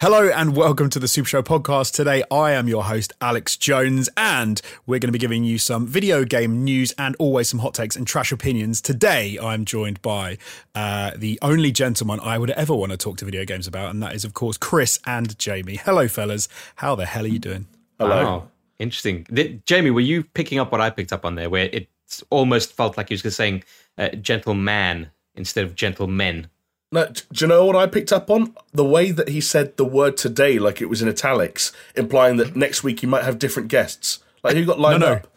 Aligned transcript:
Hello 0.00 0.28
and 0.28 0.54
welcome 0.54 0.88
to 0.90 1.00
the 1.00 1.08
Super 1.08 1.28
Show 1.28 1.42
podcast. 1.42 1.92
Today 1.92 2.22
I 2.30 2.52
am 2.52 2.68
your 2.68 2.84
host, 2.84 3.12
Alex 3.20 3.56
Jones, 3.56 4.08
and 4.16 4.62
we're 4.86 5.00
going 5.00 5.08
to 5.08 5.12
be 5.12 5.18
giving 5.18 5.42
you 5.42 5.58
some 5.58 5.88
video 5.88 6.22
game 6.22 6.62
news 6.62 6.94
and 6.96 7.16
always 7.18 7.48
some 7.48 7.58
hot 7.58 7.74
takes 7.74 7.96
and 7.96 8.06
trash 8.06 8.30
opinions. 8.30 8.80
Today 8.80 9.36
I'm 9.42 9.64
joined 9.64 10.00
by 10.00 10.38
uh, 10.72 11.10
the 11.16 11.36
only 11.42 11.72
gentleman 11.72 12.20
I 12.20 12.38
would 12.38 12.50
ever 12.50 12.76
want 12.76 12.92
to 12.92 12.96
talk 12.96 13.16
to 13.16 13.24
video 13.24 13.44
games 13.44 13.66
about, 13.66 13.90
and 13.90 14.00
that 14.04 14.14
is, 14.14 14.24
of 14.24 14.34
course, 14.34 14.56
Chris 14.56 15.00
and 15.04 15.36
Jamie. 15.36 15.74
Hello, 15.74 16.06
fellas. 16.06 16.48
How 16.76 16.94
the 16.94 17.04
hell 17.04 17.24
are 17.24 17.26
you 17.26 17.40
doing? 17.40 17.66
Hello. 17.98 18.22
Wow, 18.24 18.48
interesting. 18.78 19.24
Th- 19.24 19.64
Jamie, 19.64 19.90
were 19.90 20.00
you 20.00 20.22
picking 20.22 20.60
up 20.60 20.70
what 20.70 20.80
I 20.80 20.90
picked 20.90 21.12
up 21.12 21.24
on 21.24 21.34
there, 21.34 21.50
where 21.50 21.68
it 21.72 21.88
almost 22.30 22.72
felt 22.72 22.96
like 22.96 23.08
he 23.08 23.14
was 23.14 23.22
just 23.22 23.36
saying 23.36 23.64
uh, 23.98 24.10
gentleman 24.10 25.10
instead 25.34 25.64
of 25.64 25.74
gentlemen? 25.74 26.46
No, 26.90 27.06
do 27.06 27.44
you 27.44 27.46
know 27.46 27.66
what 27.66 27.76
I 27.76 27.86
picked 27.86 28.12
up 28.12 28.30
on? 28.30 28.54
The 28.72 28.84
way 28.84 29.10
that 29.10 29.28
he 29.28 29.40
said 29.40 29.76
the 29.76 29.84
word 29.84 30.16
today, 30.16 30.58
like 30.58 30.80
it 30.80 30.86
was 30.86 31.02
in 31.02 31.08
italics, 31.08 31.72
implying 31.94 32.38
that 32.38 32.56
next 32.56 32.82
week 32.82 33.02
you 33.02 33.08
might 33.08 33.24
have 33.24 33.38
different 33.38 33.68
guests. 33.68 34.20
Like 34.42 34.56
who 34.56 34.64
got 34.64 34.80
lined 34.80 35.00
no, 35.00 35.06
no. 35.06 35.12
up? 35.14 35.28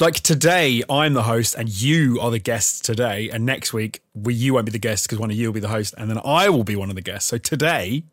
Like 0.00 0.14
today, 0.14 0.82
I'm 0.88 1.14
the 1.14 1.22
host 1.22 1.54
and 1.54 1.68
you 1.68 2.18
are 2.20 2.30
the 2.30 2.38
guests 2.38 2.80
today, 2.80 3.30
and 3.30 3.44
next 3.46 3.72
week 3.72 4.02
we, 4.14 4.34
you 4.34 4.54
won't 4.54 4.66
be 4.66 4.72
the 4.72 4.78
guest 4.78 5.04
because 5.06 5.18
one 5.18 5.30
of 5.30 5.36
you 5.36 5.48
will 5.48 5.54
be 5.54 5.60
the 5.60 5.68
host, 5.68 5.94
and 5.96 6.10
then 6.10 6.20
I 6.24 6.48
will 6.48 6.64
be 6.64 6.76
one 6.76 6.90
of 6.90 6.96
the 6.96 7.02
guests. 7.02 7.28
So 7.28 7.38
today, 7.38 8.04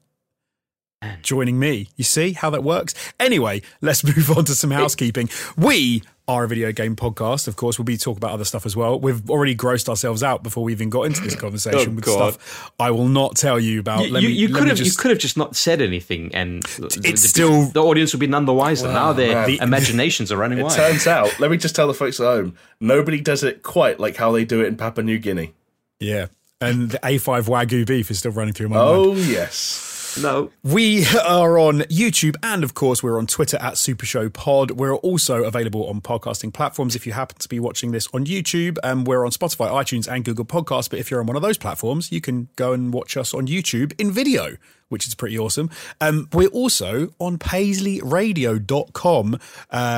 joining 1.22 1.60
me, 1.60 1.90
you 1.96 2.04
see 2.04 2.34
how 2.34 2.50
that 2.52 2.64
works. 2.64 2.94
Anyway, 3.20 3.62
let's 3.82 4.04
move 4.18 4.38
on 4.38 4.46
to 4.46 4.56
some 4.56 4.72
housekeeping. 4.72 5.30
We 5.56 6.04
a 6.28 6.48
video 6.48 6.72
game 6.72 6.96
podcast. 6.96 7.48
Of 7.48 7.56
course, 7.56 7.80
we'll 7.80 7.86
be 7.86 7.98
talking 7.98 8.18
about 8.18 8.32
other 8.32 8.44
stuff 8.44 8.66
as 8.66 8.76
well. 8.76 9.00
We've 9.00 9.30
already 9.30 9.56
grossed 9.56 9.88
ourselves 9.88 10.22
out 10.24 10.44
before 10.44 10.64
we 10.64 10.74
even 10.74 10.90
got 10.90 11.04
into 11.04 11.22
this 11.22 11.36
oh, 11.36 11.40
conversation 11.40 11.92
Oh, 11.92 11.96
with 11.96 12.06
God. 12.06 12.34
stuff 12.34 12.72
I 12.80 12.92
will 12.92 13.08
not 13.08 13.36
tell 13.38 13.60
you 13.60 13.80
about. 13.80 14.06
You, 14.08 14.14
me- 14.14 14.28
you 14.28 14.50
could 14.50 14.68
have 14.68 14.78
just- 14.78 14.92
you 14.98 15.02
could 15.02 15.12
have 15.12 15.20
just 15.20 15.38
not 15.38 15.56
said 15.56 15.82
anything, 15.82 16.36
and 16.36 16.64
the, 16.64 17.00
the- 17.12 17.18
still- 17.18 17.66
the 17.68 17.82
audience 17.84 18.14
would 18.14 18.20
be 18.20 18.28
none 18.28 18.46
the 18.46 18.54
wiser. 18.54 18.92
now 18.92 19.14
their 19.14 19.34
man. 19.36 19.48
The- 19.48 19.60
imaginations 19.62 20.32
are 20.32 20.38
running 20.38 20.58
It 20.60 20.64
wild. 20.64 20.76
turns 20.76 21.08
out, 21.08 21.32
let 21.40 21.50
me 21.50 21.58
just 21.58 21.76
tell 21.76 21.88
the 21.88 21.94
folks 21.94 22.20
at 22.20 22.26
home, 22.26 22.56
nobody 22.82 23.22
does 23.22 23.44
it 23.44 23.64
quite 23.64 24.00
like 24.00 24.18
how 24.18 24.32
they 24.32 24.44
do 24.46 24.62
it 24.62 24.68
in 24.68 24.76
Papua 24.76 25.04
New 25.04 25.20
Guinea. 25.20 25.54
Yeah. 26.00 26.28
And 26.60 26.90
the 26.92 26.98
A5 27.00 27.44
Wagyu 27.44 27.86
beef 27.86 28.10
is 28.12 28.20
still 28.20 28.32
running 28.32 28.54
through 28.54 28.70
my 28.70 28.78
mind. 28.78 28.88
Oh 28.90 29.14
yes. 29.16 29.87
No, 30.22 30.52
We 30.64 31.06
are 31.28 31.60
on 31.60 31.80
YouTube 31.82 32.36
and, 32.44 32.64
of 32.64 32.74
course, 32.74 33.04
we're 33.04 33.18
on 33.18 33.28
Twitter 33.28 33.58
at 33.58 33.78
Super 33.78 34.06
Show 34.06 34.30
Pod. 34.30 34.72
We're 34.72 34.96
also 34.96 35.44
available 35.44 35.88
on 35.88 36.00
podcasting 36.02 36.54
platforms. 36.54 36.96
If 36.96 37.06
you 37.06 37.14
happen 37.14 37.38
to 37.40 37.50
be 37.50 37.60
watching 37.60 37.92
this 37.92 38.08
on 38.14 38.26
YouTube, 38.26 38.78
um, 38.84 39.04
we're 39.04 39.26
on 39.26 39.32
Spotify, 39.32 39.70
iTunes, 39.70 40.12
and 40.12 40.26
Google 40.26 40.46
Podcasts. 40.46 40.90
But 40.90 41.00
if 41.00 41.12
you're 41.12 41.20
on 41.20 41.28
one 41.28 41.36
of 41.36 41.42
those 41.42 41.58
platforms, 41.58 42.12
you 42.12 42.22
can 42.22 42.50
go 42.56 42.74
and 42.74 42.94
watch 42.94 43.18
us 43.18 43.34
on 43.34 43.48
YouTube 43.48 43.94
in 44.00 44.12
video, 44.12 44.58
which 44.90 45.08
is 45.08 45.16
pretty 45.16 45.38
awesome. 45.38 45.70
Um, 46.02 46.30
we're 46.34 46.50
also 46.50 47.14
on 47.20 47.38
PaisleyRadio.com 47.38 49.40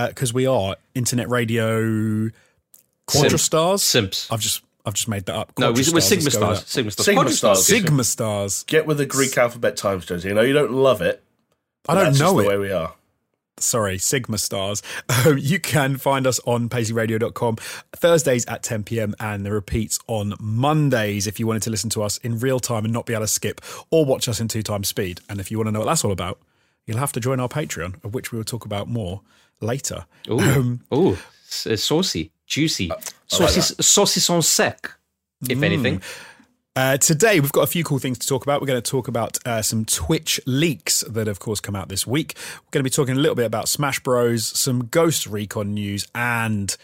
because 0.08 0.34
we 0.34 0.46
are 0.46 0.76
internet 0.96 1.30
radio 1.30 2.30
Quadra 3.08 3.40
Stars. 3.40 3.84
Simps. 3.84 4.32
I've 4.32 4.40
just 4.40 4.62
I've 4.86 4.94
just 4.94 5.08
made 5.08 5.26
that 5.26 5.36
up. 5.36 5.54
no, 5.60 5.72
we, 5.72 5.76
Quadra 5.84 5.94
we're 5.96 6.02
Sigma 6.02 6.24
with 6.26 6.34
stars. 6.34 6.66
Sigma 6.68 6.92
stars. 6.92 7.06
Sigma 7.06 7.30
stars. 7.32 7.66
Sigma 7.68 8.04
Stars. 8.04 8.64
Get 8.64 8.86
with 8.86 8.98
the 8.98 9.06
Greek 9.06 9.38
alphabet 9.38 9.76
times, 9.78 10.06
Josie. 10.06 10.30
You 10.30 10.34
know 10.34 10.42
you 10.42 10.54
don't 10.54 10.72
love 10.72 11.02
it. 11.02 11.24
I 11.88 11.96
don't 11.96 12.04
that's 12.06 12.20
know 12.20 12.26
just 12.34 12.40
it. 12.40 12.44
the 12.44 12.50
way 12.50 12.58
we 12.58 12.72
are. 12.72 12.94
sorry, 13.60 13.98
Sigma 13.98 14.38
Stars. 14.38 14.82
Um, 15.26 15.38
you 15.38 15.60
can 15.60 15.98
find 15.98 16.26
us 16.26 16.40
on 16.46 16.70
paisleyradio.com 16.70 17.58
Thursdays 17.94 18.46
at 18.46 18.64
10 18.64 18.84
p.m. 18.86 19.16
and 19.20 19.46
the 19.46 19.52
repeats 19.52 20.00
on 20.08 20.34
Mondays 20.40 21.28
if 21.28 21.40
you 21.42 21.48
wanted 21.48 21.64
to 21.64 21.70
listen 21.70 21.90
to 21.92 22.02
us 22.04 22.18
in 22.20 22.40
real 22.40 22.60
time 22.62 22.86
and 22.86 22.94
not 22.94 23.06
be 23.06 23.14
able 23.14 23.24
to 23.24 23.28
skip 23.28 23.60
or 23.92 24.06
watch 24.06 24.30
us 24.30 24.40
in 24.40 24.48
two 24.48 24.64
times 24.64 24.88
speed. 24.88 25.20
And 25.30 25.40
if 25.42 25.52
you 25.52 25.58
want 25.58 25.68
to 25.68 25.72
know 25.74 25.80
what 25.80 25.86
that's 25.88 26.06
all 26.06 26.12
about, 26.14 26.40
you'll 26.86 27.00
have 27.00 27.12
to 27.14 27.20
join 27.20 27.40
our 27.42 27.50
Patreon, 27.50 28.02
of 28.06 28.14
which 28.14 28.32
we 28.32 28.38
will 28.38 28.46
talk 28.46 28.64
about 28.66 28.88
more 28.88 29.22
later. 29.60 30.06
Ooh, 30.30 30.40
Um, 30.40 30.82
ooh, 30.94 31.18
s- 31.50 31.68
uh, 31.68 31.76
saucy, 31.76 32.32
juicy, 32.50 32.92
saucy, 33.28 33.62
saucisson 33.82 34.44
sec. 34.44 34.92
If 35.48 35.64
anything, 35.64 36.02
Uh, 36.76 36.98
today, 36.98 37.40
we've 37.42 37.52
got 37.52 37.64
a 37.64 37.68
few 37.68 37.84
cool 37.84 38.00
things 38.00 38.18
to 38.20 38.28
talk 38.28 38.44
about. 38.44 38.62
We're 38.62 38.68
going 38.68 38.82
to 38.82 38.92
talk 38.92 39.08
about 39.10 39.38
uh, 39.46 39.62
some 39.62 39.84
Twitch 39.86 40.40
leaks 40.46 41.02
that, 41.10 41.28
of 41.28 41.40
course, 41.40 41.60
come 41.60 41.76
out 41.76 41.90
this 41.90 42.08
week. 42.08 42.36
We're 42.38 42.72
going 42.72 42.84
to 42.86 42.90
be 42.90 42.94
talking 42.94 43.18
a 43.18 43.20
little 43.20 43.36
bit 43.36 43.46
about 43.46 43.68
Smash 43.68 44.00
Bros, 44.00 44.46
some 44.48 44.86
Ghost 44.86 45.28
Recon 45.28 45.74
news, 45.74 46.08
and 46.16 46.76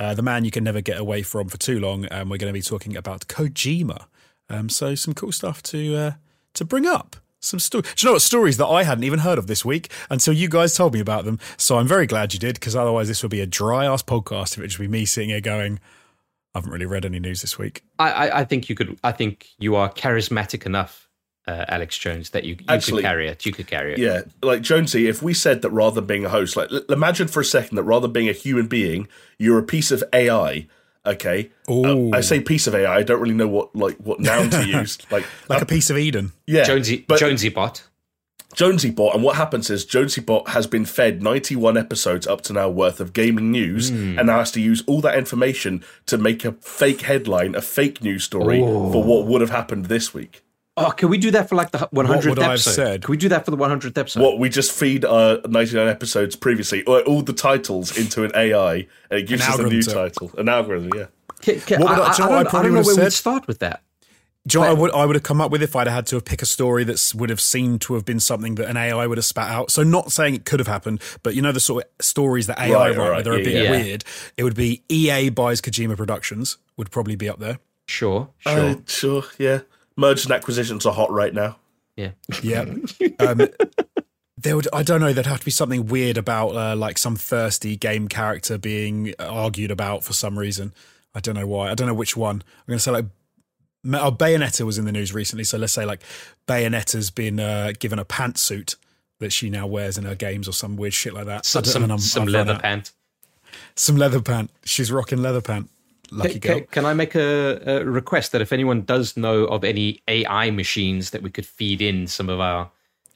uh, 0.00 0.14
the 0.14 0.22
man 0.22 0.44
you 0.44 0.50
can 0.50 0.64
never 0.64 0.80
get 0.80 0.98
away 0.98 1.22
from 1.22 1.48
for 1.48 1.58
too 1.58 1.78
long. 1.78 2.04
And 2.06 2.30
we're 2.30 2.38
going 2.38 2.52
to 2.52 2.58
be 2.58 2.62
talking 2.62 2.96
about 2.96 3.28
Kojima. 3.28 4.06
Um, 4.48 4.68
so, 4.68 4.94
some 4.96 5.14
cool 5.14 5.30
stuff 5.30 5.62
to 5.64 5.96
uh, 5.96 6.12
to 6.54 6.64
bring 6.64 6.86
up. 6.86 7.16
Some 7.44 7.60
sto- 7.60 7.82
Do 7.82 7.88
you 7.98 8.06
know 8.08 8.12
what 8.14 8.22
stories 8.22 8.56
that 8.56 8.66
I 8.66 8.84
hadn't 8.84 9.04
even 9.04 9.18
heard 9.20 9.38
of 9.38 9.46
this 9.46 9.64
week 9.64 9.90
until 10.10 10.32
you 10.32 10.48
guys 10.48 10.74
told 10.74 10.94
me 10.94 11.00
about 11.00 11.24
them? 11.24 11.38
So 11.56 11.78
I'm 11.78 11.86
very 11.86 12.06
glad 12.06 12.32
you 12.32 12.38
did 12.40 12.54
because 12.54 12.74
otherwise 12.74 13.08
this 13.08 13.22
would 13.22 13.30
be 13.30 13.40
a 13.40 13.46
dry 13.46 13.84
ass 13.84 14.02
podcast 14.02 14.52
if 14.52 14.58
it 14.58 14.60
would 14.62 14.70
just 14.70 14.80
be 14.80 14.88
me 14.88 15.04
sitting 15.04 15.28
here 15.30 15.40
going, 15.42 15.78
I 16.54 16.58
haven't 16.58 16.72
really 16.72 16.86
read 16.86 17.04
any 17.04 17.18
news 17.20 17.42
this 17.42 17.58
week. 17.58 17.82
I, 17.98 18.10
I, 18.10 18.40
I 18.40 18.44
think 18.44 18.68
you 18.68 18.74
could. 18.74 18.98
I 19.04 19.12
think 19.12 19.48
you 19.58 19.76
are 19.76 19.90
charismatic 19.92 20.64
enough, 20.66 21.08
uh, 21.46 21.64
Alex 21.68 21.98
Jones, 21.98 22.30
that 22.30 22.44
you, 22.44 22.54
you 22.58 22.64
Actually- 22.68 23.02
could 23.02 23.08
carry 23.08 23.28
it. 23.28 23.44
You 23.44 23.52
could 23.52 23.66
carry 23.66 23.92
it. 23.92 23.98
Yeah, 23.98 24.22
like 24.42 24.62
Jonesy, 24.62 25.06
if 25.08 25.20
we 25.22 25.34
said 25.34 25.62
that 25.62 25.70
rather 25.70 25.96
than 25.96 26.06
being 26.06 26.24
a 26.24 26.28
host, 26.30 26.56
like 26.56 26.72
l- 26.72 26.80
imagine 26.88 27.28
for 27.28 27.40
a 27.40 27.44
second 27.44 27.76
that 27.76 27.82
rather 27.82 28.06
than 28.06 28.12
being 28.12 28.28
a 28.28 28.32
human 28.32 28.68
being, 28.68 29.06
you're 29.38 29.58
a 29.58 29.62
piece 29.64 29.90
of 29.90 30.02
AI. 30.14 30.66
Okay, 31.06 31.50
Ooh. 31.70 32.12
Uh, 32.12 32.16
I 32.16 32.20
say 32.22 32.40
piece 32.40 32.66
of 32.66 32.74
AI. 32.74 32.96
I 32.96 33.02
don't 33.02 33.20
really 33.20 33.34
know 33.34 33.48
what 33.48 33.74
like 33.76 33.96
what 33.98 34.20
noun 34.20 34.48
to 34.50 34.66
use. 34.80 34.98
Like, 35.10 35.26
Like 35.48 35.60
uh, 35.60 35.64
a 35.64 35.66
piece 35.66 35.90
of 35.90 35.98
Eden. 35.98 36.32
yeah, 36.46 36.64
Jonesy, 36.64 37.04
but 37.06 37.18
Jonesy 37.20 37.48
bot. 37.50 37.82
Jonesy 38.54 38.90
Bot, 38.92 39.16
and 39.16 39.24
what 39.24 39.34
happens 39.34 39.68
is 39.68 39.84
Jonesy 39.84 40.20
Bot 40.20 40.50
has 40.50 40.68
been 40.68 40.84
fed 40.84 41.20
91 41.24 41.76
episodes 41.76 42.24
up 42.24 42.40
to 42.42 42.52
now 42.52 42.68
worth 42.68 43.00
of 43.00 43.12
gaming 43.12 43.50
news, 43.50 43.90
Hmm. 43.90 44.16
and 44.16 44.28
now 44.28 44.38
has 44.38 44.52
to 44.52 44.60
use 44.60 44.84
all 44.86 45.00
that 45.00 45.18
information 45.18 45.82
to 46.06 46.16
make 46.16 46.44
a 46.44 46.52
fake 46.60 47.00
headline, 47.00 47.56
a 47.56 47.60
fake 47.60 48.00
news 48.00 48.22
story 48.22 48.60
for 48.60 49.02
what 49.02 49.26
would 49.26 49.40
have 49.40 49.50
happened 49.50 49.86
this 49.86 50.14
week. 50.14 50.43
Oh, 50.76 50.90
can 50.90 51.08
we 51.08 51.18
do 51.18 51.30
that 51.30 51.48
for 51.48 51.54
like 51.54 51.70
the 51.70 51.78
100th 51.78 51.92
would 51.92 52.38
I 52.38 52.42
have 52.42 52.50
episode? 52.52 52.70
said? 52.72 53.02
Can 53.02 53.12
we 53.12 53.16
do 53.16 53.28
that 53.28 53.44
for 53.44 53.52
the 53.52 53.56
100th 53.56 53.96
episode? 53.96 54.22
What 54.22 54.38
we 54.40 54.48
just 54.48 54.72
feed 54.72 55.04
our 55.04 55.38
99 55.48 55.86
episodes 55.86 56.34
previously, 56.34 56.82
or 56.84 57.00
all 57.02 57.22
the 57.22 57.32
titles 57.32 57.96
into 57.96 58.24
an 58.24 58.32
AI, 58.34 58.74
and 59.10 59.20
it 59.20 59.28
gives 59.28 59.44
An 59.44 59.50
us 59.52 59.58
a 59.60 59.62
new 59.62 59.76
algorithm. 59.78 59.92
title, 59.94 60.30
an 60.36 60.48
algorithm. 60.48 60.90
Yeah, 60.96 61.06
Can- 61.42 61.60
can- 61.60 61.80
What 61.80 61.90
would 61.90 61.98
I- 62.00 62.02
I, 62.02 62.06
I, 62.06 62.10
I, 62.40 62.42
don't, 62.42 62.54
I 62.54 62.62
don't 62.62 62.74
know 62.74 62.82
where 62.82 62.94
have 62.96 63.04
we'd 63.04 63.12
start 63.12 63.46
with 63.46 63.60
that. 63.60 63.82
Do 64.46 64.58
you 64.58 64.64
know 64.64 64.70
what 64.74 64.76
I 64.76 64.80
would 64.80 64.90
I 64.90 65.06
would 65.06 65.16
have 65.16 65.22
come 65.22 65.40
up 65.40 65.50
with 65.52 65.62
if 65.62 65.74
I'd 65.74 65.86
had 65.86 66.06
to 66.08 66.16
have 66.16 66.24
pick 66.26 66.42
a 66.42 66.46
story 66.46 66.84
that 66.84 67.12
would 67.14 67.30
have 67.30 67.40
seemed 67.40 67.80
to 67.82 67.94
have 67.94 68.04
been 68.04 68.20
something 68.20 68.56
that 68.56 68.68
an 68.68 68.76
AI 68.76 69.06
would 69.06 69.16
have 69.16 69.24
spat 69.24 69.50
out. 69.50 69.70
So 69.70 69.82
not 69.84 70.12
saying 70.12 70.34
it 70.34 70.44
could 70.44 70.58
have 70.60 70.66
happened, 70.68 71.00
but 71.22 71.34
you 71.34 71.40
know 71.40 71.50
the 71.52 71.60
sort 71.60 71.84
of 71.84 72.04
stories 72.04 72.46
that 72.48 72.58
AI 72.58 72.70
Right, 72.74 72.88
write 72.90 72.98
where 72.98 73.10
right, 73.12 73.24
they're 73.24 73.32
a 73.34 73.42
bit 73.42 73.62
yeah. 73.64 73.70
weird. 73.70 74.04
It 74.36 74.42
would 74.44 74.54
be 74.54 74.82
EA 74.90 75.30
buys 75.30 75.62
Kojima 75.62 75.96
Productions 75.96 76.58
would 76.76 76.90
probably 76.90 77.16
be 77.16 77.26
up 77.28 77.38
there. 77.38 77.58
Sure, 77.86 78.28
sure. 78.38 78.52
Uh, 78.52 78.74
sure, 78.86 79.22
yeah. 79.38 79.60
Mergers 79.96 80.24
and 80.24 80.32
acquisitions 80.32 80.86
are 80.86 80.92
hot 80.92 81.10
right 81.10 81.32
now. 81.32 81.56
yeah. 81.96 82.10
Yeah. 82.42 82.64
um, 83.20 83.48
there 84.36 84.56
would 84.56 84.68
I 84.72 84.82
don't 84.82 85.00
know. 85.00 85.12
There'd 85.12 85.26
have 85.26 85.40
to 85.40 85.44
be 85.44 85.50
something 85.50 85.86
weird 85.86 86.18
about 86.18 86.56
uh, 86.56 86.76
like 86.76 86.98
some 86.98 87.16
thirsty 87.16 87.76
game 87.76 88.08
character 88.08 88.58
being 88.58 89.14
argued 89.18 89.70
about 89.70 90.02
for 90.04 90.12
some 90.12 90.38
reason. 90.38 90.72
I 91.14 91.20
don't 91.20 91.36
know 91.36 91.46
why. 91.46 91.70
I 91.70 91.74
don't 91.74 91.86
know 91.86 91.94
which 91.94 92.16
one. 92.16 92.36
I'm 92.36 92.66
going 92.66 92.78
to 92.78 92.82
say 92.82 92.90
like. 92.90 93.06
Oh, 93.86 94.10
Bayonetta 94.10 94.64
was 94.64 94.78
in 94.78 94.86
the 94.86 94.92
news 94.92 95.12
recently, 95.12 95.44
so 95.44 95.58
let's 95.58 95.74
say 95.74 95.84
like 95.84 96.00
Bayonetta's 96.48 97.10
been 97.10 97.38
uh, 97.38 97.72
given 97.78 97.98
a 97.98 98.04
pantsuit 98.04 98.76
that 99.20 99.30
she 99.30 99.50
now 99.50 99.66
wears 99.66 99.98
in 99.98 100.04
her 100.04 100.14
games 100.14 100.48
or 100.48 100.52
some 100.52 100.76
weird 100.76 100.94
shit 100.94 101.12
like 101.12 101.26
that. 101.26 101.44
Some, 101.44 101.64
some, 101.64 101.98
some 101.98 102.26
leather 102.26 102.54
out. 102.54 102.62
pant. 102.62 102.92
some 103.76 103.96
leather 103.96 104.22
pant. 104.22 104.50
She's 104.64 104.90
rocking 104.90 105.20
leather 105.20 105.42
pant. 105.42 105.68
Lucky 106.14 106.38
Can, 106.40 106.58
girl. 106.58 106.66
can, 106.70 106.84
I 106.86 106.94
make 106.94 107.14
a, 107.14 107.60
a 107.66 107.84
request 107.84 108.32
that 108.32 108.40
if 108.40 108.52
anyone 108.52 108.82
does 108.82 109.16
know 109.16 109.44
of 109.44 109.64
any 109.64 110.00
AI 110.08 110.50
machines 110.50 111.10
that 111.10 111.22
we 111.22 111.30
could 111.30 111.46
feed 111.46 111.82
in 111.82 112.06
some 112.06 112.28
of 112.28 112.40
our 112.40 112.70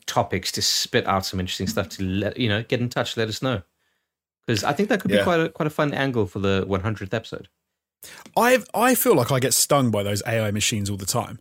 topics 0.07 0.51
to 0.53 0.63
spit 0.63 1.07
out 1.07 1.25
some 1.27 1.39
interesting 1.39 1.67
stuff 1.67 1.89
to 1.91 2.03
let 2.03 2.37
you 2.39 2.49
know 2.49 2.63
get 2.63 2.81
in 2.81 2.89
touch, 2.89 3.17
let 3.17 3.29
us 3.29 3.43
know 3.43 3.63
because 4.47 4.65
I 4.65 4.73
think 4.73 4.89
that 4.89 5.01
could 5.01 5.11
be 5.11 5.17
Yeah. 5.19 5.25
quite 5.25 5.41
a 5.41 5.49
quite 5.49 5.67
a 5.67 5.71
fun 5.71 5.93
angle 5.95 6.27
for 6.27 6.39
the 6.39 6.65
100th 6.67 7.13
episode. 7.15 7.49
I 8.37 8.63
I 8.75 8.95
feel 8.95 9.15
like 9.15 9.31
I 9.31 9.39
get 9.41 9.55
stung 9.55 9.91
by 9.91 10.03
those 10.03 10.23
AI 10.27 10.51
machines 10.51 10.89
all 10.91 10.97
the 10.97 11.07
time 11.07 11.39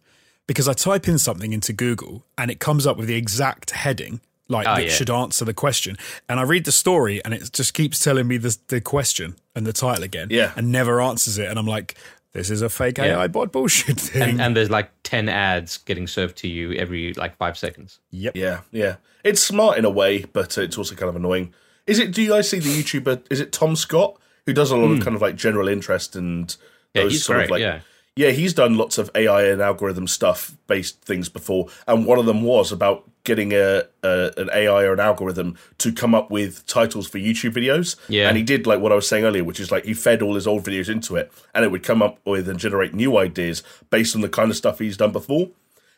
because 0.47 0.67
I 0.67 0.73
type 0.73 1.07
in 1.07 1.17
something 1.17 1.53
into 1.53 1.73
Google 1.73 2.23
and 2.37 2.49
it 2.51 2.59
comes 2.59 2.85
up 2.87 2.97
with 2.97 3.07
the 3.07 3.15
exact 3.15 3.71
heading 3.71 4.21
like 4.49 4.67
Oh, 4.67 4.75
that 4.75 4.83
yeah. 4.83 4.89
should 4.89 5.09
answer 5.09 5.45
the 5.45 5.53
question, 5.53 5.97
and 6.29 6.39
I 6.39 6.43
read 6.43 6.65
the 6.65 6.71
story 6.71 7.23
and 7.23 7.33
it 7.33 7.49
just 7.53 7.73
keeps 7.73 7.99
telling 7.99 8.27
me 8.27 8.37
the 8.37 8.57
the 8.67 8.81
question 8.81 9.35
and 9.55 9.65
the 9.65 9.73
title 9.73 10.03
again, 10.03 10.27
Yeah. 10.31 10.53
and 10.55 10.71
never 10.71 11.01
answers 11.01 11.37
it, 11.37 11.47
and 11.49 11.57
I'm 11.59 11.65
like, 11.67 11.95
this 12.33 12.49
is 12.49 12.61
a 12.61 12.69
fake 12.69 12.97
Yeah. 12.97 13.17
AI 13.19 13.27
bot 13.27 13.51
bullshit 13.51 13.99
thing. 13.99 14.21
And, 14.21 14.41
and 14.41 14.55
there's 14.55 14.69
like 14.69 14.91
10 15.03 15.27
ads 15.29 15.77
getting 15.79 16.05
served 16.07 16.37
to 16.37 16.47
you 16.47 16.73
every 16.73 17.13
like 17.13 17.35
five 17.37 17.57
seconds. 17.57 17.99
yep. 18.11 18.35
Yeah, 18.35 18.61
yeah. 18.71 18.97
It's 19.23 19.41
smart 19.41 19.77
in 19.77 19.85
a 19.85 19.89
way, 19.89 20.23
but 20.23 20.57
it's 20.57 20.77
also 20.77 20.95
kind 20.95 21.09
of 21.09 21.15
annoying. 21.15 21.53
Is 21.85 21.99
it? 21.99 22.11
Do 22.13 22.21
you 22.21 22.29
guys 22.29 22.49
see 22.49 22.59
the 22.59 22.69
YouTuber? 22.69 23.23
Is 23.31 23.39
it 23.39 23.51
Tom 23.51 23.75
Scott 23.75 24.17
who 24.45 24.53
does 24.53 24.71
a 24.71 24.77
lot 24.77 24.91
of 24.91 25.03
kind 25.03 25.15
of 25.15 25.21
like 25.21 25.35
general 25.35 25.67
interest 25.67 26.15
and 26.15 26.51
Hmm. 26.51 26.63
Yeah, 26.99 27.03
those 27.03 27.23
sort 27.23 27.37
great. 27.37 27.45
of 27.45 27.51
like 27.51 27.81
yeah. 28.17 28.31
He's 28.31 28.53
done 28.53 28.75
lots 28.75 28.97
of 28.97 29.09
AI 29.15 29.43
and 29.43 29.61
algorithm 29.61 30.07
stuff 30.07 30.55
based 30.67 31.01
things 31.01 31.29
before, 31.29 31.67
and 31.87 32.05
one 32.05 32.19
of 32.19 32.25
them 32.25 32.41
was 32.41 32.71
about 32.71 33.09
getting 33.23 33.51
a, 33.53 33.83
a 34.03 34.31
an 34.37 34.49
AI 34.53 34.83
or 34.83 34.93
an 34.93 34.99
algorithm 34.99 35.57
to 35.77 35.91
come 35.91 36.15
up 36.15 36.31
with 36.31 36.65
titles 36.65 37.07
for 37.07 37.17
YouTube 37.19 37.53
videos. 37.53 37.95
Yeah. 38.09 38.27
and 38.27 38.37
he 38.37 38.43
did 38.43 38.65
like 38.65 38.79
what 38.79 38.91
I 38.91 38.95
was 38.95 39.07
saying 39.07 39.25
earlier, 39.25 39.43
which 39.43 39.59
is 39.59 39.71
like 39.71 39.85
he 39.85 39.93
fed 39.93 40.21
all 40.21 40.35
his 40.35 40.47
old 40.47 40.63
videos 40.63 40.89
into 40.89 41.15
it, 41.15 41.31
and 41.53 41.63
it 41.63 41.71
would 41.71 41.83
come 41.83 42.01
up 42.01 42.19
with 42.25 42.49
and 42.49 42.59
generate 42.59 42.93
new 42.93 43.17
ideas 43.17 43.63
based 43.89 44.15
on 44.15 44.21
the 44.21 44.29
kind 44.29 44.49
of 44.49 44.57
stuff 44.57 44.79
he's 44.79 44.97
done 44.97 45.11
before. 45.11 45.49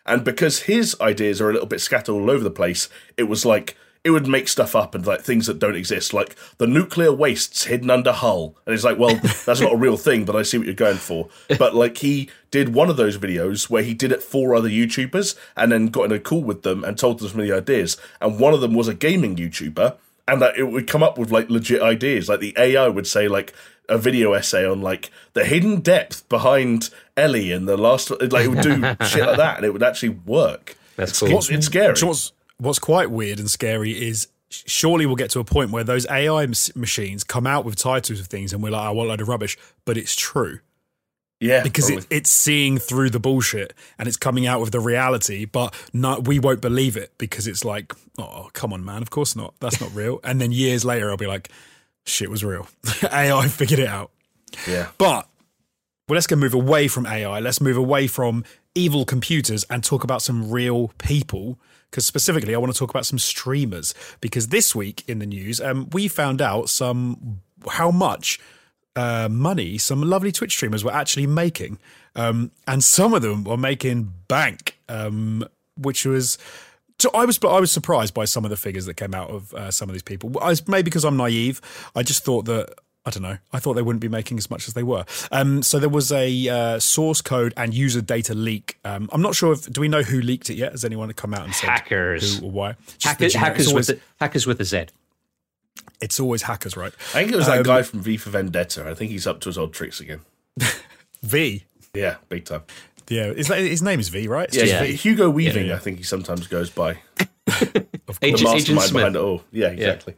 And 0.05 0.23
because 0.23 0.63
his 0.63 0.95
ideas 0.99 1.39
are 1.39 1.49
a 1.49 1.53
little 1.53 1.67
bit 1.67 1.81
scattered 1.81 2.13
all 2.13 2.31
over 2.31 2.43
the 2.43 2.49
place, 2.49 2.89
it 3.15 3.23
was 3.23 3.45
like 3.45 3.77
it 4.03 4.11
would 4.11 4.27
make 4.27 4.47
stuff 4.47 4.75
up 4.75 4.95
and 4.95 5.05
like 5.05 5.21
things 5.21 5.47
that 5.47 5.59
don't 5.59 5.75
exist, 5.75 6.13
like 6.13 6.35
the 6.57 6.67
nuclear 6.67 7.11
wastes 7.11 7.65
hidden 7.65 7.89
under 7.89 8.13
Hull. 8.13 8.55
And 8.65 8.73
it's 8.73 8.85
like, 8.85 8.97
well, 8.97 9.15
that's 9.45 9.59
not 9.59 9.73
a 9.73 9.77
real 9.77 9.97
thing, 9.97 10.23
but 10.23 10.35
I 10.35 10.43
see 10.43 10.57
what 10.57 10.67
you're 10.67 10.73
going 10.73 10.97
for. 10.97 11.27
But 11.57 11.75
like 11.75 11.97
he 11.97 12.29
did 12.49 12.73
one 12.73 12.89
of 12.89 12.97
those 12.97 13.17
videos 13.17 13.69
where 13.69 13.83
he 13.83 13.93
did 13.93 14.11
it 14.11 14.23
for 14.23 14.55
other 14.55 14.69
YouTubers 14.69 15.35
and 15.57 15.71
then 15.71 15.87
got 15.87 16.05
in 16.05 16.11
a 16.13 16.19
call 16.19 16.43
with 16.43 16.63
them 16.63 16.83
and 16.83 16.97
told 16.97 17.19
them 17.19 17.27
some 17.27 17.39
of 17.41 17.47
the 17.47 17.55
ideas. 17.55 17.97
And 18.21 18.39
one 18.39 18.53
of 18.53 18.61
them 18.61 18.73
was 18.73 18.87
a 18.87 18.93
gaming 18.93 19.35
YouTuber, 19.35 19.97
and 20.29 20.41
that 20.41 20.57
it 20.57 20.65
would 20.65 20.87
come 20.87 21.03
up 21.03 21.17
with 21.17 21.31
like 21.31 21.49
legit 21.49 21.81
ideas. 21.81 22.29
Like 22.29 22.39
the 22.39 22.53
AI 22.57 22.87
would 22.87 23.07
say 23.07 23.27
like 23.27 23.53
a 23.89 23.97
video 23.97 24.33
essay 24.33 24.65
on 24.65 24.81
like 24.81 25.09
the 25.33 25.43
hidden 25.43 25.81
depth 25.81 26.27
behind 26.29 26.89
Ellie 27.17 27.51
and 27.51 27.67
the 27.67 27.75
last 27.75 28.11
like 28.11 28.45
it 28.45 28.47
would 28.47 28.61
do 28.61 28.81
shit 29.05 29.25
like 29.25 29.37
that 29.37 29.57
and 29.57 29.65
it 29.65 29.73
would 29.73 29.83
actually 29.83 30.09
work. 30.09 30.77
That's 30.95 31.11
it's, 31.11 31.19
cool. 31.19 31.37
It's, 31.39 31.49
it's 31.49 31.65
scary. 31.65 31.93
Do 31.93 31.99
you 31.99 32.05
know 32.05 32.09
What's, 32.09 32.31
what's 32.59 32.79
quite 32.79 33.09
weird 33.09 33.39
and 33.39 33.49
scary 33.49 33.91
is 33.91 34.27
surely 34.49 35.05
we'll 35.05 35.15
get 35.15 35.31
to 35.31 35.39
a 35.39 35.43
point 35.43 35.71
where 35.71 35.83
those 35.83 36.07
AI 36.09 36.47
machines 36.75 37.23
come 37.23 37.47
out 37.47 37.65
with 37.65 37.75
titles 37.75 38.19
of 38.19 38.27
things 38.27 38.53
and 38.53 38.61
we're 38.63 38.71
like, 38.71 38.81
I 38.81 38.91
want 38.91 39.07
a 39.07 39.09
load 39.09 39.21
of 39.21 39.27
rubbish. 39.27 39.57
But 39.85 39.97
it's 39.97 40.15
true 40.15 40.59
yeah, 41.39 41.63
because 41.63 41.89
it, 41.89 42.05
it's 42.09 42.29
seeing 42.29 42.77
through 42.77 43.11
the 43.11 43.19
bullshit 43.19 43.73
and 43.97 44.07
it's 44.07 44.17
coming 44.17 44.45
out 44.45 44.59
with 44.59 44.71
the 44.71 44.79
reality. 44.81 45.45
But 45.45 45.73
no, 45.93 46.19
we 46.19 46.37
won't 46.37 46.61
believe 46.61 46.97
it 46.97 47.13
because 47.17 47.47
it's 47.47 47.63
like, 47.63 47.93
oh, 48.17 48.49
come 48.53 48.73
on, 48.73 48.83
man. 48.83 49.01
Of 49.01 49.09
course 49.09 49.35
not. 49.35 49.53
That's 49.61 49.79
not 49.79 49.93
real. 49.93 50.19
And 50.23 50.41
then 50.41 50.51
years 50.51 50.83
later, 50.83 51.09
I'll 51.09 51.17
be 51.17 51.27
like, 51.27 51.49
shit 52.05 52.29
was 52.29 52.43
real. 52.43 52.67
AI 53.11 53.47
figured 53.47 53.79
it 53.79 53.87
out. 53.87 54.11
yeah. 54.67 54.89
But 54.97 55.27
well, 56.09 56.15
let's 56.15 56.27
go 56.27 56.35
move 56.35 56.53
away 56.53 56.87
from 56.89 57.05
AI. 57.05 57.39
Let's 57.39 57.61
move 57.61 57.77
away 57.77 58.07
from 58.07 58.43
evil 58.75 59.05
computers 59.05 59.63
and 59.69 59.83
talk 59.83 60.03
about 60.03 60.21
some 60.21 60.51
real 60.51 60.89
people. 60.97 61.57
Because 61.89 62.05
specifically, 62.05 62.53
I 62.53 62.57
want 62.57 62.71
to 62.73 62.77
talk 62.77 62.89
about 62.89 63.05
some 63.05 63.19
streamers. 63.19 63.93
Because 64.21 64.47
this 64.47 64.75
week 64.75 65.03
in 65.07 65.19
the 65.19 65.25
news, 65.25 65.59
um, 65.61 65.89
we 65.91 66.07
found 66.07 66.41
out 66.41 66.69
some 66.69 67.41
how 67.67 67.91
much 67.91 68.39
uh, 68.95 69.29
money 69.29 69.77
some 69.77 70.01
lovely 70.01 70.31
Twitch 70.31 70.53
streamers 70.53 70.83
were 70.83 70.93
actually 70.93 71.27
making, 71.27 71.79
um, 72.15 72.51
and 72.67 72.83
some 72.83 73.13
of 73.13 73.21
them 73.21 73.43
were 73.43 73.57
making 73.57 74.13
bank, 74.27 74.77
um, 74.89 75.47
which 75.77 76.05
was. 76.05 76.37
So 76.99 77.09
I 77.13 77.23
was, 77.23 77.39
I 77.41 77.61
was 77.61 77.71
surprised 77.71 78.13
by 78.13 78.25
some 78.25 78.43
of 78.43 78.49
the 78.49 78.57
figures 78.57 78.85
that 78.85 78.95
came 78.95 79.15
out 79.15 79.29
of 79.29 79.53
uh, 79.53 79.71
some 79.71 79.87
of 79.87 79.93
these 79.93 80.03
people. 80.03 80.37
I 80.41 80.49
was, 80.49 80.67
maybe 80.67 80.83
because 80.83 81.05
I'm 81.05 81.15
naive, 81.15 81.61
I 81.95 82.03
just 82.03 82.25
thought 82.25 82.43
that 82.45 82.73
I 83.05 83.11
don't 83.11 83.23
know. 83.23 83.37
I 83.53 83.59
thought 83.59 83.73
they 83.75 83.81
wouldn't 83.81 84.01
be 84.01 84.09
making 84.09 84.37
as 84.37 84.49
much 84.49 84.67
as 84.67 84.73
they 84.73 84.83
were. 84.83 85.05
Um, 85.31 85.63
so 85.63 85.79
there 85.79 85.89
was 85.89 86.11
a 86.11 86.49
uh, 86.49 86.79
source 86.79 87.21
code 87.21 87.53
and 87.57 87.73
user 87.73 88.01
data 88.01 88.33
leak. 88.33 88.77
Um, 88.83 89.09
I'm 89.11 89.21
not 89.21 89.35
sure 89.35 89.53
if 89.53 89.71
do 89.71 89.81
we 89.81 89.87
know 89.87 90.01
who 90.03 90.21
leaked 90.21 90.49
it 90.49 90.55
yet? 90.55 90.73
Has 90.73 90.83
anyone 90.85 91.11
come 91.13 91.33
out 91.33 91.45
and 91.45 91.55
said 91.55 91.69
Hackers. 91.69 92.39
who 92.39 92.45
or 92.47 92.51
why? 92.51 92.75
Just 92.97 93.01
the 93.03 93.07
Hackers, 93.09 93.33
generic- 93.33 93.47
hackers 93.53 93.65
it's, 93.65 93.69
always, 93.71 93.87
with 93.87 93.97
the, 93.99 94.03
hackers 94.19 94.45
with 94.47 94.61
a 94.61 94.65
Z. 94.65 94.85
it's 96.01 96.19
always 96.19 96.41
hackers, 96.43 96.75
right? 96.77 96.91
I 97.15 97.19
think 97.23 97.31
it 97.31 97.35
was 97.37 97.45
that 97.47 97.57
Um, 97.59 97.63
guy 97.63 97.81
from 97.83 98.01
V 98.01 98.17
for 98.17 98.29
Vendetta. 98.31 98.87
I 98.87 98.93
think 98.93 99.11
he's 99.11 99.25
up 99.25 99.39
to 99.41 99.49
his 99.49 99.57
old 99.57 99.73
tricks 99.73 99.99
again. 100.01 100.19
V. 101.23 101.63
Yeah, 101.95 102.17
big 102.27 102.45
time. 102.45 102.63
Yeah, 103.07 103.25
is 103.27 103.47
that, 103.47 103.57
his 103.59 103.81
name 103.81 103.99
is 103.99 104.09
V, 104.09 104.27
right? 104.27 104.47
It's 104.49 104.55
Yeah, 104.57 104.63
just 104.65 104.73
Yeah. 104.73 104.83
V. 104.83 104.93
Hugo 104.95 105.29
Weaving, 105.31 105.67
yeah. 105.67 105.75
I 105.75 105.79
think 105.79 105.97
he 105.97 106.03
sometimes 106.03 106.45
goes 106.47 106.69
by. 106.69 106.99
Agent, 107.49 107.73
The 108.05 108.15
Agent 108.21 108.43
mastermind 108.43 108.89
Smith. 108.89 108.93
behind 108.93 109.15
it 109.15 109.19
all. 109.19 109.41
Yeah, 109.51 109.69
exactly. 109.69 110.15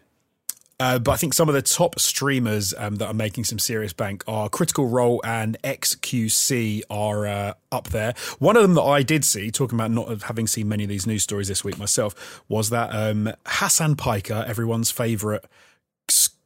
Uh, 0.81 0.98
but 0.98 1.12
I 1.12 1.16
think 1.16 1.36
some 1.36 1.48
of 1.48 1.54
the 1.54 1.62
top 1.62 2.00
streamers 2.00 2.74
um, 2.75 2.95
that 2.95 3.06
are 3.06 3.13
making 3.13 3.44
some 3.44 3.60
serious 3.60 3.94
bank 3.94 4.24
are 4.28 4.50
Critical 4.50 4.88
Role 4.88 5.22
and 5.24 5.56
XQC 5.63 6.81
are 6.89 7.28
uh, 7.28 7.54
up 7.72 7.89
there. 7.89 8.16
One 8.39 8.56
of 8.56 8.63
them 8.63 8.74
that 8.74 8.81
I 8.81 9.04
did 9.04 9.24
see, 9.24 9.51
talking 9.51 9.78
about 9.78 9.92
not 9.92 10.24
having 10.24 10.48
seen 10.48 10.68
many 10.68 10.83
of 10.83 10.89
these 10.89 11.06
news 11.06 11.22
stories 11.22 11.50
this 11.50 11.63
week 11.63 11.78
myself, 11.78 12.44
was 12.50 12.72
that 12.72 12.89
um, 12.95 13.31
Hassan 13.45 13.95
Piker, 13.95 14.44
everyone's 14.48 14.89
favourite. 14.89 15.45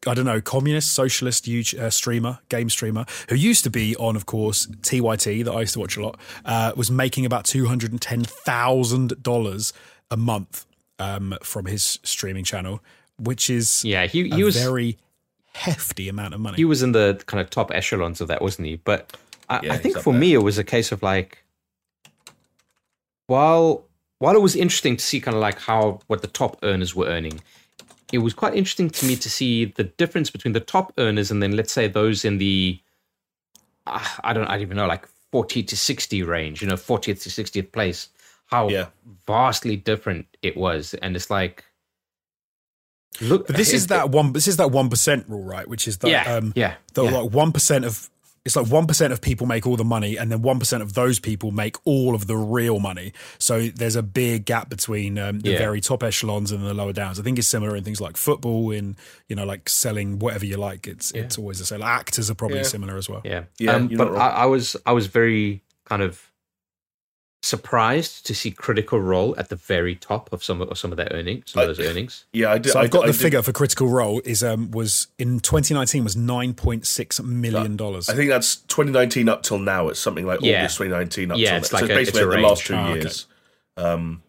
I 0.05 0.13
don't 0.13 0.25
know, 0.25 0.41
communist, 0.41 0.93
socialist 0.93 1.47
uh, 1.47 1.89
streamer, 1.89 2.39
game 2.49 2.69
streamer, 2.69 3.05
who 3.29 3.35
used 3.35 3.63
to 3.63 3.69
be 3.69 3.95
on, 3.95 4.17
of 4.17 4.25
course, 4.25 4.67
TYT 4.67 5.45
that 5.45 5.53
I 5.53 5.61
used 5.61 5.75
to 5.75 5.79
watch 5.79 5.95
a 5.95 6.03
lot, 6.03 6.19
uh, 6.43 6.73
was 6.75 6.91
making 6.91 7.25
about 7.25 7.45
two 7.45 7.67
hundred 7.67 7.91
and 7.93 8.01
ten 8.01 8.25
thousand 8.25 9.23
dollars 9.23 9.71
a 10.11 10.17
month 10.17 10.65
um, 10.99 11.37
from 11.41 11.67
his 11.67 11.99
streaming 12.03 12.43
channel, 12.43 12.81
which 13.17 13.49
is 13.49 13.83
Yeah, 13.85 14.05
he, 14.07 14.31
a 14.31 14.35
he 14.35 14.43
was 14.43 14.55
very 14.55 14.97
hefty 15.53 16.09
amount 16.09 16.33
of 16.33 16.39
money. 16.39 16.57
he 16.57 16.65
was 16.65 16.81
in 16.83 16.91
the 16.91 17.21
kind 17.27 17.41
of 17.41 17.49
top 17.49 17.71
echelons 17.73 18.21
of 18.21 18.27
that, 18.27 18.41
wasn't 18.41 18.67
he? 18.67 18.75
But 18.77 19.15
I, 19.49 19.59
Yeah, 19.63 19.73
I 19.73 19.77
think 19.77 19.97
for 19.97 20.11
there. 20.11 20.19
me, 20.19 20.33
it 20.33 20.39
was 20.43 20.57
a 20.57 20.63
case 20.63 20.91
of 20.91 21.01
like, 21.03 21.43
while 23.27 23.85
while 24.19 24.35
it 24.35 24.41
was 24.41 24.55
interesting 24.55 24.95
to 24.97 25.03
see 25.03 25.19
kind 25.19 25.35
of 25.35 25.41
like 25.41 25.59
how 25.59 25.99
what 26.07 26.21
the 26.21 26.27
top 26.27 26.57
earners 26.63 26.95
were 26.95 27.07
earning, 27.07 27.41
it 28.11 28.19
was 28.19 28.33
quite 28.33 28.55
interesting 28.55 28.89
to 28.89 29.05
me 29.05 29.15
to 29.17 29.29
see 29.29 29.65
the 29.65 29.83
difference 29.83 30.29
between 30.29 30.53
the 30.53 30.59
top 30.59 30.93
earners 30.97 31.31
and 31.31 31.41
then 31.43 31.55
let's 31.55 31.73
say 31.73 31.87
those 31.87 32.23
in 32.23 32.37
the 32.37 32.79
uh, 33.87 34.05
I 34.23 34.33
don't 34.33 34.45
I 34.47 34.53
don't 34.53 34.61
even 34.61 34.77
know 34.77 34.87
like 34.87 35.07
forty 35.31 35.63
to 35.63 35.77
sixty 35.77 36.23
range, 36.23 36.61
you 36.61 36.67
know, 36.67 36.77
fortieth 36.77 37.21
to 37.23 37.29
sixtieth 37.29 37.71
place. 37.71 38.09
How 38.47 38.69
Yeah. 38.69 38.87
vastly 39.25 39.75
different 39.75 40.27
it 40.41 40.55
was, 40.57 40.93
and 40.95 41.15
it's 41.15 41.29
like. 41.29 41.63
Look, 43.21 43.47
But 43.47 43.55
this 43.55 43.73
is 43.73 43.87
that 43.87 44.09
one. 44.09 44.33
This 44.33 44.47
is 44.47 44.57
that 44.57 44.71
one 44.71 44.89
percent 44.89 45.25
rule, 45.29 45.43
right? 45.43 45.67
Which 45.67 45.87
is 45.87 45.97
that 45.99 46.09
Yeah, 46.09 46.35
um, 46.35 46.53
yeah, 46.55 46.75
the 46.93 47.03
yeah. 47.03 47.11
like 47.11 47.31
one 47.31 47.51
percent 47.51 47.85
of 47.85 48.09
it's 48.43 48.55
like 48.55 48.67
one 48.67 48.85
percent 48.85 49.11
of 49.11 49.21
people 49.21 49.47
make 49.47 49.65
all 49.65 49.75
the 49.75 49.83
money, 49.83 50.17
and 50.17 50.31
then 50.31 50.41
one 50.43 50.59
percent 50.59 50.83
of 50.83 50.93
those 50.93 51.19
people 51.19 51.49
make 51.51 51.77
all 51.85 52.13
of 52.13 52.27
the 52.27 52.35
real 52.37 52.79
money. 52.79 53.11
So 53.39 53.69
there's 53.69 53.95
a 53.95 54.03
big 54.03 54.45
gap 54.45 54.69
between 54.69 55.17
um, 55.17 55.39
the 55.39 55.51
Yeah. 55.51 55.57
very 55.57 55.81
top 55.81 56.03
echelons 56.03 56.51
and 56.51 56.63
the 56.63 56.73
lower 56.73 56.93
downs. 56.93 57.19
I 57.19 57.23
think 57.23 57.39
it's 57.39 57.47
similar 57.47 57.75
in 57.75 57.83
things 57.83 57.99
like 57.99 58.17
football, 58.17 58.69
in 58.69 58.97
you 59.29 59.35
know, 59.35 59.45
like 59.45 59.67
selling 59.67 60.19
whatever 60.19 60.45
you 60.45 60.57
like. 60.57 60.85
It's 60.87 61.09
it's 61.11 61.37
always 61.39 61.57
the 61.57 61.65
same. 61.65 61.79
Like 61.79 61.89
actors 61.89 62.29
are 62.29 62.35
probably 62.35 62.57
Yeah. 62.57 62.63
similar 62.63 62.97
as 62.97 63.09
well. 63.09 63.21
Yeah, 63.25 63.45
Yeah, 63.57 63.73
Um, 63.75 63.87
but 63.87 64.11
not 64.11 64.17
I. 64.17 64.43
I 64.43 64.45
was 64.45 64.75
I 64.85 64.91
was 64.91 65.07
very 65.07 65.63
kind 65.85 66.03
of 66.03 66.21
surprised 67.45 68.25
to 68.25 68.33
see 68.35 68.51
Critical 68.51 68.99
Role 68.99 69.35
at 69.37 69.49
the 69.49 69.55
very 69.55 69.95
top 69.95 70.31
of 70.33 70.43
some 70.43 70.61
of, 70.61 70.69
of 70.69 70.77
some 70.77 70.91
of 70.91 70.97
their 70.97 71.07
earnings, 71.11 71.51
some 71.51 71.61
of 71.61 71.67
those 71.75 71.79
earnings. 71.79 72.25
Yeah, 72.33 72.51
I 72.51 72.57
did. 72.57 72.71
So 72.71 72.79
I, 72.79 72.83
I've 72.83 72.91
got 72.91 73.03
I 73.03 73.07
the 73.07 73.13
did- 73.13 73.21
figure 73.21 73.41
for 73.41 73.51
Critical 73.53 73.87
Role 73.87 74.21
is 74.25 74.43
um 74.43 74.71
was 74.71 75.07
in 75.17 75.39
2019 75.39 76.03
was 76.03 76.15
9.6 76.15 77.23
million 77.23 77.77
dollars. 77.77 78.09
I 78.09 78.15
think 78.15 78.29
that's 78.29 78.57
2019 78.57 79.29
up 79.29 79.43
till 79.43 79.59
now. 79.59 79.87
It's 79.89 79.99
something 79.99 80.25
like 80.25 80.41
Yeah. 80.41 80.59
August 80.59 80.77
2019 80.77 81.31
up 81.31 81.37
Yeah, 81.37 81.49
till 81.51 81.57
it's 81.59 81.71
now. 81.71 81.79
like 81.79 81.87
so 81.87 81.93
a- 81.93 81.97
basically 81.97 82.21
it's 82.21 82.27
like 82.29 82.35
the 82.41 82.47
last 82.47 82.69
range. 82.69 82.81
two 82.85 82.91
okay. 82.91 82.99
years. 83.01 83.27
Um, 83.77 84.23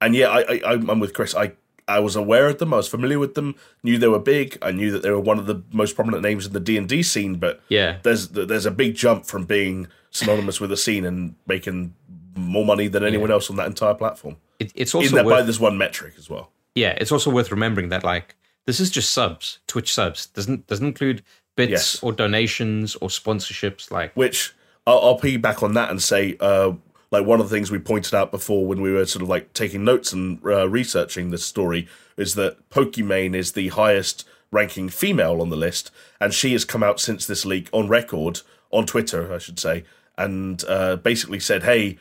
and 0.00 0.14
yeah, 0.14 0.28
I, 0.28 0.40
I, 0.64 0.72
I'm 0.72 1.00
with 1.00 1.12
Chris. 1.12 1.34
I, 1.34 1.52
I 1.88 1.98
was 2.00 2.16
aware 2.16 2.46
of 2.48 2.58
them. 2.58 2.72
I 2.72 2.76
was 2.78 2.88
familiar 2.88 3.18
with 3.18 3.34
them. 3.34 3.54
Knew 3.82 3.98
they 3.98 4.08
were 4.08 4.18
big. 4.20 4.56
I 4.62 4.70
knew 4.70 4.90
that 4.92 5.02
they 5.02 5.10
were 5.10 5.20
one 5.20 5.38
of 5.38 5.46
the 5.46 5.62
most 5.72 5.94
prominent 5.96 6.22
names 6.22 6.46
in 6.46 6.52
the 6.52 6.60
D 6.60 6.76
and 6.76 6.88
D 6.88 7.02
scene. 7.02 7.34
But 7.36 7.60
Yeah. 7.68 7.98
there's 8.02 8.28
there's 8.28 8.64
a 8.66 8.70
big 8.70 8.94
jump 8.94 9.26
from 9.26 9.44
being 9.44 9.88
synonymous 10.10 10.60
with 10.60 10.70
the 10.70 10.76
scene 10.76 11.04
and 11.04 11.34
making 11.46 11.94
more 12.36 12.64
money 12.64 12.88
than 12.88 13.04
anyone 13.04 13.30
else 13.30 13.50
on 13.50 13.56
that 13.56 13.66
entire 13.66 13.94
platform. 13.94 14.36
It, 14.58 14.72
it's 14.74 14.94
In 14.94 14.98
also 15.00 15.16
that 15.16 15.24
by 15.24 15.30
worth, 15.38 15.46
this 15.46 15.60
one 15.60 15.76
metric 15.78 16.14
as 16.18 16.28
well. 16.30 16.50
yeah, 16.74 16.96
it's 17.00 17.12
also 17.12 17.30
worth 17.30 17.50
remembering 17.50 17.88
that 17.90 18.04
like 18.04 18.36
this 18.66 18.78
is 18.80 18.90
just 18.90 19.12
subs, 19.12 19.58
Twitch 19.66 19.92
subs 19.92 20.26
doesn't 20.26 20.66
doesn't 20.66 20.86
include 20.86 21.22
bits 21.56 21.70
Yes. 21.70 22.02
or 22.02 22.12
donations 22.12 22.94
or 22.96 23.08
sponsorships. 23.08 23.90
Like 23.90 24.12
which 24.14 24.54
I'll, 24.86 24.98
I'll 25.00 25.18
piggyback 25.18 25.62
on 25.62 25.74
that 25.74 25.90
and 25.90 26.02
say, 26.02 26.36
uh, 26.40 26.72
like 27.10 27.26
one 27.26 27.40
of 27.40 27.48
the 27.48 27.54
things 27.56 27.70
we 27.70 27.78
pointed 27.78 28.14
out 28.14 28.30
before 28.30 28.66
when 28.66 28.80
we 28.80 28.92
were 28.92 29.04
sort 29.06 29.22
of 29.22 29.28
like 29.28 29.52
taking 29.54 29.82
notes 29.84 30.12
and 30.12 30.38
uh, 30.44 30.68
researching 30.68 31.30
this 31.30 31.44
story 31.44 31.88
is 32.16 32.34
that 32.36 32.68
Pokimane 32.70 33.34
is 33.34 33.52
the 33.52 33.68
highest 33.68 34.26
ranking 34.52 34.88
female 34.88 35.40
on 35.40 35.48
the 35.48 35.56
list, 35.56 35.90
and 36.20 36.34
she 36.34 36.52
has 36.52 36.64
come 36.64 36.82
out 36.82 37.00
since 37.00 37.26
this 37.26 37.44
leak 37.44 37.68
on 37.72 37.88
record 37.88 38.40
on 38.70 38.84
Twitter, 38.86 39.32
I 39.32 39.38
should 39.38 39.58
say, 39.58 39.84
and 40.18 40.62
uh, 40.68 40.96
basically 40.96 41.40
said, 41.40 41.62
"Hey, 41.64 41.98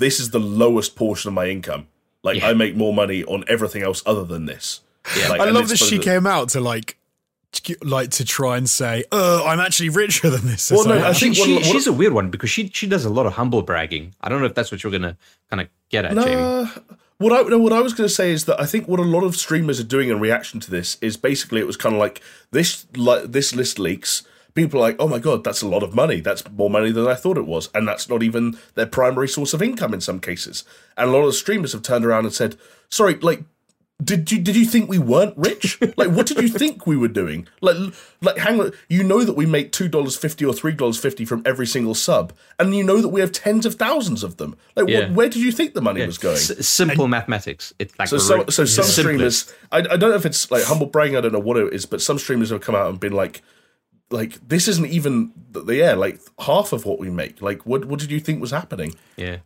this 0.00 0.18
is 0.20 0.30
the 0.30 0.40
lowest 0.40 0.96
portion 0.96 1.28
of 1.28 1.34
my 1.34 1.46
income. 1.46 1.86
Like 2.22 2.38
Yeah. 2.38 2.48
I 2.48 2.52
make 2.54 2.74
more 2.76 2.92
money 2.92 3.24
on 3.24 3.44
everything 3.48 3.82
else 3.82 4.02
other 4.04 4.24
than 4.24 4.46
this." 4.46 4.80
Like, 5.28 5.40
I 5.40 5.50
love 5.50 5.68
that 5.68 5.78
she 5.78 5.84
supposed 5.86 6.02
to- 6.02 6.10
came 6.10 6.26
out 6.26 6.48
to 6.50 6.60
like 6.60 6.96
like 7.82 8.10
to 8.10 8.24
try 8.24 8.56
and 8.56 8.68
say, 8.70 9.04
"Oh, 9.10 9.44
I'm 9.46 9.58
actually 9.60 9.88
richer 9.88 10.30
than 10.30 10.46
this." 10.46 10.70
Well, 10.70 10.84
no, 10.86 10.96
like, 10.96 11.04
I 11.04 11.12
think 11.12 11.34
she, 11.34 11.40
what- 11.54 11.62
what- 11.62 11.72
she's 11.72 11.86
a 11.86 11.92
weird 11.92 12.12
one 12.12 12.30
because 12.30 12.50
she 12.50 12.68
she 12.72 12.86
does 12.86 13.04
a 13.04 13.10
lot 13.10 13.26
of 13.26 13.32
humble 13.34 13.62
bragging. 13.62 14.14
I 14.20 14.28
don't 14.28 14.40
know 14.40 14.46
if 14.46 14.54
that's 14.54 14.70
what 14.70 14.82
you're 14.82 14.92
gonna 14.92 15.16
kind 15.50 15.60
of 15.62 15.68
get 15.88 16.04
at, 16.04 16.14
Jamie. 16.14 16.34
Uh, 16.34 16.66
what 17.18 17.32
I 17.32 17.42
no, 17.48 17.58
what 17.58 17.72
I 17.72 17.80
was 17.80 17.92
going 17.92 18.08
to 18.08 18.14
say 18.14 18.30
is 18.32 18.44
that 18.46 18.58
I 18.60 18.66
think 18.66 18.88
what 18.88 18.98
a 19.00 19.02
lot 19.02 19.24
of 19.24 19.36
streamers 19.36 19.78
are 19.80 19.84
doing 19.84 20.08
in 20.08 20.20
reaction 20.20 20.58
to 20.60 20.70
this 20.70 20.96
is 21.02 21.16
basically 21.18 21.60
it 21.60 21.66
was 21.66 21.76
kind 21.76 21.94
of 21.94 21.98
like 21.98 22.22
this 22.50 22.86
like 22.96 23.32
this 23.32 23.54
list 23.54 23.78
leaks, 23.78 24.22
people 24.54 24.78
are 24.80 24.82
like, 24.82 24.96
oh 24.98 25.08
my 25.08 25.18
god, 25.18 25.44
that's 25.44 25.62
a 25.62 25.68
lot 25.68 25.82
of 25.82 25.94
money. 25.94 26.20
That's 26.20 26.48
more 26.50 26.70
money 26.70 26.90
than 26.92 27.06
I 27.06 27.14
thought 27.14 27.38
it 27.38 27.46
was, 27.46 27.68
and 27.74 27.86
that's 27.88 28.08
not 28.08 28.22
even 28.22 28.56
their 28.74 28.86
primary 28.86 29.28
source 29.28 29.54
of 29.54 29.62
income 29.62 29.94
in 29.94 30.00
some 30.00 30.20
cases. 30.20 30.64
And 30.96 31.08
a 31.08 31.12
lot 31.12 31.20
of 31.20 31.26
the 31.26 31.32
streamers 31.34 31.72
have 31.72 31.82
turned 31.82 32.04
around 32.04 32.24
and 32.24 32.34
said, 32.34 32.56
sorry, 32.88 33.14
like. 33.16 33.42
Did 34.02 34.32
you 34.32 34.38
did 34.38 34.56
you 34.56 34.64
think 34.64 34.88
we 34.88 34.98
weren't 34.98 35.36
rich? 35.36 35.78
Like, 35.98 36.08
what 36.12 36.26
did 36.26 36.40
you 36.40 36.48
think 36.48 36.86
we 36.86 36.96
were 36.96 37.06
doing? 37.06 37.46
Like, 37.60 37.76
like, 38.22 38.38
hang 38.38 38.58
on. 38.58 38.72
You 38.88 39.04
know 39.04 39.24
that 39.24 39.34
we 39.34 39.44
make 39.44 39.72
two 39.72 39.88
dollars 39.88 40.16
fifty 40.16 40.42
or 40.46 40.54
three 40.54 40.72
dollars 40.72 40.96
fifty 40.96 41.26
from 41.26 41.42
every 41.44 41.66
single 41.66 41.94
sub, 41.94 42.32
and 42.58 42.74
you 42.74 42.82
know 42.82 43.02
that 43.02 43.10
we 43.10 43.20
have 43.20 43.30
tens 43.30 43.66
of 43.66 43.74
thousands 43.74 44.22
of 44.24 44.38
them. 44.38 44.56
Like, 44.74 44.88
Yeah. 44.88 45.00
what, 45.00 45.10
where 45.12 45.28
did 45.28 45.42
you 45.42 45.52
think 45.52 45.74
the 45.74 45.82
money 45.82 46.06
was 46.06 46.16
going? 46.16 46.36
S- 46.36 46.66
simple 46.66 47.08
mathematics. 47.08 47.74
It's 47.78 47.92
like 47.98 48.08
So, 48.08 48.16
so, 48.16 48.46
so 48.46 48.64
some 48.64 48.84
simplest. 48.86 49.48
streamers, 49.50 49.54
I, 49.70 49.80
I 49.80 49.96
don't 49.98 50.08
know 50.08 50.14
if 50.16 50.24
it's 50.24 50.50
like 50.50 50.64
humble 50.64 50.86
bragging, 50.86 51.18
I 51.18 51.20
don't 51.20 51.32
know 51.34 51.38
what 51.38 51.58
it 51.58 51.70
is, 51.74 51.84
but 51.84 52.00
some 52.00 52.18
streamers 52.18 52.48
have 52.48 52.62
come 52.62 52.74
out 52.74 52.88
and 52.88 52.98
been 52.98 53.12
like, 53.12 53.42
like 54.10 54.46
this 54.48 54.68
isn't 54.68 54.86
even 54.86 55.32
the 55.52 55.74
yeah, 55.74 55.94
like 55.94 56.20
half 56.40 56.72
of 56.72 56.84
what 56.84 56.98
we 56.98 57.10
make. 57.10 57.40
Like, 57.40 57.64
what 57.66 57.84
what 57.84 58.00
did 58.00 58.10
you 58.10 58.20
think 58.20 58.40
was 58.40 58.50
happening? 58.50 58.94
Yeah. 59.16 59.38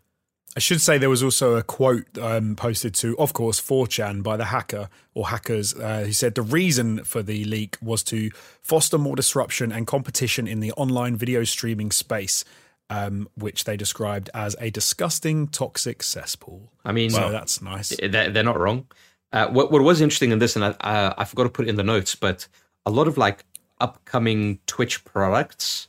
I 0.57 0.61
should 0.61 0.81
say 0.81 0.99
there 0.99 1.11
was 1.11 1.23
also 1.23 1.57
a 1.57 1.65
quote 1.65 2.07
um, 2.17 2.55
posted 2.55 2.95
to, 2.97 3.19
of 3.19 3.33
course, 3.33 3.61
4chan 3.61 4.23
by 4.23 4.37
the 4.37 4.45
hacker 4.45 4.89
or 5.13 5.27
hackers 5.27 5.75
uh, 5.75 6.05
who 6.07 6.13
said 6.13 6.37
the 6.37 6.43
reason 6.43 7.03
for 7.03 7.25
the 7.25 7.45
leak 7.45 7.77
was 7.83 8.05
to 8.05 8.31
foster 8.63 8.97
more 8.97 9.17
disruption 9.17 9.73
and 9.73 9.89
competition 9.89 10.47
in 10.47 10.61
the 10.61 10.71
online 10.73 11.17
video 11.17 11.43
streaming 11.43 11.91
space, 11.91 12.45
um, 12.89 13.29
which 13.35 13.65
they 13.65 13.77
described 13.77 14.31
as 14.33 14.55
a 14.61 14.71
disgusting, 14.71 15.49
toxic 15.49 16.05
cesspool. 16.05 16.71
I 16.85 16.93
mean, 16.93 17.11
So 17.11 17.33
that's 17.33 17.61
nice. 17.61 17.89
they're, 17.89 18.31
they're 18.31 18.45
not 18.45 18.61
wrong. 18.61 18.87
Uh, 19.33 19.49
what 19.49 19.73
what 19.73 19.83
was 19.83 20.01
interesting 20.01 20.31
in 20.31 20.39
this, 20.39 20.55
and 20.55 20.65
I 20.65 20.69
uh, 20.69 21.15
I 21.19 21.25
forgot 21.25 21.43
to 21.43 21.49
put 21.49 21.67
it 21.67 21.69
in 21.69 21.75
the 21.75 21.83
notes, 21.83 22.15
but 22.15 22.47
a 22.87 22.91
lot 22.93 23.09
of 23.09 23.19
like 23.19 23.45
upcoming 23.81 24.59
Twitch 24.67 25.05
products 25.05 25.89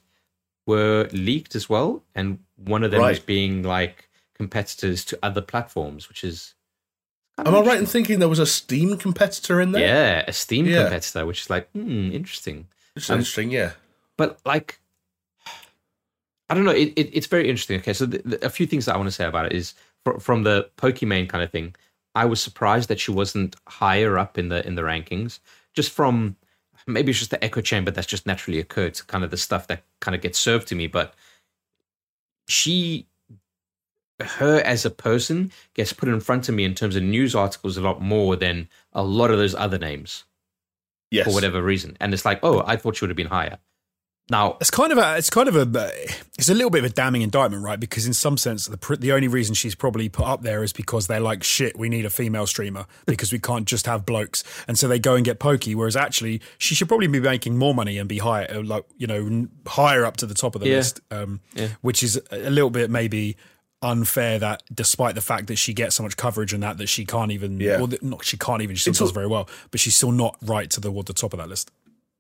were 0.68 1.08
leaked 1.12 1.56
as 1.56 1.70
well, 1.70 2.04
and 2.16 2.40
one 2.56 2.84
of 2.84 2.92
them 2.92 3.02
was 3.02 3.20
being 3.20 3.64
like 3.64 4.10
competitors 4.36 5.06
to 5.06 5.20
other 5.24 5.42
platforms, 5.42 6.10
which 6.10 6.24
is 6.24 6.54
Am 7.38 7.54
I 7.54 7.60
right 7.62 7.80
in 7.80 7.86
thinking 7.86 8.20
there 8.20 8.30
was 8.30 8.40
a 8.40 8.46
Steam 8.46 8.98
competitor 8.98 9.60
in 9.62 9.74
there? 9.74 9.82
yeah, 9.82 10.24
a 10.28 10.34
Steam 10.34 10.66
Yeah. 10.68 10.84
competitor, 10.84 11.26
which 11.26 11.42
is 11.42 11.50
like 11.50 11.70
hmm, 11.72 12.12
interesting. 12.12 12.68
it's 12.96 13.10
Um, 13.10 13.20
interesting. 13.20 13.52
Yeah, 13.52 13.72
but 14.18 14.40
like 14.46 14.80
i 16.50 16.54
don't 16.54 16.64
know 16.64 16.72
it, 16.72 16.94
it, 16.96 17.10
it's 17.12 17.26
very 17.28 17.50
interesting 17.50 17.80
okay 17.80 17.92
so 17.94 18.06
the, 18.06 18.22
the, 18.24 18.46
a 18.46 18.50
few 18.50 18.68
things 18.68 18.86
that 18.86 18.94
i 18.94 18.98
want 18.98 19.08
to 19.08 19.12
say 19.12 19.26
about 19.26 19.48
it 19.48 19.54
is 19.54 19.74
fr- 20.04 20.20
from 20.20 20.44
the 20.44 20.70
pokimane 20.78 21.28
kind 21.28 21.44
of 21.44 21.50
thing 21.52 21.76
i 22.14 22.24
was 22.24 22.40
surprised 22.40 22.88
that 22.88 23.00
she 23.00 23.10
wasn't 23.12 23.56
higher 23.68 24.18
up 24.20 24.38
in 24.38 24.50
the 24.50 24.66
in 24.68 24.76
the 24.76 24.84
rankings 24.84 25.40
just 25.74 25.92
from 25.92 26.36
maybe 26.88 27.10
it's 27.12 27.20
just 27.20 27.32
the 27.32 27.44
echo 27.44 27.62
chamber 27.62 27.92
that's 27.92 28.08
just 28.08 28.26
naturally 28.26 28.60
occurred 28.60 28.94
to 28.94 29.06
kind 29.06 29.24
of 29.24 29.32
the 29.32 29.38
stuff 29.38 29.68
that 29.68 29.84
kind 30.02 30.16
of 30.16 30.22
gets 30.22 30.38
served 30.38 30.68
to 30.68 30.76
me 30.76 30.88
but 30.88 31.14
she 32.48 33.08
her 34.22 34.60
as 34.62 34.86
a 34.86 34.90
person 34.90 35.52
gets 35.74 35.92
put 35.92 36.08
in 36.08 36.20
front 36.20 36.48
of 36.48 36.56
me 36.56 36.64
in 36.64 36.74
terms 36.74 36.96
of 36.96 37.04
news 37.04 37.36
articles 37.36 37.76
a 37.76 37.82
lot 37.82 38.02
more 38.02 38.36
than 38.36 38.70
a 38.94 39.04
lot 39.04 39.30
of 39.30 39.38
those 39.38 39.54
other 39.56 39.78
names. 39.78 40.24
Yes. 41.12 41.28
for 41.28 41.34
whatever 41.34 41.62
reason. 41.62 41.96
And 42.02 42.14
it's 42.14 42.26
like 42.26 42.40
oh 42.44 42.64
i 42.66 42.76
thought 42.76 42.98
she 42.98 43.06
would 43.06 43.10
have 43.10 43.18
been 43.18 43.28
higher 43.28 43.58
now 44.30 44.58
It's 44.60 44.72
kind 44.72 44.92
of 44.92 44.98
a, 44.98 45.18
it's 45.18 45.30
kind 45.30 45.48
of 45.48 45.56
a, 45.56 45.88
it's 46.38 46.50
a 46.50 46.54
little 46.54 46.70
bit 46.72 46.84
of 46.84 46.92
a 46.92 46.94
damning 46.94 47.22
indictment, 47.22 47.64
right? 47.64 47.80
Because 47.80 48.06
in 48.08 48.14
some 48.14 48.38
sense, 48.38 48.66
the 48.66 48.98
the 49.00 49.12
only 49.12 49.28
reason 49.28 49.54
she's 49.54 49.76
probably 49.76 50.10
put 50.10 50.26
up 50.26 50.42
there 50.42 50.64
is 50.64 50.74
because 50.74 51.08
they're 51.08 51.20
like, 51.20 51.44
shit, 51.44 51.78
we 51.78 51.90
need 51.90 52.06
a 52.06 52.10
female 52.10 52.48
streamer 52.48 52.86
because 53.06 53.32
we 53.32 53.40
can't 53.40 53.66
just 53.68 53.86
have 53.86 54.06
blokes, 54.06 54.44
and 54.68 54.80
so 54.80 54.88
they 54.88 54.98
go 55.00 55.16
and 55.16 55.24
get 55.26 55.40
Pokey. 55.40 55.76
Whereas 55.76 55.96
actually, 55.96 56.42
she 56.58 56.74
should 56.74 56.88
probably 56.88 57.08
be 57.08 57.20
making 57.20 57.58
more 57.58 57.76
money 57.76 57.98
and 58.00 58.10
be 58.10 58.18
higher, 58.18 58.48
uh, 58.52 58.64
like 58.64 58.86
you 58.98 59.06
know, 59.08 59.48
higher 59.68 60.06
up 60.06 60.18
to 60.18 60.26
the 60.26 60.34
top 60.34 60.56
of 60.56 60.62
the 60.62 60.70
Yeah. 60.70 60.78
list, 60.78 61.02
um, 61.12 61.40
which 61.82 62.02
is 62.02 62.20
a 62.32 62.50
little 62.50 62.72
bit 62.72 62.90
maybe 62.90 63.38
unfair 63.82 64.40
that 64.40 64.64
despite 64.74 65.14
the 65.14 65.22
fact 65.22 65.46
that 65.48 65.58
she 65.58 65.72
gets 65.74 65.96
so 65.96 66.02
much 66.04 66.18
coverage 66.18 66.54
and 66.54 66.64
that 66.64 66.78
that 66.80 66.88
she 66.88 67.06
can't 67.06 67.32
even 67.32 67.60
Yeah. 67.60 67.78
well, 67.78 67.90
not 68.02 68.26
she 68.26 68.38
can't 68.38 68.64
even 68.64 68.76
she 68.76 68.82
still 68.82 68.92
It's 68.92 69.00
does 69.00 69.10
al- 69.10 69.14
very 69.14 69.28
well 69.28 69.48
but 69.70 69.80
she's 69.80 69.96
still 69.96 70.12
not 70.12 70.36
right 70.42 70.70
to 70.72 70.80
the 70.80 70.90
the 71.04 71.14
top 71.14 71.34
of 71.34 71.40
that 71.40 71.50
list 71.50 71.70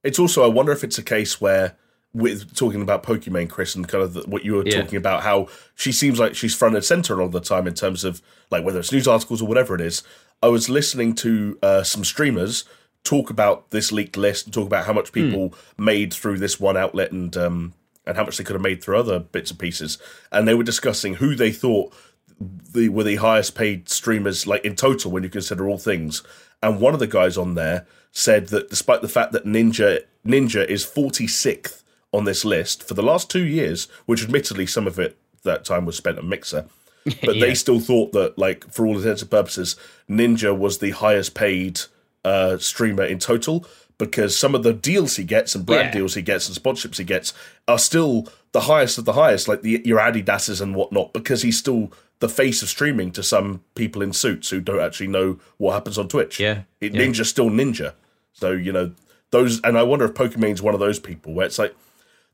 It's 0.03 0.19
also 0.19 0.43
I 0.43 0.47
wonder 0.47 0.71
if 0.73 0.83
it's 0.83 0.99
a 0.99 1.03
case 1.03 1.41
where 1.41 1.75
with 2.15 2.55
talking 2.55 2.81
about 2.81 3.03
Pokimane, 3.03 3.49
Chris, 3.49 3.75
and 3.75 3.85
kind 3.87 4.01
of 4.03 4.13
the, 4.13 4.21
what 4.21 4.45
you 4.45 4.53
were 4.53 4.63
Yeah. 4.65 4.81
talking 4.81 4.95
about, 4.97 5.23
how 5.23 5.47
she 5.75 5.91
seems 5.91 6.17
like 6.17 6.33
she's 6.33 6.55
front 6.55 6.73
and 6.75 6.83
center 6.83 7.21
all 7.21 7.27
the 7.27 7.41
time 7.41 7.67
in 7.67 7.73
terms 7.73 8.05
of 8.05 8.21
like 8.49 8.63
whether 8.63 8.79
it's 8.79 8.91
news 8.91 9.07
articles 9.07 9.41
or 9.41 9.47
whatever 9.47 9.75
it 9.75 9.81
is. 9.81 10.01
I 10.41 10.47
was 10.47 10.69
listening 10.69 11.13
to 11.15 11.59
uh, 11.61 11.83
some 11.83 12.05
streamers 12.05 12.63
talk 13.03 13.29
about 13.29 13.69
this 13.71 13.91
leaked 13.91 14.15
list 14.17 14.45
and 14.45 14.53
talk 14.53 14.65
about 14.65 14.85
how 14.85 14.93
much 14.93 15.11
people 15.11 15.53
made 15.77 16.13
through 16.13 16.37
this 16.39 16.57
one 16.59 16.77
outlet 16.77 17.11
and 17.11 17.35
um, 17.35 17.73
and 18.07 18.15
how 18.15 18.23
much 18.23 18.37
they 18.37 18.43
could 18.45 18.53
have 18.55 18.61
made 18.61 18.81
through 18.83 18.97
other 18.97 19.19
bits 19.19 19.51
and 19.51 19.59
pieces. 19.59 19.97
And 20.31 20.47
they 20.47 20.53
were 20.55 20.63
discussing 20.63 21.15
who 21.15 21.35
they 21.35 21.51
thought 21.51 21.93
the 22.39 22.87
were 22.89 23.03
the 23.03 23.17
highest 23.17 23.55
paid 23.55 23.89
streamers 23.89 24.47
like 24.47 24.63
in 24.63 24.75
total 24.75 25.11
when 25.11 25.23
you 25.23 25.29
consider 25.29 25.67
all 25.67 25.77
things. 25.77 26.23
And 26.63 26.79
one 26.79 26.93
of 26.93 26.99
the 27.01 27.07
guys 27.07 27.37
on 27.37 27.55
there 27.55 27.85
said 28.11 28.47
that 28.47 28.69
despite 28.69 29.01
the 29.01 29.09
fact 29.09 29.33
that 29.33 29.45
Ninja 29.45 29.99
Ninja 30.25 30.65
is 30.65 30.85
46th 30.85 31.81
on 32.13 32.25
this 32.25 32.45
list 32.45 32.83
for 32.87 32.93
the 32.93 33.03
last 33.03 33.29
two 33.29 33.43
years, 33.43 33.87
which 34.05 34.23
admittedly 34.23 34.65
some 34.65 34.87
of 34.87 34.99
it 34.99 35.17
that 35.43 35.65
time 35.65 35.85
was 35.85 35.97
spent 35.97 36.17
on 36.17 36.29
Mixer, 36.29 36.65
but 37.23 37.39
they 37.39 37.53
still 37.53 37.79
thought 37.79 38.11
that 38.13 38.37
like 38.37 38.71
for 38.71 38.85
all 38.85 38.97
intents 38.97 39.21
and 39.21 39.31
purposes, 39.31 39.75
Ninja 40.09 40.57
was 40.57 40.79
the 40.79 40.91
highest 40.91 41.33
paid 41.35 41.81
uh, 42.23 42.57
streamer 42.57 43.03
in 43.03 43.19
total 43.19 43.65
because 43.97 44.37
some 44.37 44.55
of 44.55 44.63
the 44.63 44.73
deals 44.73 45.15
he 45.15 45.23
gets 45.23 45.55
and 45.55 45.65
brand 45.65 45.87
Yeah. 45.87 45.99
deals 45.99 46.15
he 46.15 46.21
gets 46.21 46.47
and 46.49 46.57
sponsorships 46.57 46.97
he 46.97 47.03
gets 47.03 47.33
are 47.67 47.77
still 47.79 48.27
the 48.53 48.61
highest 48.61 48.97
of 48.97 49.05
the 49.05 49.13
highest, 49.13 49.47
like 49.47 49.61
the 49.61 49.81
your 49.85 49.99
Adidas's 49.99 50.61
and 50.61 50.73
whatnot, 50.75 51.13
because 51.13 51.41
he's 51.43 51.57
still 51.59 51.91
the 52.19 52.29
face 52.29 52.61
of 52.61 52.69
streaming 52.69 53.11
to 53.11 53.21
some 53.21 53.61
people 53.75 54.01
in 54.01 54.13
suits 54.13 54.49
who 54.49 54.61
don't 54.61 54.79
actually 54.79 55.07
know 55.07 55.37
what 55.57 55.73
happens 55.73 55.97
on 55.97 56.07
Twitch. 56.07 56.39
Yeah, 56.39 56.61
It, 56.79 56.93
yeah. 56.95 57.01
Ninja's 57.01 57.29
still 57.29 57.49
Ninja. 57.49 57.93
So, 58.33 58.51
you 58.51 58.71
know, 58.71 58.91
those, 59.31 59.61
and 59.61 59.77
I 59.77 59.83
wonder 59.83 60.05
if 60.05 60.13
Pokimane's 60.13 60.61
one 60.61 60.73
of 60.73 60.79
those 60.79 60.97
people 60.99 61.33
where 61.33 61.45
it's 61.45 61.59
like 61.59 61.75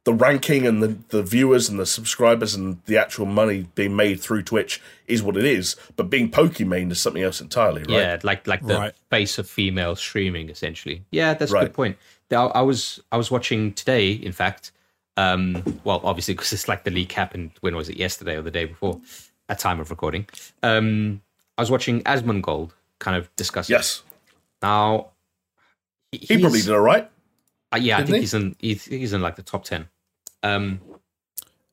the 0.03 0.13
ranking 0.13 0.65
and 0.65 0.81
the, 0.81 0.97
the 1.09 1.21
viewers 1.23 1.69
and 1.69 1.77
the 1.79 1.85
subscribers 1.85 2.55
and 2.55 2.81
the 2.85 2.97
actual 2.97 3.25
money 3.27 3.67
being 3.75 3.95
made 3.95 4.19
through 4.19 4.41
Twitch 4.43 4.81
is 5.07 5.21
what 5.21 5.37
it 5.37 5.45
is, 5.45 5.75
but 5.95 6.09
being 6.09 6.31
Pokimane 6.31 6.91
is 6.91 6.99
something 6.99 7.21
else 7.21 7.39
entirely, 7.39 7.81
right? 7.81 7.89
Yeah, 7.89 8.19
like 8.23 8.47
like 8.47 8.65
the 8.65 8.75
Right. 8.75 8.93
face 9.11 9.37
of 9.37 9.47
female 9.47 9.95
streaming, 9.95 10.49
essentially. 10.49 11.03
Yeah, 11.11 11.33
that's 11.35 11.51
a 11.53 11.59
good 11.59 11.73
point. 11.73 11.97
I, 12.31 12.35
I 12.35 12.61
was 12.61 12.99
I 13.11 13.17
was 13.17 13.29
watching 13.29 13.73
today, 13.73 14.11
in 14.13 14.31
fact. 14.31 14.71
Um, 15.17 15.79
well, 15.83 15.99
obviously, 16.03 16.33
because 16.33 16.53
it's 16.53 16.67
like 16.67 16.83
the 16.85 16.89
leak 16.91 17.11
happened. 17.11 17.51
When 17.59 17.75
was 17.75 17.89
it? 17.89 17.97
Yesterday 17.97 18.37
or 18.37 18.41
the 18.41 18.49
day 18.51 18.65
before? 18.65 18.99
At 19.49 19.59
time 19.59 19.81
of 19.81 19.89
recording, 19.89 20.27
um, 20.63 21.21
I 21.57 21.61
was 21.61 21.69
watching 21.69 22.01
Asmongold 22.03 22.71
kind 22.99 23.17
of 23.17 23.29
discussing. 23.35 23.73
Yes. 23.75 24.01
Now, 24.61 25.09
He 26.13 26.25
probably 26.37 26.59
he's- 26.59 26.65
did 26.67 26.73
all 26.73 26.79
right. 26.79 27.09
Uh, 27.73 27.77
yeah, 27.77 27.97
I 27.97 27.99
Didn't 27.99 28.07
think 28.07 28.15
he? 28.15 28.21
he's 28.21 28.33
in 28.33 28.55
he's, 28.59 28.85
he's 28.85 29.13
in 29.13 29.21
like 29.21 29.35
the 29.35 29.43
top 29.43 29.63
ten, 29.63 29.87
um, 30.43 30.81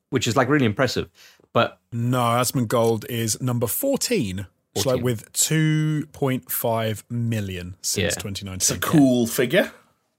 which 0.09 0.27
is 0.27 0.35
like 0.37 0.47
really 0.49 0.65
impressive. 0.65 1.09
But 1.53 1.79
No, 1.91 2.19
Asmongold 2.19 3.05
is 3.09 3.41
number 3.41 3.65
14. 3.67 4.45
It's 4.75 4.85
like 4.85 5.01
with 5.01 5.33
2.5 5.33 7.03
million 7.09 7.75
since 7.81 8.01
Yeah. 8.01 8.07
It's 8.07 8.17
a 8.17 8.19
2019. 8.19 8.79
cool 8.81 9.25
figure. 9.27 9.71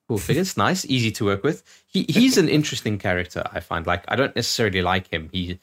cool 0.09 0.19
figures, 0.19 0.57
nice, 0.57 0.85
easy 0.87 1.13
to 1.13 1.25
work 1.25 1.45
with. 1.45 1.63
He 1.87 2.05
he's 2.09 2.37
an 2.37 2.49
interesting 2.49 2.99
character. 2.99 3.45
I 3.53 3.61
find 3.61 3.87
like 3.87 4.05
I 4.09 4.17
don't 4.17 4.35
necessarily 4.35 4.83
like 4.83 5.09
him. 5.09 5.29
He, 5.33 5.59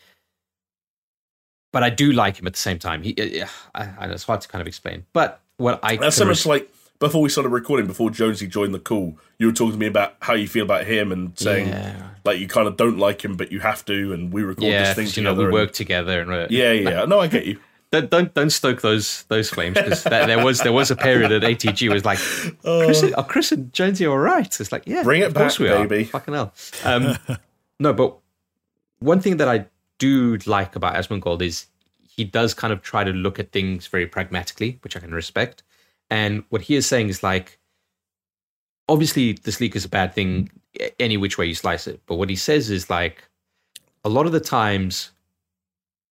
but 1.74 1.84
I 1.84 1.90
do 1.90 2.14
like 2.14 2.38
him 2.40 2.48
at 2.48 2.54
the 2.54 2.60
same 2.60 2.80
time. 2.80 3.04
He, 3.04 3.42
uh, 3.42 3.48
I, 3.76 3.90
I, 4.00 4.06
it's 4.08 4.24
hard 4.24 4.42
to 4.42 4.48
kind 4.48 4.62
of 4.62 4.68
explain. 4.68 5.06
But 5.14 5.42
what 5.58 5.80
I 5.84 5.98
That's 5.98 6.16
can 6.18 6.24
so 6.24 6.26
much 6.26 6.46
like 6.46 6.72
before 7.00 7.22
we 7.22 7.30
started 7.30 7.50
recording, 7.50 7.86
before 7.88 8.10
Jonesy 8.10 8.48
joined 8.48 8.74
the 8.74 8.80
call, 8.80 9.18
you 9.38 9.48
were 9.48 9.54
talking 9.54 9.74
to 9.74 9.78
me 9.78 9.88
about 9.88 10.16
how 10.22 10.34
you 10.34 10.48
feel 10.48 10.64
about 10.66 10.86
him 10.86 11.12
and 11.12 11.38
saying 11.38 11.68
Yeah. 11.70 12.10
like 12.26 12.40
you 12.40 12.48
kind 12.48 12.68
of 12.68 12.76
don't 12.78 12.98
like 12.98 13.24
him, 13.24 13.36
but 13.36 13.52
you 13.52 13.60
have 13.60 13.86
to, 13.86 14.14
and 14.14 14.32
we 14.34 14.44
record 14.44 14.64
yeah, 14.68 14.84
this 14.86 14.96
thing 14.96 15.06
'cause, 15.06 15.18
you 15.18 15.24
know, 15.24 15.32
together. 15.32 15.40
we 15.44 15.46
and- 15.46 15.54
work 15.68 15.74
together 15.74 16.22
and 16.22 16.32
uh, 16.32 16.48
yeah, 16.50 16.72
yeah, 16.72 16.90
yeah. 16.90 17.06
No, 17.06 17.20
I 17.20 17.28
get 17.28 17.46
you. 17.46 17.60
don't 17.92 18.10
don't 18.10 18.34
don't 18.34 18.50
stoke 18.50 18.82
those 18.82 19.24
those 19.30 19.50
flames 19.50 19.76
because 19.78 20.04
there 20.04 20.44
was 20.44 20.60
there 20.60 20.74
was 20.74 20.92
a 20.92 20.96
period 20.96 21.32
at 21.32 21.44
ATG 21.44 21.90
was 21.94 22.04
like 22.04 22.20
Chris, 22.64 23.02
are 23.14 23.24
Chris 23.26 23.52
and 23.54 23.72
Jonesy 23.72 24.06
all 24.06 24.18
right? 24.18 24.60
It's 24.60 24.72
like 24.74 24.84
yeah, 24.86 25.04
Bring 25.04 25.22
it 25.22 25.26
of 25.28 25.34
course 25.36 25.54
back, 25.58 25.60
we 25.60 25.70
are. 25.70 25.88
baby. 25.88 26.04
Fucking 26.04 26.34
hell. 26.34 26.54
Um, 26.84 27.18
no, 27.80 27.94
but 27.94 28.18
one 29.00 29.22
thing 29.22 29.38
that 29.38 29.48
I 29.48 29.68
do 30.00 30.38
like 30.46 30.76
about 30.76 30.96
Asmongold 30.96 31.42
is 31.42 31.68
he 32.10 32.24
does 32.26 32.54
kind 32.54 32.74
of 32.74 32.82
try 32.82 33.04
to 33.04 33.12
look 33.12 33.40
at 33.40 33.52
things 33.52 33.88
very 33.88 34.06
pragmatically, 34.08 34.80
which 34.82 34.98
I 34.98 35.00
can 35.00 35.14
respect. 35.14 35.64
And 36.10 36.44
what 36.50 36.62
he 36.62 36.76
is 36.76 36.88
saying 36.88 37.10
is 37.10 37.24
like, 37.24 37.60
obviously 38.88 39.34
this 39.34 39.60
leak 39.60 39.76
is 39.76 39.86
a 39.86 39.90
bad 39.90 40.14
thing 40.14 40.50
any 41.00 41.18
which 41.18 41.38
way 41.38 41.46
you 41.46 41.56
slice 41.56 41.88
it. 41.88 42.02
But 42.06 42.16
what 42.16 42.30
he 42.30 42.36
says 42.36 42.70
is 42.70 42.90
like, 42.90 43.28
a 44.04 44.10
lot 44.10 44.26
of 44.26 44.32
the 44.32 44.40
times 44.40 45.12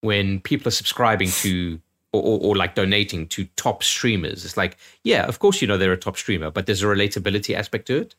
when 0.01 0.39
people 0.41 0.67
are 0.67 0.71
subscribing 0.71 1.29
to 1.29 1.79
or, 2.11 2.21
or, 2.21 2.39
or 2.41 2.55
like 2.55 2.75
donating 2.75 3.27
to 3.27 3.45
top 3.55 3.83
streamers, 3.83 4.43
it's 4.43 4.57
like, 4.57 4.77
yeah, 5.03 5.25
of 5.25 5.39
course 5.39 5.61
you 5.61 5.67
know 5.67 5.77
they're 5.77 5.93
a 5.93 5.97
top 5.97 6.17
streamer, 6.17 6.51
but 6.51 6.65
there's 6.65 6.83
a 6.83 6.87
relatability 6.87 7.55
aspect 7.55 7.87
to 7.87 7.97
it. 7.97 8.15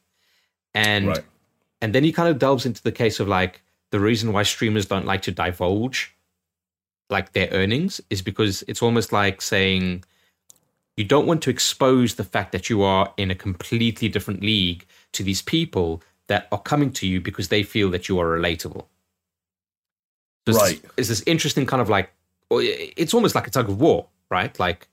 And 0.75 1.09
Right. 1.09 1.25
and 1.83 1.95
then 1.95 2.05
he 2.05 2.13
kind 2.13 2.29
of 2.29 2.39
delves 2.39 2.65
into 2.67 2.83
the 2.83 2.93
case 2.93 3.21
of 3.21 3.29
like 3.29 3.63
the 3.91 4.01
reason 4.01 4.33
why 4.33 4.43
streamers 4.43 4.87
don't 4.87 5.07
like 5.07 5.23
to 5.23 5.33
divulge 5.33 6.15
like 7.09 7.33
their 7.33 7.49
earnings 7.53 8.01
is 8.11 8.21
because 8.23 8.65
it's 8.67 8.83
almost 8.83 9.13
like 9.13 9.41
saying 9.41 10.05
you 10.97 11.05
don't 11.05 11.27
want 11.27 11.43
to 11.43 11.51
expose 11.51 12.15
the 12.15 12.25
fact 12.25 12.53
that 12.53 12.71
you 12.71 12.83
are 12.83 13.13
in 13.17 13.31
a 13.31 13.35
completely 13.35 14.09
different 14.09 14.43
league 14.43 14.87
to 15.13 15.23
these 15.23 15.43
people 15.43 16.03
that 16.29 16.49
are 16.51 16.61
coming 16.61 16.91
to 16.93 17.07
you 17.07 17.21
because 17.21 17.49
they 17.49 17.63
feel 17.63 17.91
that 17.91 18.09
you 18.09 18.19
are 18.19 18.27
relatable. 18.27 18.87
So 20.47 20.51
it's 20.53 20.59
Right. 20.59 20.83
This, 20.83 20.93
it's 20.97 21.09
this 21.09 21.23
interesting 21.27 21.67
kind 21.67 21.81
of 21.81 21.89
like, 21.89 22.11
it's 22.51 23.15
almost 23.15 23.35
like 23.35 23.47
a 23.47 23.51
tug 23.51 23.69
of 23.69 23.81
war, 23.81 24.07
right? 24.31 24.59
Like, 24.59 24.89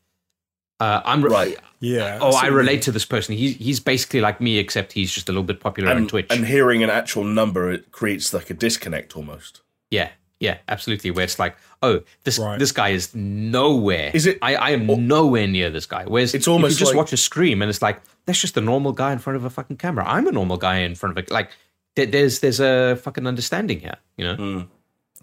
uh, 0.79 1.01
I'm 1.05 1.23
re- 1.23 1.29
Right. 1.31 1.57
Yeah. 1.79 2.19
Oh, 2.21 2.31
see 2.31 2.37
I 2.37 2.47
relate 2.47 2.81
to 2.83 2.91
this 2.91 3.05
person. 3.05 3.35
He's 3.35 3.57
he's 3.57 3.79
basically 3.79 4.21
like 4.21 4.39
me, 4.39 4.57
except 4.57 4.93
he's 4.93 5.11
just 5.11 5.27
a 5.27 5.31
little 5.31 5.43
bit 5.43 5.59
popular 5.59 5.91
on 5.91 6.07
Twitch. 6.07 6.27
and 6.29 6.45
hearing 6.45 6.81
an 6.81 6.89
actual 6.89 7.25
number, 7.25 7.71
it 7.71 7.91
creates 7.91 8.33
like 8.33 8.49
a 8.49 8.53
disconnect 8.53 9.15
almost. 9.17 9.61
yeah, 9.91 10.09
yeah, 10.43 10.57
absolutely. 10.67 11.09
Where 11.11 11.23
it's 11.23 11.39
like, 11.39 11.55
oh, 11.81 12.01
this 12.25 12.37
Right. 12.37 12.59
this 12.59 12.71
guy 12.71 12.89
is 12.89 13.13
nowhere. 13.15 14.11
Is 14.13 14.25
it- 14.25 14.37
I, 14.41 14.55
I 14.55 14.69
am 14.77 14.85
nowhere 15.07 15.47
near 15.47 15.69
this 15.69 15.85
guy. 15.85 16.03
Whereas 16.05 16.33
It's 16.35 16.47
almost 16.47 16.73
if 16.73 16.79
you 16.79 16.85
just 16.85 16.91
like- 16.91 16.97
watch 17.03 17.13
a 17.13 17.17
scream 17.17 17.61
and 17.61 17.69
it's 17.69 17.81
like 17.81 18.01
that's 18.25 18.39
just 18.41 18.57
a 18.57 18.61
normal 18.61 18.91
guy 18.91 19.11
in 19.13 19.19
front 19.19 19.37
of 19.37 19.45
a 19.45 19.49
fucking 19.49 19.77
camera. 19.77 20.03
I'm 20.07 20.27
a 20.27 20.31
normal 20.31 20.57
guy 20.57 20.77
in 20.79 20.95
front 20.95 21.17
of 21.17 21.25
a 21.25 21.33
like. 21.33 21.49
there- 21.95 22.05
There's 22.13 22.39
there's 22.39 22.59
a 22.59 22.95
fucking 23.05 23.25
understanding 23.27 23.79
here, 23.79 23.97
you 24.17 24.25
know. 24.25 24.35
Mm. 24.35 24.67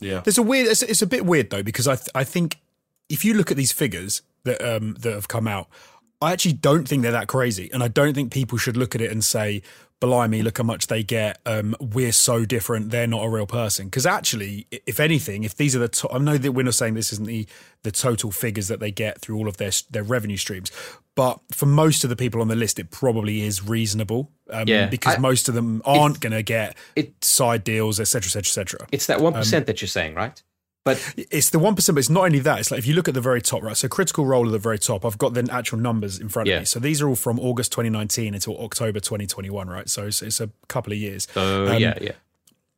Yeah. 0.01 0.21
There's 0.25 0.39
a 0.39 0.43
weird. 0.43 0.69
It's, 0.69 0.83
it's 0.83 1.03
a 1.03 1.07
bit 1.07 1.27
weird 1.27 1.51
though 1.51 1.63
because 1.63 1.87
I 1.87 1.97
th- 1.97 2.09
I 2.15 2.25
think 2.25 2.59
if 3.09 3.25
you 3.25 3.35
look 3.35 3.51
at 3.51 3.57
these 3.57 3.73
figures 3.73 4.23
that 4.45 4.59
um 4.63 4.95
that 5.01 5.13
have 5.13 5.29
come 5.29 5.47
out, 5.47 5.67
I 6.23 6.33
actually 6.33 6.53
don't 6.55 6.87
think 6.87 7.03
they're 7.03 7.13
that 7.13 7.29
crazy, 7.29 7.71
and 7.73 7.83
I 7.83 7.89
don't 7.89 8.15
think 8.15 8.33
people 8.33 8.59
should 8.59 8.77
look 8.77 8.95
at 8.95 9.01
it 9.01 9.11
and 9.11 9.25
say, 9.25 9.63
"Blimey, 10.01 10.43
look 10.43 10.59
how 10.59 10.65
much 10.65 10.87
they 10.89 11.03
get." 11.03 11.41
Um, 11.47 11.75
we're 11.81 12.13
so 12.13 12.45
different. 12.45 12.91
They're 12.91 13.07
not 13.07 13.25
a 13.25 13.29
real 13.31 13.47
person. 13.47 13.87
Because 13.87 14.05
actually, 14.05 14.67
if 14.71 15.01
anything, 15.01 15.45
if 15.45 15.57
these 15.57 15.75
are 15.75 15.79
the 15.79 15.89
to- 15.89 16.11
I 16.13 16.19
know 16.19 16.37
that 16.37 16.53
we're 16.53 16.63
not 16.65 16.75
saying 16.75 16.95
this 16.95 17.13
isn't 17.15 17.27
the 17.27 17.47
the 17.83 17.91
total 17.91 18.31
figures 18.31 18.69
that 18.69 18.81
they 18.81 18.91
get 18.91 19.19
through 19.21 19.37
all 19.39 19.49
of 19.49 19.57
their 19.57 19.71
their 19.91 20.03
revenue 20.03 20.37
streams, 20.37 20.71
but 21.15 21.41
for 21.53 21.65
most 21.65 22.05
of 22.05 22.11
the 22.11 22.17
people 22.17 22.43
on 22.43 22.49
the 22.49 22.57
list, 22.57 22.79
it 22.79 22.91
probably 22.91 23.41
is 23.41 23.67
reasonable. 23.67 24.31
Um, 24.51 24.69
Yeah, 24.69 24.87
because 24.87 25.15
I- 25.15 25.19
most 25.19 25.49
of 25.49 25.55
them 25.55 25.81
aren't 25.87 26.21
going 26.21 26.33
to 26.35 26.43
get 26.43 26.77
it- 26.97 27.25
side 27.25 27.65
deals, 27.65 27.99
etc., 27.99 28.27
etc., 28.27 28.41
etc. 28.41 28.87
It's 28.93 29.07
that 29.07 29.21
one 29.23 29.35
Um, 29.37 29.43
that 29.43 29.81
you're 29.81 29.89
saying, 29.89 30.15
right? 30.15 30.43
But 30.85 31.15
It's 31.31 31.51
the 31.51 31.59
one 31.59 31.75
percent, 31.75 31.95
but 31.97 32.01
it's 32.01 32.09
not 32.11 32.25
only 32.25 32.39
that. 32.41 32.59
It's 32.59 32.71
like 32.71 32.79
if 32.79 32.87
you 32.87 32.95
look 32.95 33.07
at 33.07 33.15
the 33.15 33.21
very 33.21 33.43
top, 33.43 33.63
right? 33.63 33.77
So 33.77 33.87
critical 33.89 34.25
role 34.25 34.47
at 34.47 34.53
the 34.53 34.59
very 34.59 34.79
top. 34.79 35.05
I've 35.05 35.19
got 35.19 35.35
the 35.35 35.47
actual 35.53 35.79
numbers 35.79 36.19
in 36.19 36.29
front 36.31 36.49
Yeah. 36.49 36.57
of 36.57 36.61
me. 36.63 36.65
So 36.65 36.79
these 36.81 37.03
are 37.03 37.09
all 37.09 37.17
from 37.17 37.39
August 37.39 37.73
2019 37.73 38.35
until 38.35 38.59
October 38.59 38.99
2021, 38.99 39.69
right? 39.69 39.89
So 39.91 40.07
it's, 40.07 40.23
it's 40.23 40.41
a 40.41 40.49
couple 40.69 40.93
of 40.93 40.99
years. 40.99 41.29
so 41.35 41.67
Um, 41.67 41.83
yeah, 41.83 41.99
yeah, 42.01 42.13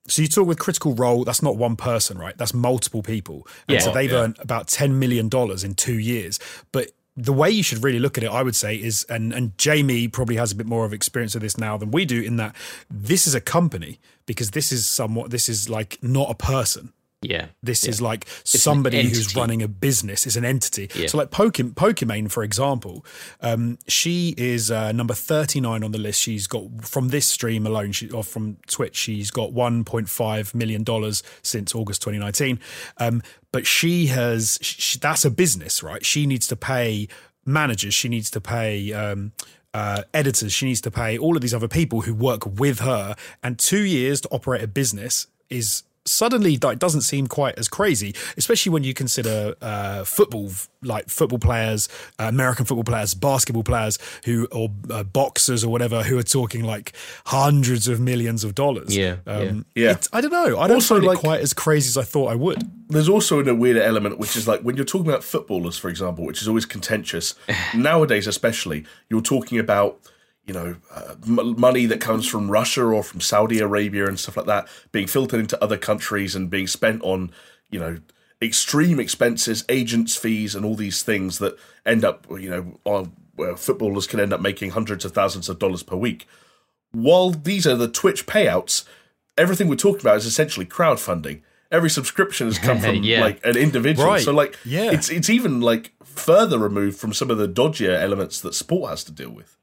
So 0.09 0.21
you 0.23 0.27
talk 0.29 0.49
with 0.49 0.59
critical 0.59 0.95
role. 0.97 1.23
That's 1.25 1.43
not 1.43 1.57
one 1.57 1.77
person, 1.77 2.19
right? 2.19 2.37
That's 2.37 2.53
multiple 2.53 3.03
people. 3.05 3.47
And 3.69 3.77
Yeah. 3.77 3.81
so 3.81 3.93
they've 3.93 4.11
Yeah. 4.11 4.19
earned 4.23 4.37
about 4.41 4.67
10 4.67 4.99
million 4.99 5.29
dollars 5.29 5.63
in 5.63 5.75
two 5.75 5.99
years. 5.99 6.41
But 6.73 6.91
the 7.17 7.33
way 7.33 7.51
you 7.51 7.63
should 7.63 7.85
really 7.85 8.01
look 8.01 8.19
at 8.19 8.25
it, 8.25 8.31
I 8.31 8.43
would 8.43 8.57
say, 8.57 8.75
is 8.75 9.05
and 9.09 9.33
and 9.33 9.57
Jamie 9.59 10.09
probably 10.09 10.37
has 10.37 10.51
a 10.51 10.57
bit 10.57 10.67
more 10.67 10.85
of 10.85 10.93
experience 10.93 11.37
of 11.37 11.43
this 11.43 11.57
now 11.57 11.77
than 11.77 11.93
we 11.93 12.05
do. 12.05 12.21
In 12.21 12.35
that 12.39 12.57
this 12.91 13.27
is 13.29 13.35
a 13.37 13.41
company 13.41 14.01
because 14.27 14.51
this 14.53 14.73
is 14.73 14.87
somewhat 14.89 15.31
this 15.31 15.49
is 15.49 15.69
like 15.69 15.99
not 16.03 16.29
a 16.31 16.35
person. 16.35 16.93
Yeah. 17.23 17.47
This 17.63 17.85
yeah. 17.85 17.91
is 17.91 18.03
like 18.03 18.25
an 18.25 18.31
somebody 18.45 19.03
who's 19.03 19.35
running 19.35 19.63
a 19.63 19.69
business. 19.69 20.27
It's 20.27 20.37
an 20.37 20.45
entity. 20.45 20.91
Yeah. 20.95 21.07
So 21.07 21.19
like 21.19 21.31
Pokemon, 21.31 21.75
Pokimane, 21.75 22.31
for 22.31 22.43
example, 22.43 23.07
um, 23.41 23.79
she 23.87 24.35
is 24.37 24.71
uh, 24.71 24.93
number 24.93 25.15
39 25.15 25.85
on 25.85 25.93
the 25.93 25.99
list. 25.99 26.21
She's 26.21 26.47
got, 26.47 26.85
from 26.85 27.09
this 27.09 27.27
stream 27.27 27.67
alone, 27.67 27.93
she, 27.93 28.11
or 28.11 28.25
from 28.25 28.57
Twitch, 28.67 28.97
she's 28.97 29.31
got 29.31 29.51
$1.5 29.51 30.55
million 30.55 31.13
since 31.43 31.75
August 31.75 32.03
2019. 32.03 32.59
Um, 32.99 33.23
but 33.53 33.67
she 33.67 34.07
has, 34.07 34.59
she, 34.61 34.99
that's 34.99 35.25
a 35.25 35.31
business, 35.31 35.83
right? 35.83 36.05
She 36.05 36.27
needs 36.27 36.49
to 36.49 36.57
pay 36.57 37.09
managers. 37.47 37.95
She 37.95 38.09
needs 38.09 38.31
to 38.33 38.41
pay... 38.41 38.93
Um, 38.93 39.33
uh, 39.75 40.03
editors, 40.13 40.53
she 40.53 40.67
needs 40.67 40.83
to 40.83 40.91
pay 40.91 41.17
all 41.17 41.35
of 41.35 41.41
these 41.41 41.55
other 41.55 41.67
people 41.67 42.03
who 42.03 42.13
work 42.15 42.45
with 42.45 42.81
her, 42.81 43.17
and 43.43 43.59
two 43.59 43.81
years 43.81 44.21
to 44.21 44.29
operate 44.29 44.63
a 44.63 44.67
business 44.67 45.29
is 45.49 45.85
suddenly 46.13 46.59
like 46.63 46.79
doesn't 46.79 47.01
seem 47.03 47.27
quite 47.27 47.59
as 47.59 47.69
crazy, 47.69 48.15
especially 48.37 48.71
when 48.71 48.85
you 48.85 48.95
consider 48.95 49.55
uh, 49.63 50.05
football, 50.05 50.51
like 50.83 51.09
football 51.09 51.39
players, 51.39 51.89
uh, 52.19 52.25
American 52.25 52.65
football 52.65 52.85
players, 52.85 53.15
basketball 53.15 53.65
players 53.65 53.99
who 54.25 54.47
or 54.53 54.69
uh, 54.91 55.03
boxers 55.03 55.65
or 55.65 55.69
whatever 55.71 56.03
who 56.03 56.19
are 56.19 56.23
talking 56.23 56.65
like 56.65 56.93
hundreds 57.27 57.89
of 57.89 58.01
millions 58.01 58.45
of 58.45 58.55
dollars. 58.55 58.97
Yeah, 58.97 59.17
um, 59.27 59.65
yeah. 59.75 59.85
Yeah. 59.85 59.91
it- 59.93 60.09
I 60.13 60.21
don't 60.21 60.33
know. 60.33 60.59
I 60.59 60.67
don't 60.69 60.77
Also, 60.77 60.95
find 60.97 61.07
like- 61.07 61.19
it 61.19 61.21
quite 61.21 61.41
as 61.41 61.53
crazy 61.53 61.89
as 61.89 61.97
I 61.97 62.03
thought 62.05 62.27
I 62.31 62.35
would. 62.35 62.71
There's 62.89 63.09
also 63.09 63.41
a 63.43 63.55
weird 63.55 63.79
element, 63.79 64.19
which 64.19 64.37
is 64.37 64.47
like 64.47 64.61
when 64.61 64.77
you're 64.77 64.85
talking 64.85 65.09
about 65.09 65.25
footballers, 65.25 65.79
for 65.79 65.89
example, 65.89 66.27
which 66.27 66.43
is 66.43 66.49
always 66.49 66.67
contentious. 66.67 67.35
nowadays, 67.75 68.27
especially, 68.27 68.85
you're 69.09 69.23
talking 69.23 69.59
about 69.59 69.99
you 70.47 70.53
know 70.55 70.77
uh, 70.91 71.15
m- 71.27 71.59
money 71.61 71.87
that 71.87 72.01
comes 72.01 72.27
from 72.29 72.51
Russia 72.51 72.85
or 72.85 73.03
from 73.03 73.21
Saudi 73.21 73.61
Arabia 73.61 74.07
and 74.07 74.19
stuff 74.19 74.37
like 74.37 74.47
that 74.47 74.69
being 74.91 75.07
filtered 75.07 75.41
into 75.41 75.63
other 75.63 75.77
countries 75.79 76.35
and 76.35 76.51
being 76.51 76.67
spent 76.67 77.03
on 77.03 77.31
you 77.71 77.79
know 77.81 77.99
extreme 78.41 78.99
expenses, 78.99 79.65
agents' 79.69 80.17
fees, 80.17 80.55
and 80.57 80.65
all 80.65 80.75
these 80.75 81.03
things 81.05 81.39
that 81.39 81.57
end 81.87 82.05
up 82.05 82.27
you 82.31 82.51
know 82.51 82.79
on, 82.85 83.13
where 83.37 83.57
footballers 83.57 84.07
can 84.07 84.19
end 84.21 84.33
up 84.33 84.41
making 84.41 84.71
hundreds 84.71 85.05
of 85.05 85.13
thousands 85.13 85.49
of 85.49 85.59
dollars 85.59 85.83
per 85.83 85.97
week. 85.97 86.27
While 86.91 87.31
these 87.31 87.67
are 87.67 87.77
the 87.77 87.89
Twitch 87.89 88.27
payouts, 88.27 88.85
everything 89.39 89.69
we're 89.69 89.77
talking 89.77 90.01
about 90.03 90.17
is 90.17 90.27
essentially 90.27 90.67
crowdfunding. 90.67 91.41
Every 91.71 91.89
subscription 91.89 92.49
has 92.49 92.59
come 92.59 92.81
from 92.81 92.97
Yeah. 93.03 93.21
like 93.23 93.41
an 93.47 93.57
individual. 93.57 94.09
Right. 94.09 94.21
So 94.23 94.33
like 94.33 94.59
Yeah. 94.65 94.91
it's 94.91 95.09
it's 95.09 95.31
even 95.31 95.61
like 95.61 95.93
further 96.05 96.59
removed 96.59 96.99
from 96.99 97.15
some 97.15 97.31
of 97.31 97.39
the 97.39 97.49
dodgier 97.49 97.99
elements 97.99 98.41
that 98.43 98.55
sport 98.55 98.91
has 98.91 99.05
to 99.05 99.13
deal 99.13 99.31
with. 99.31 99.57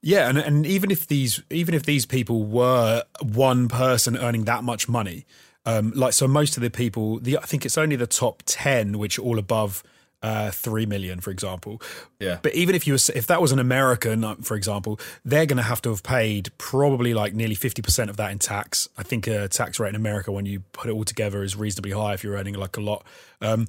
Yeah, 0.00 0.28
and 0.28 0.38
and 0.38 0.64
even 0.66 0.90
if 0.90 1.06
these 1.06 1.42
even 1.50 1.74
if 1.74 1.84
these 1.84 2.06
people 2.06 2.44
were 2.44 3.02
one 3.20 3.68
person 3.68 4.16
earning 4.16 4.44
that 4.44 4.62
much 4.62 4.88
money, 4.88 5.26
um, 5.66 5.92
like 5.94 6.12
so 6.12 6.28
most 6.28 6.56
of 6.56 6.62
the 6.62 6.70
people, 6.70 7.18
the 7.18 7.38
I 7.38 7.42
think 7.42 7.66
it's 7.66 7.76
only 7.76 7.96
the 7.96 8.06
top 8.06 8.42
ten 8.46 8.98
which 8.98 9.18
are 9.18 9.22
all 9.22 9.38
above 9.38 9.82
uh, 10.22 10.50
three 10.50 10.86
million, 10.86 11.20
for 11.20 11.30
example. 11.30 11.80
Yeah. 12.18 12.38
But 12.42 12.54
even 12.54 12.74
if 12.74 12.86
you 12.86 12.94
were, 12.94 12.98
if 13.14 13.26
that 13.26 13.40
was 13.40 13.52
an 13.52 13.58
American, 13.58 14.24
uh, 14.24 14.36
for 14.36 14.56
example, 14.56 15.00
they're 15.24 15.46
going 15.46 15.58
to 15.58 15.62
have 15.62 15.82
to 15.82 15.90
have 15.90 16.02
paid 16.02 16.50
probably 16.58 17.14
like 17.14 17.34
nearly 17.34 17.54
fifty 17.54 17.82
percent 17.82 18.10
of 18.10 18.16
that 18.16 18.30
in 18.30 18.38
tax. 18.38 18.88
I 18.96 19.02
think 19.02 19.26
a 19.26 19.48
tax 19.48 19.78
rate 19.80 19.90
in 19.90 19.96
America, 19.96 20.32
when 20.32 20.46
you 20.46 20.60
put 20.72 20.90
it 20.90 20.92
all 20.92 21.04
together, 21.04 21.42
is 21.42 21.56
reasonably 21.56 21.92
high 21.92 22.14
if 22.14 22.24
you're 22.24 22.36
earning 22.36 22.54
like 22.54 22.76
a 22.76 22.80
lot. 22.80 23.04
Um, 23.40 23.66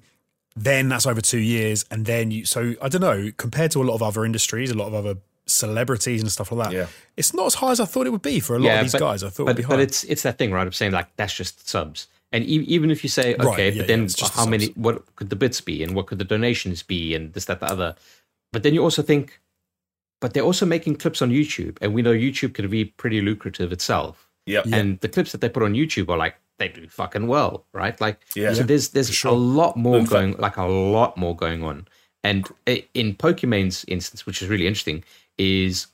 then 0.56 0.90
that's 0.90 1.06
over 1.06 1.22
two 1.22 1.40
years, 1.40 1.86
and 1.92 2.06
then 2.06 2.32
you. 2.32 2.46
So 2.46 2.76
I 2.82 2.90
don't 2.90 3.02
know. 3.02 3.32
Compared 3.38 3.72
to 3.72 3.82
a 3.82 3.86
lot 3.86 3.96
of 3.96 4.04
other 4.04 4.26
industries, 4.26 4.72
a 4.72 4.76
lot 4.76 4.88
of 4.88 4.94
other 4.94 5.16
celebrities 5.50 6.22
and 6.22 6.32
stuff 6.32 6.52
like 6.52 6.70
that, 6.70 6.76
Yeah. 6.76 6.88
it's 7.18 7.34
not 7.34 7.48
as 7.48 7.56
high 7.56 7.72
as 7.72 7.80
I 7.80 7.86
thought 7.86 8.08
it 8.08 8.12
would 8.12 8.22
be 8.22 8.40
for 8.40 8.56
a 8.56 8.60
lot 8.60 8.78
of 8.78 8.84
these 8.86 8.92
but, 8.94 9.00
guys. 9.00 9.24
I 9.24 9.30
thought 9.30 9.46
but, 9.46 9.52
it 9.60 9.68
would 9.68 9.68
be 9.68 9.76
but 9.76 9.80
it's 9.80 10.04
it's 10.06 10.24
that 10.24 10.38
thing, 10.38 10.52
right? 10.52 10.68
Of 10.68 10.76
saying 10.76 10.92
like 10.92 11.08
that's 11.16 11.34
just 11.34 11.68
subs, 11.68 12.08
and 12.32 12.44
e- 12.44 12.66
even 12.68 12.92
if 12.92 13.04
you 13.04 13.10
say 13.10 13.36
okay, 13.36 13.46
Right, 13.46 13.74
yeah, 13.74 13.82
but 13.82 13.88
then 13.88 14.00
yeah, 14.00 14.06
it's 14.06 14.16
the 14.16 14.28
how 14.30 14.46
many? 14.46 14.68
What 14.76 15.16
could 15.16 15.30
the 15.30 15.36
bits 15.36 15.62
be, 15.62 15.84
and 15.84 15.96
what 15.96 16.08
could 16.08 16.20
the 16.20 16.26
donations 16.26 16.84
be, 16.84 17.14
and 17.16 17.34
this, 17.34 17.46
that, 17.46 17.60
the 17.60 17.66
other? 17.66 17.96
But 18.54 18.64
then 18.64 18.74
you 18.74 18.82
also 18.84 19.02
think, 19.02 19.40
but 20.22 20.34
they're 20.34 20.44
also 20.44 20.66
making 20.66 20.96
clips 20.98 21.22
on 21.22 21.30
YouTube, 21.32 21.78
and 21.82 21.94
we 21.94 22.02
know 22.02 22.14
YouTube 22.14 22.54
can 22.54 22.68
be 22.70 22.86
pretty 22.86 23.22
lucrative 23.22 23.72
itself. 23.72 24.28
Yep. 24.46 24.66
And 24.74 25.00
the 25.02 25.08
clips 25.10 25.32
that 25.32 25.42
they 25.42 25.50
put 25.50 25.62
on 25.64 25.74
YouTube 25.74 26.10
are 26.10 26.18
like 26.18 26.36
they 26.58 26.68
do 26.68 26.88
fucking 26.88 27.28
well, 27.28 27.66
right? 27.74 28.00
Like, 28.02 28.20
Yeah. 28.36 28.54
so 28.54 28.64
there's 28.64 28.90
there's 28.90 29.24
a 29.24 29.32
lot 29.32 29.78
more 29.78 30.04
going, 30.04 30.36
like 30.38 30.58
a 30.58 30.66
lot 30.66 31.16
more 31.18 31.36
going 31.36 31.64
on. 31.64 31.88
And 32.24 32.48
in 32.94 33.16
Pokimane's 33.16 33.86
instance, 33.88 34.26
which 34.26 34.42
is 34.42 34.50
really 34.50 34.68
interesting, 34.68 35.04
is 35.40 35.88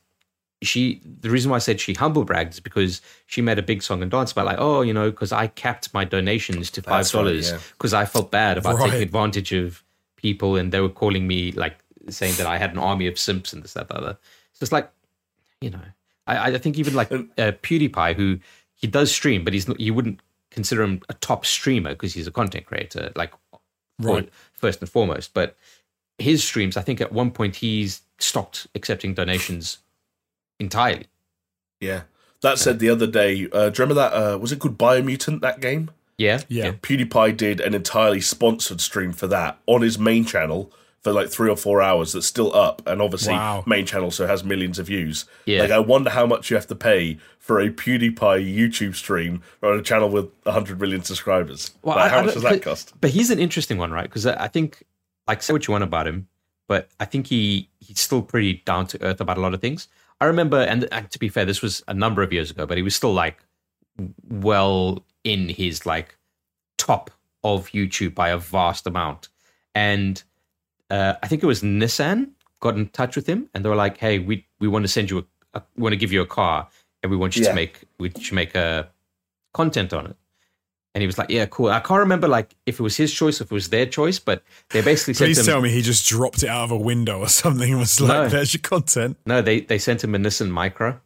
she 0.61 1.01
the 1.21 1.29
reason 1.29 1.51
why 1.51 1.57
I 1.57 1.59
said 1.59 1.79
she 1.79 1.93
humble 1.93 2.25
bragged 2.25 2.53
is 2.53 2.59
because 2.59 3.01
she 3.27 3.41
made 3.41 3.59
a 3.59 3.63
big 3.63 3.83
song 3.83 4.01
and 4.01 4.09
dance 4.09 4.31
about 4.31 4.45
like, 4.45 4.57
oh, 4.59 4.81
you 4.81 4.93
know, 4.93 5.11
because 5.11 5.31
I 5.31 5.47
capped 5.47 5.93
my 5.93 6.03
donations 6.03 6.71
to 6.71 6.81
five 6.81 7.05
right, 7.05 7.11
dollars 7.11 7.51
yeah. 7.51 7.59
because 7.73 7.93
I 7.93 8.05
felt 8.05 8.31
bad 8.31 8.57
about 8.57 8.77
Right. 8.77 8.89
taking 8.89 9.03
advantage 9.03 9.53
of 9.53 9.83
people 10.17 10.55
and 10.55 10.71
they 10.71 10.81
were 10.81 10.89
calling 10.89 11.27
me 11.27 11.51
like 11.51 11.77
saying 12.09 12.35
that 12.37 12.47
I 12.47 12.57
had 12.57 12.71
an 12.71 12.79
army 12.79 13.07
of 13.07 13.19
simps 13.19 13.53
and 13.53 13.63
this, 13.63 13.73
that, 13.73 13.87
the 13.89 13.95
other. 13.95 14.17
So 14.53 14.63
it's 14.63 14.71
like, 14.71 14.89
you 15.61 15.69
know, 15.69 15.81
I, 16.25 16.53
I 16.53 16.57
think 16.57 16.77
even 16.77 16.95
like 16.95 17.11
uh, 17.11 17.17
PewDiePie, 17.37 18.15
who 18.15 18.39
he 18.73 18.87
does 18.87 19.11
stream, 19.11 19.43
but 19.43 19.53
he's 19.53 19.67
not, 19.67 19.79
you 19.79 19.93
wouldn't 19.93 20.19
consider 20.49 20.81
him 20.83 21.01
a 21.09 21.13
top 21.15 21.45
streamer 21.45 21.91
because 21.91 22.13
he's 22.13 22.27
a 22.27 22.31
content 22.31 22.65
creator, 22.65 23.11
like 23.15 23.33
Right. 23.99 24.29
first 24.53 24.81
and 24.81 24.89
foremost. 24.89 25.33
But 25.33 25.55
his 26.17 26.43
streams, 26.43 26.75
I 26.75 26.81
think 26.81 27.01
at 27.01 27.11
one 27.11 27.31
point 27.31 27.57
he's 27.57 28.01
stopped 28.19 28.67
accepting 28.75 29.13
donations 29.13 29.79
entirely. 30.59 31.07
Yeah. 31.79 32.03
That 32.41 32.59
said, 32.59 32.79
the 32.79 32.89
other 32.89 33.07
day, 33.07 33.47
uh, 33.51 33.69
do 33.69 33.81
you 33.81 33.85
remember 33.85 33.93
that? 33.95 34.13
Uh, 34.13 34.37
was 34.37 34.51
it 34.51 34.59
called 34.59 34.77
Biomutant? 34.77 35.41
That 35.41 35.59
game. 35.61 35.89
Yeah, 36.17 36.41
Yeah. 36.47 36.71
PewDiePie 36.73 37.35
did 37.35 37.59
an 37.59 37.73
entirely 37.73 38.21
sponsored 38.21 38.79
stream 38.79 39.11
for 39.11 39.27
that 39.27 39.57
on 39.65 39.81
his 39.81 39.99
main 39.99 40.23
channel 40.23 40.71
for 41.03 41.11
like 41.11 41.29
three 41.29 41.49
or 41.49 41.57
four 41.57 41.81
hours 41.81 42.13
that's 42.13 42.25
still 42.25 42.55
up, 42.55 42.81
and 42.87 43.01
obviously 43.01 43.33
Wow. 43.33 43.63
main 43.67 43.85
channel 43.85 44.09
so 44.11 44.25
has 44.25 44.43
millions 44.43 44.79
of 44.79 44.87
views. 44.87 45.25
Yeah. 45.45 45.61
Like 45.61 45.71
I 45.71 45.79
wonder 45.79 46.09
how 46.09 46.25
much 46.25 46.49
you 46.49 46.55
have 46.55 46.67
to 46.67 46.75
pay 46.75 47.17
for 47.37 47.59
a 47.59 47.69
PewDiePie 47.69 48.55
YouTube 48.55 48.95
stream 48.95 49.41
on 49.61 49.77
a 49.77 49.81
channel 49.81 50.09
with 50.09 50.29
100 50.43 50.79
million 50.79 51.03
subscribers. 51.03 51.71
Well, 51.83 51.95
Like, 51.97 52.05
I- 52.05 52.09
how 52.09 52.19
I 52.19 52.21
much 52.25 52.33
does 52.35 52.43
that 52.43 52.49
but, 52.53 52.61
cost? 52.63 52.93
But 53.01 53.09
he's 53.11 53.29
an 53.29 53.39
interesting 53.39 53.77
one, 53.77 53.91
right? 53.91 54.03
Because 54.09 54.25
I 54.25 54.45
I 54.45 54.47
think, 54.47 54.83
like, 55.27 55.43
say 55.43 55.51
what 55.53 55.67
you 55.67 55.73
want 55.73 55.83
about 55.83 56.07
him, 56.07 56.27
but 56.67 56.89
I 56.99 57.05
think 57.05 57.27
he 57.27 57.69
he's 57.79 57.99
still 57.99 58.21
pretty 58.21 58.61
down 58.65 58.87
to 58.87 59.01
earth 59.03 59.21
about 59.21 59.37
a 59.37 59.41
lot 59.41 59.53
of 59.53 59.61
things. 59.61 59.87
I 60.21 60.25
remember, 60.25 60.59
and, 60.61 60.87
and 60.93 61.11
to 61.11 61.19
be 61.19 61.27
fair, 61.29 61.43
this 61.45 61.61
was 61.61 61.83
a 61.89 61.93
number 61.93 62.23
of 62.23 62.31
years 62.31 62.49
ago, 62.49 62.65
but 62.65 62.77
he 62.77 62.83
was 62.83 62.95
still 62.95 63.13
like 63.13 63.37
well 64.29 65.03
in 65.23 65.49
his 65.49 65.85
like 65.85 66.17
top 66.77 67.11
of 67.43 67.67
YouTube 67.69 68.15
by 68.15 68.29
a 68.29 68.37
vast 68.37 68.87
amount. 68.87 69.29
And 69.73 70.23
uh, 70.89 71.15
I 71.21 71.27
think 71.27 71.43
it 71.43 71.45
was 71.45 71.61
Nissan 71.61 72.29
got 72.61 72.75
in 72.77 72.87
touch 72.89 73.15
with 73.15 73.27
him, 73.27 73.49
and 73.53 73.63
they 73.63 73.69
were 73.69 73.75
like, 73.75 73.97
"Hey, 73.97 74.19
we 74.19 74.45
we 74.59 74.67
want 74.67 74.83
to 74.83 74.87
send 74.89 75.09
you 75.09 75.19
a, 75.19 75.23
a 75.59 75.63
we 75.75 75.83
want 75.83 75.93
to 75.93 75.97
give 75.97 76.11
you 76.11 76.21
a 76.21 76.25
car, 76.27 76.67
and 77.03 77.11
we 77.11 77.17
want 77.17 77.35
you 77.35 77.43
Yeah. 77.43 77.49
to 77.49 77.55
make 77.55 77.83
we 77.99 78.11
should 78.19 78.35
make 78.35 78.55
a 78.55 78.89
content 79.53 79.93
on 79.93 80.07
it." 80.07 80.15
And 80.95 81.01
he 81.01 81.05
was 81.07 81.17
like, 81.17 81.29
"Yeah, 81.29 81.45
cool." 81.45 81.67
I 81.67 81.81
can't 81.81 81.99
remember 81.99 82.27
like 82.29 82.55
if 82.65 82.79
it 82.79 82.83
was 82.83 82.95
his 82.95 83.13
choice, 83.13 83.41
if 83.41 83.51
it 83.51 83.53
was 83.53 83.67
their 83.69 83.85
choice, 83.85 84.17
but 84.17 84.43
they 84.69 84.81
basically 84.81 85.13
sent 85.13 85.27
Please 85.27 85.39
him. 85.39 85.45
tell 85.45 85.61
me 85.61 85.69
he 85.69 85.81
just 85.81 86.07
dropped 86.07 86.41
it 86.41 86.47
out 86.49 86.63
of 86.63 86.71
a 86.71 86.77
window 86.77 87.19
or 87.19 87.27
something 87.43 87.69
and 87.69 87.79
was 87.79 87.99
like, 87.99 88.09
No. 88.09 88.29
"There's 88.29 88.53
your 88.53 88.61
content." 88.61 89.17
No, 89.25 89.41
they 89.41 89.59
they 89.59 89.77
sent 89.77 90.03
him 90.05 90.15
a 90.15 90.17
Nissan 90.17 90.49
Micra, 90.51 91.01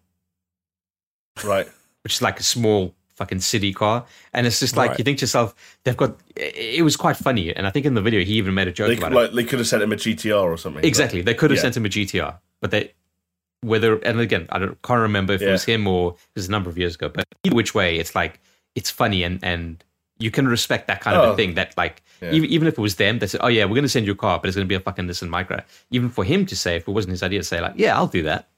Right. 1.43 1.67
which 2.03 2.13
is 2.13 2.21
like 2.21 2.39
a 2.39 2.43
small 2.43 2.93
fucking 3.15 3.39
city 3.41 3.73
car, 3.73 4.05
and 4.33 4.47
it's 4.47 4.59
just 4.59 4.77
like 4.77 4.91
Right. 4.91 4.99
you 4.99 5.03
think 5.03 5.17
to 5.19 5.23
yourself, 5.23 5.55
they've 5.83 5.97
got. 5.97 6.15
It 6.35 6.83
was 6.83 6.95
quite 6.95 7.17
funny, 7.17 7.53
and 7.55 7.65
I 7.67 7.69
think 7.71 7.85
in 7.85 7.93
the 7.93 8.01
video 8.01 8.23
he 8.23 8.33
even 8.33 8.53
made 8.53 8.67
a 8.67 8.71
joke 8.71 8.87
They 8.89 8.95
about 8.97 9.11
could, 9.11 9.17
it. 9.17 9.21
like 9.21 9.33
they 9.33 9.43
could 9.43 9.59
have 9.59 9.67
sent 9.67 9.83
him 9.83 9.91
a 9.91 9.95
GTR 9.95 10.41
or 10.43 10.57
something. 10.57 10.83
Exactly. 10.85 11.21
They 11.21 11.33
could 11.33 11.49
have 11.51 11.57
Yeah. 11.57 11.61
sent 11.63 11.77
him 11.77 11.85
a 11.85 11.89
GTR, 11.89 12.35
but 12.61 12.71
they 12.71 12.93
whether 13.61 13.97
and 13.97 14.19
again 14.21 14.45
I 14.51 14.59
don't 14.59 14.81
can't 14.83 15.01
remember 15.01 15.33
if 15.33 15.41
it 15.41 15.49
was 15.51 15.65
him 15.65 15.85
or 15.87 16.11
it 16.11 16.17
was 16.35 16.47
a 16.47 16.51
number 16.51 16.69
of 16.69 16.77
years 16.77 16.95
ago. 16.95 17.09
But 17.09 17.25
either 17.43 17.55
which 17.55 17.73
way, 17.75 17.97
it's 17.97 18.15
like 18.15 18.39
it's 18.75 18.89
funny 18.91 19.23
and 19.23 19.39
and 19.43 19.83
you 20.17 20.31
can 20.31 20.47
respect 20.47 20.87
that 20.87 20.99
kind 21.01 21.15
of 21.17 21.23
Oh. 21.29 21.31
a 21.33 21.35
thing. 21.35 21.53
That 21.55 21.75
like 21.77 22.01
Yeah. 22.21 22.31
even 22.31 22.49
even 22.49 22.67
if 22.67 22.73
it 22.77 22.81
was 22.81 22.95
them, 22.95 23.19
they 23.19 23.27
said, 23.27 23.39
"Oh 23.43 23.47
yeah, 23.47 23.63
we're 23.65 23.75
going 23.75 23.83
to 23.83 23.89
send 23.89 24.05
you 24.05 24.11
a 24.11 24.15
car, 24.15 24.39
but 24.39 24.47
it's 24.47 24.55
going 24.55 24.67
to 24.67 24.69
be 24.69 24.75
a 24.75 24.79
fucking 24.81 25.05
Nissan 25.07 25.29
Micra." 25.29 25.63
Even 25.91 26.09
for 26.09 26.23
him 26.25 26.45
to 26.47 26.55
say, 26.55 26.75
if 26.75 26.87
it 26.87 26.91
wasn't 26.91 27.11
his 27.11 27.23
idea, 27.23 27.39
to 27.39 27.43
say 27.45 27.61
like, 27.61 27.73
"Yeah, 27.77 27.95
I'll 27.95 28.07
do 28.07 28.23
that," 28.23 28.49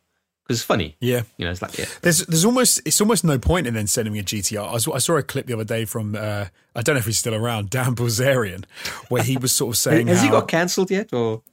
because 0.44 0.58
it's 0.58 0.66
funny. 0.66 0.96
Yeah. 1.00 1.22
You 1.38 1.46
know, 1.46 1.52
it's 1.52 1.62
like 1.62 1.78
yeah. 1.78 1.86
There's 2.02 2.26
there's 2.26 2.46
almost 2.46 2.82
it's 2.86 3.00
almost 3.00 3.24
no 3.24 3.38
point 3.38 3.68
in 3.68 3.76
then 3.76 3.86
sending 3.88 4.12
me 4.14 4.20
a 4.20 4.24
GTR. 4.24 4.68
I, 4.68 4.74
was, 4.74 4.88
I 4.88 4.98
saw 4.98 5.18
a 5.18 5.24
clip 5.24 5.46
the 5.46 5.54
other 5.54 5.64
day 5.64 5.86
from 5.86 6.16
uh, 6.16 6.46
I 6.76 6.82
don't 6.82 6.96
know 6.96 7.00
if 7.00 7.06
he's 7.06 7.20
still 7.20 7.36
around, 7.36 7.70
Dan 7.70 7.94
Bilzerian, 7.96 8.64
where 9.10 9.22
he 9.24 9.38
was 9.38 9.52
sort 9.52 9.76
of 9.76 9.78
saying 9.86 10.08
Has 10.08 10.24
he 10.24 10.30
got 10.30 10.48
cancelled 10.48 10.90
yet? 10.90 11.14
Or 11.14 11.44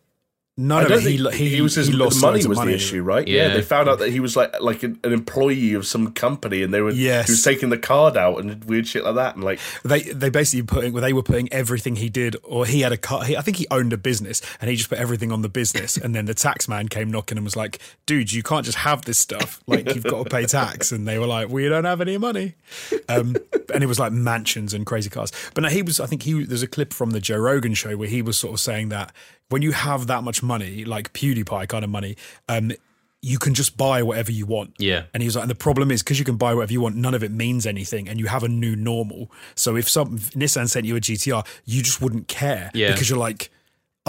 no, 0.61 0.79
I 0.79 0.83
no, 0.83 0.89
don't 0.89 1.05
but 1.23 1.35
he, 1.35 1.45
he, 1.49 1.55
he, 1.57 1.61
was 1.63 1.77
his 1.77 1.87
he 1.87 1.93
lost 1.95 2.21
the 2.21 2.27
money 2.27 2.45
was 2.45 2.59
money. 2.59 2.73
the 2.73 2.77
issue, 2.77 3.01
right? 3.03 3.27
Yeah. 3.27 3.47
Yeah. 3.49 3.55
they 3.55 3.63
found 3.63 3.89
out 3.89 4.01
that 4.01 4.11
he 4.11 4.19
was 4.19 4.37
like 4.37 4.61
like 4.61 4.83
an, 4.83 4.99
an 5.05 5.13
employee 5.13 5.73
of 5.75 5.87
some 5.87 6.13
company, 6.13 6.63
and 6.65 6.75
they 6.75 6.81
were 6.81 6.91
Yes. 6.91 7.29
he 7.29 7.33
was 7.33 7.43
taking 7.45 7.69
the 7.71 7.79
card 7.79 8.17
out 8.17 8.39
and 8.41 8.65
weird 8.65 8.87
shit 8.89 9.05
like 9.05 9.15
that, 9.15 9.37
and 9.37 9.45
like 9.45 9.61
They 9.85 10.01
they 10.03 10.31
basically 10.31 10.65
putting 10.67 10.93
well, 10.93 11.03
they 11.03 11.13
were 11.13 11.23
putting 11.23 11.51
everything 11.53 11.95
he 11.97 12.09
did, 12.09 12.37
or 12.43 12.67
he 12.67 12.81
had 12.81 12.91
a 12.93 12.97
car. 12.97 13.23
He, 13.25 13.37
I 13.37 13.41
think 13.41 13.57
he 13.57 13.67
owned 13.71 13.93
a 13.93 13.97
business, 13.97 14.43
and 14.61 14.69
he 14.69 14.75
just 14.77 14.89
put 14.91 14.99
everything 14.99 15.31
on 15.31 15.43
the 15.43 15.49
business. 15.49 15.97
and 15.97 16.13
then 16.13 16.25
the 16.25 16.35
tax 16.35 16.67
man 16.69 16.89
came 16.89 17.09
knocking 17.09 17.39
and 17.39 17.45
was 17.45 17.55
like, 17.57 17.79
"Dude, 18.07 18.33
you 18.33 18.43
can't 18.43 18.65
just 18.67 18.79
have 18.79 19.03
this 19.05 19.17
stuff. 19.19 19.61
Like 19.69 19.95
you've 19.95 20.05
got 20.05 20.25
to 20.25 20.29
pay 20.29 20.45
tax." 20.45 20.91
And 20.91 21.07
they 21.07 21.19
were 21.21 21.27
like, 21.27 21.49
"We 21.51 21.69
don't 21.69 21.85
have 21.85 22.01
any 22.01 22.19
money." 22.19 22.55
Um, 23.09 23.37
and 23.73 23.85
it 23.85 23.87
was 23.87 24.01
like 24.01 24.11
mansions 24.13 24.75
and 24.75 24.85
crazy 24.85 25.09
cars. 25.09 25.31
But 25.55 25.63
no, 25.63 25.69
he 25.69 25.83
was. 25.83 26.01
I 26.01 26.07
think 26.07 26.25
he 26.25 26.43
there's 26.45 26.65
a 26.65 26.67
clip 26.67 26.93
from 26.93 27.11
the 27.11 27.21
Joe 27.21 27.37
Rogan 27.39 27.75
show 27.75 27.97
where 27.97 28.09
he 28.09 28.23
was 28.23 28.37
sort 28.37 28.55
of 28.55 28.61
saying 28.61 28.89
that 28.89 29.13
when 29.49 29.63
you 29.63 29.73
have 29.73 30.07
that 30.09 30.23
much 30.23 30.43
money, 30.43 30.85
like 30.85 31.13
PewDiePie 31.13 31.69
kind 31.69 31.85
of 31.85 31.91
money, 31.91 32.17
um, 32.49 32.73
you 33.21 33.39
can 33.39 33.53
just 33.55 33.77
buy 33.77 34.03
whatever 34.03 34.31
you 34.31 34.47
want. 34.47 34.75
Yeah. 34.79 35.05
And 35.13 35.23
he 35.23 35.27
was 35.27 35.35
like, 35.35 35.43
and 35.43 35.51
the 35.51 35.55
problem 35.57 35.91
is 35.91 36.03
because 36.03 36.19
you 36.19 36.25
can 36.25 36.37
buy 36.37 36.55
whatever 36.55 36.73
you 36.73 36.81
want, 36.81 36.95
none 36.97 37.15
of 37.15 37.25
it 37.25 37.33
means 37.33 37.67
anything, 37.67 38.09
and 38.09 38.21
you 38.21 38.27
have 38.27 38.45
a 38.45 38.49
new 38.49 38.77
normal. 38.77 39.31
So 39.57 39.75
if 39.77 39.89
some 39.89 40.15
if 40.17 40.31
Nissan 40.31 40.69
sent 40.69 40.87
you 40.87 40.95
a 40.97 41.01
GTR, 41.01 41.45
you 41.65 41.83
just 41.83 42.01
wouldn't 42.01 42.29
care 42.29 42.71
Yeah. 42.75 42.93
because 42.93 43.11
you're 43.11 43.19
like, 43.19 43.51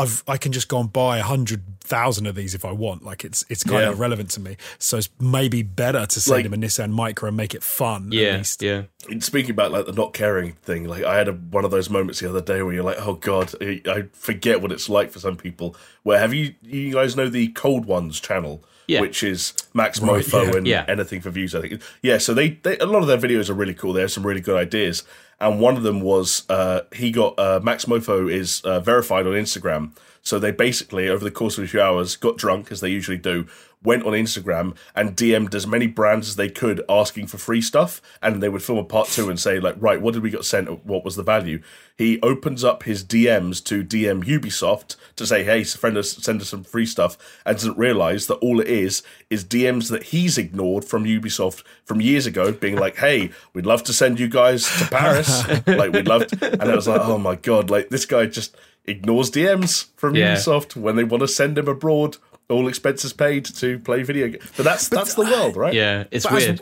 I've 0.02 0.24
I 0.28 0.38
can 0.38 0.52
just 0.52 0.68
go 0.68 0.80
and 0.80 0.92
buy 0.92 1.18
a 1.20 1.24
hundred 1.24 1.62
thousand 1.82 2.28
of 2.28 2.36
these 2.36 2.54
if 2.56 2.64
I 2.66 2.72
want. 2.72 3.04
Like 3.04 3.26
it's 3.26 3.44
it's 3.50 3.64
kind 3.64 3.82
Yeah. 3.82 3.90
of 3.90 3.98
irrelevant 3.98 4.30
to 4.32 4.40
me. 4.40 4.58
So 4.78 4.98
it's 4.98 5.10
maybe 5.20 5.62
better 5.64 6.06
to 6.06 6.20
send 6.22 6.36
Like- 6.38 6.46
him 6.46 6.54
a 6.54 6.58
Nissan 6.58 6.94
Micra 6.94 7.28
and 7.30 7.38
make 7.38 7.54
it 7.54 7.64
fun. 7.64 8.08
at 8.08 8.14
yeah, 8.14 8.38
least. 8.38 8.62
yeah. 8.62 8.84
speaking 9.20 9.52
about 9.52 9.72
like 9.72 9.86
the 9.86 9.94
not 9.94 10.14
caring 10.14 10.54
thing, 10.54 10.86
like 10.88 11.04
I 11.04 11.16
had 11.16 11.28
a, 11.28 11.34
one 11.34 11.66
of 11.66 11.72
those 11.72 11.90
moments 11.90 12.20
the 12.20 12.30
other 12.30 12.42
day 12.42 12.62
where 12.62 12.74
you're 12.74 12.84
like, 12.84 12.98
oh 13.06 13.14
god, 13.16 13.54
I, 13.62 13.82
I 13.88 14.04
forget 14.14 14.62
what 14.62 14.72
it's 14.72 14.90
like 14.90 15.10
for 15.12 15.20
some 15.20 15.36
people. 15.36 15.76
Where 16.04 16.20
have 16.20 16.34
you 16.34 16.54
you 16.62 16.94
guys 16.94 17.16
know 17.16 17.28
the 17.30 17.48
Cold 17.50 17.86
Ones 17.86 18.20
channel? 18.20 18.64
Yeah. 18.88 19.02
Which 19.02 19.22
is 19.22 19.54
Max 19.76 20.00
Right, 20.00 20.24
Mofo 20.26 20.46
yeah. 20.52 20.58
and 20.58 20.68
Yeah. 20.68 20.86
anything 20.88 21.22
for 21.22 21.30
views, 21.30 21.54
I 21.54 21.62
think. 21.62 21.80
Yeah, 22.02 22.18
so 22.18 22.34
they, 22.34 22.50
they 22.64 22.76
a 22.80 22.88
lot 22.88 23.04
of 23.04 23.08
their 23.08 23.20
videos 23.20 23.48
are 23.48 23.54
really 23.54 23.76
cool. 23.76 23.94
They 23.94 24.02
have 24.02 24.12
some 24.12 24.26
really 24.26 24.42
good 24.42 24.58
ideas, 24.58 25.04
and 25.42 25.60
one 25.60 25.78
of 25.78 25.84
them 25.84 26.02
was 26.02 26.44
uh, 26.50 26.82
he 26.94 27.12
got 27.12 27.38
uh, 27.40 27.60
Max 27.64 27.86
Mofo 27.86 28.32
is 28.32 28.62
uh, 28.62 28.80
verified 28.80 29.26
on 29.26 29.34
Instagram. 29.34 29.92
So 30.22 30.38
they 30.38 30.52
basically, 30.52 31.08
over 31.08 31.24
the 31.24 31.32
course 31.32 31.58
of 31.58 31.64
a 31.64 31.68
few 31.68 31.82
hours, 31.82 32.16
got 32.18 32.38
drunk 32.38 32.72
as 32.72 32.82
they 32.82 32.90
usually 32.90 33.18
do, 33.18 33.48
went 33.82 34.04
on 34.04 34.12
Instagram 34.12 34.76
and 34.94 35.16
DM'd 35.16 35.56
as 35.56 35.66
many 35.66 35.88
brands 35.88 36.28
as 36.28 36.36
they 36.36 36.50
could 36.50 36.84
asking 36.90 37.28
for 37.28 37.38
free 37.38 37.62
stuff. 37.62 38.02
And 38.22 38.44
they 38.44 38.50
would 38.50 38.62
film 38.62 38.78
a 38.78 38.84
part 38.84 39.08
two 39.08 39.30
and 39.30 39.40
say, 39.40 39.60
like, 39.60 39.76
right, 39.80 40.02
what 40.02 40.14
did 40.14 40.24
we 40.24 40.30
get 40.30 40.44
sent? 40.44 40.86
What 40.86 41.06
was 41.06 41.16
the 41.16 41.24
value? 41.24 41.62
He 41.98 42.20
opens 42.22 42.64
up 42.64 42.84
his 42.84 43.04
DMs 43.04 43.64
to 43.66 43.84
DM 43.84 44.24
Ubisoft 44.26 44.96
to 45.16 45.26
say, 45.26 45.44
hey, 45.44 45.64
send 45.64 45.98
us, 45.98 46.12
send 46.12 46.42
us 46.42 46.50
some 46.50 46.64
free 46.64 46.86
stuff, 46.86 47.18
and 47.46 47.56
doesn't 47.56 47.78
realize 47.78 48.28
that 48.28 48.36
all 48.36 48.60
it 48.60 48.68
is 48.68 49.02
is 49.30 49.44
DMs 49.46 49.90
that 49.90 50.04
he's 50.04 50.38
ignored 50.38 50.84
from 50.86 51.06
Ubisoft 51.06 51.64
from 51.86 52.02
years 52.02 52.26
ago, 52.26 52.52
being 52.52 52.76
like, 52.78 52.98
hey, 52.98 53.32
we'd 53.54 53.66
love 53.66 53.84
to 53.84 53.94
send 53.94 54.20
you 54.20 54.28
guys 54.28 54.64
to 54.80 54.86
Paris. 54.90 55.48
like, 55.68 55.92
we'd 55.94 56.08
love 56.08 56.28
to. 56.28 56.52
And 56.54 56.64
I 56.72 56.76
was 56.76 56.88
like, 56.88 57.02
oh 57.02 57.18
my 57.18 57.36
God, 57.36 57.70
like, 57.70 57.90
this 57.90 58.06
guy 58.06 58.26
just 58.26 58.56
ignores 58.86 59.30
DMs 59.32 59.88
from 59.96 60.16
Yeah. 60.16 60.36
Ubisoft 60.36 60.76
when 60.76 60.96
they 60.96 61.04
want 61.04 61.22
to 61.22 61.28
send 61.28 61.58
him 61.58 61.68
abroad, 61.68 62.18
all 62.50 62.68
expenses 62.68 63.14
paid 63.14 63.46
to 63.46 63.80
play 63.80 64.04
video 64.04 64.28
games. 64.30 64.44
But 64.58 64.64
that's 64.64 64.90
that's 64.90 65.14
the 65.14 65.22
world, 65.24 65.56
right? 65.56 65.74
Yeah, 65.74 66.06
it's 66.12 66.26
But 66.26 66.34
as- 66.34 66.48
weird. 66.48 66.62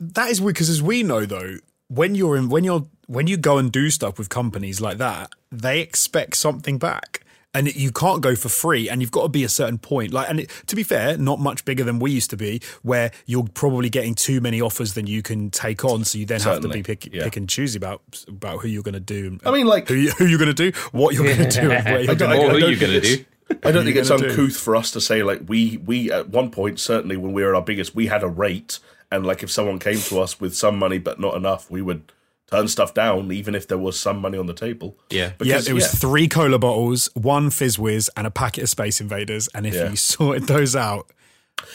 That 0.00 0.30
is 0.30 0.40
weird 0.40 0.54
because 0.54 0.68
as 0.68 0.82
we 0.82 1.02
know 1.02 1.24
though, 1.26 1.56
when 1.88 2.14
you're 2.14 2.36
in 2.36 2.48
when 2.48 2.64
you're 2.64 2.86
when 3.06 3.26
you 3.26 3.36
go 3.36 3.58
and 3.58 3.70
do 3.70 3.90
stuff 3.90 4.18
with 4.18 4.28
companies 4.28 4.80
like 4.80 4.98
that, 4.98 5.30
they 5.50 5.80
expect 5.80 6.36
something 6.36 6.78
back. 6.78 7.20
And 7.54 7.68
it- 7.68 7.76
you 7.76 7.92
can't 7.92 8.22
go 8.22 8.34
for 8.34 8.48
free, 8.48 8.88
and 8.88 9.02
you've 9.02 9.10
got 9.10 9.24
to 9.24 9.28
be 9.28 9.44
a 9.44 9.48
certain 9.48 9.76
point. 9.76 10.10
Like, 10.10 10.30
and 10.30 10.40
it, 10.40 10.50
to 10.68 10.74
be 10.74 10.82
fair, 10.82 11.18
not 11.18 11.38
much 11.38 11.66
bigger 11.66 11.84
than 11.84 11.98
we 11.98 12.10
used 12.10 12.30
to 12.30 12.36
be, 12.38 12.62
where 12.80 13.10
you're 13.26 13.44
probably 13.44 13.90
getting 13.90 14.14
too 14.14 14.40
many 14.40 14.62
offers 14.62 14.94
than 14.94 15.06
you 15.06 15.20
can 15.20 15.50
take 15.50 15.84
on. 15.84 16.04
So 16.04 16.16
you 16.16 16.24
then 16.24 16.40
have 16.40 16.62
to 16.62 16.68
be 16.68 16.82
pick, 16.82 17.12
yeah. 17.12 17.24
pick 17.24 17.36
and 17.36 17.46
choosy 17.46 17.76
about 17.76 18.00
about 18.26 18.60
who 18.62 18.68
you're 18.68 18.82
going 18.82 18.94
to 18.94 19.00
do. 19.00 19.38
I 19.44 19.50
mean, 19.50 19.66
like, 19.66 19.86
who, 19.86 19.94
you, 19.96 20.12
who 20.12 20.24
you're 20.24 20.38
going 20.38 20.54
to 20.54 20.70
do, 20.70 20.76
what 20.92 21.14
you're 21.14 21.24
going 21.36 21.46
to 21.50 21.60
do, 21.60 21.70
and 21.70 21.84
where 21.84 22.00
you're 22.00 22.14
going 22.14 22.40
Or 22.40 22.50
I 22.50 22.54
who 22.54 22.60
don't 22.60 22.70
you 22.70 22.76
going 22.78 23.00
to 23.02 23.16
do? 23.18 23.24
It's- 23.52 23.68
I 23.68 23.72
don't 23.72 23.84
think 23.84 23.96
it's 23.96 24.08
gonna 24.08 24.22
do? 24.22 24.30
uncouth 24.30 24.56
for 24.56 24.76
us 24.76 24.90
to 24.92 25.00
say 25.00 25.22
like 25.22 25.42
we 25.46 25.76
we 25.78 26.10
at 26.12 26.28
one 26.30 26.50
point 26.50 26.80
certainly 26.80 27.16
when 27.16 27.32
we 27.32 27.42
were 27.42 27.54
our 27.54 27.62
biggest 27.62 27.94
we 27.94 28.06
had 28.06 28.22
a 28.22 28.28
rate 28.28 28.78
and 29.10 29.24
like 29.26 29.42
if 29.42 29.50
someone 29.50 29.78
came 29.78 29.98
to 29.98 30.20
us 30.20 30.40
with 30.40 30.54
some 30.56 30.78
money 30.78 30.98
but 30.98 31.20
not 31.20 31.34
enough 31.36 31.70
we 31.70 31.80
would 31.82 32.10
turn 32.50 32.68
stuff 32.68 32.92
down 32.92 33.32
even 33.32 33.54
if 33.54 33.66
there 33.68 33.78
was 33.78 33.98
some 33.98 34.18
money 34.18 34.36
on 34.36 34.44
the 34.46 34.52
table. 34.52 34.96
Yeah. 35.08 35.18
Yeah, 35.18 35.32
Because, 35.38 35.68
it 35.68 35.72
was 35.72 35.84
yeah. 35.84 36.00
three 36.00 36.28
cola 36.28 36.58
bottles, 36.58 37.08
one 37.14 37.48
fizz 37.48 37.78
whiz, 37.78 38.10
and 38.14 38.26
a 38.26 38.30
packet 38.30 38.64
of 38.64 38.68
Space 38.68 39.00
Invaders. 39.00 39.48
And 39.54 39.66
if 39.66 39.72
Yeah. 39.74 39.88
you 39.88 39.96
sorted 40.14 40.48
those 40.48 40.76
out, 40.76 41.06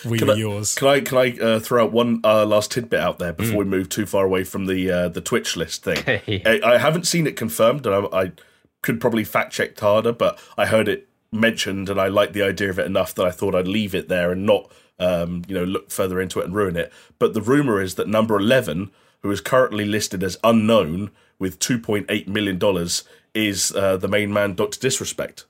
we 0.05 0.19
Can 0.19 0.27
were 0.27 0.33
I- 0.35 0.37
yours. 0.37 0.75
Can 0.75 0.87
I 0.87 0.99
can 0.99 1.17
I 1.17 1.37
uh, 1.39 1.59
throw 1.59 1.83
out 1.85 1.91
one 1.91 2.19
uh, 2.23 2.45
last 2.45 2.71
tidbit 2.71 2.99
out 2.99 3.17
there 3.17 3.33
Mm. 3.33 3.37
before 3.37 3.57
we 3.57 3.65
move 3.65 3.89
too 3.89 4.05
far 4.05 4.23
away 4.25 4.43
from 4.43 4.67
the 4.67 4.91
uh, 4.91 5.09
the 5.09 5.21
Twitch 5.21 5.55
list 5.57 5.83
thing? 5.83 5.97
I, 6.45 6.59
I 6.63 6.77
haven't 6.77 7.07
seen 7.07 7.25
it 7.25 7.35
confirmed, 7.35 7.87
and 7.87 7.95
I, 7.95 8.19
I 8.25 8.31
could 8.83 9.01
probably 9.01 9.23
fact 9.23 9.53
check 9.53 9.79
harder, 9.79 10.11
but 10.11 10.37
I 10.59 10.67
heard 10.67 10.87
it 10.87 11.07
mentioned, 11.31 11.89
and 11.89 11.99
I 11.99 12.07
liked 12.07 12.33
the 12.33 12.43
idea 12.43 12.69
of 12.69 12.79
it 12.79 12.85
enough 12.85 13.13
that 13.15 13.25
I 13.25 13.31
thought 13.31 13.55
I'd 13.55 13.67
leave 13.67 13.93
it 13.93 14.09
there 14.09 14.31
and 14.31 14.45
not 14.45 14.71
um, 14.99 15.43
you 15.47 15.55
know 15.55 15.63
look 15.63 15.91
further 15.91 16.19
into 16.21 16.39
it 16.39 16.45
and 16.45 16.55
ruin 16.55 16.75
it. 16.75 16.91
But 17.19 17.33
the 17.33 17.41
rumor 17.41 17.81
is 17.81 17.95
that 17.95 18.07
number 18.07 18.37
eleven, 18.37 18.91
who 19.21 19.31
is 19.31 19.41
currently 19.41 19.85
listed 19.85 20.23
as 20.23 20.37
unknown 20.43 21.11
with 21.39 21.59
two 21.59 21.79
point 21.79 22.05
eight 22.09 22.27
million 22.27 22.57
dollars, 22.57 23.03
is 23.33 23.71
uh, 23.73 23.97
the 23.97 24.07
main 24.07 24.31
man, 24.33 24.55
Doctor 24.55 24.79
Disrespect 24.79 25.45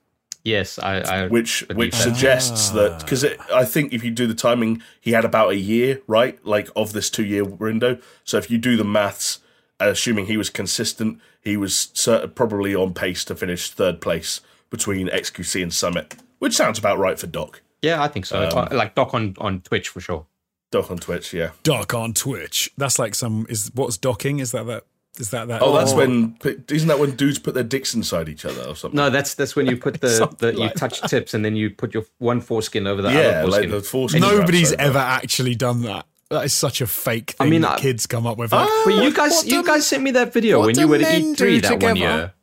Yes, 0.47 0.79
I. 0.79 0.99
I 0.99 1.27
which 1.27 1.65
which 1.73 1.91
that. 1.91 2.01
suggests 2.01 2.69
that 2.69 2.99
because 2.99 3.25
I 3.53 3.65
think 3.65 3.91
if 3.91 4.01
you 4.01 4.11
do 4.11 4.27
the 4.27 4.33
timing, 4.33 4.81
he 5.01 5.11
had 5.11 5.25
about 5.25 5.49
a 5.49 5.57
year, 5.57 6.01
right, 6.07 6.39
like 6.45 6.69
of 6.73 6.93
this 6.93 7.09
two 7.09 7.25
year 7.25 7.43
window. 7.43 7.97
So 8.23 8.37
if 8.37 8.49
you 8.49 8.57
do 8.57 8.77
the 8.77 8.85
maths, 8.85 9.39
assuming 9.77 10.27
he 10.27 10.37
was 10.37 10.49
consistent, 10.49 11.19
he 11.41 11.57
was 11.57 11.91
probably 12.33 12.73
on 12.73 12.93
pace 12.93 13.25
to 13.25 13.35
finish 13.35 13.69
third 13.71 13.99
place 13.99 14.39
between 14.69 15.07
XQC 15.07 15.63
and 15.63 15.73
Summit, 15.73 16.15
which 16.39 16.55
sounds 16.55 16.77
about 16.79 16.97
right 16.97 17.17
for 17.19 17.27
Doc. 17.27 17.61
Yeah, 17.81 18.01
I 18.01 18.07
think 18.07 18.25
so. 18.25 18.49
Um, 18.49 18.75
like 18.75 18.95
Doc 18.95 19.13
on, 19.13 19.35
on 19.39 19.61
Twitch 19.61 19.89
for 19.89 19.99
sure. 20.01 20.25
Doc 20.71 20.91
on 20.91 20.97
Twitch, 20.97 21.33
yeah. 21.33 21.51
Doc 21.63 21.93
on 21.93 22.13
Twitch. 22.13 22.71
That's 22.77 22.99
like 22.99 23.15
some 23.15 23.45
is 23.49 23.71
what's 23.73 23.97
docking? 23.97 24.39
Is 24.39 24.51
that 24.51 24.65
that 24.67 24.83
Is 25.17 25.29
that 25.29 25.47
that? 25.47 25.61
Oh, 25.61 25.73
that's 25.77 25.93
when 25.93 26.37
isn't 26.43 26.87
that 26.89 26.99
when 26.99 27.11
dudes 27.15 27.39
put 27.39 27.53
their 27.53 27.63
dicks 27.63 27.93
inside 27.93 28.27
each 28.27 28.43
other 28.43 28.63
or 28.63 28.75
something? 28.75 28.97
No, 28.97 29.09
that's 29.09 29.33
that's 29.35 29.55
when 29.55 29.67
you 29.67 29.77
put 29.77 30.01
the, 30.01 30.09
Something 30.09 30.37
the 30.39 30.53
you 30.53 30.59
like 30.59 30.73
touch 30.75 31.01
tips 31.09 31.33
and 31.33 31.45
then 31.45 31.55
you 31.55 31.69
put 31.69 31.93
your 31.93 32.03
one 32.17 32.41
foreskin 32.41 32.85
over 32.87 33.01
the 33.01 33.11
yeah, 33.11 33.43
other 33.43 33.47
like 33.47 33.69
foreskin. 33.69 33.71
the 33.71 33.81
foreskin. 33.81 34.21
Nobody's 34.21 34.73
ever 34.73 34.89
over. 34.89 34.97
actually 34.99 35.55
done 35.55 35.83
that. 35.83 36.05
That 36.29 36.43
is 36.43 36.51
such 36.53 36.81
a 36.81 36.87
fake 36.87 37.31
thing 37.31 37.47
I 37.47 37.49
mean, 37.49 37.61
that 37.61 37.77
I- 37.77 37.79
kids 37.79 38.05
come 38.05 38.27
up 38.27 38.37
with. 38.37 38.51
Like, 38.51 38.67
but 38.83 38.95
you 38.95 39.13
guys, 39.13 39.45
you 39.45 39.61
do- 39.61 39.67
guys 39.67 39.87
sent 39.87 40.03
me 40.03 40.11
that 40.11 40.33
video 40.33 40.59
when 40.65 40.77
you 40.77 40.85
were 40.89 40.95
at 40.95 41.01
men 41.01 41.35
E3 41.35 41.37
do 41.37 41.61
that 41.61 41.81
one 41.81 41.95
year. 41.95 42.33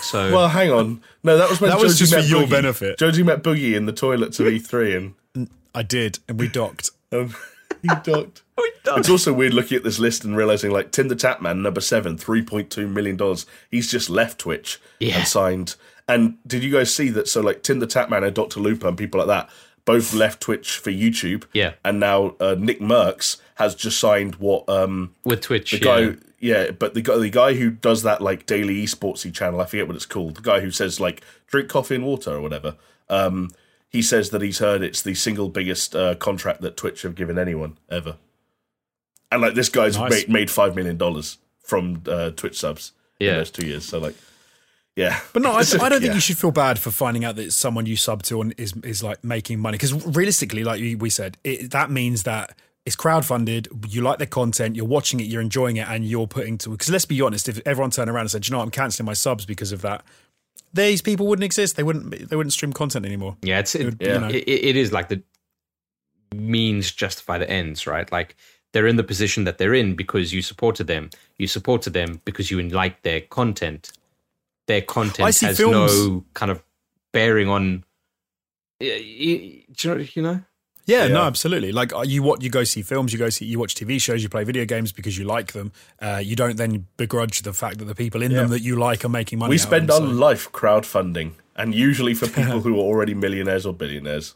So 0.00 0.32
Well, 0.32 0.48
hang 0.48 0.70
on. 0.70 1.00
No, 1.24 1.36
that 1.38 1.48
was 1.48 1.60
when 1.60 1.70
That 1.70 1.80
was 1.80 1.98
Josie 1.98 2.12
just 2.16 2.26
for 2.28 2.30
your 2.36 2.46
Boogie. 2.46 2.50
benefit. 2.50 2.98
Josie 2.98 3.22
met 3.22 3.42
Boogie 3.42 3.74
in 3.74 3.86
the 3.86 3.92
toilets 3.92 4.38
of 4.40 4.46
E3 4.46 5.14
and 5.34 5.48
I 5.74 5.82
did, 5.82 6.18
and 6.28 6.38
we 6.38 6.48
docked. 6.48 6.90
um, 7.12 7.34
he 7.82 7.88
docked. 8.02 8.42
It's 8.86 9.08
also 9.10 9.32
weird 9.32 9.54
looking 9.54 9.76
at 9.76 9.84
this 9.84 9.98
list 9.98 10.24
and 10.24 10.36
realizing 10.36 10.70
like 10.72 10.90
Tim 10.92 11.08
the 11.08 11.14
Tatman, 11.14 11.60
number 11.60 11.80
seven, 11.80 12.18
three 12.18 12.42
point 12.42 12.70
two 12.70 12.88
million 12.88 13.16
dollars. 13.16 13.46
He's 13.70 13.90
just 13.90 14.10
left 14.10 14.38
Twitch 14.40 14.80
Yeah. 14.98 15.18
and 15.18 15.28
signed. 15.28 15.76
And 16.08 16.38
did 16.46 16.64
you 16.64 16.72
guys 16.72 16.92
see 16.94 17.10
that? 17.10 17.28
So 17.28 17.40
like 17.40 17.62
Tim 17.62 17.78
the 17.80 17.86
Tatman 17.86 18.24
and 18.26 18.34
Dr. 18.34 18.60
Lupo 18.60 18.88
and 18.88 18.96
people 18.96 19.18
like 19.18 19.28
that 19.28 19.48
both 19.84 20.12
left 20.12 20.40
Twitch 20.40 20.76
for 20.78 20.90
YouTube. 20.90 21.44
Yeah. 21.52 21.74
And 21.84 22.00
now 22.00 22.34
uh, 22.40 22.56
Nick 22.58 22.80
Mercs 22.80 23.36
has 23.58 23.74
just 23.74 23.98
signed 23.98 24.34
what 24.36 24.68
um 24.68 25.14
with 25.24 25.40
Twitch, 25.40 25.70
the 25.72 25.78
yeah. 25.78 25.84
guy 26.10 26.16
yeah 26.40 26.70
but 26.70 26.94
the 26.94 27.02
guy 27.02 27.18
the 27.18 27.28
guy 27.30 27.54
who 27.54 27.70
does 27.70 28.02
that 28.04 28.20
like 28.20 28.46
daily 28.46 28.84
esportsy 28.84 29.34
channel 29.34 29.60
i 29.60 29.66
forget 29.66 29.86
what 29.88 29.96
it's 29.96 30.06
called 30.06 30.36
the 30.36 30.40
guy 30.40 30.60
who 30.60 30.70
says 30.70 31.00
like 31.00 31.20
drink 31.48 31.68
coffee 31.68 31.96
and 31.96 32.04
water 32.04 32.30
or 32.32 32.40
whatever 32.40 32.76
um 33.08 33.50
he 33.88 34.00
says 34.00 34.30
that 34.30 34.40
he's 34.40 34.60
heard 34.60 34.80
it's 34.82 35.02
the 35.02 35.14
single 35.14 35.48
biggest 35.48 35.96
uh, 35.96 36.14
contract 36.14 36.60
that 36.60 36.76
twitch 36.76 37.02
have 37.02 37.16
given 37.16 37.38
anyone 37.40 37.76
ever 37.90 38.16
and 39.32 39.42
like 39.42 39.54
this 39.54 39.68
guy's 39.68 39.98
Nice. 39.98 40.10
made, 40.10 40.28
made 40.28 40.50
five 40.50 40.76
million 40.76 40.96
dollars 40.96 41.38
from 41.64 42.02
uh, 42.06 42.30
twitch 42.30 42.58
subs 42.60 42.92
Yeah. 43.18 43.30
in 43.32 43.36
those 43.38 43.50
two 43.50 43.66
years 43.66 43.84
so 43.84 43.98
like 43.98 44.14
yeah 44.94 45.20
But 45.32 45.42
no, 45.42 45.50
I, 45.52 45.58
I 45.60 45.62
don't 45.62 45.90
think 46.00 46.04
Yeah. 46.04 46.14
you 46.14 46.20
should 46.20 46.38
feel 46.38 46.50
bad 46.52 46.78
for 46.78 46.90
finding 46.92 47.24
out 47.24 47.36
that 47.36 47.52
someone 47.52 47.86
you 47.86 47.96
sub 47.96 48.22
to 48.24 48.40
and 48.40 48.54
is 48.56 48.74
is 48.84 49.02
like 49.02 49.22
making 49.24 49.58
money 49.60 49.74
because 49.76 49.92
realistically, 50.06 50.62
like 50.64 50.80
we 50.80 50.94
we 50.94 51.10
said, 51.10 51.36
it, 51.44 51.70
that 51.72 51.90
means 51.90 52.22
that 52.24 52.56
it's 52.88 52.96
crowdfunded. 52.96 53.68
You 53.92 54.00
like 54.02 54.18
their 54.18 54.26
content, 54.26 54.74
you're 54.74 54.84
watching 54.86 55.20
it, 55.20 55.24
you're 55.26 55.40
enjoying 55.42 55.76
it, 55.76 55.86
and 55.88 56.04
you're 56.04 56.26
putting 56.26 56.58
to. 56.58 56.70
Because 56.70 56.90
let's 56.90 57.04
be 57.04 57.20
honest, 57.22 57.48
if 57.48 57.60
everyone 57.64 57.90
turned 57.90 58.10
around 58.10 58.22
and 58.22 58.30
said, 58.30 58.42
"Do 58.42 58.48
"You 58.48 58.52
know, 58.52 58.58
what, 58.58 58.64
I'm 58.64 58.70
canceling 58.70 59.04
my 59.06 59.12
subs 59.12 59.44
because 59.46 59.70
of 59.72 59.82
that," 59.82 60.04
these 60.72 61.02
people 61.02 61.26
wouldn't 61.26 61.44
exist. 61.44 61.76
They 61.76 61.82
wouldn't. 61.82 62.28
They 62.28 62.36
wouldn't 62.36 62.52
stream 62.52 62.72
content 62.72 63.06
anymore. 63.06 63.36
Yeah, 63.42 63.60
it's 63.60 63.74
it, 63.74 63.94
Yeah. 64.00 64.28
it, 64.28 64.48
it 64.48 64.76
is 64.76 64.92
like 64.92 65.08
the 65.08 65.22
means 66.34 66.90
justify 66.92 67.38
the 67.38 67.48
ends, 67.48 67.86
right? 67.86 68.10
Like 68.10 68.36
they're 68.72 68.86
in 68.86 68.96
the 68.96 69.04
position 69.04 69.44
that 69.44 69.58
they're 69.58 69.74
in 69.74 69.94
because 69.94 70.32
you 70.32 70.42
supported 70.42 70.86
them. 70.86 71.10
You 71.38 71.46
supported 71.46 71.92
them 71.92 72.20
because 72.24 72.50
you 72.50 72.60
like 72.62 73.02
their 73.02 73.20
content. 73.22 73.92
Their 74.66 74.82
content 74.82 75.34
has 75.40 75.56
films- 75.56 76.06
no 76.06 76.24
kind 76.34 76.50
of 76.50 76.62
bearing 77.12 77.48
on. 77.48 77.84
y- 78.80 78.88
y- 78.90 79.64
Do 79.72 79.88
you 79.88 79.94
know? 79.94 80.04
You 80.14 80.22
know? 80.22 80.40
Yeah, 80.88 81.04
Yeah. 81.04 81.12
no, 81.12 81.22
absolutely. 81.22 81.70
Like 81.70 81.92
uh, 81.94 82.00
you, 82.00 82.22
what 82.24 82.42
you 82.42 82.50
go 82.50 82.64
see 82.64 82.82
films, 82.82 83.12
you 83.12 83.18
go 83.20 83.28
see, 83.28 83.44
you 83.44 83.58
watch 83.60 83.74
TV 83.76 84.00
shows, 84.00 84.22
you 84.22 84.28
play 84.28 84.42
video 84.42 84.64
games 84.64 84.90
because 84.90 85.16
you 85.18 85.24
like 85.24 85.52
them. 85.52 85.70
Uh, 86.00 86.20
you 86.24 86.34
don't 86.34 86.56
then 86.56 86.86
begrudge 86.96 87.42
the 87.42 87.52
fact 87.52 87.78
that 87.78 87.84
the 87.84 87.94
people 87.94 88.22
in 88.22 88.32
them 88.32 88.48
that 88.48 88.62
you 88.62 88.74
like 88.76 89.04
are 89.04 89.08
making 89.10 89.38
money. 89.38 89.50
we 89.50 89.56
out 89.56 89.60
spend 89.60 89.88
them, 89.90 90.02
our 90.02 90.08
so- 90.08 90.14
life 90.14 90.50
crowdfunding 90.50 91.32
and 91.54 91.74
usually 91.74 92.14
for 92.14 92.26
people 92.40 92.60
who 92.62 92.74
are 92.76 92.82
already 92.82 93.14
millionaires 93.14 93.64
or 93.66 93.72
billionaires 93.74 94.34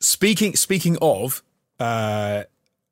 Speaking 0.00 0.56
speaking 0.56 0.98
of 1.00 1.42
uh, 1.78 2.42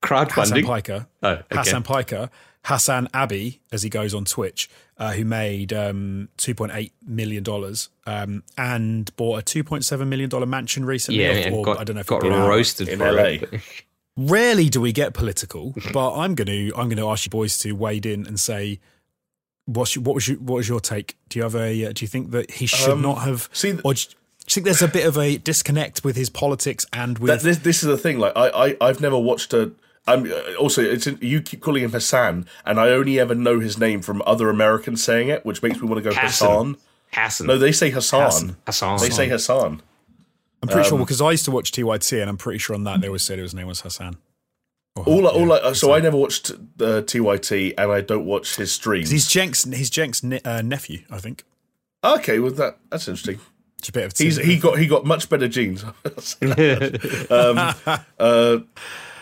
Hassan 0.03 0.27
Crowdfunding. 0.29 0.65
Piker, 0.67 1.07
Oh, 1.23 1.29
okay. 1.31 1.45
Hassan 1.51 1.83
Piker, 1.83 2.31
Hassan 2.65 3.09
Abi, 3.13 3.61
as 3.73 3.83
he 3.83 3.91
goes 3.91 4.15
on 4.15 4.25
Twitch, 4.25 4.71
uh, 5.01 5.11
who 5.13 5.25
made 5.25 5.73
um, 5.73 6.29
two 6.37 6.55
point 6.55 6.71
eight 6.75 6.93
million 7.05 7.43
dollars 7.43 7.89
um, 8.07 8.45
and 8.57 9.15
bought 9.17 9.39
a 9.39 9.43
two 9.43 9.65
point 9.65 9.85
seven 9.85 10.09
million 10.09 10.29
dollar 10.31 10.47
mansion 10.47 10.85
recently. 10.85 11.23
yeah, 11.23 11.49
or- 11.51 11.55
or 11.59 11.65
got, 11.65 11.79
I 11.81 11.85
don't 11.85 11.97
know 11.97 12.01
if 12.01 12.07
got 12.07 12.23
it'd 12.23 12.33
out. 12.33 12.49
roasted 12.49 12.89
in 12.89 12.99
LA. 13.01 13.39
Rarely 14.17 14.69
do 14.69 14.81
we 14.81 14.93
get 14.93 15.15
political, 15.15 15.75
but 15.95 16.15
I'm 16.15 16.35
going 16.35 16.47
to 16.47 16.69
I'm 16.77 16.89
going 16.89 16.99
to 16.99 17.09
ask 17.09 17.25
you 17.25 17.31
boys 17.31 17.59
to 17.61 17.73
wade 17.73 18.07
in 18.07 18.27
and 18.27 18.39
say. 18.39 18.79
What's 19.67 19.95
your, 19.95 20.03
what 20.03 20.15
was 20.17 20.27
your, 20.27 20.39
what 20.39 20.57
was 20.57 20.69
your 20.69 20.81
take? 20.81 21.17
Do 21.29 21.39
you 21.39 21.45
have 21.45 21.55
a? 21.55 21.85
Uh, 21.87 21.93
do 21.93 22.03
you 22.05 22.09
think 22.09 22.33
that 22.33 22.51
he 22.51 22.67
should 22.67 22.91
Um, 22.91 23.03
not 23.03 23.23
have? 23.23 23.49
see, 23.53 23.79
or 23.85 23.95
do 23.95 24.01
you 24.01 24.07
think 24.49 24.65
there's 24.65 24.83
a 24.83 24.89
bit 24.89 25.07
of 25.07 25.17
a 25.17 25.37
disconnect 25.39 26.03
with 26.03 26.17
his 26.17 26.29
politics 26.29 26.87
and 26.93 27.17
with? 27.21 27.29
That, 27.29 27.43
this, 27.43 27.59
this 27.59 27.83
is 27.85 27.89
the 27.89 27.97
thing. 27.97 28.19
Like, 28.19 28.33
I, 28.35 28.49
I, 28.49 28.77
I've 28.81 29.01
never 29.01 29.17
watched 29.17 29.53
a. 29.55 29.71
I'm 30.07 30.31
uh, 30.31 30.55
also. 30.59 30.83
It's 30.83 31.07
you 31.21 31.43
keep 31.43 31.61
calling 31.61 31.83
him 31.83 31.93
Hassan, 31.93 32.47
and 32.65 32.81
I 32.81 32.91
only 32.91 33.21
ever 33.21 33.35
know 33.35 33.61
his 33.61 33.79
name 33.79 34.03
from 34.03 34.23
other 34.27 34.49
Americans 34.49 35.05
saying 35.05 35.29
it, 35.29 35.45
which 35.45 35.63
makes 35.63 35.81
me 35.81 35.89
want 35.89 36.03
to 36.03 36.11
go 36.11 36.15
Hassan. 36.15 36.29
Hassan. 36.29 36.77
Hassan. 37.13 37.47
No, 37.47 37.59
they 37.59 37.73
say 37.73 37.91
Hassan. 37.91 38.23
Hassan. 38.23 38.57
Hassan. 38.67 38.99
They 38.99 39.11
say 39.11 39.29
Hassan. 39.29 39.83
I'm 40.63 40.69
pretty 40.69 40.83
um, 40.83 40.89
sure 40.89 40.99
because 40.99 41.21
I 41.21 41.31
used 41.31 41.45
to 41.47 41.51
watch 41.51 41.73
TYT, 41.73 42.21
and 42.21 42.31
I'm 42.31 42.37
pretty 42.37 42.59
sure 42.59 42.75
on 42.75 42.85
that 42.85 43.01
they 43.01 43.07
always 43.07 43.23
said 43.23 43.39
his 43.39 43.55
name 43.55 43.67
was 43.67 43.81
Hassan. 43.81 44.19
Or- 44.97 45.05
All, 45.05 45.23
yeah, 45.23 45.29
all. 45.29 45.53
I, 45.53 45.59
so 45.59 45.69
Hassan. 45.69 45.91
I 45.93 45.99
never 46.01 46.17
watched 46.17 46.51
uh, 46.51 47.03
TYT, 47.03 47.75
and 47.79 47.93
I 47.93 48.01
don't 48.01 48.27
watch 48.27 48.57
his 48.57 48.73
streams. 48.73 49.11
He's 49.11 49.27
Cenk's. 49.27 49.65
He's 49.65 49.95
Cenk's 49.95 50.23
ne- 50.23 50.41
uh, 50.45 50.63
nephew, 50.63 51.05
I 51.11 51.19
think. 51.19 51.45
okay, 52.03 52.39
well 52.39 52.53
that 52.53 52.79
that's 52.91 53.07
interesting. 53.07 53.41
It's 53.79 53.89
a 53.89 53.93
bit 53.93 54.05
of 54.05 54.13
He's 54.17 54.37
he 54.37 54.59
got 54.59 54.79
he 54.79 54.87
got 54.87 55.07
much 55.07 55.31
better 55.31 55.49
genes. 55.49 55.85
um, 55.85 55.93
uh, 58.19 58.59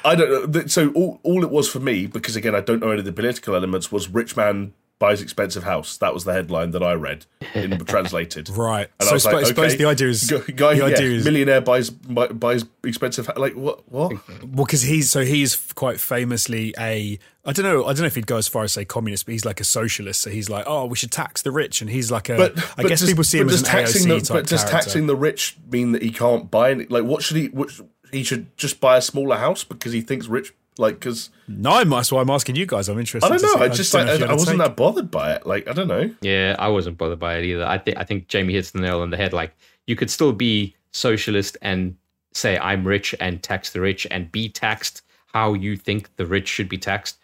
I 0.04 0.14
don't 0.14 0.54
know. 0.54 0.66
So 0.66 0.90
all 0.92 1.20
all 1.22 1.42
it 1.44 1.50
was 1.50 1.68
for 1.68 1.80
me, 1.80 2.06
because 2.06 2.36
again 2.36 2.54
I 2.54 2.60
don't 2.60 2.80
know 2.80 2.90
any 2.90 3.00
of 3.00 3.04
the 3.04 3.12
political 3.12 3.54
elements, 3.54 3.90
was 3.92 4.08
rich 4.08 4.36
man 4.36 4.72
buys 4.98 5.22
expensive 5.22 5.62
house. 5.62 5.96
That 5.98 6.12
was 6.12 6.24
the 6.24 6.32
headline 6.32 6.72
that 6.72 6.82
I 6.82 6.92
read 6.94 7.24
in 7.54 7.78
translated. 7.84 8.48
right. 8.50 8.88
And 8.98 9.06
so 9.06 9.10
I 9.10 9.14
was 9.14 9.26
I 9.26 9.32
like, 9.32 9.46
suppose 9.46 9.66
okay, 9.74 9.76
the 9.76 9.84
idea 9.84 10.08
is 10.08 10.28
guy, 10.56 10.74
the 10.74 10.78
yeah, 10.78 10.84
idea 10.86 11.10
is 11.12 11.24
millionaire 11.24 11.60
buys 11.60 11.88
buy- 11.90 12.26
buys 12.28 12.64
expensive. 12.82 13.30
Like 13.36 13.54
what? 13.54 13.88
What? 13.90 14.12
well 14.28 14.64
because 14.66 14.82
he's 14.82 15.08
so 15.10 15.24
he's 15.24 15.54
quite 15.74 16.00
famously 16.00 16.74
a 16.80 17.18
I 17.44 17.52
don't 17.52 17.64
know 17.64 17.84
I 17.84 17.88
don't 17.92 18.00
know 18.00 18.06
if 18.06 18.16
he'd 18.16 18.26
go 18.26 18.38
as 18.38 18.48
far 18.48 18.64
as 18.64 18.72
say 18.72 18.84
communist, 18.84 19.24
but 19.26 19.32
he's 19.32 19.44
like 19.44 19.60
a 19.60 19.64
socialist. 19.64 20.20
So 20.20 20.30
he's 20.30 20.50
like, 20.50 20.64
oh, 20.66 20.86
we 20.86 20.96
should 20.96 21.12
tax 21.12 21.42
the 21.42 21.52
rich, 21.52 21.80
and 21.80 21.88
he's 21.88 22.10
like 22.10 22.28
a. 22.28 22.36
But 22.36 22.58
I 22.58 22.82
but 22.82 22.88
guess 22.88 23.00
does- 23.00 23.08
people 23.08 23.22
see 23.24 23.38
him 23.38 23.48
as 23.48 23.60
an 23.60 23.66
taxing 23.68 24.02
AOC 24.10 24.26
the, 24.26 24.32
But 24.34 24.46
does 24.48 24.64
character. 24.64 24.82
taxing 24.84 25.06
the 25.06 25.16
rich 25.16 25.56
mean 25.70 25.92
that 25.92 26.02
he 26.02 26.10
can't 26.10 26.50
buy 26.50 26.72
any? 26.72 26.86
Like, 26.86 27.04
what 27.04 27.22
should 27.22 27.36
he? 27.36 27.46
What, 27.48 27.70
he 28.12 28.22
should 28.22 28.56
just 28.56 28.80
buy 28.80 28.96
a 28.96 29.02
smaller 29.02 29.36
house 29.36 29.64
because 29.64 29.92
he 29.92 30.00
thinks 30.00 30.26
rich. 30.28 30.52
Like, 30.80 30.94
because 31.00 31.30
No, 31.48 31.72
I'm, 31.72 31.90
that's 31.90 32.12
why 32.12 32.20
I'm 32.20 32.30
asking 32.30 32.54
you 32.54 32.64
guys. 32.64 32.88
I'm 32.88 32.98
interested. 33.00 33.26
I 33.26 33.30
don't 33.36 33.42
know. 33.42 33.54
see- 33.54 33.64
I 33.64 33.68
just 33.68 33.92
don't 33.92 34.06
like 34.06 34.20
know 34.20 34.26
I, 34.26 34.30
I 34.30 34.32
wasn't 34.32 34.58
take. 34.60 34.66
that 34.68 34.76
bothered 34.76 35.10
by 35.10 35.32
it. 35.32 35.44
Like, 35.44 35.66
I 35.68 35.72
don't 35.72 35.88
know. 35.88 36.14
Yeah, 36.20 36.54
I 36.58 36.68
wasn't 36.68 36.98
bothered 36.98 37.18
by 37.18 37.36
it 37.38 37.44
either. 37.44 37.64
I 37.66 37.78
think 37.78 37.96
I 37.96 38.04
think 38.04 38.28
Jamie 38.28 38.52
hits 38.54 38.70
the 38.70 38.80
nail 38.80 39.00
on 39.00 39.10
the 39.10 39.16
head. 39.16 39.32
Like 39.32 39.56
you 39.88 39.96
could 39.96 40.08
still 40.10 40.32
be 40.32 40.76
socialist 40.92 41.56
and 41.62 41.96
say 42.32 42.58
I'm 42.58 42.86
rich 42.86 43.12
and 43.18 43.42
tax 43.42 43.72
the 43.72 43.80
rich 43.80 44.06
and 44.10 44.30
be 44.30 44.48
taxed 44.48 45.02
how 45.34 45.52
you 45.54 45.76
think 45.76 46.14
the 46.16 46.26
rich 46.26 46.46
should 46.46 46.68
be 46.68 46.78
taxed 46.78 47.18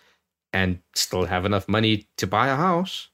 and 0.53 0.81
still 0.95 1.25
have 1.25 1.45
enough 1.45 1.69
money 1.69 2.09
to 2.17 2.27
buy 2.27 2.49
a 2.49 2.57
house. 2.57 3.09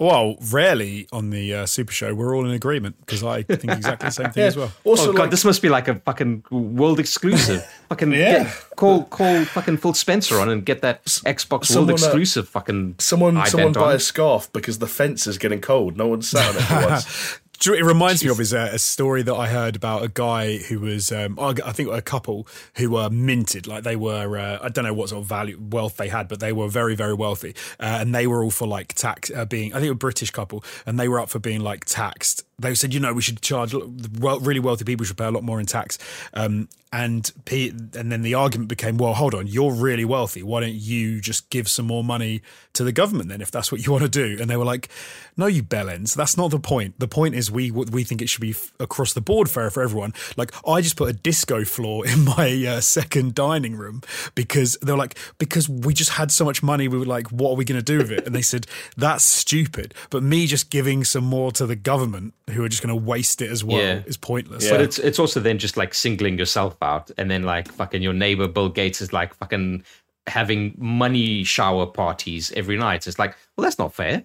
Well, 0.00 0.36
rarely 0.50 1.06
on 1.12 1.28
the 1.28 1.52
uh, 1.54 1.66
Super 1.66 1.92
Show 1.92 2.14
we're 2.14 2.34
all 2.34 2.46
in 2.46 2.52
agreement 2.52 2.96
because 3.00 3.22
I 3.22 3.42
think 3.42 3.64
exactly 3.70 4.08
the 4.08 4.12
same 4.12 4.30
thing 4.30 4.44
as 4.44 4.56
well. 4.56 4.72
Also, 4.82 5.10
oh 5.10 5.12
god, 5.12 5.22
like, 5.24 5.30
this 5.30 5.44
must 5.44 5.60
be 5.60 5.68
like 5.68 5.88
a 5.88 5.96
fucking 5.96 6.42
world 6.50 6.98
exclusive. 6.98 7.62
fucking 7.90 8.10
Yeah. 8.12 8.44
get, 8.44 8.76
call 8.76 9.04
call 9.04 9.44
fucking 9.44 9.76
Phil 9.76 9.92
Spencer 9.92 10.40
on 10.40 10.48
and 10.48 10.64
get 10.64 10.80
that 10.80 11.04
Xbox 11.04 11.66
someone, 11.66 11.88
World 11.88 11.90
uh, 11.90 11.92
exclusive 12.06 12.48
fucking 12.48 12.94
someone 12.98 13.44
someone 13.44 13.72
buy 13.72 13.90
on. 13.90 13.96
a 13.96 14.00
scarf 14.00 14.50
because 14.54 14.78
the 14.78 14.86
fence 14.86 15.26
is 15.26 15.36
getting 15.36 15.60
cold. 15.60 15.98
No 15.98 16.06
one's 16.08 16.30
sat 16.30 16.48
on 16.48 16.80
it 16.82 16.86
once. 16.90 17.04
Do 17.04 17.39
you 17.66 17.74
it 17.74 17.84
reminds 17.84 18.24
me 18.24 18.30
of 18.30 18.40
is 18.40 18.52
a, 18.52 18.70
a 18.72 18.78
story 18.78 19.22
that 19.22 19.34
I 19.34 19.48
heard 19.48 19.76
about 19.76 20.02
a 20.02 20.08
guy 20.08 20.58
who 20.58 20.80
was, 20.80 21.12
um, 21.12 21.38
I 21.38 21.54
I 21.64 21.72
think 21.72 21.90
a 21.90 22.02
couple 22.02 22.46
who 22.76 22.90
were 22.90 23.10
minted, 23.10 23.66
like 23.66 23.84
they 23.84 23.96
were, 23.96 24.38
uh, 24.38 24.58
I 24.62 24.68
don't 24.68 24.84
know 24.84 24.94
what 24.94 25.10
sort 25.10 25.22
of 25.22 25.28
value 25.28 25.58
wealth 25.60 25.96
they 25.96 26.08
had, 26.08 26.28
but 26.28 26.40
they 26.40 26.52
were 26.52 26.68
very, 26.68 26.94
very 26.94 27.14
wealthy, 27.14 27.54
uh, 27.78 27.98
and 28.00 28.14
they 28.14 28.26
were 28.26 28.42
all 28.42 28.50
for 28.50 28.66
like 28.66 28.94
tax 28.94 29.30
uh, 29.30 29.44
being, 29.44 29.74
I 29.74 29.80
think 29.80 29.92
a 29.92 29.94
British 29.94 30.30
couple, 30.30 30.64
and 30.86 30.98
they 30.98 31.08
were 31.08 31.20
up 31.20 31.28
for 31.28 31.38
being 31.38 31.60
like 31.60 31.84
taxed. 31.84 32.44
They 32.60 32.74
said, 32.74 32.94
you 32.94 33.00
know, 33.00 33.12
we 33.12 33.22
should 33.22 33.40
charge 33.40 33.74
really 33.74 34.60
wealthy 34.60 34.84
people 34.84 35.06
should 35.06 35.16
pay 35.16 35.26
a 35.26 35.30
lot 35.30 35.42
more 35.42 35.60
in 35.60 35.66
tax. 35.66 35.98
Um, 36.34 36.68
and 36.92 37.30
P, 37.44 37.68
and 37.68 38.10
then 38.10 38.22
the 38.22 38.34
argument 38.34 38.68
became, 38.68 38.96
well, 38.96 39.14
hold 39.14 39.32
on, 39.32 39.46
you're 39.46 39.72
really 39.72 40.04
wealthy. 40.04 40.42
Why 40.42 40.60
don't 40.60 40.74
you 40.74 41.20
just 41.20 41.48
give 41.48 41.68
some 41.68 41.86
more 41.86 42.02
money 42.02 42.42
to 42.72 42.82
the 42.82 42.90
government 42.90 43.28
then, 43.28 43.40
if 43.40 43.50
that's 43.52 43.70
what 43.70 43.86
you 43.86 43.92
want 43.92 44.02
to 44.02 44.08
do? 44.08 44.38
And 44.40 44.50
they 44.50 44.56
were 44.56 44.64
like, 44.64 44.88
no, 45.36 45.46
you 45.46 45.62
bellends. 45.62 46.14
That's 46.14 46.36
not 46.36 46.50
the 46.50 46.58
point. 46.58 46.98
The 46.98 47.06
point 47.06 47.34
is 47.34 47.50
we 47.50 47.70
we 47.70 48.02
think 48.02 48.20
it 48.20 48.28
should 48.28 48.40
be 48.40 48.50
f- 48.50 48.72
across 48.80 49.12
the 49.12 49.20
board 49.20 49.48
fair 49.48 49.70
for 49.70 49.82
everyone. 49.82 50.12
Like 50.36 50.52
I 50.66 50.80
just 50.80 50.96
put 50.96 51.08
a 51.08 51.12
disco 51.12 51.64
floor 51.64 52.06
in 52.08 52.24
my 52.24 52.64
uh, 52.66 52.80
second 52.80 53.34
dining 53.34 53.76
room 53.76 54.02
because 54.34 54.76
they 54.82 54.92
were 54.92 54.98
like 54.98 55.16
because 55.38 55.68
we 55.68 55.94
just 55.94 56.10
had 56.10 56.32
so 56.32 56.44
much 56.44 56.62
money. 56.62 56.88
We 56.88 56.98
were 56.98 57.06
like, 57.06 57.28
what 57.28 57.52
are 57.52 57.56
we 57.56 57.64
going 57.64 57.80
to 57.80 57.84
do 57.84 57.98
with 57.98 58.10
it? 58.10 58.26
And 58.26 58.34
they 58.34 58.42
said 58.42 58.66
that's 58.96 59.24
stupid. 59.24 59.94
But 60.10 60.22
me 60.24 60.46
just 60.46 60.70
giving 60.70 61.04
some 61.04 61.24
more 61.24 61.52
to 61.52 61.66
the 61.66 61.76
government, 61.76 62.34
who 62.50 62.64
are 62.64 62.68
just 62.68 62.82
going 62.82 62.94
to 62.98 63.04
waste 63.04 63.40
it 63.42 63.50
as 63.50 63.62
well, 63.64 63.78
Yeah. 63.78 64.02
is 64.06 64.16
pointless. 64.16 64.64
Yeah. 64.64 64.72
But 64.72 64.80
it's 64.82 64.98
it's 64.98 65.18
also 65.18 65.40
then 65.40 65.58
just 65.58 65.76
like 65.76 65.94
singling 65.94 66.38
yourself 66.38 66.76
out, 66.82 67.10
and 67.18 67.30
then 67.30 67.42
like 67.44 67.70
fucking 67.72 68.02
your 68.02 68.12
neighbor 68.12 68.48
Bill 68.48 68.68
Gates 68.68 69.00
is 69.00 69.12
like 69.12 69.34
fucking 69.34 69.84
having 70.26 70.74
money 70.78 71.42
shower 71.44 71.86
parties 71.86 72.52
every 72.56 72.76
night. 72.76 73.06
It's 73.06 73.18
like, 73.18 73.34
well, 73.56 73.64
that's 73.64 73.78
not 73.78 73.94
fair. 73.94 74.24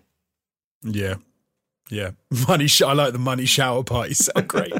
Yeah. 0.83 1.15
Yeah. 1.89 2.11
Money 2.47 2.67
sh- 2.67 2.81
I 2.81 2.93
like 2.93 3.13
the 3.13 3.19
money 3.19 3.45
shower 3.45 3.83
parties. 3.83 4.25
Sound 4.25 4.47
great. 4.55 4.73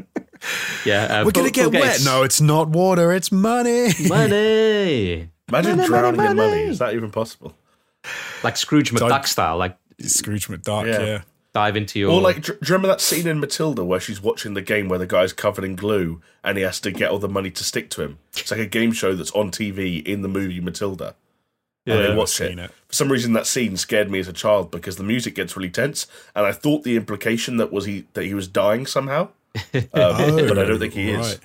Yeah, 0.85 1.03
uh, 1.21 1.25
We're 1.25 1.31
going 1.31 1.45
to 1.47 1.51
get 1.53 1.71
Bill 1.71 1.79
wet. 1.81 1.93
Gates. 1.93 2.05
No, 2.05 2.23
it's 2.23 2.41
not 2.41 2.69
water, 2.69 3.11
it's 3.13 3.31
money. 3.31 3.89
money. 4.07 5.29
Imagine 5.49 5.77
Money, 5.77 5.87
drowning 5.87 6.17
money, 6.17 6.29
in 6.31 6.35
money. 6.37 6.49
money. 6.51 6.61
Is 6.63 6.79
that 6.79 6.93
even 6.95 7.11
possible? 7.11 7.55
Like 8.43 8.57
Scrooge 8.57 8.91
McDuck 8.91 9.25
style, 9.27 9.57
like 9.57 9.77
Scrooge 10.01 10.47
McDuck, 10.47 10.87
Yeah. 10.87 11.01
yeah. 11.05 11.21
Dive 11.55 11.77
into 11.77 11.97
your 11.97 12.11
Or 12.11 12.21
like, 12.21 12.43
do 12.43 12.51
you 12.51 12.57
remember 12.67 12.89
that 12.89 12.99
scene 12.99 13.25
in 13.25 13.39
Matilda 13.39 13.83
where 13.83 13.99
she's 14.01 14.21
watching 14.21 14.53
the 14.55 14.61
game 14.61 14.89
where 14.89 14.99
the 14.99 15.07
guy's 15.07 15.31
covered 15.31 15.63
in 15.63 15.75
glue 15.77 16.21
and 16.43 16.57
he 16.57 16.63
has 16.65 16.81
to 16.81 16.91
get 16.91 17.09
all 17.09 17.17
the 17.17 17.29
money 17.29 17.49
to 17.49 17.63
stick 17.63 17.89
to 17.91 18.01
him? 18.03 18.19
It's 18.35 18.51
like 18.51 18.59
a 18.59 18.65
game 18.65 18.91
show 18.91 19.15
that's 19.15 19.31
on 19.31 19.51
TV 19.51 20.05
in 20.05 20.21
the 20.21 20.27
movie 20.27 20.59
Matilda. 20.59 21.15
and 21.85 21.97
I've 21.97 22.09
they 22.09 22.15
watch 22.15 22.29
seen 22.29 22.59
it. 22.59 22.65
it. 22.65 22.71
For 22.89 22.93
some 22.93 23.09
reason, 23.09 23.31
that 23.33 23.47
scene 23.47 23.77
scared 23.77 24.11
me 24.11 24.19
as 24.19 24.27
a 24.27 24.33
child 24.33 24.69
because 24.69 24.97
the 24.97 25.03
music 25.03 25.33
gets 25.33 25.55
really 25.55 25.69
tense, 25.69 26.07
and 26.35 26.45
I 26.45 26.51
thought 26.51 26.83
the 26.83 26.97
implication 26.97 27.55
that 27.57 27.71
was 27.71 27.85
he 27.85 28.05
that 28.13 28.25
he 28.25 28.33
was 28.33 28.49
dying 28.49 28.85
somehow, 28.85 29.29
um, 29.73 29.91
but 29.93 30.59
I 30.59 30.65
don't 30.65 30.79
think 30.79 30.93
he 30.93 31.11
is. 31.11 31.39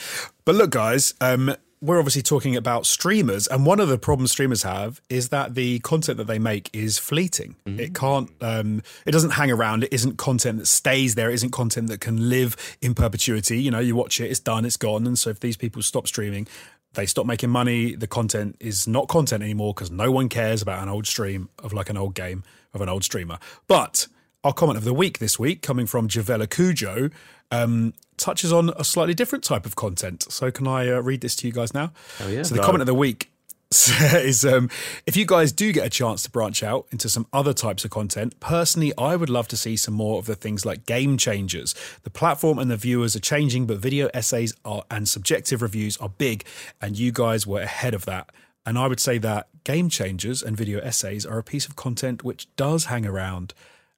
Oh, 0.00 0.28
But 0.44 0.56
look, 0.56 0.70
guys, 0.70 1.14
um, 1.20 1.54
we're 1.84 1.98
obviously 1.98 2.22
talking 2.22 2.56
about 2.56 2.86
streamers, 2.86 3.46
and 3.46 3.66
one 3.66 3.78
of 3.78 3.88
the 3.88 3.98
problems 3.98 4.30
streamers 4.30 4.62
have 4.62 5.02
is 5.10 5.28
that 5.28 5.54
the 5.54 5.80
content 5.80 6.16
that 6.16 6.26
they 6.26 6.38
make 6.38 6.70
is 6.72 6.96
fleeting. 6.98 7.56
Mm-hmm. 7.66 7.78
It 7.78 7.94
can't, 7.94 8.30
um, 8.40 8.82
it 9.04 9.10
doesn't 9.10 9.32
hang 9.32 9.50
around. 9.50 9.84
It 9.84 9.92
isn't 9.92 10.16
content 10.16 10.58
that 10.60 10.66
stays 10.66 11.14
there. 11.14 11.30
It 11.30 11.34
isn't 11.34 11.50
content 11.50 11.88
that 11.88 12.00
can 12.00 12.30
live 12.30 12.56
in 12.80 12.94
perpetuity. 12.94 13.60
You 13.60 13.70
know, 13.70 13.80
you 13.80 13.94
watch 13.94 14.18
it, 14.18 14.30
it's 14.30 14.40
done, 14.40 14.64
it's 14.64 14.78
gone. 14.78 15.06
And 15.06 15.18
so 15.18 15.28
if 15.28 15.40
these 15.40 15.58
people 15.58 15.82
stop 15.82 16.06
streaming, 16.06 16.48
they 16.94 17.04
stop 17.04 17.26
making 17.26 17.50
money. 17.50 17.94
The 17.94 18.06
content 18.06 18.56
is 18.60 18.88
not 18.88 19.08
content 19.08 19.42
anymore 19.42 19.74
because 19.74 19.90
no 19.90 20.10
one 20.10 20.30
cares 20.30 20.62
about 20.62 20.82
an 20.82 20.88
old 20.88 21.06
stream 21.06 21.50
of 21.62 21.74
like 21.74 21.90
an 21.90 21.98
old 21.98 22.14
game 22.14 22.44
of 22.72 22.80
an 22.80 22.88
old 22.88 23.04
streamer. 23.04 23.38
But 23.66 24.08
our 24.42 24.52
comment 24.52 24.78
of 24.78 24.84
the 24.84 24.94
week 24.94 25.18
this 25.18 25.38
week, 25.38 25.60
coming 25.60 25.86
from 25.86 26.08
Javela 26.08 26.48
Cujo, 26.48 27.10
um, 27.50 27.94
touches 28.16 28.52
on 28.52 28.70
a 28.76 28.84
slightly 28.84 29.14
different 29.14 29.44
type 29.44 29.66
of 29.66 29.76
content. 29.76 30.30
So, 30.30 30.50
can 30.50 30.66
I 30.66 30.88
uh, 30.88 31.00
read 31.00 31.20
this 31.20 31.36
to 31.36 31.46
you 31.46 31.52
guys 31.52 31.74
now? 31.74 31.92
Oh, 32.20 32.28
yeah. 32.28 32.42
So, 32.42 32.54
the 32.54 32.62
comment 32.62 32.82
of 32.82 32.86
the 32.86 32.94
week 32.94 33.30
is 34.00 34.44
um, 34.44 34.70
if 35.06 35.16
you 35.16 35.26
guys 35.26 35.50
do 35.50 35.72
get 35.72 35.86
a 35.86 35.90
chance 35.90 36.22
to 36.22 36.30
branch 36.30 36.62
out 36.62 36.86
into 36.92 37.08
some 37.08 37.26
other 37.32 37.52
types 37.52 37.84
of 37.84 37.90
content, 37.90 38.38
personally, 38.40 38.92
I 38.96 39.16
would 39.16 39.30
love 39.30 39.48
to 39.48 39.56
see 39.56 39.76
some 39.76 39.94
more 39.94 40.18
of 40.18 40.26
the 40.26 40.36
things 40.36 40.64
like 40.64 40.86
game 40.86 41.16
changers. 41.18 41.74
The 42.02 42.10
platform 42.10 42.58
and 42.58 42.70
the 42.70 42.76
viewers 42.76 43.16
are 43.16 43.20
changing, 43.20 43.66
but 43.66 43.78
video 43.78 44.08
essays 44.14 44.54
are 44.64 44.84
and 44.90 45.08
subjective 45.08 45.60
reviews 45.62 45.96
are 45.96 46.08
big, 46.08 46.44
and 46.80 46.98
you 46.98 47.10
guys 47.10 47.46
were 47.46 47.62
ahead 47.62 47.94
of 47.94 48.04
that. 48.04 48.30
And 48.66 48.78
I 48.78 48.86
would 48.86 49.00
say 49.00 49.18
that 49.18 49.48
game 49.64 49.88
changers 49.88 50.42
and 50.42 50.56
video 50.56 50.78
essays 50.80 51.26
are 51.26 51.38
a 51.38 51.42
piece 51.42 51.66
of 51.66 51.76
content 51.76 52.22
which 52.22 52.54
does 52.56 52.86
hang 52.86 53.04
around 53.04 53.54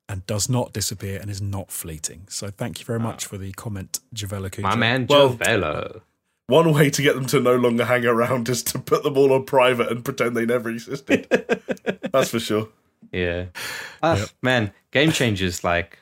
and 0.09 0.25
does 0.27 0.49
not 0.49 0.73
disappear 0.73 1.19
and 1.21 1.31
is 1.31 1.43
not 1.43 1.71
fleeting. 1.71 2.27
So 2.29 2.49
thank 2.51 2.79
you 2.79 2.85
very 2.85 3.01
much 3.01 3.25
for 3.27 3.39
the 3.39 3.53
comment, 3.53 4.01
Javela 4.15 4.51
Cujo. 4.53 4.69
my 4.69 4.77
man 4.77 5.07
Well- 5.09 5.37
One 6.49 6.73
way 6.73 6.91
to 6.91 7.03
get 7.03 7.17
them 7.17 7.27
to 7.27 7.41
no 7.41 7.57
longer 7.57 7.85
hang 7.87 8.07
around 8.07 8.49
is 8.49 8.63
to 8.65 8.79
put 8.79 9.03
them 9.03 9.17
all 9.19 9.33
on 9.33 9.45
private 9.45 9.91
and 9.91 10.05
pretend 10.05 10.37
they 10.37 10.47
never 10.47 10.71
existed. 10.71 11.27
That's 12.13 12.31
for 12.31 12.39
sure. 12.39 12.69
Yeah. 13.11 13.47
Uh, 14.01 14.27
Man, 14.43 14.73
game 14.93 15.11
changers, 15.11 15.65
like, 15.65 15.99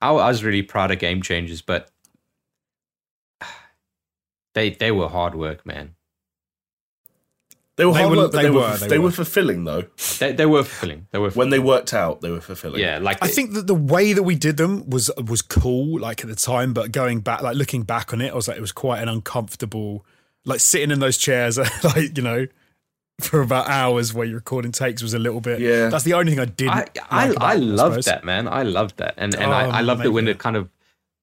I, 0.00 0.10
I 0.10 0.28
was 0.28 0.44
really 0.44 0.62
proud 0.62 0.92
of 0.92 1.00
game 1.00 1.20
changers, 1.20 1.62
but 1.62 1.90
they 4.54 4.70
they 4.70 4.90
were 4.92 5.08
hard 5.08 5.34
work, 5.34 5.64
man. 5.66 5.94
They 7.82 7.86
were 7.86 7.92
They 7.94 8.04
were- 8.06 8.16
work, 8.16 8.32
but 8.32 8.36
they 8.38 8.42
they, 8.44 8.50
were, 8.50 8.60
were, 8.60 8.76
they, 8.76 8.86
they 8.88 8.98
were 8.98 9.04
were. 9.06 9.10
fulfilling 9.10 9.64
though. 9.64 9.82
They, 10.20 10.32
they 10.32 10.46
were 10.46 10.62
fulfilling. 10.62 11.06
They 11.10 11.18
were 11.18 11.30
When 11.30 11.50
they 11.50 11.58
worked 11.58 11.92
out, 11.92 12.20
they 12.20 12.30
were 12.30 12.40
fulfilling. 12.40 12.80
yeah, 12.80 12.98
like 12.98 13.18
I 13.22 13.26
think 13.28 13.54
that 13.54 13.66
the 13.66 13.74
way 13.74 14.12
that 14.12 14.22
we 14.22 14.34
did 14.36 14.56
them 14.56 14.88
was 14.88 15.10
was 15.26 15.42
cool, 15.42 15.98
like 16.00 16.20
at 16.22 16.28
the 16.28 16.36
time. 16.36 16.72
But 16.72 16.92
going 16.92 17.20
back, 17.20 17.42
like 17.42 17.56
looking 17.56 17.82
back 17.82 18.12
on 18.12 18.20
it, 18.20 18.30
I 18.32 18.34
was 18.34 18.46
like, 18.46 18.56
it 18.56 18.60
was 18.60 18.72
quite 18.72 19.02
an 19.02 19.08
uncomfortable, 19.08 20.06
like 20.44 20.60
sitting 20.60 20.90
in 20.90 21.00
those 21.00 21.16
chairs, 21.16 21.58
like 21.84 22.16
you 22.16 22.22
know, 22.22 22.46
for 23.20 23.40
about 23.42 23.68
hours 23.68 24.14
where 24.14 24.26
you're 24.26 24.36
recording 24.36 24.72
takes 24.72 25.02
was 25.02 25.14
a 25.14 25.18
little 25.18 25.40
bit. 25.40 25.60
Yeah. 25.60 25.88
that's 25.88 26.04
the 26.04 26.14
only 26.14 26.32
thing 26.32 26.40
I 26.40 26.44
didn't. 26.46 26.70
I 26.72 26.76
like 26.78 26.98
I, 27.10 27.26
about 27.28 27.42
I 27.42 27.54
loved 27.54 27.92
suppose. 27.94 28.04
that, 28.06 28.24
man. 28.24 28.46
I 28.48 28.62
loved 28.62 28.98
that, 28.98 29.14
and 29.16 29.34
and 29.34 29.44
Oh, 29.52 29.56
I, 29.56 29.64
I 29.66 29.80
oh, 29.80 29.84
loved 29.84 30.04
it 30.04 30.10
when 30.10 30.28
it 30.28 30.38
kind 30.38 30.56
of 30.56 30.68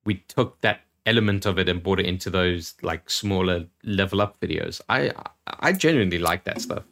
we 0.06 0.16
took 0.28 0.60
that 0.62 0.82
element 1.10 1.46
of 1.46 1.58
it 1.58 1.68
and 1.68 1.82
brought 1.82 2.00
it 2.00 2.06
into 2.06 2.30
those 2.30 2.76
like 2.82 3.10
smaller 3.10 3.66
level 3.84 4.22
up 4.22 4.40
videos. 4.40 4.82
I 4.88 5.12
I 5.46 5.74
genuinely 5.74 6.20
like 6.20 6.44
that 6.46 6.62
stuff. 6.62 6.84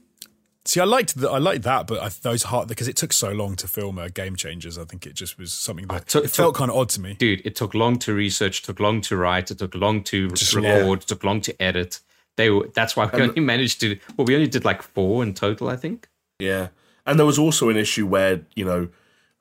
See, 0.65 0.81
I 0.81 0.83
liked 0.83 1.15
the, 1.15 1.29
I 1.29 1.37
liked 1.37 1.63
that, 1.63 1.87
but 1.87 2.03
I, 2.03 2.09
those 2.23 2.43
hard 2.43 2.67
because 2.67 2.89
it 2.89 2.97
took 2.97 3.13
so 3.13 3.31
long 3.31 3.55
to 3.55 3.67
film 3.69 3.97
uh, 3.97 4.09
Game 4.09 4.35
Changers. 4.35 4.77
I 4.77 4.83
think 4.83 5.07
it 5.07 5.13
just 5.13 5.37
was 5.39 5.53
something 5.53 5.87
that 5.87 6.07
took- 6.07 6.25
it 6.25 6.31
felt 6.31 6.55
kind 6.55 6.69
of 6.69 6.75
odd 6.75 6.89
to 6.89 6.99
me. 6.99 7.13
Dude, 7.13 7.41
it 7.45 7.55
took 7.55 7.73
long 7.73 7.97
to 7.99 8.13
research, 8.13 8.63
took 8.63 8.81
long 8.81 8.99
to 9.01 9.15
write, 9.15 9.49
it 9.49 9.59
took 9.59 9.75
long 9.75 10.03
to 10.03 10.27
record, 10.27 10.63
yeah. 10.63 10.95
took 11.05 11.23
long 11.23 11.39
to 11.41 11.61
edit. 11.61 12.01
They 12.35 12.49
were, 12.49 12.67
that's 12.73 12.97
why 12.97 13.09
we 13.11 13.21
only 13.21 13.39
managed 13.39 13.79
to. 13.79 13.97
Well, 14.17 14.25
we 14.25 14.35
only 14.35 14.49
did 14.49 14.65
like 14.65 14.81
four 14.81 15.23
in 15.23 15.33
total, 15.33 15.69
I 15.69 15.77
think. 15.77 16.09
Yeah. 16.37 16.67
And 17.05 17.17
there 17.17 17.25
was 17.25 17.39
also 17.39 17.69
an 17.69 17.77
issue 17.77 18.05
where, 18.05 18.41
you 18.53 18.65
know, 18.65 18.89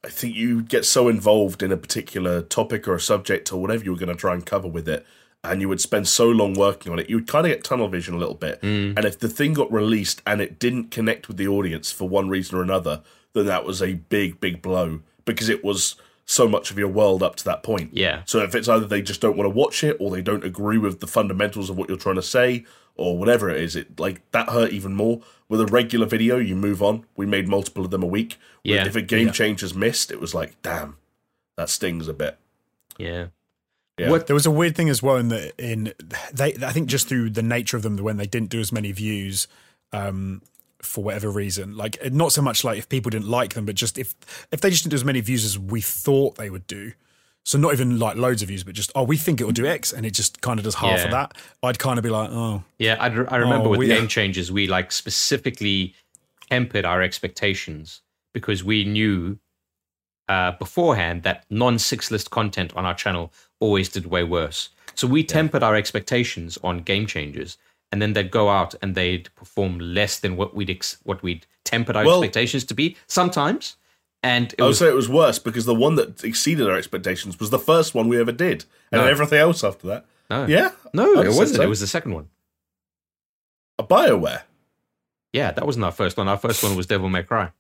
I 0.05 0.09
think 0.09 0.37
you 0.37 0.63
get 0.63 0.85
so 0.85 1.09
involved 1.09 1.63
in 1.63 1.73
a 1.73 1.77
particular 1.77 2.43
topic 2.43 2.87
or 2.87 2.95
a 2.95 3.01
subject 3.01 3.53
or 3.53 3.61
whatever 3.61 3.85
you 3.85 3.93
were 3.93 3.99
going 3.99 4.09
to 4.09 4.15
try 4.15 4.35
and 4.35 4.47
cover 4.47 4.69
with 4.69 4.89
it, 4.89 5.05
and 5.43 5.61
you 5.61 5.69
would 5.69 5.81
spend 5.81 6.09
so 6.09 6.29
long 6.29 6.55
working 6.55 6.93
on 6.93 6.99
it, 6.99 7.09
you 7.09 7.17
would 7.17 7.27
kind 7.27 7.47
of 7.47 7.53
get 7.53 7.65
tunnel 7.65 7.89
vision 7.89 8.15
a 8.15 8.19
little 8.19 8.35
bit. 8.35 8.61
Mm. 8.63 8.97
And 8.97 9.05
if 9.05 9.19
the 9.19 9.29
thing 9.29 9.55
got 9.55 9.73
released 9.73 10.23
and 10.27 10.41
it 10.41 10.59
didn't 10.59 10.91
connect 10.91 11.29
with 11.29 11.37
the 11.37 11.49
audience 11.49 11.91
for 11.91 12.09
one 12.09 12.29
reason 12.29 12.59
or 12.59 12.63
another, 12.63 13.03
then 13.33 13.47
that 13.47 13.65
was 13.65 13.83
a 13.83 13.95
big, 13.95 14.41
big 14.41 14.63
blow 14.63 15.01
because 15.25 15.49
it 15.49 15.65
was 15.65 15.97
so 16.27 16.49
much 16.49 16.71
of 16.73 16.79
your 16.79 16.89
world 16.89 17.23
up 17.23 17.37
to 17.37 17.45
that 17.45 17.63
point. 17.63 17.91
Yeah. 17.93 18.23
So 18.27 18.41
if 18.41 18.55
it's 18.55 18.69
either 18.69 18.87
they 18.87 19.01
just 19.01 19.21
don't 19.21 19.37
want 19.37 19.47
to 19.47 19.57
watch 19.57 19.85
it 19.85 19.97
or 20.01 20.11
they 20.11 20.23
don't 20.23 20.45
agree 20.45 20.77
with 20.77 21.01
the 21.01 21.07
fundamentals 21.07 21.71
of 21.71 21.79
what 21.79 21.89
you're 21.89 21.97
trying 21.97 22.17
to 22.17 22.23
say 22.23 22.65
or 22.97 23.17
whatever 23.17 23.49
it 23.49 23.61
is, 23.61 23.77
it 23.77 23.99
like 23.99 24.29
that 24.33 24.49
hurt 24.49 24.73
even 24.73 24.95
more. 24.95 25.21
With 25.49 25.61
a 25.61 25.67
regular 25.67 26.07
video, 26.07 26.39
you 26.39 26.57
move 26.57 26.83
on. 26.83 27.07
We 27.15 27.27
made 27.27 27.47
multiple 27.47 27.85
of 27.85 27.93
them 27.93 28.03
a 28.03 28.07
week. 28.07 28.39
Yeah. 28.65 28.85
If 28.85 28.97
a 28.97 29.03
game 29.03 29.31
change 29.31 29.63
is 29.63 29.75
missed, 29.75 30.11
it 30.11 30.21
was 30.21 30.35
like, 30.35 30.61
damn, 30.63 30.97
that 31.57 31.71
stings 31.71 32.09
a 32.09 32.13
bit. 32.13 32.37
Yeah. 32.99 33.27
Yeah. 33.97 34.11
What 34.11 34.27
There 34.27 34.35
was 34.35 34.47
a 34.47 34.51
weird 34.51 34.77
thing 34.77 34.91
as 34.91 35.03
well 35.03 35.17
in 35.17 35.29
that 35.29 35.55
in 35.59 35.95
they 36.33 36.55
I 36.55 36.73
think 36.73 36.89
just 36.89 37.09
through 37.09 37.31
the 37.31 37.43
nature 37.43 37.77
of 37.77 37.83
them 37.83 37.97
when 37.97 38.17
they 38.17 38.27
didn't 38.27 38.51
do 38.51 38.61
as 38.61 38.71
many 38.71 38.93
views 38.93 39.49
um 39.93 40.43
for 40.83 41.03
whatever 41.03 41.31
reason 41.31 41.77
like 41.77 41.99
not 42.13 42.33
so 42.33 42.43
much 42.43 42.63
like 42.65 42.79
if 42.79 42.89
people 42.89 43.09
didn't 43.11 43.29
like 43.29 43.55
them 43.55 43.65
but 43.65 43.75
just 43.75 43.97
if 43.99 44.15
if 44.53 44.61
they 44.61 44.71
just 44.71 44.83
didn't 44.85 44.91
do 44.91 44.97
as 44.97 45.05
many 45.05 45.21
views 45.21 45.45
as 45.45 45.59
we 45.59 45.81
thought 45.81 46.37
they 46.37 46.51
would 46.51 46.67
do 46.67 46.93
so 47.45 47.57
not 47.59 47.73
even 47.73 47.99
like 47.99 48.17
loads 48.17 48.43
of 48.43 48.49
views 48.49 48.63
but 48.63 48.75
just 48.75 48.93
oh 48.95 49.03
we 49.03 49.17
think 49.17 49.41
it 49.41 49.45
will 49.45 49.53
do 49.53 49.67
x 49.67 49.93
and 49.93 50.05
it 50.05 50.11
just 50.11 50.41
kind 50.43 50.59
of 50.61 50.65
does 50.65 50.75
half 50.75 50.99
Yeah. 50.99 51.05
of 51.07 51.11
that 51.13 51.37
i'd 51.63 51.79
kind 51.79 51.99
of 51.99 52.03
be 52.03 52.11
like 52.11 52.29
oh 52.31 52.63
Yeah, 52.79 52.97
I, 53.01 53.07
I 53.07 53.37
remember 53.39 53.67
Oh, 53.67 53.71
with 53.71 53.79
we- 53.81 53.87
game 53.89 54.07
changes, 54.09 54.53
we 54.53 54.67
like 54.67 54.93
specifically 54.93 55.95
tempered 56.51 56.85
our 56.85 57.01
expectations 57.03 58.03
because 58.35 58.63
we 58.63 58.85
knew 58.85 59.39
uh, 60.29 60.53
beforehand 60.53 61.23
that 61.23 61.45
non 61.51 61.79
six 61.79 62.11
list 62.11 62.31
content 62.31 62.73
on 62.77 62.85
our 62.85 62.95
channel 62.95 63.33
always 63.61 63.89
did 63.89 64.07
way 64.07 64.25
worse. 64.25 64.69
So 64.95 65.07
we 65.07 65.23
tempered 65.25 65.63
our 65.63 65.75
expectations 65.77 66.59
on 66.65 66.79
game 66.81 67.07
changes, 67.07 67.59
and 67.93 68.03
then 68.03 68.13
they'd 68.13 68.31
go 68.31 68.49
out 68.49 68.75
and 68.83 68.95
they'd 68.95 69.35
perform 69.37 69.79
less 69.79 70.19
than 70.19 70.37
what 70.37 70.55
we'd 70.55 70.71
ex- 70.71 70.99
what 71.05 71.23
we'd 71.23 71.47
tempered 71.65 71.97
our 71.97 72.05
Well- 72.05 72.23
expectations 72.23 72.65
to 72.65 72.75
be 72.75 72.97
sometimes. 73.07 73.77
And 74.23 74.53
it 74.55 74.61
I 74.61 74.65
would 74.65 74.69
was 74.71 74.79
say 74.79 74.89
it 74.89 74.95
was 74.95 75.09
worse 75.09 75.39
because 75.39 75.67
the 75.67 75.75
one 75.75 75.95
that 75.97 76.25
exceeded 76.25 76.69
our 76.69 76.77
expectations 76.77 77.39
was 77.39 77.51
the 77.51 77.59
first 77.59 77.95
one 77.95 78.09
we 78.09 78.19
ever 78.19 78.33
did, 78.33 78.65
and 78.91 79.03
No. 79.03 79.07
everything 79.07 79.39
else 79.39 79.63
after 79.63 79.87
that. 79.89 80.07
no, 80.31 80.47
Yeah, 80.47 80.73
no, 80.93 81.21
I'd 81.21 81.27
it 81.27 81.29
wasn't. 81.29 81.57
so. 81.59 81.63
It 81.63 81.69
was 81.69 81.81
the 81.81 81.87
second 81.87 82.13
one. 82.15 82.29
a 83.79 83.85
Bioware. 83.85 84.43
Yeah, 85.33 85.53
that 85.53 85.67
wasn't 85.67 85.85
our 85.85 85.93
first 85.93 86.17
one. 86.17 86.29
Our 86.29 86.39
first 86.39 86.63
one 86.63 86.75
was 86.77 86.87
Devil 86.87 87.09
May 87.11 87.23
Cry. 87.23 87.51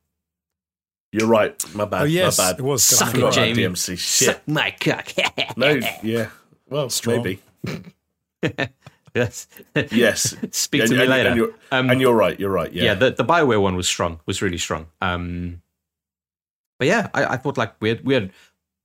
You're 1.12 1.28
right. 1.28 1.62
My 1.74 1.84
bad. 1.84 2.02
oh 2.02 2.04
yes 2.06 2.38
my 2.38 2.50
bad. 2.52 2.58
it 2.58 2.62
was 2.62 2.82
Suck 2.82 3.08
I 3.08 3.12
definitely. 3.12 3.28
it, 3.28 3.54
Jamie. 3.54 3.62
DMC. 3.74 3.98
Shit. 3.98 4.26
Suck 4.28 4.48
my 4.48 4.70
cock. 4.80 5.08
No. 5.56 5.78
Yeah. 6.02 6.30
Well, 6.68 6.88
Strong. 6.90 7.22
maybe. 7.22 7.42
yes. 9.16 9.46
Yes. 9.90 10.36
Speak 10.52 10.82
and, 10.82 10.90
to 10.90 10.96
me 10.96 11.02
and- 11.02 11.10
later. 11.10 11.28
And 11.30 11.36
you're, 11.36 11.54
Um, 11.72 11.90
and 11.90 12.00
you're 12.00 12.14
right. 12.14 12.38
You're 12.38 12.50
right. 12.50 12.72
Yeah. 12.72 12.84
yeah, 12.84 12.94
the, 12.94 13.10
the 13.10 13.24
Bioware 13.24 13.60
one 13.60 13.74
was 13.74 13.88
strong, 13.88 14.20
was 14.26 14.40
really 14.42 14.58
strong. 14.58 14.86
Um, 15.00 15.62
but 16.78 16.86
yeah, 16.88 17.08
I, 17.14 17.24
I 17.24 17.36
thought 17.36 17.56
like 17.56 17.74
we 17.80 17.88
had, 17.88 18.04
we 18.04 18.14
had 18.14 18.30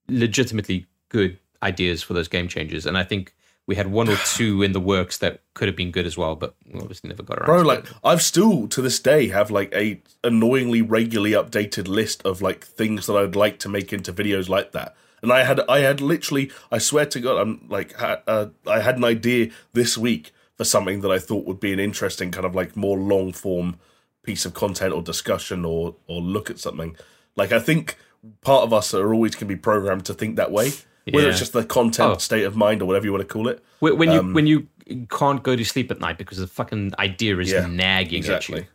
legitimately 0.08 0.88
good 1.10 1.38
ideas 1.62 2.02
for 2.04 2.14
those 2.14 2.28
game 2.28 2.48
changes, 2.48 2.86
and 2.86 2.98
I 2.98 3.04
think 3.04 3.34
we 3.68 3.76
had 3.76 3.92
one 3.92 4.10
or 4.10 4.16
two 4.26 4.64
in 4.64 4.72
the 4.72 4.80
works 4.80 5.18
that 5.20 5.42
could 5.54 5.68
have 5.68 5.76
been 5.76 5.92
good 5.92 6.06
as 6.06 6.18
well, 6.18 6.36
but 6.36 6.56
obviously 6.76 7.10
never 7.10 7.24
got 7.24 7.38
around. 7.38 7.46
Bro, 7.46 7.62
to 7.64 7.68
like 7.68 7.80
it. 7.86 7.92
I've 8.04 8.22
still 8.22 8.68
to 8.70 8.82
this 8.82 9.00
day 9.00 9.28
have 9.28 9.52
like 9.52 9.74
a 9.74 10.02
annoyingly 10.24 10.82
regularly 10.82 11.32
updated 11.32 11.88
list 11.88 12.22
of 12.26 12.42
like 12.42 12.66
things 12.66 13.06
that 13.08 13.16
I'd 13.16 13.36
like 13.36 13.60
to 13.60 13.70
make 13.70 13.94
into 13.94 14.14
videos 14.14 14.50
like 14.50 14.72
that. 14.72 14.96
And 15.22 15.32
I 15.32 15.44
had 15.44 15.60
I 15.70 15.80
had 15.80 16.02
literally 16.02 16.52
I 16.72 16.78
swear 16.80 17.06
to 17.06 17.20
God 17.20 17.38
I'm 17.42 17.68
like 17.70 17.94
ha- 17.94 18.22
uh, 18.28 18.48
I 18.68 18.80
had 18.82 18.98
an 18.98 19.04
idea 19.04 19.50
this 19.74 19.98
week 19.98 20.34
for 20.58 20.64
something 20.66 21.02
that 21.02 21.12
I 21.12 21.20
thought 21.20 21.46
would 21.46 21.60
be 21.60 21.74
an 21.74 21.80
interesting 21.80 22.32
kind 22.32 22.46
of 22.46 22.56
like 22.56 22.76
more 22.76 22.98
long 22.98 23.32
form 23.34 23.78
piece 24.24 24.46
of 24.46 24.54
content 24.54 24.94
or 24.94 25.02
discussion 25.02 25.66
or 25.66 25.96
or 26.08 26.22
look 26.22 26.50
at 26.50 26.60
something. 26.60 26.96
Like 27.36 27.52
I 27.52 27.60
think 27.60 27.98
part 28.42 28.64
of 28.64 28.74
us 28.74 28.94
are 28.94 29.14
always 29.14 29.34
going 29.36 29.48
to 29.50 29.56
be 29.56 29.56
programmed 29.56 30.06
to 30.06 30.14
think 30.14 30.36
that 30.36 30.52
way, 30.52 30.72
whether 31.12 31.30
it's 31.30 31.40
just 31.40 31.54
the 31.54 31.64
content 31.66 32.14
Oh. 32.16 32.18
state 32.18 32.44
of 32.44 32.56
mind 32.56 32.82
or 32.82 32.86
whatever 32.86 33.06
you 33.06 33.12
want 33.12 33.28
to 33.28 33.34
call 33.34 33.48
it. 33.48 33.64
When 33.80 33.98
when 33.98 34.12
you 34.12 34.20
Um, 34.20 34.34
when 34.34 34.48
you 34.48 34.68
can't 35.10 35.42
go 35.44 35.56
to 35.56 35.64
sleep 35.64 35.90
at 35.92 36.00
night 36.00 36.18
because 36.18 36.38
the 36.40 36.48
fucking 36.48 36.94
idea 37.00 37.38
is 37.38 37.52
Yeah, 37.52 37.66
nagging 37.68 38.18
Exactly. 38.20 38.58
at 38.58 38.64
you. 38.64 38.68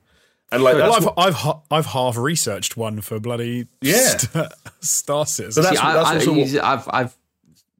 And 0.53 0.63
like 0.63 0.77
Well, 0.77 0.93
I've, 0.95 1.05
what- 1.05 1.15
I've 1.17 1.63
I've 1.71 1.87
half 1.87 2.17
researched 2.17 2.77
one 2.77 3.01
for 3.01 3.19
bloody 3.19 3.67
Yeah. 3.81 4.17
Star, 4.17 4.49
Star 4.81 5.27
Citizen. 5.27 5.63
But 5.63 5.71
that's- 5.71 5.87
See, 5.87 5.93
that's 5.93 6.09
I, 6.09 6.15
also 6.15 6.33
what- 6.33 6.65
I've 6.65 6.89
I've 6.93 7.17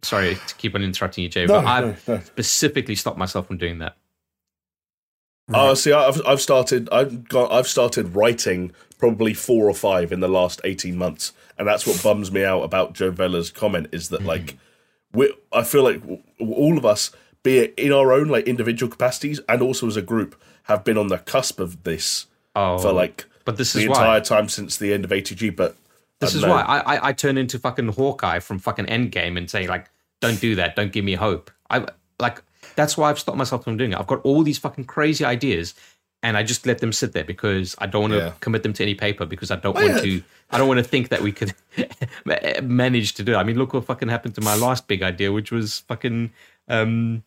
sorry 0.03 0.35
to 0.35 0.55
keep 0.57 0.75
on 0.75 0.83
interrupting 0.83 1.25
you, 1.25 1.31
Jay, 1.31 1.47
No, 1.47 1.55
but 1.55 1.67
I've 1.67 2.09
no, 2.09 2.15
no. 2.15 2.21
specifically 2.23 2.95
stopped 2.95 3.19
myself 3.19 3.47
from 3.47 3.59
doing 3.59 3.79
that. 3.79 3.97
Oh, 5.53 5.75
see, 5.75 5.93
I've 5.93 6.21
I've 6.27 6.41
started 6.41 6.89
I've 6.91 7.29
got 7.29 7.53
I've 7.53 7.69
started 7.69 8.17
writing 8.17 8.73
probably 8.99 9.33
four 9.33 9.69
or 9.69 9.75
five 9.75 10.11
in 10.11 10.21
the 10.21 10.29
last 10.29 10.61
eighteen 10.65 10.99
months, 10.99 11.33
and 11.57 11.69
that's 11.69 11.87
what 11.87 12.03
bums 12.03 12.33
me 12.33 12.45
out 12.45 12.63
about 12.63 12.95
Joe 12.95 13.13
Vella's 13.13 13.51
comment 13.51 13.89
is 13.93 14.09
that 14.09 14.25
like 14.25 14.53
hmm. 14.53 15.19
we 15.19 15.35
I 15.53 15.63
feel 15.63 15.85
like 15.85 16.03
all 16.41 16.77
of 16.77 16.85
us, 16.85 17.13
be 17.45 17.59
it 17.59 17.75
in 17.79 17.93
our 17.93 18.13
own 18.13 18.27
like 18.29 18.47
individual 18.47 18.91
capacities 18.91 19.41
and 19.49 19.63
also 19.63 19.87
as 19.87 19.97
a 19.97 20.03
group, 20.03 20.41
have 20.65 20.83
been 20.83 20.99
on 20.99 21.09
the 21.09 21.19
cusp 21.19 21.61
of 21.61 21.85
this 21.85 22.27
Oh, 22.57 22.79
for 22.79 22.93
like 22.93 23.27
but 23.45 23.57
this 23.57 23.73
the 23.75 23.81
is 23.81 23.87
entire 23.87 24.15
why 24.15 24.21
time 24.21 24.49
since 24.49 24.77
the 24.79 24.93
end 24.93 25.05
of 25.05 25.11
ATG. 25.13 25.55
But 25.55 25.77
this 26.21 26.35
is 26.35 26.43
know. 26.43 26.49
why 26.49 26.63
I, 26.63 26.79
I 26.97 27.09
I 27.09 27.13
turn 27.13 27.39
into 27.39 27.59
fucking 27.59 27.89
Hawkeye 27.89 28.41
from 28.41 28.59
fucking 28.59 28.87
Endgame 28.87 29.37
and 29.39 29.49
say 29.49 29.67
like, 29.69 29.89
don't 30.21 30.41
do 30.41 30.55
that, 30.57 30.75
don't 30.75 30.91
give 30.91 31.05
me 31.05 31.15
hope. 31.15 31.51
I 31.71 31.87
like 32.19 32.43
that's 32.75 32.97
why 32.97 33.11
I've 33.11 33.19
stopped 33.19 33.39
myself 33.39 33.63
from 33.65 33.77
doing 33.77 33.93
it. 33.93 33.99
I've 33.99 34.07
got 34.09 34.21
all 34.23 34.43
these 34.43 34.59
fucking 34.59 34.85
crazy 34.87 35.25
ideas. 35.25 35.75
And 36.23 36.37
I 36.37 36.43
just 36.43 36.67
let 36.67 36.79
them 36.79 36.93
sit 36.93 37.13
there 37.13 37.23
because 37.25 37.77
I 37.79 37.87
don't 37.87 38.01
want 38.01 38.13
to 38.15 38.19
Yeah. 38.19 38.33
commit 38.41 38.63
them 38.63 38.73
to 38.73 38.83
any 38.83 38.95
paper 38.95 39.27
because 39.27 39.51
I 39.51 39.57
don't 39.57 39.77
Oh, 39.77 39.81
want 39.83 39.97
yeah. 39.97 40.01
to. 40.01 40.23
I 40.51 40.59
don't 40.59 40.67
want 40.67 40.79
to 40.79 40.85
think 40.85 41.11
that 41.11 41.21
we 41.21 41.31
could 41.31 41.53
manage 42.63 43.15
to 43.15 43.23
do 43.23 43.35
it. 43.35 43.37
I 43.37 43.45
mean, 43.45 43.57
look 43.59 43.75
what 43.75 43.85
fucking 43.85 44.09
happened 44.09 44.35
to 44.37 44.41
my 44.41 44.57
last 44.57 44.89
big 44.89 45.03
idea, 45.03 45.31
which 45.31 45.53
was 45.53 45.81
fucking 45.81 46.31
um, 46.69 47.23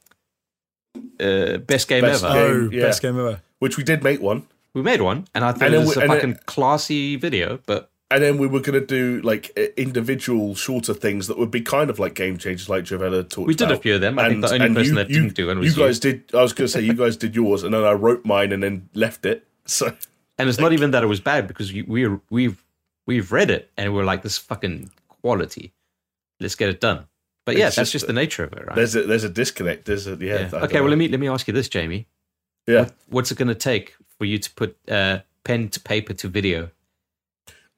uh, 1.20 1.58
best 1.60 1.88
game 1.88 2.02
Best 2.02 2.24
ever. 2.24 2.34
game. 2.34 2.44
oh, 2.44 2.70
yeah. 2.76 2.82
best 2.84 3.02
game 3.02 3.18
ever. 3.20 3.42
which 3.60 3.78
we 3.78 3.84
did 3.84 4.04
make 4.04 4.22
one, 4.22 4.48
We 4.74 4.82
made 4.82 5.02
one, 5.02 5.26
and 5.34 5.44
I 5.44 5.52
thought 5.52 5.64
And 5.64 5.76
it 5.76 5.80
was 5.80 5.96
we- 5.96 6.02
a 6.02 6.06
and 6.06 6.14
fucking 6.14 6.40
classy 6.46 7.16
video, 7.16 7.60
but 7.66 7.92
and 8.12 8.24
then 8.24 8.38
we 8.38 8.48
were 8.48 8.60
going 8.60 8.80
to 8.80 8.86
do 8.86 9.22
like 9.24 9.50
individual 9.78 10.56
shorter 10.56 10.94
things 10.94 11.28
that 11.28 11.38
would 11.38 11.52
be 11.52 11.62
kind 11.62 11.90
of 11.90 12.00
like 12.00 12.16
game 12.16 12.38
changers, 12.38 12.68
like 12.70 12.84
Javella 12.86 13.28
talked. 13.30 13.48
We 13.48 13.54
did 13.56 13.72
a 13.72 13.78
few 13.78 13.96
of 13.96 14.02
them. 14.02 14.18
I 14.18 14.30
think 14.30 14.42
the 14.42 14.52
only 14.54 14.74
person 14.74 14.96
that 14.96 15.08
didn't 15.08 15.36
do 15.36 15.48
one 15.48 15.60
was 15.60 15.76
you 15.76 15.82
you. 15.82 15.88
guys 15.88 16.00
did. 16.00 16.24
I 16.34 16.42
was 16.42 16.54
going 16.54 16.66
to 16.68 16.72
say 16.72 16.82
you 16.82 16.94
guys 16.94 17.18
did 17.18 17.36
yours, 17.36 17.64
and 17.64 17.74
then 17.74 17.84
I 17.84 17.92
wrote 17.92 18.26
mine 18.26 18.52
and 18.52 18.64
then 18.64 18.90
left 18.94 19.26
it. 19.26 19.46
So 19.70 19.94
and 20.40 20.50
it's 20.50 20.58
not 20.60 20.74
even 20.74 20.90
that 20.92 21.04
it 21.04 21.08
was 21.08 21.20
bad 21.20 21.48
because 21.48 21.72
we 21.72 21.84
we 21.84 22.08
we've 22.32 22.64
we've 23.06 23.32
read 23.32 23.52
it 23.52 23.70
and 23.78 23.94
we're 23.94 24.04
like 24.06 24.24
this 24.24 24.38
fucking 24.40 24.90
quality. 25.22 25.74
Let's 26.40 26.56
get 26.56 26.70
it 26.70 26.80
done. 26.82 27.06
But 27.46 27.58
yeah, 27.58 27.68
It's 27.68 27.76
that's 27.76 27.92
just- 27.92 28.06
just 28.06 28.08
the 28.08 28.14
nature 28.14 28.44
of 28.46 28.54
it, 28.54 28.66
right? 28.66 28.76
there's 28.76 28.96
a 28.96 29.04
there's 29.04 29.24
a 29.24 29.30
disconnect. 29.30 29.86
There's 29.86 30.08
a 30.08 30.16
yeah. 30.16 30.50
Yeah. 30.52 30.60
Okay, 30.64 30.76
well 30.80 30.86
know. 30.86 30.90
let 30.90 30.98
me 30.98 31.08
let 31.10 31.20
me 31.20 31.28
ask 31.28 31.48
you 31.48 31.54
this, 31.54 31.70
Jamie. 31.70 32.08
Yeah. 32.70 32.90
What's 33.08 33.32
it 33.32 33.38
going 33.38 33.48
to 33.48 33.56
take 33.56 33.96
for 34.18 34.26
you 34.26 34.38
to 34.38 34.52
put 34.52 34.78
uh, 34.88 35.20
pen 35.44 35.70
to 35.70 35.80
paper 35.80 36.14
to 36.14 36.28
video? 36.28 36.70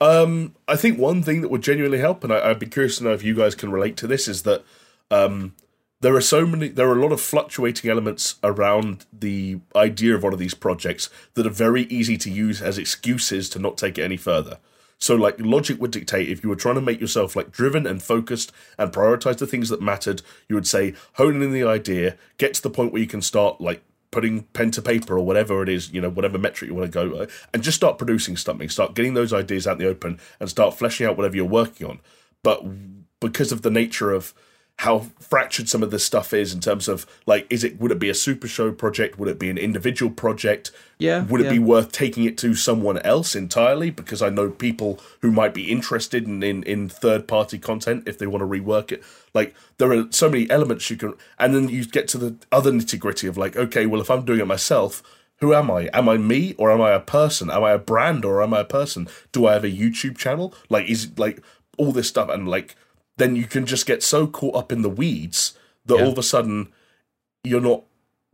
Um, 0.02 0.56
I 0.68 0.76
think 0.76 0.98
one 0.98 1.22
thing 1.22 1.42
that 1.42 1.50
would 1.50 1.62
genuinely 1.62 2.00
help, 2.00 2.24
and 2.24 2.34
I, 2.34 2.50
I'd 2.50 2.60
be 2.60 2.66
curious 2.66 2.98
to 2.98 3.04
know 3.04 3.14
if 3.14 3.24
you 3.24 3.36
guys 3.36 3.56
can 3.56 3.72
relate 3.72 3.96
to 3.98 4.08
this, 4.08 4.28
is 4.28 4.44
that 4.44 4.64
um, 5.12 5.56
there 6.02 6.16
are 6.16 6.22
so 6.22 6.46
many, 6.46 6.68
there 6.68 6.90
are 6.90 6.98
a 6.98 7.02
lot 7.02 7.12
of 7.12 7.22
fluctuating 7.22 7.90
elements 7.90 8.36
around 8.44 9.06
the 9.14 9.60
idea 9.76 10.16
of 10.16 10.24
one 10.24 10.34
of 10.34 10.40
these 10.40 10.56
projects 10.56 11.10
that 11.36 11.46
are 11.46 11.52
very 11.52 11.84
easy 11.84 12.18
to 12.18 12.32
use 12.32 12.62
as 12.62 12.78
excuses 12.80 13.48
to 13.52 13.60
not 13.60 13.78
take 13.78 13.98
it 13.98 14.04
any 14.04 14.18
further. 14.18 14.58
So, 14.98 15.16
like, 15.16 15.36
logic 15.40 15.80
would 15.80 15.92
dictate 15.92 16.30
if 16.30 16.44
you 16.44 16.50
were 16.50 16.56
trying 16.56 16.76
to 16.76 16.82
make 16.82 17.00
yourself 17.00 17.36
like 17.36 17.52
driven 17.52 17.88
and 17.88 18.04
focused 18.04 18.52
and 18.78 18.92
prioritize 18.92 19.38
the 19.38 19.48
things 19.48 19.70
that 19.70 19.82
mattered, 19.82 20.22
you 20.50 20.56
would 20.56 20.68
say, 20.68 20.94
hone 21.14 21.42
in 21.42 21.54
the 21.54 21.64
idea, 21.64 22.18
get 22.38 22.54
to 22.56 22.62
the 22.62 22.70
point 22.70 22.92
where 22.92 23.02
you 23.02 23.08
can 23.08 23.22
start 23.22 23.62
like 23.62 23.84
putting 24.12 24.44
pen 24.54 24.72
to 24.72 24.82
paper 24.82 25.18
or 25.18 25.26
whatever 25.26 25.64
it 25.64 25.70
is, 25.70 25.92
you 25.92 26.02
know, 26.02 26.10
whatever 26.10 26.38
metric 26.38 26.70
you 26.70 26.76
want 26.76 26.92
to 26.92 27.08
go, 27.08 27.16
uh, 27.16 27.28
and 27.54 27.64
just 27.64 27.78
start 27.78 27.98
producing 27.98 28.38
something, 28.38 28.70
start 28.70 28.94
getting 28.94 29.14
those 29.14 29.34
ideas 29.34 29.66
out 29.66 29.80
in 29.80 29.86
the 29.86 29.90
open, 29.90 30.20
and 30.40 30.50
start 30.50 30.78
fleshing 30.78 31.08
out 31.08 31.18
whatever 31.18 31.36
you're 31.36 31.46
working 31.46 31.88
on. 31.88 32.00
But 32.44 32.64
because 33.20 33.52
of 33.52 33.62
the 33.62 33.72
nature 33.72 34.12
of 34.12 34.34
how 34.78 35.08
fractured 35.20 35.70
some 35.70 35.84
of 35.84 35.92
this 35.92 36.04
stuff 36.04 36.34
is 36.34 36.54
in 36.54 36.60
terms 36.60 36.88
of 36.88 37.06
like, 37.28 37.46
is 37.52 37.64
it 37.64 37.80
would 37.80 37.92
it 37.92 38.00
be 38.00 38.10
a 38.10 38.16
super 38.16 38.48
show 38.48 38.72
project? 38.72 39.20
Would 39.20 39.30
it 39.30 39.38
be 39.38 39.50
an 39.50 39.60
individual 39.60 40.12
project? 40.12 40.72
Yeah, 40.98 41.24
Would 41.26 41.42
it 41.42 41.46
yeah. 41.46 41.52
be 41.52 41.60
worth 41.60 41.92
taking 41.92 42.24
it 42.24 42.38
to 42.40 42.56
someone 42.56 42.98
else 43.00 43.36
entirely? 43.36 43.92
Because 43.92 44.24
I 44.24 44.30
know 44.30 44.50
people 44.50 45.00
who 45.22 45.32
might 45.32 45.54
be 45.54 45.72
interested 45.72 46.26
in, 46.28 46.42
in, 46.42 46.64
in 46.64 46.90
third 46.90 47.28
party 47.28 47.60
content 47.60 48.08
if 48.08 48.18
they 48.18 48.26
want 48.26 48.42
to 48.42 48.48
rework 48.48 48.92
it. 48.92 49.04
Like 49.36 49.54
there 49.78 49.92
are 49.92 50.08
so 50.10 50.30
many 50.30 50.50
elements 50.50 50.90
you 50.90 50.98
can, 50.98 51.14
and 51.38 51.54
then 51.54 51.70
you 51.70 51.86
get 51.86 52.08
to 52.10 52.18
the 52.18 52.36
other 52.52 52.72
nitty 52.72 52.98
gritty 52.98 53.28
of 53.28 53.38
like, 53.38 53.56
okay, 53.56 53.86
well 53.86 54.02
if 54.02 54.10
I'm 54.10 54.26
doing 54.26 54.40
it 54.40 54.48
myself, 54.48 55.04
who 55.42 55.54
am 55.54 55.70
I? 55.70 55.90
Am 55.94 56.10
I 56.10 56.18
me 56.18 56.56
or 56.58 56.72
am 56.72 56.82
I 56.82 56.92
a 56.92 57.00
person? 57.00 57.52
Am 57.52 57.64
I 57.64 57.72
a 57.72 57.80
brand 57.80 58.26
or 58.26 58.42
am 58.42 58.54
I 58.54 58.62
a 58.62 58.66
person? 58.66 59.08
Do 59.32 59.46
I 59.46 59.54
have 59.54 59.64
a 59.64 59.72
YouTube 59.72 60.18
channel? 60.18 60.56
Like 60.70 60.90
is 60.90 61.12
like 61.18 61.44
all 61.78 61.92
this 61.92 62.08
stuff 62.08 62.30
and 62.30 62.48
like 62.48 62.76
then 63.22 63.36
you 63.36 63.46
can 63.46 63.66
just 63.66 63.86
get 63.86 64.02
so 64.04 64.26
caught 64.28 64.56
up 64.56 64.72
in 64.72 64.82
the 64.82 64.90
weeds 64.90 65.58
that 65.86 65.98
Yeah. 65.98 66.04
all 66.06 66.12
of 66.12 66.18
a 66.18 66.24
sudden 66.24 66.70
you're 67.44 67.62
not 67.62 67.84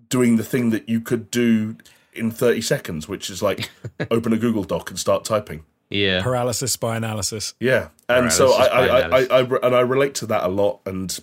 doing 0.09 0.37
the 0.37 0.43
thing 0.43 0.69
that 0.71 0.87
you 0.87 1.01
could 1.01 1.29
do 1.31 1.75
in 2.13 2.31
30 2.31 2.61
seconds, 2.61 3.07
which 3.07 3.29
is 3.29 3.41
like 3.41 3.69
open 4.11 4.33
a 4.33 4.37
Google 4.37 4.63
Doc 4.63 4.89
and 4.89 4.97
start 4.99 5.23
typing. 5.25 5.63
Yeah, 5.89 6.21
Paralysis 6.21 6.75
by 6.75 6.97
analysis. 6.97 7.53
Yeah, 7.59 7.89
and 8.09 8.31
so 8.31 8.53
I, 8.53 8.67
Paralysis 8.67 9.09
by 9.09 9.17
I, 9.17 9.37
I. 9.37 9.39
I, 9.39 9.41
I, 9.41 9.67
and 9.67 9.75
I 9.75 9.79
relate 9.81 10.15
to 10.15 10.25
that 10.27 10.43
a 10.43 10.47
lot. 10.49 10.81
And 10.85 11.17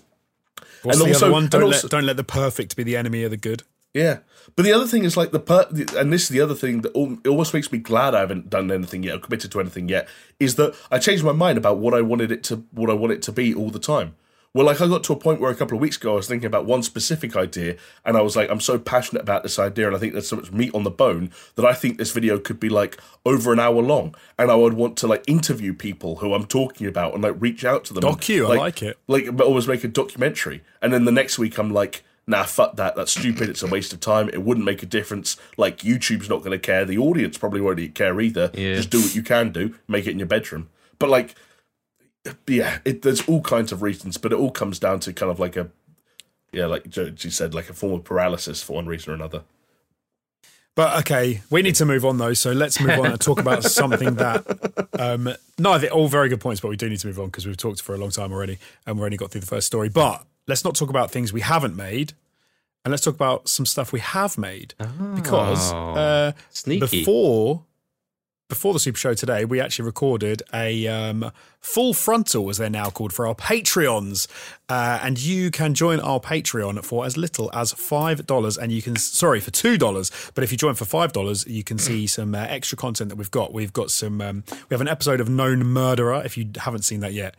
What's 0.82 0.98
And 1.00 1.06
the 1.08 1.14
also- 1.14 1.26
other 1.26 1.32
one? 1.32 1.46
Don't 1.48 1.62
also- 1.64 1.86
let 1.86 1.90
don't 1.90 2.06
let 2.06 2.16
the 2.16 2.24
perfect 2.24 2.74
be 2.76 2.82
the 2.82 2.96
enemy 2.96 3.24
of 3.24 3.30
the 3.30 3.36
good. 3.36 3.62
Yeah, 3.94 4.18
but 4.56 4.64
the 4.64 4.72
other 4.72 4.86
thing 4.86 5.04
is 5.04 5.16
like 5.16 5.30
the 5.30 5.40
per, 5.40 5.66
and 5.96 6.12
this 6.12 6.24
is 6.24 6.28
the 6.28 6.40
other 6.40 6.54
thing 6.54 6.82
that 6.82 6.90
almost 6.92 7.54
makes 7.54 7.72
me 7.72 7.78
glad 7.78 8.14
I 8.14 8.20
haven't 8.20 8.50
done 8.50 8.70
anything 8.70 9.02
yet 9.04 9.16
or 9.16 9.18
committed 9.20 9.52
to 9.52 9.60
anything 9.60 9.88
yet 9.88 10.08
is 10.38 10.56
that 10.56 10.74
I 10.90 10.98
changed 10.98 11.24
my 11.24 11.32
mind 11.32 11.58
about 11.58 11.78
what 11.78 11.94
I 11.94 12.02
wanted 12.02 12.30
it 12.30 12.42
to 12.44 12.64
what 12.72 12.90
I 12.90 12.94
want 12.94 13.12
it 13.12 13.22
to 13.22 13.32
be 13.32 13.54
all 13.54 13.70
the 13.70 13.78
time. 13.78 14.16
Well, 14.52 14.66
like 14.66 14.80
I 14.80 14.86
got 14.86 15.02
to 15.04 15.12
a 15.12 15.16
point 15.16 15.40
where 15.40 15.50
a 15.50 15.54
couple 15.56 15.76
of 15.76 15.82
weeks 15.82 15.96
ago 15.96 16.12
I 16.12 16.16
was 16.16 16.28
thinking 16.28 16.46
about 16.46 16.64
one 16.64 16.84
specific 16.84 17.34
idea, 17.34 17.76
and 18.04 18.16
I 18.16 18.22
was 18.22 18.36
like, 18.36 18.48
I'm 18.50 18.60
so 18.60 18.78
passionate 18.78 19.22
about 19.22 19.42
this 19.42 19.58
idea, 19.58 19.88
and 19.88 19.96
I 19.96 19.98
think 19.98 20.12
there's 20.12 20.28
so 20.28 20.36
much 20.36 20.52
meat 20.52 20.72
on 20.74 20.84
the 20.84 20.92
bone 20.92 21.32
that 21.56 21.64
I 21.64 21.74
think 21.74 21.98
this 21.98 22.12
video 22.12 22.38
could 22.38 22.60
be 22.60 22.68
like 22.68 23.00
over 23.26 23.52
an 23.52 23.58
hour 23.58 23.82
long, 23.82 24.14
and 24.38 24.52
I 24.52 24.54
would 24.54 24.74
want 24.74 24.96
to 24.98 25.08
like 25.08 25.24
interview 25.26 25.74
people 25.74 26.16
who 26.16 26.34
I'm 26.34 26.46
talking 26.46 26.86
about 26.86 27.14
and 27.14 27.24
like 27.24 27.34
reach 27.38 27.64
out 27.64 27.84
to 27.86 27.94
them. 27.94 28.04
and, 28.04 28.16
Docu, 28.16 28.48
I 28.48 28.56
like 28.56 28.80
it. 28.80 28.96
Like, 29.08 29.36
but 29.36 29.44
always 29.44 29.66
make 29.66 29.82
a 29.82 29.88
documentary, 29.88 30.62
and 30.80 30.92
then 30.92 31.04
the 31.04 31.12
next 31.12 31.38
week 31.38 31.58
I'm 31.58 31.72
like. 31.72 32.04
Nah, 32.26 32.44
fuck 32.44 32.76
that. 32.76 32.96
That's 32.96 33.12
stupid. 33.12 33.50
It's 33.50 33.62
a 33.62 33.66
waste 33.66 33.92
of 33.92 34.00
time. 34.00 34.30
It 34.30 34.42
wouldn't 34.42 34.64
make 34.64 34.82
a 34.82 34.86
difference. 34.86 35.36
Like, 35.56 35.78
YouTube's 35.78 36.28
not 36.28 36.38
going 36.38 36.52
to 36.52 36.58
care. 36.58 36.84
The 36.84 36.98
audience 36.98 37.36
probably 37.36 37.60
won't 37.60 37.94
care 37.94 38.18
either. 38.20 38.50
Yeah. 38.54 38.76
Just 38.76 38.90
do 38.90 39.00
what 39.00 39.14
you 39.14 39.22
can 39.22 39.52
do. 39.52 39.74
Make 39.88 40.06
it 40.06 40.12
in 40.12 40.18
your 40.18 40.28
bedroom. 40.28 40.70
But, 40.98 41.10
like, 41.10 41.34
yeah, 42.46 42.78
it, 42.84 43.02
there's 43.02 43.26
all 43.28 43.42
kinds 43.42 43.72
of 43.72 43.82
reasons, 43.82 44.16
but 44.16 44.32
it 44.32 44.36
all 44.36 44.50
comes 44.50 44.78
down 44.78 45.00
to 45.00 45.12
kind 45.12 45.30
of 45.30 45.38
like 45.38 45.56
a, 45.56 45.68
yeah, 46.52 46.66
like 46.66 46.86
she 47.16 47.30
said, 47.30 47.52
like 47.52 47.68
a 47.68 47.74
form 47.74 47.92
of 47.92 48.04
paralysis 48.04 48.62
for 48.62 48.74
one 48.74 48.86
reason 48.86 49.12
or 49.12 49.14
another. 49.14 49.42
But 50.76 50.98
okay, 51.00 51.42
we 51.50 51.62
need 51.62 51.76
to 51.76 51.86
move 51.86 52.04
on 52.04 52.18
though. 52.18 52.32
So 52.32 52.50
let's 52.50 52.80
move 52.80 52.98
on 52.98 53.06
and 53.06 53.20
talk 53.20 53.38
about 53.38 53.62
something 53.64 54.14
that. 54.16 54.88
Um, 54.98 55.32
no, 55.58 55.78
they're 55.78 55.90
all 55.90 56.08
very 56.08 56.28
good 56.28 56.40
points, 56.40 56.60
but 56.60 56.68
we 56.68 56.76
do 56.76 56.88
need 56.88 56.98
to 56.98 57.06
move 57.06 57.20
on 57.20 57.26
because 57.26 57.46
we've 57.46 57.56
talked 57.56 57.80
for 57.80 57.94
a 57.94 57.98
long 57.98 58.10
time 58.10 58.32
already, 58.32 58.58
and 58.86 58.96
we've 58.96 59.04
only 59.04 59.16
got 59.16 59.30
through 59.30 59.42
the 59.42 59.46
first 59.46 59.68
story. 59.68 59.88
But 59.88 60.24
let's 60.48 60.64
not 60.64 60.74
talk 60.76 60.90
about 60.90 61.10
things 61.10 61.32
we 61.32 61.40
haven't 61.40 61.76
made, 61.76 62.12
and 62.84 62.90
let's 62.92 63.02
talk 63.04 63.14
about 63.14 63.48
some 63.48 63.66
stuff 63.66 63.92
we 63.92 64.00
have 64.00 64.36
made 64.38 64.74
because 65.14 65.72
uh, 65.72 66.32
Oh, 66.36 66.40
sneaky. 66.50 66.80
before 67.00 67.64
before 68.50 68.74
the 68.74 68.78
Super 68.78 68.98
Show 68.98 69.14
today, 69.14 69.46
we 69.46 69.58
actually 69.58 69.86
recorded 69.86 70.42
a 70.52 70.86
um, 70.86 71.32
full 71.60 71.94
frontal, 71.94 72.50
as 72.50 72.58
they're 72.58 72.68
now 72.68 72.90
called, 72.90 73.10
for 73.12 73.26
our 73.26 73.34
Patreons, 73.34 74.28
uh, 74.68 75.00
and 75.02 75.18
you 75.18 75.50
can 75.50 75.72
join 75.74 75.98
our 75.98 76.20
Patreon 76.20 76.84
for 76.84 77.06
as 77.06 77.16
little 77.16 77.50
as 77.54 77.72
five 77.72 78.26
dollars, 78.26 78.58
and 78.58 78.70
you 78.70 78.82
can 78.82 78.96
sorry 78.96 79.40
for 79.40 79.50
two 79.50 79.78
dollars, 79.78 80.10
but 80.34 80.44
if 80.44 80.52
you 80.52 80.58
join 80.58 80.74
for 80.74 80.84
five 80.84 81.12
dollars, 81.14 81.46
you 81.46 81.64
can 81.64 81.78
see 81.78 82.06
some 82.18 82.34
uh, 82.34 82.38
extra 82.48 82.76
content 82.76 83.08
that 83.08 83.16
we've 83.16 83.30
got. 83.30 83.54
We've 83.54 83.72
got 83.72 83.90
some. 83.90 84.20
Um, 84.20 84.44
we 84.68 84.74
have 84.74 84.82
an 84.82 84.88
episode 84.88 85.20
of 85.22 85.28
Known 85.28 85.64
Murderer. 85.64 86.22
If 86.22 86.36
you 86.36 86.50
haven't 86.58 86.82
seen 86.82 87.00
that 87.00 87.14
yet, 87.14 87.36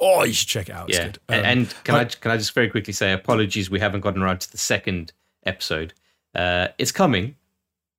oh, 0.00 0.24
you 0.24 0.32
should 0.32 0.48
check 0.48 0.68
it 0.68 0.74
out. 0.74 0.88
It's 0.88 0.98
yeah, 0.98 1.04
good. 1.06 1.18
and, 1.28 1.40
Um, 1.40 1.46
and 1.46 1.74
can 1.84 1.94
I 1.94 2.04
can 2.04 2.30
I 2.30 2.36
just 2.36 2.52
very 2.54 2.68
quickly 2.68 2.92
say 2.92 3.12
apologies? 3.12 3.70
We 3.70 3.80
haven't 3.80 4.00
gotten 4.00 4.22
around 4.22 4.40
to 4.42 4.52
the 4.52 4.58
second 4.58 5.12
episode. 5.44 5.94
Uh, 6.34 6.68
it's 6.78 6.92
coming. 6.92 7.36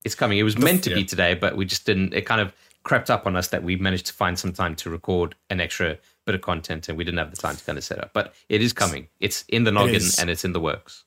It's 0.04 0.16
coming. 0.16 0.38
It 0.38 0.44
was 0.44 0.58
meant 0.58 0.84
to 0.86 0.94
be 0.94 1.04
today, 1.04 1.34
but 1.34 1.58
we 1.58 1.66
just 1.66 1.86
didn't. 1.86 2.14
It 2.14 2.26
kind 2.26 2.40
of 2.40 2.54
crept 2.84 3.10
up 3.10 3.26
on 3.26 3.36
us 3.36 3.50
that 3.50 3.64
we 3.64 3.76
managed 3.76 4.06
to 4.06 4.14
find 4.14 4.40
some 4.40 4.54
time 4.54 4.76
to 4.76 4.90
record 4.90 5.36
an 5.50 5.60
extra 5.60 5.98
bit 6.26 6.36
of 6.36 6.42
content, 6.42 6.88
and 6.88 6.98
we 6.98 7.04
didn't 7.04 7.18
have 7.18 7.32
the 7.32 7.38
time 7.38 7.56
to 7.56 7.64
kind 7.66 7.78
of 7.78 7.84
set 7.84 8.00
up. 8.00 8.12
But 8.14 8.34
it 8.48 8.62
is 8.62 8.72
coming. 8.74 9.08
It's 9.20 9.44
in 9.50 9.64
the 9.64 9.72
noggin 9.72 9.96
is. 9.96 10.20
and 10.20 10.30
it's 10.30 10.46
in 10.46 10.54
the 10.54 10.62
works. 10.62 11.04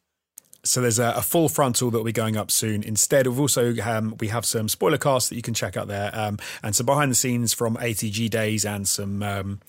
so 0.63 0.83
there's 0.83 0.99
a, 0.99 1.13
a 1.17 1.23
full 1.23 1.49
frontal 1.49 1.91
that 1.91 1.99
will 1.99 2.05
be 2.05 2.13
going 2.13 2.37
up 2.37 2.51
soon. 2.51 2.83
Instead, 2.83 3.27
we've 3.27 3.41
also 3.41 3.75
um, 3.83 4.17
we 4.21 4.29
have 4.29 4.45
some 4.45 4.69
spoiler 4.69 4.99
casts 4.99 5.31
that 5.31 5.37
you 5.37 5.43
can 5.43 5.55
check 5.55 5.77
out 5.77 5.89
there, 5.89 6.11
um, 6.13 6.39
and 6.63 6.75
some 6.77 6.85
behind 6.85 7.11
the 7.11 7.15
scenes 7.15 7.55
from 7.55 7.77
ATG 7.77 8.29
days 8.29 8.65
and 8.67 8.87
some. 8.87 9.23
Um, 9.23 9.61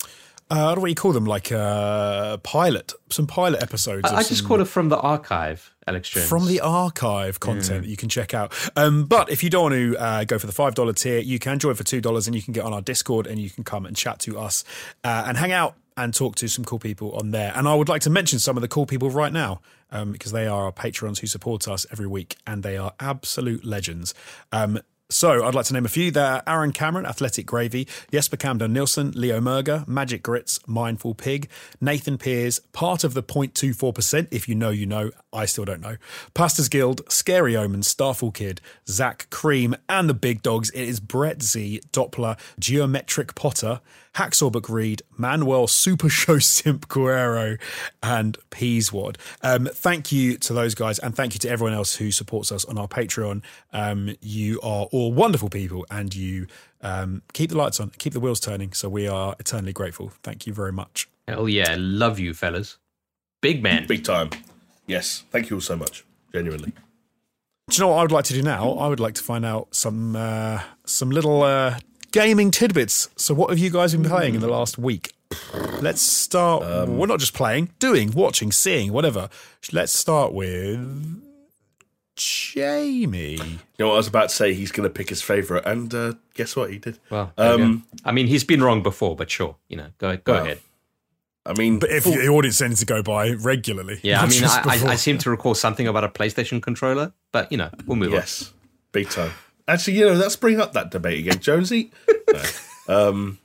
uh, 0.52 0.74
what 0.74 0.84
do 0.84 0.88
you 0.90 0.94
call 0.94 1.12
them? 1.12 1.24
Like 1.24 1.50
uh, 1.50 2.36
pilot, 2.38 2.92
some 3.08 3.26
pilot 3.26 3.62
episodes. 3.62 4.10
I, 4.10 4.16
I 4.16 4.22
just 4.22 4.44
call 4.46 4.60
it 4.60 4.66
from 4.66 4.90
the 4.90 4.98
archive, 4.98 5.74
Alex 5.86 6.10
Jones. 6.10 6.28
From 6.28 6.46
the 6.46 6.60
archive 6.60 7.40
content 7.40 7.84
that 7.84 7.88
you 7.88 7.96
can 7.96 8.10
check 8.10 8.34
out. 8.34 8.52
Um, 8.76 9.06
but 9.06 9.30
if 9.30 9.42
you 9.42 9.48
don't 9.48 9.62
want 9.62 9.74
to 9.74 9.96
uh, 9.96 10.24
go 10.24 10.38
for 10.38 10.46
the 10.46 10.52
five 10.52 10.74
dollar 10.74 10.92
tier, 10.92 11.20
you 11.20 11.38
can 11.38 11.58
join 11.58 11.74
for 11.74 11.84
two 11.84 12.02
dollars, 12.02 12.26
and 12.26 12.36
you 12.36 12.42
can 12.42 12.52
get 12.52 12.64
on 12.64 12.74
our 12.74 12.82
Discord, 12.82 13.26
and 13.26 13.38
you 13.38 13.48
can 13.48 13.64
come 13.64 13.86
and 13.86 13.96
chat 13.96 14.18
to 14.20 14.38
us 14.38 14.62
uh, 15.04 15.24
and 15.26 15.38
hang 15.38 15.52
out 15.52 15.74
and 15.96 16.14
talk 16.14 16.36
to 16.36 16.48
some 16.48 16.64
cool 16.64 16.78
people 16.78 17.12
on 17.12 17.30
there. 17.30 17.52
And 17.54 17.66
I 17.66 17.74
would 17.74 17.88
like 17.88 18.02
to 18.02 18.10
mention 18.10 18.38
some 18.38 18.56
of 18.56 18.60
the 18.60 18.68
cool 18.68 18.86
people 18.86 19.10
right 19.10 19.32
now 19.32 19.60
um, 19.90 20.12
because 20.12 20.32
they 20.32 20.46
are 20.46 20.64
our 20.64 20.72
patrons 20.72 21.18
who 21.20 21.26
support 21.26 21.66
us 21.66 21.86
every 21.90 22.06
week, 22.06 22.36
and 22.46 22.62
they 22.62 22.76
are 22.76 22.92
absolute 23.00 23.64
legends. 23.64 24.14
Um, 24.52 24.80
so 25.12 25.44
I'd 25.44 25.54
like 25.54 25.66
to 25.66 25.74
name 25.74 25.84
a 25.84 25.88
few. 25.88 26.10
There 26.10 26.42
Aaron 26.46 26.72
Cameron, 26.72 27.06
Athletic 27.06 27.46
Gravy, 27.46 27.86
Jesper 28.10 28.36
Camden 28.36 28.72
Nilsson, 28.72 29.12
Leo 29.12 29.40
Merger, 29.40 29.84
Magic 29.86 30.22
Grits, 30.22 30.58
Mindful 30.66 31.14
Pig, 31.14 31.48
Nathan 31.80 32.18
Pears, 32.18 32.60
part 32.72 33.04
of 33.04 33.14
the 33.14 33.22
0.24%. 33.22 34.28
If 34.30 34.48
you 34.48 34.54
know, 34.54 34.70
you 34.70 34.86
know. 34.86 35.10
I 35.32 35.46
still 35.46 35.64
don't 35.64 35.80
know. 35.80 35.96
Pastors 36.34 36.68
Guild, 36.68 37.00
Scary 37.10 37.56
Omen, 37.56 37.82
Starfall 37.82 38.32
Kid, 38.32 38.60
Zach 38.86 39.28
Cream, 39.30 39.74
and 39.88 40.08
the 40.08 40.14
big 40.14 40.42
dogs. 40.42 40.70
It 40.70 40.82
is 40.82 41.00
Brett 41.00 41.42
Z, 41.42 41.80
Doppler, 41.92 42.38
Geometric 42.58 43.34
Potter, 43.34 43.80
Hacksaw 44.16 44.52
Book 44.52 44.68
Reed, 44.68 45.02
Manuel 45.16 45.66
Super 45.66 46.08
Show 46.08 46.38
Simp 46.40 46.88
Guerrero, 46.88 47.56
and 48.02 48.38
Peaswad. 48.50 49.16
Um, 49.42 49.68
thank 49.72 50.12
you 50.12 50.36
to 50.38 50.52
those 50.52 50.74
guys, 50.74 50.98
and 50.98 51.14
thank 51.14 51.34
you 51.34 51.38
to 51.40 51.48
everyone 51.48 51.74
else 51.74 51.96
who 51.96 52.10
supports 52.10 52.52
us 52.52 52.64
on 52.64 52.78
our 52.78 52.88
Patreon. 52.88 53.42
Um, 53.72 54.16
you 54.20 54.60
are 54.62 54.86
all 54.92 55.12
wonderful 55.12 55.48
people, 55.48 55.86
and 55.90 56.14
you 56.14 56.46
um, 56.82 57.22
keep 57.32 57.50
the 57.50 57.56
lights 57.56 57.80
on, 57.80 57.90
keep 57.98 58.12
the 58.12 58.20
wheels 58.20 58.40
turning. 58.40 58.72
So 58.72 58.88
we 58.88 59.08
are 59.08 59.34
eternally 59.38 59.72
grateful. 59.72 60.12
Thank 60.22 60.46
you 60.46 60.52
very 60.52 60.72
much. 60.72 61.08
Hell 61.26 61.48
yeah, 61.48 61.76
love 61.78 62.18
you, 62.18 62.34
fellas. 62.34 62.78
Big 63.40 63.62
man. 63.62 63.86
Big 63.86 64.04
time. 64.04 64.30
Yes. 64.86 65.24
Thank 65.30 65.50
you 65.50 65.56
all 65.56 65.60
so 65.60 65.76
much. 65.76 66.04
Genuinely. 66.32 66.72
Do 67.70 67.76
you 67.76 67.80
know 67.80 67.88
what 67.88 67.98
I 67.98 68.02
would 68.02 68.12
like 68.12 68.24
to 68.26 68.34
do 68.34 68.42
now? 68.42 68.72
I 68.72 68.88
would 68.88 69.00
like 69.00 69.14
to 69.14 69.22
find 69.22 69.44
out 69.44 69.74
some 69.74 70.16
uh, 70.16 70.60
some 70.84 71.10
little 71.10 71.42
uh, 71.42 71.78
gaming 72.12 72.50
tidbits. 72.50 73.08
So, 73.16 73.34
what 73.34 73.50
have 73.50 73.58
you 73.58 73.70
guys 73.70 73.92
been 73.92 74.04
playing 74.04 74.34
in 74.34 74.40
the 74.40 74.48
last 74.48 74.78
week? 74.78 75.12
Let's 75.80 76.02
start. 76.02 76.62
we're 76.88 77.06
not 77.06 77.18
just 77.18 77.34
playing, 77.34 77.70
doing, 77.78 78.12
watching, 78.12 78.52
seeing, 78.52 78.92
whatever. 78.92 79.28
Let's 79.72 79.92
start 79.92 80.32
with 80.32 81.22
Jamie. 82.16 83.32
You 83.32 83.58
know 83.78 83.88
what 83.88 83.94
I 83.94 83.96
was 83.96 84.08
about 84.08 84.28
to 84.28 84.34
say? 84.34 84.54
He's 84.54 84.70
going 84.70 84.88
to 84.88 84.92
pick 84.92 85.08
his 85.08 85.22
favourite, 85.22 85.64
and 85.66 85.92
uh, 85.94 86.12
guess 86.34 86.54
what? 86.54 86.70
He 86.70 86.78
did. 86.78 86.98
Well, 87.10 87.32
there 87.36 87.52
you 87.52 87.58
go. 87.58 87.64
Um, 87.64 87.86
I 88.04 88.12
mean, 88.12 88.26
he's 88.26 88.44
been 88.44 88.62
wrong 88.62 88.82
before, 88.82 89.16
but 89.16 89.30
sure, 89.30 89.56
you 89.68 89.76
know, 89.76 89.86
go 89.98 90.16
go 90.18 90.32
Well, 90.34 90.42
ahead. 90.44 90.58
I 91.44 91.54
mean, 91.54 91.78
But 91.80 91.90
if 91.90 92.04
full- 92.04 92.12
the 92.12 92.28
audience 92.28 92.58
tends 92.58 92.78
to 92.80 92.86
go 92.86 93.02
by 93.02 93.30
regularly, 93.30 93.98
Yeah, 94.02 94.20
I 94.22 94.28
mean, 94.28 94.44
I, 94.44 94.62
I. 94.64 94.90
I 94.92 94.94
seem 94.96 95.18
to 95.18 95.30
recall 95.30 95.54
something 95.54 95.88
about 95.88 96.04
a 96.04 96.08
PlayStation 96.08 96.62
controller, 96.62 97.12
but 97.32 97.50
you 97.50 97.58
know, 97.58 97.70
we'll 97.86 97.96
move 97.96 98.08
on. 98.12 98.18
yes, 98.18 98.52
big 98.92 99.08
time. 99.08 99.32
Actually, 99.68 99.98
you 99.98 100.06
know, 100.06 100.14
let's 100.14 100.36
bring 100.36 100.60
up 100.60 100.72
that 100.72 100.90
debate 100.90 101.20
again, 101.20 101.38
Jonesy. 101.40 101.90
No. 102.88 103.08
um, 103.08 103.38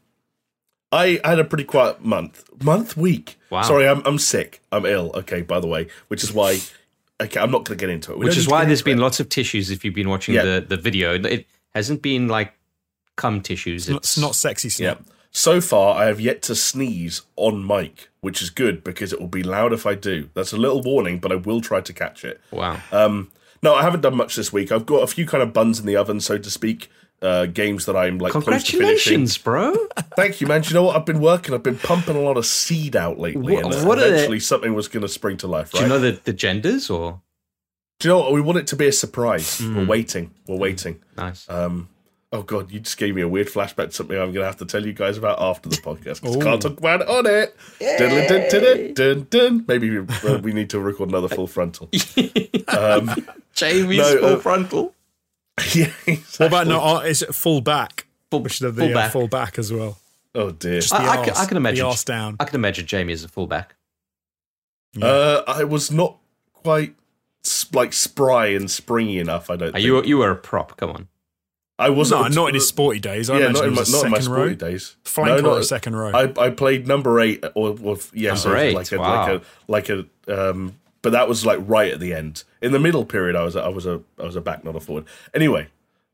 I 0.92 1.20
had 1.24 1.40
a 1.40 1.44
pretty 1.44 1.66
quiet 1.66 2.04
month, 2.06 2.46
month, 2.64 2.96
week. 2.96 3.38
Wow. 3.50 3.64
Sorry, 3.64 3.86
I'm 3.88 4.02
I'm 4.06 4.18
sick. 4.18 4.62
I'm 4.72 4.86
ill. 4.86 5.12
Okay, 5.16 5.42
by 5.42 5.60
the 5.60 5.68
way, 5.68 5.88
which 6.08 6.24
is 6.24 6.32
why. 6.32 6.60
Okay, 7.22 7.40
I'm 7.40 7.52
not 7.52 7.66
going 7.66 7.78
to 7.78 7.82
get 7.86 7.90
into 7.90 8.12
it. 8.14 8.20
We 8.20 8.26
Which 8.26 8.38
is 8.38 8.48
why 8.48 8.64
there's 8.64 8.82
been 8.84 9.00
it. 9.00 9.02
lots 9.02 9.20
of 9.20 9.28
tissues 9.28 9.72
if 9.72 9.84
you've 9.84 9.96
been 9.96 10.08
watching 10.10 10.36
Yeah. 10.36 10.44
the, 10.46 10.62
the 10.70 10.78
video. 10.78 11.16
It 11.16 11.48
hasn't 11.76 12.02
been 12.04 12.28
like 12.30 12.54
cum 13.16 13.42
tissues. 13.42 13.90
It's 13.90 14.18
not 14.18 14.36
sexy 14.36 14.84
Yeah. 14.84 14.96
So 15.32 15.60
far, 15.60 15.96
I 16.02 16.06
have 16.06 16.22
yet 16.22 16.42
to 16.44 16.56
sneeze 16.56 17.24
on 17.36 17.66
mic, 17.66 18.10
which 18.22 18.42
is 18.42 18.50
good 18.50 18.84
because 18.84 19.12
it 19.12 19.20
will 19.20 19.28
be 19.28 19.44
loud 19.44 19.74
if 19.74 19.86
I 19.86 19.96
do. 19.96 20.30
That's 20.36 20.54
a 20.54 20.58
little 20.58 20.82
warning, 20.82 21.20
but 21.20 21.32
I 21.32 21.36
will 21.36 21.60
try 21.60 21.82
to 21.82 21.92
catch 21.94 22.24
it. 22.24 22.40
Wow. 22.52 22.80
Um, 22.92 23.30
no, 23.64 23.76
I 23.76 23.84
haven't 23.84 24.02
done 24.02 24.16
much 24.16 24.36
this 24.36 24.52
week. 24.54 24.72
I've 24.72 24.86
got 24.86 25.04
a 25.04 25.08
few 25.08 25.26
kind 25.26 25.42
of 25.44 25.54
buns 25.54 25.80
in 25.80 25.86
the 25.86 25.96
oven, 25.96 26.20
so 26.20 26.38
to 26.38 26.50
speak. 26.52 26.90
Uh, 27.20 27.48
games 27.48 27.88
that 27.88 27.96
I'm 27.96 28.20
like 28.20 28.32
close 28.32 28.44
to 28.46 28.52
finishing. 28.52 28.80
Congratulations, 28.80 29.40
bro. 29.40 29.74
Thank 30.16 30.40
you, 30.40 30.46
man. 30.46 30.62
Do 30.62 30.68
you 30.70 30.76
know 30.76 30.84
what? 30.84 30.96
I've 30.96 31.06
been 31.06 31.20
working. 31.20 31.56
I've 31.56 31.64
been 31.64 31.80
pumping 31.80 32.16
a 32.16 32.20
lot 32.20 32.38
of 32.38 32.46
seed 32.46 32.96
out 32.96 33.18
lately, 33.18 33.56
What- 33.56 33.74
and 33.76 33.88
what 33.88 33.98
are 33.98 34.06
eventually 34.06 34.40
something 34.40 34.76
was 34.76 34.88
going 34.88 35.02
to 35.02 35.08
spring 35.10 35.36
to 35.38 35.48
life. 35.48 35.72
Do 35.72 35.82
you 35.82 35.88
know 35.88 35.98
the, 35.98 36.20
the 36.26 36.34
genders 36.34 36.92
or? 36.92 37.22
Do 38.00 38.08
you 38.08 38.14
know 38.14 38.20
what? 38.20 38.34
We 38.34 38.42
want 38.42 38.60
it 38.60 38.68
to 38.68 38.76
be 38.76 38.86
a 38.86 38.92
surprise. 38.92 39.60
Mm. 39.60 39.76
We're 39.78 39.86
waiting. 39.88 40.32
We're 40.48 40.58
waiting. 40.58 41.02
Nice. 41.18 41.50
Um, 41.50 41.90
oh 42.32 42.42
god, 42.44 42.72
you 42.72 42.80
just 42.80 42.98
gave 42.98 43.16
me 43.16 43.22
a 43.22 43.28
weird 43.28 43.48
flashback 43.48 43.88
to 43.88 43.92
something 43.92 44.16
I'm 44.18 44.34
going 44.34 44.42
to 44.44 44.46
have 44.46 44.58
to 44.58 44.66
tell 44.66 44.86
you 44.86 44.94
guys 44.94 45.18
about 45.18 45.42
after 45.42 45.70
the 45.70 45.78
podcast. 45.78 46.22
'cause 46.22 46.36
I 46.36 46.40
can't 46.44 46.62
talk 46.62 46.78
about 46.78 47.02
it 47.02 47.08
on 47.10 47.26
it. 47.26 47.56
Dun, 47.80 48.10
dun, 48.10 48.28
dun, 48.28 48.50
dun, 48.50 48.94
dun, 48.94 49.28
dun. 49.30 49.66
Maybe 49.68 50.00
we, 50.00 50.06
uh, 50.28 50.38
we 50.40 50.54
need 50.54 50.70
to 50.72 50.80
record 50.80 51.10
another 51.10 51.30
full 51.30 51.48
frontal. 51.48 51.90
um, 52.68 53.10
Jamie's 53.54 53.98
no, 54.00 54.20
full 54.20 54.36
uh, 54.36 54.40
frontal. 54.40 54.94
yeah, 55.74 55.92
exactly. 56.06 56.16
What 56.38 56.48
about 56.48 56.68
no? 56.68 56.80
uh, 56.82 57.00
Is 57.02 57.22
it 57.22 57.34
full 57.34 57.62
back? 57.62 58.06
Full, 58.30 58.42
We 58.42 58.50
should 58.50 58.66
have 58.66 58.76
full 58.76 58.88
the 58.88 58.92
uh, 58.94 58.96
back. 58.96 59.12
full 59.12 59.28
back 59.28 59.58
as 59.58 59.72
well. 59.72 59.98
Oh 60.36 60.52
dear. 60.52 60.82
Just 60.82 60.92
the 60.92 60.98
I, 60.98 61.06
I, 61.06 61.18
arse, 61.18 61.26
can, 61.30 61.38
I 61.38 61.46
can 61.46 61.58
imagine. 61.58 61.84
the 61.84 61.90
arse 61.90 62.04
down. 62.04 62.36
I 62.40 62.44
can 62.46 62.56
imagine 62.56 62.86
Jamie 62.86 63.14
as 63.14 63.24
a 63.24 63.28
fullback. 63.28 63.76
Uh, 65.02 65.42
I 65.48 65.64
was 65.64 65.92
not 65.92 66.18
quite 66.54 66.96
like 67.74 67.94
spry 67.94 68.48
and 68.48 68.70
springy 68.70 69.20
enough. 69.20 69.50
I 69.50 69.56
don't. 69.56 69.70
Uh, 69.70 69.72
think. 69.74 69.86
you 69.86 70.04
you 70.04 70.18
were 70.18 70.32
a 70.32 70.36
prop. 70.36 70.76
Come 70.78 70.90
on. 70.92 71.08
I 71.80 71.90
wasn't. 71.90 72.34
No, 72.34 72.42
not 72.44 72.50
in 72.50 72.56
his 72.56 72.68
sporty 72.68 73.00
days. 73.00 73.30
I 73.30 73.40
yeah, 73.40 73.50
not 73.50 73.64
it 73.64 73.68
in 73.68 73.74
my 73.76 73.84
not 73.88 74.06
in 74.06 74.12
my 74.12 74.18
second 74.18 74.24
sporty 74.24 74.42
row. 74.50 74.56
days. 74.56 74.96
Flanker 75.06 75.26
No, 75.28 75.38
or 75.38 75.42
not- 75.42 75.58
a 75.60 75.64
second 75.64 75.96
row. 75.96 76.12
I, 76.12 76.34
I 76.38 76.50
played 76.50 76.88
number 76.88 77.20
eight, 77.20 77.44
or, 77.56 77.76
or 77.84 77.98
yeah, 78.14 78.34
so 78.34 78.56
eight, 78.56 78.74
like 78.74 78.92
a 78.92 78.98
wow. 78.98 79.42
like 79.68 79.90
a 79.90 79.92
like 79.96 80.06
a 80.30 80.52
um. 80.52 80.76
But 81.04 81.12
that 81.12 81.30
was 81.30 81.46
like 81.46 81.60
right 81.62 81.94
at 81.94 82.00
the 82.00 82.14
end. 82.14 82.44
In 82.62 82.72
the 82.72 82.80
middle 82.80 83.06
period, 83.06 83.36
I 83.36 83.44
was 83.44 83.56
I 83.56 83.68
was 83.68 83.86
a 83.86 84.02
I 84.20 84.24
was 84.24 84.36
a 84.36 84.42
back, 84.42 84.64
not 84.64 84.76
a 84.76 84.80
forward. 84.80 85.06
Anyway, 85.34 85.68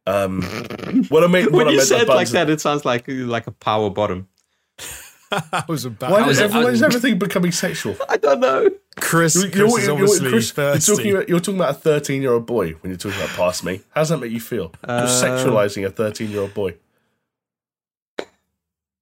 um, 0.05 0.41
what 1.09 1.23
I 1.23 1.27
meant 1.27 1.45
what 1.51 1.59
When 1.59 1.67
I 1.67 1.71
you 1.71 1.77
meant 1.77 1.87
say 1.87 2.05
by 2.05 2.13
it 2.13 2.15
like 2.15 2.29
that, 2.29 2.49
it 2.49 2.59
sounds 2.59 2.83
like 2.83 3.05
like 3.07 3.47
a 3.47 3.51
power 3.51 3.89
bottom. 3.89 4.27
That 5.51 5.65
was 5.67 5.85
a 5.85 5.89
bad. 5.89 6.11
Why, 6.11 6.21
was 6.27 6.37
is, 6.37 6.41
every- 6.43 6.63
why 6.63 6.69
is 6.71 6.83
everything 6.83 7.17
becoming 7.19 7.51
sexual? 7.51 7.95
I 8.09 8.17
don't 8.17 8.39
know. 8.39 8.69
Chris, 8.97 9.35
You're, 9.35 9.43
Chris 9.49 9.57
you're, 9.57 9.67
is 9.67 9.85
you're- 9.87 9.91
obviously 9.93 10.29
Chris, 10.29 10.53
you're 10.57 10.77
talking 10.95 11.11
about 11.15 11.29
you're 11.29 11.39
talking 11.39 11.55
about 11.59 11.71
a 11.71 11.79
13 11.79 12.21
year 12.21 12.33
old 12.33 12.45
boy 12.45 12.71
when 12.73 12.91
you're 12.91 12.97
talking 12.97 13.17
about 13.17 13.29
past 13.35 13.63
me. 13.63 13.81
How 13.91 14.01
does 14.01 14.09
that 14.09 14.17
make 14.19 14.31
you 14.31 14.39
feel? 14.39 14.71
You're 14.87 14.97
Uh, 14.97 15.07
sexualizing 15.07 15.85
a 15.85 15.89
13 15.89 16.29
year 16.29 16.41
old 16.41 16.53
boy. 16.53 16.75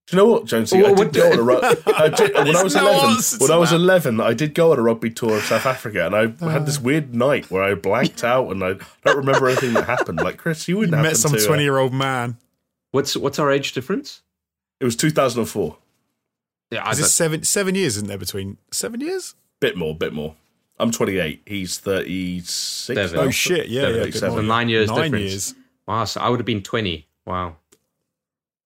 Do 0.07 0.17
you 0.17 0.23
know 0.23 0.25
what, 0.29 0.45
Jonesy? 0.45 0.83
I 0.83 0.93
did 0.93 1.13
go 1.13 1.31
on 1.31 1.39
a 1.39 1.41
ru- 1.41 1.61
I 1.95 2.09
did, 2.09 2.33
when 2.33 2.53
I 2.55 2.63
was 2.63 2.75
no 2.75 2.81
11. 2.81 3.39
When 3.39 3.51
I 3.51 3.55
was 3.55 3.69
that. 3.69 3.75
11, 3.77 4.19
I 4.19 4.33
did 4.33 4.53
go 4.53 4.73
on 4.73 4.79
a 4.79 4.81
rugby 4.81 5.09
tour 5.09 5.37
of 5.37 5.43
South 5.43 5.65
Africa, 5.65 6.05
and 6.05 6.13
I 6.15 6.51
had 6.51 6.65
this 6.65 6.81
weird 6.81 7.15
night 7.15 7.49
where 7.49 7.63
I 7.63 7.75
blanked 7.75 8.21
out 8.23 8.49
and 8.51 8.61
I 8.61 8.73
don't 9.05 9.15
remember 9.17 9.47
anything 9.47 9.73
that 9.73 9.85
happened. 9.85 10.19
Like 10.19 10.35
Chris, 10.37 10.67
you 10.67 10.77
wouldn't 10.77 10.97
You 10.97 11.01
met 11.03 11.15
some 11.15 11.33
uh, 11.33 11.37
twenty-year-old 11.39 11.93
man. 11.93 12.35
What's 12.91 13.15
what's 13.15 13.39
our 13.39 13.49
age 13.51 13.71
difference? 13.71 14.21
it 14.81 14.85
was 14.85 14.95
2004. 14.97 15.77
Yeah, 16.71 16.83
I 16.85 16.91
Is 16.91 16.97
don't, 16.97 17.03
this 17.03 17.13
seven 17.13 17.43
seven 17.43 17.75
years, 17.75 17.97
isn't 17.97 18.07
there? 18.07 18.17
Between 18.17 18.57
seven 18.71 19.01
years? 19.01 19.35
Bit 19.59 19.75
more, 19.77 19.93
bit 19.95 20.13
more. 20.13 20.35
I'm 20.79 20.89
28. 20.89 21.43
He's 21.45 21.77
36. 21.77 22.49
Seven. 22.49 23.19
Oh 23.19 23.29
shit! 23.29 23.67
Yeah, 23.67 23.81
yeah. 23.83 23.87
a 23.87 23.93
bit 24.05 24.13
37. 24.15 24.47
nine 24.47 24.69
years 24.69 24.89
Nine 24.89 25.11
difference. 25.11 25.23
years. 25.31 25.55
wow. 25.85 26.05
So 26.05 26.21
I 26.21 26.29
would 26.29 26.39
have 26.39 26.45
been 26.45 26.63
twenty. 26.63 27.07
Wow. 27.25 27.57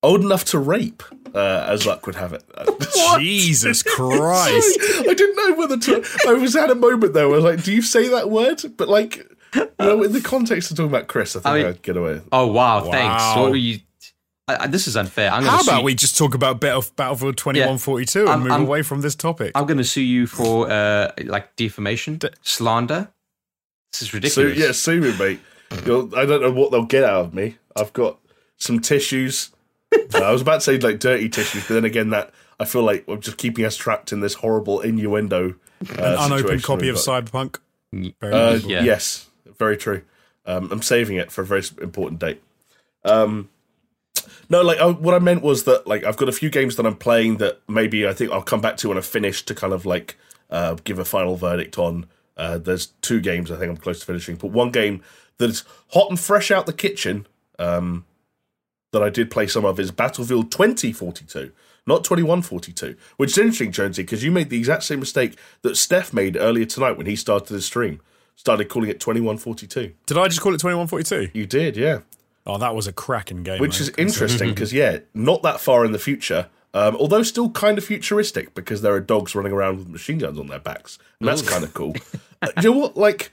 Old 0.02 0.22
enough 0.22 0.44
to 0.46 0.58
rape, 0.58 1.02
uh, 1.34 1.66
as 1.68 1.84
luck 1.84 2.06
would 2.06 2.14
have 2.14 2.32
it. 2.32 2.44
Jesus 3.18 3.82
Christ! 3.96 4.78
I 5.00 5.14
didn't 5.14 5.36
know 5.36 5.54
whether 5.56 5.76
to. 5.78 6.04
I 6.28 6.34
was 6.34 6.54
at 6.54 6.70
a 6.70 6.74
moment 6.76 7.12
there 7.12 7.28
where 7.28 7.40
I 7.40 7.42
was 7.42 7.56
like, 7.56 7.64
"Do 7.64 7.72
you 7.72 7.82
say 7.82 8.08
that 8.08 8.30
word?" 8.30 8.62
But 8.76 8.88
like, 8.88 9.16
you 9.54 9.68
know, 9.80 10.02
in 10.04 10.12
the 10.12 10.20
context 10.20 10.70
of 10.70 10.76
talking 10.76 10.90
about 10.90 11.08
Chris, 11.08 11.34
I 11.34 11.40
think 11.40 11.46
I 11.46 11.50
I 11.50 11.56
mean- 11.56 11.66
would 11.66 11.82
get 11.82 11.96
away. 11.96 12.20
Oh 12.30 12.46
wow. 12.46 12.88
Thanks. 12.90 13.36
What 13.36 13.50
were 13.50 13.56
you? 13.56 13.80
I, 14.48 14.64
I, 14.64 14.66
this 14.68 14.86
is 14.86 14.96
unfair. 14.96 15.30
I'm 15.32 15.42
How 15.42 15.50
gonna 15.58 15.62
about 15.62 15.78
sue, 15.80 15.84
we 15.84 15.94
just 15.94 16.16
talk 16.16 16.34
about 16.34 16.60
Battle- 16.60 16.84
Battlefield 16.94 17.36
twenty-one 17.36 17.78
forty-two 17.78 18.20
and 18.20 18.28
I'm- 18.28 18.40
move 18.42 18.52
I'm- 18.52 18.62
away 18.62 18.82
from 18.82 19.00
this 19.00 19.14
topic? 19.14 19.52
I'm 19.54 19.66
going 19.66 19.78
to 19.78 19.84
sue 19.84 20.02
you 20.02 20.26
for 20.26 20.70
uh 20.70 21.10
like 21.24 21.56
defamation, 21.56 22.20
slander. 22.42 23.08
This 23.92 24.02
is 24.02 24.08
So 24.10 24.16
ridiculous. 24.42 24.58
yeah, 24.58 24.72
sue 24.72 25.00
me, 25.00 25.16
mate. 25.18 25.40
You'll, 25.84 26.14
I 26.16 26.26
don't 26.26 26.42
know 26.42 26.52
what 26.52 26.70
they'll 26.70 26.84
get 26.84 27.02
out 27.02 27.24
of 27.26 27.34
me. 27.34 27.56
I've 27.74 27.92
got 27.92 28.18
some 28.56 28.78
tissues. 28.80 29.50
Uh, 29.92 29.98
I 30.22 30.30
was 30.32 30.42
about 30.42 30.56
to 30.56 30.60
say 30.60 30.78
like 30.78 31.00
dirty 31.00 31.28
tissues, 31.28 31.66
but 31.66 31.74
then 31.74 31.84
again, 31.84 32.10
that 32.10 32.32
I 32.60 32.66
feel 32.66 32.82
like 32.82 33.04
I'm 33.08 33.20
just 33.20 33.38
keeping 33.38 33.64
us 33.64 33.76
trapped 33.76 34.12
in 34.12 34.20
this 34.20 34.34
horrible 34.34 34.80
innuendo. 34.80 35.56
Uh, 35.98 36.16
An 36.20 36.32
unopened 36.32 36.62
copy 36.62 36.88
of. 36.88 36.96
Cyberpunk. 36.96 37.58
Very 37.92 38.32
Uh. 38.32 38.54
Yeah. 38.64 38.82
Yes, 38.84 39.28
very 39.58 39.76
true. 39.76 40.02
Um, 40.46 40.70
I'm 40.70 40.82
saving 40.82 41.16
it 41.16 41.32
for 41.32 41.42
a 41.42 41.46
very 41.46 41.62
important 41.82 42.20
date. 42.20 42.40
Um, 43.04 43.48
no, 44.48 44.62
like 44.62 44.78
I, 44.78 44.86
what 44.86 45.14
I 45.14 45.18
meant 45.18 45.42
was 45.42 45.64
that 45.64 45.86
like 45.86 46.04
I've 46.04 46.16
got 46.16 46.28
a 46.28 46.32
few 46.32 46.50
games 46.50 46.76
that 46.76 46.86
I'm 46.86 46.96
playing 46.96 47.38
that 47.38 47.60
maybe 47.68 48.06
I 48.06 48.12
think 48.12 48.30
I'll 48.32 48.42
come 48.42 48.60
back 48.60 48.76
to 48.78 48.88
when 48.88 48.98
I 48.98 49.02
finish 49.02 49.44
to 49.46 49.54
kind 49.54 49.72
of 49.72 49.84
like 49.86 50.16
uh, 50.50 50.76
give 50.84 50.98
a 50.98 51.04
final 51.04 51.36
verdict 51.36 51.78
on 51.78 52.06
Uh, 52.36 52.58
there's 52.58 52.88
two 53.00 53.20
games 53.20 53.50
I 53.50 53.56
think 53.56 53.70
I'm 53.70 53.76
close 53.76 54.00
to 54.00 54.06
finishing, 54.06 54.36
but 54.36 54.48
one 54.48 54.70
game 54.70 55.02
that 55.38 55.50
is 55.50 55.64
hot 55.88 56.10
and 56.10 56.20
fresh 56.20 56.50
out 56.50 56.66
the 56.66 56.72
kitchen 56.72 57.26
um, 57.58 58.04
that 58.92 59.02
I 59.02 59.08
did 59.08 59.30
play 59.30 59.46
some 59.46 59.64
of 59.64 59.80
is 59.80 59.90
Battlefield 59.90 60.50
2042, 60.52 61.50
not 61.86 62.04
2142, 62.04 62.96
which 63.16 63.30
is 63.30 63.38
interesting, 63.38 63.72
Jonesy, 63.72 64.02
because 64.02 64.22
you 64.22 64.30
made 64.30 64.50
the 64.50 64.58
exact 64.58 64.82
same 64.84 65.00
mistake 65.00 65.38
that 65.62 65.76
Steph 65.76 66.12
made 66.12 66.36
earlier 66.36 66.66
tonight 66.66 66.96
when 66.98 67.06
he 67.06 67.16
started 67.16 67.54
his 67.54 67.64
stream. 67.64 68.00
Started 68.34 68.68
calling 68.68 68.90
it 68.90 69.00
2142. 69.00 69.94
Did 70.04 70.18
I 70.18 70.28
just 70.28 70.42
call 70.42 70.52
it 70.54 70.60
2142? 70.60 71.30
You 71.32 71.46
did, 71.46 71.74
yeah. 71.74 72.00
Oh, 72.46 72.58
that 72.58 72.74
was 72.74 72.86
a 72.86 72.92
cracking 72.92 73.42
game. 73.42 73.60
Which 73.60 73.80
is 73.80 73.90
interesting 73.98 74.50
because, 74.54 74.72
yeah, 74.72 74.98
not 75.14 75.42
that 75.42 75.60
far 75.60 75.84
in 75.84 75.92
the 75.92 75.98
future, 75.98 76.48
um, 76.74 76.94
although 76.96 77.22
still 77.22 77.50
kind 77.50 77.76
of 77.78 77.84
futuristic 77.84 78.54
because 78.54 78.82
there 78.82 78.92
are 78.94 79.00
dogs 79.00 79.34
running 79.34 79.52
around 79.52 79.78
with 79.78 79.88
machine 79.88 80.18
guns 80.18 80.38
on 80.38 80.46
their 80.46 80.58
backs. 80.60 80.98
And 81.20 81.28
that's 81.28 81.42
kind 81.42 81.64
of 81.64 81.74
cool. 81.74 81.94
Uh, 82.42 82.48
you 82.62 82.70
know 82.70 82.76
what? 82.76 82.96
Like, 82.98 83.32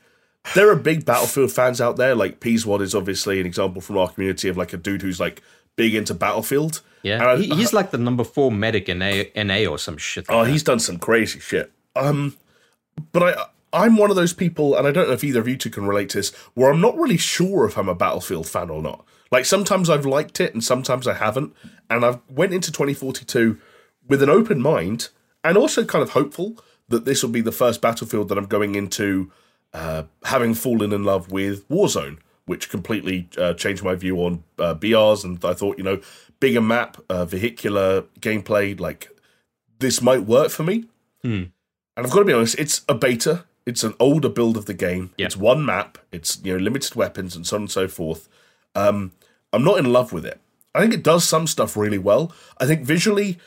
there 0.56 0.70
are 0.70 0.78
big 0.78 1.04
Battlefield 1.04 1.52
fans 1.52 1.82
out 1.82 1.98
there. 1.98 2.16
Like, 2.16 2.40
Peaswad 2.40 2.80
is 2.82 2.96
obviously 2.96 3.42
an 3.42 3.46
example 3.46 3.82
from 3.82 3.98
our 3.98 4.08
community 4.10 4.48
of 4.48 4.56
like 4.56 4.72
a 4.72 4.78
dude 4.78 5.02
who's 5.02 5.20
like 5.20 5.42
big 5.76 5.94
into 5.94 6.14
Battlefield. 6.14 6.82
Yeah, 7.02 7.32
I- 7.32 7.36
he, 7.38 7.50
he's 7.54 7.74
like 7.74 7.92
the 7.92 7.98
number 7.98 8.24
four 8.24 8.50
medic 8.50 8.88
in 8.88 9.02
A, 9.02 9.30
NA 9.36 9.70
or 9.70 9.78
some 9.78 9.98
shit. 9.98 10.30
Like 10.30 10.36
Oh, 10.38 10.46
that. 10.46 10.52
he's 10.52 10.64
done 10.64 10.80
some 10.80 11.00
crazy 11.00 11.40
shit. 11.42 11.70
Um, 11.98 12.38
but 13.12 13.24
I, 13.38 13.46
I'm 13.74 13.98
one 13.98 14.10
of 14.12 14.16
those 14.16 14.34
people, 14.34 14.76
and 14.76 14.88
I 14.88 14.92
don't 14.92 15.08
know 15.08 15.14
if 15.14 15.24
either 15.24 15.40
of 15.40 15.48
you 15.48 15.58
two 15.58 15.70
can 15.70 15.88
relate 15.88 16.10
to 16.10 16.20
this, 16.20 16.32
where 16.54 16.72
I'm 16.72 16.80
not 16.80 16.96
really 16.98 17.18
sure 17.18 17.66
if 17.66 17.78
I'm 17.78 17.90
a 17.90 17.96
Battlefield 17.96 18.48
fan 18.48 18.70
or 18.70 18.82
not. 18.82 19.04
Like 19.32 19.46
sometimes 19.46 19.90
I've 19.90 20.06
liked 20.06 20.40
it, 20.40 20.54
and 20.54 20.64
sometimes 20.64 21.08
I 21.08 21.16
haven't. 21.16 21.56
And 21.90 22.06
I've 22.06 22.20
went 22.30 22.54
into 22.54 22.72
2042 22.72 23.60
with 24.08 24.22
an 24.22 24.30
open 24.30 24.62
mind, 24.62 25.10
and 25.44 25.58
also 25.58 25.84
kind 25.84 26.04
of 26.04 26.12
hopeful 26.12 26.58
that 26.88 27.06
this 27.06 27.24
will 27.24 27.32
be 27.32 27.42
the 27.42 27.52
first 27.52 27.82
Battlefield 27.82 28.30
that 28.30 28.38
I'm 28.38 28.46
going 28.46 28.76
into, 28.76 29.32
uh, 29.74 30.04
having 30.26 30.54
fallen 30.54 30.94
in 30.94 31.04
love 31.04 31.32
with 31.32 31.68
Warzone. 31.68 32.20
Which 32.46 32.70
completely 32.70 33.30
uh, 33.38 33.54
changed 33.54 33.86
my 33.86 33.96
view 33.96 34.18
on 34.18 34.44
uh, 34.60 34.76
BRs, 34.76 35.24
and 35.24 35.44
I 35.46 35.54
thought, 35.54 35.78
you 35.78 35.84
know, 35.86 36.02
bigger 36.42 36.60
map, 36.60 36.98
uh, 37.10 37.24
vehicular 37.24 38.02
gameplay, 38.20 38.78
like 38.78 39.08
this 39.80 40.02
might 40.02 40.24
work 40.26 40.50
for 40.50 40.64
me. 40.64 40.84
And 41.96 42.06
I've 42.06 42.12
got 42.12 42.20
to 42.20 42.26
be 42.26 42.34
honest, 42.34 42.60
it's 42.60 42.82
a 42.90 42.94
beta. 42.96 43.46
It's 43.66 43.84
an 43.84 43.94
older 44.00 44.30
build 44.30 44.58
of 44.58 44.66
the 44.66 44.74
game. 44.74 45.12
Yeah. 45.18 45.28
It's 45.28 45.38
one 45.38 45.66
map. 45.66 45.98
It's 46.12 46.40
you 46.44 46.54
know 46.54 46.64
limited 46.64 46.96
weapons 46.96 47.36
and 47.36 47.48
so 47.48 47.56
on 47.56 47.64
and 47.64 47.72
so 47.72 47.88
forth. 47.88 48.28
Um, 48.76 49.12
I'm 49.52 49.64
not 49.64 49.80
in 49.80 49.92
love 49.92 50.12
with 50.12 50.26
it. 50.26 50.40
I 50.76 50.82
think 50.82 50.94
it 50.94 51.04
does 51.04 51.24
some 51.24 51.48
stuff 51.48 51.78
really 51.78 52.00
well. 52.00 52.32
I 52.58 52.66
think 52.66 52.82
visually, 52.82 53.38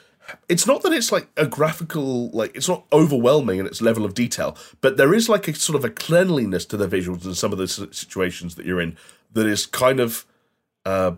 it's 0.49 0.67
not 0.67 0.83
that 0.83 0.93
it's 0.93 1.11
like 1.11 1.29
a 1.37 1.47
graphical 1.47 2.31
like 2.31 2.57
it's 2.57 2.69
not 2.69 2.85
overwhelming 2.93 3.59
in 3.59 3.67
its 3.67 3.83
level 3.83 4.05
of 4.05 4.14
detail, 4.14 4.57
but 4.81 4.97
there 4.97 5.14
is 5.14 5.29
like 5.29 5.49
a 5.49 5.55
sort 5.55 5.77
of 5.77 5.85
a 5.85 5.91
cleanliness 5.91 6.64
to 6.67 6.77
the 6.77 6.89
visuals 6.89 7.25
in 7.25 7.35
some 7.35 7.53
of 7.53 7.59
the 7.59 7.69
situations 7.69 8.55
that 8.55 8.67
you're 8.67 8.81
in 8.81 8.97
that 9.33 9.47
is 9.47 9.67
kind 9.67 10.01
of 10.01 10.25
uh, 10.85 11.12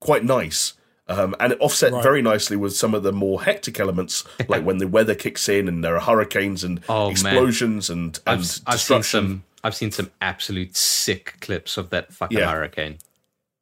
quite 0.00 0.24
nice. 0.24 0.74
Um, 1.10 1.34
and 1.40 1.52
it 1.52 1.60
offset 1.60 1.92
Right. 1.92 2.02
very 2.02 2.22
nicely 2.22 2.56
with 2.56 2.74
some 2.74 2.94
of 2.94 3.02
the 3.02 3.12
more 3.12 3.42
hectic 3.42 3.80
elements, 3.80 4.24
like 4.48 4.64
when 4.64 4.78
the 4.78 4.86
weather 4.88 5.14
kicks 5.14 5.48
in 5.48 5.66
and 5.68 5.82
there 5.84 5.96
are 5.96 6.00
hurricanes 6.00 6.62
and 6.64 6.80
Oh, 6.88 7.04
man. 7.04 7.10
explosions 7.12 7.90
and, 7.90 8.18
and 8.26 8.38
I've, 8.38 8.38
I've 8.38 8.44
seen 8.46 8.64
destruction. 8.72 9.02
some. 9.02 9.44
I've 9.64 9.74
seen 9.74 9.90
some 9.90 10.10
absolute 10.22 10.76
sick 10.76 11.34
clips 11.40 11.76
of 11.76 11.90
that 11.90 12.12
fucking 12.12 12.38
Yeah. 12.38 12.50
hurricane. 12.52 12.98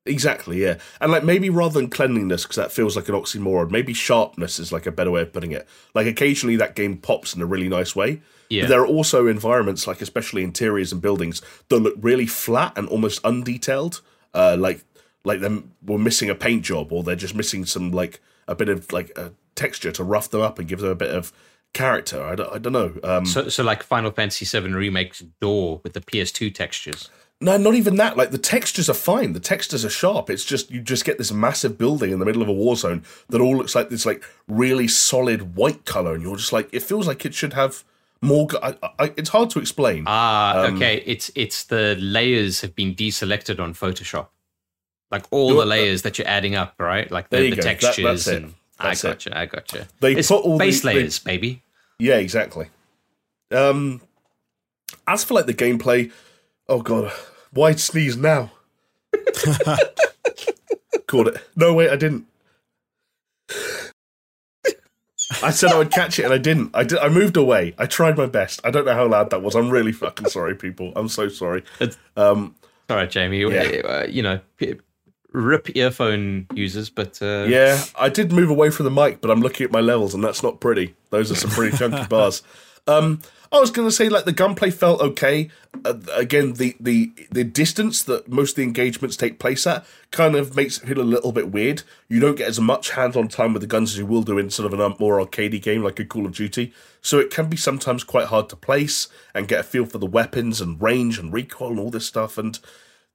Exactly, 0.06 0.62
yeah. 0.62 0.76
And 1.00 1.12
like 1.12 1.24
maybe 1.24 1.50
rather 1.50 1.78
than 1.80 1.90
cleanliness, 1.90 2.44
because 2.44 2.56
that 2.56 2.72
feels 2.72 2.96
like 2.96 3.08
an 3.08 3.14
oxymoron, 3.14 3.70
maybe 3.70 3.92
sharpness 3.92 4.58
is 4.58 4.72
like 4.72 4.86
a 4.86 4.92
better 4.92 5.10
way 5.10 5.20
of 5.22 5.32
putting 5.32 5.52
it. 5.52 5.66
Like 5.94 6.06
occasionally 6.06 6.56
that 6.56 6.74
game 6.74 6.96
pops 6.96 7.34
in 7.34 7.42
a 7.42 7.46
really 7.46 7.68
nice 7.68 7.94
way. 7.94 8.20
Yeah. 8.48 8.62
But 8.62 8.68
there 8.70 8.80
are 8.80 8.86
also 8.86 9.26
environments, 9.26 9.86
like 9.86 10.00
especially 10.00 10.42
interiors 10.44 10.92
and 10.92 11.02
buildings, 11.02 11.42
that 11.68 11.78
look 11.78 11.94
really 12.00 12.26
flat 12.26 12.72
and 12.76 12.88
almost 12.88 13.22
undetailed. 13.22 14.00
Uh, 14.34 14.56
like 14.58 14.84
like 15.28 15.40
them 15.40 15.72
were 15.84 15.98
missing 15.98 16.28
a 16.30 16.34
paint 16.34 16.62
job, 16.64 16.92
or 16.92 17.02
they're 17.04 17.14
just 17.26 17.34
missing 17.34 17.64
some 17.66 17.92
like 17.92 18.20
a 18.48 18.54
bit 18.54 18.68
of 18.68 18.90
like 18.92 19.10
a 19.16 19.32
texture 19.54 19.92
to 19.92 20.02
rough 20.04 20.28
them 20.30 20.40
up 20.40 20.58
and 20.58 20.66
give 20.68 20.80
them 20.80 20.90
a 20.90 20.94
bit 21.04 21.14
of 21.14 21.32
character. 21.72 22.22
I 22.22 22.34
don't, 22.34 22.52
I 22.52 22.58
don't 22.58 22.72
know. 22.72 22.92
Um, 23.04 23.26
So, 23.26 23.48
so 23.48 23.62
like 23.62 23.82
Final 23.82 24.10
Fantasy 24.10 24.44
VII 24.46 24.72
Remake's 24.72 25.20
door 25.40 25.80
with 25.84 25.92
the 25.92 26.00
PS2 26.00 26.54
textures. 26.54 27.10
No, 27.40 27.56
not 27.56 27.74
even 27.74 27.96
that. 27.96 28.16
Like 28.16 28.30
the 28.32 28.38
textures 28.38 28.88
are 28.90 28.94
fine. 29.12 29.32
The 29.32 29.38
textures 29.54 29.84
are 29.84 29.90
sharp. 29.90 30.28
It's 30.28 30.44
just 30.44 30.70
you 30.72 30.80
just 30.80 31.04
get 31.04 31.18
this 31.18 31.30
massive 31.30 31.78
building 31.78 32.10
in 32.10 32.18
the 32.18 32.24
middle 32.26 32.42
of 32.42 32.48
a 32.48 32.52
war 32.52 32.74
zone 32.74 33.04
that 33.28 33.40
all 33.40 33.56
looks 33.56 33.74
like 33.76 33.90
this 33.90 34.04
like 34.04 34.24
really 34.48 34.88
solid 34.88 35.54
white 35.54 35.84
color, 35.84 36.14
and 36.14 36.22
you're 36.22 36.36
just 36.36 36.52
like 36.52 36.68
it 36.72 36.82
feels 36.82 37.06
like 37.06 37.24
it 37.24 37.34
should 37.34 37.52
have 37.52 37.84
more. 38.20 38.48
I, 38.60 38.74
I, 38.98 39.12
it's 39.16 39.28
hard 39.28 39.50
to 39.50 39.60
explain. 39.60 40.02
Ah, 40.08 40.64
Um, 40.64 40.76
okay. 40.76 41.00
It's 41.06 41.30
it's 41.36 41.62
the 41.64 41.94
layers 42.00 42.60
have 42.62 42.74
been 42.74 42.92
deselected 42.96 43.60
on 43.60 43.72
Photoshop. 43.72 44.26
Like 45.10 45.24
all 45.30 45.48
You're- 45.48 45.60
the 45.60 45.66
layers 45.66 46.02
that 46.02 46.18
you're 46.18 46.28
adding 46.28 46.54
up, 46.54 46.74
right? 46.78 47.10
Like 47.10 47.30
the, 47.30 47.50
the. 47.50 47.56
That- 47.56 47.62
textures 47.62 48.04
that's 48.24 48.26
it. 48.26 48.42
and 48.42 48.54
I 48.78 48.92
it. 48.92 49.02
gotcha, 49.02 49.38
I 49.38 49.46
gotcha. 49.46 49.88
They 50.00 50.14
it's 50.14 50.28
put 50.28 50.44
all 50.44 50.58
the- 50.58 50.64
base 50.64 50.82
they- 50.82 50.94
layers, 50.94 51.18
baby. 51.18 51.62
yeah, 51.98 52.16
exactly. 52.16 52.68
Um, 53.50 54.02
as 55.06 55.24
for 55.24 55.34
like 55.34 55.46
the 55.46 55.54
gameplay, 55.54 56.12
oh 56.68 56.82
god, 56.82 57.10
why 57.52 57.72
sneeze 57.72 58.16
now? 58.16 58.50
Caught 61.06 61.28
it. 61.28 61.36
No, 61.56 61.72
wait, 61.72 61.88
I 61.90 61.96
didn't. 61.96 62.26
I 65.42 65.50
said 65.50 65.70
I 65.72 65.78
would 65.78 65.90
catch 65.90 66.18
it 66.18 66.24
and 66.24 66.32
I 66.34 66.38
didn't. 66.38 66.70
I 66.74 66.84
did. 66.84 66.98
I 66.98 67.08
moved 67.08 67.36
away. 67.36 67.74
I 67.78 67.86
tried 67.86 68.16
my 68.16 68.26
best. 68.26 68.60
I 68.64 68.70
don't 68.70 68.84
know 68.86 68.94
how 68.94 69.06
loud 69.06 69.30
that 69.30 69.42
was. 69.42 69.54
I'm 69.54 69.70
really 69.70 69.92
fucking 69.92 70.28
sorry, 70.28 70.54
people. 70.54 70.92
I'm 70.96 71.08
so 71.08 71.28
sorry. 71.28 71.64
Um, 72.16 72.54
All 72.88 72.96
right, 72.96 73.10
Jamie. 73.10 73.40
Yeah. 73.40 73.80
Uh, 73.84 74.06
you 74.08 74.22
know, 74.22 74.40
rip 75.32 75.76
earphone 75.76 76.46
users, 76.54 76.90
but 76.90 77.20
uh, 77.20 77.46
yeah, 77.48 77.82
I 77.98 78.08
did 78.08 78.32
move 78.32 78.50
away 78.50 78.70
from 78.70 78.84
the 78.84 78.90
mic, 78.90 79.20
but 79.20 79.30
I'm 79.30 79.40
looking 79.40 79.64
at 79.64 79.72
my 79.72 79.80
levels 79.80 80.14
and 80.14 80.22
that's 80.22 80.42
not 80.42 80.60
pretty. 80.60 80.94
Those 81.10 81.30
are 81.30 81.34
some 81.34 81.50
pretty 81.50 81.76
chunky 81.76 82.06
bars. 82.08 82.42
Um, 82.86 83.20
I 83.50 83.60
was 83.60 83.70
going 83.70 83.88
to 83.88 83.92
say 83.92 84.08
like 84.08 84.24
the 84.24 84.32
gunplay 84.32 84.70
felt 84.70 85.00
okay. 85.00 85.50
Uh, 85.84 85.94
again, 86.14 86.54
the, 86.54 86.76
the 86.78 87.12
the 87.30 87.44
distance 87.44 88.02
that 88.02 88.28
most 88.28 88.50
of 88.50 88.56
the 88.56 88.62
engagements 88.62 89.16
take 89.16 89.38
place 89.38 89.66
at 89.66 89.86
kind 90.10 90.34
of 90.36 90.54
makes 90.54 90.78
it 90.78 90.86
feel 90.86 91.00
a 91.00 91.02
little 91.02 91.32
bit 91.32 91.50
weird. 91.50 91.82
You 92.08 92.20
don't 92.20 92.36
get 92.36 92.48
as 92.48 92.60
much 92.60 92.90
hands-on 92.90 93.28
time 93.28 93.54
with 93.54 93.62
the 93.62 93.68
guns 93.68 93.92
as 93.92 93.98
you 93.98 94.06
will 94.06 94.22
do 94.22 94.38
in 94.38 94.50
sort 94.50 94.70
of 94.70 94.78
a 94.78 94.96
more 94.98 95.24
arcadey 95.24 95.62
game 95.62 95.82
like 95.82 95.98
a 95.98 96.04
Call 96.04 96.26
of 96.26 96.32
Duty. 96.34 96.74
So 97.00 97.18
it 97.18 97.30
can 97.30 97.48
be 97.48 97.56
sometimes 97.56 98.04
quite 98.04 98.26
hard 98.26 98.50
to 98.50 98.56
place 98.56 99.08
and 99.34 99.48
get 99.48 99.60
a 99.60 99.64
feel 99.64 99.86
for 99.86 99.98
the 99.98 100.06
weapons 100.06 100.60
and 100.60 100.80
range 100.80 101.18
and 101.18 101.32
recoil 101.32 101.70
and 101.70 101.80
all 101.80 101.90
this 101.90 102.06
stuff. 102.06 102.36
And 102.36 102.58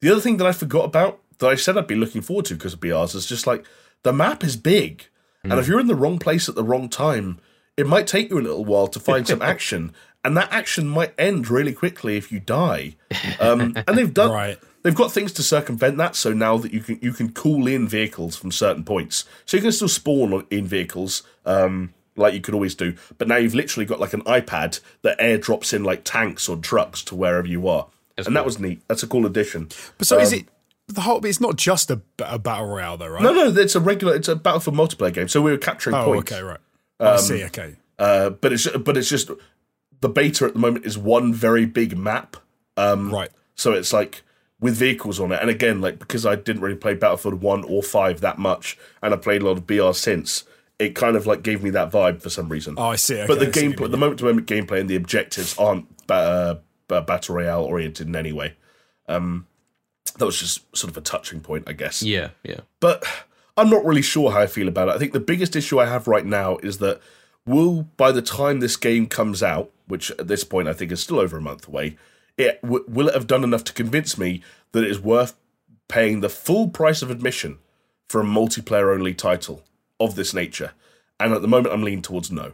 the 0.02 0.12
other 0.12 0.22
thing 0.22 0.38
that 0.38 0.48
I 0.48 0.52
forgot 0.52 0.86
about 0.86 1.22
that 1.40 1.48
I 1.50 1.56
said 1.56 1.78
I'd 1.78 1.88
be 1.88 1.96
looking 1.96 2.22
forward 2.22 2.46
to 2.46 2.56
because 2.56 2.74
of 2.74 2.80
BRs 2.80 3.16
is 3.16 3.26
just 3.26 3.48
like 3.48 3.66
the 4.04 4.14
map 4.14 4.44
is 4.44 4.56
big, 4.58 5.06
and 5.44 5.54
if 5.54 5.68
you're 5.68 5.80
in 5.80 5.88
the 5.88 5.96
wrong 5.96 6.20
place 6.20 6.48
at 6.50 6.56
the 6.56 6.64
wrong 6.64 6.88
time, 6.90 7.40
it 7.78 7.88
might 7.88 8.08
take 8.08 8.30
you 8.30 8.40
a 8.40 8.42
little 8.42 8.64
while 8.66 8.88
to 8.88 9.00
find 9.00 9.28
some 9.28 9.42
action, 9.54 9.94
and 10.24 10.36
that 10.38 10.52
action 10.52 10.88
might 10.88 11.14
end 11.18 11.50
really 11.50 11.74
quickly 11.74 12.18
if 12.18 12.32
you 12.32 12.40
die. 12.40 12.96
Um, 13.40 13.74
and 13.88 13.98
they've 13.98 14.14
done 14.14 14.32
Right. 14.32 14.58
they've 14.84 14.96
got 14.96 15.12
things 15.12 15.32
to 15.34 15.44
circumvent 15.44 15.98
that. 15.98 16.16
So 16.16 16.34
now 16.34 16.58
that 16.58 16.74
you 16.74 16.80
can 16.82 17.00
you 17.02 17.12
can 17.14 17.32
call 17.34 17.68
in 17.68 17.88
vehicles 17.88 18.36
from 18.36 18.52
certain 18.52 18.84
points, 18.84 19.26
so 19.46 19.58
you 19.58 19.64
can 19.64 19.72
still 19.72 19.88
spawn 19.90 20.46
in 20.50 20.66
vehicles. 20.66 21.24
Um, 21.46 21.94
like 22.16 22.36
you 22.36 22.42
could 22.42 22.54
always 22.54 22.76
do, 22.76 22.94
but 23.18 23.28
now 23.28 23.38
you've 23.38 23.56
literally 23.56 23.88
got 23.88 24.00
like 24.00 24.14
an 24.14 24.22
iPad 24.26 24.80
that 25.02 25.18
airdrops 25.20 25.74
in 25.74 25.84
like 25.84 26.04
tanks 26.04 26.48
or 26.48 26.58
trucks 26.58 27.04
to 27.06 27.16
wherever 27.16 27.48
you 27.48 27.68
are, 27.68 27.88
and 28.18 28.36
that 28.36 28.46
was 28.46 28.60
neat. 28.60 28.82
That's 28.88 29.02
a 29.02 29.08
cool 29.08 29.26
addition. 29.26 29.70
But 29.98 30.06
so 30.06 30.20
is 30.20 30.32
Um, 30.32 30.40
it 30.40 30.46
the 30.88 31.02
whole? 31.02 31.20
Bit, 31.20 31.30
it's 31.30 31.42
not 31.42 31.56
just 31.56 31.92
a, 31.92 32.02
a 32.20 32.40
battle 32.40 32.68
royale, 32.68 32.98
though, 32.98 33.08
right? 33.08 33.24
No, 33.24 33.34
no, 33.34 33.48
it's 33.48 33.76
a 33.76 33.80
regular. 33.80 34.16
It's 34.16 34.28
a 34.28 34.36
Battlefield 34.36 34.78
multiplayer 34.78 35.14
game. 35.14 35.28
So 35.28 35.42
we 35.42 35.52
were 35.52 35.58
capturing 35.58 35.96
points. 35.96 36.08
Oh, 36.08 36.14
points. 36.14 36.32
okay, 36.32 36.42
right. 36.44 36.60
Um, 37.00 37.14
I 37.14 37.18
see. 37.18 37.44
Okay. 37.46 37.76
Uh, 38.00 38.30
but 38.32 38.54
it's 38.54 38.68
but 38.68 38.98
it's 38.98 39.10
just 39.10 39.30
the 40.02 40.10
beta 40.10 40.46
at 40.46 40.54
the 40.54 40.60
moment 40.60 40.86
is 40.86 40.98
one 40.98 41.34
very 41.34 41.66
big 41.66 41.98
map. 41.98 42.38
Um, 42.76 43.12
right. 43.12 43.30
So 43.56 43.72
it's 43.72 43.94
like 43.94 44.24
with 44.60 44.76
vehicles 44.76 45.20
on 45.20 45.32
it. 45.32 45.40
And 45.42 45.50
again, 45.50 45.82
like 45.82 46.00
because 46.00 46.26
I 46.26 46.36
didn't 46.36 46.62
really 46.62 46.76
play 46.76 46.94
Battlefield 46.94 47.42
one 47.42 47.64
or 47.66 47.84
five 47.84 48.22
that 48.22 48.38
much, 48.38 48.78
and 49.02 49.14
I 49.14 49.18
played 49.18 49.42
a 49.42 49.46
lot 49.46 49.58
of 49.58 49.68
BR 49.68 49.94
since. 49.94 50.46
It 50.80 50.96
kind 50.96 51.16
of 51.16 51.28
like 51.28 51.44
gave 51.44 51.62
me 51.62 51.70
that 51.70 51.92
vibe 51.92 52.22
for 52.22 52.30
some 52.30 52.50
reason. 52.50 52.76
Oh, 52.78 52.88
I 52.88 52.96
see. 52.96 53.16
Okay, 53.16 53.28
but 53.28 53.40
the 53.40 53.48
I 53.48 53.52
see 53.52 53.68
what 53.68 53.80
you 53.80 53.86
gameplay, 53.86 53.92
the 53.92 53.98
moment 53.98 54.20
to 54.20 54.26
moment 54.26 54.48
gameplay, 54.48 54.80
and 54.80 54.90
the 54.90 54.96
objectives 54.96 55.58
aren't 55.58 55.86
uh, 56.10 56.56
battle 56.88 57.36
royale 57.36 57.64
oriented 57.64 58.08
in 58.08 58.16
any 58.16 58.34
way. 58.34 58.56
Um, 59.08 59.48
that 60.18 60.26
was 60.26 60.40
just 60.40 60.76
sort 60.76 60.92
of 60.92 60.98
a 60.98 61.02
touching 61.02 61.42
point, 61.42 61.64
I 61.68 61.74
guess. 61.74 62.04
yeah, 62.04 62.30
yeah. 62.44 62.62
but 62.80 63.04
I'm 63.58 63.70
not 63.70 63.86
really 63.86 64.02
sure 64.02 64.32
how 64.32 64.42
I 64.42 64.48
feel 64.48 64.68
about 64.68 64.90
it. 64.90 64.96
I 64.96 64.98
think 64.98 65.14
the 65.14 65.20
biggest 65.20 65.56
issue 65.56 65.80
I 65.80 65.86
have 65.86 66.08
right 66.08 66.26
now 66.26 66.58
is 66.58 66.80
that 66.80 67.02
will 67.46 67.84
by 67.98 68.12
the 68.12 68.22
time 68.22 68.60
this 68.60 68.78
game 68.78 69.08
comes 69.08 69.44
out, 69.44 69.72
which 69.88 70.12
at 70.12 70.28
this 70.28 70.44
point 70.44 70.68
I 70.68 70.74
think 70.74 70.92
is 70.92 71.02
still 71.02 71.20
over 71.20 71.38
a 71.38 71.42
month 71.42 71.68
away, 71.68 71.98
it 72.38 72.62
w- 72.62 72.86
will 72.88 73.10
it 73.10 73.14
have 73.14 73.28
done 73.28 73.44
enough 73.44 73.64
to 73.66 73.74
convince 73.74 74.18
me 74.18 74.42
that 74.72 74.84
it 74.84 74.90
is 74.90 75.00
worth 75.00 75.36
paying 75.88 76.22
the 76.22 76.30
full 76.30 76.70
price 76.70 77.02
of 77.02 77.12
admission 77.12 77.60
for 78.08 78.22
a 78.22 78.26
multiplayer 78.26 78.94
only 78.94 79.14
title 79.14 79.64
of 80.00 80.16
this 80.16 80.34
nature? 80.34 80.72
And 81.20 81.34
at 81.34 81.42
the 81.42 81.48
moment, 81.48 81.74
I'm 81.74 81.84
leaning 81.84 82.02
towards 82.02 82.32
no. 82.32 82.54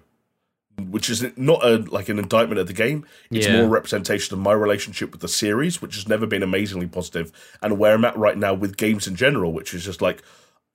Which 0.79 1.09
is 1.09 1.25
not 1.37 1.63
a 1.65 1.77
like 1.77 2.09
an 2.09 2.17
indictment 2.19 2.59
of 2.59 2.67
the 2.67 2.73
game. 2.73 3.05
It's 3.31 3.45
Yeah. 3.47 3.57
more 3.57 3.65
a 3.65 3.69
representation 3.69 4.33
of 4.33 4.39
my 4.39 4.53
relationship 4.53 5.11
with 5.11 5.21
the 5.21 5.27
series, 5.27 5.81
which 5.81 5.95
has 5.95 6.07
never 6.07 6.25
been 6.25 6.43
amazingly 6.43 6.87
positive, 6.87 7.31
and 7.61 7.77
where 7.77 7.93
I'm 7.93 8.05
at 8.05 8.17
right 8.17 8.37
now 8.37 8.53
with 8.53 8.77
games 8.77 9.07
in 9.07 9.15
general, 9.15 9.51
which 9.53 9.73
is 9.73 9.85
just 9.85 10.01
like 10.01 10.21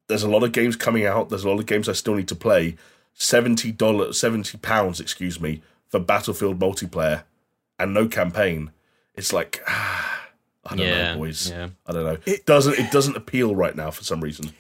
there's 0.09 0.22
a 0.22 0.28
lot 0.28 0.42
of 0.44 0.52
games 0.52 0.76
coming 0.76 1.07
out. 1.07 1.28
There's 1.30 1.44
a 1.44 1.48
lot 1.48 1.59
of 1.59 1.66
games 1.66 1.88
I 1.88 1.92
still 1.92 2.14
need 2.14 2.28
to 2.28 2.34
play. 2.36 2.76
Seventy 3.14 3.72
dollars, 3.72 4.18
seventy 4.18 4.59
pounds, 4.59 5.00
excuse 5.00 5.40
me, 5.40 5.62
for 5.88 5.98
Battlefield 6.00 6.59
multiplayer 6.59 7.22
and 7.78 7.94
no 7.94 8.07
campaign. 8.09 8.70
It's 9.14 9.32
like 9.32 9.62
ah, 9.66 10.28
I 10.66 10.76
don't 10.76 10.86
Yeah, 10.86 11.12
know, 11.14 11.18
boys. 11.20 11.50
yeah. 11.50 11.68
I 11.86 11.92
don't 11.92 12.05
know. 12.05 12.18
It 12.26 12.44
doesn't. 12.46 12.78
It 12.78 12.90
doesn't 12.90 13.16
appeal 13.16 13.55
right 13.55 13.76
now 13.76 13.90
for 13.90 14.02
some 14.05 14.20
reason. 14.20 14.52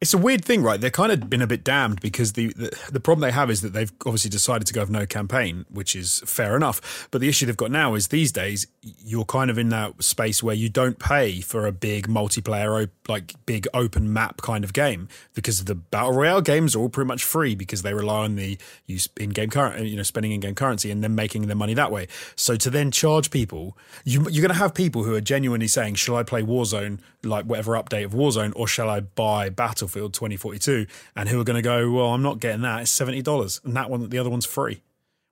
It's 0.00 0.14
a 0.14 0.18
weird 0.18 0.44
thing, 0.44 0.62
right? 0.62 0.80
They're 0.80 0.90
kind 0.90 1.10
of 1.10 1.28
been 1.28 1.42
a 1.42 1.46
bit 1.48 1.64
damned 1.64 2.00
because 2.00 2.34
the, 2.34 2.52
the 2.52 2.70
the 2.92 3.00
problem 3.00 3.20
they 3.20 3.32
have 3.32 3.50
is 3.50 3.62
that 3.62 3.72
they've 3.72 3.90
obviously 4.06 4.30
decided 4.30 4.64
to 4.68 4.72
go 4.72 4.82
with 4.82 4.90
no 4.90 5.06
campaign, 5.06 5.66
which 5.68 5.96
is 5.96 6.22
fair 6.24 6.54
enough. 6.54 7.08
But 7.10 7.20
the 7.20 7.28
issue 7.28 7.46
they've 7.46 7.56
got 7.56 7.72
now 7.72 7.94
is 7.96 8.08
these 8.08 8.30
days 8.30 8.68
you're 8.80 9.24
kind 9.24 9.50
of 9.50 9.58
in 9.58 9.70
that 9.70 10.00
space 10.00 10.40
where 10.40 10.54
you 10.54 10.68
don't 10.68 11.00
pay 11.00 11.40
for 11.40 11.66
a 11.66 11.72
big 11.72 12.06
multiplayer, 12.06 12.88
like 13.08 13.34
big 13.44 13.66
open 13.74 14.12
map 14.12 14.40
kind 14.40 14.62
of 14.62 14.72
game 14.72 15.08
because 15.34 15.64
the 15.64 15.74
battle 15.74 16.12
royale 16.12 16.42
games 16.42 16.76
are 16.76 16.78
all 16.78 16.88
pretty 16.88 17.08
much 17.08 17.24
free 17.24 17.56
because 17.56 17.82
they 17.82 17.92
rely 17.92 18.22
on 18.22 18.36
the 18.36 18.56
use 18.86 19.08
in-game 19.18 19.50
current, 19.50 19.84
you 19.84 19.96
know, 19.96 20.04
spending 20.04 20.30
in-game 20.30 20.54
currency 20.54 20.92
and 20.92 21.02
then 21.02 21.16
making 21.16 21.48
their 21.48 21.56
money 21.56 21.74
that 21.74 21.90
way. 21.90 22.06
So 22.36 22.54
to 22.54 22.70
then 22.70 22.92
charge 22.92 23.32
people, 23.32 23.76
you, 24.04 24.20
you're 24.30 24.42
going 24.42 24.54
to 24.54 24.62
have 24.62 24.74
people 24.74 25.02
who 25.02 25.16
are 25.16 25.20
genuinely 25.20 25.66
saying, 25.66 25.96
"Shall 25.96 26.14
I 26.14 26.22
play 26.22 26.42
Warzone, 26.42 27.00
like 27.24 27.46
whatever 27.46 27.72
update 27.72 28.04
of 28.04 28.12
Warzone, 28.12 28.52
or 28.54 28.68
shall 28.68 28.88
I 28.88 29.00
buy 29.00 29.48
Battlefield 29.88 30.14
2042?" 30.14 30.86
And 31.16 31.28
who 31.28 31.40
are 31.40 31.44
going 31.44 31.56
to 31.56 31.62
go, 31.62 31.90
"Well, 31.90 32.08
I'm 32.14 32.22
not 32.22 32.40
getting 32.40 32.62
that. 32.62 32.82
It's 32.82 32.90
seventy 32.90 33.22
dollars, 33.22 33.60
and 33.64 33.74
that 33.76 33.90
one, 33.90 34.08
the 34.08 34.18
other 34.18 34.30
one's 34.30 34.46
free." 34.46 34.82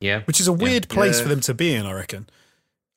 Yeah. 0.01 0.23
Which 0.23 0.41
is 0.41 0.49
a 0.49 0.53
weird 0.53 0.89
place 0.89 1.17
Yeah. 1.19 1.23
for 1.25 1.29
them 1.29 1.41
to 1.41 1.55
be 1.55 1.75
in, 1.75 1.87
I 1.87 1.93
reckon. 1.93 2.29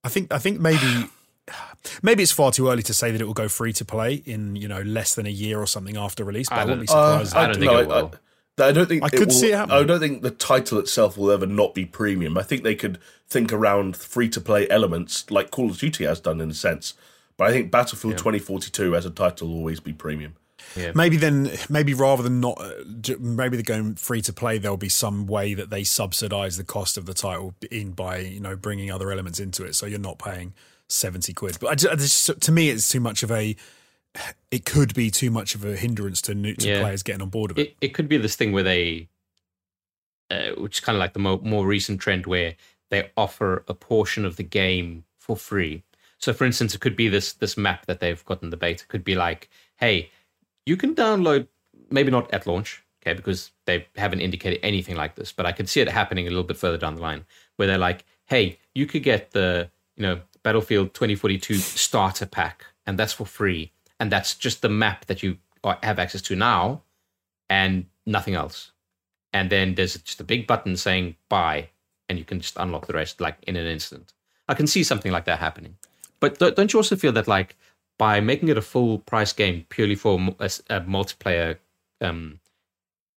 I 0.04 0.10
think 0.10 0.34
I 0.34 0.38
think 0.38 0.60
maybe 0.60 1.06
maybe 2.04 2.24
it's 2.24 2.32
far 2.32 2.52
too 2.52 2.70
early 2.70 2.84
to 2.84 2.94
say 2.94 3.12
that 3.12 3.22
it 3.22 3.26
will 3.26 3.34
go 3.34 3.48
free 3.48 3.74
to 3.74 3.86
play 3.86 4.16
in 4.26 4.56
you 4.56 4.68
know 4.68 4.82
less 4.82 5.16
than 5.16 5.26
a 5.26 5.30
year 5.32 5.60
or 5.60 5.68
something 5.68 5.98
after 5.98 6.24
release. 6.24 6.50
But 6.50 6.60
I, 6.60 6.62
I 6.62 6.66
wouldn't 6.66 6.82
be 6.82 6.88
don't- 6.88 6.98
Uh, 6.98 7.26
surprised. 7.26 7.36
I 7.36 7.46
don't 7.46 7.54
think 7.56 7.72
no, 7.72 7.78
it 7.80 7.88
will. 7.88 8.12
I, 8.60 8.64
I 8.68 8.72
don't 8.74 8.88
think 8.90 9.04
I 9.04 9.10
could 9.10 9.28
will- 9.30 9.34
see 9.36 9.52
it 9.52 9.56
happening. 9.56 9.78
I 9.78 9.84
don't 9.84 10.00
think 10.00 10.22
the 10.22 10.32
title 10.32 10.80
itself 10.80 11.18
will 11.18 11.32
ever 11.32 11.46
not 11.46 11.74
be 11.74 11.86
premium. 11.86 12.38
I 12.38 12.44
think 12.44 12.64
they 12.64 12.76
could 12.76 12.98
think 13.30 13.54
around 13.54 13.96
free 13.96 14.28
to 14.30 14.42
play 14.42 14.68
elements 14.70 15.30
like 15.32 15.50
Call 15.52 15.70
of 15.70 15.78
Duty 15.78 16.04
has 16.06 16.20
done 16.20 16.42
in 16.42 16.50
a 16.50 16.54
sense. 16.54 16.94
But 17.38 17.48
I 17.48 17.52
think 17.54 17.72
Battlefield 17.72 18.18
2042 18.18 18.96
as 18.98 19.06
a 19.06 19.10
title 19.10 19.48
will 19.48 19.56
always 19.56 19.80
be 19.80 19.94
premium. 19.94 20.34
Maybe 20.96 21.18
then, 21.18 21.52
maybe 21.70 21.94
rather 21.94 22.24
than 22.24 22.40
not, 22.40 22.62
maybe 23.20 23.58
they're 23.58 23.64
going 23.64 23.96
free 23.96 24.22
to 24.22 24.34
play. 24.34 24.58
There'll 24.58 24.78
be 24.78 24.90
some 24.90 25.26
way 25.28 25.54
that 25.54 25.70
they 25.70 25.84
subsidize 25.84 26.58
the 26.58 26.64
cost 26.64 26.98
of 26.98 27.06
the 27.06 27.14
title 27.14 27.54
in 27.72 27.92
by 27.92 28.18
you 28.20 28.40
know 28.40 28.56
bringing 28.56 28.92
other 28.92 29.12
elements 29.12 29.40
into 29.40 29.64
it, 29.66 29.76
so 29.76 29.86
you're 29.86 30.00
not 30.00 30.20
paying 30.20 30.54
seventy 30.88 31.34
quid. 31.34 31.58
But 31.60 31.68
I 31.72 31.76
ju- 31.76 31.90
I 31.92 31.96
just, 31.96 32.42
to 32.42 32.52
me, 32.52 32.70
it's 32.70 32.90
too 32.90 33.00
much 33.00 33.24
of 33.24 33.32
a. 33.32 33.56
It 34.50 34.66
could 34.66 34.94
be 34.96 35.12
too 35.12 35.30
much 35.30 35.54
of 35.54 35.64
a 35.64 35.76
hindrance 35.76 36.22
to 36.24 36.34
new 36.34 36.56
to 36.56 36.68
Yeah. 36.68 36.82
players 36.82 37.04
getting 37.04 37.22
on 37.22 37.30
board 37.30 37.52
with 37.52 37.60
it. 37.60 37.70
it, 37.70 37.76
it 37.82 37.88
could 37.90 38.10
be 38.10 38.18
this 38.18 38.36
thing 38.36 38.52
where 38.52 38.64
they, 38.64 39.08
uh, 40.32 40.50
which 40.58 40.78
is 40.78 40.80
kind 40.80 40.96
of 40.96 41.00
like 41.00 41.14
the 41.14 41.20
mo- 41.20 41.42
more 41.44 41.66
recent 41.66 42.02
trend 42.02 42.26
where 42.26 42.56
they 42.90 43.12
offer 43.18 43.64
a 43.68 43.74
portion 43.74 44.26
of 44.26 44.36
the 44.36 44.44
game 44.44 45.04
for 45.20 45.36
free. 45.38 45.84
So, 46.18 46.34
for 46.34 46.44
instance, 46.46 46.74
it 46.76 46.82
could 46.82 46.96
be 46.96 47.08
this 47.08 47.34
this 47.34 47.56
map 47.56 47.86
that 47.86 48.00
they've 48.00 48.24
got 48.26 48.44
in 48.44 48.50
the 48.50 48.58
beta. 48.58 48.84
It 48.84 48.88
could 48.90 49.04
be 49.04 49.16
like, 49.16 49.50
hey, 49.78 50.10
you 50.70 50.78
can 50.78 50.94
download, 50.94 51.48
maybe 51.90 52.12
not 52.12 52.32
at 52.32 52.46
launch, 52.46 52.84
okay, 53.02 53.14
because 53.14 53.52
they 53.66 53.88
haven't 53.98 54.22
indicated 54.22 54.60
anything 54.64 54.96
like 54.96 55.16
this, 55.16 55.32
but 55.32 55.48
I 55.48 55.52
could 55.52 55.68
see 55.68 55.82
it 55.82 55.90
happening 55.90 56.28
a 56.28 56.30
little 56.30 56.44
bit 56.44 56.58
further 56.58 56.78
down 56.78 56.96
the 56.96 57.02
line, 57.02 57.26
where 57.56 57.68
they're 57.68 57.78
like, 57.90 58.06
hey, 58.26 58.60
you 58.76 58.86
could 58.86 59.04
get 59.04 59.32
the 59.32 59.70
you 59.98 60.04
know 60.04 60.22
Battlefield 60.44 60.94
2042 60.94 61.56
starter 61.56 62.28
pack, 62.28 62.66
and 62.86 63.00
that's 63.00 63.14
for 63.14 63.26
free, 63.26 63.72
and 64.00 64.12
that's 64.12 64.36
just 64.36 64.62
the 64.62 64.70
map 64.70 65.06
that 65.06 65.24
you 65.24 65.38
have 65.84 65.98
access 65.98 66.22
to 66.22 66.36
now, 66.36 66.84
and 67.50 67.88
nothing 68.06 68.36
else. 68.36 68.72
And 69.34 69.50
then 69.50 69.76
there's 69.76 69.98
just 69.98 70.22
a 70.22 70.24
big 70.24 70.46
button 70.46 70.78
saying 70.78 71.16
buy, 71.30 71.70
and 72.08 72.20
you 72.20 72.26
can 72.26 72.40
just 72.40 72.58
unlock 72.58 72.86
the 72.86 72.94
rest 72.94 73.20
like 73.20 73.38
in 73.48 73.56
an 73.56 73.66
instant. 73.66 74.14
I 74.48 74.54
can 74.54 74.68
see 74.68 74.84
something 74.84 75.12
like 75.12 75.26
that 75.26 75.40
happening. 75.40 75.78
But 76.20 76.38
don't 76.38 76.56
don't 76.56 76.72
you 76.72 76.80
also 76.80 76.96
feel 76.96 77.12
that 77.14 77.28
like 77.28 77.56
by 78.00 78.20
making 78.20 78.48
it 78.48 78.58
a 78.58 78.62
full 78.62 78.98
price 79.00 79.32
game 79.34 79.66
purely 79.70 79.94
for 79.94 80.16
a 80.16 80.82
multiplayer 80.82 81.58
um, 82.02 82.40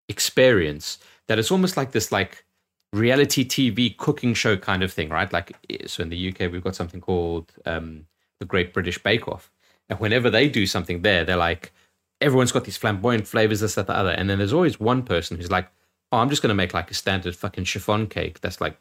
experience, 0.08 0.98
that 1.28 1.38
it's 1.38 1.50
almost 1.50 1.78
like 1.78 1.92
this 1.92 2.12
like 2.12 2.44
reality 2.92 3.46
TV 3.46 3.96
cooking 3.96 4.34
show 4.34 4.56
kind 4.58 4.82
of 4.82 4.92
thing, 4.92 5.08
right? 5.08 5.32
Like 5.32 5.56
so 5.86 6.02
in 6.02 6.10
the 6.10 6.28
UK 6.28 6.52
we've 6.52 6.64
got 6.64 6.76
something 6.76 7.00
called 7.00 7.52
um, 7.64 8.06
the 8.40 8.44
Great 8.44 8.74
British 8.74 9.02
Bake 9.02 9.28
Off, 9.28 9.50
and 9.88 9.98
whenever 10.00 10.28
they 10.28 10.48
do 10.48 10.66
something 10.66 11.00
there, 11.00 11.24
they're 11.24 11.36
like 11.36 11.72
everyone's 12.20 12.52
got 12.52 12.64
these 12.64 12.76
flamboyant 12.76 13.26
flavors, 13.26 13.60
this, 13.60 13.76
that, 13.76 13.86
the 13.86 13.96
other, 13.96 14.10
and 14.10 14.28
then 14.28 14.38
there's 14.38 14.52
always 14.52 14.78
one 14.78 15.02
person 15.02 15.36
who's 15.36 15.50
like, 15.50 15.68
oh, 16.12 16.18
I'm 16.18 16.28
just 16.28 16.42
going 16.42 16.48
to 16.48 16.54
make 16.54 16.74
like 16.74 16.90
a 16.90 16.94
standard 16.94 17.34
fucking 17.34 17.64
chiffon 17.64 18.06
cake 18.06 18.40
that's 18.40 18.60
like 18.60 18.76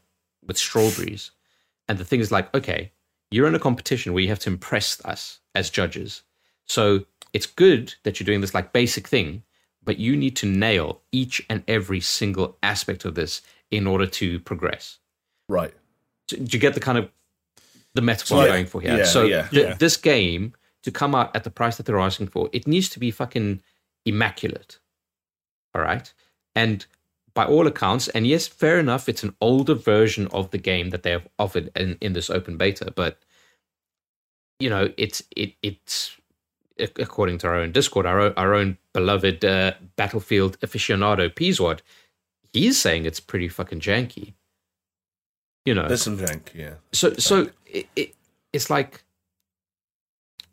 with 0.46 0.58
strawberries. 0.58 1.32
And 1.88 1.98
the 1.98 2.06
thing 2.06 2.20
is 2.20 2.32
like, 2.32 2.54
okay, 2.54 2.92
you're 3.32 3.48
in 3.48 3.56
a 3.56 3.60
competition 3.60 4.14
where 4.14 4.22
you 4.22 4.30
have 4.30 4.40
to 4.40 4.50
impress 4.50 5.04
us 5.06 5.40
as 5.56 5.70
judges. 5.70 6.22
So 6.68 7.06
it's 7.34 7.46
good 7.46 7.96
that 8.04 8.20
you're 8.20 8.26
doing 8.26 8.42
this 8.42 8.54
like 8.54 8.74
basic 8.74 9.08
thing, 9.08 9.44
but 9.84 9.98
you 9.98 10.16
need 10.16 10.36
to 10.38 10.46
nail 10.46 11.02
each 11.12 11.44
and 11.50 11.64
every 11.68 12.02
single 12.02 12.58
aspect 12.62 13.06
of 13.06 13.16
this 13.16 13.42
in 13.72 13.88
order 13.88 14.06
to 14.06 14.40
progress. 14.42 15.00
Right. 15.48 15.74
Do 16.28 16.38
do 16.38 16.56
you 16.58 16.60
get 16.62 16.74
the 16.74 16.80
kind 16.80 16.98
of 16.98 17.10
the 17.94 18.02
metaphor 18.02 18.38
I'm 18.40 18.44
Yeah. 18.46 18.50
going 18.54 18.66
for 18.68 18.82
here? 18.82 18.98
Yeah, 18.98 19.06
so 19.06 19.24
yeah. 19.24 19.48
th- 19.48 19.64
Yeah. 19.68 19.74
this 19.76 19.98
game 19.98 20.54
to 20.84 20.92
come 20.92 21.16
out 21.16 21.36
at 21.36 21.44
the 21.44 21.50
price 21.52 21.78
that 21.78 21.86
they're 21.86 22.00
asking 22.00 22.28
for, 22.28 22.50
it 22.52 22.68
needs 22.68 22.90
to 22.90 23.00
be 23.00 23.12
fucking 23.12 23.62
immaculate. 24.06 24.80
All 25.74 25.82
right. 25.82 26.14
And 26.56 26.86
by 27.34 27.46
all 27.46 27.68
accounts, 27.68 28.08
and 28.10 28.28
yes, 28.28 28.48
fair 28.48 28.80
enough, 28.80 29.08
it's 29.08 29.24
an 29.24 29.36
older 29.42 29.74
version 29.74 30.28
of 30.28 30.52
the 30.52 30.58
game 30.58 30.90
that 30.90 31.04
they 31.04 31.12
have 31.12 31.28
offered 31.40 31.70
in, 31.76 31.98
in 32.02 32.14
this 32.14 32.30
open 32.30 32.58
beta, 32.58 32.92
but 32.96 33.20
you 34.60 34.70
know, 34.70 34.94
it's 34.98 35.24
it 35.36 35.54
it's 35.62 36.18
according 36.98 37.38
to 37.40 37.48
our 37.48 37.56
own 37.56 37.72
Discord, 37.72 38.06
our 38.06 38.20
own, 38.20 38.34
our 38.38 38.54
own 38.54 38.78
beloved 38.94 39.44
uh, 39.46 39.74
Battlefield 39.96 40.60
aficionado 40.62 41.30
Peaswad, 41.34 41.80
he's 42.54 42.80
saying 42.80 43.06
it's 43.06 43.20
pretty 43.20 43.48
fucking 43.48 43.80
janky. 43.80 44.34
You 45.66 45.76
know, 45.76 45.88
There's 45.88 46.02
some 46.02 46.18
jank, 46.18 46.54
yeah. 46.54 46.76
so 46.92 47.14
so 47.14 47.50
it, 47.66 47.88
it 47.96 48.16
it's 48.52 48.70
like 48.70 49.04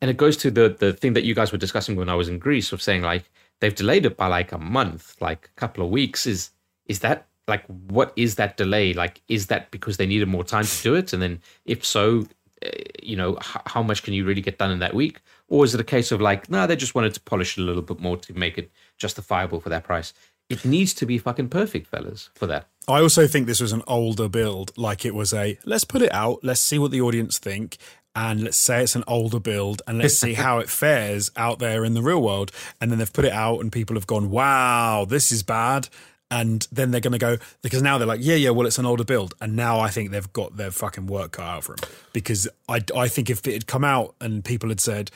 and 0.01 0.11
it 0.11 0.17
goes 0.17 0.37
to 0.39 0.51
the 0.51 0.69
the 0.69 0.93
thing 0.93 1.15
that 1.15 1.25
you 1.25 1.35
guys 1.35 1.53
were 1.53 1.59
discussing 1.59 1.97
when 1.97 2.09
I 2.09 2.15
was 2.15 2.29
in 2.29 2.39
Greece 2.39 2.73
of 2.73 2.83
saying 2.83 3.03
like 3.03 3.31
they've 3.61 3.75
delayed 3.75 4.07
it 4.07 4.17
by 4.17 4.27
like 4.27 4.53
a 4.53 4.59
month, 4.59 5.17
like 5.21 5.51
a 5.57 5.61
couple 5.61 5.85
of 5.85 5.91
weeks. 5.91 6.27
Is 6.27 6.51
is 6.89 7.01
that 7.01 7.29
like 7.47 7.65
what 7.67 8.13
is 8.17 8.35
that 8.37 8.57
delay? 8.57 8.93
Like 8.93 9.23
is 9.29 9.47
that 9.47 9.71
because 9.71 9.97
they 9.97 10.07
needed 10.07 10.29
more 10.29 10.45
time 10.45 10.65
to 10.65 10.83
do 10.83 10.95
it? 10.95 11.13
And 11.13 11.23
then 11.23 11.41
if 11.65 11.85
so, 11.85 12.27
uh, 12.65 12.69
you 13.03 13.17
know, 13.17 13.37
h- 13.37 13.63
how 13.67 13.83
much 13.83 14.03
can 14.03 14.15
you 14.15 14.25
really 14.25 14.43
get 14.43 14.59
done 14.59 14.71
in 14.71 14.81
that 14.81 14.95
week? 14.95 15.21
Or 15.49 15.65
is 15.65 15.75
it 15.75 15.81
a 15.81 15.85
case 15.85 16.13
of 16.13 16.21
like, 16.21 16.51
no, 16.51 16.67
they 16.67 16.77
just 16.77 16.95
wanted 16.95 17.15
to 17.15 17.21
polish 17.21 17.57
it 17.57 17.63
a 17.63 17.65
little 17.65 17.83
bit 17.83 18.01
more 18.01 18.17
to 18.19 18.35
make 18.35 18.59
it 18.59 18.71
justifiable 18.99 19.61
for 19.61 19.71
that 19.71 19.85
price? 19.85 20.13
It 20.51 20.65
needs 20.65 20.95
to 20.95 21.07
be 21.07 21.19
fucking 21.19 21.49
perfect, 21.49 21.89
fellas, 21.89 22.31
for 22.35 22.47
that. 22.47 22.69
I 22.87 23.01
also 23.01 23.27
think 23.27 23.47
this 23.47 23.61
was 23.61 23.73
an 23.73 23.83
older 23.87 24.29
build. 24.29 24.77
Like 24.79 25.05
it 25.05 25.15
was 25.15 25.35
a 25.35 25.59
let's 25.65 25.85
put 25.85 26.03
it 26.03 26.13
out, 26.13 26.41
let's 26.43 26.61
see 26.61 26.79
what 26.79 26.91
the 26.91 27.03
audience 27.03 27.39
think, 27.39 27.77
and 28.15 28.43
let's 28.43 28.57
say 28.57 28.83
it's 28.83 28.97
an 28.97 29.05
older 29.07 29.41
build, 29.41 29.83
and 29.87 29.99
let's 29.99 30.17
see 30.19 30.35
how 30.35 30.59
it 30.59 30.71
fares 30.71 31.31
out 31.37 31.59
there 31.59 31.85
in 31.85 31.93
the 31.93 32.03
real 32.03 32.23
world. 32.23 32.51
And 32.81 32.91
then 32.91 32.99
they've 32.99 33.13
put 33.13 33.27
it 33.27 33.33
out, 33.33 33.61
and 33.61 33.71
people 33.71 33.95
have 33.97 34.07
gone, 34.07 34.31
"Wow, 34.31 35.07
this 35.07 35.31
is 35.31 35.43
bad." 35.43 35.89
And 36.31 36.69
then 36.71 36.91
they're 36.91 37.01
going 37.01 37.13
to 37.13 37.19
go 37.19 37.39
because 37.63 37.81
now 37.81 37.97
they're 37.97 38.07
like, 38.07 38.21
yeah, 38.23 38.35
yeah, 38.35 38.51
well, 38.51 38.67
it's 38.67 38.79
an 38.79 38.85
older 38.85 39.05
build, 39.05 39.33
and 39.41 39.57
now 39.57 39.81
I 39.81 39.89
think 39.89 40.11
they've 40.11 40.31
got 40.35 40.59
their 40.59 40.71
fucking 40.71 41.07
work 41.07 41.33
cut 41.33 41.45
out 41.47 41.65
for 41.65 41.75
them 41.77 41.89
because 42.13 42.47
I, 42.69 42.83
I 42.95 43.09
think 43.09 43.31
if 43.31 43.47
it 43.47 43.53
had 43.55 43.67
come 43.67 43.83
out 43.83 44.15
and 44.21 44.45
people 44.45 44.69
had 44.69 44.79
said, 44.81 45.11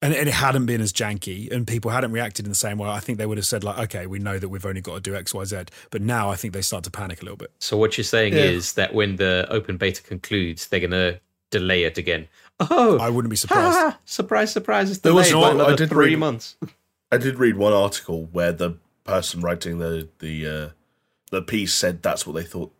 and, 0.00 0.12
and 0.12 0.28
it 0.28 0.34
hadn't 0.34 0.66
been 0.66 0.80
as 0.80 0.92
janky 0.92 1.48
and 1.52 1.64
people 1.64 1.92
hadn't 1.92 2.10
reacted 2.10 2.44
in 2.44 2.50
the 2.50 2.56
same 2.56 2.76
way, 2.78 2.88
I 2.88 2.98
think 2.98 3.18
they 3.18 3.26
would 3.26 3.38
have 3.38 3.46
said 3.46 3.62
like, 3.62 3.78
okay, 3.78 4.08
we 4.08 4.18
know 4.18 4.36
that 4.36 4.48
we've 4.48 4.66
only 4.66 4.80
got 4.80 4.94
to 4.96 5.00
do 5.00 5.14
X, 5.14 5.32
Y, 5.32 5.44
Z. 5.44 5.62
But 5.92 6.02
now 6.02 6.28
I 6.28 6.34
think 6.34 6.54
they 6.54 6.62
start 6.62 6.82
to 6.84 6.90
panic 6.90 7.22
a 7.22 7.24
little 7.24 7.36
bit. 7.36 7.52
So 7.60 7.76
what 7.76 7.96
you're 7.96 8.02
saying 8.02 8.32
Yeah. 8.32 8.40
is 8.40 8.72
that 8.72 8.94
when 8.94 9.14
the 9.14 9.46
open 9.48 9.76
beta 9.76 10.02
concludes, 10.02 10.66
they're 10.66 10.80
gonna 10.80 11.20
delay 11.52 11.84
it 11.84 11.98
again. 11.98 12.26
Oh, 12.58 12.98
I 12.98 13.10
wouldn't 13.10 13.30
be 13.30 13.36
surprised. 13.36 13.76
ha, 13.78 13.90
ha, 13.92 13.98
surprise, 14.06 14.50
surprise! 14.52 14.90
It's 14.90 14.98
There 14.98 15.14
was 15.14 15.28
delayed 15.28 15.40
no- 15.40 15.48
by 15.50 15.54
another 15.54 15.72
I 15.74 15.76
did 15.76 15.88
three 15.90 16.06
read- 16.10 16.18
months. 16.18 16.56
I 17.12 17.18
did 17.18 17.38
read 17.38 17.56
one 17.56 17.72
article 17.72 18.24
where 18.32 18.50
the 18.52 18.72
person 19.04 19.40
writing 19.40 19.78
the 19.78 20.08
the 20.20 20.46
uh, 20.46 20.68
the 21.30 21.42
piece 21.42 21.74
said 21.74 22.02
that's 22.02 22.26
what 22.26 22.34
they 22.34 22.42
thought 22.44 22.72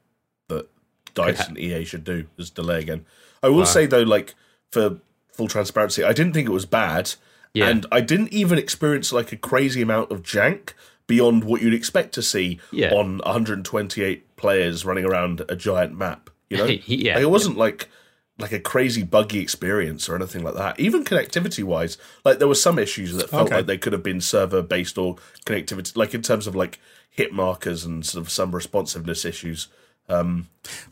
that 0.49 0.69
Dice 1.15 1.47
and 1.49 1.59
EA 1.59 1.85
should 1.85 2.05
do 2.05 2.27
is 2.39 2.51
delay 2.51 2.81
again. 2.81 3.05
I 3.43 3.49
will 3.49 3.67
say 3.67 3.87
though, 3.87 4.03
like 4.03 4.35
for 4.71 4.99
full 5.33 5.49
transparency, 5.49 6.05
I 6.05 6.13
didn't 6.13 6.33
think 6.35 6.49
it 6.49 6.53
was 6.53 6.67
bad, 6.67 7.15
Yeah. 7.55 7.69
and 7.69 7.87
I 7.91 8.01
didn't 8.01 8.33
even 8.33 8.59
experience 8.59 9.13
like 9.13 9.33
a 9.33 9.37
crazy 9.37 9.83
amount 9.83 10.11
of 10.13 10.23
jank 10.23 10.75
beyond 11.07 11.45
what 11.45 11.61
you'd 11.63 11.75
expect 11.75 12.15
to 12.15 12.23
see 12.23 12.61
Yeah. 12.71 12.93
on 12.95 13.19
128 13.25 14.37
players 14.37 14.85
running 14.85 15.05
around 15.05 15.43
a 15.49 15.57
giant 15.57 15.97
map. 15.97 16.31
You 16.49 16.57
know, 16.59 16.65
Yeah, 16.87 17.15
like, 17.15 17.23
it 17.23 17.31
wasn't 17.31 17.57
like 17.57 17.89
like 18.39 18.53
a 18.53 18.59
crazy 18.61 19.03
buggy 19.03 19.41
experience 19.41 20.09
or 20.09 20.17
anything 20.17 20.43
like 20.43 20.55
that. 20.55 20.81
Even 20.81 21.05
connectivity 21.05 21.63
wise, 21.65 21.99
like 22.25 22.39
there 22.39 22.49
were 22.49 22.55
some 22.55 22.79
issues 22.79 23.15
that 23.15 23.31
felt 23.31 23.47
Okay. 23.49 23.57
like 23.57 23.67
they 23.67 23.79
could 23.79 23.93
have 23.93 24.03
been 24.03 24.21
server 24.21 24.63
based 24.63 24.97
or 24.99 25.17
connectivity, 25.47 25.97
like 25.97 26.15
in 26.15 26.23
terms 26.23 26.47
of 26.47 26.55
like 26.57 26.79
hit 27.11 27.33
markers 27.33 27.85
and 27.85 28.05
sort 28.07 28.25
of 28.25 28.31
some 28.33 28.53
responsiveness 28.55 29.25
issues. 29.25 29.69
Um, 30.09 30.49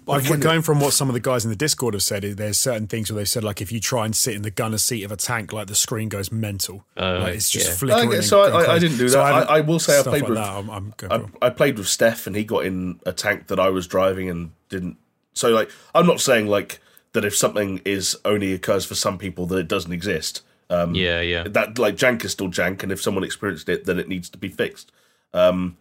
Like 0.07 0.25
Again- 0.27 0.41
going 0.41 0.63
from 0.63 0.81
what 0.81 0.93
some 0.93 1.09
of 1.09 1.15
the 1.15 1.21
guys 1.21 1.45
in 1.45 1.51
the 1.51 1.57
Discord 1.57 1.95
have 1.95 2.03
said, 2.03 2.23
there's 2.23 2.59
certain 2.59 2.87
things 2.87 3.11
where 3.11 3.21
they 3.21 3.25
said 3.25 3.43
like 3.43 3.61
if 3.61 3.73
you 3.73 3.81
try 3.81 4.05
and 4.05 4.15
sit 4.15 4.35
in 4.35 4.43
the 4.43 4.51
gunner 4.51 4.79
seat 4.79 5.03
of 5.03 5.11
a 5.11 5.17
tank, 5.17 5.53
like 5.53 5.67
the 5.67 5.75
screen 5.75 6.09
goes 6.09 6.31
mental. 6.31 6.85
Oh, 6.97 7.19
like 7.19 7.35
it's 7.35 7.51
just 7.51 7.69
yeah. 7.69 7.75
flickering. 7.75 8.09
Okay, 8.09 8.17
and 8.19 8.25
so 8.25 8.43
I- 8.43 8.51
going 8.51 8.67
I- 8.67 8.73
I 8.75 8.79
didn't 8.79 8.99
do 8.99 9.09
So 9.09 9.19
that. 9.19 9.51
I- 9.51 9.57
I 9.57 9.61
will 9.63 9.79
say 9.81 9.99
I 9.99 10.03
played 10.03 10.23
like 10.23 10.29
with- 10.29 10.39
I'm, 10.39 10.71
I'm 10.71 10.95
going 10.97 11.29
I. 11.43 11.47
I 11.47 11.51
played 11.51 11.79
with 11.79 11.89
Steph 11.89 12.27
and 12.27 12.37
he 12.37 12.45
got 12.45 12.65
in 12.65 13.01
a 13.07 13.13
tank 13.13 13.49
that 13.49 13.59
I 13.59 13.71
was 13.71 13.87
driving 13.87 14.29
and 14.29 14.53
didn't. 14.69 14.97
So 15.33 15.49
like, 15.51 15.71
I'm 15.95 16.07
not 16.07 16.21
saying 16.21 16.47
like 16.47 16.81
that 17.13 17.25
if 17.25 17.37
something 17.37 17.81
is 17.85 18.17
only 18.25 18.53
occurs 18.53 18.85
for 18.85 18.95
some 18.95 19.19
people 19.19 19.47
that 19.47 19.57
it 19.59 19.69
doesn't 19.69 19.93
exist. 19.93 20.43
Um, 20.69 20.95
yeah, 20.95 21.21
yeah. 21.21 21.45
that 21.49 21.79
like 21.79 21.97
jank 21.97 22.25
is 22.25 22.33
still 22.33 22.49
jank, 22.49 22.83
and 22.85 22.93
if 22.93 23.03
someone 23.03 23.25
experienced 23.25 23.69
it, 23.69 23.87
then 23.87 23.99
it 23.99 24.09
needs 24.09 24.29
to 24.31 24.39
be 24.39 24.49
fixed. 24.49 24.93
Um, 25.35 25.77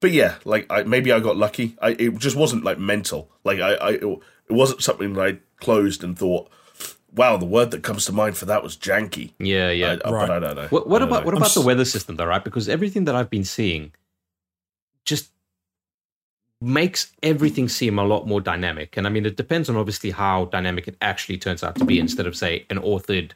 but 0.00 0.12
yeah, 0.12 0.36
like 0.44 0.66
I, 0.70 0.84
maybe 0.84 1.10
I 1.10 1.18
got 1.18 1.36
lucky. 1.36 1.76
I, 1.82 1.90
it 1.90 2.16
just 2.18 2.36
wasn't 2.36 2.62
like 2.62 2.78
mental. 2.78 3.28
Like 3.42 3.58
I, 3.58 3.74
I, 3.74 3.90
it 3.94 4.18
wasn't 4.48 4.82
something 4.82 5.14
that 5.14 5.20
I 5.20 5.38
closed 5.60 6.04
and 6.04 6.16
thought, 6.16 6.48
"Wow, 7.12 7.36
the 7.36 7.46
word 7.46 7.72
that 7.72 7.82
comes 7.82 8.04
to 8.04 8.12
mind 8.12 8.36
for 8.36 8.44
that 8.44 8.62
was 8.62 8.76
janky." 8.76 9.32
Yeah, 9.40 9.70
yeah. 9.70 9.96
I- 10.04 10.10
Right. 10.10 10.28
But 10.28 10.30
I 10.30 10.38
don't 10.38 10.54
know. 10.54 10.68
What, 10.68 10.88
what 10.88 11.00
don't 11.00 11.08
about 11.08 11.22
know. 11.22 11.26
what 11.26 11.34
I'm 11.34 11.42
about 11.42 11.54
the 11.54 11.62
weather 11.62 11.84
system 11.84 12.14
though, 12.14 12.26
right? 12.26 12.44
Because 12.44 12.68
everything 12.68 13.06
that 13.06 13.16
I've 13.16 13.30
been 13.30 13.44
seeing 13.44 13.90
just 15.04 15.30
makes 16.60 17.12
everything 17.22 17.68
seem 17.68 17.98
a 17.98 18.04
lot 18.04 18.26
more 18.26 18.40
dynamic. 18.40 18.96
And 18.96 19.06
I 19.06 19.10
mean, 19.10 19.24
it 19.26 19.36
depends 19.36 19.68
on 19.70 19.76
obviously 19.76 20.10
how 20.10 20.46
dynamic 20.46 20.88
it 20.88 20.96
actually 21.00 21.38
turns 21.38 21.62
out 21.62 21.76
to 21.76 21.84
be. 21.84 21.98
Instead 22.00 22.26
of 22.26 22.36
say 22.36 22.66
an 22.70 22.78
authored, 22.78 23.32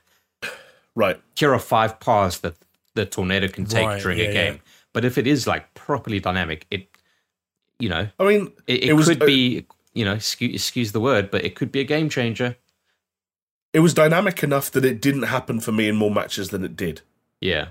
right? 0.95 1.21
here 1.37 1.53
are 1.55 1.59
five 1.59 2.01
paths 2.01 2.39
that 2.41 2.57
the 2.95 3.07
tornado 3.07 3.49
can 3.49 3.65
take 3.65 3.87
Right, 3.87 4.03
during 4.03 4.19
yeah, 4.19 4.25
a 4.25 4.33
game. 4.33 4.61
But 4.93 5.05
if 5.05 5.17
it 5.19 5.27
is 5.27 5.47
like 5.47 5.73
properly 5.75 6.21
dynamic, 6.21 6.67
it 6.71 6.89
you 7.79 7.89
know 7.89 8.09
I 8.19 8.25
mean, 8.25 8.53
it, 8.67 8.83
it, 8.85 8.89
It 8.91 8.93
was- 8.95 9.09
could 9.09 9.21
be 9.21 9.67
you 9.95 10.05
know 10.05 10.15
excuse, 10.15 10.55
excuse 10.55 10.93
the 10.93 11.01
word, 11.01 11.31
but 11.31 11.45
it 11.45 11.55
could 11.55 11.71
be 11.73 11.81
a 11.81 11.85
game 11.85 12.09
changer. 12.09 12.57
it 13.73 13.81
was 13.81 13.95
dynamic 13.95 14.43
enough 14.43 14.71
that 14.73 14.85
it 14.85 15.01
didn't 15.01 15.23
happen 15.23 15.61
for 15.61 15.73
me 15.73 15.89
in 15.89 15.97
more 15.97 16.11
matches 16.11 16.51
than 16.51 16.65
it 16.65 16.77
did. 16.77 17.01
Yeah. 17.41 17.69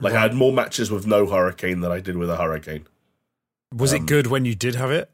Like 0.00 0.12
I 0.14 0.20
had 0.20 0.34
more 0.34 0.52
matches 0.52 0.90
with 0.90 1.06
no 1.06 1.26
hurricane 1.26 1.80
than 1.80 1.90
I 1.90 2.00
did 2.00 2.16
with 2.16 2.28
a 2.30 2.36
hurricane. 2.36 2.86
Was 3.76 3.92
um, 3.92 4.02
it 4.02 4.06
good 4.06 4.26
when 4.28 4.44
you 4.44 4.54
did 4.54 4.74
have 4.76 4.90
it? 4.90 5.10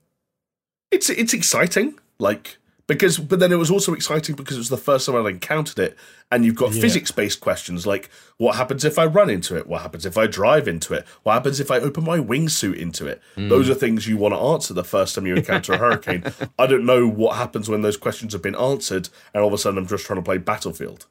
It's 0.91 1.09
it's 1.09 1.33
exciting, 1.33 1.99
like 2.19 2.59
because 2.87 3.19
but 3.19 3.39
then 3.39 3.53
it 3.53 3.57
was 3.57 3.71
also 3.71 3.95
exciting 3.95 4.35
because 4.35 4.57
it 4.57 4.61
was 4.61 4.69
the 4.69 4.77
first 4.77 5.07
time 5.07 5.15
I'd 5.15 5.31
encountered 5.31 5.79
it, 5.79 5.97
and 6.33 6.45
you've 6.45 6.57
got 6.57 6.73
Yeah. 6.73 6.81
physics 6.81 7.13
based 7.13 7.41
questions 7.41 7.87
like 7.87 8.11
what 8.39 8.57
happens 8.57 8.85
if 8.85 8.99
I 8.99 9.07
run 9.07 9.31
into 9.31 9.57
it, 9.57 9.69
what 9.69 9.83
happens 9.83 10.05
if 10.05 10.19
I 10.19 10.27
drive 10.27 10.67
into 10.67 10.93
it, 10.95 11.07
what 11.23 11.35
happens 11.35 11.61
if 11.61 11.71
I 11.71 11.79
open 11.79 12.03
my 12.05 12.19
wingsuit 12.19 12.77
into 12.77 13.07
it. 13.07 13.23
Those 13.37 13.71
are 13.71 13.75
things 13.75 14.09
you 14.09 14.17
want 14.17 14.35
to 14.35 14.41
answer 14.41 14.75
the 14.75 14.83
first 14.85 15.15
time 15.15 15.27
you 15.27 15.37
encounter 15.37 15.73
a 15.75 15.79
hurricane. 15.79 16.25
I 16.59 16.67
don't 16.67 16.85
know 16.85 17.07
what 17.07 17.37
happens 17.37 17.69
when 17.69 17.83
those 17.83 17.97
questions 17.97 18.33
have 18.33 18.43
been 18.43 18.57
answered, 18.57 19.09
and 19.33 19.43
all 19.43 19.49
of 19.49 19.55
a 19.55 19.59
sudden 19.59 19.79
I'm 19.79 19.87
just 19.87 20.05
trying 20.05 20.19
to 20.19 20.25
play 20.25 20.39
Battlefield. 20.39 21.07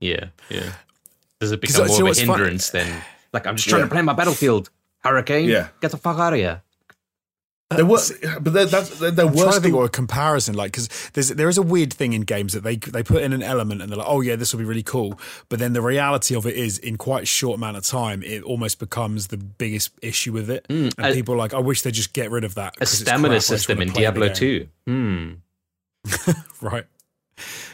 Yeah, 0.00 0.26
yeah. 0.50 0.72
Does 1.40 1.50
it 1.52 1.62
become 1.62 1.84
uh, 1.84 1.86
more 1.86 1.96
so 1.96 2.02
of 2.02 2.08
a 2.08 2.10
it's 2.10 2.20
fun- 2.22 2.38
hindrance 2.38 2.68
than 2.70 3.02
like 3.32 3.46
I'm 3.46 3.56
just 3.56 3.68
trying 3.70 3.80
Yeah. 3.80 3.86
to 3.86 3.90
play 3.92 4.02
my 4.02 4.12
battlefield? 4.12 4.68
Hurricane, 5.02 5.48
Yeah. 5.48 5.68
get 5.80 5.90
the 5.90 5.96
fuck 5.96 6.18
out 6.18 6.34
of 6.34 6.38
here. 6.38 6.60
There 7.76 7.86
were, 7.86 7.98
but 8.40 8.52
there, 8.52 8.66
that's, 8.66 8.98
there, 8.98 9.10
there 9.10 9.26
I'm 9.26 9.32
were 9.32 9.42
trying 9.42 9.46
to 9.54 9.60
think 9.60 9.64
still- 9.72 9.78
what 9.78 9.84
a 9.86 9.88
comparison 9.88 10.54
like 10.54 10.72
because 10.72 10.88
there's 11.14 11.28
there 11.28 11.48
is 11.48 11.58
a 11.58 11.62
weird 11.62 11.92
thing 11.92 12.12
in 12.12 12.22
games 12.22 12.52
that 12.52 12.62
they 12.62 12.76
they 12.76 13.02
put 13.02 13.22
in 13.22 13.32
an 13.32 13.42
element 13.42 13.80
and 13.82 13.90
they're 13.90 13.98
like 13.98 14.08
oh 14.08 14.20
yeah 14.20 14.36
this 14.36 14.52
will 14.52 14.58
be 14.58 14.64
really 14.64 14.82
cool 14.82 15.18
but 15.48 15.58
then 15.58 15.72
the 15.72 15.82
reality 15.82 16.34
of 16.36 16.46
it 16.46 16.54
is 16.56 16.78
in 16.78 16.96
quite 16.96 17.22
a 17.24 17.26
short 17.26 17.56
amount 17.58 17.76
of 17.76 17.84
time 17.84 18.22
it 18.22 18.42
almost 18.42 18.78
becomes 18.78 19.28
the 19.28 19.36
biggest 19.36 19.90
issue 20.02 20.32
with 20.32 20.48
it 20.50 20.66
and 20.68 20.92
a- 20.98 21.12
people 21.12 21.34
are 21.34 21.38
like 21.38 21.54
I 21.54 21.58
wish 21.58 21.82
they 21.82 21.90
just 21.90 22.12
get 22.12 22.30
rid 22.30 22.44
of 22.44 22.54
that 22.56 22.74
A 22.76 22.78
'cause 22.80 22.92
it's 22.92 23.00
stamina 23.02 23.34
crap, 23.34 23.42
system 23.42 23.80
in 23.82 23.92
Diablo 23.92 24.26
game." 24.28 24.34
2. 24.36 24.68
Hmm. 24.86 25.32
right 26.60 26.84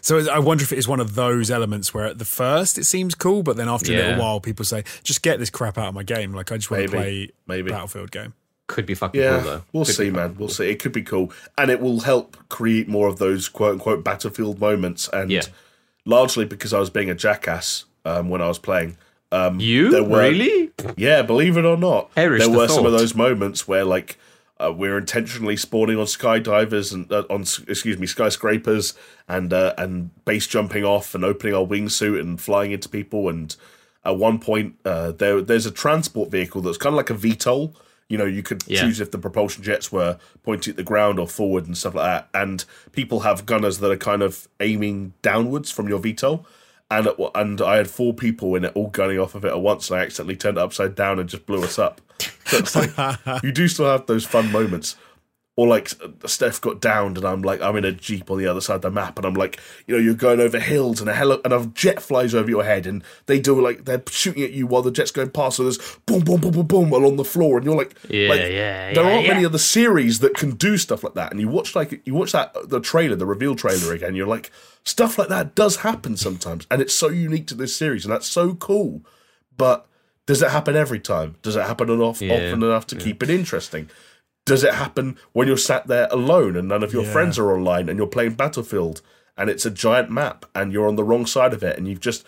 so 0.01 0.19
I 0.31 0.39
wonder 0.39 0.63
if 0.65 0.73
it 0.73 0.79
is 0.79 0.89
one 0.89 1.01
of 1.01 1.15
those 1.15 1.51
elements 1.51 1.93
where 1.93 2.07
at 2.07 2.19
the 2.19 2.25
first 2.25 2.79
it 2.79 2.85
seems 2.85 3.15
cool 3.15 3.43
but 3.43 3.57
then 3.57 3.69
after 3.69 3.93
a 3.93 3.97
little 3.97 4.21
while 4.21 4.41
people 4.41 4.65
say 4.65 4.85
just 5.03 5.23
get 5.23 5.39
this 5.39 5.51
crap 5.51 5.77
out 5.79 5.89
of 5.89 5.95
my 5.95 6.03
game 6.03 6.33
like 6.33 6.51
I 6.53 6.57
just 6.57 6.71
want 6.71 6.85
to 6.85 6.91
play 6.91 7.31
Maybe. 7.47 7.71
Battlefield 7.71 8.11
game 8.11 8.33
Could 8.71 8.87
be 8.87 8.95
fucking 8.95 9.21
Yeah, 9.21 9.41
cool 9.41 9.51
though. 9.51 9.63
we'll 9.73 9.85
Could 9.85 9.95
see, 9.97 10.11
man. 10.11 10.37
We'll 10.39 10.49
cool. 10.49 10.55
see. 10.55 10.71
It 10.71 10.79
could 10.81 10.93
be 10.93 11.03
cool, 11.03 11.33
and 11.59 11.71
it 11.71 11.81
will 11.81 12.01
help 12.01 12.37
create 12.49 12.89
more 12.89 13.09
of 13.09 13.19
those 13.19 13.49
quote 13.49 13.73
unquote 13.75 14.05
battlefield 14.05 14.61
moments. 14.61 15.09
And 15.13 15.31
Yeah. 15.31 15.43
largely 16.05 16.45
because 16.45 16.73
I 16.73 16.79
was 16.79 16.89
being 16.91 17.11
a 17.11 17.15
jackass 17.15 17.85
um, 18.05 18.29
when 18.31 18.41
I 18.41 18.49
was 18.49 18.59
playing. 18.59 18.97
Um, 19.33 19.59
there 19.59 19.67
You 19.67 20.05
were- 20.05 20.21
really? 20.21 20.71
Yeah, 20.97 21.23
believe 21.23 21.57
it 21.57 21.65
or 21.65 21.77
not, 21.77 22.15
Perish 22.15 22.41
there 22.43 22.51
the 22.51 22.57
were 22.59 22.69
some 22.69 22.87
of 22.87 22.93
those 22.93 23.15
moments 23.15 23.67
where 23.69 23.85
like. 23.85 24.17
Uh, 24.63 24.71
we're 24.71 24.99
intentionally 24.99 25.57
spawning 25.57 25.97
on 25.99 26.05
skydivers 26.05 26.93
and 26.93 27.11
uh, 27.11 27.25
on 27.31 27.41
excuse 27.67 27.97
me 27.99 28.07
skyscrapers 28.07 28.93
and 29.27 29.55
uh, 29.55 29.73
and 29.79 30.11
base 30.27 30.47
jumping 30.47 30.85
off 30.85 31.15
and 31.15 31.25
opening 31.25 31.55
our 31.55 31.65
wingsuit 31.65 32.21
and 32.21 32.39
flying 32.39 32.71
into 32.71 32.87
people 32.87 33.31
and 33.31 33.57
at 34.05 34.19
one 34.19 34.39
point 34.39 34.75
uh, 34.85 35.13
there 35.13 35.41
there's 35.41 35.65
a 35.65 35.71
transport 35.71 36.31
vehicle 36.31 36.61
that's 36.61 36.77
kind 36.77 36.93
of 36.93 36.99
like 36.99 37.09
a 37.09 37.15
VTOL. 37.15 37.73
You 38.11 38.19
know, 38.19 38.27
you 38.27 38.43
could 38.43 38.63
Yeah. 38.67 38.83
choose 38.83 39.01
if 39.01 39.11
the 39.13 39.19
propulsion 39.19 39.63
jets 39.63 39.91
were 39.91 40.19
pointing 40.43 40.73
at 40.73 40.77
the 40.77 40.83
ground 40.83 41.19
or 41.19 41.27
forward 41.27 41.67
and 41.67 41.79
stuff 41.79 41.95
like 41.95 42.05
that. 42.05 42.29
And 42.39 42.65
people 42.93 43.21
have 43.21 43.47
gunners 43.47 43.79
that 43.79 43.91
are 43.91 43.97
kind 43.97 44.21
of 44.23 44.47
aiming 44.61 45.15
downwards 45.23 45.71
from 45.71 45.89
your 45.89 45.99
VTOL. 46.01 46.45
And 46.91 47.07
it, 47.07 47.17
and 47.37 47.61
I 47.63 47.77
had 47.77 47.89
four 47.89 48.13
people 48.13 48.57
in 48.57 48.65
it 48.65 48.73
all 48.75 48.89
gunning 48.89 49.19
off 49.21 49.37
of 49.37 49.45
it 49.45 49.53
at 49.53 49.61
once, 49.61 49.89
and 49.91 50.01
I 50.01 50.03
accidentally 50.03 50.35
turned 50.37 50.59
it 50.59 50.61
upside 50.61 50.97
down 50.97 51.21
and 51.21 51.29
just 51.29 51.47
blew 51.47 51.63
us 51.63 51.79
up. 51.79 52.01
So 52.47 52.59
it's 52.59 52.75
like 52.75 52.91
you 53.45 53.53
do 53.53 53.69
still 53.69 53.87
have 53.87 54.07
those 54.07 54.27
fun 54.27 54.51
moments. 54.51 54.97
Or 55.61 55.69
like 55.69 55.93
uh, 56.03 56.27
Steph 56.27 56.59
got 56.63 56.81
downed, 56.81 57.19
and 57.19 57.27
I'm 57.27 57.43
like, 57.43 57.61
I'm 57.61 57.77
in 57.77 57.85
a 57.85 57.93
jeep 57.93 58.31
on 58.31 58.39
the 58.39 58.47
other 58.47 58.63
side 58.63 58.77
of 58.77 58.81
the 58.81 58.91
map, 58.91 59.19
and 59.19 59.27
I'm 59.27 59.35
like, 59.35 59.61
you 59.87 59.95
know, 59.95 60.01
you're 60.01 60.15
going 60.15 60.41
over 60.41 60.59
hills, 60.59 61.01
and 61.03 61.11
a 61.11 61.13
hell 61.15 61.39
and 61.45 61.53
a 61.53 61.67
jet 61.75 62.01
flies 62.01 62.35
over 62.35 62.49
your 62.49 62.65
head, 62.65 62.87
and 62.87 63.05
they 63.27 63.39
do 63.39 63.61
like 63.61 63.85
they're 63.85 64.03
shooting 64.09 64.43
at 64.43 64.53
you 64.53 64.67
while 64.67 64.81
the 64.81 64.91
jet's 64.91 65.11
going 65.11 65.29
past, 65.31 65.59
so 65.59 65.65
there's 65.65 65.77
boom, 66.07 66.21
boom, 66.21 66.41
boom, 66.41 66.53
boom, 66.53 66.67
boom 66.67 66.93
along 66.93 67.17
the 67.17 67.27
floor, 67.27 67.59
and 67.59 67.67
you're 67.67 67.77
like, 67.77 67.95
Yeah, 68.09 68.29
like, 68.31 68.41
yeah, 68.41 68.95
There 68.95 69.05
yeah, 69.05 69.11
aren't 69.13 69.27
yeah. 69.27 69.35
many 69.35 69.45
other 69.45 69.59
series 69.59 70.21
that 70.21 70.35
can 70.35 70.53
do 70.53 70.79
stuff 70.79 71.05
like 71.05 71.15
that, 71.15 71.31
and 71.31 71.39
you 71.41 71.49
watch 71.49 71.77
like 71.77 72.01
you 72.07 72.15
watch 72.15 72.33
that 72.33 72.57
uh, 72.57 72.65
the 72.65 72.81
trailer, 72.81 73.17
the 73.17 73.27
reveal 73.27 73.55
trailer 73.55 73.93
again, 73.99 74.15
you're 74.15 74.27
like, 74.27 74.51
stuff 74.85 75.19
like 75.19 75.29
that 75.29 75.55
does 75.55 75.77
happen 75.89 76.17
sometimes, 76.17 76.67
and 76.71 76.81
it's 76.81 76.95
so 76.95 77.09
unique 77.09 77.47
to 77.49 77.55
this 77.55 77.77
series, 77.77 78.07
and 78.07 78.15
that's 78.15 78.29
so 78.29 78.55
cool, 78.55 79.03
but. 79.59 79.87
Does 80.27 80.43
it 80.43 80.51
happen 80.51 80.77
every 80.77 81.01
time? 81.01 81.35
Does 81.43 81.57
it 81.57 81.67
happen 81.67 81.91
enough 81.91 82.23
Yeah, 82.23 82.35
often 82.35 82.63
enough 82.63 82.87
to 82.89 82.95
keep 82.97 83.21
it 83.21 83.31
interesting? 83.31 83.91
Does 84.47 84.65
it 84.65 84.75
happen 84.75 85.17
when 85.33 85.47
you're 85.49 85.57
sat 85.57 85.87
there 85.87 86.09
alone 86.11 86.57
and 86.57 86.69
none 86.69 86.83
of 86.83 86.93
your 86.93 87.05
Yeah. 87.05 87.13
friends 87.13 87.39
are 87.39 87.53
online 87.53 87.89
and 87.89 87.99
you're 87.99 88.07
playing 88.09 88.35
Battlefield 88.35 89.01
and 89.37 89.49
it's 89.49 89.65
a 89.67 89.71
giant 89.71 90.11
map 90.11 90.45
and 90.55 90.73
you're 90.73 90.89
on 90.89 90.97
the 90.97 91.05
wrong 91.05 91.27
side 91.27 91.53
of 91.53 91.63
it 91.63 91.77
and 91.79 91.87
you've 91.87 92.01
just 92.01 92.25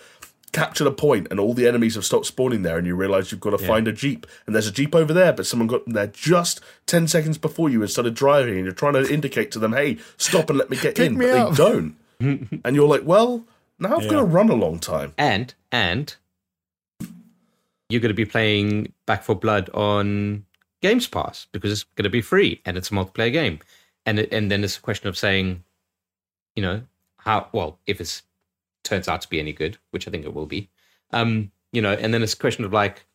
captured 0.52 0.86
a 0.86 0.90
point 0.92 1.26
and 1.30 1.40
all 1.40 1.54
the 1.54 1.66
enemies 1.66 1.94
have 1.94 2.04
stopped 2.04 2.26
spawning 2.26 2.60
there 2.62 2.76
and 2.76 2.86
you 2.86 2.94
realize 2.94 3.32
you've 3.32 3.40
got 3.40 3.50
to 3.50 3.58
find 3.58 3.88
a 3.88 3.92
jeep 3.92 4.26
and 4.46 4.54
there's 4.54 4.66
a 4.66 4.72
jeep 4.72 4.94
over 4.94 5.12
there 5.14 5.32
but 5.32 5.46
someone 5.46 5.66
got 5.66 5.80
there 5.86 6.06
just 6.08 6.60
10 6.86 7.08
seconds 7.08 7.38
before 7.38 7.70
you 7.70 7.80
and 7.80 7.90
started 7.90 8.12
driving 8.14 8.56
and 8.56 8.64
you're 8.66 8.74
trying 8.74 8.92
to 8.92 9.10
indicate 9.10 9.50
to 9.50 9.58
them 9.58 9.72
hey 9.72 9.96
stop 10.18 10.50
and 10.50 10.58
let 10.58 10.68
me 10.68 10.76
get 10.76 10.98
in 10.98 11.16
me 11.16 11.24
but 11.24 11.36
up. 11.38 11.50
they 11.52 11.56
don't 11.56 11.96
and 12.64 12.76
you're 12.76 12.86
like 12.86 13.00
well 13.04 13.46
now 13.78 13.96
I've 13.96 14.08
got 14.10 14.18
to 14.18 14.24
run 14.24 14.50
a 14.50 14.54
long 14.54 14.78
time 14.78 15.14
And 15.16 15.54
and 15.72 16.14
you're 17.88 18.00
going 18.02 18.10
to 18.10 18.14
be 18.14 18.26
playing 18.26 18.92
Back 19.06 19.22
4 19.24 19.36
Blood 19.36 19.70
on 19.70 20.44
Games 20.83 21.07
Pass 21.07 21.47
because 21.53 21.72
it's 21.72 21.85
going 21.85 22.05
to 22.05 22.11
be 22.11 22.20
free 22.20 22.61
and 22.66 22.76
it's 22.76 22.91
a 22.91 22.95
multiplayer 22.95 23.33
game. 23.33 23.61
And 24.05 24.18
and 24.18 24.51
then 24.51 24.64
it's 24.64 24.76
a 24.76 24.80
question 24.80 25.09
of 25.09 25.16
saying, 25.16 25.62
you 26.57 26.62
know, 26.62 26.83
how 27.18 27.49
well 27.53 27.78
if 27.87 28.01
it 28.01 28.22
turns 28.83 29.09
out 29.09 29.20
to 29.22 29.28
be 29.28 29.39
any 29.39 29.53
good, 29.53 29.78
which 29.91 30.07
I 30.07 30.11
think 30.11 30.24
it 30.24 30.35
will 30.35 30.47
be. 30.47 30.68
Um, 31.12 31.53
you 31.72 31.80
know, 31.80 31.93
and 31.93 32.12
then 32.12 32.22
it's 32.22 32.35
a 32.35 32.39
question 32.39 32.64
of 32.64 32.72
like, 32.72 33.07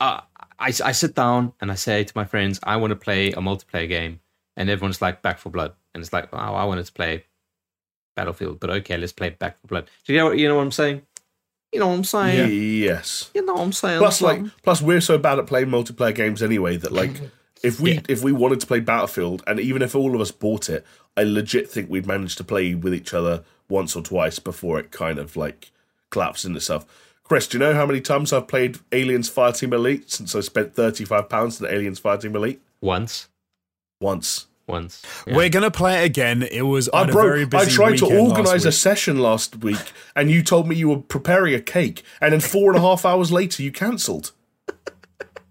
uh, 0.00 0.20
I 0.58 0.72
I 0.84 0.92
sit 0.92 1.14
down 1.14 1.52
and 1.60 1.70
I 1.70 1.76
say 1.76 2.04
to 2.04 2.12
my 2.16 2.24
friends, 2.24 2.58
I 2.62 2.76
want 2.76 2.90
to 2.90 2.96
play 2.96 3.28
a 3.28 3.36
multiplayer 3.36 3.88
game, 3.88 4.20
and 4.56 4.68
everyone's 4.68 5.00
like 5.00 5.22
Back 5.22 5.38
4 5.38 5.52
Blood, 5.52 5.72
and 5.94 6.02
it's 6.02 6.12
like, 6.12 6.28
oh, 6.32 6.36
I 6.36 6.64
wanted 6.64 6.86
to 6.86 6.92
play 6.92 7.24
Battlefield, 8.16 8.60
but 8.60 8.70
okay, 8.70 8.96
let's 8.96 9.12
play 9.12 9.30
Back 9.30 9.58
4 9.62 9.68
Blood. 9.68 9.90
Do 10.04 10.12
you 10.12 10.18
know 10.18 10.26
what 10.26 10.38
you 10.38 10.48
know 10.48 10.56
what 10.56 10.62
I'm 10.62 10.72
saying? 10.72 11.02
You 11.72 11.78
know 11.80 11.86
what 11.88 11.94
I'm 11.94 12.04
saying? 12.04 12.50
yes 12.82 13.30
You 13.34 13.44
know 13.46 13.54
what 13.54 13.62
I'm 13.62 13.72
saying? 13.72 13.98
Plus, 14.00 14.20
like, 14.20 14.38
son? 14.38 14.52
plus 14.62 14.82
we're 14.82 15.00
so 15.00 15.18
bad 15.18 15.38
at 15.38 15.46
playing 15.46 15.68
multiplayer 15.68 16.14
games 16.14 16.42
anyway 16.42 16.76
that 16.76 16.92
like, 16.92 17.12
if 17.62 17.78
we 17.80 17.92
Yeah. 17.94 18.00
if 18.08 18.22
we 18.22 18.32
wanted 18.32 18.60
to 18.60 18.66
play 18.66 18.80
Battlefield, 18.80 19.42
and 19.46 19.60
even 19.60 19.80
if 19.82 19.94
all 19.94 20.14
of 20.14 20.20
us 20.20 20.30
bought 20.32 20.68
it, 20.68 20.84
I 21.16 21.22
legit 21.22 21.70
think 21.70 21.88
we'd 21.90 22.06
manage 22.06 22.36
to 22.36 22.44
play 22.44 22.74
with 22.74 22.92
each 22.94 23.14
other 23.14 23.44
once 23.68 23.94
or 23.94 24.02
twice 24.02 24.38
before 24.40 24.80
it 24.80 24.90
kind 24.90 25.18
of 25.18 25.36
like 25.36 25.70
collapsed 26.10 26.44
in 26.44 26.56
itself. 26.56 26.84
Chris, 27.22 27.46
do 27.46 27.58
you 27.58 27.60
know 27.64 27.74
how 27.74 27.86
many 27.86 28.00
times 28.00 28.32
I've 28.32 28.48
played 28.48 28.78
Aliens 28.90 29.30
Fireteam 29.30 29.72
Elite 29.72 30.10
since 30.10 30.34
I 30.34 30.40
spent 30.40 30.74
thirty 30.74 31.04
five 31.04 31.28
pounds 31.28 31.60
on 31.60 31.68
the 31.68 31.74
Aliens 31.74 32.00
Fireteam 32.00 32.34
Elite? 32.34 32.60
once. 32.80 33.28
once. 34.00 34.46
Once. 34.70 35.02
Yeah. 35.26 35.36
We're 35.36 35.48
gonna 35.50 35.70
play 35.70 36.02
it 36.02 36.06
again. 36.06 36.42
It 36.42 36.62
was 36.62 36.88
I, 36.90 37.02
on 37.02 37.10
a 37.10 37.12
bro, 37.12 37.22
very 37.22 37.46
I 37.52 37.64
tried 37.66 37.98
to 37.98 38.06
organise 38.06 38.64
a 38.64 38.72
session 38.72 39.18
last 39.18 39.56
week, 39.62 39.92
and 40.16 40.30
you 40.30 40.42
told 40.42 40.68
me 40.68 40.76
you 40.76 40.88
were 40.88 40.98
preparing 40.98 41.54
a 41.54 41.60
cake, 41.60 42.02
and 42.20 42.32
then 42.32 42.40
four 42.40 42.70
and 42.70 42.78
a 42.78 42.80
half 42.80 43.04
hours 43.04 43.30
later, 43.30 43.62
you 43.62 43.72
cancelled. 43.72 44.32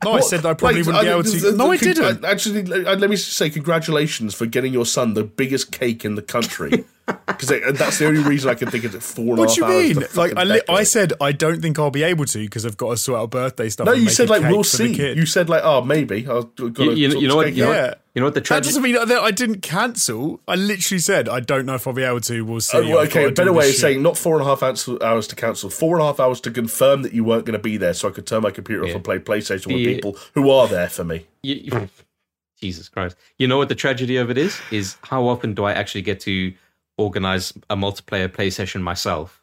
No, 0.03 0.13
I 0.13 0.22
said 0.22 0.45
I 0.45 0.53
probably 0.53 0.82
Like, 0.82 0.86
wouldn't 0.88 1.03
be 1.03 1.09
able 1.09 1.24
the- 1.24 1.32
to. 1.32 1.51
the- 1.51 1.57
no, 1.57 1.72
I 1.72 1.78
didn't. 1.78 2.24
Actually, 2.24 2.61
uh, 2.86 2.95
let 2.95 3.09
me 3.09 3.17
say 3.17 3.49
congratulations 3.49 4.34
for 4.34 4.45
getting 4.45 4.72
your 4.72 4.86
son 4.86 5.13
the 5.13 5.26
biggest 5.26 5.74
cake 5.74 6.05
in 6.05 6.15
the 6.15 6.22
country. 6.22 6.86
Because 7.28 7.78
that's 7.78 7.97
the 7.99 8.07
only 8.07 8.22
reason 8.24 8.49
I 8.49 8.53
can 8.55 8.70
think 8.70 8.84
of 8.84 8.93
it. 8.95 9.01
Four 9.03 9.36
What 9.36 9.55
do 9.55 9.62
you 9.62 9.68
mean? 9.68 10.03
Like 10.16 10.34
I, 10.38 10.43
li- 10.43 10.62
I 10.70 10.84
said, 10.84 11.14
I 11.22 11.32
don't 11.32 11.62
think 11.62 11.80
I'll 11.80 11.89
be 11.91 12.03
able 12.03 12.26
to 12.26 12.39
because 12.39 12.66
I've 12.66 12.78
got 12.78 12.91
to 12.91 12.97
sort 12.97 13.20
out 13.20 13.30
birthday 13.32 13.70
stuff. 13.70 13.86
No, 13.86 13.93
you 13.93 14.10
said 14.10 14.30
like 14.30 14.43
we'll 14.43 14.64
see. 14.64 14.93
You 15.14 15.26
said 15.26 15.49
like, 15.49 15.62
oh, 15.64 15.82
maybe 15.82 16.28
I'll 16.28 16.43
got 16.43 16.78
You- 16.80 16.91
you- 16.91 17.20
you 17.20 17.28
know 17.28 17.36
what- 17.38 17.53
you 17.53 17.64
know- 17.66 17.72
yeah, 17.72 17.93
You 18.16 18.22
know 18.22 18.26
what 18.28 18.34
the 18.34 18.39
that 18.41 18.45
tragedy? 18.45 18.68
doesn't 18.70 18.84
mean 18.84 18.93
that 18.95 19.12
I 19.24 19.32
didn't 19.32 19.62
cancel. 19.62 20.41
I 20.47 20.55
literally 20.55 20.99
said 20.99 21.30
I 21.30 21.39
don't 21.39 21.66
know 21.66 21.76
if 21.76 21.88
I'll 21.88 21.93
be 21.93 22.03
able 22.03 22.22
to. 22.22 22.43
We'll 22.43 22.60
see. 22.62 22.78
Oh, 22.78 22.82
well, 22.89 22.99
okay, 23.05 23.26
a 23.26 23.32
better 23.32 23.53
way 23.53 23.70
of 23.70 23.76
saying 23.76 24.01
not 24.01 24.18
four 24.18 24.34
and 24.36 24.41
a 24.45 24.45
half 24.49 24.62
hours, 24.64 24.89
hours 25.01 25.28
to 25.28 25.36
cancel, 25.36 25.70
four 25.70 25.95
and 25.95 26.03
a 26.03 26.05
half 26.07 26.20
hours 26.20 26.41
to 26.41 26.51
confirm 26.51 27.03
that 27.03 27.14
you 27.14 27.24
weren't 27.24 27.45
going 27.45 27.57
to 27.57 27.64
be 27.64 27.78
there, 27.78 27.93
so 27.93 28.07
I 28.10 28.12
could 28.12 28.28
turn 28.28 28.41
my 28.43 28.51
computer 28.51 28.84
off 28.84 28.95
and 28.95 29.03
play 29.03 29.20
PlayStation 29.20 29.68
with 29.68 29.78
people 29.86 30.18
who 30.34 30.49
are 30.49 30.68
there 30.68 30.89
for 30.89 31.03
me. 31.03 31.26
You, 31.43 31.55
you- 31.55 31.89
Jesus 32.62 32.89
Christ! 32.89 33.16
You 33.38 33.47
know 33.47 33.57
what 33.57 33.70
the 33.70 33.76
tragedy 33.76 34.18
of 34.18 34.30
it 34.30 34.38
is? 34.38 34.60
Is 34.70 34.97
how 35.03 35.26
often 35.28 35.53
do 35.53 35.64
I 35.64 35.72
actually 35.72 36.01
get 36.01 36.20
to 36.22 36.51
organize 37.00 37.54
a 37.70 37.76
multiplayer 37.76 38.32
play 38.32 38.50
session 38.50 38.84
myself? 38.84 39.41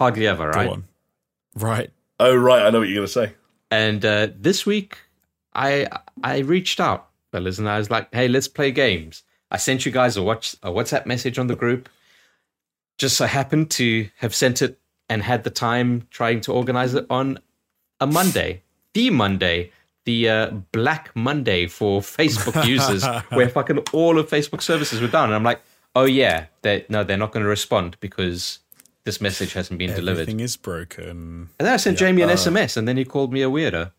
Hardly 0.00 0.26
ever, 0.26 0.50
Go 0.52 0.58
right? 0.58 0.68
on. 0.70 0.84
Right. 1.56 1.90
Oh 2.20 2.34
right, 2.34 2.64
I 2.64 2.70
know 2.70 2.78
what 2.80 2.88
you're 2.88 2.96
going 2.96 3.06
to 3.06 3.12
say. 3.12 3.32
And 3.70 4.04
uh, 4.04 4.28
this 4.34 4.64
week, 4.64 4.98
I 5.54 5.86
I 6.22 6.38
reached 6.38 6.80
out, 6.80 7.08
fellas, 7.32 7.58
and 7.58 7.68
I 7.68 7.78
was 7.78 7.90
like, 7.90 8.12
"Hey, 8.14 8.28
let's 8.28 8.48
play 8.48 8.70
games." 8.70 9.22
I 9.50 9.56
sent 9.56 9.84
you 9.86 9.92
guys 9.92 10.16
a 10.16 10.22
watch 10.22 10.54
a 10.62 10.70
WhatsApp 10.70 11.06
message 11.06 11.38
on 11.38 11.46
the 11.48 11.56
group. 11.56 11.88
Just 12.98 13.16
so 13.16 13.26
happened 13.26 13.70
to 13.72 14.08
have 14.16 14.34
sent 14.34 14.62
it 14.62 14.78
and 15.08 15.22
had 15.22 15.44
the 15.44 15.50
time 15.50 16.06
trying 16.10 16.40
to 16.42 16.52
organize 16.52 16.94
it 16.94 17.06
on 17.10 17.38
a 18.00 18.06
Monday, 18.06 18.62
the 18.94 19.10
Monday, 19.10 19.70
the 20.04 20.28
uh, 20.28 20.50
Black 20.72 21.14
Monday 21.14 21.66
for 21.66 22.00
Facebook 22.00 22.66
users, 22.76 23.04
where 23.30 23.48
fucking 23.48 23.78
all 23.92 24.18
of 24.18 24.28
Facebook 24.28 24.62
services 24.62 25.00
were 25.00 25.08
down. 25.08 25.26
And 25.26 25.34
I'm 25.34 25.44
like, 25.44 25.60
"Oh 25.98 26.04
yeah, 26.04 26.46
they 26.62 26.84
no, 26.88 27.04
they're 27.04 27.16
not 27.16 27.32
going 27.32 27.44
to 27.44 27.48
respond 27.48 27.96
because." 28.00 28.60
This 29.04 29.22
message 29.22 29.54
hasn't 29.54 29.78
been 29.78 29.94
delivered. 29.94 30.22
Everything 30.22 30.40
is 30.40 30.58
broken. 30.58 31.48
And 31.58 31.66
then 31.66 31.72
I 31.72 31.78
sent 31.78 31.96
Jamie 31.96 32.20
an 32.20 32.28
uh, 32.28 32.34
SMS, 32.34 32.76
and 32.76 32.86
then 32.86 32.98
he 32.98 33.06
called 33.06 33.32
me 33.32 33.40
a 33.40 33.48
weirdo. 33.48 33.90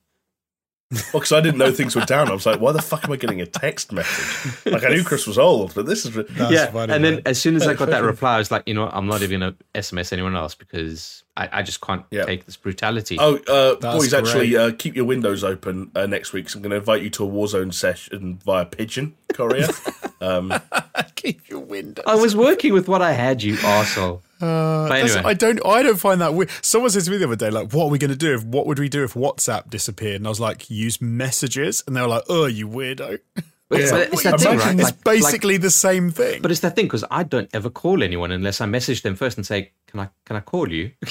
Well, 0.92 1.04
because 1.14 1.32
I 1.34 1.42
didn't 1.42 1.60
know 1.60 1.72
things 1.72 1.96
were 1.96 2.02
down. 2.06 2.30
I 2.30 2.34
was 2.34 2.48
like, 2.48 2.60
why 2.60 2.72
the 2.72 2.82
fuck 2.82 3.04
am 3.06 3.12
I 3.12 3.16
getting 3.18 3.42
a 3.42 3.46
text 3.46 3.92
message? 3.92 4.66
Like 4.66 4.84
I 4.84 4.90
knew 4.90 5.04
Chris 5.04 5.28
was 5.28 5.38
old, 5.38 5.76
but 5.76 5.86
this 5.86 6.04
is 6.04 6.16
That's 6.16 6.52
yeah, 6.52 6.72
funny, 6.72 6.92
and 6.94 7.04
then 7.06 7.14
man. 7.16 7.22
as 7.28 7.40
soon 7.40 7.56
as 7.56 7.68
I 7.68 7.76
got 7.76 7.90
that 7.92 8.02
reply, 8.04 8.36
I 8.36 8.38
was 8.40 8.50
like, 8.50 8.64
you 8.66 8.74
know, 8.74 8.86
what, 8.86 8.96
I'm 8.96 9.06
not 9.06 9.22
even 9.22 9.42
gonna 9.42 9.56
SMS 9.76 10.12
anyone 10.12 10.36
else 10.36 10.56
because 10.56 11.24
I, 11.38 11.60
I 11.60 11.62
just 11.62 11.80
can't 11.82 12.04
Yeah. 12.10 12.26
take 12.26 12.46
this 12.48 12.58
brutality. 12.58 13.18
Oh, 13.20 13.36
uh, 13.48 13.76
That's 13.80 13.96
boys, 13.98 14.14
actually, 14.16 14.58
uh, 14.58 14.72
keep 14.72 14.96
your 14.96 15.06
windows 15.06 15.44
open 15.44 15.92
uh, 15.96 16.08
next 16.08 16.34
week. 16.34 16.50
So 16.50 16.58
I'm 16.58 16.64
going 16.64 16.72
to 16.72 16.78
invite 16.78 17.02
you 17.02 17.10
to 17.12 17.24
a 17.24 17.28
Warzone 17.30 17.74
session 17.74 18.40
via 18.44 18.66
Pigeon 18.66 19.16
Courier. 19.34 19.70
um, 20.22 20.52
Keep 21.16 21.50
your 21.50 21.60
windows. 21.60 22.04
I 22.08 22.16
was 22.16 22.36
working 22.36 22.74
with 22.74 22.88
what 22.90 23.02
I 23.02 23.12
had, 23.14 23.42
you 23.44 23.56
arsehole. 23.56 24.22
Uh, 24.42 24.88
But 24.88 25.00
anyway. 25.00 25.22
I 25.26 25.34
don't. 25.34 25.60
I 25.66 25.84
don't 25.84 26.00
find 26.00 26.22
that 26.22 26.34
weird. 26.34 26.50
Someone 26.62 26.90
said 26.92 27.04
to 27.04 27.12
me 27.12 27.18
the 27.18 27.26
other 27.26 27.36
day, 27.36 27.50
like, 27.50 27.72
"What 27.74 27.86
are 27.86 27.90
we 27.90 27.98
going 27.98 28.12
to 28.12 28.18
do? 28.18 28.34
If, 28.36 28.44
what 28.46 28.66
would 28.68 28.80
we 28.80 28.88
do 28.90 29.04
if 29.04 29.14
WhatsApp 29.14 29.70
disappeared?" 29.70 30.18
And 30.18 30.28
I 30.28 30.30
was 30.30 30.40
like, 30.40 30.70
"Use 30.70 31.02
messages." 31.02 31.84
And 31.86 31.96
they 31.96 32.02
were 32.02 32.08
like, 32.08 32.24
"Oh, 32.30 32.46
you 32.46 32.68
weirdo." 32.68 33.20
But 33.70 33.82
it's, 33.82 33.92
it's 33.92 34.24
that 34.24 34.40
thing, 34.40 34.58
right? 34.58 34.74
It's 34.74 34.84
Like- 34.84 35.04
basically 35.04 35.58
the 35.58 35.70
same 35.70 36.10
thing. 36.10 36.42
but 36.42 36.50
it's 36.50 36.62
that 36.62 36.76
thing 36.76 36.86
because 36.86 37.04
I 37.12 37.22
don't 37.22 37.48
ever 37.54 37.70
call 37.70 38.02
anyone 38.02 38.32
unless 38.32 38.62
I 38.62 38.66
message 38.66 39.04
them 39.04 39.16
first 39.16 39.38
and 39.38 39.46
say, 39.46 39.74
"Can 39.86 40.00
I 40.00 40.10
can 40.26 40.36
I 40.38 40.40
call 40.40 40.72
you?" 40.72 40.92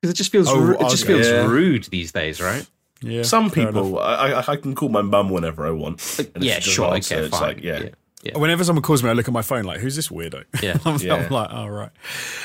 Because 0.00 0.14
it 0.14 0.16
just 0.16 0.32
feels 0.32 0.48
Oh, 0.48 0.58
ru- 0.58 0.74
it 0.78 0.88
just 0.88 1.06
feels 1.06 1.26
Yeah. 1.26 1.46
rude 1.46 1.84
these 1.84 2.10
days, 2.12 2.40
right? 2.40 2.66
yeah, 3.02 3.22
some 3.22 3.50
people, 3.50 3.98
I, 3.98 4.32
I, 4.32 4.52
I 4.52 4.56
can 4.56 4.74
call 4.74 4.88
my 4.88 5.02
mum 5.02 5.28
whenever 5.28 5.66
I 5.66 5.70
want. 5.72 6.00
Yeah, 6.40 6.58
sure, 6.60 6.94
answer, 6.94 7.16
okay, 7.16 7.24
it's 7.26 7.38
fine. 7.38 7.48
like, 7.56 7.62
yeah. 7.62 7.80
yeah, 7.80 7.88
yeah. 8.22 8.38
Whenever 8.38 8.64
someone 8.64 8.82
calls 8.82 9.02
me, 9.02 9.10
I 9.10 9.12
look 9.12 9.28
at 9.28 9.34
my 9.34 9.42
phone 9.42 9.64
like, 9.64 9.80
"Who's 9.80 9.96
this 9.96 10.08
weirdo?" 10.08 10.44
Yeah. 10.62 10.78
I'm, 10.84 10.98
Yeah. 11.00 11.14
I'm 11.14 11.30
like, 11.30 11.48
"Oh 11.52 11.66
right." 11.66 11.90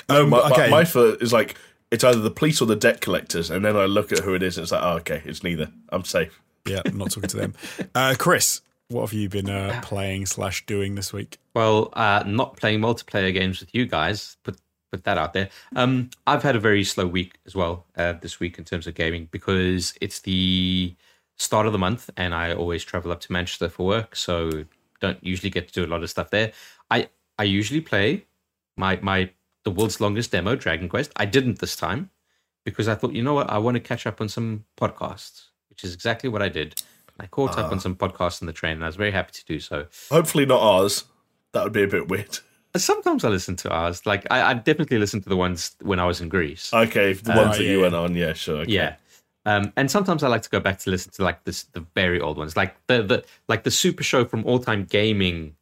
No, 0.09 0.23
Um, 0.23 0.29
my, 0.29 0.39
my- 0.49 0.51
okay. 0.51 0.69
my 0.69 0.85
foot 0.85 1.21
is 1.21 1.31
like 1.33 1.55
it's 1.91 2.03
either 2.03 2.19
the 2.19 2.31
police 2.31 2.61
or 2.61 2.65
the 2.65 2.75
debt 2.75 2.99
collectors, 3.01 3.49
and 3.49 3.63
then 3.63 3.75
I 3.77 3.85
look 3.85 4.11
at 4.11 4.19
who 4.19 4.33
it 4.33 4.43
is, 4.43 4.57
and 4.57 4.63
it's 4.63 4.71
like, 4.71 4.83
oh, 4.83 4.95
okay, 4.97 5.21
it's 5.25 5.43
neither. 5.43 5.69
I'm 5.89 6.03
safe. 6.03 6.41
yeah, 6.67 6.81
I'm 6.85 6.97
not 6.97 7.11
talking 7.11 7.29
to 7.29 7.37
them. 7.37 7.53
Uh, 7.95 8.13
Chris, 8.19 8.61
what 8.89 9.01
have 9.01 9.13
you 9.13 9.29
been 9.29 9.49
uh, 9.49 9.79
playing 9.83 10.25
slash 10.25 10.65
doing 10.65 10.95
this 10.95 11.13
week? 11.13 11.37
Well, 11.53 11.89
uh, 11.93 12.23
not 12.27 12.57
playing 12.57 12.79
multiplayer 12.81 13.33
games 13.33 13.59
with 13.61 13.73
you 13.73 13.85
guys. 13.85 14.35
Put 14.43 14.57
put 14.91 15.03
that 15.05 15.17
out 15.17 15.33
there. 15.33 15.49
Um, 15.75 16.09
I've 16.25 16.43
had 16.43 16.55
a 16.55 16.59
very 16.59 16.83
slow 16.83 17.05
week 17.07 17.37
as 17.45 17.55
well 17.55 17.85
uh, 17.97 18.13
this 18.13 18.39
week 18.39 18.57
in 18.57 18.63
terms 18.65 18.87
of 18.87 18.95
gaming 18.95 19.27
because 19.31 19.93
it's 20.01 20.19
the 20.21 20.93
start 21.37 21.65
of 21.67 21.71
the 21.73 21.79
month, 21.79 22.09
and 22.17 22.33
I 22.35 22.53
always 22.53 22.83
travel 22.83 23.11
up 23.11 23.19
to 23.21 23.31
Manchester 23.31 23.69
for 23.69 23.85
work, 23.85 24.15
so 24.15 24.65
don't 24.99 25.23
usually 25.23 25.49
get 25.49 25.67
to 25.67 25.73
do 25.73 25.85
a 25.85 25.89
lot 25.89 26.03
of 26.03 26.09
stuff 26.09 26.29
there. 26.29 26.51
I 26.89 27.09
I 27.37 27.43
usually 27.43 27.81
play 27.81 28.25
my 28.75 28.99
my 29.01 29.31
the 29.63 29.71
world's 29.71 29.99
longest 29.99 30.31
demo, 30.31 30.55
Dragon 30.55 30.87
Quest. 30.89 31.11
I 31.15 31.25
didn't 31.25 31.59
this 31.59 31.75
time 31.75 32.09
because 32.63 32.87
I 32.87 32.95
thought, 32.95 33.13
you 33.13 33.23
know 33.23 33.33
what, 33.33 33.49
I 33.49 33.57
want 33.57 33.75
to 33.75 33.79
catch 33.81 34.05
up 34.07 34.21
on 34.21 34.29
some 34.29 34.65
podcasts, 34.79 35.47
which 35.69 35.83
is 35.83 35.93
exactly 35.93 36.29
what 36.29 36.41
I 36.41 36.49
did. 36.49 36.81
I 37.19 37.25
caught 37.25 37.57
up 37.57 37.71
on 37.71 37.79
some 37.79 37.95
podcasts 37.95 38.41
on 38.41 38.45
the 38.45 38.53
train, 38.53 38.73
and 38.73 38.83
I 38.83 38.87
was 38.87 38.95
very 38.95 39.11
happy 39.11 39.31
to 39.33 39.45
do 39.45 39.59
so. 39.59 39.87
Hopefully 40.11 40.45
not 40.45 40.61
ours. 40.61 41.05
That 41.53 41.63
would 41.63 41.73
be 41.73 41.83
a 41.83 41.87
bit 41.87 42.07
weird. 42.07 42.39
Sometimes 42.75 43.23
I 43.23 43.29
listen 43.29 43.55
to 43.57 43.71
ours. 43.71 44.05
Like 44.05 44.27
I, 44.29 44.51
I 44.51 44.53
definitely 44.53 44.99
listened 44.99 45.23
to 45.23 45.29
the 45.29 45.37
ones 45.37 45.75
when 45.81 45.99
I 45.99 46.05
was 46.05 46.21
in 46.21 46.29
Greece. 46.29 46.71
Okay, 46.71 47.13
the 47.13 47.31
ones 47.31 47.55
Uh, 47.55 47.57
that 47.57 47.63
yeah, 47.63 47.71
you 47.71 47.81
went 47.81 47.95
on, 47.95 48.13
yeah, 48.15 48.33
sure. 48.33 48.57
Okay. 48.57 48.71
Yeah. 48.73 48.95
Um, 49.47 49.71
and 49.77 49.89
sometimes 49.89 50.23
I 50.23 50.27
like 50.27 50.41
to 50.41 50.49
go 50.49 50.59
back 50.59 50.77
to 50.79 50.89
listen 50.89 51.11
to 51.13 51.23
like 51.23 51.43
this 51.45 51.63
the 51.71 51.85
very 51.95 52.19
old 52.19 52.37
ones, 52.37 52.57
like 52.57 52.75
the 52.87 53.01
the 53.01 53.23
like 53.47 53.63
the 53.63 53.71
Super 53.71 54.03
Show 54.03 54.25
from 54.25 54.43
All 54.45 54.59
Time 54.59 54.83
Gaming 54.83 55.55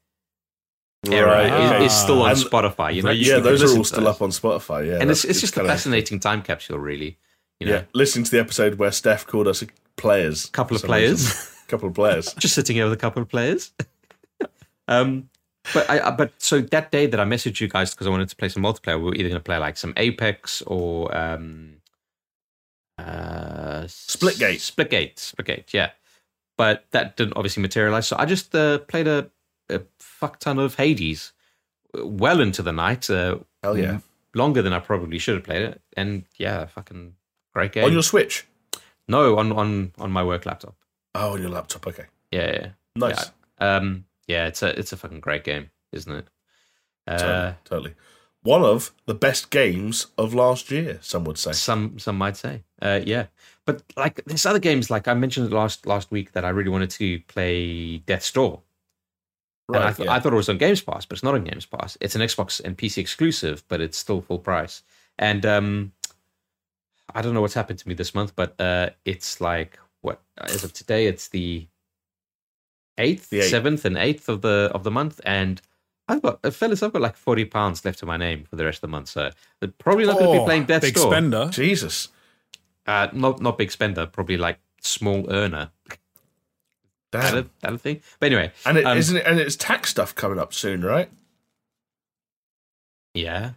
era 1.11 1.27
Right, 1.31 1.45
is, 1.65 1.71
okay. 1.71 1.85
is 1.85 1.93
still 1.93 2.23
on 2.23 2.31
And- 2.31 2.39
Spotify. 2.39 2.95
You 2.95 3.03
know, 3.03 3.11
you 3.11 3.31
yeah, 3.31 3.39
those 3.39 3.61
are 3.61 3.77
all 3.77 3.83
still 3.83 4.07
up 4.07 4.21
on 4.23 4.29
Spotify. 4.31 4.87
Yeah, 4.87 4.97
and 4.99 5.11
it's 5.11 5.23
it's 5.23 5.39
just 5.39 5.53
a 5.53 5.57
kinda- 5.59 5.69
fascinating 5.71 6.19
time 6.19 6.41
capsule, 6.41 6.79
really. 6.79 7.17
You 7.59 7.67
know, 7.67 7.73
Yeah, 7.73 7.81
listening 7.93 8.25
to 8.25 8.31
the 8.31 8.39
episode 8.39 8.75
where 8.79 8.91
Steph 8.91 9.27
called 9.27 9.47
us 9.47 9.61
a 9.61 9.67
players. 9.97 10.47
Couple 10.47 10.75
of 10.75 10.81
for 10.81 10.87
some 10.87 10.95
reason. 10.95 11.17
players. 11.17 11.51
couple 11.67 11.87
of 11.89 11.93
players. 11.95 12.33
just 12.39 12.55
sitting 12.55 12.75
here 12.75 12.85
with 12.85 12.93
a 12.93 12.97
couple 12.97 13.21
of 13.21 13.29
players. 13.29 13.71
um, 14.87 15.29
but 15.73 15.89
I, 15.89 16.07
I- 16.07 16.11
but 16.11 16.33
so 16.39 16.59
that 16.61 16.91
day 16.91 17.05
that 17.05 17.19
I 17.19 17.23
messaged 17.25 17.59
you 17.59 17.67
guys 17.67 17.91
because 17.91 18.07
I 18.07 18.09
wanted 18.09 18.29
to 18.29 18.35
play 18.35 18.49
some 18.49 18.63
multiplayer, 18.63 18.97
we 18.97 19.05
were 19.05 19.15
either 19.15 19.29
going 19.29 19.39
to 19.39 19.43
play 19.43 19.57
like 19.57 19.77
some 19.77 19.93
Apex 19.97 20.61
or 20.63 21.15
um, 21.15 21.74
uh, 23.05 23.83
Splitgate. 23.87 24.59
Splitgate, 24.59 25.15
Splitgate, 25.15 25.73
yeah. 25.73 25.91
But 26.57 26.85
that 26.91 27.17
didn't 27.17 27.33
obviously 27.35 27.61
materialize, 27.61 28.07
so 28.07 28.15
I 28.17 28.25
just 28.25 28.55
uh, 28.55 28.79
played 28.79 29.07
a, 29.07 29.29
a 29.69 29.81
fuck 29.99 30.39
ton 30.39 30.57
of 30.59 30.75
Hades, 30.75 31.33
well 31.93 32.39
into 32.39 32.61
the 32.61 32.71
night. 32.71 33.09
Uh, 33.09 33.39
Hell 33.63 33.77
yeah. 33.77 33.99
longer 34.33 34.61
than 34.61 34.71
I 34.73 34.79
probably 34.79 35.19
should 35.19 35.35
have 35.35 35.43
played 35.43 35.63
it, 35.63 35.81
and 35.97 36.23
yeah, 36.37 36.65
fucking 36.65 37.15
great 37.53 37.73
game. 37.73 37.83
On 37.85 37.91
your 37.93 38.03
Switch? 38.03 38.45
no, 39.07 39.37
on 39.37 39.51
on 39.51 39.91
on 39.97 40.11
my 40.11 40.23
work 40.23 40.45
laptop. 40.45 40.75
Oh, 41.13 41.33
on 41.33 41.41
your 41.41 41.51
laptop. 41.51 41.85
Okay, 41.87 42.05
Yeah, 42.31 42.51
yeah. 42.51 42.67
nice. 42.95 43.31
Yeah. 43.61 43.75
Um, 43.75 44.05
yeah, 44.27 44.47
it's 44.47 44.63
a 44.63 44.77
it's 44.79 44.93
a 44.93 44.97
fucking 44.97 45.19
great 45.19 45.43
game, 45.43 45.69
isn't 45.91 46.11
it? 46.11 46.27
Uh, 47.07 47.17
Totally, 47.17 47.55
totally. 47.65 47.93
One 48.45 48.63
of 48.63 48.91
the 49.05 49.13
best 49.15 49.49
games 49.49 50.07
of 50.17 50.33
last 50.33 50.69
year. 50.71 50.99
Some 51.01 51.23
would 51.25 51.37
say. 51.37 51.51
some 51.53 51.97
some 51.99 52.17
might 52.17 52.37
say, 52.37 52.63
uh, 52.81 53.01
yeah. 53.03 53.25
But 53.65 53.81
like 53.97 54.23
there's 54.25 54.45
other 54.45 54.59
games, 54.59 54.89
like 54.89 55.07
I 55.07 55.13
mentioned 55.15 55.51
last 55.51 55.85
last 55.87 56.11
week, 56.11 56.31
that 56.33 56.45
I 56.45 56.49
really 56.49 56.69
wanted 56.69 56.91
to 56.91 57.19
play 57.21 57.97
Death's 58.05 58.31
Door. 58.31 58.61
And 59.69 59.77
I, 59.77 59.85
Right. 59.85 59.95
th- 59.95 60.05
yeah. 60.05 60.13
I 60.13 60.19
thought 60.19 60.33
it 60.33 60.35
was 60.35 60.49
on 60.49 60.59
Games 60.59 60.81
Pass, 60.81 61.05
but 61.07 61.15
it's 61.17 61.23
not 61.23 61.33
on 61.33 61.43
Games 61.43 61.65
Pass. 61.65 61.97
It's 61.99 62.13
an 62.15 62.21
Xbox 62.21 62.61
and 62.63 62.77
PC 62.77 62.99
exclusive, 62.99 63.63
but 63.67 63.81
it's 63.81 63.97
still 63.97 64.21
full 64.21 64.37
price. 64.37 64.83
And 65.17 65.43
um, 65.43 65.91
I 67.15 67.23
don't 67.23 67.33
know 67.33 67.41
what's 67.41 67.55
happened 67.55 67.79
to 67.79 67.87
me 67.87 67.95
this 67.95 68.13
month, 68.13 68.35
but 68.35 68.53
uh, 68.61 68.91
it's 69.05 69.41
like 69.41 69.79
what 70.01 70.21
as 70.37 70.63
of 70.63 70.71
today, 70.71 71.07
it's 71.07 71.29
The 71.29 71.67
eighth. 72.99 73.29
seventh, 73.49 73.85
and 73.85 73.97
eighth 73.97 74.29
of 74.29 74.41
the 74.41 74.69
of 74.75 74.83
the 74.83 74.91
month, 74.91 75.19
and 75.25 75.59
I've 76.07 76.21
got 76.21 76.39
uh, 76.43 76.51
fellas, 76.51 76.83
I've 76.83 76.93
got 76.93 77.01
like 77.01 77.15
forty 77.17 77.45
pounds 77.45 77.83
left 77.85 77.99
to 77.99 78.05
my 78.05 78.17
name 78.17 78.43
for 78.49 78.55
the 78.55 78.65
rest 78.65 78.77
of 78.77 78.81
the 78.81 78.87
month, 78.89 79.09
so 79.09 79.29
I'm 79.61 79.73
probably 79.79 80.05
not 80.05 80.13
going 80.19 80.27
to 80.27 80.31
be 80.33 80.39
Oh, 80.39 80.45
playing 80.45 80.65
Death's 80.65 80.85
big 80.87 80.95
Door. 80.95 81.11
spender. 81.11 81.49
Jesus. 81.51 82.09
Uh, 82.85 83.07
not 83.13 83.41
not 83.41 83.57
big 83.57 83.71
spender, 83.71 84.05
probably 84.05 84.37
like 84.37 84.59
small 84.81 85.25
earner. 85.31 85.71
That 87.11 87.33
a, 87.33 87.41
Damn. 87.43 87.49
that 87.61 87.73
a 87.73 87.77
thing? 87.77 88.01
But 88.19 88.27
anyway, 88.27 88.51
And 88.65 88.77
it 88.77 88.85
um, 88.85 88.97
not 88.97 89.09
it? 89.09 89.25
And 89.25 89.39
it's 89.39 89.55
tax 89.55 89.89
stuff 89.89 90.13
coming 90.13 90.37
up 90.37 90.53
soon, 90.53 90.81
right? 90.83 91.09
yeah. 93.13 93.51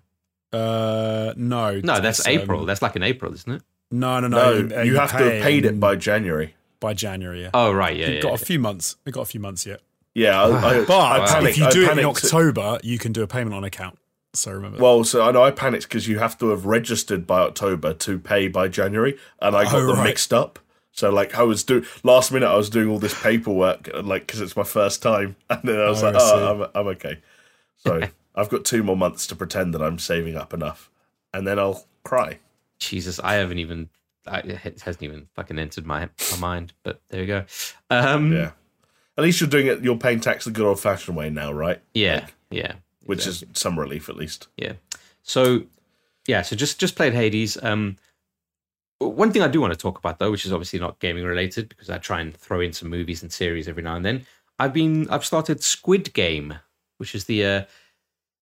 Uh, 0.52 1.34
no, 1.36 1.78
No, 1.84 2.00
that's 2.00 2.26
um, 2.26 2.32
April. 2.32 2.64
That's 2.64 2.80
like 2.80 2.96
in 2.96 3.02
April, 3.02 3.34
isn't 3.34 3.52
it? 3.52 3.62
No, 3.90 4.20
no, 4.20 4.28
No, 4.28 4.62
no. 4.62 4.82
you 4.82 4.96
have 4.96 5.10
to 5.12 5.18
have 5.18 5.42
paid 5.42 5.64
it 5.66 5.78
by 5.78 5.96
January. 5.96 6.54
by 6.80 6.94
January. 6.94 7.42
Yeah, 7.42 7.50
Oh 7.52 7.72
right, 7.72 7.94
yeah, 7.96 8.06
We've 8.06 8.14
yeah. 8.16 8.22
got 8.22 8.28
yeah. 8.30 8.34
a 8.34 8.38
few 8.38 8.58
months. 8.58 8.96
We've 9.04 9.14
got 9.14 9.22
a 9.22 9.26
few 9.26 9.40
months 9.40 9.66
yet. 9.66 9.80
Yeah, 10.18 10.42
I, 10.42 10.80
I, 10.80 10.84
But 10.84 10.90
I 11.22 11.26
panicked. 11.26 11.58
if 11.58 11.64
you 11.64 11.70
do 11.70 11.80
it 11.80 11.82
in 11.84 11.88
panicked. 11.96 12.24
October, 12.24 12.78
you 12.82 12.98
can 12.98 13.12
do 13.12 13.22
a 13.22 13.26
payment 13.26 13.54
on 13.54 13.64
account. 13.64 13.98
So 14.34 14.52
remember. 14.52 14.78
Well, 14.78 15.04
so 15.04 15.22
I 15.22 15.30
know 15.32 15.42
I 15.42 15.50
panicked 15.50 15.84
because 15.84 16.06
you 16.06 16.18
have 16.18 16.36
to 16.38 16.50
have 16.50 16.66
registered 16.66 17.26
by 17.26 17.40
October 17.40 17.94
to 17.94 18.18
pay 18.18 18.48
by 18.48 18.68
January, 18.68 19.16
and 19.40 19.56
I 19.56 19.64
got 19.64 19.74
Oh, 19.76 19.86
them 19.86 19.96
right. 19.96 20.04
mixed 20.04 20.32
up. 20.34 20.58
So 20.92 21.10
like 21.10 21.34
I 21.36 21.42
was 21.44 21.62
doing 21.64 21.84
last 22.02 22.32
minute, 22.32 22.46
I 22.48 22.56
was 22.56 22.68
doing 22.68 22.88
all 22.88 22.98
this 22.98 23.20
paperwork, 23.22 23.88
like 24.02 24.26
because 24.26 24.40
it's 24.40 24.56
my 24.56 24.64
first 24.64 25.02
time, 25.02 25.36
and 25.50 25.60
then 25.64 25.78
I 25.80 25.88
was 25.88 26.02
Oh, 26.02 26.06
like, 26.06 26.14
I 26.16 26.18
oh, 26.20 26.62
I'm, 26.74 26.80
I'm 26.80 26.86
okay. 26.96 27.18
So 27.78 28.00
I've 28.34 28.48
got 28.48 28.64
two 28.64 28.82
more 28.82 28.96
months 28.96 29.26
to 29.28 29.36
pretend 29.36 29.72
that 29.74 29.82
I'm 29.82 29.98
saving 29.98 30.36
up 30.36 30.52
enough, 30.52 30.90
and 31.32 31.46
then 31.46 31.58
I'll 31.58 31.86
cry. 32.04 32.38
Jesus, 32.78 33.18
I 33.20 33.34
haven't 33.34 33.58
even. 33.58 33.88
I, 34.26 34.40
it 34.40 34.80
hasn't 34.82 35.02
even 35.02 35.28
fucking 35.34 35.58
entered 35.58 35.86
my 35.86 36.10
my 36.32 36.36
mind. 36.38 36.74
But 36.82 37.00
there 37.08 37.20
you 37.22 37.26
go. 37.26 37.44
Um, 37.90 38.32
Yeah. 38.32 38.50
At 39.18 39.24
least 39.24 39.40
you're 39.40 39.50
doing 39.50 39.66
it. 39.66 39.82
You're 39.82 39.96
paying 39.98 40.20
tax 40.20 40.44
the 40.44 40.50
good 40.52 40.64
old 40.64 40.80
fashioned 40.80 41.16
way 41.16 41.28
now, 41.28 41.52
right? 41.52 41.82
yeah, 41.92 42.26
yeah. 42.50 42.74
Which 43.04 43.26
is 43.26 43.44
some 43.54 43.78
relief, 43.78 44.08
at 44.08 44.16
least. 44.16 44.48
Yeah. 44.56 44.74
So 45.22 45.64
yeah, 46.26 46.42
so 46.42 46.54
just 46.56 46.78
just 46.78 46.94
played 46.94 47.14
Hades. 47.14 47.58
Um 47.62 47.96
one 49.00 49.32
thing 49.32 49.42
I 49.42 49.48
do 49.48 49.60
want 49.60 49.72
to 49.72 49.78
talk 49.78 49.98
about 49.98 50.18
though, 50.18 50.30
which 50.30 50.46
is 50.46 50.52
obviously 50.52 50.78
not 50.78 50.98
gaming 51.00 51.24
related, 51.24 51.68
because 51.68 51.90
I 51.90 51.98
try 51.98 52.20
and 52.20 52.36
throw 52.36 52.60
in 52.60 52.72
some 52.72 52.88
movies 52.90 53.22
and 53.22 53.32
series 53.32 53.66
every 53.68 53.82
now 53.82 53.96
and 53.96 54.04
then. 54.04 54.26
I've 54.58 54.72
been 54.72 55.08
I've 55.10 55.24
started 55.24 55.62
Squid 55.62 56.12
Game, 56.14 56.54
which 56.98 57.14
is 57.14 57.24
the 57.24 57.44
uh 57.44 57.64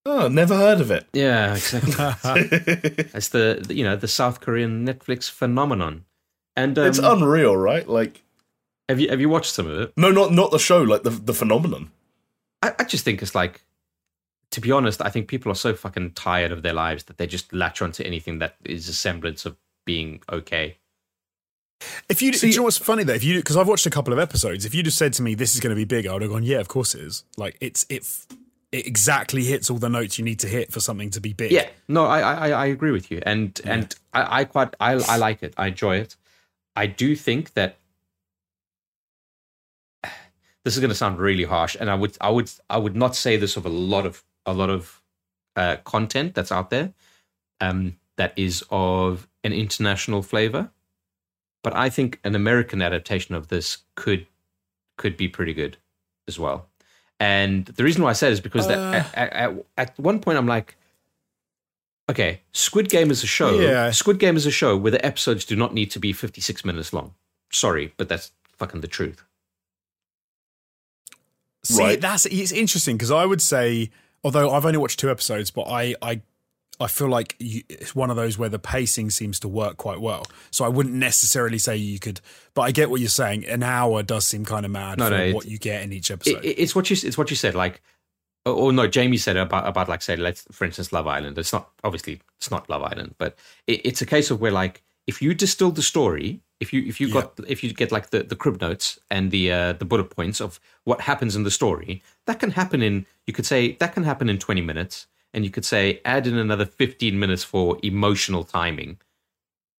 Oh, 0.05 0.27
never 0.29 0.55
heard 0.55 0.79
of 0.79 0.89
it. 0.89 1.05
yeah, 1.11 1.53
exactly. 1.55 2.47
it's 2.51 3.27
the, 3.29 3.61
the, 3.67 3.75
you 3.75 3.83
know, 3.83 3.97
the 3.97 4.07
South 4.07 4.39
Korean 4.39 4.87
Netflix 4.87 5.29
phenomenon. 5.29 6.05
And 6.55 6.77
um, 6.79 6.87
it's 6.87 6.97
unreal, 6.97 7.57
right? 7.57 7.87
Like, 7.87 8.23
have 8.89 8.99
you 8.99 9.09
have 9.09 9.19
you 9.21 9.29
watched 9.29 9.53
some 9.53 9.67
of 9.67 9.79
it? 9.79 9.93
no, 9.97 10.11
not 10.11 10.31
not 10.31 10.51
the 10.51 10.59
show, 10.59 10.81
like 10.81 11.03
the 11.03 11.09
the 11.09 11.33
phenomenon. 11.33 11.91
I, 12.61 12.73
I 12.79 12.83
just 12.83 13.03
think 13.05 13.21
it's 13.21 13.35
like 13.35 13.61
to 14.51 14.61
be 14.61 14.71
honest, 14.71 15.01
I 15.01 15.09
think 15.09 15.27
people 15.27 15.51
are 15.51 15.55
so 15.55 15.73
fucking 15.73 16.11
tired 16.11 16.51
of 16.51 16.63
their 16.63 16.73
lives 16.73 17.03
that 17.05 17.17
they 17.17 17.27
just 17.27 17.51
latch 17.53 17.81
onto 17.81 18.03
anything 18.03 18.39
that 18.39 18.55
is 18.63 18.87
a 18.87 18.93
semblance 18.93 19.45
of 19.45 19.57
being 19.85 20.21
okay. 20.31 20.77
If 22.09 22.21
you, 22.21 22.33
See- 22.33 22.47
do 22.47 22.51
you 22.51 22.57
know 22.57 22.63
what's 22.63 22.77
funny 22.77 23.03
though? 23.03 23.13
If 23.13 23.23
you, 23.23 23.35
because 23.37 23.57
I've 23.57 23.67
watched 23.67 23.85
a 23.85 23.89
couple 23.89 24.13
of 24.13 24.19
episodes, 24.19 24.65
if 24.65 24.73
you 24.73 24.81
just 24.83 24.97
said 24.97 25.13
to 25.13 25.21
me 25.21 25.35
this 25.35 25.53
is 25.53 25.59
going 25.59 25.71
to 25.71 25.75
be 25.75 25.85
big, 25.85 26.07
I 26.07 26.13
would 26.13 26.21
have 26.21 26.31
gone, 26.31 26.43
yeah, 26.43 26.59
of 26.59 26.67
course 26.67 26.95
it 26.95 27.01
is. 27.01 27.23
Like 27.35 27.57
it's 27.61 27.85
it, 27.89 28.07
it 28.71 28.87
exactly 28.87 29.43
hits 29.43 29.69
all 29.69 29.77
the 29.77 29.89
notes 29.89 30.17
you 30.17 30.25
need 30.25 30.39
to 30.39 30.47
hit 30.47 30.71
for 30.71 30.79
something 30.79 31.09
to 31.11 31.21
be 31.21 31.33
big. 31.33 31.51
Yeah, 31.51 31.67
no, 31.87 32.05
I 32.05 32.19
I, 32.19 32.49
I 32.49 32.65
agree 32.67 32.91
with 32.91 33.11
you, 33.11 33.21
and 33.25 33.59
and 33.63 33.93
I, 34.13 34.39
I 34.41 34.43
quite 34.45 34.73
I 34.79 34.93
I 34.93 35.17
like 35.17 35.43
it. 35.43 35.53
I 35.57 35.67
enjoy 35.67 35.97
it. 35.97 36.15
I 36.75 36.87
do 36.87 37.15
think 37.15 37.53
that 37.53 37.77
this 40.67 40.75
is 40.75 40.81
going 40.81 40.89
to 40.89 40.95
sound 40.95 41.17
really 41.17 41.45
harsh, 41.45 41.77
and 41.79 41.89
I 41.89 41.95
would 41.95 42.17
I 42.19 42.29
would 42.29 42.51
I 42.69 42.77
would 42.77 42.93
not 42.93 43.15
say 43.15 43.37
this 43.37 43.55
of 43.55 43.65
a 43.65 43.69
lot 43.69 44.05
of 44.05 44.25
a 44.45 44.51
lot 44.51 44.69
of 44.69 45.01
uh, 45.55 45.77
content 45.85 46.35
that's 46.35 46.51
out 46.51 46.71
there 46.71 46.91
um, 47.61 47.95
that 48.17 48.33
is 48.35 48.65
of 48.69 49.29
an 49.45 49.53
international 49.53 50.21
flavor, 50.21 50.69
but 51.63 51.73
I 51.73 51.89
think 51.89 52.19
an 52.25 52.35
American 52.35 52.81
adaptation 52.81 53.33
of 53.33 53.47
this 53.47 53.77
could 53.95 54.27
could 54.97 55.15
be 55.15 55.29
pretty 55.29 55.53
good 55.53 55.77
as 56.27 56.37
well. 56.37 56.67
And 57.17 57.65
the 57.67 57.85
reason 57.85 58.03
why 58.03 58.09
I 58.09 58.13
said 58.13 58.33
is 58.33 58.41
because 58.41 58.67
that 58.67 58.77
Uh. 58.77 59.03
at, 59.15 59.33
at, 59.33 59.65
at 59.77 59.97
one 59.97 60.19
point 60.19 60.37
I'm 60.37 60.47
like, 60.47 60.75
okay, 62.09 62.41
Squid 62.51 62.89
Game 62.89 63.09
is 63.09 63.23
a 63.23 63.27
show. 63.27 63.57
Yeah. 63.57 63.91
Squid 63.91 64.19
Game 64.19 64.35
is 64.35 64.45
a 64.45 64.51
show 64.51 64.75
where 64.75 64.91
the 64.91 65.05
episodes 65.05 65.45
do 65.45 65.55
not 65.55 65.73
need 65.73 65.91
to 65.91 65.99
be 65.99 66.11
56 66.11 66.65
minutes 66.65 66.91
long. 66.91 67.13
Sorry, 67.53 67.93
but 67.95 68.09
that's 68.09 68.33
fucking 68.57 68.81
the 68.81 68.89
truth. 68.89 69.23
See, 71.67 71.81
Right. 71.83 72.01
that's 72.01 72.25
it's 72.25 72.51
interesting 72.51 72.95
because 72.97 73.11
I 73.11 73.25
would 73.25 73.41
say, 73.41 73.89
although 74.23 74.51
I've 74.51 74.65
only 74.65 74.77
watched 74.77 74.99
two 74.99 75.09
episodes, 75.11 75.51
but 75.51 75.63
I 75.63 75.95
I 76.01 76.21
I 76.79 76.85
feel 76.87 77.07
like 77.09 77.35
you, 77.39 77.63
it's 77.69 77.95
one 77.95 78.09
of 78.11 78.15
those 78.15 78.37
where 78.37 78.49
the 78.49 78.59
pacing 78.59 79.09
seems 79.09 79.39
to 79.39 79.47
work 79.47 79.77
quite 79.77 79.99
well. 79.99 80.27
So 80.51 80.63
I 80.63 80.67
wouldn't 80.69 80.93
necessarily 80.95 81.57
say 81.57 81.75
you 81.75 81.97
could, 81.99 82.21
but 82.53 82.61
I 82.61 82.71
get 82.71 82.89
what 82.91 82.99
you're 82.99 83.09
saying. 83.09 83.45
An 83.47 83.63
hour 83.63 84.03
does 84.03 84.25
seem 84.27 84.45
kind 84.45 84.63
of 84.65 84.71
mad 84.71 84.99
No, 84.99 85.05
for 85.09 85.17
no, 85.17 85.33
what 85.33 85.45
you 85.47 85.57
get 85.57 85.81
in 85.81 85.91
each 85.91 86.11
episode. 86.11 86.45
it- 86.45 86.59
it's 86.59 86.75
what 86.75 86.89
you 86.89 86.95
it's 87.03 87.17
what 87.17 87.29
you 87.31 87.35
said. 87.35 87.55
Like, 87.55 87.81
or, 88.45 88.53
or 88.53 88.71
no, 88.71 88.87
Jamie 88.87 89.17
said 89.17 89.37
about 89.37 89.67
about 89.67 89.89
like 89.89 90.01
say 90.03 90.15
let's 90.15 90.45
for 90.51 90.65
instance 90.65 90.93
Love 90.93 91.07
Island. 91.07 91.37
It's 91.37 91.51
not 91.51 91.69
obviously 91.83 92.21
it's 92.37 92.51
not 92.51 92.69
Love 92.69 92.83
Island, 92.83 93.15
but 93.17 93.35
it, 93.65 93.81
it's 93.83 94.01
a 94.01 94.05
case 94.05 94.29
of 94.31 94.39
where 94.39 94.51
like 94.51 94.83
if 95.07 95.21
you 95.21 95.33
distill 95.33 95.71
the 95.71 95.81
story, 95.81 96.41
if 96.59 96.73
you 96.73 96.83
if 96.85 96.99
you 97.01 97.09
got 97.09 97.39
if 97.47 97.63
you 97.63 97.73
get 97.73 97.91
like 97.91 98.09
the 98.09 98.23
the 98.23 98.35
crib 98.35 98.61
notes 98.61 98.99
and 99.09 99.31
the 99.31 99.51
uh, 99.51 99.73
the 99.73 99.85
bullet 99.85 100.09
points 100.15 100.41
of 100.41 100.59
what 100.83 101.01
happens 101.01 101.35
in 101.35 101.43
the 101.43 101.51
story, 101.51 102.03
that 102.25 102.39
can 102.39 102.51
happen 102.51 102.81
in 102.81 103.05
you 103.25 103.33
could 103.33 103.45
say 103.45 103.73
that 103.79 103.93
can 103.93 104.03
happen 104.03 104.29
in 104.29 104.37
twenty 104.37 104.61
minutes, 104.61 105.07
and 105.33 105.43
you 105.45 105.51
could 105.51 105.65
say 105.65 106.01
add 106.03 106.27
in 106.27 106.37
another 106.37 106.65
fifteen 106.65 107.17
minutes 107.19 107.43
for 107.43 107.77
emotional 107.83 108.43
timing. 108.43 108.97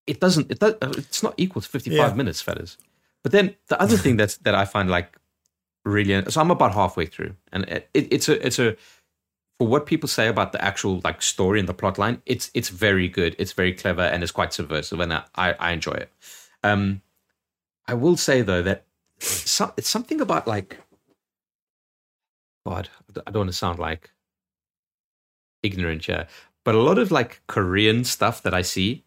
It 0.06 0.20
doesn't. 0.20 0.50
It 0.50 0.58
does, 0.60 0.74
it's 0.82 1.22
not 1.22 1.34
equal 1.36 1.62
to 1.62 1.68
fifty 1.68 1.90
five 1.90 2.12
Yeah. 2.12 2.16
minutes, 2.16 2.40
fellas. 2.40 2.76
But 3.22 3.32
then 3.32 3.56
the 3.68 3.80
other 3.80 3.96
thing 3.96 4.16
that's 4.20 4.36
that 4.38 4.54
I 4.54 4.64
find 4.64 4.88
like 4.90 5.16
really 5.84 6.22
so 6.30 6.40
i'm 6.40 6.50
about 6.50 6.74
halfway 6.74 7.06
through 7.06 7.34
and 7.52 7.64
it, 7.64 7.88
it's 7.94 8.28
a 8.28 8.46
it's 8.46 8.58
a 8.58 8.76
for 9.58 9.66
what 9.66 9.86
people 9.86 10.08
say 10.08 10.28
about 10.28 10.52
the 10.52 10.64
actual 10.64 11.00
like 11.04 11.20
story 11.20 11.58
and 11.58 11.68
the 11.68 11.74
plot 11.74 11.98
line 11.98 12.22
it's 12.26 12.50
it's 12.54 12.68
very 12.68 13.08
good 13.08 13.34
it's 13.38 13.52
very 13.52 13.72
clever 13.72 14.02
and 14.02 14.22
it's 14.22 14.32
quite 14.32 14.52
subversive 14.52 15.00
and 15.00 15.12
i 15.12 15.24
i 15.36 15.72
enjoy 15.72 15.92
it. 15.92 16.12
Um 16.62 17.02
i 17.86 17.94
will 17.94 18.16
say 18.16 18.42
though 18.42 18.62
that 18.62 18.84
some, 19.18 19.72
it's 19.76 19.88
something 19.88 20.20
about 20.20 20.46
like 20.46 20.78
god 22.66 22.88
i 23.26 23.30
don't 23.30 23.40
want 23.40 23.50
to 23.50 23.56
sound 23.56 23.78
like 23.78 24.10
ignorant 25.62 26.04
here 26.04 26.26
but 26.64 26.74
a 26.74 26.80
lot 26.80 26.98
of 26.98 27.10
like 27.10 27.40
korean 27.48 28.04
stuff 28.04 28.42
that 28.42 28.54
i 28.54 28.62
see 28.62 29.04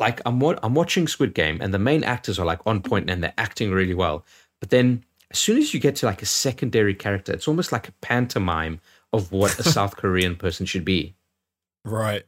like 0.00 0.20
i'm 0.26 0.42
i'm 0.42 0.74
watching 0.74 1.06
squid 1.06 1.34
game 1.34 1.58
and 1.60 1.72
the 1.72 1.78
main 1.78 2.02
actors 2.02 2.38
are 2.38 2.46
like 2.46 2.60
on 2.66 2.82
point 2.82 3.08
and 3.08 3.22
they're 3.22 3.34
acting 3.38 3.70
really 3.70 3.94
well 3.94 4.24
but 4.60 4.70
then 4.70 5.04
as 5.30 5.38
soon 5.38 5.58
as 5.58 5.74
you 5.74 5.80
get 5.80 5.96
to 5.96 6.06
like 6.06 6.22
a 6.22 6.26
secondary 6.26 6.94
character, 6.94 7.32
it's 7.32 7.48
almost 7.48 7.72
like 7.72 7.88
a 7.88 7.92
pantomime 8.00 8.80
of 9.11 9.31
what 9.31 9.57
a 9.59 9.63
South 9.63 9.95
Korean 9.97 10.35
person 10.35 10.65
should 10.65 10.85
be. 10.85 11.15
right. 11.85 12.23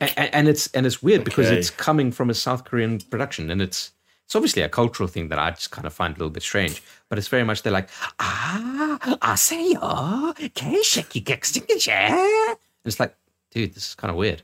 And, 0.00 0.34
and 0.34 0.48
it's 0.48 0.66
and 0.74 0.84
it's 0.84 1.00
weird 1.00 1.22
because 1.22 1.46
Okay. 1.46 1.56
it's 1.58 1.70
coming 1.70 2.10
from 2.10 2.28
a 2.28 2.34
South 2.34 2.64
Korean 2.64 2.98
production, 2.98 3.50
and 3.54 3.62
it's 3.62 3.92
it's 4.26 4.34
obviously 4.34 4.62
a 4.62 4.68
cultural 4.68 5.06
thing 5.06 5.28
that 5.28 5.38
I 5.38 5.52
just 5.52 5.70
kind 5.70 5.86
of 5.86 5.94
find 5.94 6.10
a 6.16 6.18
little 6.18 6.30
bit 6.34 6.42
strange. 6.42 6.82
But 7.08 7.18
it's 7.18 7.28
very 7.28 7.44
much 7.44 7.62
they're 7.62 7.72
like 7.72 7.88
ah 8.18 8.98
아세요 9.22 10.34
개새끼 10.58 11.22
객식이지. 11.22 11.92
And 11.92 12.58
it's 12.84 12.98
like, 12.98 13.14
dude, 13.52 13.74
this 13.74 13.88
is 13.90 13.94
kind 13.94 14.10
of 14.10 14.16
weird. 14.16 14.42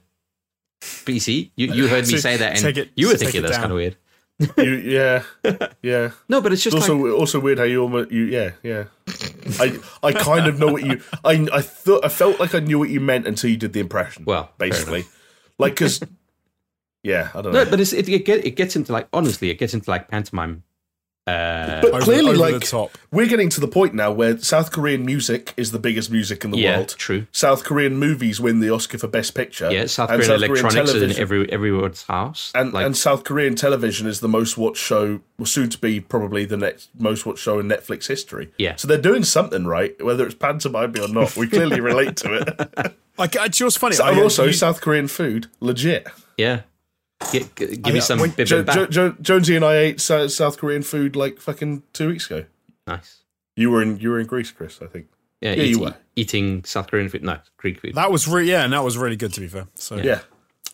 But 1.04 1.14
you 1.14 1.18
see, 1.20 1.50
you, 1.56 1.74
you 1.74 1.88
heard 1.88 2.06
me 2.06 2.12
So 2.14 2.18
say 2.18 2.36
that, 2.36 2.52
and 2.52 2.60
take 2.62 2.76
it- 2.76 2.90
you 2.94 3.08
were 3.08 3.14
take 3.18 3.34
thinking 3.34 3.40
it 3.40 3.42
that's 3.50 3.56
down. 3.58 3.62
kind 3.66 3.72
of 3.72 3.76
weird. 3.82 3.96
You, 4.57 4.75
yeah, 4.75 5.23
yeah. 5.81 6.11
No, 6.27 6.41
but 6.41 6.53
it's 6.53 6.63
just 6.63 6.75
It's 6.75 6.89
also 6.89 6.97
like, 6.97 7.19
also 7.19 7.39
weird 7.39 7.59
how 7.59 7.65
you 7.65 7.81
almost 7.81 8.11
you 8.11 8.25
yeah 8.25 8.51
yeah. 8.63 8.85
I 9.59 9.79
I 10.01 10.11
kind 10.11 10.47
of 10.47 10.59
know 10.59 10.71
what 10.71 10.83
you 10.83 11.01
I 11.23 11.47
I 11.51 11.61
thought 11.61 12.03
I 12.05 12.09
felt 12.09 12.39
like 12.39 12.55
I 12.55 12.59
knew 12.59 12.79
what 12.79 12.89
you 12.89 12.99
meant 12.99 13.27
until 13.27 13.49
you 13.49 13.57
did 13.57 13.73
the 13.73 13.79
impression. 13.79 14.25
Well, 14.25 14.51
basically, 14.57 15.05
like 15.57 15.73
because 15.73 16.01
yeah, 17.03 17.29
I 17.35 17.41
don't 17.41 17.53
no, 17.53 17.63
know. 17.63 17.69
but 17.69 17.79
it's, 17.79 17.91
it, 17.91 18.07
it, 18.07 18.25
get, 18.25 18.45
it 18.45 18.51
gets 18.51 18.75
into 18.75 18.93
like 18.93 19.07
honestly, 19.11 19.49
it 19.49 19.59
gets 19.59 19.73
into 19.73 19.89
like 19.89 20.07
pantomime. 20.07 20.63
Uh, 21.25 21.79
But 21.81 21.91
Over- 21.93 22.01
clearly, 22.01 22.29
over 22.31 22.37
like 22.37 22.59
top. 22.69 22.97
we're 23.11 23.27
getting 23.27 23.47
to 23.49 23.61
the 23.61 23.67
point 23.67 23.93
now 23.93 24.11
where 24.11 24.37
South 24.39 24.73
Korean 24.73 25.05
music 25.05 25.53
is 25.55 25.71
the 25.71 25.79
biggest 25.79 26.11
music 26.11 26.43
in 26.43 26.51
the 26.51 26.57
Yeah, 26.57 26.77
world. 26.77 26.95
true. 26.97 27.27
South 27.31 27.63
Korean 27.63 27.95
movies 27.95 28.41
win 28.41 28.59
the 28.59 28.69
Oscar 28.69 28.97
for 28.97 29.07
Best 29.07 29.33
Picture. 29.33 29.71
yeah, 29.71 29.85
South 29.85 30.09
and 30.09 30.21
Korean 30.21 30.35
electronics 30.43 30.73
is 30.75 30.95
in 30.95 30.99
television- 30.99 31.21
every 31.21 31.49
everyone's 31.51 32.03
house. 32.03 32.51
and, 32.53 32.73
like, 32.73 32.85
and 32.85 32.97
South 32.97 33.23
Korean 33.23 33.55
television 33.55 34.05
is 34.05 34.19
the 34.19 34.27
most 34.27 34.57
watched 34.57 34.83
show, 34.83 35.21
well, 35.37 35.45
soon 35.45 35.69
to 35.69 35.77
be 35.77 36.01
probably 36.01 36.43
the 36.43 36.57
next 36.57 36.89
most 36.99 37.25
watched 37.25 37.39
show 37.41 37.57
in 37.57 37.69
Netflix 37.69 38.07
history. 38.07 38.49
Yeah. 38.57 38.75
So 38.75 38.89
they're 38.89 38.97
doing 38.97 39.23
something 39.23 39.65
right, 39.65 39.95
whether 40.03 40.25
it's 40.25 40.35
pantomime 40.35 40.93
or 41.01 41.07
not. 41.07 41.37
We 41.37 41.47
clearly 41.47 41.79
relate 41.79 42.17
to 42.17 42.33
it. 42.33 42.93
I, 43.17 43.23
I, 43.23 43.27
do 43.27 43.35
you 43.39 43.39
know 43.61 43.65
what's 43.67 43.77
funny? 43.77 43.95
So- 43.95 44.03
I, 44.03 44.21
also, 44.21 44.45
you- 44.47 44.51
South 44.53 44.81
Korean 44.81 45.07
food, 45.07 45.47
legit. 45.61 46.05
yeah, 46.37 46.61
Get, 47.31 47.55
g- 47.55 47.67
give 47.67 47.85
I- 47.85 47.91
me 47.91 47.99
some 47.99 48.19
when- 48.19 48.31
Jo- 48.35 48.63
bibimbap. 48.63 48.73
jo- 48.73 48.85
jo- 48.87 49.15
Jonesy 49.21 49.55
and 49.55 49.65
I 49.65 49.77
ate 49.77 50.01
Sou- 50.01 50.29
South 50.29 50.57
Korean 50.57 50.83
food 50.83 51.15
like 51.15 51.39
fucking 51.39 51.83
two 51.93 52.09
weeks 52.09 52.25
ago. 52.27 52.45
nice. 52.87 53.19
You 53.55 53.69
were 53.69 53.81
in 53.83 53.99
you 53.99 54.09
were 54.09 54.19
in 54.19 54.25
Greece, 54.25 54.51
Chris. 54.51 54.79
I 54.81 54.87
think. 54.87 55.07
Yeah, 55.41 55.53
Yeah, 55.53 55.63
eat- 55.63 55.69
you 55.69 55.79
were. 55.79 55.95
eating 56.15 56.63
South 56.63 56.87
Korean 56.87 57.07
food. 57.09 57.23
No, 57.23 57.37
Greek 57.57 57.79
food. 57.81 57.93
that 57.95 58.11
was 58.11 58.27
re- 58.27 58.49
yeah, 58.49 58.63
and 58.63 58.73
that 58.73 58.83
was 58.83 58.97
really 58.97 59.15
good 59.15 59.33
to 59.33 59.41
be 59.41 59.47
fair. 59.47 59.67
So 59.75 59.95
Yeah. 59.97 60.19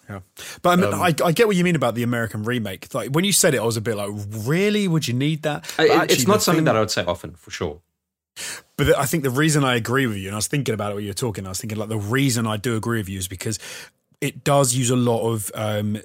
Yeah. 0.09 0.19
But 0.63 0.69
I, 0.71 0.75
mean, 0.77 0.93
I, 0.93 1.13
I 1.23 1.31
get 1.33 1.45
what 1.45 1.55
you 1.55 1.63
mean 1.63 1.75
about 1.75 1.93
the 1.93 2.01
American 2.01 2.41
remake. 2.43 2.91
Like 2.95 3.09
when 3.11 3.25
you 3.25 3.31
said 3.33 3.53
it, 3.53 3.59
I 3.59 3.63
was 3.63 3.77
a 3.77 3.81
bit 3.81 3.95
like, 3.95 4.09
really? 4.29 4.87
Would 4.87 5.07
you 5.07 5.13
need 5.13 5.43
that? 5.43 5.65
It- 5.77 5.91
actually, 5.91 6.15
it's 6.15 6.27
not 6.27 6.41
something 6.41 6.59
thing- 6.59 6.65
that 6.65 6.75
I 6.75 6.79
would 6.79 6.89
say 6.89 7.03
often, 7.05 7.35
for 7.35 7.51
sure. 7.51 7.81
But 8.77 8.87
the- 8.87 8.99
I 8.99 9.05
think 9.05 9.23
the 9.23 9.29
reason 9.29 9.63
I 9.63 9.75
agree 9.75 10.07
with 10.07 10.17
you, 10.17 10.27
and 10.27 10.33
I 10.35 10.37
was 10.37 10.47
thinking 10.47 10.73
about 10.73 10.93
it 10.93 10.95
when 10.95 11.03
you 11.03 11.09
were 11.11 11.13
talking, 11.13 11.45
I 11.45 11.49
was 11.49 11.59
thinking 11.59 11.77
like 11.77 11.89
the 11.89 11.97
reason 11.99 12.47
I 12.47 12.57
do 12.57 12.75
agree 12.75 12.97
with 12.99 13.09
you 13.09 13.19
is 13.19 13.27
because 13.27 13.59
it 14.21 14.43
does 14.43 14.73
use 14.73 14.89
a 14.89 14.95
lot 14.95 15.29
of 15.29 15.51
um, 15.53 15.97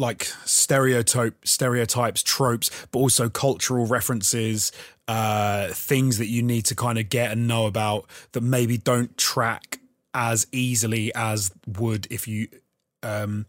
like 0.00 0.24
stereotype 0.44 1.46
stereotypes, 1.46 2.22
tropes, 2.22 2.70
but 2.90 2.98
also 2.98 3.28
cultural 3.28 3.86
references, 3.86 4.72
uh, 5.06 5.68
things 5.68 6.18
that 6.18 6.28
you 6.28 6.42
need 6.42 6.64
to 6.66 6.74
kind 6.74 6.98
of 6.98 7.08
get 7.08 7.30
and 7.30 7.46
know 7.46 7.66
about 7.66 8.06
that 8.32 8.40
maybe 8.40 8.78
don't 8.78 9.16
track 9.18 9.78
as 10.14 10.46
easily 10.50 11.12
as 11.14 11.52
would 11.78 12.08
if 12.10 12.26
you 12.26 12.48
um 13.02 13.46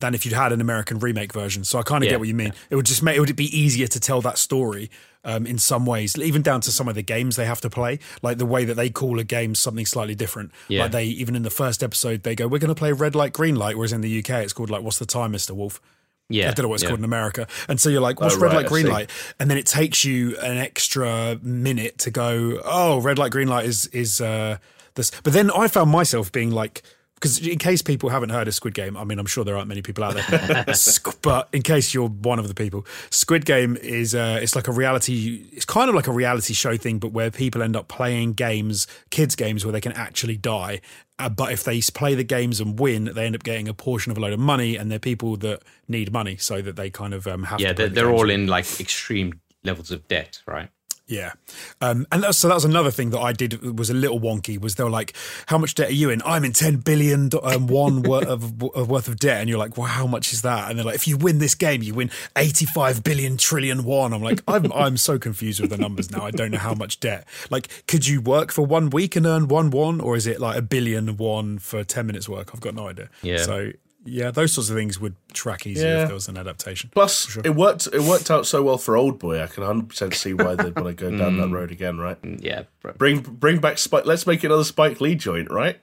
than 0.00 0.14
if 0.14 0.24
you'd 0.26 0.34
had 0.34 0.52
an 0.52 0.60
American 0.60 0.98
remake 0.98 1.32
version. 1.32 1.64
So 1.64 1.78
I 1.78 1.82
kind 1.82 2.02
of 2.02 2.06
Yeah, 2.06 2.12
get 2.12 2.18
what 2.20 2.28
you 2.28 2.34
mean. 2.34 2.52
It 2.70 2.76
would 2.76 2.86
just 2.86 3.02
make 3.02 3.16
it 3.16 3.20
would 3.20 3.34
be 3.36 3.56
easier 3.58 3.86
to 3.86 3.98
tell 4.00 4.20
that 4.22 4.36
story 4.38 4.90
um, 5.24 5.46
in 5.46 5.58
some 5.58 5.86
ways, 5.86 6.16
even 6.18 6.42
down 6.42 6.60
to 6.62 6.70
some 6.70 6.86
of 6.88 6.94
the 6.94 7.02
games 7.02 7.36
they 7.36 7.46
have 7.46 7.60
to 7.62 7.70
play, 7.70 7.98
like 8.22 8.38
the 8.38 8.46
way 8.46 8.64
that 8.64 8.74
they 8.74 8.90
call 8.90 9.18
a 9.18 9.24
game 9.24 9.54
something 9.54 9.86
slightly 9.86 10.14
different. 10.14 10.52
Yeah. 10.68 10.82
Like 10.82 10.92
they 10.92 11.04
even 11.06 11.34
in 11.34 11.42
the 11.42 11.50
first 11.50 11.82
episode 11.82 12.22
they 12.22 12.34
go, 12.34 12.46
"We're 12.46 12.58
going 12.60 12.74
to 12.74 12.78
play 12.78 12.92
red 12.92 13.14
light, 13.14 13.32
green 13.32 13.56
light," 13.56 13.76
whereas 13.76 13.92
in 13.92 14.02
the 14.02 14.18
UK 14.18 14.30
it's 14.44 14.52
called 14.52 14.70
like, 14.70 14.82
"What's 14.82 14.98
the 14.98 15.06
time, 15.06 15.32
Mister 15.32 15.54
Wolf?" 15.54 15.80
Yeah, 16.28 16.50
I 16.50 16.52
don't 16.54 16.64
know 16.64 16.68
what 16.70 16.74
it's 16.74 16.82
yeah. 16.82 16.88
called 16.88 16.98
in 17.00 17.04
America. 17.04 17.46
And 17.68 17.80
so 17.80 17.88
you're 17.88 18.00
like, 18.00 18.20
what's 18.20 18.34
Oh, 18.34 18.40
red 18.40 18.48
right, 18.48 18.56
light, 18.56 18.66
green 18.66 18.88
light? 18.88 19.10
And 19.38 19.48
then 19.48 19.58
it 19.58 19.66
takes 19.66 20.04
you 20.04 20.36
an 20.38 20.56
extra 20.56 21.38
minute 21.40 21.98
to 21.98 22.10
go, 22.10 22.60
oh, 22.64 23.00
red 23.00 23.16
light, 23.16 23.30
green 23.30 23.46
light 23.46 23.64
is 23.64 23.86
is 23.86 24.20
uh 24.20 24.58
this. 24.96 25.12
But 25.22 25.34
then 25.34 25.52
I 25.52 25.68
found 25.68 25.90
myself 25.92 26.32
being 26.32 26.50
like, 26.50 26.82
because 27.16 27.38
in 27.38 27.58
case 27.58 27.80
people 27.80 28.10
haven't 28.10 28.28
heard 28.28 28.46
of 28.46 28.54
Squid 28.54 28.74
Game, 28.74 28.94
I 28.94 29.04
mean, 29.04 29.18
I'm 29.18 29.26
sure 29.26 29.42
there 29.42 29.56
aren't 29.56 29.68
many 29.68 29.80
people 29.80 30.04
out 30.04 30.14
there, 30.14 30.64
but 31.22 31.48
in 31.52 31.62
case 31.62 31.94
you're 31.94 32.08
one 32.08 32.38
of 32.38 32.46
the 32.46 32.54
people, 32.54 32.86
Squid 33.10 33.46
Game 33.46 33.76
is 33.78 34.14
uh, 34.14 34.38
it's 34.42 34.54
like 34.54 34.68
a 34.68 34.72
reality. 34.72 35.48
It's 35.52 35.64
kind 35.64 35.88
of 35.88 35.94
like 35.94 36.06
a 36.08 36.12
reality 36.12 36.52
show 36.52 36.76
thing, 36.76 36.98
but 36.98 37.12
where 37.12 37.30
people 37.30 37.62
end 37.62 37.74
up 37.74 37.88
playing 37.88 38.34
games, 38.34 38.86
kids 39.08 39.34
games, 39.34 39.64
where 39.64 39.72
they 39.72 39.80
can 39.80 39.92
actually 39.92 40.36
die. 40.36 40.82
Uh, 41.18 41.30
but 41.30 41.50
if 41.50 41.64
they 41.64 41.80
play 41.94 42.14
the 42.14 42.22
games 42.22 42.60
and 42.60 42.78
win, 42.78 43.10
they 43.14 43.24
end 43.24 43.34
up 43.34 43.42
getting 43.42 43.66
a 43.66 43.72
portion 43.72 44.12
of 44.12 44.18
a 44.18 44.20
load 44.20 44.34
of 44.34 44.40
money, 44.40 44.76
and 44.76 44.90
they're 44.90 44.98
people 44.98 45.38
that 45.38 45.62
need 45.88 46.12
money, 46.12 46.36
so 46.36 46.60
that 46.60 46.76
they 46.76 46.90
kind 46.90 47.14
of 47.14 47.26
um, 47.26 47.44
have. 47.44 47.60
Yeah, 47.60 47.72
they're, 47.72 47.88
the 47.88 47.94
they're 47.94 48.10
all 48.10 48.28
in 48.28 48.46
like 48.46 48.78
extreme 48.78 49.40
levels 49.64 49.90
of 49.90 50.06
debt, 50.06 50.42
right? 50.46 50.68
Yeah, 51.08 51.34
um, 51.80 52.04
and 52.10 52.24
that's, 52.24 52.38
so 52.38 52.48
that 52.48 52.54
was 52.54 52.64
another 52.64 52.90
thing 52.90 53.10
that 53.10 53.20
I 53.20 53.32
did 53.32 53.78
was 53.78 53.90
a 53.90 53.94
little 53.94 54.18
wonky. 54.18 54.60
Was 54.60 54.74
they 54.74 54.82
were 54.82 54.90
like, 54.90 55.14
"How 55.46 55.56
much 55.56 55.76
debt 55.76 55.90
are 55.90 55.92
you 55.92 56.10
in?" 56.10 56.20
I'm 56.24 56.44
in 56.44 56.52
ten 56.52 56.78
billion 56.78 57.30
um, 57.44 57.68
one 57.68 58.02
worth 58.02 58.26
of, 58.26 58.60
of 58.74 58.90
worth 58.90 59.06
of 59.06 59.16
debt, 59.20 59.40
and 59.40 59.48
you're 59.48 59.58
like, 59.58 59.76
"Well, 59.76 59.86
how 59.86 60.08
much 60.08 60.32
is 60.32 60.42
that?" 60.42 60.68
And 60.68 60.76
they're 60.76 60.84
like, 60.84 60.96
"If 60.96 61.06
you 61.06 61.16
win 61.16 61.38
this 61.38 61.54
game, 61.54 61.80
you 61.80 61.94
win 61.94 62.10
eighty 62.36 62.66
five 62.66 63.04
billion 63.04 63.36
trillion 63.36 63.84
one." 63.84 64.12
I'm 64.12 64.22
like, 64.22 64.42
I'm 64.48 64.72
I'm 64.72 64.96
so 64.96 65.16
confused 65.16 65.60
with 65.60 65.70
the 65.70 65.78
numbers 65.78 66.10
now. 66.10 66.24
I 66.24 66.32
don't 66.32 66.50
know 66.50 66.58
how 66.58 66.74
much 66.74 66.98
debt. 66.98 67.24
Like, 67.50 67.68
could 67.86 68.08
you 68.08 68.20
work 68.20 68.50
for 68.50 68.66
one 68.66 68.90
week 68.90 69.14
and 69.14 69.26
earn 69.26 69.46
one 69.46 69.70
one, 69.70 70.00
or 70.00 70.16
is 70.16 70.26
it 70.26 70.40
like 70.40 70.58
a 70.58 70.62
billion 70.62 71.16
one 71.16 71.60
for 71.60 71.84
ten 71.84 72.08
minutes 72.08 72.28
work? 72.28 72.50
I've 72.52 72.60
got 72.60 72.74
no 72.74 72.88
idea. 72.88 73.10
Yeah. 73.22 73.38
So 73.38 73.70
yeah, 74.06 74.30
those 74.30 74.52
sorts 74.52 74.70
of 74.70 74.76
things 74.76 75.00
would 75.00 75.16
track 75.32 75.66
easier 75.66 75.86
Yeah. 75.86 76.02
if 76.02 76.08
there 76.08 76.14
was 76.14 76.28
an 76.28 76.36
adaptation. 76.36 76.90
Plus, 76.94 77.36
it 77.44 77.54
worked. 77.54 77.88
It 77.92 78.02
worked 78.02 78.30
out 78.30 78.46
so 78.46 78.62
well 78.62 78.78
for 78.78 78.96
Old 78.96 79.18
Boy. 79.18 79.42
I 79.42 79.46
can 79.46 79.62
100 79.62 79.88
percent 79.88 80.14
see 80.14 80.32
why 80.32 80.54
they'd 80.54 80.74
want 80.74 80.88
to 80.88 80.94
go 80.94 81.10
down 81.16 81.36
that 81.38 81.46
mm. 81.48 81.52
road 81.52 81.70
again, 81.70 81.98
right? 81.98 82.20
Mm, 82.22 82.42
yeah, 82.42 82.62
bro. 82.80 82.92
Bring 82.94 83.20
bring 83.20 83.58
back 83.58 83.78
Spike. 83.78 84.06
Let's 84.06 84.26
make 84.26 84.42
another 84.44 84.64
Spike 84.64 85.00
Lee 85.00 85.14
joint, 85.14 85.50
right? 85.50 85.80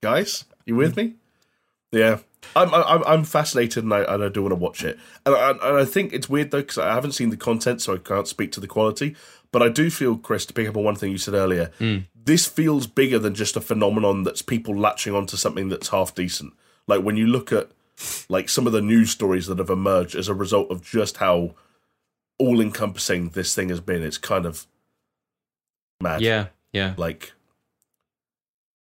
Guys, 0.00 0.44
you 0.64 0.76
with 0.76 0.94
mm. 0.94 0.96
me? 0.96 1.14
Yeah, 1.90 2.18
I'm 2.54 2.72
I'm, 2.72 3.02
I'm 3.04 3.24
fascinated, 3.24 3.84
and 3.84 3.92
I, 3.92 4.02
and 4.02 4.22
I 4.22 4.28
do 4.28 4.42
want 4.42 4.52
to 4.52 4.56
watch 4.56 4.84
it. 4.84 4.98
And 5.26 5.34
I, 5.34 5.50
and 5.50 5.78
I 5.78 5.84
think 5.84 6.12
it's 6.12 6.28
weird 6.28 6.50
though 6.50 6.60
because 6.60 6.78
I 6.78 6.94
haven't 6.94 7.12
seen 7.12 7.30
the 7.30 7.36
content, 7.36 7.82
so 7.82 7.94
I 7.94 7.98
can't 7.98 8.28
speak 8.28 8.52
to 8.52 8.60
the 8.60 8.66
quality. 8.66 9.16
But 9.50 9.62
I 9.62 9.70
do 9.70 9.88
feel, 9.88 10.18
Chris, 10.18 10.44
to 10.46 10.52
pick 10.52 10.68
up 10.68 10.76
on 10.76 10.84
one 10.84 10.94
thing 10.94 11.10
you 11.10 11.16
said 11.16 11.32
earlier, 11.32 11.70
this 12.14 12.46
feels 12.46 12.86
bigger 12.86 13.18
than 13.18 13.34
just 13.34 13.56
a 13.56 13.62
phenomenon 13.62 14.22
that's 14.22 14.42
people 14.42 14.76
latching 14.76 15.14
onto 15.14 15.38
something 15.38 15.70
that's 15.70 15.88
half 15.88 16.14
decent. 16.14 16.52
Like 16.88 17.02
when 17.02 17.16
you 17.16 17.26
look 17.28 17.52
at 17.52 17.70
like 18.28 18.48
some 18.48 18.66
of 18.66 18.72
the 18.72 18.82
news 18.82 19.10
stories 19.10 19.46
that 19.46 19.58
have 19.58 19.70
emerged 19.70 20.16
as 20.16 20.28
a 20.28 20.34
result 20.34 20.70
of 20.70 20.82
just 20.82 21.18
how 21.18 21.54
all 22.38 22.60
encompassing 22.60 23.30
this 23.30 23.54
thing 23.54 23.68
has 23.68 23.80
been, 23.80 24.02
it's 24.02 24.18
kind 24.18 24.46
of 24.46 24.66
mad. 26.00 26.20
Yeah, 26.20 26.46
yeah, 26.72 26.94
Like 26.96 27.32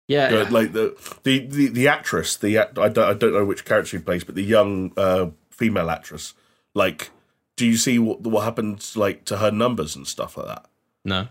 yeah. 0.08 0.28
uh, 0.28 0.50
like 0.52 0.74
the, 0.74 0.96
the 1.24 1.46
the 1.48 1.68
the 1.68 1.88
actress, 1.88 2.38
the 2.38 2.58
act, 2.58 2.78
I 2.78 2.90
don't 2.90 3.10
I 3.10 3.14
don't 3.14 3.34
know 3.34 3.46
which 3.46 3.66
character 3.66 3.98
she 3.98 4.04
plays, 4.04 4.24
but 4.24 4.36
the 4.36 4.44
young 4.44 4.94
uh, 4.98 5.28
female 5.50 5.90
actress. 5.90 6.34
Like, 6.74 7.10
do 7.56 7.66
you 7.66 7.78
see 7.78 7.98
what 8.00 8.22
what 8.22 8.44
happened 8.44 8.86
like 8.96 9.26
to 9.26 9.38
her 9.38 9.52
numbers 9.52 9.96
and 9.96 10.08
stuff 10.08 10.38
like 10.38 10.48
that? 10.48 10.66
no. 11.04 11.28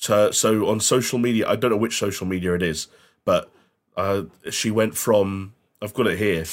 So 0.00 0.30
so 0.30 0.68
on 0.68 0.78
social 0.78 1.18
media, 1.18 1.48
I 1.48 1.56
don't 1.56 1.72
know 1.72 1.76
which 1.76 1.98
social 1.98 2.24
media 2.26 2.54
it 2.54 2.62
is, 2.62 2.86
but 3.24 3.50
uh, 3.96 4.24
she 4.48 4.70
went 4.70 4.96
from 4.96 5.54
I've 5.80 5.94
got 5.94 6.06
it 6.08 6.18
here. 6.18 6.44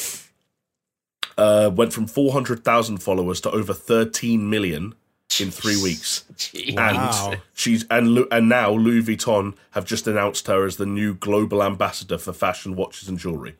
Uh, 1.37 1.69
went 1.73 1.91
from 1.93 2.07
four 2.07 2.31
hundred 2.31 2.63
thousand 2.63 2.99
followers 2.99 3.41
to 3.41 3.51
over 3.51 3.73
thirteen 3.73 4.49
million 4.49 4.95
in 5.41 5.51
three 5.51 5.81
weeks. 5.81 6.23
Jeez. 6.35 6.75
Wow. 6.75 7.31
And 7.31 7.41
she's 7.53 7.85
and 7.89 8.07
Lu- 8.09 8.27
and 8.31 8.47
now 8.47 8.71
Louis 8.71 9.01
Vuitton 9.01 9.55
have 9.71 9.85
just 9.85 10.07
announced 10.07 10.47
her 10.47 10.65
as 10.65 10.77
the 10.77 10.85
new 10.85 11.13
global 11.15 11.61
ambassador 11.61 12.17
for 12.17 12.31
fashion 12.31 12.75
watches 12.75 13.09
and 13.09 13.19
jewelry. 13.19 13.55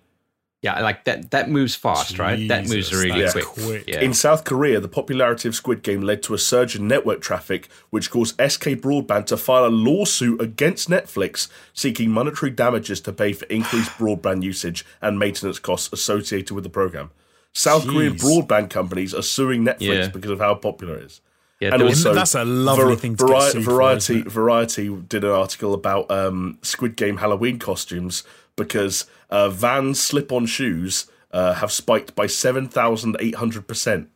Yeah, 0.65 0.81
like 0.81 1.03
that. 1.03 1.29
That 1.29 1.47
moves 1.47 1.75
fast, 1.75 2.17
right? 2.17 2.47
That 2.47 2.67
moves 2.67 2.91
really 2.91 3.21
that's 3.21 3.33
quick. 3.33 3.45
quick. 3.45 3.83
Yeah. 3.87 3.99
In 4.01 4.15
South 4.15 4.45
Korea, 4.45 4.79
the 4.79 4.87
popularity 4.87 5.47
of 5.47 5.53
Squid 5.53 5.83
Game 5.83 6.01
led 6.01 6.23
to 6.23 6.33
a 6.33 6.39
surge 6.39 6.75
in 6.75 6.87
network 6.87 7.21
traffic, 7.21 7.69
which 7.91 8.09
caused 8.09 8.33
SK 8.41 8.69
Broadband 8.81 9.27
to 9.27 9.37
file 9.37 9.65
a 9.65 9.69
lawsuit 9.69 10.41
against 10.41 10.89
Netflix, 10.89 11.49
seeking 11.73 12.09
monetary 12.09 12.49
damages 12.51 12.99
to 13.01 13.13
pay 13.13 13.31
for 13.31 13.45
increased 13.45 13.91
broadband 13.91 14.41
usage 14.41 14.83
and 15.03 15.19
maintenance 15.19 15.59
costs 15.59 15.93
associated 15.93 16.55
with 16.55 16.63
the 16.63 16.69
program. 16.71 17.11
South 17.53 17.87
Korean 17.87 18.15
broadband 18.15 18.71
companies 18.71 19.13
are 19.13 19.21
suing 19.21 19.63
Netflix 19.63 19.79
Yeah. 19.81 20.07
because 20.07 20.31
of 20.31 20.39
how 20.39 20.55
popular 20.55 20.95
it 20.95 21.03
is. 21.03 21.21
yeah, 21.61 21.73
and 21.73 21.83
also- 21.83 22.13
that's 22.13 22.35
a 22.35 22.43
lovely 22.43 22.85
Var- 22.85 22.95
thing 22.95 23.15
to 23.17 23.25
get 23.25 23.31
Vari- 23.37 23.51
sued 23.51 23.63
for, 23.63 23.71
Variety 23.71 24.13
isn't 24.15 24.27
it? 24.27 24.31
Variety 24.31 24.89
did 25.07 25.23
an 25.23 25.29
article 25.29 25.73
about 25.75 26.09
um, 26.11 26.57
Squid 26.63 26.95
Game 26.97 27.17
Halloween 27.17 27.59
costumes 27.59 28.23
because 28.55 29.05
uh, 29.29 29.49
Vans 29.49 29.99
slip-on 30.01 30.45
shoes 30.45 31.07
uh, 31.31 31.53
have 31.55 31.71
spiked 31.71 32.15
by 32.15 32.27
seven 32.27 32.67
thousand 32.67 33.17
eight 33.19 33.35
hundred 33.35 33.67
percent. 33.67 34.09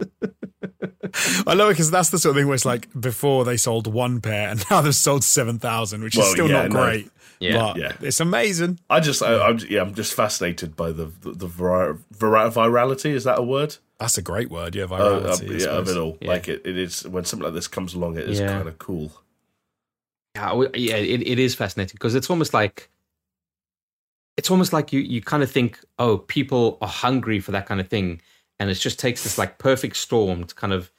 I 1.46 1.52
love 1.54 1.68
it 1.68 1.72
because 1.72 1.90
that's 1.90 2.10
the 2.10 2.18
sort 2.18 2.30
of 2.30 2.40
thing 2.40 2.46
where 2.46 2.54
it's 2.54 2.64
like 2.64 2.88
before 2.98 3.44
they 3.44 3.56
sold 3.56 3.86
one 3.92 4.20
pair 4.20 4.48
and 4.48 4.64
now 4.70 4.80
they've 4.80 4.94
sold 4.94 5.22
7,000, 5.24 6.02
which 6.02 6.14
is 6.14 6.18
Well, 6.20 6.32
still 6.32 6.48
yeah, 6.48 6.62
not 6.62 6.70
no. 6.72 6.82
great. 6.84 7.10
Yeah. 7.40 7.52
but 7.58 7.76
Yeah. 7.76 7.92
it's 8.00 8.20
amazing. 8.20 8.78
I 8.88 9.00
just, 9.00 9.22
I, 9.22 9.38
I'm, 9.46 9.58
yeah, 9.68 9.82
I'm 9.82 9.94
just 9.94 10.14
fascinated 10.14 10.74
by 10.76 10.92
the 10.92 11.06
the, 11.20 11.32
the 11.32 11.46
vari- 11.46 11.98
vari- 12.12 12.50
virality. 12.50 13.10
Is 13.10 13.24
that 13.24 13.38
a 13.38 13.42
word? 13.42 13.76
That's 13.98 14.16
a 14.16 14.22
great 14.22 14.50
word. 14.50 14.74
Yeah, 14.74 14.84
Uh, 14.84 14.88
virality. 14.88 15.24
uh, 15.50 15.54
I 15.54 15.56
yeah, 15.56 15.64
of 15.78 15.86
suppose. 15.86 15.90
it 15.90 15.96
all. 15.98 16.18
Yeah. 16.20 16.28
Like 16.28 16.48
it, 16.48 16.62
it 16.64 16.78
is 16.78 17.06
when 17.06 17.24
something 17.24 17.44
like 17.44 17.54
this 17.54 17.68
comes 17.68 17.94
along. 17.94 18.16
It 18.16 18.28
is 18.30 18.40
Yeah. 18.40 18.48
kind 18.48 18.68
of 18.68 18.78
cool. 18.78 19.12
Yeah, 20.34 20.54
yeah, 20.74 20.96
it, 20.96 21.22
it 21.26 21.38
is 21.38 21.54
fascinating 21.54 21.94
because 21.94 22.14
it's 22.14 22.30
almost 22.30 22.54
like 22.54 22.88
it's 24.36 24.50
almost 24.50 24.72
like 24.72 24.92
you 24.92 25.00
you 25.00 25.20
kind 25.20 25.42
of 25.42 25.50
think, 25.50 25.80
oh, 25.98 26.18
people 26.18 26.78
are 26.80 26.88
hungry 26.88 27.40
for 27.40 27.52
that 27.52 27.66
kind 27.66 27.80
of 27.80 27.88
thing, 27.88 28.20
and 28.58 28.70
it 28.70 28.74
just 28.74 28.98
takes 28.98 29.22
this 29.22 29.38
like 29.38 29.58
perfect 29.58 29.96
storm 29.96 30.44
to 30.44 30.54
kind 30.54 30.72
of 30.72 30.90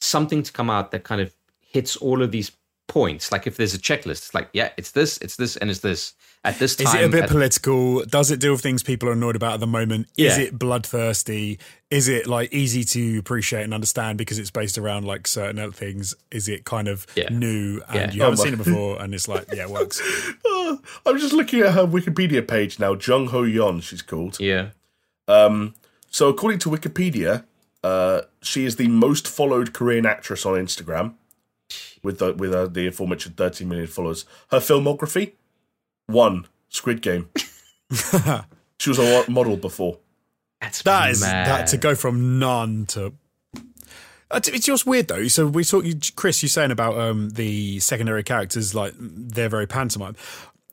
something 0.00 0.42
to 0.42 0.52
come 0.52 0.70
out 0.70 0.90
that 0.90 1.04
kind 1.04 1.20
of 1.20 1.34
hits 1.60 1.96
all 1.96 2.22
of 2.22 2.30
these 2.30 2.52
points. 2.88 3.30
Like 3.32 3.46
if 3.46 3.56
there's 3.56 3.74
a 3.74 3.78
checklist, 3.78 4.10
it's 4.10 4.34
like, 4.34 4.48
yeah, 4.52 4.70
it's 4.76 4.92
this, 4.92 5.18
it's 5.18 5.36
this, 5.36 5.56
and 5.56 5.70
it's 5.70 5.80
this 5.80 6.14
at 6.44 6.58
this 6.58 6.74
time. 6.76 6.86
Is 6.86 6.94
it 6.94 7.04
a 7.04 7.08
bit 7.08 7.24
at- 7.24 7.28
political? 7.30 8.04
Does 8.06 8.30
it 8.30 8.40
deal 8.40 8.52
with 8.52 8.62
things 8.62 8.82
people 8.82 9.08
are 9.08 9.12
annoyed 9.12 9.36
about 9.36 9.54
at 9.54 9.60
the 9.60 9.66
moment? 9.66 10.06
Is 10.16 10.38
Yeah. 10.38 10.44
it 10.44 10.58
bloodthirsty? 10.58 11.58
Is 11.90 12.08
it 12.08 12.26
like 12.26 12.52
easy 12.52 12.82
to 12.84 13.18
appreciate 13.18 13.62
and 13.64 13.74
understand 13.74 14.16
because 14.18 14.38
it's 14.38 14.50
based 14.50 14.78
around 14.78 15.04
like 15.04 15.26
certain 15.26 15.58
other 15.58 15.72
things? 15.72 16.14
Is 16.30 16.48
it 16.48 16.64
kind 16.64 16.88
of 16.88 17.06
Yeah. 17.14 17.28
new 17.30 17.82
and 17.88 17.94
Yeah. 17.96 18.12
you 18.12 18.22
haven't 18.22 18.40
Oh, 18.40 18.44
seen 18.44 18.54
it 18.54 18.58
before 18.64 19.00
and 19.02 19.14
it's 19.14 19.28
like, 19.28 19.46
yeah, 19.52 19.62
it 19.64 19.70
works. 19.70 20.00
Oh, 20.44 20.78
I'm 21.04 21.18
just 21.18 21.32
looking 21.32 21.60
at 21.62 21.72
her 21.74 21.84
Wikipedia 21.86 22.46
page 22.46 22.78
now. 22.78 22.94
Jung 22.94 23.26
Ho 23.28 23.42
Yeon, 23.42 23.82
she's 23.82 24.02
called. 24.02 24.38
yeah, 24.38 24.68
Um, 25.26 25.74
so 26.10 26.28
according 26.28 26.60
to 26.60 26.70
Wikipedia, 26.70 27.44
uh, 27.82 28.22
she 28.42 28.64
is 28.64 28.76
the 28.76 28.86
most 28.88 29.26
followed 29.26 29.72
Korean 29.72 30.06
actress 30.06 30.46
on 30.46 30.54
Instagram, 30.54 31.14
with 32.02 32.18
the, 32.18 32.32
with 32.34 32.52
uh, 32.54 32.66
the 32.66 32.86
aforementioned 32.86 33.36
13 33.36 33.68
million 33.68 33.86
followers. 33.88 34.24
Her 34.50 34.58
filmography, 34.60 35.32
one 36.10 36.46
Squid 36.68 37.02
Game. 37.02 37.28
she 38.78 38.90
was 38.90 38.98
a 38.98 39.24
model 39.30 39.56
before. 39.56 39.98
that's 40.60 40.82
That 40.82 41.10
is 41.10 41.20
mad. 41.22 41.46
that 41.46 41.66
to 41.68 41.76
go 41.76 41.94
from 41.94 42.38
none 42.38 42.86
to. 42.86 43.12
Uh, 44.30 44.40
It's 44.46 44.66
just 44.66 44.86
weird 44.86 45.08
though. 45.08 45.26
So 45.28 45.46
we 45.46 45.64
talk, 45.64 45.84
you 45.84 45.94
Chris. 46.16 46.42
You're 46.42 46.48
saying 46.50 46.70
about 46.70 46.96
um, 46.98 47.30
the 47.30 47.80
secondary 47.80 48.22
characters, 48.22 48.74
like 48.74 48.94
they're 48.98 49.48
very 49.48 49.66
pantomime. 49.66 50.16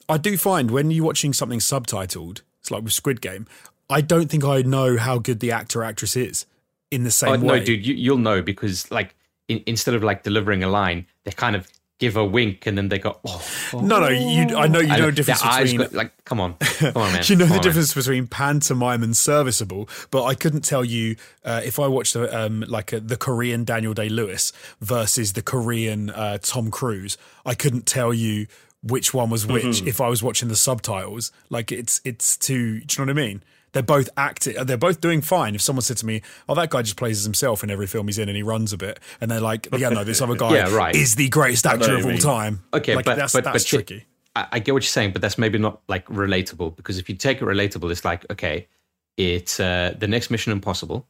I 0.10 0.18
do 0.18 0.38
find 0.38 0.72
when 0.72 0.92
you're 0.92 1.04
watching 1.06 1.34
something 1.34 1.60
subtitled, 1.60 2.42
it's 2.62 2.72
like 2.72 2.84
with 2.84 2.94
Squid 2.94 3.20
Game. 3.22 3.48
I 3.90 4.02
don't 4.02 4.30
think 4.30 4.44
I 4.46 4.62
know 4.62 4.98
how 4.98 5.18
good 5.18 5.40
the 5.40 5.52
actor 5.52 5.84
actress 5.84 6.16
is 6.16 6.46
in 6.92 7.04
the 7.04 7.12
same 7.12 7.30
Oh, 7.30 7.32
way. 7.40 7.60
no, 7.60 7.66
dude, 7.66 7.86
you, 7.86 7.94
you'll 7.96 8.18
know 8.18 8.42
because 8.42 8.90
like 8.92 9.16
in, 9.48 9.64
instead 9.66 9.96
of 9.96 10.04
like 10.04 10.24
delivering 10.24 10.64
a 10.64 10.70
line, 10.70 11.06
they're 11.24 11.34
kind 11.34 11.56
of 11.56 11.68
give 12.00 12.16
a 12.16 12.24
wink 12.24 12.68
and 12.68 12.78
then 12.78 12.90
they 12.90 13.00
go, 13.00 13.18
oh. 13.26 13.42
No, 13.74 14.00
no, 14.00 14.08
you. 14.10 14.56
I 14.56 14.68
know 14.68 14.80
you 14.80 14.88
know 14.88 14.98
know, 14.98 15.06
the 15.08 15.12
difference 15.14 15.42
between. 15.42 15.78
go- 15.78 15.98
like, 15.98 16.12
come 16.26 16.40
on, 16.40 16.54
come 16.56 16.92
on, 16.96 17.12
man. 17.14 17.24
you 17.26 17.36
know 17.36 17.46
Come 17.46 17.50
the 17.50 17.56
on, 17.56 17.58
man. 17.58 17.62
difference 17.62 17.94
between 17.94 18.28
pantomime 18.28 19.02
and 19.04 19.18
serviceable, 19.18 19.90
but 20.12 20.24
I 20.26 20.36
couldn't 20.36 20.62
tell 20.64 20.86
you 20.86 21.16
uh, 21.44 21.62
if 21.66 21.80
I 21.80 21.88
watched 21.88 22.16
a, 22.16 22.46
um, 22.46 22.64
like 22.68 22.94
a, 22.94 23.00
the 23.00 23.18
Korean 23.18 23.64
Daniel 23.64 23.94
Day 23.94 24.10
Lewis 24.10 24.54
versus 24.82 25.34
the 25.34 25.42
Korean 25.42 26.10
uh, 26.12 26.38
Tom 26.42 26.70
Cruise. 26.72 27.18
I 27.46 27.56
couldn't 27.56 27.86
tell 27.86 28.14
you 28.14 28.48
which 28.84 29.14
one 29.14 29.30
was 29.30 29.48
which 29.48 29.64
Mm-hmm. 29.64 29.88
if 29.88 30.00
I 30.00 30.08
was 30.08 30.22
watching 30.22 30.50
the 30.50 30.56
subtitles. 30.56 31.32
Like 31.50 31.72
it's 31.72 32.00
it's 32.06 32.38
too. 32.38 32.82
Do 32.82 33.02
you 33.02 33.06
know 33.06 33.12
what 33.14 33.20
I 33.24 33.28
mean? 33.28 33.44
They're 33.78 33.84
both 33.84 34.10
acting. 34.18 34.56
They're 34.66 34.76
both 34.76 35.02
doing 35.02 35.22
fine. 35.22 35.54
If 35.54 35.62
someone 35.62 35.84
said 35.84 35.98
to 35.98 36.06
me, 36.08 36.24
"Oh, 36.50 36.56
that 36.56 36.72
guy 36.72 36.82
just 36.82 36.98
plays 36.98 37.20
as 37.20 37.26
himself 37.26 37.64
in 37.64 37.70
every 37.70 37.86
film 37.86 38.08
he's 38.08 38.18
in, 38.18 38.28
and 38.28 38.36
he 38.36 38.42
runs 38.42 38.74
a 38.74 38.78
bit," 38.78 39.00
and 39.22 39.30
they're 39.30 39.40
like, 39.40 39.68
"Yeah, 39.72 39.90
no, 39.90 40.04
this 40.04 40.20
other 40.24 40.34
guy 40.36 40.56
Yeah, 40.56 40.74
right. 40.74 40.96
is 40.96 41.14
the 41.14 41.30
greatest 41.30 41.64
actor 41.68 41.96
of 41.96 42.04
all 42.04 42.10
mean. 42.14 42.20
time." 42.20 42.64
Okay, 42.74 42.96
like, 42.96 43.06
but 43.06 43.18
that's 43.18 43.34
but 43.34 43.44
that's 43.44 43.64
but 43.66 43.70
tricky. 43.70 44.06
I, 44.36 44.48
I 44.54 44.58
get 44.60 44.74
what 44.74 44.82
you're 44.82 44.88
saying, 44.88 45.12
but 45.12 45.22
that's 45.22 45.38
maybe 45.38 45.60
not 45.60 45.82
like 45.88 46.08
relatable 46.08 46.76
because 46.76 46.98
if 46.98 47.08
you 47.08 47.14
take 47.14 47.40
it 47.40 47.46
relatable, 47.46 47.92
it's 47.92 48.04
like 48.04 48.26
okay, 48.32 48.68
it's 49.16 49.60
uh, 49.60 49.94
the 49.96 50.08
next 50.08 50.32
Mission 50.32 50.52
Impossible. 50.54 51.08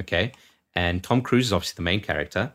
Okay, 0.00 0.32
and 0.74 1.02
Tom 1.04 1.20
Cruise 1.20 1.48
is 1.48 1.52
obviously 1.52 1.76
the 1.76 1.82
main 1.82 2.00
character, 2.00 2.54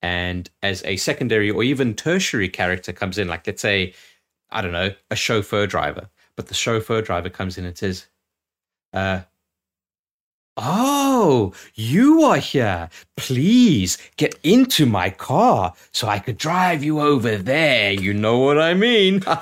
and 0.00 0.48
as 0.62 0.82
a 0.86 0.96
secondary 0.96 1.50
or 1.50 1.62
even 1.62 1.92
tertiary 1.92 2.48
character 2.48 2.94
comes 2.94 3.18
in, 3.18 3.28
like 3.28 3.46
let's 3.46 3.60
say, 3.60 3.92
I 4.50 4.62
don't 4.62 4.72
know, 4.72 4.94
a 5.10 5.16
chauffeur 5.16 5.66
driver, 5.66 6.08
but 6.34 6.46
the 6.46 6.54
chauffeur 6.54 7.02
driver 7.02 7.28
comes 7.28 7.58
in 7.58 7.66
and 7.66 7.76
says, 7.76 8.06
uh, 8.92 9.22
Oh, 10.60 11.52
you 11.76 12.24
are 12.24 12.38
here. 12.38 12.90
Please 13.16 13.96
get 14.16 14.36
into 14.42 14.86
my 14.86 15.08
car 15.08 15.72
so 15.92 16.08
I 16.08 16.18
could 16.18 16.36
drive 16.36 16.82
you 16.82 17.00
over 17.00 17.36
there. 17.36 17.92
You 17.92 18.12
know 18.12 18.38
what 18.38 18.58
I 18.58 18.74
mean? 18.74 19.22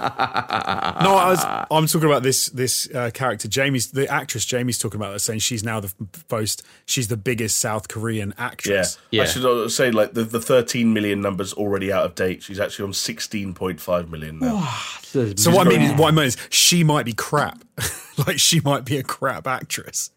No, 1.06 1.14
I 1.14 1.30
was, 1.30 1.44
I'm 1.70 1.86
talking 1.86 2.08
about 2.08 2.22
this 2.22 2.48
this 2.48 2.88
uh, 2.94 3.10
character. 3.12 3.48
Jamie's 3.48 3.90
the 3.90 4.08
actress. 4.08 4.44
Jamie's 4.44 4.78
talking 4.78 4.98
about 4.98 5.12
that, 5.12 5.20
saying 5.20 5.40
she's 5.40 5.62
now 5.62 5.78
the 5.78 5.92
most. 6.30 6.62
She's 6.86 7.08
the 7.08 7.16
biggest 7.16 7.58
South 7.58 7.88
Korean 7.88 8.34
actress. 8.38 8.98
Yeah. 9.10 9.22
yeah. 9.22 9.22
I 9.22 9.26
should 9.26 9.44
uh, 9.44 9.68
say, 9.68 9.90
like, 9.90 10.14
the, 10.14 10.24
the 10.24 10.40
13 10.40 10.92
million 10.92 11.20
number's 11.20 11.52
already 11.52 11.92
out 11.92 12.04
of 12.04 12.14
date. 12.14 12.42
She's 12.42 12.58
actually 12.58 12.86
on 12.86 12.92
16.5 12.92 14.10
million 14.10 14.38
now. 14.38 14.66
So 15.02 15.50
what 15.50 15.66
I 15.66 15.70
mean, 15.70 15.82
is, 15.82 15.98
what 15.98 16.08
I 16.08 16.16
mean 16.16 16.26
is, 16.26 16.36
she 16.50 16.82
might 16.82 17.04
be 17.04 17.12
crap. 17.12 17.62
like 18.26 18.38
she 18.38 18.60
might 18.60 18.84
be 18.84 18.96
a 18.96 19.02
crap 19.02 19.46
actress. 19.46 20.10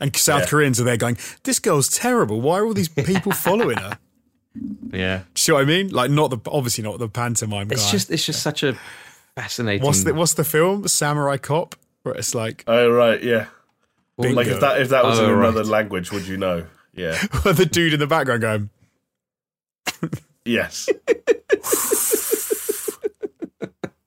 And 0.00 0.14
South 0.16 0.42
Yeah. 0.42 0.46
Koreans 0.46 0.80
are 0.80 0.84
there 0.84 0.96
going, 0.96 1.16
"This 1.44 1.58
girl's 1.58 1.88
terrible. 1.88 2.40
Why 2.40 2.58
are 2.58 2.66
all 2.66 2.74
these 2.74 2.88
people 2.88 3.32
following 3.32 3.78
her?" 3.78 3.98
yeah. 4.92 5.18
Do 5.18 5.24
you 5.24 5.24
see 5.36 5.52
what 5.52 5.62
I 5.62 5.64
mean? 5.64 5.88
Like, 5.90 6.10
not 6.10 6.28
the 6.30 6.38
obviously 6.50 6.84
not 6.84 6.98
the 6.98 7.08
pantomime 7.08 7.68
guy. 7.68 7.74
It's 7.74 7.90
just 7.90 8.10
it's 8.10 8.24
just 8.26 8.42
such 8.42 8.62
a 8.62 8.76
fascinating. 9.34 9.84
what's 9.86 10.04
the 10.04 10.12
what's 10.14 10.34
the 10.34 10.44
film? 10.44 10.86
Samurai 10.88 11.36
Cop, 11.36 11.74
where 12.02 12.14
it's 12.14 12.34
like 12.34 12.64
Oh, 12.66 12.90
right, 12.90 13.22
yeah. 13.22 13.46
bingo. 14.20 14.36
Like, 14.36 14.46
if 14.48 14.60
that 14.60 14.80
if 14.80 14.88
that 14.90 15.04
was 15.04 15.18
Oh, 15.18 15.24
in 15.24 15.30
right. 15.36 15.48
another 15.48 15.64
language, 15.64 16.12
would 16.12 16.26
you 16.26 16.36
know? 16.36 16.66
Yeah. 16.92 17.12
the 17.44 17.68
dude 17.70 17.94
in 17.94 18.00
the 18.00 18.06
background 18.06 18.40
going, 18.42 18.70
Yes. 20.44 20.88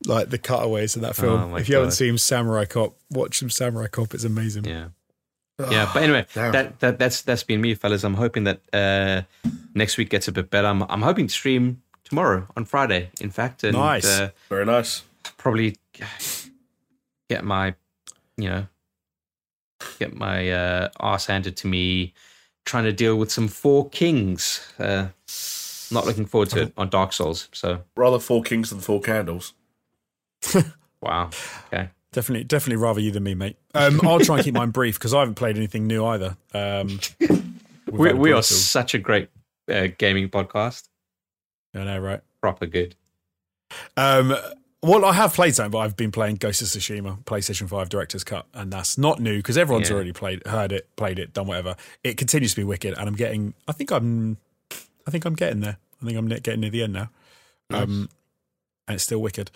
like 0.06 0.30
the 0.30 0.38
cutaways 0.38 0.96
in 0.96 1.02
that 1.02 1.12
oh 1.20 1.22
film. 1.22 1.54
Oh 1.54 1.56
if 1.56 1.70
you 1.70 1.76
haven't 1.76 1.92
seen 1.92 2.18
Samurai 2.18 2.66
Cop, 2.66 2.96
watch 3.10 3.40
some 3.40 3.50
Samurai 3.50 3.88
Cop. 3.88 4.14
It's 4.14 4.24
amazing. 4.26 4.66
Yeah. 4.66 4.88
Yeah, 5.60 5.90
but 5.94 6.04
anyway, 6.04 6.26
Damn. 6.34 6.52
that, 6.52 6.80
that 6.80 7.00
that's 7.00 7.22
that's 7.22 7.44
been 7.44 7.62
me, 7.62 7.76
fellas. 7.76 8.04
I'm 8.04 8.16
hoping 8.16 8.44
that 8.46 8.62
uh, 8.74 9.22
next 9.76 9.98
week 9.98 10.10
gets 10.10 10.28
a 10.28 10.32
bit 10.32 10.50
better. 10.50 10.68
I'm, 10.68 10.82
I'm 10.84 11.02
hoping 11.04 11.28
to 11.28 11.34
stream 11.34 11.82
tomorrow 12.04 12.48
on 12.58 12.66
Friday. 12.66 13.12
In 13.22 13.30
fact, 13.30 13.64
and 13.64 13.78
Nice. 13.78 14.06
uh, 14.06 14.30
Very 14.50 14.66
nice. 14.66 15.04
probably 15.38 15.76
get 17.30 17.44
my, 17.44 17.76
you 18.38 18.50
know, 18.50 18.68
get 20.00 20.16
my 20.16 20.50
uh, 20.52 20.90
ass 21.00 21.28
handed 21.28 21.56
to 21.58 21.68
me, 21.68 22.14
trying 22.66 22.86
to 22.86 22.92
deal 22.94 23.16
with 23.18 23.32
some 23.32 23.48
four 23.48 23.88
kings. 23.90 24.60
Uh, 24.80 25.08
not 25.92 26.06
looking 26.08 26.26
forward 26.26 26.50
to 26.50 26.62
it 26.64 26.74
on 26.78 26.90
Dark 26.90 27.14
Souls. 27.14 27.48
So 27.54 27.84
Rather 27.96 28.18
Four 28.20 28.42
Kings 28.42 28.72
than 28.72 28.80
Four 28.80 29.02
Candles. 29.02 29.54
wow, 31.02 31.30
okay. 31.68 31.90
Definitely, 32.14 32.45
definitely 32.45 32.81
rather 32.81 32.99
you 33.02 33.11
than 33.11 33.23
me, 33.23 33.35
mate. 33.35 33.57
Um, 33.76 33.99
I'll 34.03 34.19
try 34.19 34.35
and 34.38 34.45
keep 34.45 34.53
mine 34.53 34.69
brief 34.69 34.98
because 34.99 35.14
I 35.15 35.19
haven't 35.19 35.34
played 35.35 35.57
anything 35.57 35.88
new 35.88 36.06
either. 36.06 36.38
Um, 36.53 36.99
we've 37.19 37.44
We, 37.88 38.07
had 38.07 38.15
a 38.15 38.19
we 38.19 38.31
are 38.31 38.44
such 38.44 38.94
a 38.94 38.99
great 38.99 39.30
uh, 39.69 39.88
gaming 39.98 40.30
podcast. 40.30 40.88
I 41.76 41.84
know, 41.84 41.98
right? 41.99 42.22
Proper 42.40 42.68
good. 42.68 42.95
Um, 43.98 44.35
well, 44.84 45.06
I 45.06 45.14
have 45.14 45.34
played 45.34 45.56
something, 45.56 45.72
but 45.72 45.80
I've 45.80 45.98
been 45.98 46.11
playing 46.11 46.35
Ghost 46.35 46.61
of 46.61 46.68
Tsushima, 46.68 47.23
PlayStation 47.23 47.68
Five 47.68 47.90
Director's 47.90 48.23
Cut, 48.23 48.45
and 48.53 48.72
that's 48.72 48.95
not 48.98 49.19
new 49.19 49.38
because 49.38 49.57
everyone's 49.57 49.90
Yeah. 49.90 49.95
already 49.95 50.11
played, 50.14 50.45
heard 50.45 50.72
it, 50.72 50.88
played 50.98 51.18
it, 51.18 51.34
done 51.34 51.48
whatever. 51.48 51.76
It 52.03 52.18
continues 52.18 52.52
to 52.52 52.57
be 52.61 52.64
wicked, 52.64 52.94
and 52.95 53.07
I'm 53.10 53.15
getting. 53.15 53.56
I 53.68 53.72
think 53.72 53.90
I'm. 53.91 54.38
I 55.07 55.11
think 55.11 55.26
I'm 55.26 55.34
getting 55.35 55.61
there. 55.61 55.77
I 56.02 56.06
think 56.06 56.18
I'm 56.18 56.27
getting 56.27 56.60
near 56.60 56.69
the 56.69 56.84
end 56.84 56.94
now. 56.94 57.10
Um, 57.72 58.07
and 58.88 58.95
it's 58.95 59.03
still 59.03 59.22
wicked. 59.22 59.49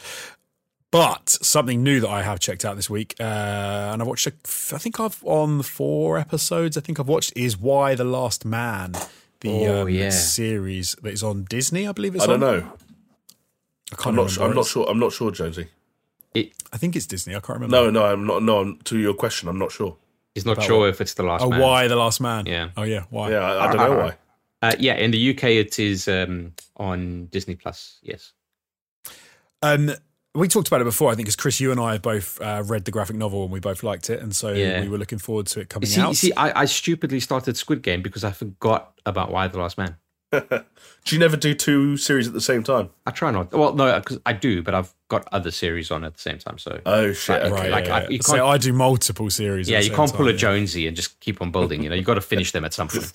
But 0.89 1.29
something 1.29 1.83
new 1.83 1.99
that 1.99 2.09
I 2.09 2.21
have 2.23 2.39
checked 2.39 2.63
out 2.63 2.77
this 2.77 2.89
week, 2.89 3.15
uh, 3.19 3.23
and 3.23 4.01
I've 4.01 4.07
watched. 4.07 4.25
A, 4.27 4.31
I 4.73 4.77
think 4.79 4.99
I've 4.99 5.21
on 5.25 5.61
four 5.61 6.17
episodes. 6.17 6.77
I 6.77 6.81
think 6.81 6.99
I've 6.99 7.09
watched 7.09 7.33
is 7.35 7.57
Y: 7.57 7.93
The 7.95 8.05
Last 8.05 8.45
Man, 8.45 8.93
the 9.41 9.49
Oh, 9.67 9.81
um, 9.81 9.89
yeah. 9.89 10.09
series 10.11 10.95
that 11.01 11.11
is 11.11 11.23
on 11.23 11.43
Disney. 11.49 11.87
I 11.87 11.91
believe 11.91 12.15
it's. 12.15 12.23
I 12.23 12.27
don't 12.27 12.41
on. 12.43 12.59
know. 12.59 12.71
I 13.91 13.95
can't 13.95 14.07
I'm 14.07 14.15
not. 14.15 14.29
Sure, 14.31 14.45
I'm 14.45 14.55
not 14.55 14.65
sure. 14.65 14.89
I'm 14.89 14.99
not 14.99 15.11
sure, 15.11 15.29
Jonesy. 15.31 15.67
It, 16.33 16.53
I 16.71 16.77
think 16.77 16.95
it's 16.95 17.05
Disney. 17.05 17.35
I 17.35 17.39
can't 17.41 17.59
remember. 17.59 17.75
No, 17.75 17.89
no, 17.89 18.05
I'm 18.05 18.25
not. 18.25 18.43
No, 18.43 18.59
I'm, 18.59 18.77
to 18.85 18.97
your 18.97 19.13
question, 19.13 19.49
I'm 19.49 19.59
not 19.59 19.71
sure. 19.73 19.97
he's 20.35 20.45
not 20.45 20.53
About 20.53 20.65
sure 20.65 20.79
what? 20.81 20.89
if 20.89 21.01
it's 21.01 21.15
the 21.15 21.23
last 21.23 21.43
Oh, 21.43 21.49
man. 21.49 21.59
why 21.59 21.87
the 21.89 21.95
last 21.97 22.21
man? 22.21 22.45
Yeah. 22.45 22.69
Oh, 22.77 22.83
yeah. 22.83 23.03
Why? 23.09 23.31
Yeah, 23.31 23.39
I, 23.39 23.65
I 23.67 23.73
don't 23.73 23.89
know 23.91 23.97
why. 24.05 24.15
Uh, 24.61 24.75
yeah, 24.79 24.93
in 24.95 25.11
the 25.11 25.31
UK 25.31 25.43
it 25.45 25.79
is 25.79 26.07
um, 26.07 26.53
on 26.77 27.25
Disney 27.25 27.55
Plus. 27.55 27.99
Yes. 28.03 28.31
Um, 29.61 29.91
we 30.37 30.47
talked 30.47 30.67
about 30.67 30.81
it 30.81 30.85
before. 30.85 31.11
I 31.11 31.15
think 31.15 31.25
because 31.25 31.35
Chris, 31.35 31.59
you 31.59 31.71
and 31.71 31.79
I 31.79 31.93
have 31.93 32.01
both 32.01 32.39
uh, 32.41 32.63
read 32.65 32.85
the 32.85 32.91
graphic 32.91 33.15
novel 33.15 33.43
and 33.43 33.51
we 33.51 33.59
both 33.59 33.83
liked 33.83 34.09
it, 34.09 34.21
and 34.21 34.35
so 34.35 34.51
Yeah. 34.51 34.81
we 34.81 34.89
were 34.89 34.97
looking 34.97 35.19
forward 35.19 35.47
to 35.47 35.59
it 35.61 35.69
coming 35.69 35.87
See, 35.87 36.01
out. 36.01 36.15
see 36.15 36.31
I, 36.33 36.61
I 36.61 36.65
stupidly 36.65 37.19
started 37.19 37.57
Squid 37.57 37.81
Game 37.81 38.01
because 38.01 38.23
I 38.23 38.31
forgot 38.31 38.93
about 39.05 39.31
Y: 39.31 39.47
The 39.47 39.59
Last 39.59 39.77
Man. 39.77 39.95
Do 40.31 41.15
you 41.15 41.19
never 41.19 41.37
do 41.37 41.53
two 41.53 41.95
series 41.95 42.27
at 42.27 42.33
the 42.33 42.41
same 42.41 42.61
time? 42.61 42.89
I 43.05 43.11
try 43.11 43.31
not. 43.31 43.53
Well, 43.53 43.73
no, 43.73 43.97
because 43.97 44.19
I 44.25 44.33
do, 44.33 44.61
but 44.61 44.75
I've 44.75 44.93
got 45.07 45.25
other 45.31 45.51
series 45.51 45.89
on 45.89 46.03
at 46.03 46.15
the 46.15 46.19
same 46.19 46.37
time. 46.37 46.57
So 46.57 46.81
Oh 46.85 47.13
shit! 47.13 47.41
Right, 47.41 47.51
Okay. 47.51 47.53
right, 47.61 47.71
like, 47.71 47.85
yeah, 47.85 47.95
I- 47.95 48.01
yeah. 48.01 48.09
you 48.09 48.19
so 48.21 48.33
can't- 48.33 48.45
I 48.45 48.57
do 48.57 48.73
multiple 48.73 49.29
series. 49.29 49.69
yeah, 49.69 49.77
the 49.79 49.85
you 49.85 49.89
same 49.89 49.95
can't 49.95 50.13
pull 50.13 50.27
a 50.27 50.31
time, 50.31 50.35
yeah. 50.35 50.39
Jonesy 50.39 50.87
and 50.87 50.95
just 50.97 51.17
keep 51.21 51.41
on 51.41 51.51
building. 51.51 51.81
You 51.81 51.89
know, 51.89 51.95
you 51.95 52.03
got 52.03 52.15
to 52.15 52.21
finish 52.21 52.51
them 52.51 52.65
at 52.65 52.73
some 52.73 52.89
point. 52.89 53.13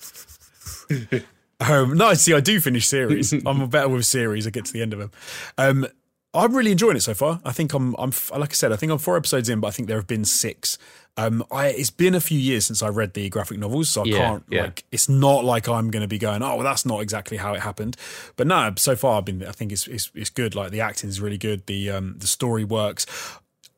Um, 1.59 1.95
no, 1.95 2.13
see, 2.15 2.33
I 2.33 2.41
do 2.41 2.59
finish 2.59 2.87
series. 2.87 3.31
I'm 3.45 3.69
better 3.69 3.87
with 3.87 4.05
series. 4.05 4.45
I 4.45 4.49
get 4.49 4.65
to 4.65 4.73
the 4.73 4.81
end 4.81 4.91
of 4.91 4.99
them. 4.99 5.11
Um, 5.57 5.87
I'm 6.35 6.55
really 6.55 6.71
enjoying 6.71 6.95
it 6.97 7.01
so 7.03 7.13
far. 7.13 7.39
I 7.45 7.51
think 7.51 7.73
I'm, 7.73 7.95
I'm, 7.99 8.11
like 8.37 8.51
I 8.51 8.53
said, 8.53 8.71
I 8.71 8.75
think 8.75 8.91
I'm 8.91 8.97
four 8.97 9.15
episodes 9.17 9.49
in, 9.49 9.59
but 9.59 9.67
I 9.67 9.71
think 9.71 9.87
there 9.87 9.97
have 9.97 10.07
been 10.07 10.25
six. 10.25 10.79
Um, 11.15 11.43
I, 11.51 11.67
it's 11.67 11.91
been 11.91 12.15
a 12.15 12.19
few 12.19 12.39
years 12.39 12.65
since 12.65 12.81
I 12.81 12.87
read 12.89 13.13
the 13.13 13.29
graphic 13.29 13.59
novels, 13.59 13.89
so 13.89 14.01
I 14.01 14.05
Yeah, 14.05 14.17
can't 14.17 14.43
yeah. 14.49 14.61
like. 14.63 14.83
It's 14.91 15.07
not 15.07 15.45
like 15.45 15.67
I'm 15.69 15.91
going 15.91 16.01
to 16.01 16.07
be 16.07 16.17
going, 16.17 16.41
oh, 16.41 16.55
well, 16.55 16.63
that's 16.63 16.87
not 16.87 17.01
exactly 17.01 17.37
how 17.37 17.53
it 17.53 17.59
happened. 17.61 17.97
But 18.35 18.47
no, 18.47 18.73
so 18.77 18.95
far 18.95 19.19
I've 19.19 19.25
been. 19.25 19.45
I 19.45 19.51
think 19.51 19.71
it's 19.71 19.87
it's, 19.87 20.09
it's 20.15 20.31
good. 20.31 20.55
Like 20.55 20.71
the 20.71 20.81
acting 20.81 21.09
is 21.09 21.21
really 21.21 21.37
good. 21.37 21.67
The 21.67 21.91
um, 21.91 22.15
the 22.17 22.25
story 22.27 22.63
works. 22.63 23.05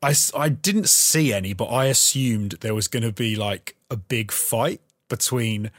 I 0.02 0.14
I 0.34 0.48
didn't 0.48 0.88
see 0.88 1.34
any, 1.34 1.52
but 1.54 1.66
I 1.66 1.86
assumed 1.88 2.52
there 2.62 2.74
was 2.76 2.88
going 2.88 3.04
to 3.04 3.12
be 3.12 3.36
like 3.36 3.76
a 3.92 3.98
big 3.98 4.32
fight 4.32 4.80
between 5.10 5.72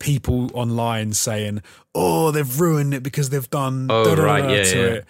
people 0.00 0.50
online 0.52 1.12
saying, 1.12 1.62
"Oh, 1.94 2.32
they've 2.32 2.60
ruined 2.60 2.92
it 2.92 3.04
because 3.04 3.30
they've 3.30 3.48
done 3.50 3.86
Oh, 3.88 4.16
right, 4.16 4.50
yeah, 4.50 4.62
to 4.64 4.78
yeah. 4.78 4.86
it." 4.94 5.04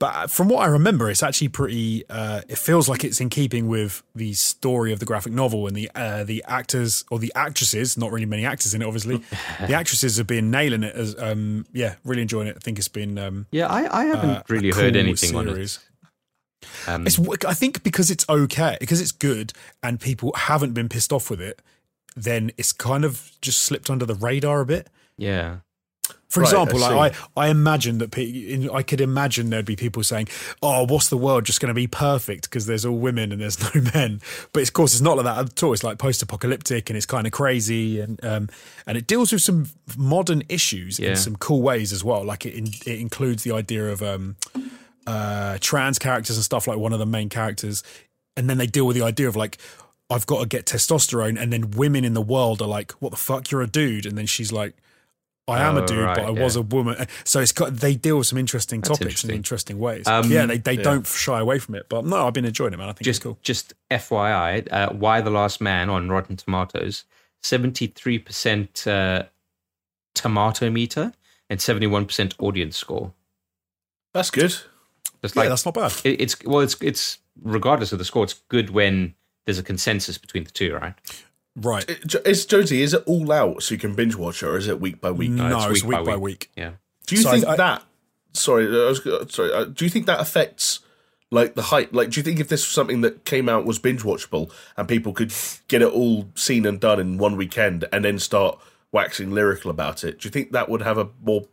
But 0.00 0.30
from 0.30 0.48
what 0.48 0.62
I 0.62 0.66
remember, 0.66 1.10
it's 1.10 1.22
actually 1.22 1.48
pretty. 1.48 2.04
Uh, 2.08 2.40
it 2.48 2.56
feels 2.56 2.88
like 2.88 3.04
it's 3.04 3.20
in 3.20 3.28
keeping 3.28 3.68
with 3.68 4.02
the 4.14 4.32
story 4.32 4.94
of 4.94 4.98
the 4.98 5.04
graphic 5.04 5.34
novel 5.34 5.66
and 5.66 5.76
the 5.76 5.90
uh, 5.94 6.24
the 6.24 6.42
actors 6.48 7.04
or 7.10 7.18
the 7.18 7.30
actresses. 7.36 7.98
Not 7.98 8.10
really 8.10 8.24
many 8.24 8.46
actors 8.46 8.72
in 8.72 8.80
it, 8.80 8.86
obviously. 8.86 9.18
the 9.66 9.74
actresses 9.74 10.16
have 10.16 10.26
been 10.26 10.50
nailing 10.50 10.84
it. 10.84 10.96
As 10.96 11.14
um, 11.18 11.66
yeah, 11.74 11.96
really 12.02 12.22
enjoying 12.22 12.48
it. 12.48 12.56
I 12.56 12.60
think 12.60 12.78
it's 12.78 12.88
been 12.88 13.18
um, 13.18 13.46
Yeah, 13.50 13.66
I, 13.66 14.00
I 14.00 14.04
haven't 14.06 14.30
uh, 14.30 14.42
really 14.48 14.70
heard 14.70 14.94
cool 14.94 15.02
anything 15.02 15.36
on 15.36 15.48
it. 15.48 15.52
series. 15.52 15.78
Um, 16.86 17.06
It's 17.06 17.18
I 17.44 17.52
think 17.52 17.82
because 17.82 18.10
it's 18.10 18.26
okay, 18.26 18.78
because 18.80 19.02
it's 19.02 19.12
good, 19.12 19.52
and 19.82 20.00
people 20.00 20.32
haven't 20.34 20.72
been 20.72 20.88
pissed 20.88 21.12
off 21.12 21.28
with 21.28 21.42
it. 21.42 21.60
Then 22.16 22.52
it's 22.56 22.72
kind 22.72 23.04
of 23.04 23.32
just 23.42 23.60
slipped 23.60 23.90
under 23.90 24.06
the 24.06 24.14
radar 24.14 24.60
a 24.62 24.66
bit. 24.66 24.88
yeah. 25.18 25.58
For 26.30 26.40
Right, 26.42 26.46
example, 26.52 26.84
I 26.84 26.94
like. 26.94 27.14
I, 27.36 27.46
I 27.46 27.48
imagine 27.48 27.98
that 27.98 28.12
pe- 28.12 28.68
I 28.72 28.84
could 28.84 29.00
imagine 29.00 29.50
there'd 29.50 29.64
be 29.66 29.74
people 29.74 30.04
saying, 30.04 30.28
"Oh, 30.62 30.86
what's 30.86 31.08
the 31.08 31.16
world 31.16 31.44
just 31.44 31.60
going 31.60 31.70
to 31.70 31.74
be 31.74 31.88
perfect 31.88 32.44
because 32.44 32.66
there's 32.66 32.84
all 32.86 32.96
women 32.96 33.32
and 33.32 33.40
there's 33.40 33.58
no 33.74 33.80
men?" 33.94 34.20
But 34.52 34.62
of 34.62 34.72
course, 34.72 34.92
it's 34.92 35.02
not 35.02 35.16
like 35.16 35.24
that 35.24 35.38
at 35.38 35.62
all. 35.64 35.72
It's 35.72 35.82
like 35.82 35.98
post-apocalyptic 35.98 36.88
and 36.88 36.96
it's 36.96 37.04
kind 37.04 37.26
of 37.26 37.32
crazy 37.32 37.98
and 38.00 38.24
um, 38.24 38.48
and 38.86 38.96
it 38.96 39.08
deals 39.08 39.32
with 39.32 39.42
some 39.42 39.70
modern 39.98 40.44
issues 40.48 41.00
Yeah. 41.00 41.10
in 41.10 41.16
some 41.16 41.34
cool 41.34 41.62
ways 41.62 41.92
as 41.92 42.04
well. 42.04 42.24
Like 42.24 42.46
it 42.46 42.54
in, 42.54 42.68
it 42.86 43.00
includes 43.00 43.42
the 43.42 43.50
idea 43.52 43.90
of 43.90 44.00
um, 44.00 44.36
uh, 45.08 45.58
trans 45.60 45.98
characters 45.98 46.36
and 46.36 46.44
stuff 46.44 46.68
like 46.68 46.78
one 46.78 46.92
of 46.92 47.00
the 47.00 47.06
main 47.06 47.28
characters, 47.28 47.82
and 48.36 48.48
then 48.48 48.56
they 48.58 48.66
deal 48.68 48.86
with 48.86 48.96
the 48.96 49.02
idea 49.02 49.28
of 49.28 49.36
like. 49.36 49.58
I've 50.12 50.26
got 50.26 50.40
to 50.40 50.46
get 50.46 50.66
testosterone, 50.66 51.40
and 51.40 51.52
then 51.52 51.70
women 51.70 52.04
in 52.04 52.14
the 52.14 52.20
world 52.22 52.60
are 52.60 52.66
like, 52.66 52.90
"What 53.00 53.10
the 53.10 53.16
fuck? 53.16 53.52
You're 53.52 53.62
a 53.62 53.68
dude," 53.68 54.06
and 54.06 54.18
then 54.18 54.26
she's 54.26 54.50
like, 54.50 54.74
I 55.48 55.62
am 55.62 55.76
Oh, 55.76 55.82
a 55.82 55.86
dude, 55.86 55.98
right, 56.04 56.14
but 56.16 56.24
I 56.26 56.30
yeah. 56.30 56.42
was 56.44 56.54
a 56.56 56.62
woman. 56.62 57.06
So 57.24 57.40
it's 57.40 57.50
got 57.52 57.74
they 57.74 57.96
deal 57.96 58.18
with 58.18 58.28
some 58.28 58.38
interesting 58.38 58.80
That's 58.82 58.98
topics 58.98 59.24
in 59.24 59.30
interesting. 59.30 59.36
interesting 59.36 59.78
ways. 59.80 60.06
Um, 60.06 60.30
yeah, 60.30 60.46
they, 60.46 60.58
they 60.58 60.76
don't 60.76 61.06
shy 61.06 61.40
away 61.40 61.58
from 61.58 61.74
it. 61.74 61.86
But 61.88 62.04
no, 62.04 62.26
I've 62.26 62.34
been 62.34 62.44
enjoying 62.44 62.72
it, 62.72 62.76
man. 62.76 62.88
I 62.88 62.92
think 62.92 63.04
just 63.04 63.18
it's 63.18 63.24
cool. 63.24 63.38
just 63.42 63.74
FYI, 63.90 64.68
uh, 64.70 64.92
Y: 64.94 65.20
The 65.20 65.30
Last 65.30 65.60
Man 65.60 65.90
on 65.90 66.08
Rotten 66.08 66.36
Tomatoes, 66.36 67.04
seventy 67.42 67.88
three 67.88 68.18
percent 68.18 68.86
uh, 68.86 69.24
tomato 70.14 70.70
meter 70.70 71.12
and 71.48 71.60
seventy 71.60 71.86
one 71.86 72.06
percent 72.06 72.34
audience 72.38 72.76
score. 72.76 73.12
That's 74.14 74.30
good. 74.30 74.54
It's 75.22 75.34
Yeah, 75.34 75.42
like 75.42 75.48
that's 75.48 75.64
not 75.64 75.74
bad. 75.74 75.92
it, 76.04 76.20
it's 76.20 76.36
well, 76.44 76.60
it's 76.60 76.76
it's 76.80 77.18
regardless 77.42 77.92
of 77.92 77.98
the 77.98 78.04
score, 78.04 78.24
it's 78.24 78.34
good 78.48 78.70
when 78.70 79.14
there's 79.46 79.58
a 79.58 79.62
consensus 79.62 80.16
between 80.18 80.44
the 80.44 80.50
two, 80.50 80.74
right? 80.74 80.94
Right. 81.60 81.84
Is 82.24 82.46
Jonesy? 82.46 82.82
Is 82.82 82.94
it 82.94 83.02
all 83.06 83.30
out 83.32 83.62
so 83.62 83.74
you 83.74 83.78
can 83.78 83.94
binge 83.94 84.14
watch 84.16 84.42
it, 84.42 84.46
or 84.46 84.56
is 84.56 84.66
it 84.68 84.80
week 84.80 85.00
by 85.00 85.10
week? 85.10 85.30
no, 85.30 85.70
it's 85.70 85.80
it's 85.80 85.84
week, 85.84 86.04
by 86.04 86.16
week. 86.16 86.50
Yeah. 86.56 86.72
Do 87.06 87.16
you 87.16 87.22
So 87.22 87.30
think 87.32 87.46
I- 87.46 87.56
that? 87.56 87.82
Sorry, 88.32 88.66
I 88.66 88.88
was, 88.88 89.02
sorry. 89.34 89.52
Uh, 89.52 89.64
do 89.64 89.84
you 89.84 89.90
think 89.90 90.06
that 90.06 90.20
affects 90.20 90.80
like 91.32 91.54
the 91.54 91.62
hype? 91.62 91.92
Like, 91.92 92.10
do 92.10 92.20
you 92.20 92.24
think 92.24 92.38
if 92.38 92.48
this 92.48 92.60
was 92.62 92.68
something 92.72 93.00
that 93.00 93.24
came 93.24 93.48
out 93.48 93.64
was 93.66 93.78
binge 93.80 94.02
watchable 94.02 94.52
and 94.76 94.86
people 94.86 95.12
could 95.12 95.32
get 95.68 95.82
it 95.82 95.88
all 95.92 96.28
seen 96.36 96.64
and 96.64 96.78
done 96.78 97.00
in 97.00 97.18
one 97.18 97.36
weekend 97.36 97.86
and 97.92 98.04
then 98.04 98.18
start 98.20 98.58
waxing 98.92 99.32
lyrical 99.32 99.68
about 99.70 100.04
it, 100.04 100.20
do 100.20 100.26
you 100.26 100.30
think 100.30 100.52
that 100.52 100.68
would 100.68 100.82
have 100.82 100.96
a 100.96 101.08
more 101.22 101.46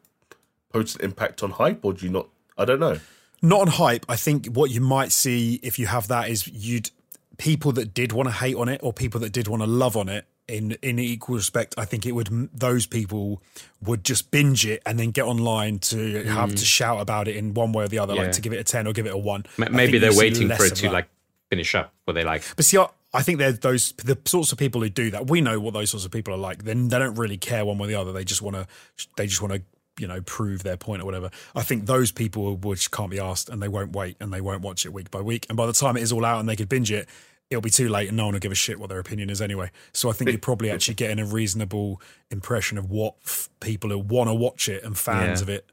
potent 0.71 1.01
impact 1.03 1.41
on 1.43 1.51
hype, 1.51 1.83
or 1.83 1.93
do 1.93 2.05
you 2.05 2.11
not? 2.11 2.27
I 2.57 2.65
don't 2.65 2.79
know. 2.79 2.99
Not 3.41 3.61
on 3.61 3.67
hype. 3.67 4.05
I 4.07 4.15
think 4.15 4.45
what 4.47 4.69
you 4.69 4.81
might 4.81 5.11
see 5.11 5.59
if 5.63 5.79
you 5.79 5.87
have 5.87 6.07
that 6.09 6.29
is 6.29 6.47
you'd 6.47 6.91
people 7.37 7.71
that 7.73 7.93
did 7.93 8.11
want 8.11 8.27
to 8.27 8.33
hate 8.33 8.55
on 8.55 8.69
it 8.69 8.81
or 8.83 8.93
people 8.93 9.19
that 9.21 9.31
did 9.31 9.47
want 9.47 9.61
to 9.61 9.67
love 9.67 9.95
on 9.95 10.09
it 10.09 10.25
in 10.47 10.77
in 10.81 10.99
equal 10.99 11.35
respect. 11.35 11.75
I 11.77 11.85
think 11.85 12.05
it 12.05 12.13
would 12.13 12.49
those 12.53 12.87
people 12.87 13.41
would 13.81 14.03
just 14.03 14.31
binge 14.31 14.65
it 14.65 14.81
and 14.85 14.99
then 14.99 15.11
get 15.11 15.25
online 15.25 15.79
to 15.79 16.23
have 16.23 16.49
to 16.51 16.55
mm. 16.55 16.65
shout 16.65 17.01
about 17.01 17.27
it 17.27 17.35
in 17.35 17.53
one 17.53 17.73
way 17.73 17.83
or 17.83 17.87
the 17.87 17.99
other, 17.99 18.15
Yeah. 18.15 18.23
like 18.23 18.31
to 18.33 18.41
give 18.41 18.53
it 18.53 18.57
a 18.57 18.63
ten 18.63 18.87
or 18.87 18.93
give 18.93 19.05
it 19.05 19.13
a 19.13 19.17
one. 19.17 19.45
M- 19.57 19.65
I 19.65 19.69
Maybe 19.69 19.97
they're 19.97 20.15
waiting 20.15 20.49
for 20.49 20.65
it 20.65 20.75
to 20.75 20.83
that. 20.83 20.93
like 20.93 21.09
finish 21.49 21.75
up, 21.75 21.93
where 22.05 22.13
they 22.13 22.23
like 22.23 22.43
But 22.55 22.65
see, 22.65 22.77
I, 22.77 22.87
I 23.13 23.23
think 23.23 23.39
they're 23.39 23.51
those 23.51 23.93
the 23.93 24.17
sorts 24.25 24.51
of 24.51 24.57
people 24.57 24.81
who 24.81 24.89
do 24.89 25.11
that. 25.11 25.29
We 25.29 25.41
know 25.41 25.59
what 25.59 25.73
those 25.73 25.89
sorts 25.91 26.05
of 26.05 26.11
people 26.11 26.33
are 26.33 26.37
like. 26.37 26.63
Then 26.63 26.89
they 26.89 26.99
don't 26.99 27.15
really 27.15 27.37
care 27.37 27.65
one 27.65 27.77
way 27.77 27.85
or 27.85 27.87
the 27.87 27.95
other. 27.95 28.11
They 28.11 28.23
just 28.23 28.41
want 28.41 28.55
to, 28.55 28.67
they 29.15 29.27
just 29.27 29.41
want 29.41 29.53
to, 29.53 29.61
you 29.99 30.07
know, 30.07 30.21
prove 30.21 30.63
their 30.63 30.77
point 30.77 31.01
or 31.01 31.05
whatever. 31.05 31.29
I 31.55 31.63
think 31.63 31.85
those 31.85 32.11
people 32.11 32.55
which 32.57 32.91
can't 32.91 33.09
be 33.11 33.19
asked 33.19 33.49
and 33.49 33.61
they 33.61 33.67
won't 33.67 33.93
wait 33.93 34.17
and 34.19 34.31
they 34.33 34.41
won't 34.41 34.61
watch 34.61 34.85
it 34.85 34.93
week 34.93 35.09
by 35.11 35.21
week. 35.21 35.45
And 35.49 35.57
by 35.57 35.65
the 35.65 35.73
time 35.73 35.97
it 35.97 36.03
is 36.03 36.11
all 36.11 36.25
out 36.25 36.39
and 36.39 36.47
they 36.47 36.55
could 36.55 36.69
binge 36.69 36.91
it, 36.91 37.07
it'll 37.49 37.61
be 37.61 37.69
too 37.69 37.87
late 37.89 38.07
and 38.09 38.17
no 38.17 38.25
one 38.25 38.33
will 38.33 38.39
give 38.39 38.51
a 38.51 38.55
shit 38.55 38.79
what 38.79 38.89
their 38.89 38.99
opinion 38.99 39.29
is 39.29 39.41
anyway. 39.41 39.71
So 39.93 40.09
I 40.09 40.13
think 40.13 40.29
you're 40.29 40.39
probably 40.39 40.69
actually 40.69 40.95
getting 40.95 41.19
a 41.19 41.25
reasonable 41.25 42.01
impression 42.29 42.77
of 42.77 42.89
what 42.89 43.15
f- 43.25 43.49
people 43.61 43.89
who 43.89 43.99
want 43.99 44.29
to 44.29 44.33
watch 44.33 44.67
it 44.67 44.83
and 44.83 44.97
fans 44.97 45.39
Yeah. 45.39 45.43
of 45.43 45.49
it 45.49 45.65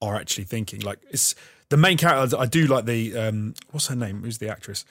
are 0.00 0.16
actually 0.16 0.44
thinking. 0.44 0.80
Like 0.80 0.98
it's 1.10 1.34
the 1.68 1.76
main 1.76 1.98
character. 1.98 2.36
I 2.38 2.46
do 2.46 2.66
like 2.66 2.84
the 2.86 3.16
um, 3.16 3.54
what's 3.72 3.88
her 3.88 3.96
name? 3.96 4.22
Who's 4.22 4.38
the 4.38 4.48
actress? 4.48 4.84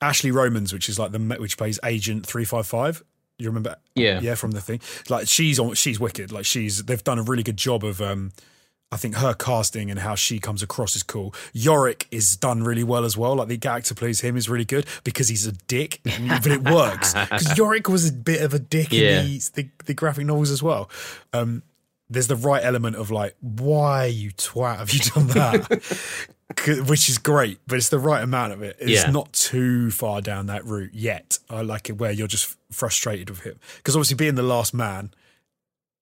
Ashley 0.00 0.32
Romans, 0.32 0.72
which 0.72 0.88
is 0.88 0.98
like 0.98 1.12
the 1.12 1.18
which 1.38 1.56
plays 1.56 1.78
Agent 1.84 2.26
Three 2.26 2.44
Five 2.44 2.66
Five. 2.66 3.02
You 3.42 3.48
remember? 3.48 3.76
Yeah. 3.94 4.20
yeah, 4.20 4.34
from 4.36 4.52
the 4.52 4.60
thing. 4.60 4.80
Like 5.10 5.28
she's 5.28 5.58
on, 5.58 5.74
she's 5.74 5.98
wicked. 6.00 6.32
Like 6.32 6.44
she's 6.46 6.84
they've 6.84 7.02
done 7.04 7.18
a 7.18 7.22
really 7.22 7.42
good 7.42 7.56
job 7.58 7.84
of. 7.84 8.00
um 8.00 8.32
I 8.90 8.98
think 8.98 9.14
her 9.16 9.32
casting 9.32 9.90
and 9.90 9.98
how 10.00 10.14
she 10.16 10.38
comes 10.38 10.62
across 10.62 10.94
is 10.96 11.02
cool. 11.02 11.34
Yorick 11.54 12.06
is 12.10 12.36
done 12.36 12.62
really 12.62 12.84
well 12.84 13.06
as 13.06 13.16
well. 13.16 13.36
Like 13.36 13.48
the 13.48 13.58
actor 13.66 13.94
plays 13.94 14.20
him 14.20 14.36
is 14.36 14.50
really 14.50 14.66
good 14.66 14.84
because 15.02 15.28
he's 15.28 15.46
a 15.46 15.52
dick, 15.52 16.00
but 16.04 16.46
it 16.48 16.62
works 16.62 17.14
because 17.30 17.56
Yorick 17.56 17.88
was 17.88 18.10
a 18.10 18.12
bit 18.12 18.42
of 18.42 18.52
a 18.52 18.58
dick 18.58 18.92
Yeah. 18.92 19.22
in 19.22 19.26
the, 19.28 19.40
the 19.54 19.68
the 19.86 19.94
graphic 19.94 20.26
novels 20.26 20.50
as 20.50 20.62
well. 20.62 20.90
Um, 21.32 21.62
there's 22.10 22.26
the 22.26 22.36
right 22.36 22.62
element 22.62 22.96
of 22.96 23.10
like, 23.10 23.34
why 23.40 24.04
you 24.04 24.30
twat 24.32 24.76
have 24.76 24.90
you 24.92 25.00
done 25.00 25.26
that? 25.28 26.26
'Cause- 26.56 26.82
Which 26.82 27.08
is 27.08 27.18
great, 27.18 27.58
but 27.66 27.76
it's 27.76 27.88
the 27.88 27.98
right 27.98 28.22
amount 28.22 28.52
of 28.52 28.62
it. 28.62 28.76
It's 28.80 29.04
Yeah. 29.04 29.10
not 29.10 29.32
too 29.32 29.90
far 29.90 30.20
down 30.20 30.46
that 30.46 30.64
route 30.64 30.94
yet. 30.94 31.38
I 31.50 31.62
like 31.62 31.88
it 31.88 31.98
where 31.98 32.10
you're 32.12 32.26
just 32.26 32.56
frustrated 32.70 33.30
with 33.30 33.40
him 33.40 33.58
because 33.76 33.94
obviously 33.96 34.16
being 34.16 34.34
the 34.34 34.42
last 34.42 34.72
man, 34.74 35.12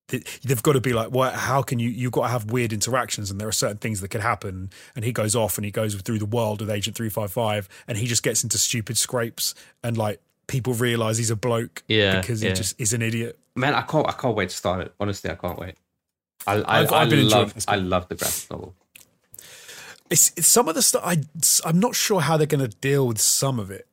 they've 0.09 0.62
got 0.62 0.72
to 0.72 0.81
be 0.81 0.93
like, 0.93 1.12
well, 1.12 1.31
how 1.31 1.62
can 1.62 1.78
you? 1.78 1.89
You've 1.89 2.12
got 2.12 2.22
to 2.22 2.28
have 2.28 2.51
weird 2.51 2.72
interactions, 2.72 3.31
and 3.31 3.40
there 3.40 3.47
are 3.48 3.52
certain 3.52 3.77
things 3.78 4.01
that 4.01 4.09
could 4.09 4.20
happen. 4.22 4.70
And 4.97 5.05
he 5.05 5.12
goes 5.12 5.36
off 5.36 5.56
and 5.56 5.64
he 5.64 5.70
goes 5.70 5.94
through 5.94 6.18
the 6.18 6.27
world 6.27 6.60
with 6.60 6.70
Agent 6.70 6.97
Three 6.97 7.09
Five 7.10 7.32
Five, 7.32 7.68
and 7.86 7.97
he 7.97 8.06
just 8.06 8.22
gets 8.22 8.43
into 8.43 8.59
stupid 8.59 8.98
scrapes, 8.98 9.55
and 9.85 9.97
like 9.97 10.20
people 10.48 10.74
realize 10.74 11.16
he's 11.18 11.31
a 11.31 11.36
bloke, 11.36 11.85
Yeah, 11.86 12.20
because 12.20 12.43
yeah. 12.43 12.48
he 12.51 12.55
just 12.56 12.74
is 12.81 12.93
an 12.93 13.02
idiot. 13.02 13.39
man, 13.55 13.74
I 13.74 13.82
can't 13.82 14.09
I 14.09 14.12
can't 14.12 14.35
wait 14.35 14.48
to 14.51 14.56
start 14.56 14.81
it. 14.86 14.94
Honestly, 14.98 15.31
I 15.31 15.35
can't 15.36 15.59
wait. 15.59 15.74
I 16.47 16.55
I, 16.55 16.81
I've- 16.81 16.94
I 16.94 17.02
I've 17.02 17.10
been 17.10 17.18
enjoying 17.20 17.43
love 17.48 17.64
I 17.68 17.77
love 17.77 18.09
the 18.09 18.14
graphic 18.16 18.51
novel. 18.51 18.74
It's, 20.11 20.32
it's 20.37 20.49
some 20.49 20.69
of 20.69 20.74
the 20.74 20.82
stuff. 20.82 21.03
I 21.05 21.19
I'm 21.65 21.78
not 21.81 21.95
sure 21.95 22.20
how 22.20 22.37
they're 22.37 22.47
going 22.47 22.69
to 22.69 22.77
deal 22.77 23.07
with 23.07 23.20
some 23.20 23.59
of 23.61 23.70
it 23.70 23.87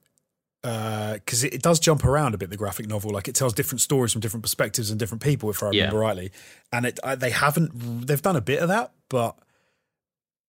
because 0.63 1.43
it, 1.43 1.53
it 1.53 1.61
does 1.61 1.79
jump 1.79 2.03
around 2.03 2.33
a 2.33 2.37
bit. 2.37 2.49
The 2.49 2.57
graphic 2.57 2.87
novel, 2.87 3.11
like 3.11 3.27
it 3.27 3.35
tells 3.35 3.53
different 3.53 3.81
stories 3.81 4.11
from 4.11 4.21
different 4.21 4.43
perspectives 4.43 4.89
and 4.89 4.99
different 4.99 5.21
people, 5.23 5.49
if 5.49 5.61
I 5.63 5.67
Yeah. 5.71 5.83
remember 5.83 5.99
rightly. 5.99 6.31
And 6.73 6.85
it 6.87 6.99
I, 7.03 7.15
they 7.15 7.29
haven't. 7.29 8.07
They've 8.07 8.21
done 8.21 8.35
a 8.35 8.41
bit 8.41 8.59
of 8.61 8.67
that, 8.69 8.91
but 9.09 9.37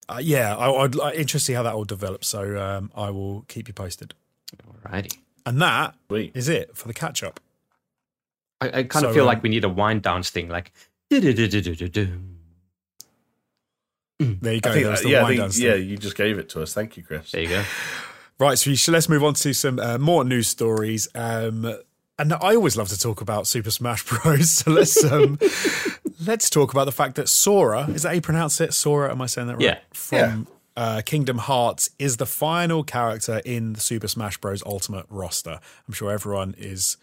uh, 0.08 0.20
yeah, 0.22 0.56
I, 0.56 0.70
I'd 0.84 0.98
I'm 0.98 1.12
interested 1.12 1.38
to 1.38 1.44
see 1.44 1.52
how 1.52 1.62
that 1.64 1.74
all 1.74 1.84
develops. 1.84 2.26
So 2.28 2.58
um, 2.58 2.90
I 2.96 3.10
will 3.10 3.42
keep 3.48 3.68
you 3.68 3.74
posted. 3.74 4.14
Alrighty. 4.86 5.18
And 5.44 5.60
that 5.62 5.94
Sweet. 6.08 6.32
is 6.34 6.48
it 6.48 6.76
for 6.76 6.88
the 6.88 6.94
catch 6.94 7.22
up. 7.22 7.40
I, 8.60 8.66
I 8.66 8.82
kind 8.84 9.02
So, 9.02 9.08
of 9.08 9.14
feel 9.14 9.22
um, 9.24 9.28
like 9.28 9.42
we 9.42 9.50
need 9.50 9.64
a 9.64 9.68
wind 9.68 10.02
down 10.02 10.22
thing, 10.22 10.48
like 10.48 10.72
du-du-du-du-du-du-du. 14.18 14.38
There 14.40 14.54
you 14.54 14.60
go. 14.60 14.70
I 14.70 14.72
think, 14.74 14.84
There's 14.86 15.02
the 15.02 15.08
yeah, 15.10 15.24
I 15.24 15.28
think- 15.28 15.40
down 15.40 15.50
yeah, 15.56 15.74
you 15.74 15.96
just 15.96 16.16
gave 16.16 16.38
it 16.38 16.48
to 16.50 16.62
us. 16.62 16.74
Thank 16.74 16.96
you, 16.96 17.02
Chris. 17.02 17.30
There 17.32 17.42
you 17.42 17.48
go. 17.48 17.64
Right, 18.40 18.56
so, 18.58 18.70
we 18.70 18.76
should, 18.76 18.92
let's 18.94 19.08
move 19.08 19.24
on 19.24 19.34
to 19.34 19.52
some 19.52 19.78
uh, 19.80 19.98
more 19.98 20.24
news 20.24 20.46
stories. 20.48 21.08
Um, 21.14 21.76
and 22.20 22.32
I 22.32 22.54
always 22.54 22.76
love 22.76 22.88
to 22.88 22.98
talk 22.98 23.20
about 23.20 23.46
Super 23.46 23.70
Smash 23.70 24.04
Bros. 24.04 24.50
So 24.64 24.70
let's 24.70 25.02
um, 25.04 25.38
let's 26.26 26.48
talk 26.50 26.72
about 26.72 26.84
the 26.84 26.92
fact 26.92 27.14
that 27.16 27.28
Sora 27.28 27.88
is 27.90 28.02
that 28.02 28.08
how 28.10 28.14
you 28.14 28.20
pronounce 28.20 28.60
it? 28.60 28.74
Sora, 28.74 29.10
am 29.10 29.20
I 29.22 29.26
saying 29.26 29.48
that 29.48 29.54
right? 29.54 29.62
Yeah. 29.62 29.78
From 29.92 30.46
Uh, 30.76 31.02
Kingdom 31.04 31.38
Hearts 31.38 31.90
is 31.98 32.16
the 32.18 32.26
final 32.26 32.84
character 32.84 33.40
in 33.44 33.72
the 33.72 33.80
Super 33.80 34.06
Smash 34.08 34.36
Bros. 34.38 34.62
Ultimate 34.64 35.06
roster. 35.08 35.58
I'm 35.88 35.94
sure 35.94 36.10
everyone 36.12 36.54
is 36.58 36.96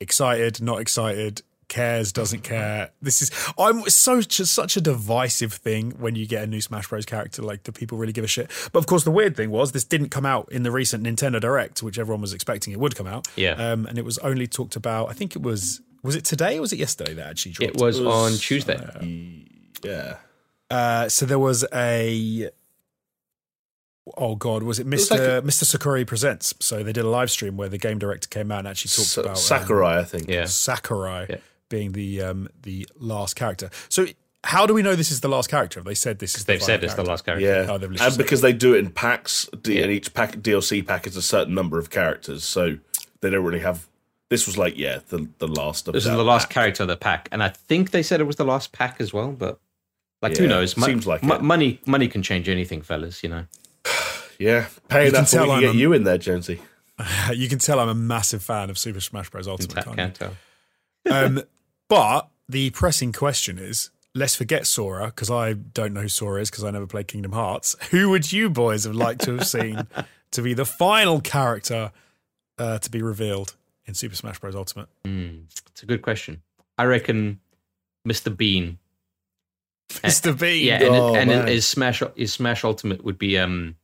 excited, 0.00 0.60
not 0.62 0.80
excited, 0.80 1.42
cares, 1.68 2.12
doesn't 2.12 2.42
care. 2.42 2.90
This 3.02 3.22
is 3.22 3.30
I'm 3.58 3.82
so 3.88 4.20
just 4.22 4.52
such 4.54 4.76
a 4.76 4.80
divisive 4.80 5.52
thing 5.52 5.92
when 5.98 6.14
you 6.16 6.26
get 6.26 6.42
a 6.44 6.46
new 6.46 6.60
Smash 6.60 6.88
Bros 6.88 7.04
character. 7.06 7.42
Like, 7.42 7.62
do 7.62 7.72
people 7.72 7.98
really 7.98 8.12
give 8.12 8.24
a 8.24 8.28
shit? 8.28 8.50
But 8.72 8.78
of 8.80 8.86
course, 8.86 9.04
the 9.04 9.10
weird 9.10 9.36
thing 9.36 9.50
was 9.50 9.72
this 9.72 9.84
didn't 9.84 10.08
come 10.10 10.26
out 10.26 10.50
in 10.50 10.62
the 10.62 10.70
recent 10.70 11.04
Nintendo 11.04 11.40
Direct, 11.40 11.82
which 11.82 11.98
everyone 11.98 12.20
was 12.20 12.32
expecting 12.32 12.72
it 12.72 12.80
would 12.80 12.96
come 12.96 13.06
out. 13.06 13.28
Yeah. 13.36 13.52
um, 13.52 13.86
and 13.86 13.98
it 13.98 14.04
was 14.04 14.18
only 14.18 14.46
talked 14.46 14.76
about. 14.76 15.10
I 15.10 15.12
think 15.12 15.36
it 15.36 15.42
was 15.42 15.80
was 16.02 16.14
it 16.16 16.24
today 16.24 16.58
or 16.58 16.62
was 16.62 16.72
it 16.72 16.78
yesterday 16.78 17.14
that 17.14 17.26
actually 17.28 17.52
dropped? 17.52 17.74
It 17.76 17.80
was, 17.82 18.00
was- 18.00 18.34
on 18.34 18.38
Tuesday. 18.38 19.44
Yeah. 19.84 20.16
Uh, 20.70 21.08
so 21.08 21.26
there 21.26 21.38
was 21.38 21.64
a. 21.74 22.50
Oh 24.16 24.36
God, 24.36 24.62
was 24.62 24.78
it 24.78 24.86
was 24.86 25.06
Mr. 25.06 25.10
like 25.10 25.20
a- 25.20 25.46
Mr. 25.46 25.64
Sakurai 25.64 26.04
presents? 26.04 26.54
So 26.60 26.82
they 26.82 26.92
did 26.92 27.04
a 27.04 27.08
live 27.08 27.30
stream 27.30 27.56
where 27.58 27.68
the 27.68 27.76
game 27.78 27.98
director 27.98 28.26
came 28.28 28.50
out 28.50 28.60
and 28.60 28.68
actually 28.68 28.88
talked 28.90 29.08
Sa- 29.10 29.20
about 29.20 29.30
um, 29.32 29.36
Sakurai, 29.36 29.98
I 29.98 30.04
think. 30.04 30.28
Yeah. 30.28 30.46
Sakurai 30.46 31.26
Yeah. 31.28 31.36
Being 31.68 31.92
the 31.92 32.22
um, 32.22 32.48
the 32.62 32.86
last 32.98 33.36
character. 33.36 33.70
So 33.88 34.06
how 34.44 34.66
do 34.66 34.72
we 34.74 34.82
know 34.82 34.94
this 34.94 35.10
is 35.10 35.20
the 35.20 35.28
last 35.28 35.48
character? 35.50 35.80
Have 35.80 35.84
they 35.86 35.94
said 35.94 36.18
this 36.20 36.36
is? 36.36 36.44
The 36.44 36.52
They've 36.52 36.62
said 36.62 36.80
final 36.80 36.84
it's 36.86 36.94
the 36.94 37.02
last 37.04 37.24
character. 37.24 37.46
Yeah, 37.46 37.66
Oh, 37.70 37.74
and 37.76 37.98
said 37.98 38.16
because 38.18 38.40
they 38.40 38.52
do 38.52 38.74
it 38.74 38.78
in 38.78 38.90
packs, 38.90 39.48
D- 39.62 39.76
Yeah. 39.76 39.82
and 39.84 39.92
each 39.92 40.14
pack 40.14 40.32
DLC 40.36 40.86
pack 40.86 41.06
is 41.06 41.16
a 41.16 41.22
certain 41.22 41.54
number 41.54 41.78
of 41.78 41.90
characters, 41.90 42.44
so 42.44 42.78
they 43.20 43.30
don't 43.30 43.44
really 43.44 43.60
have. 43.60 43.86
This 44.30 44.46
was 44.46 44.56
like, 44.58 44.76
yeah, 44.78 45.00
the 45.08 45.28
the 45.38 45.48
last 45.48 45.88
of 45.88 45.94
This 45.94 46.04
is 46.06 46.10
the 46.10 46.22
last 46.22 46.44
pack. 46.48 46.50
character 46.54 46.82
of 46.84 46.88
the 46.88 46.96
pack, 46.96 47.28
and 47.32 47.42
I 47.42 47.48
think 47.48 47.90
they 47.90 48.02
said 48.02 48.20
it 48.20 48.24
was 48.24 48.36
the 48.36 48.44
last 48.44 48.72
pack 48.72 49.00
as 49.00 49.12
well. 49.12 49.32
But 49.32 49.58
like, 50.22 50.36
who 50.36 50.44
Yeah, 50.44 50.50
knows? 50.50 50.72
seems 50.74 51.06
like 51.06 51.22
mo- 51.22 51.36
it. 51.36 51.42
money. 51.42 51.80
Money 51.86 52.08
can 52.08 52.22
change 52.22 52.48
anything, 52.48 52.82
fellas. 52.82 53.22
You 53.22 53.28
know. 53.30 53.44
Yeah, 54.40 54.66
pay 54.88 55.06
You 55.06 55.10
can 55.10 55.18
enough, 55.18 55.32
we 55.32 55.38
tell 55.38 55.50
I'm 55.50 55.60
get 55.62 55.74
a- 55.74 55.76
you 55.76 55.92
in 55.92 56.04
there, 56.04 56.16
Jonesy. 56.26 56.60
you 57.34 57.48
can 57.48 57.58
tell 57.58 57.80
I'm 57.80 57.88
a 57.88 57.94
massive 57.94 58.40
fan 58.40 58.70
of 58.70 58.78
Super 58.78 59.00
Smash 59.00 59.30
Bros. 59.30 59.48
Ultimate. 59.48 59.84
Can't, 59.84 59.96
can't 59.96 60.18
can't 60.18 60.34
tell. 61.04 61.24
um, 61.24 61.42
but 61.88 62.28
the 62.48 62.70
pressing 62.70 63.12
question 63.12 63.58
is: 63.58 63.90
let's 64.14 64.34
forget 64.34 64.66
Sora 64.66 65.06
because 65.06 65.30
I 65.30 65.52
don't 65.54 65.92
know 65.92 66.02
who 66.02 66.08
Sora 66.08 66.40
is 66.42 66.50
because 66.50 66.64
I 66.64 66.70
never 66.70 66.86
played 66.86 67.08
Kingdom 67.08 67.32
Hearts. 67.32 67.76
Who 67.90 68.10
would 68.10 68.32
you 68.32 68.50
boys 68.50 68.84
have 68.84 68.94
liked 68.94 69.22
to 69.22 69.36
have 69.36 69.46
seen 69.46 69.86
to 70.32 70.42
be 70.42 70.54
the 70.54 70.64
final 70.64 71.20
character 71.20 71.92
uh, 72.58 72.78
to 72.78 72.90
be 72.90 73.02
revealed 73.02 73.54
in 73.86 73.94
Super 73.94 74.16
Smash 74.16 74.38
Bros. 74.40 74.54
Ultimate? 74.54 74.88
Mm, 75.04 75.44
it's 75.68 75.82
a 75.82 75.86
good 75.86 76.02
question. 76.02 76.42
I 76.76 76.84
reckon 76.84 77.40
Mr. 78.06 78.34
Bean. 78.34 78.78
Mr. 79.90 80.38
Bean. 80.38 80.66
Yeah, 80.66 80.82
and, 80.82 80.94
Oh, 80.94 81.14
and 81.14 81.48
his 81.48 81.66
Smash 81.66 82.02
his 82.16 82.32
Smash 82.32 82.64
Ultimate 82.64 83.04
would 83.04 83.18
be 83.18 83.38
um 83.38 83.76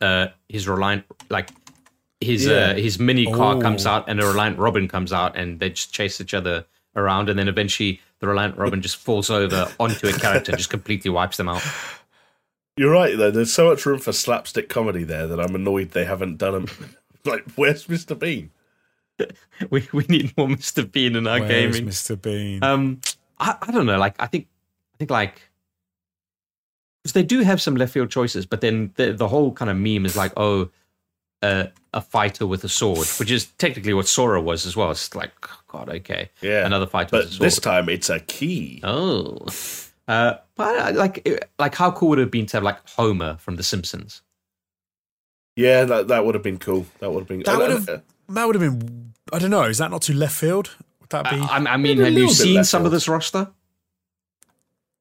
uh 0.00 0.28
his 0.48 0.68
Reliant 0.68 1.04
like 1.30 1.50
his 2.20 2.46
Yeah. 2.46 2.52
uh 2.70 2.74
his 2.74 2.98
mini 2.98 3.26
car 3.32 3.56
Oh. 3.56 3.60
comes 3.60 3.86
out 3.86 4.08
and 4.08 4.20
a 4.20 4.26
Reliant 4.26 4.58
Robin 4.58 4.88
comes 4.88 5.12
out 5.12 5.36
and 5.36 5.60
they 5.60 5.70
just 5.70 5.92
chase 5.92 6.20
each 6.20 6.34
other 6.34 6.64
around 6.96 7.28
and 7.28 7.38
then 7.38 7.48
eventually 7.48 8.00
the 8.20 8.26
Reliant 8.26 8.56
Robin 8.56 8.82
just 8.82 8.96
falls 8.96 9.30
over 9.30 9.72
onto 9.78 10.08
a 10.08 10.12
character 10.12 10.50
and 10.52 10.58
just 10.58 10.70
completely 10.70 11.10
wipes 11.10 11.36
them 11.36 11.48
out. 11.48 11.62
You're 12.76 12.92
right 12.92 13.16
though. 13.16 13.30
There's 13.30 13.52
so 13.52 13.68
much 13.70 13.84
room 13.86 13.98
for 13.98 14.12
slapstick 14.12 14.68
comedy 14.68 15.04
there 15.04 15.26
that 15.28 15.38
I'm 15.40 15.54
annoyed 15.54 15.90
they 15.92 16.04
haven't 16.04 16.38
done 16.38 16.52
them. 16.52 16.66
like, 17.24 17.44
where's 17.56 17.86
Mr. 17.86 18.18
Bean? 18.18 18.50
We 19.70 19.88
we 19.92 20.04
need 20.08 20.32
more 20.36 20.46
Mr. 20.46 20.88
Bean 20.90 21.16
in 21.16 21.26
our 21.26 21.40
Where's 21.40 21.74
gaming. 21.76 21.88
Mr. 21.90 22.20
Bean? 22.20 22.62
Um, 22.62 23.00
I, 23.40 23.56
I 23.62 23.72
don't 23.72 23.86
know. 23.86 23.98
Like, 23.98 24.14
I 24.20 24.26
think, 24.26 24.46
I 24.94 24.96
think, 24.98 25.10
like, 25.10 25.42
because 27.02 27.12
they 27.14 27.24
do 27.24 27.40
have 27.40 27.60
some 27.60 27.74
left 27.76 27.92
field 27.92 28.10
choices, 28.10 28.46
but 28.46 28.60
then 28.60 28.92
the 28.94 29.12
the 29.12 29.26
whole 29.28 29.50
kind 29.52 29.70
of 29.70 29.76
meme 29.76 30.06
is 30.06 30.16
like, 30.16 30.32
oh, 30.36 30.70
uh, 31.42 31.64
a 31.94 32.00
fighter 32.00 32.46
with 32.46 32.64
a 32.64 32.68
sword, 32.68 33.06
which 33.18 33.30
is 33.30 33.46
technically 33.58 33.94
what 33.94 34.08
Sora 34.08 34.40
was 34.40 34.66
as 34.66 34.76
well. 34.76 34.90
It's 34.90 35.14
like, 35.14 35.30
oh, 35.44 35.60
God, 35.68 35.88
okay, 35.88 36.30
Yeah, 36.40 36.66
another 36.66 36.86
fighter 36.86 37.10
But 37.12 37.24
with 37.24 37.30
a 37.30 37.32
sword. 37.34 37.46
this 37.46 37.58
time 37.60 37.88
it's 37.88 38.10
a 38.10 38.20
key. 38.20 38.80
oh, 38.84 39.46
uh, 40.08 40.34
but 40.56 40.94
like, 40.94 41.46
like, 41.58 41.74
how 41.74 41.90
cool 41.92 42.10
would 42.10 42.18
it 42.18 42.22
have 42.22 42.30
been 42.30 42.46
to 42.46 42.56
have 42.56 42.64
like 42.64 42.78
Homer 42.90 43.36
from 43.38 43.56
The 43.56 43.62
Simpsons? 43.62 44.22
Yeah, 45.56 45.84
that 45.84 46.08
that 46.08 46.24
would 46.24 46.34
have 46.34 46.44
been 46.44 46.58
cool. 46.58 46.86
That 47.00 47.10
would 47.10 47.20
have 47.20 47.28
been. 47.28 47.40
that 47.40 47.54
uh, 47.54 47.58
would 47.58 47.70
uh, 47.70 47.74
have 47.74 48.02
that 48.28 48.44
would 48.46 48.54
have 48.54 48.78
been. 48.80 49.12
I 49.32 49.38
don't 49.38 49.50
know. 49.50 49.64
Is 49.64 49.78
that 49.78 49.90
not 49.90 50.02
too 50.02 50.14
left 50.14 50.34
field? 50.36 50.70
Would 51.00 51.10
that 51.10 51.24
be? 51.30 51.36
I, 51.36 51.56
I 51.56 51.76
mean, 51.76 51.98
have 51.98 52.12
you 52.12 52.28
seen 52.30 52.54
left 52.54 52.68
some 52.68 52.86
of 52.86 52.92
this 52.92 53.08
roster? 53.08 53.50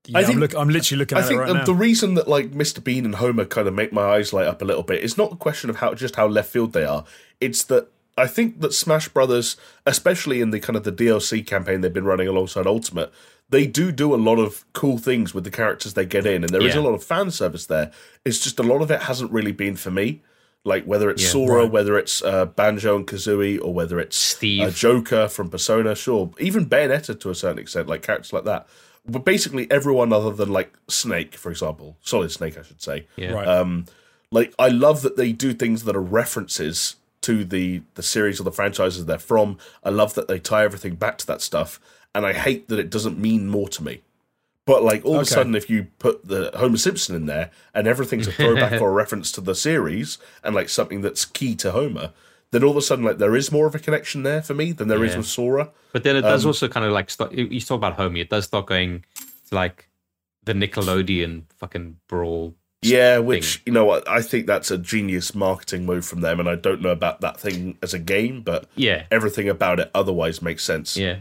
Yeah, 0.08 0.18
I 0.18 0.22
I 0.22 0.24
think- 0.24 0.36
am 0.36 0.40
look, 0.42 0.56
I'm 0.56 0.70
literally 0.70 1.00
looking 1.00 1.18
I 1.18 1.22
at 1.22 1.26
it 1.26 1.28
think 1.30 1.40
right 1.42 1.48
the, 1.48 1.54
now. 1.56 1.64
the 1.66 1.74
reason 1.76 2.14
that 2.16 2.28
like 2.28 2.52
Mr. 2.52 2.84
Bean 2.84 3.06
and 3.06 3.16
Homer 3.16 3.46
kind 3.46 3.68
of 3.68 3.74
make 3.74 3.94
my 3.94 4.04
eyes 4.04 4.34
light 4.34 4.48
up 4.48 4.62
a 4.62 4.66
little 4.66 4.84
bit 4.84 5.04
is 5.04 5.18
not 5.18 5.32
a 5.34 5.36
question 5.36 5.70
of 5.70 5.78
how 5.78 5.94
just 5.94 6.16
how 6.16 6.28
left 6.28 6.50
field 6.50 6.74
they 6.74 6.86
are. 6.86 7.04
It's 7.40 7.64
that 7.66 7.90
I 8.18 8.26
think 8.26 8.62
that 8.62 8.74
Smash 8.74 9.10
Brothers, 9.10 9.58
especially 9.86 10.42
in 10.42 10.50
the 10.50 10.60
kind 10.60 10.76
of 10.76 10.84
the 10.84 10.92
DLC 10.92 11.46
campaign 11.46 11.82
they've 11.82 11.94
been 11.94 12.06
running 12.06 12.28
alongside 12.28 12.66
Ultimate, 12.66 13.12
they 13.50 13.68
do 13.68 13.92
do 13.92 14.14
a 14.14 14.18
lot 14.18 14.40
of 14.40 14.66
cool 14.74 14.98
things 14.98 15.34
with 15.34 15.44
the 15.44 15.52
characters 15.52 15.94
they 15.94 16.06
get 16.06 16.26
in, 16.26 16.44
and 16.44 16.50
there 16.50 16.62
is 16.66 16.74
Yeah. 16.76 16.82
a 16.82 16.84
lot 16.84 16.94
of 16.96 17.04
fan 17.04 17.30
service 17.32 17.66
there. 17.68 17.92
It's 18.26 18.40
just 18.40 18.60
a 18.60 18.64
lot 18.64 18.82
of 18.82 18.90
it 18.92 19.04
hasn't 19.04 19.32
really 19.32 19.52
been 19.52 19.76
for 19.76 19.92
me. 19.92 20.22
Like 20.66 20.84
whether 20.86 21.10
it's 21.10 21.22
Yeah. 21.24 21.30
Sora, 21.30 21.62
Right. 21.64 21.72
whether 21.72 21.98
it's 21.98 22.22
uh, 22.24 22.46
Banjo 22.48 22.98
and 22.98 23.08
Kazooie, 23.08 23.60
or 23.62 23.74
whether 23.74 24.00
it's 24.00 24.18
Steve. 24.18 24.64
uh, 24.64 24.70
Joker 24.72 25.28
from 25.30 25.50
Persona, 25.50 25.96
sure, 25.96 26.32
even 26.40 26.66
Bayonetta 26.66 27.18
to 27.22 27.30
a 27.30 27.36
certain 27.36 27.60
extent, 27.60 27.88
like 27.88 28.02
characters 28.02 28.34
like 28.34 28.44
that. 28.46 28.68
But 29.08 29.24
basically, 29.24 29.70
everyone 29.72 30.12
other 30.12 30.32
than 30.32 30.50
like 30.50 30.74
Snake, 30.88 31.36
for 31.36 31.50
example, 31.50 31.98
Solid 32.02 32.32
Snake, 32.32 32.58
I 32.58 32.64
should 32.64 32.82
say. 32.82 33.08
Yeah. 33.16 33.32
right. 33.32 33.48
Um, 33.48 33.86
like 34.32 34.54
I 34.60 34.68
love 34.68 35.02
that 35.04 35.16
they 35.16 35.32
do 35.32 35.54
things 35.54 35.84
that 35.86 35.96
are 35.96 36.02
references 36.02 36.98
to 37.22 37.44
the 37.44 37.82
the 37.96 38.04
series 38.04 38.40
or 38.40 38.44
the 38.44 38.52
franchises 38.52 39.06
they're 39.06 39.18
from. 39.18 39.58
I 39.84 39.90
love 39.90 40.14
that 40.16 40.28
they 40.28 40.40
tie 40.40 40.64
everything 40.64 40.96
back 40.96 41.18
to 41.20 41.28
that 41.28 41.42
stuff, 41.42 41.80
and 42.14 42.26
I 42.26 42.34
hate 42.34 42.68
that 42.68 42.80
it 42.80 42.90
doesn't 42.90 43.18
mean 43.18 43.48
more 43.48 43.70
to 43.70 43.84
me. 43.84 44.02
But 44.66 44.84
like 44.84 45.06
all 45.06 45.16
of 45.16 45.22
a 45.22 45.26
sudden, 45.26 45.56
if 45.56 45.70
you 45.70 45.88
put 45.98 46.28
the 46.28 46.52
Homer 46.54 46.78
Simpson 46.78 47.16
in 47.16 47.26
there 47.26 47.52
and 47.74 47.88
everything's 47.88 48.28
a 48.28 48.34
throwback 48.34 48.74
or 48.82 48.90
a 48.90 48.94
reference 48.94 49.32
to 49.32 49.42
the 49.42 49.56
series 49.56 50.18
and 50.44 50.54
like 50.54 50.68
something 50.68 51.00
that's 51.00 51.24
key 51.24 51.56
to 51.56 51.72
Homer, 51.72 52.12
then 52.52 52.64
all 52.64 52.72
of 52.72 52.78
a 52.78 52.82
sudden, 52.82 53.04
like 53.06 53.18
there 53.18 53.36
is 53.36 53.52
more 53.52 53.68
of 53.68 53.76
a 53.76 53.80
connection 53.80 54.24
there 54.24 54.42
for 54.42 54.54
me 54.54 54.72
than 54.72 54.88
there 54.88 55.04
is 55.04 55.12
Yeah. 55.12 55.18
with 55.18 55.28
Sora. 55.28 55.72
But 55.94 56.04
then 56.04 56.16
it 56.16 56.22
does 56.22 56.46
Um, 56.46 56.50
also 56.50 56.68
kind 56.68 56.86
of 56.86 56.92
like 56.92 57.10
start. 57.10 57.32
You 57.34 57.60
talk 57.62 57.78
about 57.78 57.98
Homie. 57.98 58.22
It 58.22 58.30
does 58.30 58.46
start 58.46 58.66
going 58.68 59.04
to 59.50 59.56
like 59.56 59.90
the 60.44 60.54
Nickelodeon 60.54 61.44
fucking 61.60 61.98
brawl. 62.08 62.56
Yeah, 62.82 63.18
which 63.18 63.62
you 63.66 63.74
know 63.74 63.86
what 63.86 64.08
I 64.08 64.22
think 64.22 64.46
that's 64.48 64.70
a 64.72 64.78
genius 64.78 65.34
marketing 65.34 65.86
move 65.86 66.06
from 66.06 66.22
them, 66.22 66.40
and 66.40 66.48
I 66.48 66.56
don't 66.56 66.82
know 66.82 66.92
about 66.92 67.22
that 67.22 67.40
thing 67.40 67.78
as 67.82 67.94
a 67.94 68.00
game, 68.00 68.42
but 68.42 68.68
Yeah, 68.76 69.06
everything 69.12 69.50
about 69.50 69.80
it 69.80 69.90
otherwise 69.96 70.42
makes 70.44 70.64
sense. 70.64 70.96
yeah, 70.96 71.18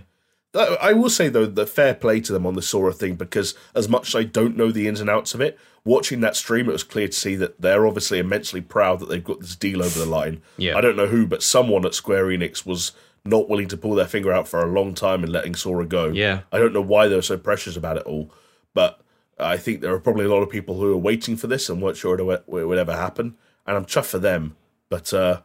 I 0.55 0.77
I 0.81 0.93
will 0.93 1.09
say 1.11 1.29
though 1.31 1.47
that 1.47 1.69
fair 1.71 1.95
play 1.95 2.21
to 2.21 2.33
them 2.33 2.45
on 2.47 2.55
the 2.55 2.63
Sora 2.63 2.93
thing 2.93 3.15
because 3.17 3.55
as 3.75 3.89
much 3.89 4.09
as 4.09 4.15
I 4.15 4.25
don't 4.25 4.57
know 4.57 4.71
the 4.71 4.87
ins 4.87 5.01
and 5.01 5.09
outs 5.09 5.33
of 5.35 5.41
it, 5.41 5.59
watching 5.87 6.21
that 6.21 6.37
stream, 6.37 6.69
it 6.69 6.73
was 6.73 6.83
clear 6.85 7.07
to 7.09 7.13
see 7.15 7.35
that 7.37 7.59
they're 7.61 7.87
obviously 7.87 8.19
immensely 8.19 8.61
proud 8.61 9.01
that 9.01 9.09
they've 9.09 9.25
got 9.25 9.41
this 9.41 9.57
deal 9.57 9.83
over 9.83 9.99
the 9.99 10.05
line. 10.05 10.43
Yeah. 10.59 10.77
I 10.77 10.83
don't 10.83 10.97
know 10.97 11.07
who, 11.07 11.27
but 11.27 11.43
someone 11.43 11.87
at 11.87 11.95
Square 11.95 12.27
Enix 12.27 12.67
was 12.67 12.93
not 13.25 13.49
willing 13.49 13.69
to 13.69 13.77
pull 13.79 13.95
their 13.95 14.07
finger 14.07 14.33
out 14.33 14.47
for 14.47 14.61
a 14.61 14.67
long 14.71 14.93
time 14.95 15.25
in 15.25 15.33
letting 15.33 15.55
Sora 15.55 15.87
go. 15.87 16.09
yeah. 16.09 16.41
I 16.53 16.59
don't 16.59 16.75
know 16.75 16.83
why 16.83 17.09
they 17.09 17.17
were 17.17 17.23
so 17.23 17.39
precious 17.39 17.77
about 17.77 17.97
it 17.97 18.03
all, 18.05 18.31
but 18.75 19.01
I 19.39 19.57
think 19.57 19.81
there 19.81 19.93
are 19.95 19.99
probably 20.01 20.25
a 20.27 20.29
lot 20.29 20.43
of 20.43 20.51
people 20.51 20.77
who 20.77 20.93
are 20.93 20.97
waiting 20.99 21.37
for 21.37 21.47
this 21.47 21.69
and 21.69 21.81
weren't 21.81 21.97
sure 21.97 22.19
it 22.19 22.25
would- 22.25 22.43
it 22.49 22.67
would 22.69 22.79
ever 22.79 22.95
happen. 22.95 23.37
And 23.67 23.77
I'm 23.77 23.85
chuffed 23.87 24.07
for 24.11 24.19
them. 24.19 24.57
But 24.89 25.13
uh, 25.15 25.41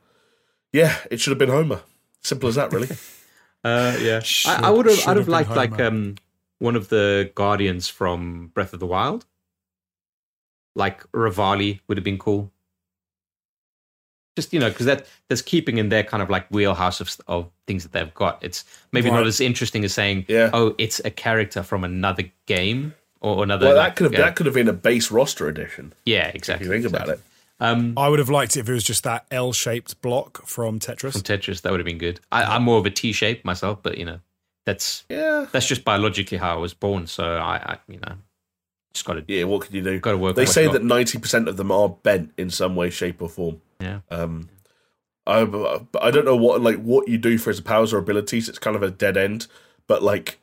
yeah, 0.73 0.97
it 1.09 1.19
should 1.19 1.31
have 1.31 1.39
been 1.39 1.49
Homer. 1.49 1.81
Simple 2.21 2.49
as 2.49 2.55
that, 2.55 2.71
really. 2.73 2.89
Uh, 3.63 3.95
yeah. 4.01 4.19
Should- 4.21 4.49
I, 4.49 4.67
I 4.67 4.69
would 4.71 4.87
have. 4.87 4.97
I'd 5.07 5.17
have 5.17 5.17
have 5.17 5.25
been 5.27 5.31
liked 5.33 5.51
like 5.51 5.79
um 5.79 6.15
one 6.57 6.75
of 6.75 6.89
the 6.89 7.31
Guardians 7.35 7.87
from 7.87 8.47
Breath 8.55 8.73
of 8.73 8.79
the 8.79 8.87
Wild. 8.87 9.27
Like 10.75 11.03
Revali 11.11 11.79
would 11.87 11.97
have 11.97 12.03
been 12.03 12.17
cool. 12.17 12.51
Just 14.37 14.53
you 14.53 14.59
know, 14.59 14.69
because 14.69 14.85
that 14.85 15.07
that's 15.27 15.41
keeping 15.41 15.77
in 15.77 15.89
their 15.89 16.03
kind 16.03 16.23
of 16.23 16.29
like 16.29 16.47
wheelhouse 16.49 17.01
of 17.01 17.13
of 17.27 17.49
things 17.67 17.83
that 17.83 17.91
they've 17.91 18.13
got. 18.13 18.39
It's 18.41 18.63
maybe 18.93 19.09
Right. 19.09 19.17
not 19.17 19.27
as 19.27 19.41
interesting 19.41 19.83
as 19.83 19.93
saying, 19.93 20.25
Yeah. 20.29 20.49
"Oh, 20.53 20.73
it's 20.77 21.01
a 21.03 21.09
character 21.11 21.63
from 21.63 21.83
another 21.83 22.23
game 22.45 22.93
or 23.19 23.43
another." 23.43 23.67
well, 23.67 23.75
like, 23.75 23.89
that 23.89 23.95
could 23.97 24.03
have 24.05 24.13
yeah, 24.13 24.21
that 24.21 24.35
could 24.37 24.45
have 24.45 24.55
been 24.55 24.69
a 24.69 24.73
base 24.73 25.11
roster 25.11 25.49
edition 25.49 25.93
yeah, 26.05 26.27
if 26.29 26.35
exactly. 26.35 26.67
you 26.67 26.71
think 26.73 26.85
about 26.85 27.09
it. 27.09 27.19
Um, 27.59 27.93
I 27.97 28.07
would 28.07 28.19
have 28.19 28.29
liked 28.29 28.55
it 28.55 28.61
if 28.61 28.69
it 28.69 28.73
was 28.73 28.83
just 28.85 29.03
that 29.03 29.25
L-shaped 29.29 30.01
block 30.01 30.47
from 30.47 30.79
Tetris. 30.79 31.11
from 31.11 31.21
Tetris, 31.21 31.61
that 31.61 31.69
would 31.71 31.79
have 31.79 31.85
been 31.85 31.99
good. 31.99 32.19
I, 32.31 32.43
I'm 32.55 32.63
more 32.63 32.79
of 32.79 32.85
a 32.87 32.89
T 32.89 33.11
shape 33.11 33.43
myself, 33.45 33.83
but 33.83 33.97
you 33.99 34.05
know, 34.05 34.19
that's 34.65 35.03
Yeah, 35.09 35.45
that's 35.51 35.67
just 35.67 35.83
biologically 35.83 36.37
how 36.37 36.53
I 36.53 36.57
was 36.57 36.73
born. 36.73 37.05
So 37.05 37.23
I, 37.35 37.57
I 37.73 37.77
you 37.89 37.99
know, 37.99 38.15
just 38.93 39.05
got 39.05 39.13
to 39.13 39.23
yeah. 39.27 39.43
What 39.45 39.65
can 39.65 39.75
you 39.75 39.81
do? 39.81 39.99
got 39.99 40.11
to 40.11 40.17
work. 40.17 40.35
They 40.35 40.45
say 40.45 40.67
that 40.67 40.83
ninety 40.83 41.17
percent 41.17 41.47
of 41.47 41.57
them 41.57 41.71
are 41.71 41.89
bent 41.89 42.31
in 42.37 42.49
some 42.49 42.75
way, 42.75 42.89
shape, 42.89 43.21
or 43.21 43.29
form. 43.29 43.61
yeah. 43.79 43.99
Um, 44.09 44.49
I 45.27 45.41
I 46.01 46.11
don't 46.11 46.25
know 46.25 46.35
what 46.35 46.61
like 46.61 46.77
what 46.81 47.07
you 47.07 47.17
do 47.17 47.37
for 47.37 47.51
his 47.51 47.61
powers 47.61 47.93
or 47.93 47.97
abilities. 47.99 48.49
It's 48.49 48.59
kind 48.59 48.75
of 48.75 48.83
a 48.83 48.89
dead 48.91 49.17
end. 49.17 49.47
But 49.87 50.01
like, 50.03 50.39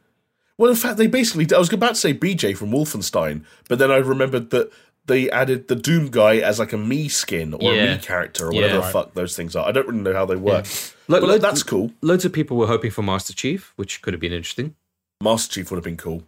well, 0.56 0.70
in 0.70 0.76
fact, 0.76 0.96
they 0.98 1.06
basically. 1.08 1.46
I 1.54 1.58
was 1.58 1.72
about 1.72 1.90
to 1.90 1.94
say 1.96 2.14
BJ 2.14 2.56
from 2.56 2.70
Wolfenstein, 2.70 3.44
but 3.68 3.78
then 3.78 3.90
I 3.90 3.96
remembered 3.96 4.50
that 4.50 4.70
they 5.06 5.30
added 5.30 5.68
the 5.68 5.74
Doom 5.74 6.10
guy 6.10 6.36
as 6.36 6.58
like 6.58 6.72
a 6.72 6.76
Mii 6.76 7.10
skin 7.10 7.54
or 7.54 7.72
a 7.72 7.76
Mii 7.76 8.02
character 8.02 8.48
or 8.48 8.52
Yeah. 8.52 8.60
whatever 8.62 8.76
the 8.82 8.92
fuck 8.92 9.14
those 9.14 9.34
things 9.34 9.56
are. 9.56 9.66
I 9.66 9.72
don't 9.72 9.88
really 9.88 10.00
know 10.00 10.12
how 10.12 10.26
they 10.26 10.36
work. 10.36 10.66
Lo- 11.08 11.20
But 11.20 11.28
lo- 11.28 11.38
that's 11.38 11.62
cool. 11.62 11.92
Loads 12.02 12.24
of 12.26 12.32
people 12.34 12.56
were 12.58 12.66
hoping 12.66 12.90
for 12.90 13.02
Master 13.02 13.32
Chief, 13.32 13.72
which 13.76 14.02
could 14.02 14.12
have 14.12 14.20
been 14.20 14.32
interesting. 14.34 14.74
Master 15.22 15.54
Chief 15.54 15.70
would 15.70 15.78
have 15.78 15.84
been 15.84 15.96
cool. 15.96 16.24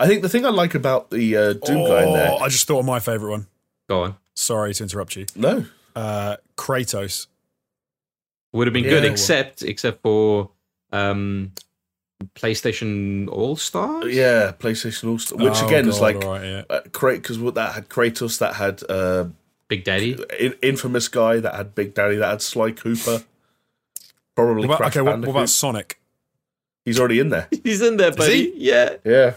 I 0.00 0.06
think 0.06 0.22
the 0.22 0.28
thing 0.28 0.44
I 0.46 0.48
like 0.50 0.74
about 0.74 1.10
the 1.10 1.36
uh, 1.36 1.52
Doom 1.52 1.86
guy 1.86 2.04
in 2.06 2.12
there. 2.14 2.30
Oh, 2.32 2.38
I 2.38 2.48
just 2.48 2.66
thought 2.66 2.80
of 2.80 2.86
my 2.86 2.98
favorite 3.00 3.30
one. 3.30 3.46
Go 3.88 4.02
on. 4.04 4.16
Sorry 4.34 4.72
to 4.74 4.82
interrupt 4.82 5.14
you. 5.16 5.26
No, 5.36 5.66
Uh, 5.94 6.36
Kratos. 6.56 7.26
Would 8.52 8.66
have 8.66 8.74
been 8.74 8.84
good, 8.84 9.04
Yeah. 9.04 9.10
except 9.10 9.62
except 9.62 10.02
for 10.02 10.50
um, 10.90 11.52
PlayStation 12.34 13.28
All 13.28 13.56
Stars. 13.56 14.14
yeah, 14.14 14.52
PlayStation 14.58 15.08
All 15.10 15.18
Star, 15.18 15.38
which 15.38 15.54
Oh, 15.62 15.66
again 15.66 15.88
is 15.88 15.96
God, 15.98 16.02
like 16.02 16.24
all 16.24 16.32
right, 16.32 16.44
yeah. 16.44 16.62
uh, 16.70 16.80
because 16.92 17.38
what 17.38 17.54
that 17.54 17.74
had 17.74 17.88
Kratos, 17.88 18.38
that 18.38 18.54
had 18.54 18.82
uh, 18.90 19.26
Big 19.68 19.84
Daddy. 19.84 20.16
in- 20.38 20.56
infamous 20.62 21.06
guy, 21.08 21.38
that 21.40 21.54
had 21.54 21.74
Big 21.74 21.94
Daddy, 21.94 22.16
that 22.16 22.28
had 22.28 22.42
Sly 22.42 22.72
Cooper. 22.72 23.22
Probably 24.34 24.66
What 24.66 24.76
about, 24.76 24.76
Crash 24.78 24.96
okay, 24.96 25.02
what, 25.02 25.20
what 25.20 25.28
about 25.28 25.48
Sonic? 25.48 26.00
He's 26.84 26.98
already 26.98 27.20
in 27.20 27.28
there. 27.28 27.46
He's 27.64 27.82
in 27.82 27.98
there, 27.98 28.10
buddy. 28.12 28.52
Yeah. 28.56 28.96
Yeah, 29.04 29.34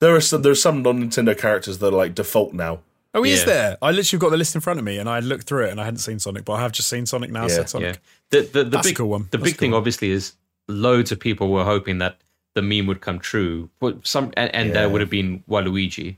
there 0.00 0.14
are 0.14 0.20
some. 0.20 0.42
There's 0.42 0.60
some 0.62 0.82
non 0.82 1.02
Nintendo 1.02 1.36
characters 1.36 1.78
that 1.78 1.88
are 1.88 1.96
like 1.96 2.14
default 2.14 2.52
now. 2.52 2.80
Oh, 3.16 3.22
he 3.22 3.30
is 3.32 3.44
there. 3.44 3.78
I 3.80 3.92
literally 3.92 4.18
got 4.20 4.30
the 4.30 4.36
list 4.36 4.56
in 4.56 4.60
front 4.60 4.80
of 4.80 4.84
me, 4.84 4.98
and 4.98 5.08
I 5.08 5.20
looked 5.20 5.46
through 5.46 5.66
it, 5.66 5.70
and 5.70 5.80
I 5.80 5.84
hadn't 5.84 5.98
seen 5.98 6.18
Sonic, 6.18 6.44
but 6.44 6.54
I 6.54 6.62
have 6.62 6.72
just 6.72 6.88
seen 6.88 7.06
Sonic 7.06 7.30
now. 7.30 7.42
Yeah, 7.42 7.48
said 7.48 7.68
Sonic. 7.70 8.00
Yeah. 8.32 8.40
The 8.40 8.46
the, 8.48 8.64
the 8.64 8.70
That's 8.70 8.86
a 8.86 8.90
big 8.90 8.96
cool 8.96 9.08
one. 9.08 9.28
The 9.30 9.38
That's 9.38 9.50
big 9.50 9.56
thing, 9.58 9.70
cool. 9.70 9.78
obviously, 9.78 10.10
is 10.10 10.32
loads 10.66 11.12
of 11.12 11.20
people 11.20 11.48
were 11.50 11.62
hoping 11.64 11.98
that 11.98 12.18
the 12.54 12.62
meme 12.62 12.86
would 12.88 13.00
come 13.00 13.18
true. 13.20 13.70
But 13.78 14.04
some 14.06 14.32
and, 14.36 14.52
and 14.54 14.68
Yeah. 14.68 14.74
there 14.74 14.88
would 14.88 15.00
have 15.00 15.10
been 15.10 15.44
Waluigi, 15.48 16.16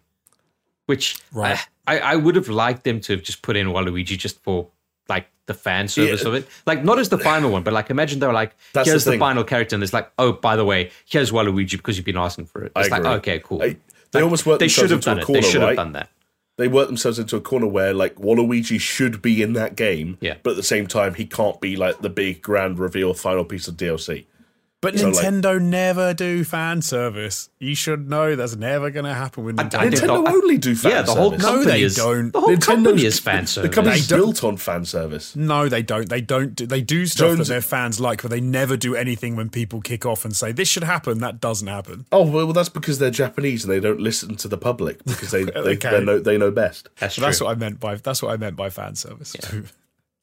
which 0.87 1.19
Right. 1.33 1.59
I, 1.87 1.99
I 1.99 2.13
I 2.13 2.17
would 2.17 2.35
have 2.37 2.49
liked 2.49 2.85
them 2.85 3.01
to 3.01 3.13
have 3.13 3.23
just 3.23 3.43
put 3.43 3.57
in 3.57 3.67
Waluigi 3.69 4.17
just 4.17 4.43
for 4.43 4.69
like 5.09 5.27
the 5.47 5.55
fan 5.55 5.89
service 5.89 6.23
Yeah. 6.23 6.29
of 6.29 6.35
it. 6.35 6.49
Like 6.67 6.85
not 6.85 6.99
as 6.99 7.09
the 7.09 7.19
final 7.19 7.51
one, 7.51 7.63
but 7.63 7.73
like 7.73 7.91
imagine 7.91 8.19
they 8.19 8.27
were 8.27 8.33
like, 8.33 8.55
That's 8.73 8.89
here's 8.89 9.05
the 9.05 9.13
the, 9.13 9.19
final 9.19 9.45
character, 9.45 9.77
and 9.77 9.83
it's 9.83 9.93
like, 9.93 10.11
oh, 10.19 10.33
by 10.33 10.57
the 10.57 10.65
way, 10.65 10.91
here's 11.09 11.31
Waluigi 11.31 11.73
because 11.73 11.97
you've 11.97 12.07
been 12.07 12.17
asking 12.17 12.47
for 12.47 12.65
it. 12.65 12.73
It's 12.77 12.91
like, 12.91 13.05
okay, 13.05 13.41
cool. 13.45 13.63
I- 13.63 13.77
they 14.13 14.23
almost 14.23 14.47
worked 14.47 14.61
they 14.61 14.69
should 14.69 14.89
themselves 14.89 15.05
have 15.07 15.19
into 15.19 15.19
done 15.19 15.19
a 15.19 15.21
it. 15.21 15.27
corner, 15.27 15.41
They 15.43 15.51
should 15.51 15.63
right? 15.63 15.77
done 15.77 15.93
that. 15.93 16.09
They 16.59 16.69
work 16.69 16.87
themselves 16.87 17.19
into 17.19 17.37
a 17.37 17.41
corner 17.41 17.67
where 17.67 17.93
like 17.93 18.15
Waluigi 18.17 18.81
should 18.81 19.21
be 19.21 19.43
in 19.43 19.53
that 19.55 19.77
game, 19.77 20.17
Yeah. 20.21 20.37
but 20.43 20.51
at 20.51 20.57
the 20.57 20.63
same 20.63 20.87
time 20.87 21.15
he 21.15 21.27
can't 21.27 21.61
be 21.61 21.77
like 21.77 22.01
the 22.01 22.09
big 22.09 22.41
grand 22.41 22.79
reveal 22.79 23.13
final 23.15 23.45
piece 23.45 23.69
of 23.69 23.77
DLC. 23.77 24.25
But 24.83 24.99
So, 24.99 25.09
like- 25.09 25.25
Nintendo 25.25 25.61
never 25.61 26.13
do 26.13 26.45
fan 26.45 26.83
service. 26.83 27.49
You 27.59 27.75
should 27.75 28.11
know 28.11 28.37
that's 28.37 28.57
never 28.57 28.91
going 28.91 29.07
to 29.07 29.15
happen 29.15 29.43
with 29.45 29.59
I 29.59 29.65
Nintendo. 29.65 29.91
Nintendo 29.91 30.25
the- 30.25 30.31
only 30.33 30.59
do 30.59 30.77
fan 30.77 30.93
yeah, 30.93 31.03
the 31.03 31.15
whole 31.15 31.31
service. 31.31 31.47
No, 31.47 31.65
they 31.65 31.83
is 31.83 31.97
don't. 31.97 32.31
the 32.31 32.41
whole 32.41 32.51
Nintendo's- 32.51 32.67
company 32.67 33.05
is 33.07 33.19
fan 33.19 33.45
The 33.45 33.47
service. 33.49 33.75
company's 33.75 34.07
They 34.07 34.17
don't- 34.17 34.27
built 34.27 34.45
on 34.45 34.57
fan 34.59 34.85
service. 34.85 35.35
No, 35.35 35.69
they 35.71 35.83
don't. 35.83 36.09
They 36.11 36.21
don't. 36.21 36.55
Do, 36.55 36.67
they 36.67 36.83
do 36.83 37.07
stuff 37.07 37.27
Jones- 37.29 37.39
that 37.49 37.55
their 37.55 37.63
fans 37.63 37.99
like, 38.01 38.21
but 38.21 38.31
they 38.31 38.41
never 38.41 38.77
do 38.77 38.95
anything 38.95 39.35
when 39.35 39.49
people 39.49 39.81
kick 39.81 40.05
off 40.05 40.27
and 40.27 40.37
say 40.37 40.53
this 40.53 40.69
should 40.69 40.85
happen. 40.85 41.19
That 41.21 41.41
doesn't 41.41 41.67
happen. 41.69 42.05
Oh 42.13 42.25
well, 42.27 42.53
that's 42.53 42.69
because 42.69 42.99
they're 42.99 43.11
Japanese 43.11 43.65
and 43.65 43.73
they 43.73 43.81
don't 43.81 44.01
listen 44.01 44.37
to 44.37 44.47
the 44.47 44.59
public 44.59 45.03
because 45.07 45.31
they 45.31 45.45
they, 45.45 45.51
Okay. 45.53 45.91
they 45.91 46.05
know 46.05 46.19
they 46.19 46.37
know 46.37 46.51
best. 46.51 46.91
That's 47.01 47.15
So 47.15 47.21
true. 47.23 47.27
that's 47.29 47.41
what 47.41 47.51
I 47.51 47.55
meant 47.59 47.81
by 47.81 47.95
that's 47.95 48.23
what 48.23 48.31
I 48.31 48.37
meant 48.37 48.57
by 48.57 48.69
fan 48.69 48.95
service. 48.95 49.35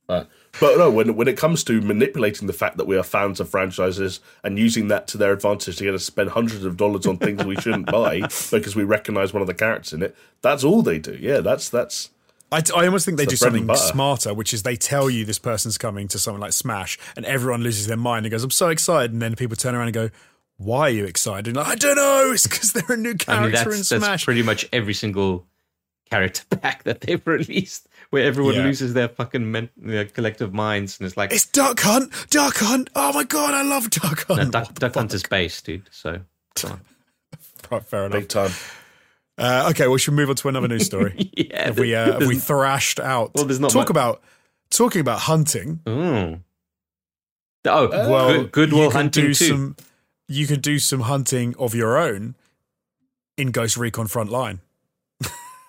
Uh, 0.08 0.26
but 0.60 0.78
no, 0.78 0.90
when 0.92 1.16
when 1.16 1.28
it 1.28 1.38
comes 1.38 1.64
to 1.66 1.82
manipulating 1.82 2.48
the 2.48 2.54
fact 2.54 2.78
that 2.78 2.86
we 2.86 2.98
are 2.98 3.04
fans 3.04 3.40
of 3.40 3.50
franchises 3.50 4.20
and 4.44 4.60
using 4.60 4.88
that 4.90 5.08
to 5.08 5.18
their 5.18 5.34
advantage 5.34 5.78
to 5.78 5.84
get 5.84 5.94
us 5.94 6.02
to 6.02 6.06
spend 6.06 6.30
hundreds 6.32 6.64
of 6.64 6.78
dollars 6.78 7.06
on 7.06 7.18
things 7.18 7.44
we 7.44 7.56
shouldn't 7.56 7.86
buy 7.92 8.22
because 8.52 8.76
we 8.76 8.84
recognise 8.84 9.34
one 9.34 9.42
of 9.42 9.48
the 9.48 9.54
characters 9.54 9.94
in 9.94 10.04
it, 10.04 10.16
that's 10.42 10.64
all 10.64 10.82
they 10.82 11.00
do. 11.00 11.18
Yeah, 11.20 11.40
that's 11.40 11.70
that's 11.70 12.10
I, 12.52 12.62
I 12.76 12.86
almost 12.86 13.06
think 13.06 13.18
they 13.18 13.24
It's 13.24 13.32
do 13.32 13.36
something 13.38 13.68
smarter, 13.76 14.34
which 14.34 14.54
is 14.54 14.62
they 14.62 14.76
tell 14.76 15.10
you 15.10 15.26
this 15.26 15.40
person's 15.40 15.80
coming 15.80 16.08
to 16.10 16.20
something 16.20 16.40
like 16.40 16.54
Smash, 16.54 17.00
and 17.16 17.26
everyone 17.26 17.64
loses 17.64 17.88
their 17.88 17.98
mind 17.98 18.26
and 18.26 18.32
goes, 18.32 18.44
"I'm 18.44 18.52
so 18.52 18.70
excited," 18.70 19.12
and 19.12 19.22
then 19.22 19.36
people 19.36 19.56
turn 19.56 19.74
around 19.74 19.88
and 19.88 19.94
go, 19.96 20.10
"Why 20.58 20.82
are 20.82 20.90
you 20.92 21.06
excited?" 21.06 21.48
And 21.48 21.58
like, 21.58 21.66
I 21.68 21.76
don't 21.76 21.96
know. 21.96 22.32
It's 22.32 22.46
because 22.46 22.74
they're 22.74 22.96
a 22.96 23.00
new 23.00 23.10
I 23.10 23.12
mean, 23.12 23.18
character 23.18 23.72
in 23.72 23.78
that's, 23.78 23.90
that's 23.90 24.06
Smash. 24.06 24.26
pretty 24.26 24.44
much 24.44 24.70
every 24.72 24.94
single 24.94 25.48
character 26.14 26.44
pack 26.62 26.84
that 26.84 27.02
they've 27.02 27.26
released, 27.26 27.88
where 28.12 28.24
everyone 28.26 28.56
Yeah. 28.56 28.64
loses 28.64 28.94
their 28.94 29.08
fucking 29.10 29.52
men- 29.52 29.70
their 29.78 30.06
collective 30.06 30.54
minds, 30.54 31.00
and 31.00 31.08
it's 31.08 31.18
like, 31.18 31.32
it's 31.34 31.46
Duck 31.48 31.80
Hunt. 31.80 32.12
Duck 32.30 32.56
Hunt. 32.58 32.90
Oh 32.96 33.12
my 33.14 33.24
god, 33.24 33.54
I 33.54 33.64
love 33.64 33.90
Duck 33.90 34.26
Hunt. 34.28 34.44
no, 34.44 34.50
Duck, 34.50 34.74
Duck 34.76 34.94
Hunt 34.96 35.14
is 35.14 35.24
base, 35.24 35.62
dude. 35.62 35.90
So. 35.92 36.22
Right, 37.72 37.84
fair 37.84 38.06
enough. 38.06 38.20
big 38.20 38.28
time. 38.30 38.52
Uh, 39.38 39.70
okay, 39.72 39.88
well, 39.88 39.98
should 39.98 40.12
we 40.12 40.18
move 40.18 40.30
on 40.30 40.36
to 40.36 40.50
another 40.50 40.68
news 40.68 40.86
story? 40.86 41.32
yeah, 41.38 41.66
have 41.68 41.80
we 41.80 41.96
uh, 41.96 42.20
have 42.20 42.28
we 42.28 42.36
thrashed 42.38 43.00
out? 43.00 43.32
Well, 43.34 43.46
there's 43.46 43.60
not 43.60 43.72
talk 43.72 43.84
much- 43.88 43.90
about 43.90 44.22
talking 44.70 45.00
about 45.02 45.20
hunting. 45.22 45.80
Mm. 45.86 46.42
Oh, 47.66 47.88
Well, 47.88 48.34
good, 48.44 48.52
Goodwill 48.52 48.84
you 48.84 48.90
can 48.90 48.96
Hunting 48.98 49.24
do 49.28 49.34
too. 49.34 49.48
some. 49.48 49.76
You 50.28 50.46
can 50.46 50.60
do 50.60 50.78
some 50.78 51.00
hunting 51.02 51.56
of 51.58 51.74
your 51.74 51.98
own 51.98 52.36
in 53.38 53.52
Ghost 53.52 53.78
Recon 53.78 54.08
Frontline. 54.08 54.60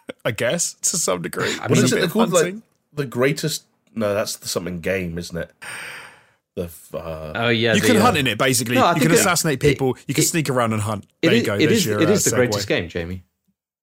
I 0.24 0.30
guess 0.30 0.74
to 0.74 0.96
some 0.98 1.22
degree. 1.22 1.54
I 1.60 1.68
mean, 1.68 1.78
is 1.84 1.92
a 1.92 1.96
it 1.96 2.00
bit 2.00 2.00
they're 2.00 2.08
called? 2.10 2.32
Like 2.32 2.56
the 2.92 3.06
greatest? 3.06 3.64
No, 3.94 4.12
that's 4.14 4.36
the 4.36 4.48
something 4.48 4.80
game, 4.80 5.18
isn't 5.18 5.36
it? 5.36 5.50
The 6.56 6.70
uh, 6.96 7.32
oh 7.34 7.48
yeah, 7.48 7.74
you 7.74 7.80
the, 7.80 7.86
can 7.88 7.96
uh, 7.96 8.02
hunt 8.02 8.16
in 8.16 8.26
it 8.28 8.38
basically. 8.38 8.76
No, 8.76 8.86
you 8.88 8.92
can 8.94 9.00
think 9.02 9.12
it- 9.12 9.18
assassinate 9.20 9.62
it- 9.64 9.68
people. 9.68 9.96
you 10.06 10.14
can 10.14 10.22
it- 10.22 10.26
sneak 10.28 10.48
around 10.48 10.72
and 10.72 10.82
hunt. 10.82 11.04
It 11.22 11.28
There 11.28 11.34
is, 11.34 11.40
you 11.40 11.46
go. 11.46 11.54
it 11.54 11.58
There's 11.58 11.72
is, 11.72 11.86
your, 11.86 12.00
it 12.00 12.04
uh, 12.04 12.12
the 12.12 12.14
segue. 12.14 12.34
greatest 12.36 12.68
game, 12.68 12.88
Jamie. 12.88 13.24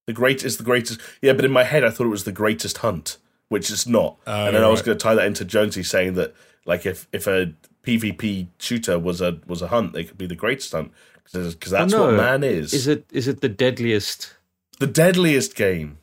the 0.08 0.14
great 0.14 0.44
is 0.44 0.58
the 0.58 0.64
greatest. 0.64 1.00
Yeah, 1.22 1.34
but 1.34 1.44
in 1.46 1.52
my 1.52 1.64
head 1.64 1.84
I 1.84 1.90
thought 1.90 2.06
it 2.06 2.10
was 2.10 2.24
the 2.24 2.32
greatest 2.32 2.78
hunt, 2.80 3.18
which 3.50 3.70
it's 3.70 3.86
not. 3.88 4.18
and 4.26 4.56
then 4.56 4.64
I 4.64 4.70
was 4.70 4.82
going 4.82 4.98
to 4.98 5.04
tie 5.04 5.16
that 5.16 5.26
into 5.26 5.44
Jonesy 5.44 5.84
saying 5.84 6.14
that 6.14 6.34
like 6.66 6.86
if 6.86 7.08
if 7.12 7.28
a 7.28 7.54
PvP 7.86 8.48
shooter 8.58 8.98
was 9.00 9.20
a 9.22 9.40
was 9.48 9.62
a 9.62 9.68
hunt, 9.68 9.92
they 9.94 10.04
could 10.06 10.18
be 10.18 10.28
the 10.28 10.36
greatest 10.36 10.72
hunt 10.72 10.92
because 11.26 11.56
that's 11.72 11.94
Oh, 11.94 12.06
what 12.08 12.14
man 12.16 12.44
is. 12.44 12.74
Is 12.74 12.88
it 12.88 13.06
is 13.12 13.28
it 13.28 13.42
the 13.42 13.50
deadliest? 13.50 14.34
the 14.80 14.88
deadliest 14.88 15.56
game? 15.56 15.98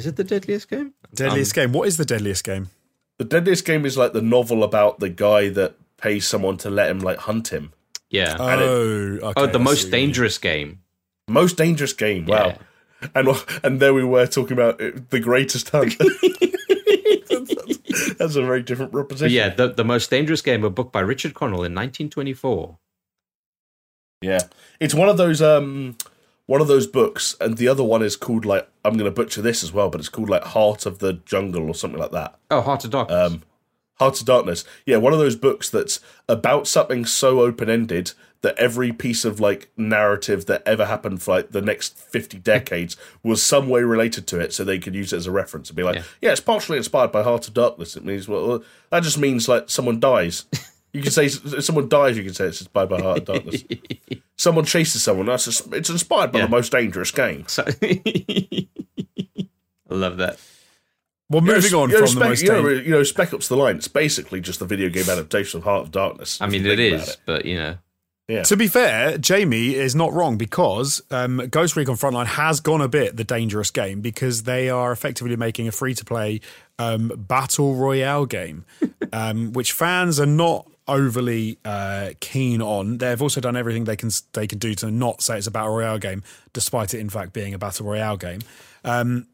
Is 0.00 0.06
it 0.06 0.16
the 0.16 0.24
deadliest 0.24 0.70
game? 0.70 0.94
Deadliest 1.14 1.54
game. 1.54 1.74
What 1.74 1.86
is 1.86 1.98
the 1.98 2.06
deadliest 2.06 2.42
game? 2.42 2.70
The 3.18 3.26
deadliest 3.26 3.66
game 3.66 3.84
is 3.84 3.98
like 3.98 4.14
the 4.14 4.22
novel 4.22 4.64
about 4.64 4.98
the 4.98 5.10
guy 5.10 5.50
that 5.50 5.74
pays 5.98 6.26
someone 6.26 6.56
to 6.56 6.70
let 6.70 6.88
him 6.88 7.00
like 7.00 7.18
hunt 7.18 7.48
him. 7.48 7.74
Yeah. 8.08 8.34
Oh, 8.40 8.48
okay, 8.48 9.34
oh, 9.36 9.46
the 9.46 9.58
I 9.58 9.62
most 9.62 9.82
see 9.82 9.88
what 9.88 9.98
you 9.98 9.98
mean. 9.98 10.00
dangerous 10.06 10.38
game. 10.38 10.80
Most 11.28 11.58
dangerous 11.58 11.92
game. 11.92 12.24
Wow. 12.24 12.56
And 13.14 13.28
and 13.62 13.78
there 13.78 13.92
we 13.92 14.04
were 14.04 14.26
talking 14.26 14.54
about 14.54 14.80
it, 14.80 15.10
the 15.10 15.20
greatest 15.20 15.68
hunt. 15.68 15.98
That's 18.18 18.36
a 18.36 18.42
very 18.42 18.62
different 18.62 18.92
proposition. 18.92 19.26
But 19.26 19.32
yeah, 19.32 19.50
the, 19.50 19.68
the 19.68 19.84
most 19.84 20.08
dangerous 20.08 20.40
game, 20.40 20.64
a 20.64 20.70
book 20.70 20.92
by 20.92 21.00
Richard 21.00 21.34
Connell 21.34 21.62
in 21.62 21.74
1924. 21.74 22.78
Yeah, 24.22 24.40
it's 24.80 24.94
one 24.94 25.10
of 25.10 25.18
those 25.18 25.42
um 25.42 25.98
one 26.50 26.60
of 26.60 26.66
those 26.66 26.88
books, 26.88 27.36
and 27.40 27.58
the 27.58 27.68
other 27.68 27.84
one 27.84 28.02
is 28.02 28.16
called 28.16 28.44
like 28.44 28.68
I'm 28.84 28.94
going 28.94 29.04
to 29.04 29.14
butcher 29.14 29.40
this 29.40 29.62
as 29.62 29.72
well, 29.72 29.88
but 29.88 30.00
it's 30.00 30.08
called 30.08 30.28
like 30.28 30.42
Heart 30.42 30.84
of 30.84 30.98
the 30.98 31.12
Jungle 31.24 31.68
or 31.68 31.76
something 31.76 32.00
like 32.00 32.10
that. 32.10 32.36
Oh, 32.50 32.60
Heart 32.60 32.84
of 32.86 32.90
Darkness. 32.90 33.32
Um, 33.32 33.42
Heart 34.00 34.18
of 34.20 34.26
Darkness. 34.26 34.64
Yeah, 34.84 34.96
one 34.96 35.12
of 35.12 35.20
those 35.20 35.36
books 35.36 35.70
that's 35.70 36.00
about 36.28 36.66
something 36.66 37.04
so 37.04 37.40
open 37.40 37.70
ended 37.70 38.14
that 38.40 38.58
every 38.58 38.90
piece 38.90 39.24
of 39.24 39.38
like 39.38 39.70
narrative 39.76 40.46
that 40.46 40.62
ever 40.66 40.86
happened 40.86 41.22
for 41.22 41.36
like 41.36 41.52
the 41.52 41.60
next 41.62 41.96
50 41.96 42.38
decades 42.38 42.96
was 43.22 43.42
some 43.42 43.68
way 43.68 43.82
related 43.84 44.26
to 44.28 44.40
it 44.40 44.52
so 44.52 44.64
they 44.64 44.78
could 44.80 44.94
use 44.96 45.12
it 45.12 45.18
as 45.18 45.26
a 45.28 45.30
reference 45.30 45.68
and 45.68 45.76
be 45.76 45.82
like, 45.84 45.96
Yeah. 45.96 46.02
yeah, 46.20 46.30
it's 46.32 46.40
partially 46.40 46.78
inspired 46.78 47.12
by 47.12 47.22
Heart 47.22 47.46
of 47.46 47.54
Darkness. 47.54 47.96
It 47.96 48.04
means, 48.04 48.26
well, 48.26 48.64
that 48.90 49.04
just 49.04 49.18
means 49.18 49.46
like 49.48 49.70
someone 49.70 50.00
dies. 50.00 50.46
You 50.92 51.02
can 51.02 51.10
say 51.12 51.26
if 51.26 51.64
someone 51.64 51.88
dies, 51.88 52.16
you 52.16 52.24
can 52.24 52.34
say 52.34 52.46
it's 52.46 52.60
inspired 52.60 52.88
by 52.88 53.00
Heart 53.00 53.18
of 53.18 53.24
Darkness. 53.26 53.64
someone 54.36 54.64
chases 54.64 55.02
someone, 55.02 55.26
that's 55.26 55.44
just, 55.44 55.72
it's 55.72 55.90
inspired 55.90 56.32
by 56.32 56.40
Yeah. 56.40 56.46
the 56.46 56.50
most 56.50 56.72
dangerous 56.72 57.10
game. 57.10 57.44
So, 57.46 57.64
I 57.82 58.66
love 59.88 60.16
that. 60.18 60.38
Well, 61.28 61.42
moving 61.42 61.74
on 61.74 61.90
you 61.90 62.00
know, 62.00 62.06
from 62.06 62.18
the 62.18 62.24
most 62.24 62.42
you 62.42 62.48
know, 62.48 62.54
dangerous. 62.56 62.84
you 62.86 62.90
know, 62.90 63.02
Spec 63.04 63.32
Ops: 63.32 63.46
The 63.48 63.56
Line. 63.56 63.76
It's 63.76 63.86
basically 63.88 64.40
just 64.40 64.58
the 64.58 64.66
video 64.66 64.88
game 64.88 65.08
adaptation 65.08 65.58
of 65.58 65.64
Heart 65.64 65.82
of 65.86 65.90
Darkness. 65.92 66.40
I 66.40 66.46
mean, 66.48 66.66
it 66.66 66.78
is, 66.78 66.78
it 66.78 66.78
think 66.78 67.02
about 67.04 67.08
is, 67.08 67.16
but 67.26 67.44
you 67.44 67.56
know, 67.56 67.76
Yeah. 68.28 68.42
To 68.42 68.56
be 68.56 68.66
fair, 68.66 69.16
Jamie 69.18 69.74
is 69.74 69.94
not 69.94 70.12
wrong 70.12 70.36
because 70.38 71.00
um, 71.12 71.36
Ghost 71.50 71.76
Recon 71.76 71.94
Frontline 71.96 72.26
has 72.26 72.58
gone 72.60 72.80
a 72.80 72.88
bit 72.88 73.16
the 73.16 73.22
dangerous 73.24 73.70
game 73.70 74.00
because 74.00 74.42
they 74.42 74.68
are 74.70 74.90
effectively 74.90 75.36
making 75.36 75.68
a 75.68 75.72
free 75.72 75.94
to 75.94 76.04
play 76.04 76.40
um, 76.80 77.12
battle 77.16 77.74
royale 77.76 78.26
game, 78.26 78.64
um, 79.12 79.52
which 79.52 79.70
fans 79.72 80.18
are 80.18 80.26
not 80.26 80.66
overly 80.90 81.58
uh, 81.64 82.10
keen 82.20 82.60
on. 82.60 82.98
They've 82.98 83.22
also 83.22 83.40
done 83.40 83.56
everything 83.56 83.84
they 83.84 83.96
can 83.96 84.10
they 84.32 84.46
can 84.46 84.58
do 84.58 84.74
to 84.76 84.90
not 84.90 85.22
say 85.22 85.38
it's 85.38 85.46
a 85.46 85.50
battle 85.50 85.74
royale 85.74 85.98
game, 85.98 86.22
despite 86.52 86.92
it 86.94 86.98
in 86.98 87.08
fact 87.08 87.32
being 87.32 87.54
a 87.54 87.58
battle 87.58 87.86
royale 87.86 88.16
game. 88.16 88.40
Um, 88.84 89.28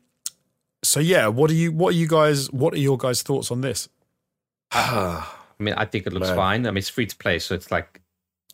so 0.83 1.01
yeah, 1.01 1.29
what 1.29 1.51
are 1.51 1.55
you 1.55 1.73
what 1.73 1.95
are 1.95 1.97
you 1.97 2.07
guys 2.07 2.53
what 2.53 2.75
are 2.75 2.79
your 2.79 2.99
guys 2.99 3.23
thoughts 3.23 3.51
on 3.51 3.63
this? 3.63 3.89
I 4.73 5.27
mean, 5.59 5.75
I 5.75 5.87
think 5.87 6.07
it 6.07 6.13
looks 6.13 6.29
Man. 6.29 6.37
fine. 6.37 6.67
I 6.67 6.71
mean, 6.71 6.79
it's 6.79 6.91
free 6.91 7.07
to 7.07 7.17
play, 7.17 7.39
so 7.39 7.55
it's 7.55 7.71
like 7.71 8.03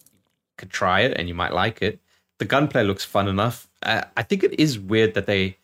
you 0.05 0.11
could 0.57 0.71
try 0.71 1.01
it 1.01 1.17
and 1.17 1.29
you 1.29 1.35
might 1.35 1.53
like 1.53 1.83
it. 1.83 2.01
The 2.39 2.45
gunplay 2.45 2.85
looks 2.85 3.05
fun 3.05 3.29
enough. 3.29 3.69
Uh, 3.83 4.03
I 4.17 4.23
think 4.23 4.45
it 4.45 4.59
is 4.59 4.79
weird 4.79 5.15
that 5.15 5.27
they. 5.27 5.59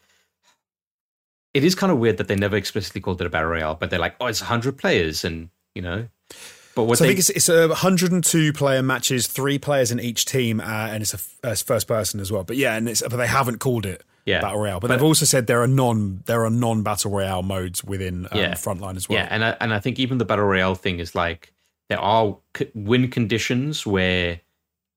It 1.54 1.64
is 1.64 1.74
kind 1.74 1.90
of 1.90 1.98
weird 1.98 2.18
that 2.18 2.28
they 2.28 2.36
never 2.36 2.56
explicitly 2.56 3.00
called 3.00 3.20
it 3.20 3.26
a 3.26 3.30
battle 3.30 3.48
royale, 3.48 3.74
but 3.74 3.90
they're 3.90 3.98
like, 3.98 4.16
"Oh, 4.20 4.26
it's 4.26 4.40
hundred 4.40 4.76
players," 4.78 5.24
and 5.24 5.48
you 5.74 5.82
know. 5.82 6.08
But 6.78 6.84
what 6.84 6.98
So 6.98 7.04
I 7.06 7.08
think 7.08 7.18
it's, 7.18 7.28
it's 7.30 7.48
a 7.48 7.66
102 7.66 8.52
player 8.52 8.82
matches, 8.84 9.26
three 9.26 9.58
players 9.58 9.90
in 9.90 9.98
each 9.98 10.26
team, 10.26 10.60
uh, 10.60 10.64
and 10.64 11.02
it's 11.02 11.12
a, 11.12 11.18
it's 11.50 11.60
first 11.60 11.88
person 11.88 12.20
as 12.20 12.30
well. 12.30 12.44
But 12.44 12.56
yeah, 12.56 12.76
and 12.76 12.88
it's 12.88 13.02
but 13.02 13.16
they 13.16 13.26
haven't 13.26 13.58
called 13.58 13.84
it 13.84 14.04
Yeah. 14.26 14.40
battle 14.40 14.60
royale. 14.60 14.78
But, 14.78 14.86
But- 14.86 14.94
they've 14.94 15.02
also 15.02 15.24
said 15.26 15.48
there 15.48 15.60
are 15.60 15.66
non 15.66 16.22
there 16.26 16.44
are 16.44 16.50
non 16.50 16.84
battle 16.84 17.10
royale 17.10 17.42
modes 17.42 17.82
within 17.82 18.26
um, 18.30 18.38
Yeah. 18.38 18.52
Frontline 18.54 18.94
as 18.96 19.08
well. 19.08 19.18
Yeah, 19.18 19.26
and 19.28 19.44
I, 19.44 19.56
and 19.60 19.74
I 19.74 19.80
think 19.80 19.98
even 19.98 20.18
the 20.18 20.24
battle 20.24 20.44
royale 20.44 20.76
thing 20.76 21.00
is 21.00 21.16
like 21.16 21.52
there 21.88 21.98
are 21.98 22.36
c- 22.56 22.70
win 22.76 23.10
conditions 23.10 23.84
where 23.84 24.40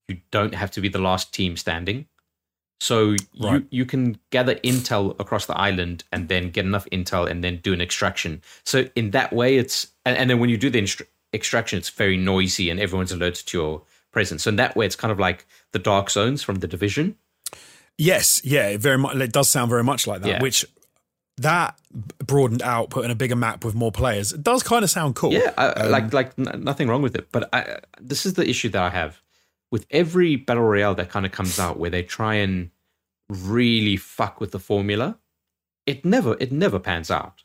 you 0.07 0.17
don't 0.29 0.53
have 0.53 0.69
to 0.71 0.81
be 0.81 0.87
the 0.87 0.99
last 0.99 1.33
team 1.33 1.57
standing. 1.57 2.05
So 2.79 3.11
you 3.33 3.47
Right. 3.47 3.65
you 3.71 3.85
can 3.85 4.17
gather 4.31 4.55
intel 4.55 5.15
across 5.19 5.45
the 5.47 5.55
island 5.57 6.03
and 6.11 6.29
then 6.29 6.49
get 6.51 6.65
enough 6.65 6.87
intel 6.91 7.29
and 7.29 7.43
then 7.43 7.57
do 7.57 7.73
an 7.73 7.81
extraction. 7.81 8.41
So 8.65 8.85
in 8.95 9.11
that 9.11 9.33
way, 9.33 9.57
it's 9.57 9.87
and, 10.05 10.15
and 10.17 10.29
then 10.29 10.39
when 10.39 10.49
you 10.49 10.57
do 10.57 10.69
the 10.69 10.79
extraction, 11.33 11.77
it's 11.77 11.89
very 11.89 12.17
noisy 12.17 12.69
and 12.69 12.79
everyone's 12.79 13.11
alerted 13.11 13.45
to 13.47 13.57
your 13.57 13.81
presence. 14.11 14.43
So 14.43 14.49
in 14.49 14.55
that 14.57 14.75
way, 14.75 14.85
it's 14.85 14.95
kind 14.95 15.11
of 15.11 15.19
like 15.19 15.45
the 15.71 15.79
dark 15.79 16.09
zones 16.09 16.43
from 16.43 16.59
the 16.59 16.67
division. 16.67 17.15
Yes, 17.97 18.41
yeah, 18.43 18.69
it 18.69 18.81
very 18.81 18.97
much. 18.97 19.15
It 19.15 19.31
does 19.31 19.49
sound 19.49 19.69
very 19.69 19.83
much 19.83 20.07
like 20.07 20.21
that. 20.21 20.27
Yeah. 20.27 20.41
Which 20.41 20.65
that 21.37 21.77
broadened 22.25 22.61
out, 22.61 22.89
put 22.89 23.05
in 23.05 23.11
a 23.11 23.15
bigger 23.15 23.35
map 23.35 23.63
with 23.63 23.75
more 23.75 23.91
players. 23.91 24.33
It 24.33 24.43
does 24.43 24.63
kind 24.63 24.83
of 24.83 24.89
sound 24.89 25.15
cool. 25.15 25.33
Yeah, 25.33 25.53
I, 25.57 25.87
like 25.87 26.05
um, 26.05 26.09
like 26.11 26.31
n- 26.37 26.63
nothing 26.63 26.87
wrong 26.87 27.01
with 27.01 27.15
it. 27.15 27.31
But 27.31 27.49
I, 27.53 27.79
this 27.99 28.25
is 28.25 28.33
the 28.33 28.47
issue 28.47 28.69
that 28.69 28.81
I 28.81 28.89
have 28.89 29.21
with 29.71 29.85
every 29.91 30.35
battle 30.35 30.63
royale 30.63 30.95
that 30.95 31.09
kind 31.09 31.25
of 31.25 31.31
comes 31.31 31.59
out, 31.59 31.77
where 31.77 31.89
they 31.89 32.03
try 32.03 32.35
and 32.35 32.71
really 33.29 33.97
fuck 33.97 34.39
with 34.39 34.51
the 34.51 34.59
formula. 34.59 35.17
It 35.85 36.05
never 36.05 36.35
it 36.39 36.51
never 36.51 36.79
pans 36.79 37.09
out. 37.11 37.40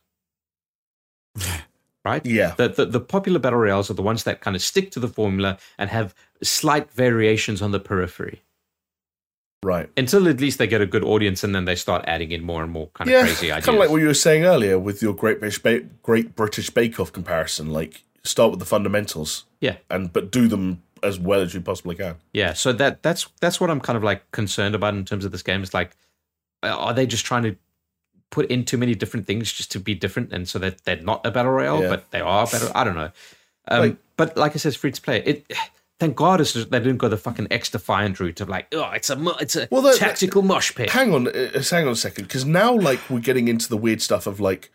Right? 2.11 2.25
Yeah. 2.25 2.55
The, 2.57 2.69
the 2.79 2.85
the 2.97 3.01
popular 3.01 3.39
battle 3.45 3.59
royales 3.59 3.91
are 3.91 3.95
the 4.01 4.07
ones 4.11 4.23
that 4.25 4.41
kind 4.45 4.55
of 4.57 4.63
stick 4.63 4.87
to 4.93 5.01
the 5.01 5.09
formula 5.19 5.51
and 5.79 5.91
have 5.91 6.09
slight 6.43 6.87
variations 7.05 7.61
on 7.63 7.71
the 7.73 7.81
periphery 7.81 8.39
Right. 9.63 9.89
until 9.97 10.29
at 10.29 10.41
least 10.41 10.59
they 10.59 10.67
get 10.69 10.81
a 10.81 10.87
good 10.87 11.03
audience, 11.03 11.43
and 11.43 11.53
then 11.55 11.65
they 11.65 11.75
start 11.75 12.05
adding 12.07 12.31
in 12.31 12.45
more 12.45 12.63
and 12.63 12.71
more 12.71 12.89
kind 12.95 13.11
of 13.11 13.21
crazy 13.23 13.51
ideas. 13.51 13.65
kind 13.67 13.77
of 13.77 13.81
like 13.81 13.91
what 13.91 14.01
you 14.01 14.07
were 14.07 14.15
saying 14.29 14.45
earlier 14.45 14.79
with 14.79 15.03
your 15.03 15.13
Great 15.15 15.41
British 15.41 15.59
ba- 15.61 15.83
Great 16.03 16.37
British 16.37 16.71
Bake 16.71 17.01
Off 17.01 17.11
comparison. 17.13 17.71
Like, 17.73 18.05
start 18.23 18.51
with 18.53 18.61
the 18.61 18.67
fundamentals, 18.67 19.45
yeah, 19.61 19.77
and 19.91 20.13
but 20.13 20.31
do 20.31 20.47
them 20.47 20.83
as 21.03 21.19
well 21.19 21.41
as 21.41 21.53
you 21.55 21.61
possibly 21.61 21.97
can. 21.97 22.15
yeah. 22.33 22.53
So 22.53 22.73
that 22.75 23.03
that's 23.03 23.27
that's 23.41 23.59
what 23.61 23.71
I'm 23.71 23.81
kind 23.81 23.97
of 23.97 24.05
like 24.05 24.31
concerned 24.31 24.75
about 24.77 24.95
in 24.95 25.05
terms 25.05 25.25
of 25.25 25.33
this 25.33 25.43
game. 25.43 25.63
Is 25.65 25.75
like, 25.75 25.97
are 26.63 26.95
they 26.95 27.07
just 27.07 27.25
trying 27.27 27.43
to 27.45 27.57
put 28.31 28.47
in 28.51 28.65
too 28.65 28.77
many 28.77 28.95
different 28.95 29.27
things 29.27 29.53
just 29.53 29.71
to 29.73 29.81
be 29.81 29.95
different, 29.95 30.33
and 30.33 30.49
so 30.49 30.59
that 30.59 30.85
they're 30.85 31.01
not 31.01 31.25
a 31.25 31.31
battle 31.31 31.53
royale, 31.53 31.83
Yeah. 31.83 31.89
but 31.91 32.11
they 32.11 32.21
are 32.21 32.47
battle. 32.47 32.71
I 32.75 32.85
don't 32.85 32.97
know. 32.97 33.11
Um, 33.69 33.81
Like- 33.81 33.97
but 34.17 34.37
like 34.37 34.53
I 34.55 34.59
said, 34.59 34.69
it's 34.71 34.77
free 34.77 34.93
to 34.93 35.01
play. 35.03 35.23
It. 35.25 35.53
Thank 35.99 36.15
God 36.17 36.41
it's 36.43 36.53
just, 36.53 36.71
they 36.71 36.79
didn't 36.79 36.99
go 36.99 37.09
the 37.09 37.17
fucking 37.17 37.47
X 37.51 37.71
Defiant 37.71 38.21
route 38.21 38.41
of 38.43 38.49
like, 38.51 38.67
oh, 38.75 38.91
it's 38.91 39.09
a 39.09 39.19
it's 39.41 39.57
a 39.57 39.67
Well, 39.71 39.81
that- 39.83 39.97
tactical 39.97 40.43
mosh 40.43 40.75
pit. 40.75 40.91
Hang 40.91 41.15
on, 41.15 41.29
uh, 41.29 41.63
hang 41.71 41.87
on 41.87 41.93
a 41.93 41.97
second, 41.97 42.25
because 42.25 42.45
now 42.45 42.75
like 42.75 43.01
we're 43.09 43.21
getting 43.21 43.49
into 43.49 43.69
the 43.69 43.77
weird 43.79 44.03
stuff 44.03 44.27
of 44.27 44.39
like, 44.41 44.71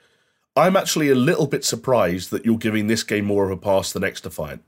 I'm 0.55 0.75
actually 0.75 1.09
a 1.09 1.15
little 1.15 1.45
bit 1.47 1.63
surprised 1.63 2.31
that 2.31 2.43
you're 2.45 2.57
giving 2.57 2.87
this 2.87 3.03
game 3.03 3.25
more 3.25 3.45
of 3.45 3.51
a 3.51 3.57
pass 3.57 3.91
than 3.93 4.03
X 4.03 4.19
Defiant. 4.21 4.63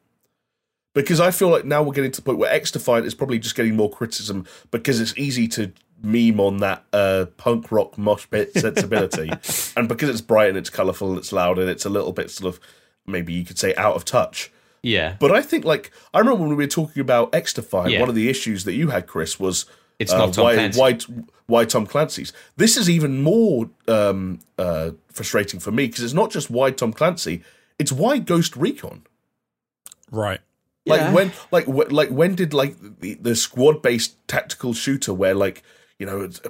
Because 0.93 1.19
I 1.19 1.31
feel 1.31 1.49
like 1.49 1.65
now 1.65 1.81
we're 1.81 1.93
getting 1.93 2.11
to 2.11 2.21
the 2.21 2.25
point 2.25 2.37
where 2.37 2.51
X 2.51 2.69
Defiant 2.69 3.07
is 3.07 3.15
probably 3.15 3.39
just 3.39 3.55
getting 3.55 3.75
more 3.75 3.89
criticism 3.89 4.45
because 4.69 5.01
it's 5.01 5.17
easy 5.17 5.47
to 5.49 5.71
meme 6.03 6.39
on 6.39 6.57
that 6.57 6.83
uh, 6.93 7.25
punk 7.37 7.71
rock 7.71 7.97
mosh 7.97 8.25
pit 8.29 8.53
sensibility, 8.55 9.31
and 9.77 9.87
because 9.87 10.09
it's 10.09 10.21
bright 10.21 10.49
and 10.49 10.57
it's 10.57 10.69
colourful 10.69 11.09
and 11.09 11.17
it's 11.17 11.31
loud 11.31 11.57
and 11.57 11.69
it's 11.69 11.85
a 11.85 11.89
little 11.89 12.11
bit 12.11 12.29
sort 12.29 12.53
of 12.53 12.59
maybe 13.07 13.33
you 13.33 13.43
could 13.45 13.57
say 13.57 13.73
out 13.75 13.95
of 13.95 14.05
touch. 14.05 14.51
yeah, 14.81 15.15
But 15.19 15.31
I 15.31 15.41
think 15.41 15.65
like 15.65 15.91
I 16.13 16.19
remember 16.19 16.41
when 16.41 16.49
we 16.49 16.55
were 16.55 16.67
talking 16.67 16.99
about 17.01 17.33
X 17.33 17.53
Defiant, 17.53 17.91
Yeah. 17.91 17.99
one 18.01 18.09
of 18.09 18.15
the 18.15 18.29
issues 18.29 18.63
that 18.65 18.73
you 18.73 18.89
had, 18.89 19.07
Chris, 19.07 19.39
was 19.39 19.65
It's 19.99 20.11
not 20.11 20.33
Tom 20.33 20.43
why, 20.45 20.53
Clancy. 20.55 20.79
why 20.79 20.97
why 21.45 21.65
Tom 21.65 21.85
Clancy's. 21.85 22.31
This 22.57 22.77
is 22.77 22.89
even 22.89 23.21
more 23.21 23.69
um, 23.87 24.39
uh, 24.57 24.91
frustrating 25.11 25.59
for 25.59 25.71
me 25.71 25.87
because 25.87 26.03
it's 26.03 26.13
not 26.13 26.31
just 26.31 26.49
why 26.49 26.71
Tom 26.71 26.93
Clancy, 26.93 27.43
it's 27.79 27.91
why 27.91 28.17
Ghost 28.17 28.55
Recon. 28.55 29.03
Right. 30.11 30.39
Like 30.85 30.99
Yeah. 31.01 31.13
when, 31.13 31.31
like 31.51 31.65
wh- 31.65 31.91
like 31.91 32.09
when 32.09 32.35
did 32.35 32.53
like 32.53 32.75
the, 32.99 33.15
the 33.15 33.35
squad 33.35 33.81
based 33.81 34.15
tactical 34.27 34.73
shooter 34.73 35.13
where 35.13 35.33
like 35.33 35.63
you 36.03 36.09
know. 36.09 36.21
It's, 36.21 36.41
uh, 36.45 36.49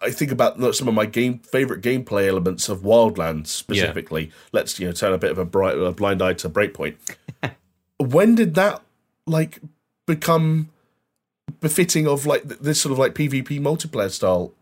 I 0.00 0.10
think 0.10 0.32
about 0.32 0.74
some 0.74 0.88
of 0.88 0.94
my 0.94 1.06
game 1.06 1.40
favorite 1.40 1.82
gameplay 1.82 2.26
elements 2.26 2.68
of 2.68 2.80
Wildlands 2.80 3.48
specifically. 3.48 4.32
Let's 4.52 4.78
you 4.80 4.86
know 4.86 4.92
turn 4.92 5.12
a 5.12 5.18
bit 5.18 5.30
of 5.30 5.38
a, 5.38 5.44
bright, 5.44 5.76
a 5.76 5.92
blind 5.92 6.22
eye 6.22 6.32
to 6.34 6.48
Breakpoint. 6.48 6.96
when 7.98 8.34
did 8.34 8.54
that 8.54 8.82
like 9.26 9.60
become 10.06 10.70
befitting 11.60 12.06
of 12.06 12.26
like 12.26 12.44
this 12.44 12.80
sort 12.80 12.92
of 12.92 12.98
like 12.98 13.14
PvP 13.14 13.60
multiplayer 13.60 14.10
style? 14.10 14.52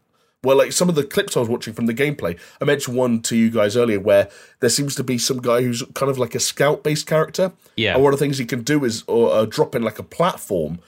Well, 0.44 0.56
like 0.56 0.72
some 0.72 0.88
of 0.88 0.96
the 0.96 1.04
clips 1.04 1.36
I 1.36 1.40
was 1.40 1.48
watching 1.48 1.72
from 1.72 1.86
the 1.86 1.94
gameplay, 1.94 2.36
I 2.60 2.64
mentioned 2.64 2.96
one 2.96 3.20
to 3.22 3.36
you 3.36 3.48
guys 3.48 3.76
earlier 3.76 4.00
where 4.00 4.28
there 4.58 4.70
seems 4.70 4.96
to 4.96 5.04
be 5.04 5.16
some 5.16 5.40
guy 5.40 5.62
who's 5.62 5.84
kind 5.94 6.10
of 6.10 6.18
like 6.18 6.34
a 6.34 6.40
scout 6.40 6.82
based 6.82 7.06
character. 7.06 7.52
Yeah. 7.76 7.94
And 7.94 8.02
one 8.02 8.12
of 8.12 8.18
the 8.18 8.24
things 8.24 8.38
he 8.38 8.44
can 8.44 8.62
do 8.62 8.84
is 8.84 9.04
or, 9.06 9.32
uh, 9.32 9.44
drop 9.44 9.76
in 9.76 9.82
like 9.82 10.00
a 10.00 10.02
platform 10.02 10.80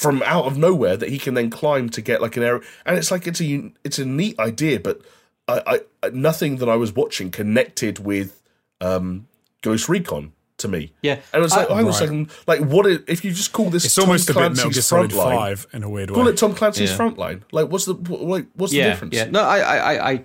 from 0.00 0.22
out 0.24 0.44
of 0.46 0.56
nowhere 0.56 0.96
that 0.96 1.08
he 1.10 1.18
can 1.18 1.34
then 1.34 1.50
climb 1.50 1.88
to 1.90 2.00
get 2.00 2.22
like 2.22 2.36
an 2.36 2.42
area. 2.42 2.62
And 2.86 2.96
it's 2.98 3.10
like 3.10 3.26
it's 3.26 3.40
a 3.40 3.70
it's 3.84 3.98
a 3.98 4.04
neat 4.04 4.38
idea, 4.38 4.80
but 4.80 5.00
I, 5.48 5.80
I 6.02 6.08
nothing 6.10 6.56
that 6.56 6.68
I 6.68 6.76
was 6.76 6.92
watching 6.94 7.30
connected 7.30 7.98
with 7.98 8.40
um, 8.80 9.26
Ghost 9.62 9.88
Recon 9.88 10.32
to 10.58 10.68
me. 10.68 10.92
Yeah. 11.02 11.18
and 11.32 11.44
it's 11.44 11.54
like, 11.56 11.70
I- 11.70 11.74
hang 11.74 11.78
on 11.80 11.84
a 11.84 11.86
Right. 11.88 11.94
second, 11.98 12.30
like 12.46 12.60
what 12.60 12.86
if, 12.86 13.02
if 13.08 13.24
you 13.24 13.32
just 13.32 13.52
call 13.52 13.70
this 13.70 13.84
It's 13.84 13.94
Tom 13.94 14.06
almost 14.06 14.28
a 14.30 14.34
bit 14.34 14.40
Metal 14.40 14.54
Gear 14.54 14.62
Clancy's 14.64 14.86
Solid 14.86 15.10
frontline? 15.10 15.36
Five 15.36 15.66
in 15.72 15.82
a 15.82 15.88
weird 15.90 16.10
way. 16.10 16.14
Call 16.14 16.28
it 16.28 16.36
Tom 16.36 16.54
Clancy's 16.54 16.90
Yeah. 16.90 16.96
frontline. 16.98 17.42
Like, 17.52 17.68
what's 17.68 17.84
the 17.86 17.94
like? 17.94 18.46
What's 18.54 18.72
the 18.72 18.82
difference? 18.82 19.14
yeah. 19.14 19.24
No, 19.24 19.42
I, 19.42 19.58
I, 19.58 19.76
I, 19.76 20.10
I, 20.10 20.24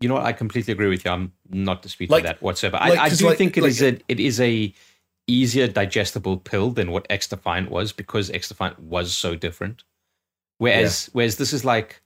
you 0.00 0.08
know 0.08 0.14
what? 0.14 0.24
I 0.24 0.32
completely 0.32 0.72
agree 0.72 0.88
with 0.88 1.04
you. 1.04 1.10
I'm 1.10 1.32
not 1.50 1.82
disputing 1.82 2.12
Like- 2.12 2.24
that 2.24 2.40
whatsoever. 2.42 2.78
like, 2.78 2.98
I, 2.98 3.04
I 3.04 3.08
'cause 3.08 3.18
do 3.18 3.26
like- 3.26 3.38
think 3.38 3.56
it 3.56 3.62
like- 3.62 3.70
is 3.70 3.82
a, 3.82 3.98
it 4.08 4.18
is 4.20 4.40
a 4.40 4.72
easier 5.30 5.68
digestible 5.68 6.36
pill 6.38 6.70
than 6.70 6.90
what 6.90 7.06
X 7.08 7.28
Defiant 7.28 7.70
was 7.70 7.92
because 7.92 8.30
X 8.30 8.48
Defiant 8.48 8.78
was 8.80 9.14
so 9.14 9.34
different. 9.34 9.84
Whereas, 10.58 11.08
whereas 11.12 11.36
this 11.36 11.52
is 11.52 11.64
like, 11.64 12.02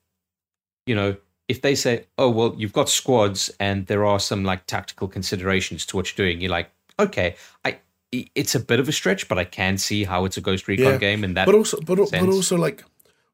you 0.87 0.95
know, 0.95 1.17
if 1.49 1.61
they 1.61 1.75
say, 1.75 2.07
"Oh, 2.17 2.31
well, 2.31 2.55
you've 2.57 2.73
got 2.73 2.89
squads 2.89 3.51
and 3.59 3.87
there 3.87 4.05
are 4.05 4.21
some 4.21 4.45
like 4.45 4.67
tactical 4.67 5.09
considerations 5.09 5.85
to 5.87 5.97
what 5.97 6.07
you're 6.17 6.27
doing," 6.27 6.41
you're 6.41 6.51
like, 6.51 6.71
"Okay, 6.99 7.37
I." 7.65 7.79
It's 8.13 8.55
a 8.55 8.61
bit 8.61 8.79
of 8.79 8.89
a 8.89 8.93
stretch, 8.93 9.27
but 9.27 9.39
I 9.39 9.45
can 9.45 9.77
see 9.77 10.05
how 10.05 10.25
it's 10.25 10.37
a 10.37 10.41
Ghost 10.41 10.69
Recon 10.69 10.87
Yeah. 10.87 10.99
game, 10.99 11.25
and 11.25 11.37
that. 11.37 11.47
but 11.47 11.55
also, 11.57 11.81
but, 11.81 11.99
but 12.13 12.29
also, 12.29 12.57
like, 12.57 12.85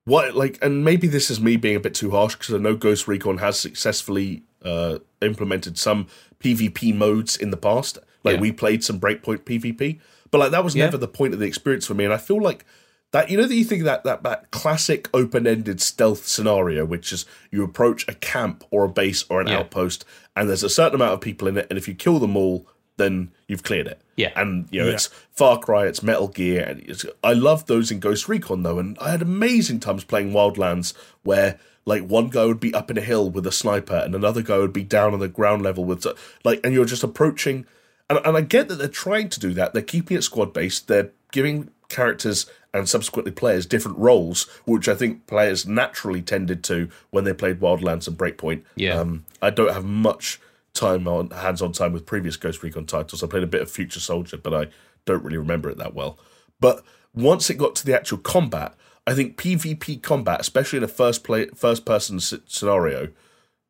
what, 0.06 0.34
like, 0.34 0.58
and 0.62 0.82
maybe 0.82 1.06
this 1.06 1.30
is 1.30 1.38
me 1.38 1.58
being 1.58 1.76
a 1.76 1.80
bit 1.80 1.92
too 1.94 2.12
harsh 2.12 2.34
because 2.34 2.54
I 2.54 2.58
know 2.58 2.74
Ghost 2.74 3.06
Recon 3.06 3.36
has 3.38 3.60
successfully 3.60 4.42
uh, 4.64 5.00
implemented 5.20 5.76
some 5.76 6.06
PvP 6.42 6.94
modes 6.94 7.36
in 7.36 7.50
the 7.50 7.58
past. 7.58 7.98
Like, 8.24 8.36
Yeah. 8.36 8.40
we 8.40 8.52
played 8.52 8.84
some 8.84 9.00
Breakpoint 9.00 9.40
PvP, 9.44 9.98
but 10.30 10.38
like 10.38 10.50
that 10.50 10.64
was 10.64 10.74
Yeah. 10.76 10.84
never 10.86 10.96
the 10.98 11.08
point 11.08 11.34
of 11.34 11.40
the 11.40 11.46
experience 11.46 11.86
for 11.86 11.94
me. 11.94 12.04
And 12.04 12.12
I 12.12 12.18
feel 12.18 12.40
like 12.40 12.64
that, 13.12 13.28
you 13.30 13.36
know, 13.36 13.46
that 13.46 13.54
you 13.54 13.64
think 13.64 13.82
that 13.84 14.04
that 14.04 14.22
that 14.22 14.50
classic 14.52 15.08
open-ended 15.12 15.80
stealth 15.80 16.26
scenario, 16.28 16.84
which 16.84 17.12
is 17.12 17.26
you 17.50 17.64
approach 17.64 18.06
a 18.08 18.14
camp 18.14 18.62
or 18.70 18.84
a 18.84 18.88
base 18.88 19.24
or 19.28 19.40
an 19.40 19.48
Yeah. 19.48 19.58
outpost, 19.58 20.04
and 20.36 20.48
there's 20.48 20.62
a 20.62 20.68
certain 20.68 20.94
amount 20.94 21.14
of 21.14 21.20
people 21.20 21.48
in 21.48 21.56
it, 21.56 21.66
and 21.70 21.76
if 21.78 21.88
you 21.88 21.94
kill 21.94 22.18
them 22.20 22.36
all, 22.36 22.66
then 22.98 23.30
you've 23.48 23.62
cleared 23.62 23.86
it. 23.86 24.00
Yeah. 24.16 24.32
and 24.36 24.68
you 24.70 24.80
know 24.80 24.86
Yeah. 24.88 24.92
it's 24.92 25.08
Far 25.32 25.58
Cry, 25.58 25.86
it's 25.86 26.02
Metal 26.02 26.28
Gear, 26.28 26.62
and 26.62 26.80
it's, 26.86 27.06
I 27.24 27.32
love 27.32 27.64
those 27.66 27.90
in 27.90 27.98
Ghost 28.00 28.28
Recon 28.28 28.62
though, 28.62 28.78
and 28.78 28.98
I 29.00 29.10
had 29.10 29.22
amazing 29.22 29.80
times 29.80 30.04
playing 30.04 30.32
Wildlands 30.32 30.92
where 31.22 31.58
like 31.86 32.02
one 32.02 32.28
guy 32.28 32.44
would 32.44 32.60
be 32.60 32.74
up 32.74 32.90
in 32.90 32.98
a 32.98 33.00
hill 33.00 33.30
with 33.30 33.46
a 33.46 33.50
sniper, 33.52 33.96
and 33.96 34.14
another 34.14 34.42
guy 34.42 34.58
would 34.58 34.74
be 34.74 34.82
down 34.84 35.14
on 35.14 35.20
the 35.20 35.26
ground 35.28 35.62
level 35.62 35.84
with 35.86 36.06
like, 36.44 36.60
and 36.62 36.74
you're 36.74 36.84
just 36.84 37.02
approaching, 37.02 37.64
and 38.10 38.20
and 38.24 38.36
I 38.36 38.42
get 38.42 38.68
that 38.68 38.74
they're 38.74 38.88
trying 38.88 39.30
to 39.30 39.40
do 39.40 39.54
that, 39.54 39.72
they're 39.72 39.82
keeping 39.82 40.18
it 40.18 40.22
squad 40.22 40.52
based, 40.52 40.88
they're 40.88 41.12
giving 41.32 41.70
characters 41.88 42.46
and 42.72 42.88
subsequently 42.88 43.32
players 43.32 43.66
different 43.66 43.98
roles, 43.98 44.44
which 44.64 44.88
I 44.88 44.94
think 44.94 45.26
players 45.26 45.66
naturally 45.66 46.22
tended 46.22 46.62
to 46.64 46.88
when 47.10 47.24
they 47.24 47.32
played 47.32 47.60
Wildlands 47.60 48.06
and 48.06 48.16
Breakpoint. 48.16 48.62
Yeah. 48.76 48.98
Um, 49.00 49.24
I 49.42 49.50
don't 49.50 49.72
have 49.72 49.84
much 49.84 50.40
time 50.72 51.08
on 51.08 51.30
hands-on 51.30 51.72
time 51.72 51.92
with 51.92 52.06
previous 52.06 52.36
Ghost 52.36 52.62
Recon 52.62 52.86
titles. 52.86 53.24
I 53.24 53.26
played 53.26 53.42
a 53.42 53.48
bit 53.48 53.62
of 53.62 53.70
Future 53.70 53.98
Soldier, 53.98 54.36
but 54.36 54.54
I 54.54 54.68
don't 55.04 55.24
really 55.24 55.36
remember 55.36 55.68
it 55.68 55.78
that 55.78 55.94
well. 55.94 56.18
But 56.60 56.84
once 57.12 57.50
it 57.50 57.54
got 57.54 57.74
to 57.76 57.86
the 57.86 57.96
actual 57.96 58.18
combat, 58.18 58.74
I 59.06 59.14
think 59.14 59.36
PvP 59.36 60.00
combat, 60.02 60.40
especially 60.40 60.76
in 60.76 60.84
a 60.84 60.88
first 60.88 61.24
play 61.24 61.46
first 61.56 61.84
person 61.84 62.16
s- 62.16 62.34
scenario, 62.46 63.08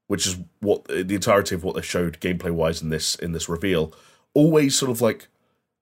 which 0.08 0.26
is 0.26 0.36
what 0.60 0.84
the 0.86 1.14
entirety 1.14 1.54
of 1.54 1.64
what 1.64 1.76
they 1.76 1.82
showed 1.82 2.20
gameplay 2.20 2.50
wise 2.50 2.82
in 2.82 2.90
this 2.90 3.14
in 3.14 3.32
this 3.32 3.48
reveal, 3.48 3.94
always 4.34 4.76
sort 4.76 4.90
of 4.90 5.00
like 5.00 5.28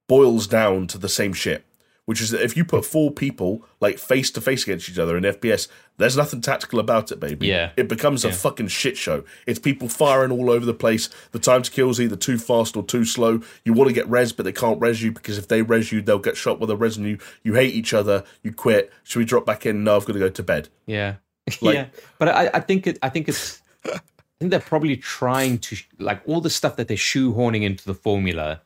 boils 0.08 0.46
down 0.46 0.86
to 0.88 0.98
the 0.98 1.08
same 1.08 1.32
shit. 1.32 1.64
Which 2.06 2.22
is 2.22 2.30
that 2.30 2.40
if 2.40 2.56
you 2.56 2.64
put 2.64 2.86
four 2.86 3.10
people 3.10 3.66
like 3.82 3.98
face 3.98 4.30
to 4.30 4.40
face 4.40 4.62
against 4.62 4.88
each 4.88 4.98
other 4.98 5.18
in 5.18 5.24
FPS, 5.24 5.68
there's 5.98 6.16
nothing 6.16 6.40
tactical 6.40 6.78
about 6.80 7.12
it, 7.12 7.20
baby. 7.20 7.48
Yeah. 7.48 7.72
It 7.76 7.86
becomes 7.86 8.24
a 8.24 8.32
fucking 8.32 8.68
shit 8.68 8.96
show. 8.96 9.24
It's 9.46 9.58
people 9.58 9.90
firing 9.90 10.30
all 10.32 10.48
over 10.48 10.64
the 10.64 10.72
place. 10.72 11.10
The 11.32 11.38
time 11.38 11.60
to 11.60 11.70
kill 11.70 11.90
is 11.90 12.00
either 12.00 12.16
too 12.16 12.38
fast 12.38 12.78
or 12.78 12.82
too 12.82 13.04
slow. 13.04 13.42
You 13.62 13.74
want 13.74 13.88
to 13.88 13.94
get 13.94 14.08
res, 14.08 14.32
but 14.32 14.44
they 14.44 14.52
can't 14.52 14.80
res 14.80 15.02
you 15.02 15.12
because 15.12 15.36
if 15.36 15.48
they 15.48 15.60
res 15.60 15.92
you, 15.92 16.00
they'll 16.00 16.18
get 16.18 16.38
shot 16.38 16.60
with 16.60 16.70
a 16.70 16.76
res 16.78 16.96
on 16.96 17.04
you. 17.04 17.18
You 17.42 17.52
hate 17.52 17.74
each 17.74 17.92
other. 17.92 18.24
You 18.42 18.54
quit. 18.54 18.90
Should 19.04 19.18
we 19.18 19.26
drop 19.26 19.44
back 19.44 19.66
in? 19.66 19.84
No, 19.84 19.96
I've 19.96 20.06
got 20.06 20.14
to 20.14 20.18
go 20.18 20.30
to 20.30 20.42
bed. 20.42 20.70
Yeah, 20.86 21.16
Like- 21.60 21.74
yeah. 21.74 21.86
But 22.18 22.28
I, 22.30 22.50
I 22.54 22.60
think 22.60 22.86
it. 22.86 22.98
I 23.02 23.10
think 23.10 23.28
it's. 23.28 23.60
I 24.39 24.44
think 24.44 24.51
they're 24.52 24.60
probably 24.60 24.97
trying 24.97 25.59
to 25.59 25.77
like 25.98 26.23
all 26.24 26.40
the 26.40 26.51
stuff 26.51 26.77
that 26.77 26.86
they're 26.86 26.97
shoehorning 26.97 27.65
into 27.65 27.85
the 27.85 27.94
formula 27.94 28.62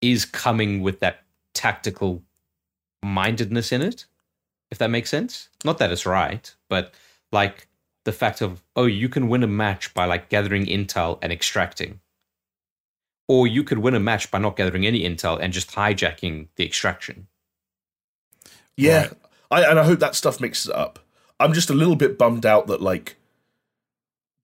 is 0.00 0.24
coming 0.24 0.82
with 0.82 0.98
that 1.00 1.22
tactical 1.54 2.24
mindedness 3.02 3.70
in 3.70 3.82
it. 3.82 4.06
If 4.72 4.78
that 4.78 4.90
makes 4.90 5.10
sense. 5.10 5.48
Not 5.64 5.78
that 5.78 5.92
it's 5.92 6.06
right, 6.06 6.52
but 6.68 6.92
like 7.30 7.68
the 8.04 8.12
fact 8.12 8.40
of 8.40 8.64
oh, 8.74 8.86
you 8.86 9.08
can 9.08 9.28
win 9.28 9.44
a 9.44 9.48
match 9.48 9.94
by 9.94 10.06
like 10.06 10.28
gathering 10.28 10.66
intel 10.66 11.18
and 11.22 11.32
extracting. 11.32 12.00
Or 13.28 13.46
you 13.46 13.62
could 13.62 13.78
win 13.78 13.94
a 13.94 14.00
match 14.00 14.30
by 14.30 14.38
not 14.38 14.56
gathering 14.56 14.84
any 14.84 15.02
intel 15.02 15.38
and 15.40 15.52
just 15.52 15.70
hijacking 15.70 16.48
the 16.56 16.66
extraction. 16.66 17.28
Yeah, 18.76 19.02
Right. 19.02 19.12
I 19.50 19.70
and 19.70 19.78
I 19.78 19.84
hope 19.84 20.00
that 20.00 20.16
stuff 20.16 20.40
mixes 20.40 20.68
it 20.68 20.74
up. 20.74 20.98
I'm 21.38 21.52
just 21.52 21.70
a 21.70 21.74
little 21.74 21.96
bit 21.96 22.18
bummed 22.18 22.44
out 22.44 22.66
that 22.66 22.82
like 22.82 23.16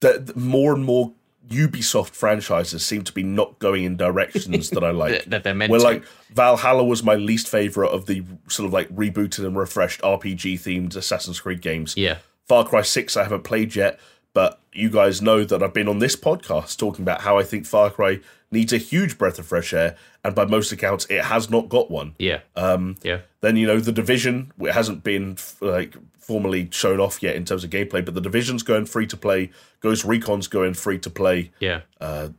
that 0.01 0.37
more 0.37 0.75
and 0.75 0.85
more 0.85 1.13
Ubisoft 1.49 2.11
franchises 2.11 2.85
seem 2.85 3.03
to 3.03 3.13
be 3.13 3.23
not 3.25 3.59
going 3.59 3.83
in 3.85 3.97
directions 3.97 4.71
that 4.71 4.85
I 4.85 4.91
like. 5.03 5.13
That- 5.13 5.31
that 5.31 5.45
they're 5.45 5.55
meant 5.55 5.71
Where 5.71 5.81
to. 5.81 5.85
like 5.85 6.05
Valhalla 6.33 6.85
was 6.85 7.03
my 7.03 7.17
least 7.17 7.49
favorite 7.49 7.89
of 7.91 8.07
the 8.07 8.23
sort 8.49 8.67
of 8.67 8.73
like 8.73 8.89
rebooted 8.95 9.45
and 9.45 9.57
refreshed 9.57 10.01
RPG 10.03 10.55
themed 10.61 10.95
Assassin's 10.95 11.41
Creed 11.41 11.61
games. 11.61 11.95
Yeah. 11.97 12.19
Far 12.47 12.65
Cry 12.65 12.83
6 12.83 13.17
I 13.17 13.23
haven't 13.25 13.43
played 13.45 13.75
yet, 13.75 13.99
But 14.33 14.61
you 14.73 14.91
guys 14.91 15.21
know 15.21 15.43
that 15.45 15.61
I've 15.63 15.75
been 15.75 15.89
on 15.89 15.99
this 15.99 16.15
podcast 16.15 16.77
talking 16.79 17.03
about 17.03 17.23
how 17.23 17.37
I 17.39 17.43
think 17.43 17.67
Far 17.67 17.91
Cry 17.91 18.21
needs 18.53 18.73
a 18.73 18.79
huge 18.79 19.17
breath 19.19 19.39
of 19.39 19.47
fresh 19.47 19.73
air, 19.73 19.97
and 20.25 20.35
by 20.35 20.45
most 20.45 20.73
accounts, 20.73 21.07
it 21.07 21.25
has 21.25 21.51
not 21.51 21.69
got 21.69 21.91
one. 21.91 22.15
Yeah. 22.19 22.41
Um, 22.57 22.97
yeah. 23.03 23.21
Then 23.41 23.57
you 23.57 23.67
know 23.67 23.81
the 23.81 23.93
division. 23.93 24.53
It 24.61 24.73
hasn't 24.73 25.03
been 25.05 25.37
like 25.61 25.95
formally 26.19 26.69
shown 26.71 27.01
off 27.01 27.23
yet 27.23 27.37
in 27.37 27.45
terms 27.45 27.65
of 27.65 27.71
gameplay, 27.71 28.05
but 28.05 28.15
the 28.15 28.21
division's 28.21 28.63
going 28.63 28.87
free 28.87 29.07
to 29.07 29.17
play. 29.17 29.51
Ghost 29.81 30.05
Recon's 30.05 30.47
going 30.49 30.75
free 30.75 30.99
to 30.99 31.11
play. 31.11 31.51
Yeah. 31.61 31.81
Uh, 32.01 32.31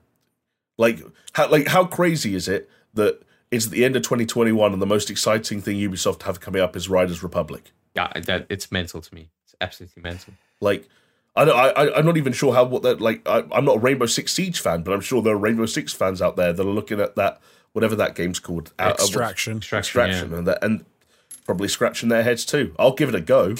Like 0.78 1.00
how 1.34 1.50
like 1.50 1.68
how 1.68 1.86
crazy 1.86 2.36
is 2.36 2.48
it 2.48 2.70
that 2.94 3.22
it's 3.52 3.66
at 3.66 3.72
the 3.72 3.84
end 3.86 3.96
of 3.96 4.04
2021 4.04 4.74
and 4.74 4.82
the 4.82 4.86
most 4.86 5.10
exciting 5.10 5.62
thing 5.62 5.78
Ubisoft 5.78 6.24
have 6.24 6.40
coming 6.40 6.62
up 6.62 6.76
is 6.76 6.88
Riders 6.90 7.22
Republic. 7.22 7.72
Yeah. 7.96 8.12
That 8.26 8.46
it's 8.50 8.72
mental 8.72 9.02
to 9.02 9.16
me. 9.16 9.30
It's 9.44 9.56
absolutely 9.60 10.02
mental. 10.04 10.34
Like 10.62 10.88
I 11.36 11.46
don't, 11.46 11.58
I 11.58 11.94
I'm 11.98 12.06
not 12.06 12.18
even 12.18 12.34
sure 12.34 12.54
how 12.54 12.66
what 12.66 12.84
that 12.84 13.00
like. 13.00 13.28
I, 13.28 13.44
I'm 13.54 13.64
not 13.66 13.78
a 13.78 13.80
Rainbow 13.80 14.06
Six 14.06 14.34
Siege 14.34 14.60
fan, 14.60 14.82
but 14.84 14.94
I'm 14.94 15.00
sure 15.02 15.22
there 15.22 15.34
are 15.34 15.38
Rainbow 15.38 15.66
Six 15.66 15.94
fans 15.94 16.22
out 16.22 16.36
there 16.36 16.52
that 16.52 16.62
are 16.62 16.70
looking 16.70 17.00
at 17.00 17.16
that 17.16 17.40
whatever 17.74 17.96
that 17.96 18.16
game's 18.16 18.40
called 18.40 18.74
uh, 18.78 18.82
uh, 18.84 18.88
what's- 18.90 19.04
Extraction. 19.06 19.58
Extraction. 19.58 20.00
extraction 20.02 20.34
and 20.34 20.48
that 20.48 20.62
and 20.64 20.84
probably 21.46 21.68
scratching 21.70 22.10
their 22.10 22.24
heads 22.24 22.44
too. 22.46 22.76
I'll 22.78 22.94
give 22.94 23.08
it 23.08 23.16
a 23.16 23.22
go, 23.22 23.56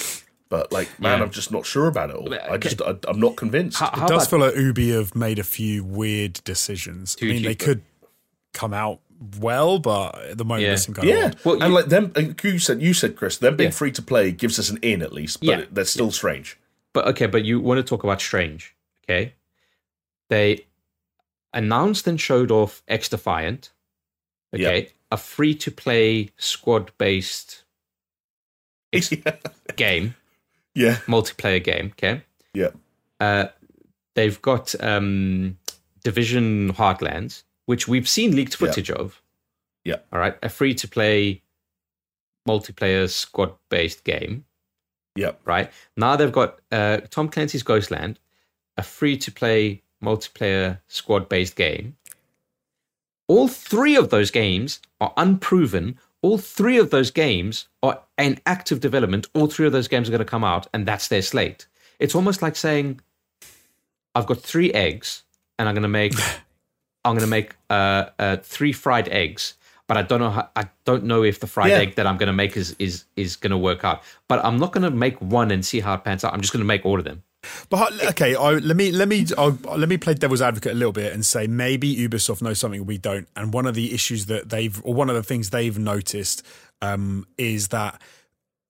but 0.50 0.72
like 0.74 1.00
man, 1.00 1.20
Yeah. 1.20 1.24
I'm 1.26 1.32
just 1.32 1.50
not 1.52 1.66
sure 1.66 1.88
about 1.88 2.10
it 2.10 2.18
all. 2.18 2.28
But, 2.28 2.52
I 2.52 2.58
just 2.58 2.82
I, 2.82 2.96
I'm 3.08 3.22
not 3.22 3.38
convinced. 3.38 3.80
How, 3.80 3.90
how 3.94 4.06
It 4.06 4.10
does 4.10 4.28
about 4.28 4.30
feel 4.30 4.40
like 4.48 4.56
Ubi 4.58 4.92
have 4.92 5.16
made 5.16 5.40
a 5.40 5.44
few 5.44 5.86
weird 5.86 6.42
decisions. 6.44 7.16
I 7.18 7.20
Too 7.22 7.30
mean, 7.30 7.44
they 7.44 7.56
could 7.56 7.84
come 8.54 8.74
out 8.74 9.00
well, 9.40 9.80
but 9.80 10.16
at 10.20 10.38
the 10.38 10.44
moment 10.44 10.64
Yeah. 10.64 10.72
they 10.72 10.76
seem 10.76 10.96
kind 10.96 11.10
of 11.10 11.16
yeah, 11.16 11.26
odd. 11.28 11.38
Well, 11.46 11.64
and 11.64 11.74
like 11.74 11.86
them, 11.86 12.12
like 12.16 12.44
you 12.44 12.60
said, 12.60 12.82
you 12.82 12.94
said 12.94 13.16
Chris, 13.16 13.38
them 13.38 13.56
being 13.56 13.70
Yeah. 13.70 13.76
free 13.76 13.92
to 13.94 14.02
play 14.02 14.32
gives 14.32 14.60
us 14.60 14.70
an 14.70 14.78
in 14.82 15.02
at 15.02 15.14
least, 15.14 15.40
but 15.40 15.48
Yeah. 15.48 15.60
it, 15.60 15.74
they're 15.74 15.86
still 15.86 16.12
strange. 16.12 16.58
But 16.94 17.08
okay, 17.08 17.26
but 17.26 17.46
you 17.46 17.60
want 17.60 17.78
to 17.78 17.84
talk 17.84 18.04
about 18.04 18.22
Strange, 18.22 18.76
okay? 19.04 19.34
They 20.30 20.66
announced 21.54 22.08
and 22.08 22.20
showed 22.20 22.52
off 22.52 22.84
X 22.88 23.10
Defiant, 23.10 23.72
okay? 24.54 24.90
A 25.12 25.18
free 25.18 25.56
to 25.56 25.72
play 25.72 26.30
squad 26.38 26.92
based 26.98 27.64
yeah, 28.94 29.36
game, 29.76 30.16
yeah, 30.76 30.98
multiplayer 31.08 31.64
game, 31.64 31.94
okay? 31.94 32.24
yeah, 32.54 32.70
Uh, 33.20 33.48
they've 34.16 34.42
got 34.42 34.76
um, 34.84 35.58
Division 36.04 36.74
Heartlands, 36.74 37.44
which 37.66 37.88
we've 37.88 38.10
seen 38.10 38.36
leaked 38.36 38.56
footage 38.56 38.90
of. 38.92 39.22
Yeah. 39.84 39.98
All 40.12 40.20
right. 40.20 40.36
A 40.44 40.50
free 40.50 40.74
to 40.76 40.88
play 40.88 41.42
multiplayer 42.48 43.10
squad 43.10 43.54
based 43.70 44.04
game. 44.04 44.46
Yeah, 45.16 45.32
right? 45.46 45.72
Now 45.98 46.16
they've 46.16 46.32
got 46.32 46.60
uh, 46.72 46.98
Tom 47.10 47.30
Clancy's 47.30 47.64
Ghostland, 47.64 48.20
a 48.78 48.84
free 48.84 49.18
to 49.18 49.32
play 49.32 49.84
multiplayer 50.04 50.80
squad 50.88 51.30
based 51.30 51.56
game. 51.56 51.98
All 53.28 53.48
three 53.48 53.96
of 53.96 54.10
those 54.10 54.32
games 54.32 54.80
are 55.00 55.14
unproven. 55.18 55.98
All 56.22 56.38
three 56.38 56.78
of 56.78 56.90
those 56.90 57.12
games 57.12 57.68
are 57.82 58.02
in 58.18 58.40
active 58.46 58.80
development. 58.80 59.28
All 59.34 59.48
three 59.48 59.66
of 59.66 59.72
those 59.72 59.88
games 59.88 60.08
are 60.08 60.12
going 60.12 60.20
to 60.20 60.26
come 60.26 60.44
out, 60.44 60.68
and 60.74 60.86
that's 60.86 61.08
their 61.08 61.22
slate. 61.22 61.68
It's 62.00 62.16
almost 62.16 62.42
like 62.42 62.56
saying, 62.56 63.02
"I've 64.16 64.28
got 64.28 64.40
three 64.40 64.72
eggs, 64.74 65.24
and 65.58 65.68
I'm 65.68 65.76
going 65.76 65.84
to 65.84 65.90
make, 65.90 66.14
I'm 67.06 67.14
going 67.14 67.20
to 67.22 67.28
make 67.28 67.56
uh, 67.70 68.10
uh, 68.20 68.38
three 68.38 68.74
fried 68.74 69.08
eggs, 69.10 69.56
but 69.92 69.98
I 69.98 70.04
don't 70.04 70.22
know 70.22 70.30
how, 70.30 70.48
I 70.56 70.70
don't 70.86 71.04
know 71.04 71.22
if 71.22 71.42
the 71.42 71.48
fried 71.48 71.72
Yeah. 71.72 71.80
egg 71.80 71.96
that 71.96 72.08
I'm 72.08 72.16
going 72.16 72.28
to 72.28 72.34
make 72.34 72.56
is 72.56 72.74
is 72.80 73.04
is 73.18 73.36
going 73.36 73.52
to 73.52 73.58
work 73.58 73.84
out. 73.84 74.04
But 74.30 74.40
I'm 74.46 74.58
not 74.58 74.72
going 74.72 74.84
to 74.84 74.90
make 74.90 75.18
one 75.22 75.52
and 75.52 75.66
see 75.66 75.82
how 75.82 75.96
it 75.96 76.06
pans 76.06 76.24
out. 76.24 76.34
I'm 76.34 76.40
just 76.40 76.54
going 76.54 76.62
to 76.62 76.66
make 76.66 76.86
all 76.86 76.98
of 76.98 77.04
them. 77.04 77.24
But 77.70 78.02
okay, 78.12 78.34
I, 78.34 78.52
let 78.52 78.78
me 78.78 78.94
let 78.94 79.10
me 79.10 79.26
I'll, 79.38 79.58
let 79.76 79.90
me 79.90 79.98
play 79.98 80.14
devil's 80.14 80.42
advocate 80.42 80.72
a 80.72 80.76
little 80.76 80.94
bit 80.94 81.12
and 81.12 81.26
say 81.26 81.46
maybe 81.46 81.94
Ubisoft 81.94 82.42
knows 82.42 82.58
something 82.58 82.86
we 82.86 82.98
don't. 83.00 83.28
And 83.36 83.54
one 83.54 83.66
of 83.66 83.76
the 83.76 83.94
issues 83.94 84.28
that 84.28 84.48
they've, 84.48 84.80
or 84.86 84.94
one 84.94 85.10
of 85.10 85.16
the 85.18 85.24
things 85.24 85.50
they've 85.50 85.78
noticed, 85.78 86.42
um, 86.82 87.28
is 87.38 87.68
that 87.68 88.02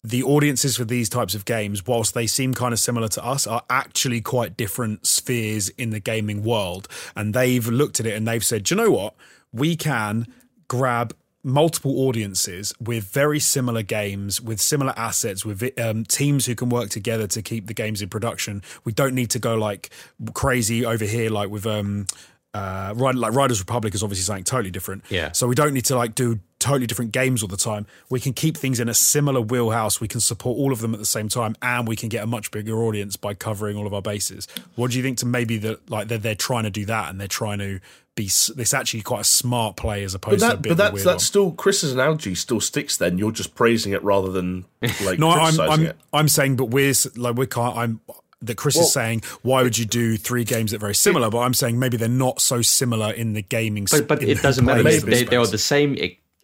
the 0.04 0.24
audiences 0.24 0.76
for 0.78 0.86
these 0.86 1.08
types 1.08 1.36
of 1.36 1.46
games, 1.46 1.86
whilst 1.86 2.16
they 2.16 2.26
seem 2.26 2.56
kind 2.56 2.74
of 2.74 2.80
similar 2.80 3.08
to 3.10 3.24
us, 3.24 3.46
are 3.46 3.62
actually 3.70 4.22
quite 4.22 4.58
different 4.58 5.06
spheres 5.06 5.70
in 5.70 5.92
the 5.92 6.00
gaming 6.00 6.42
world. 6.42 6.88
And 7.16 7.36
they've 7.36 7.68
looked 7.68 8.00
at 8.00 8.08
it 8.08 8.16
and 8.16 8.28
they've 8.28 8.44
said, 8.44 8.64
"Do 8.64 8.74
you 8.74 8.82
know 8.82 8.90
what? 8.90 9.14
We 9.54 9.76
can 9.76 10.26
grab 10.72 11.14
multiple 11.44 12.08
audiences 12.08 12.74
with 12.80 13.04
very 13.04 13.42
similar 13.42 13.82
games, 13.82 14.40
with 14.40 14.62
similar 14.62 14.94
assets, 14.96 15.44
with 15.44 15.78
um, 15.78 16.06
teams 16.06 16.46
who 16.46 16.56
can 16.56 16.70
work 16.70 16.90
together 16.90 17.28
to 17.28 17.42
keep 17.42 17.68
the 17.68 17.74
games 17.74 18.02
in 18.02 18.08
production. 18.08 18.62
We 18.86 18.94
don't 18.94 19.14
need 19.14 19.32
to 19.32 19.40
go 19.40 19.56
like 19.56 19.90
crazy 20.34 20.86
over 20.86 21.04
here, 21.04 21.30
like 21.30 21.50
with 21.50 21.66
um, 21.68 22.08
uh, 22.54 22.94
like 22.96 23.34
Riders 23.34 23.60
Republic 23.60 23.94
is 23.94 24.02
obviously 24.02 24.24
something 24.24 24.46
totally 24.46 24.72
different. 24.72 25.04
Yeah. 25.10 25.34
So 25.34 25.46
we 25.46 25.56
don't 25.56 25.74
need 25.74 25.84
to 25.86 25.98
like 25.98 26.16
do 26.16 26.40
totally 26.62 26.88
different 26.88 27.12
games 27.12 27.42
all 27.44 27.48
the 27.50 27.58
time. 27.58 27.86
We 28.10 28.22
can 28.22 28.32
keep 28.32 28.56
things 28.56 28.80
in 28.80 28.88
a 28.88 28.94
similar 28.94 29.42
wheelhouse. 29.42 30.00
We 30.00 30.08
can 30.08 30.22
support 30.22 30.58
all 30.58 30.72
of 30.72 30.80
them 30.80 30.94
at 30.94 31.00
the 31.00 31.06
same 31.06 31.28
time, 31.28 31.58
and 31.62 31.86
we 31.88 31.98
can 31.98 32.08
get 32.08 32.24
a 32.24 32.28
much 32.28 32.52
bigger 32.52 32.82
audience 32.82 33.18
by 33.18 33.34
covering 33.34 33.76
all 33.76 33.86
of 33.86 33.94
our 33.94 34.02
bases. 34.02 34.48
What 34.76 34.92
do 34.92 34.98
you 34.98 35.04
think 35.04 35.18
to 35.18 35.26
maybe 35.26 35.58
that 35.58 35.90
like 35.90 36.08
they're 36.08 36.18
they're 36.18 36.36
trying 36.36 36.64
to 36.64 36.70
do 36.70 36.86
that 36.86 37.10
and 37.10 37.20
they're 37.20 37.28
trying 37.28 37.60
to 37.60 37.80
be 38.16 38.26
s- 38.26 38.52
it's 38.58 38.74
actually 38.74 39.02
quite 39.02 39.22
a 39.22 39.26
smart 39.26 39.76
play 39.78 40.04
as 40.04 40.14
but 40.14 40.18
opposed 40.28 40.40
to 40.42 40.46
a 40.46 40.50
that 40.50 40.62
bit 40.62 40.70
but 40.70 40.78
that's 40.78 40.94
weird 40.94 41.06
that's 41.08 41.14
one. 41.16 41.20
still 41.20 41.52
Chris's 41.54 41.94
analogy 41.94 42.36
still 42.36 42.60
sticks. 42.62 42.98
Then 42.98 43.18
you're 43.18 43.32
just 43.32 43.56
praising 43.56 43.92
it 43.94 44.04
rather 44.04 44.30
than 44.32 44.66
like 45.04 45.18
No, 45.20 45.30
I'm 45.32 45.40
criticizing 45.56 45.72
I'm 45.72 45.86
it. 45.92 45.98
I'm 46.14 46.28
saying, 46.28 46.56
but 46.58 46.66
we're 46.66 46.94
like 47.16 47.36
we 47.38 47.48
can't. 47.48 47.76
I'm 47.78 48.02
that 48.44 48.58
Chris 48.58 48.76
Well- 48.76 48.86
is 48.86 48.92
saying. 48.94 49.22
Why 49.44 49.62
would 49.64 49.78
you 49.78 49.86
do 49.86 50.18
three 50.18 50.44
games 50.44 50.72
that 50.72 50.78
are 50.78 50.80
very 50.80 50.96
similar? 50.96 51.30
But 51.30 51.40
I'm 51.40 51.54
saying 51.54 51.78
maybe 51.78 51.96
they're 51.96 52.10
not 52.10 52.42
so 52.42 52.62
similar 52.64 53.12
in 53.12 53.34
the 53.34 53.44
gaming. 53.44 53.84
s- 53.84 53.92
But 53.92 54.08
but 54.08 54.24
it 54.24 54.42
doesn't 54.42 54.66
matter. 54.66 54.82
They, 54.84 54.98
they 55.00 55.36
are 55.38 55.46
space. 55.46 55.52
the 55.52 55.58
same. 55.60 55.96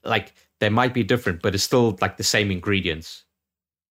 It- 0.08 0.10
Like 0.10 0.34
they 0.60 0.70
might 0.70 0.94
be 0.94 1.04
different, 1.04 1.42
but 1.42 1.54
it's 1.54 1.64
still 1.64 1.98
like 2.02 2.18
the 2.18 2.24
same 2.24 2.50
ingredients. 2.52 3.24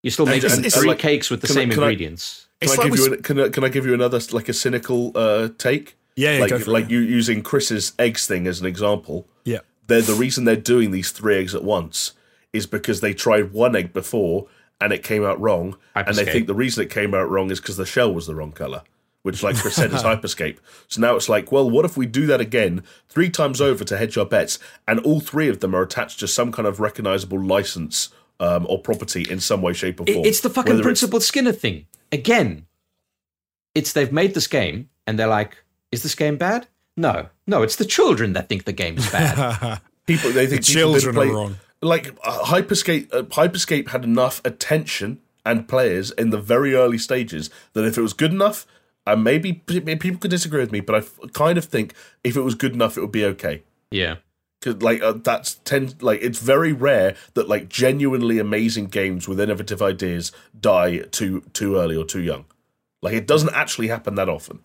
You 0.03 0.11
still 0.11 0.25
make 0.25 0.43
and- 0.43 0.53
and 0.65 0.73
three 0.73 0.89
like, 0.89 0.99
cakes 0.99 1.29
with 1.29 1.41
the 1.41 1.47
can 1.47 1.57
I- 1.57 1.59
same 1.61 1.69
can 1.69 1.79
I- 1.79 1.83
ingredients. 1.83 2.47
Can 2.61 2.69
It's 2.69 2.77
I 2.79 2.81
like 2.81 2.91
give 2.91 2.99
we 2.99 3.05
you 3.05 3.13
an, 3.13 3.21
can 3.23 3.39
I, 3.39 3.49
can 3.49 3.63
I 3.63 3.69
give 3.69 3.85
you 3.85 3.93
another 3.93 4.19
like 4.31 4.49
a 4.49 4.53
cynical 4.53 5.11
uh, 5.15 5.49
take? 5.57 5.95
Yeah, 6.15 6.33
yeah, 6.35 6.41
like 6.41 6.49
go 6.49 6.57
for 6.59 6.63
it, 6.71 6.73
like 6.73 6.85
yeah. 6.85 6.97
you 6.97 6.99
using 7.01 7.43
Chris's 7.43 7.93
eggs 7.99 8.25
thing 8.25 8.47
as 8.47 8.59
an 8.59 8.65
example. 8.65 9.27
yeah. 9.45 9.59
They're 9.85 10.01
the 10.01 10.15
reason 10.15 10.43
they're 10.43 10.55
doing 10.57 10.91
these 10.91 11.11
three 11.11 11.37
eggs 11.37 11.55
at 11.55 11.63
once 11.63 12.11
is 12.51 12.65
because 12.65 12.99
they 13.01 13.13
tried 13.13 13.53
one 13.53 13.73
egg 13.75 13.93
before 13.93 14.47
and 14.81 14.91
it 14.91 15.01
came 15.03 15.23
out 15.23 15.39
wrong, 15.39 15.77
and 15.95 16.15
they 16.15 16.25
think 16.25 16.47
the 16.47 16.53
reason 16.53 16.83
it 16.83 16.89
came 16.89 17.13
out 17.13 17.29
wrong 17.29 17.49
is 17.51 17.59
because 17.61 17.77
the 17.77 17.85
shell 17.85 18.13
was 18.13 18.27
the 18.27 18.35
wrong 18.35 18.51
color. 18.51 18.81
Which, 19.27 19.43
like 19.43 19.57
Chris 19.57 19.75
said, 19.75 19.91
is 19.91 20.03
hyperscape. 20.03 20.57
So 20.87 21.01
now 21.01 21.17
it's 21.17 21.27
like, 21.27 21.51
well, 21.51 21.69
what 21.69 21.83
if 21.83 21.97
we 21.97 22.05
do 22.05 22.25
that 22.27 22.39
again 22.39 22.81
three 23.09 23.29
times 23.29 23.59
over 23.59 23.83
to 23.83 23.97
hedge 23.97 24.17
our 24.17 24.25
bets, 24.25 24.57
and 24.87 25.01
all 25.01 25.19
three 25.19 25.49
of 25.49 25.59
them 25.59 25.75
are 25.75 25.81
attached 25.81 26.21
to 26.21 26.27
some 26.27 26.53
kind 26.53 26.65
of 26.65 26.79
recognizable 26.79 27.39
license 27.39 28.09
um, 28.39 28.65
or 28.69 28.79
property 28.79 29.27
in 29.29 29.41
some 29.41 29.61
way, 29.61 29.73
shape, 29.73 29.99
or 29.99 30.05
form? 30.05 30.25
it's 30.25 30.39
the 30.39 30.49
fucking 30.49 30.75
Whether 30.75 30.83
principal 30.83 31.19
Skinner 31.19 31.51
thing 31.51 31.87
again. 32.11 32.67
It's 33.75 33.91
they've 33.91 34.13
made 34.13 34.33
this 34.33 34.47
game 34.47 34.89
and 35.05 35.19
they're 35.19 35.27
like, 35.27 35.63
is 35.91 36.03
this 36.03 36.15
game 36.15 36.37
bad? 36.37 36.67
No, 36.95 37.27
no, 37.45 37.61
it's 37.61 37.75
the 37.75 37.85
children 37.85 38.33
that 38.33 38.49
think 38.49 38.63
the 38.63 38.73
game 38.73 38.97
is 38.97 39.11
bad. 39.11 39.81
people 40.07 40.31
they 40.31 40.47
think 40.47 40.65
people 40.65 40.81
children 40.81 41.15
didn't 41.15 41.29
are 41.29 41.33
wrong. 41.33 41.55
Like 41.81 42.15
uh, 42.23 42.45
Hyperscape, 42.45 43.13
uh, 43.13 43.23
Hyperscape 43.23 43.89
had 43.89 44.03
enough 44.03 44.41
attention 44.43 45.19
and 45.45 45.67
players 45.67 46.11
in 46.11 46.31
the 46.31 46.39
very 46.39 46.75
early 46.75 46.97
stages 46.97 47.49
that 47.73 47.85
if 47.85 47.97
it 47.97 48.01
was 48.01 48.13
good 48.13 48.33
enough, 48.33 48.65
and 49.07 49.23
maybe 49.23 49.53
people 49.53 50.19
could 50.19 50.31
disagree 50.31 50.59
with 50.59 50.71
me, 50.71 50.81
but 50.81 51.03
I 51.03 51.27
kind 51.29 51.57
of 51.57 51.65
think 51.65 51.93
if 52.23 52.35
it 52.35 52.41
was 52.41 52.55
good 52.55 52.73
enough, 52.73 52.97
it 52.97 53.01
would 53.01 53.11
be 53.11 53.25
okay. 53.25 53.63
yeah, 53.89 54.17
Cause 54.61 54.81
like 54.81 55.03
uh, 55.03 55.13
that's 55.23 55.55
ten 55.65 55.93
like 56.01 56.19
it's 56.21 56.39
very 56.39 56.73
rare 56.73 57.15
that 57.35 57.47
like 57.47 57.69
genuinely 57.69 58.39
amazing 58.39 58.87
games 58.87 59.27
with 59.27 59.39
innovative 59.39 59.83
ideas 59.83 60.31
die 60.59 60.99
too 61.11 61.41
too 61.53 61.77
early 61.77 61.95
or 61.95 62.03
too 62.03 62.21
young. 62.21 62.45
Like 63.03 63.13
it 63.13 63.27
doesn't 63.27 63.53
actually 63.53 63.89
happen 63.89 64.15
that 64.15 64.29
often. 64.29 64.59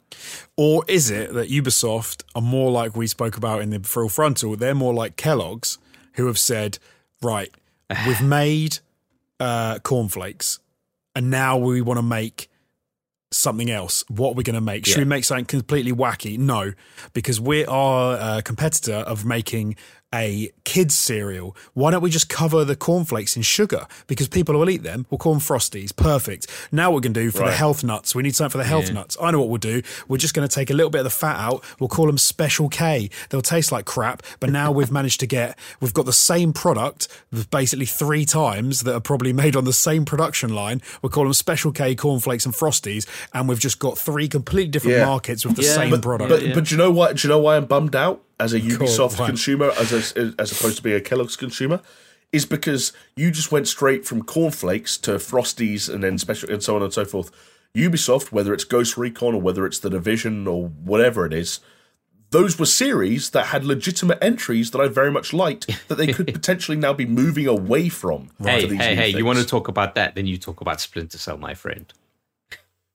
Or 0.57 0.85
is 0.89 1.11
it 1.11 1.35
that 1.35 1.51
Ubisoft 1.51 2.23
are 2.35 2.41
more 2.41 2.71
like 2.71 2.97
we 2.97 3.07
spoke 3.07 3.37
about 3.37 3.61
in 3.61 3.69
the 3.69 3.81
Full 3.81 4.09
Frontal? 4.09 4.57
They're 4.57 4.75
more 4.75 4.95
like 4.95 5.17
Kellogg's, 5.17 5.77
who 6.15 6.27
have 6.27 6.39
said, 6.39 6.79
right, 7.21 7.51
we've 8.07 8.23
made 8.27 8.79
uh, 9.39 9.79
cornflakes, 9.81 10.59
and 11.15 11.31
now 11.31 11.59
we 11.59 11.83
want 11.83 11.99
to 11.99 12.03
make 12.03 12.49
something 13.33 13.71
else. 13.71 14.05
What 14.09 14.31
are 14.31 14.35
we 14.35 14.43
going 14.43 14.55
to 14.55 14.61
make? 14.61 14.87
Should 14.87 14.99
we 14.99 15.05
make 15.05 15.25
something 15.25 15.45
completely 15.45 15.93
wacky? 15.93 16.39
No, 16.39 16.73
because 17.13 17.41
we're 17.41 17.69
our 17.69 18.17
uh, 18.17 18.41
competitor 18.45 18.95
of 18.95 19.25
making 19.25 19.77
a 20.15 20.51
kids 20.65 20.95
cereal. 20.95 21.57
Why 21.75 21.91
don't 21.91 22.03
we 22.03 22.11
just 22.11 22.29
cover 22.29 22.65
the 22.65 22.77
cornflakes 22.77 23.37
in 23.37 23.43
sugar 23.43 23.87
because 24.07 24.29
people 24.29 24.57
will 24.59 24.69
eat 24.71 24.83
them? 24.83 25.07
We'll 25.11 25.19
call 25.19 25.33
them 25.33 25.41
frosties. 25.41 25.95
Perfect. 25.95 26.47
Now 26.71 26.91
what 26.91 26.97
we 26.97 27.03
can 27.03 27.13
do 27.13 27.31
for 27.31 27.45
the 27.47 27.53
health 27.53 27.83
nuts. 27.83 28.15
We 28.15 28.23
need 28.23 28.35
something 28.37 28.51
for 28.53 28.59
the 28.59 28.65
health 28.65 28.93
nuts. 28.93 29.17
I 29.21 29.31
know 29.31 29.41
what 29.41 29.49
we'll 29.49 29.59
do. 29.59 29.83
We're 30.09 30.19
just 30.19 30.35
going 30.35 30.47
to 30.47 30.55
take 30.55 30.71
a 30.71 30.75
little 30.75 30.91
bit 30.91 30.99
of 30.99 31.05
the 31.05 31.11
fat 31.11 31.37
out. 31.39 31.65
We'll 31.81 31.89
call 31.89 32.07
them 32.07 32.19
Special 32.19 32.69
K. 32.69 33.11
They'll 33.31 33.43
taste 33.43 33.73
like 33.73 33.85
crap, 33.85 34.23
but 34.41 34.51
now 34.51 34.71
we've 34.73 34.91
managed 35.01 35.21
to 35.21 35.27
get 35.27 35.59
we've 35.81 35.95
got 35.95 36.07
the 36.07 36.13
same 36.13 36.53
product 36.53 37.09
basically 37.51 37.87
three 37.87 38.25
times 38.25 38.83
that 38.83 38.95
are 38.95 39.01
probably 39.01 39.33
made 39.33 39.57
on 39.57 39.65
the 39.65 39.73
same 39.73 40.05
production 40.05 40.55
line. 40.55 40.83
We'll 41.01 41.11
call 41.11 41.25
them 41.25 41.33
Special 41.33 41.73
K 41.73 41.95
cornflakes 41.95 42.45
and 42.47 42.55
frosties, 42.55 43.07
and 43.33 43.49
we've 43.49 43.61
just 43.61 43.79
got 43.79 43.99
three 43.99 44.29
completely 44.29 44.71
different 44.71 44.99
Yeah. 44.99 45.07
markets 45.07 45.45
with 45.45 45.57
the 45.57 45.63
Yeah. 45.63 45.75
same 45.75 45.91
But- 45.91 46.03
product. 46.03 46.29
But 46.31 46.55
but 46.55 46.65
do 46.65 46.75
you 46.75 46.79
know 46.79 46.91
what? 46.91 47.17
Do 47.17 47.27
you 47.27 47.33
know 47.33 47.39
why 47.39 47.57
I'm 47.57 47.65
bummed 47.67 47.97
out 47.97 48.23
as 48.43 48.53
a 48.53 48.61
Ubisoft 48.61 49.19
why? 49.19 49.27
consumer, 49.27 49.73
as 49.79 49.93
a, 49.93 50.35
as 50.39 50.53
opposed 50.53 50.77
to 50.77 50.83
being 50.83 50.97
a 50.97 51.01
Kellogg's 51.01 51.37
consumer? 51.37 51.81
Is 52.33 52.47
because 52.47 52.93
you 53.15 53.31
just 53.31 53.53
went 53.53 53.69
straight 53.69 54.07
from 54.07 54.23
cornflakes 54.23 54.97
to 54.99 55.13
frosties 55.13 55.93
and 55.93 56.03
then 56.03 56.17
special 56.19 56.51
and 56.51 56.63
so 56.63 56.77
on 56.77 56.83
and 56.83 56.93
so 56.93 57.05
forth. 57.05 57.31
Ubisoft, 57.77 58.33
whether 58.33 58.53
it's 58.55 58.65
Ghost 58.65 58.97
Recon 58.97 59.35
or 59.35 59.41
whether 59.41 59.67
it's 59.67 59.79
the 59.79 59.91
Division 59.91 60.47
or 60.47 60.67
whatever 60.67 61.27
it 61.27 61.33
is, 61.33 61.61
those 62.31 62.59
were 62.59 62.67
series 62.67 63.31
that 63.31 63.47
had 63.47 63.65
legitimate 63.65 64.19
entries 64.23 64.71
that 64.71 64.81
I 64.81 64.89
very 64.89 65.11
much 65.11 65.33
liked 65.33 65.67
that 65.89 65.97
they 65.97 66.07
could 66.13 66.27
potentially 66.33 66.77
now 66.77 66.95
be 66.95 67.07
moving 67.07 67.47
away 67.47 67.89
from. 67.91 68.31
Hey, 68.43 68.63
to 68.63 68.67
these 68.67 68.81
hey, 68.81 68.95
new 68.95 69.01
hey! 69.01 69.09
You 69.11 69.27
want 69.27 69.39
to 69.39 69.47
talk 69.47 69.69
about 69.69 69.95
that? 69.95 70.15
Then 70.15 70.27
you 70.27 70.39
talk 70.39 70.61
about 70.61 70.81
Splinter 70.81 71.19
Cell, 71.19 71.37
my 71.37 71.55
friend. 71.55 71.93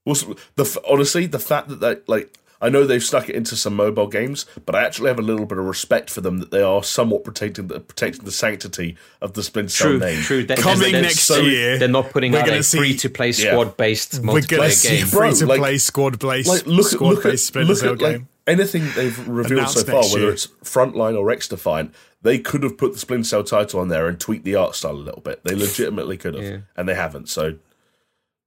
Also, 0.05 0.35
the 0.55 0.81
honestly, 0.87 1.27
the 1.27 1.39
fact 1.39 1.69
that 1.69 1.79
they 1.79 1.97
like, 2.07 2.33
I 2.59 2.69
know 2.69 2.85
they've 2.85 3.03
stuck 3.03 3.29
it 3.29 3.35
into 3.35 3.55
some 3.55 3.75
mobile 3.75 4.07
games, 4.07 4.45
but 4.65 4.73
I 4.75 4.83
actually 4.83 5.09
have 5.09 5.19
a 5.19 5.23
little 5.23 5.45
bit 5.45 5.57
of 5.59 5.65
respect 5.65 6.09
for 6.09 6.21
them 6.21 6.39
that 6.39 6.49
they 6.51 6.61
are 6.61 6.81
somewhat 6.83 7.23
protecting 7.23 7.67
the 7.67 7.79
protecting 7.79 8.25
the 8.25 8.31
sanctity 8.31 8.97
of 9.21 9.33
the 9.33 9.43
Splinter 9.43 9.69
Cell 9.69 9.87
True, 9.91 9.99
name. 9.99 10.21
true. 10.21 10.43
That, 10.45 10.57
Coming 10.57 10.91
that's- 10.93 11.03
next 11.03 11.19
so 11.21 11.37
year, 11.41 11.77
they're 11.77 11.87
not 11.87 12.09
putting 12.09 12.35
out 12.35 12.49
a 12.49 12.63
free-to-play 12.63 13.31
squad-based 13.33 14.19
We're 14.23 14.25
going 14.25 14.41
to 14.43 14.47
multiplayer 14.55 14.83
game. 14.83 15.05
Free 15.05 15.33
to 15.33 15.45
play 15.45 15.77
squad 15.77 16.19
based 16.19 16.49
Like 16.49 16.65
look 16.65 16.87
squad 16.87 17.09
look 17.09 17.23
based 17.23 17.47
Splinter 17.47 17.75
Cell 17.75 17.93
at 17.93 18.01
like 18.01 18.11
game. 18.17 18.27
anything 18.47 18.89
they've 18.95 19.27
revealed 19.27 19.69
so 19.69 19.83
far, 19.83 20.03
whether 20.03 20.19
year. 20.19 20.31
it's 20.31 20.47
Frontline 20.63 21.17
or 21.17 21.29
X 21.29 21.47
Defiant, 21.47 21.93
they 22.23 22.39
could 22.39 22.63
have 22.63 22.77
put 22.77 22.93
the 22.93 22.99
Splinter 22.99 23.23
Cell 23.27 23.43
title 23.43 23.79
on 23.79 23.89
there 23.89 24.07
and 24.07 24.19
tweaked 24.19 24.45
the 24.45 24.55
art 24.55 24.75
style 24.75 24.93
a 24.93 24.93
little 24.93 25.21
bit. 25.21 25.43
They 25.43 25.53
legitimately 25.55 26.17
could 26.17 26.33
have, 26.33 26.43
Yeah. 26.43 26.57
and 26.75 26.89
they 26.89 26.95
haven't. 26.95 27.29
So, 27.29 27.57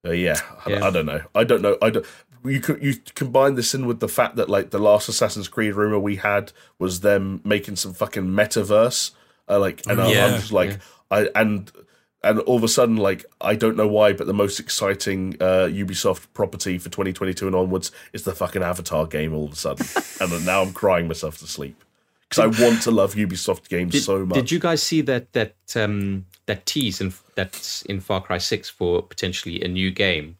uh, 0.05 0.11
yeah, 0.11 0.41
I, 0.67 0.71
Yeah. 0.71 0.87
I 0.87 0.91
don't 0.91 1.07
know. 1.07 1.21
I 1.35 1.45
don't 1.45 1.63
know. 1.63 1.79
I 1.81 1.91
don't. 1.91 2.07
You 2.45 2.61
could 2.61 2.83
you 2.83 2.95
combine 3.15 3.55
this 3.55 3.75
in 3.75 3.87
with 3.87 4.01
the 4.01 4.09
fact 4.09 4.37
that 4.37 4.49
like 4.49 4.71
the 4.71 4.79
last 4.79 5.09
Assassin's 5.09 5.49
Creed 5.49 5.75
rumor 5.75 5.99
we 5.99 6.17
had 6.17 6.53
was 6.79 7.01
them 7.01 7.41
making 7.45 7.77
some 7.77 7.93
fucking 7.93 8.25
metaverse, 8.25 9.11
uh, 9.49 9.59
like, 9.59 9.83
and 9.87 10.01
I'm- 10.01 10.11
Yeah, 10.11 10.27
I'm 10.27 10.41
just 10.41 10.53
like, 10.53 10.79
I 11.11 11.29
and 11.35 11.71
and 12.23 12.39
all 12.41 12.57
of 12.57 12.65
a 12.65 12.69
sudden, 12.69 12.97
like, 12.97 13.25
I 13.41 13.55
don't 13.55 13.77
know 13.77 13.89
why, 13.89 14.13
but 14.13 14.27
the 14.27 14.35
most 14.35 14.61
exciting 14.61 15.37
uh, 15.41 15.69
Ubisoft 15.73 16.27
property 16.35 16.77
for 16.77 16.91
2022 16.91 17.47
and 17.47 17.57
onwards 17.57 17.91
is 18.13 18.25
the 18.25 18.35
fucking 18.35 18.63
Avatar 18.63 19.07
game. 19.07 19.35
All 19.35 19.47
of 19.47 19.53
a 19.53 19.57
sudden, 19.57 19.87
and 20.21 20.47
now 20.47 20.63
I'm 20.63 20.73
crying 20.73 21.09
myself 21.09 21.39
to 21.39 21.47
sleep 21.47 21.83
because 22.29 22.39
I 22.39 22.63
want 22.63 22.83
to 22.83 22.91
love 22.91 23.15
Ubisoft 23.15 23.69
games 23.69 23.93
Did, 23.93 24.03
so 24.03 24.25
much. 24.25 24.35
did 24.37 24.51
you 24.51 24.59
guys 24.59 24.83
see 24.83 25.01
that 25.03 25.33
that 25.33 25.55
um, 25.75 26.27
that 26.47 26.67
tease 26.67 27.01
in, 27.01 27.13
that's 27.35 27.83
in 27.83 28.01
Far 28.01 28.21
Cry 28.23 28.39
Six 28.39 28.69
for 28.71 29.03
potentially 29.03 29.61
a 29.63 29.69
new 29.69 29.91
game? 29.91 30.37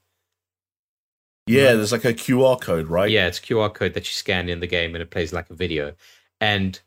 Yeah, 1.47 1.75
there's 1.75 1.93
like 1.93 2.05
a 2.05 2.15
QR 2.15 2.61
code, 2.61 2.89
right? 2.89 3.11
Yeah, 3.11 3.27
it's 3.27 3.39
a 3.39 3.43
QR 3.43 3.73
code 3.75 3.95
that 3.95 4.05
you 4.07 4.13
scan 4.13 4.49
in 4.49 4.61
the 4.61 4.67
game 4.67 4.95
and 4.95 5.03
it 5.03 5.11
plays 5.11 5.33
like 5.33 5.51
a 5.51 5.55
video. 5.55 5.95
And 6.41 6.79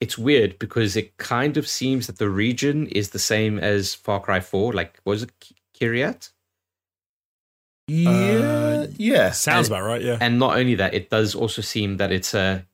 it's 0.00 0.16
weird 0.16 0.58
because 0.58 0.96
it 0.96 1.16
kind 1.18 1.56
of 1.56 1.68
seems 1.68 2.06
that 2.06 2.18
the 2.18 2.28
region 2.30 2.86
is 2.88 3.10
the 3.10 3.18
same 3.18 3.58
as 3.58 3.94
Far 3.94 4.20
Cry 4.20 4.40
4. 4.40 4.72
Like, 4.72 4.98
was 5.04 5.22
it 5.22 5.30
Ki- 5.40 5.56
Kyrat? 5.78 6.30
yeah, 7.88 8.08
Uh, 8.10 8.86
yeah. 8.96 9.30
Sounds 9.32 9.68
about 9.68 9.82
right, 9.82 10.00
yeah. 10.02 10.18
And 10.20 10.38
not 10.38 10.56
only 10.56 10.74
that, 10.76 10.94
it 10.94 11.10
does 11.10 11.34
also 11.34 11.62
seem 11.62 11.96
that 11.98 12.10
it's 12.12 12.34
a 12.34 12.66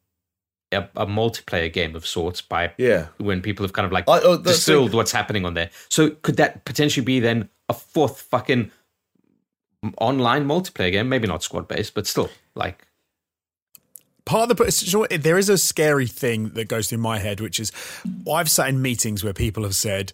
a, 0.70 0.86
a 0.96 1.06
multiplayer 1.06 1.72
game 1.72 1.96
of 1.96 2.06
sorts 2.06 2.42
by 2.42 2.70
yeah. 2.76 3.06
when 3.16 3.40
people 3.40 3.64
have 3.64 3.72
kind 3.72 3.86
of 3.86 3.92
like 3.92 4.06
I- 4.06 4.20
oh, 4.20 4.36
that's 4.36 4.58
distilled 4.58 4.92
what's 4.92 5.12
happening 5.12 5.46
on 5.46 5.54
there. 5.54 5.70
So 5.88 6.10
could 6.10 6.36
that 6.36 6.66
potentially 6.66 7.04
be 7.04 7.20
then 7.20 7.48
a 7.70 7.74
fourth 7.74 8.20
fucking 8.20 8.70
online 9.98 10.44
multiplayer 10.46 10.92
game? 10.92 11.09
Maybe 11.09 11.26
not 11.28 11.42
squad 11.42 11.68
based, 11.68 11.94
but 11.94 12.06
still 12.06 12.30
like 12.55 12.86
part 14.24 14.50
of 14.50 14.56
the 14.56 15.18
there 15.22 15.38
is 15.38 15.48
a 15.48 15.56
scary 15.59 16.06
thing 16.06 16.50
that 16.50 16.68
goes 16.68 16.88
through 16.88 16.98
my 16.98 17.18
head, 17.18 17.40
which 17.40 17.59
is 17.59 17.72
I've 18.30 18.50
sat 18.50 18.68
in 18.68 18.82
meetings 18.82 19.24
where 19.24 19.32
people 19.32 19.62
have 19.64 19.74
said, 19.74 20.12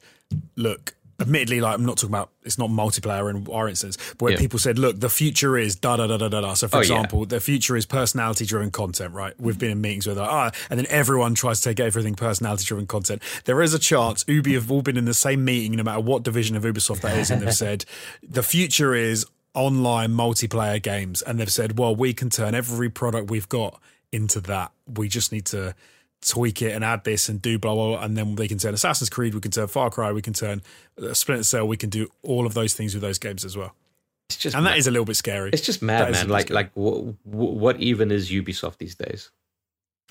"Look." 0.56 0.94
Admittedly, 1.20 1.60
like 1.60 1.74
I'm 1.74 1.84
not 1.86 1.96
talking 1.98 2.10
about 2.10 2.30
it's 2.42 2.58
not 2.58 2.70
multiplayer 2.70 3.30
in 3.30 3.46
our 3.48 3.68
instance, 3.68 3.96
but 4.18 4.22
where 4.22 4.32
Yeah. 4.32 4.38
people 4.38 4.58
said, 4.58 4.80
"Look, 4.80 4.98
the 4.98 5.08
future 5.08 5.56
is 5.56 5.76
da 5.76 5.94
da 5.96 6.08
da 6.08 6.16
da 6.16 6.26
da 6.28 6.40
da." 6.40 6.54
So, 6.54 6.66
for 6.66 6.78
Oh, 6.78 6.80
yeah. 6.80 6.82
example, 6.86 7.24
the 7.24 7.38
future 7.38 7.76
is 7.76 7.86
personality 7.86 8.44
driven 8.44 8.72
content, 8.72 9.14
right? 9.14 9.32
We've 9.38 9.56
been 9.56 9.70
in 9.70 9.80
meetings 9.80 10.06
where 10.06 10.16
they're 10.16 10.24
ah, 10.24 10.50
and 10.70 10.76
then 10.76 10.88
everyone 10.90 11.36
tries 11.36 11.60
to 11.60 11.68
take 11.70 11.78
everything 11.78 12.16
personality 12.16 12.64
driven 12.64 12.88
content. 12.88 13.22
There 13.44 13.62
is 13.62 13.72
a 13.72 13.78
chance 13.78 14.24
Ubi 14.26 14.54
have 14.54 14.72
all 14.72 14.82
been 14.82 14.96
in 14.96 15.04
the 15.04 15.14
same 15.14 15.44
meeting, 15.44 15.76
no 15.76 15.84
matter 15.84 16.00
what 16.00 16.24
division 16.24 16.56
of 16.56 16.64
Ubisoft 16.64 17.02
that 17.02 17.16
is, 17.16 17.30
and 17.30 17.40
they've 17.40 17.54
said 17.64 17.84
the 18.28 18.42
future 18.42 18.92
is 18.92 19.24
online 19.54 20.10
multiplayer 20.12 20.82
games, 20.82 21.22
and 21.22 21.38
they've 21.38 21.50
said, 21.52 21.78
well, 21.78 21.94
we 21.94 22.12
can 22.12 22.28
turn 22.30 22.54
every 22.54 22.90
product 22.90 23.30
we've 23.30 23.48
got 23.48 23.80
into 24.12 24.40
that. 24.42 24.72
We 24.86 25.08
just 25.08 25.32
need 25.32 25.46
to 25.46 25.74
tweak 26.20 26.62
it 26.62 26.72
and 26.72 26.82
add 26.82 27.04
this 27.04 27.28
and 27.28 27.42
do 27.42 27.58
blah 27.58 27.74
blah, 27.74 27.88
blah 27.96 28.02
and 28.02 28.16
then 28.16 28.34
they 28.36 28.48
can 28.48 28.56
turn 28.58 28.72
Assassin's 28.74 29.10
Creed, 29.10 29.34
we 29.34 29.40
can 29.40 29.50
turn 29.50 29.66
Far 29.66 29.90
Cry, 29.90 30.10
we 30.12 30.22
can 30.22 30.32
turn 30.32 30.62
uh, 31.02 31.12
Splinter 31.12 31.42
Cell, 31.44 31.68
we 31.68 31.76
can 31.76 31.90
do 31.90 32.08
all 32.22 32.46
of 32.46 32.54
those 32.54 32.72
things 32.72 32.94
with 32.94 33.02
those 33.02 33.18
games 33.18 33.44
as 33.44 33.56
well. 33.58 33.74
it's 34.30 34.38
just 34.38 34.56
And 34.56 34.64
that 34.64 34.70
mad. 34.70 34.78
is 34.78 34.86
a 34.86 34.90
little 34.90 35.04
bit 35.04 35.16
scary. 35.16 35.50
it's 35.52 35.60
just 35.66 35.82
mad, 35.82 36.10
is 36.10 36.22
a 36.22 36.24
man. 36.24 36.30
Like 36.30 36.46
scary. 36.46 36.54
like 36.54 36.74
w- 36.74 37.14
w- 37.30 37.50
what 37.58 37.78
even 37.80 38.10
is 38.10 38.30
Ubisoft 38.30 38.78
these 38.78 38.94
days? 38.94 39.30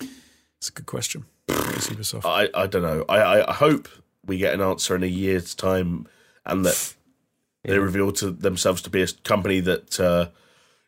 It's 0.00 0.68
a 0.68 0.72
good 0.72 0.86
question. 0.86 1.24
Ubisoft. 1.48 2.24
I, 2.24 2.48
I 2.54 2.66
don't 2.68 2.82
know. 2.82 3.04
I, 3.08 3.18
I, 3.18 3.50
I 3.50 3.52
hope 3.54 3.88
we 4.24 4.38
get 4.38 4.54
an 4.54 4.60
answer 4.60 4.94
in 4.94 5.02
a 5.02 5.06
year's 5.06 5.54
time 5.54 6.06
and 6.46 6.64
that 6.64 6.94
they 7.64 7.78
reveal 7.78 8.12
to 8.12 8.30
themselves 8.30 8.82
to 8.82 8.90
be 8.90 9.02
a 9.02 9.06
company 9.24 9.60
that 9.60 9.98
uh, 10.00 10.28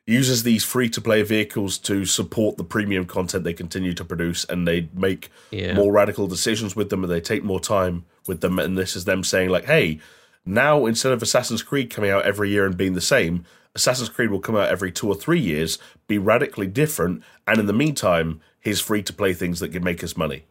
uses 0.07 0.43
these 0.45 0.63
free 0.65 0.89
to 0.91 1.01
play 1.01 1.23
vehicles 1.23 1.79
to 1.79 2.05
support 2.05 2.57
the 2.57 2.65
premium 2.65 3.05
content 3.07 3.43
they 3.45 3.53
continue 3.53 3.93
to 3.95 4.05
produce 4.05 4.45
and 4.45 4.67
they 4.67 4.89
make 4.95 5.31
Yeah. 5.51 5.75
more 5.75 5.93
radical 5.93 6.27
decisions 6.29 6.77
with 6.77 6.91
them 6.91 7.03
and 7.03 7.13
they 7.13 7.21
take 7.21 7.43
more 7.43 7.61
time 7.61 8.05
with 8.29 8.41
them. 8.41 8.59
And 8.59 8.79
this 8.79 8.95
is 8.95 9.05
them 9.05 9.25
saying, 9.25 9.51
like, 9.51 9.65
hey, 9.65 9.99
now 10.45 10.87
instead 10.87 11.13
of 11.13 11.23
Assassin's 11.23 11.63
Creed 11.63 11.91
coming 11.91 12.11
out 12.11 12.25
every 12.25 12.51
year 12.51 12.67
and 12.67 12.77
being 12.77 12.95
the 12.95 13.01
same, 13.01 13.45
Assassin's 13.75 14.09
Creed 14.09 14.31
will 14.31 14.41
come 14.41 14.57
out 14.57 14.69
every 14.69 14.93
two 14.93 15.09
or 15.09 15.15
three 15.15 15.41
years, 15.41 15.79
be 16.07 16.19
radically 16.19 16.67
different, 16.69 17.23
and 17.47 17.59
in 17.59 17.67
the 17.67 17.73
meantime, 17.73 18.41
here's 18.61 18.81
free 18.81 19.03
to 19.03 19.13
play 19.13 19.33
things 19.35 19.61
that 19.61 19.73
can 19.73 19.83
make 19.85 20.03
us 20.05 20.17
money. 20.17 20.45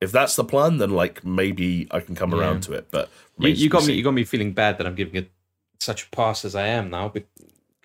If 0.00 0.12
that's 0.12 0.36
the 0.36 0.44
plan, 0.44 0.76
then 0.78 0.90
like 0.90 1.24
maybe 1.24 1.86
I 1.90 2.00
can 2.00 2.14
come 2.16 2.32
Yeah. 2.32 2.38
around 2.38 2.64
to 2.64 2.72
it. 2.74 2.88
But 2.90 3.08
You, 3.38 3.48
you 3.50 3.68
got 3.70 3.86
me. 3.86 3.94
You 3.94 4.02
got 4.02 4.10
me 4.14 4.24
feeling 4.24 4.52
bad 4.52 4.76
that 4.78 4.86
I'm 4.86 4.94
giving 4.94 5.14
it 5.14 5.30
such 5.80 6.04
a 6.04 6.10
pass 6.10 6.44
as 6.44 6.54
I 6.54 6.66
am 6.68 6.90
now. 6.90 7.08
But 7.08 7.24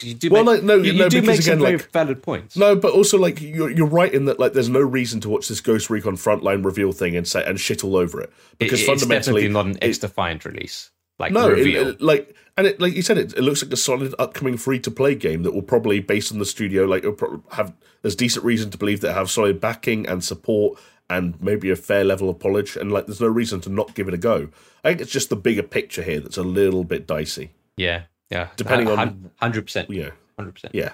you 0.02 0.14
do 0.16 0.30
Well, 0.32 0.44
make, 0.44 0.56
like, 0.56 0.64
no, 0.64 0.76
you, 0.78 0.94
you 0.94 1.00
no, 1.00 1.10
do 1.10 1.22
make 1.22 1.42
some 1.42 1.54
again, 1.54 1.60
very 1.64 1.78
like- 1.78 1.92
valid 1.92 2.24
points. 2.24 2.58
No, 2.58 2.76
but 2.76 2.92
also 2.94 3.18
like 3.18 3.40
you're 3.42 3.70
you're 3.70 3.86
right 3.88 4.12
in 4.14 4.26
that 4.26 4.40
like 4.40 4.54
there's 4.54 4.70
no 4.70 4.80
reason 4.82 5.20
to 5.22 5.30
watch 5.30 5.48
this 5.48 5.62
Ghost 5.62 5.90
Recon 5.90 6.16
Frontline 6.18 6.66
reveal 6.66 6.92
thing 6.92 7.16
and 7.16 7.28
say 7.28 7.44
and 7.46 7.60
shit 7.60 7.84
all 7.84 7.96
over 7.96 8.20
it 8.22 8.30
It- 8.30 8.60
because 8.60 8.80
it's 8.82 8.90
fundamentally 8.90 9.44
definitely 9.44 9.50
not 9.50 9.66
an 9.68 9.78
it- 9.82 9.90
X 9.90 9.98
Defiant 10.00 10.44
release. 10.46 10.90
Like 11.20 11.32
no, 11.34 11.50
it- 11.50 11.54
reveal. 11.58 11.88
it- 11.90 12.02
like 12.02 12.36
and 12.58 12.66
it 12.68 12.82
like 12.82 12.94
you 12.96 13.02
said, 13.04 13.18
it, 13.20 13.34
it 13.34 13.42
looks 13.42 13.62
like 13.64 13.72
a 13.72 13.78
solid 13.78 14.16
upcoming 14.18 14.58
free 14.58 14.80
to 14.80 14.90
play 14.92 15.14
game 15.14 15.44
that 15.44 15.54
will 15.54 15.62
probably 15.62 16.00
based 16.00 16.32
on 16.32 16.40
the 16.40 16.46
studio 16.46 16.86
like 16.86 17.06
have 17.52 17.74
there's 18.02 18.16
decent 18.16 18.44
reason 18.44 18.72
to 18.72 18.78
believe 18.80 19.02
that 19.02 19.12
it 19.12 19.14
have 19.14 19.30
solid 19.30 19.62
backing 19.62 20.08
and 20.08 20.24
support 20.24 20.80
and 21.12 21.40
maybe 21.42 21.70
a 21.70 21.76
fair 21.76 22.04
level 22.04 22.28
of 22.30 22.40
polish 22.40 22.76
and 22.76 22.92
like 22.92 23.06
there's 23.06 23.22
no 23.22 23.28
reason 23.28 23.62
to 23.62 23.70
not 23.70 23.94
give 23.94 24.08
it 24.08 24.16
a 24.16 24.18
go. 24.18 24.50
I 24.84 24.90
think 24.90 25.02
it's 25.02 25.12
just 25.12 25.30
the 25.30 25.36
bigger 25.36 25.62
picture 25.62 26.02
here 26.02 26.20
that's 26.22 26.38
a 26.38 26.44
little 26.44 26.84
bit 26.84 27.06
dicey. 27.06 27.52
Yeah, 27.82 28.03
yeah. 28.30 28.48
Depending 28.56 28.88
on- 28.88 29.32
hundred 29.38 29.64
percent, 29.66 29.90
Yeah, 29.90 30.12
hundred 30.38 30.53
percent. 30.53 30.76
yeah. 30.76 30.94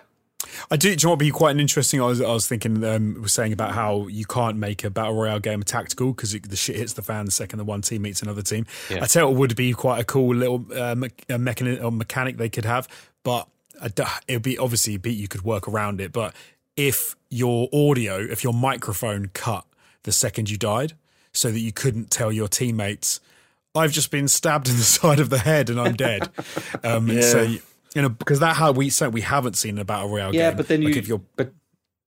I 0.72 0.78
do. 0.78 0.90
Do 0.90 0.92
you 0.92 0.96
know 1.08 1.10
what 1.12 1.16
would 1.20 1.26
be 1.26 1.32
quite 1.32 1.52
an 1.52 1.60
interesting? 1.60 2.02
I 2.02 2.06
was, 2.06 2.22
I 2.22 2.32
was 2.32 2.48
thinking, 2.48 2.84
um, 2.84 3.22
was 3.22 3.34
saying 3.34 3.54
about 3.54 3.72
how 3.74 4.08
you 4.08 4.26
can't 4.26 4.56
make 4.58 4.84
a 4.84 4.90
battle 4.90 5.16
royale 5.16 5.40
game 5.40 5.62
tactical 5.64 6.14
because 6.14 6.32
the 6.32 6.56
shit 6.56 6.76
hits 6.78 6.94
the 6.94 7.02
fan 7.02 7.26
the 7.26 7.32
second 7.32 7.58
the 7.58 7.66
one 7.66 7.82
team 7.82 8.04
meets 8.04 8.22
another 8.22 8.42
team. 8.42 8.66
Yeah. 8.90 9.04
I 9.04 9.08
tell 9.08 9.24
you, 9.24 9.28
what 9.30 9.40
would 9.40 9.56
be 9.56 9.74
quite 9.74 10.00
a 10.00 10.04
cool 10.06 10.36
little 10.36 10.66
uh, 10.74 10.96
me- 10.96 11.10
uh, 11.30 11.38
mechanic 11.38 11.84
or 11.84 11.92
mechanic 11.92 12.38
they 12.38 12.50
could 12.50 12.66
have, 12.66 12.88
but 13.24 13.48
it 14.28 14.34
would 14.34 14.42
be 14.44 14.58
obviously 14.58 14.98
be 14.98 15.14
you 15.14 15.28
could 15.28 15.42
work 15.44 15.68
around 15.68 16.00
it. 16.02 16.12
But 16.14 16.34
if 16.76 17.16
your 17.30 17.68
audio, 17.74 18.18
if 18.20 18.44
your 18.44 18.54
microphone 18.54 19.30
cut 19.34 19.66
the 20.04 20.12
second 20.12 20.50
you 20.50 20.58
died, 20.58 20.94
so 21.34 21.52
that 21.52 21.60
you 21.60 21.72
couldn't 21.72 22.10
tell 22.10 22.32
your 22.32 22.48
teammates, 22.48 23.20
I've 23.78 23.92
just 23.92 24.12
been 24.12 24.28
stabbed 24.28 24.68
in 24.70 24.76
the 24.76 24.82
side 25.00 25.20
of 25.20 25.30
the 25.30 25.38
head 25.40 25.70
and 25.70 25.80
I'm 25.80 25.96
dead. 25.96 26.30
Um, 26.84 27.08
Yeah. 27.08 27.22
So 27.22 27.42
you 27.96 28.02
know 28.02 28.10
because 28.10 28.40
that 28.42 28.56
how 28.58 28.72
we 28.72 28.90
so 28.90 29.10
we 29.10 29.22
haven't 29.22 29.56
seen 29.56 29.78
a 29.80 29.86
battle 29.86 30.10
royale 30.10 30.34
Yeah, 30.36 30.50
game. 30.50 30.58
but 30.58 30.68
then 30.68 30.82
you, 30.82 30.90
like 30.90 30.98
if 30.98 31.08
you're 31.08 31.22
but 31.36 31.52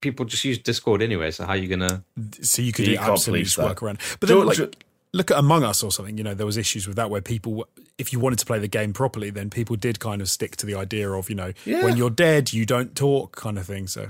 people 0.01 0.25
just 0.25 0.43
use 0.45 0.57
Discord 0.57 1.01
anyway. 1.01 1.31
So 1.31 1.43
how 1.45 1.51
are 1.51 1.57
you 1.57 1.67
gonna? 1.67 2.03
So 2.41 2.61
you 2.61 2.71
could 2.71 2.87
You 2.87 2.97
absolutely 2.97 3.43
just 3.45 3.57
work 3.57 3.81
around. 3.83 3.99
But 4.19 4.29
then, 4.29 4.37
George- 4.41 4.59
like, 4.59 4.85
look 5.13 5.29
at 5.31 5.37
Among 5.37 5.63
Us 5.63 5.83
or 5.83 5.91
something. 5.91 6.17
You 6.17 6.23
know, 6.23 6.33
there 6.33 6.45
was 6.45 6.57
issues 6.57 6.87
with 6.87 6.95
that 6.95 7.09
where 7.09 7.21
people, 7.21 7.67
if 7.97 8.13
you 8.13 8.19
wanted 8.19 8.39
to 8.39 8.45
play 8.45 8.57
the 8.59 8.67
game 8.69 8.93
properly, 8.93 9.29
then 9.29 9.49
people 9.49 9.75
did 9.75 9.99
kind 9.99 10.21
of 10.21 10.29
stick 10.29 10.55
to 10.57 10.65
the 10.65 10.73
idea 10.75 11.09
of 11.11 11.29
you 11.29 11.35
know, 11.35 11.51
Yeah. 11.65 11.83
when 11.83 11.97
you're 11.97 12.09
dead, 12.09 12.53
you 12.53 12.65
don't 12.65 12.95
talk, 12.95 13.35
kind 13.35 13.57
of 13.59 13.65
thing. 13.67 13.87
So 13.87 14.09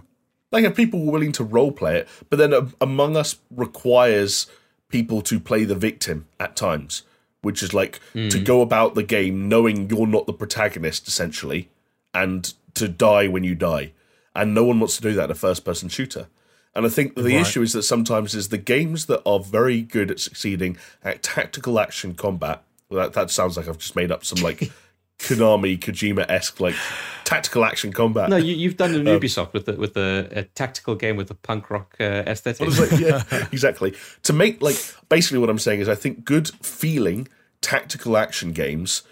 like 0.51 0.63
if 0.63 0.75
people 0.75 1.03
were 1.03 1.11
willing 1.11 1.31
to 1.33 1.43
role 1.43 1.71
play 1.71 1.97
it, 1.97 2.07
but 2.29 2.37
then 2.37 2.53
uh, 2.53 2.67
Among 2.79 3.17
Us 3.17 3.37
requires 3.49 4.47
people 4.89 5.21
to 5.23 5.39
play 5.39 5.63
the 5.63 5.75
victim 5.75 6.27
at 6.39 6.55
times, 6.55 7.01
which 7.41 7.63
is 7.63 7.73
like 7.73 7.99
to 8.13 8.37
hmm. 8.37 8.43
go 8.43 8.61
about 8.61 8.95
the 8.95 9.03
game 9.03 9.49
knowing 9.49 9.89
you're 9.89 10.07
not 10.07 10.27
the 10.27 10.33
protagonist 10.33 11.07
essentially, 11.07 11.69
and 12.13 12.53
to 12.75 12.87
die 12.87 13.27
when 13.27 13.43
you 13.43 13.55
die, 13.55 13.91
and 14.35 14.53
no 14.53 14.63
one 14.63 14.79
wants 14.79 14.95
to 14.95 15.01
do 15.01 15.13
that 15.13 15.25
in 15.25 15.31
a 15.31 15.35
first-person 15.35 15.89
shooter. 15.89 16.27
And 16.73 16.85
I 16.85 16.89
think 16.89 17.15
the 17.15 17.23
Right. 17.23 17.41
issue 17.41 17.61
is 17.61 17.73
that 17.73 17.83
sometimes 17.83 18.33
is 18.33 18.49
the 18.49 18.57
games 18.57 19.07
that 19.07 19.21
are 19.25 19.39
very 19.39 19.81
good 19.81 20.09
at 20.09 20.19
succeeding 20.19 20.77
at 21.03 21.21
tactical 21.21 21.79
action 21.79 22.13
combat. 22.15 22.63
Well, 22.89 23.01
that, 23.01 23.13
that 23.13 23.29
sounds 23.29 23.57
like 23.57 23.67
I've 23.67 23.77
just 23.77 23.95
made 23.95 24.11
up 24.11 24.23
some 24.23 24.41
like 24.41 24.71
Konami 25.21 25.79
Kojima 25.79 26.25
esque 26.29 26.59
like 26.59 26.75
tactical 27.23 27.63
action 27.63 27.93
combat. 27.93 28.29
No, 28.29 28.35
you, 28.35 28.55
you've 28.55 28.77
done 28.77 28.93
an 28.93 29.05
Ubisoft 29.05 29.53
with 29.53 29.65
the 29.65 29.73
with 29.73 29.93
the 29.93 30.27
a 30.31 30.43
tactical 30.43 30.95
game 30.95 31.15
with 31.15 31.31
a 31.31 31.35
punk 31.35 31.69
rock 31.69 31.95
uh, 31.99 32.23
aesthetic. 32.27 32.77
Like, 32.77 32.99
yeah, 32.99 33.23
exactly. 33.51 33.95
To 34.23 34.33
make 34.33 34.61
like 34.61 34.77
basically 35.09 35.39
what 35.39 35.49
I'm 35.49 35.59
saying 35.59 35.79
is 35.79 35.87
I 35.87 35.95
think 35.95 36.25
good 36.25 36.49
feeling 36.63 37.27
tactical 37.61 38.17
action 38.17 38.51
games 38.51 39.03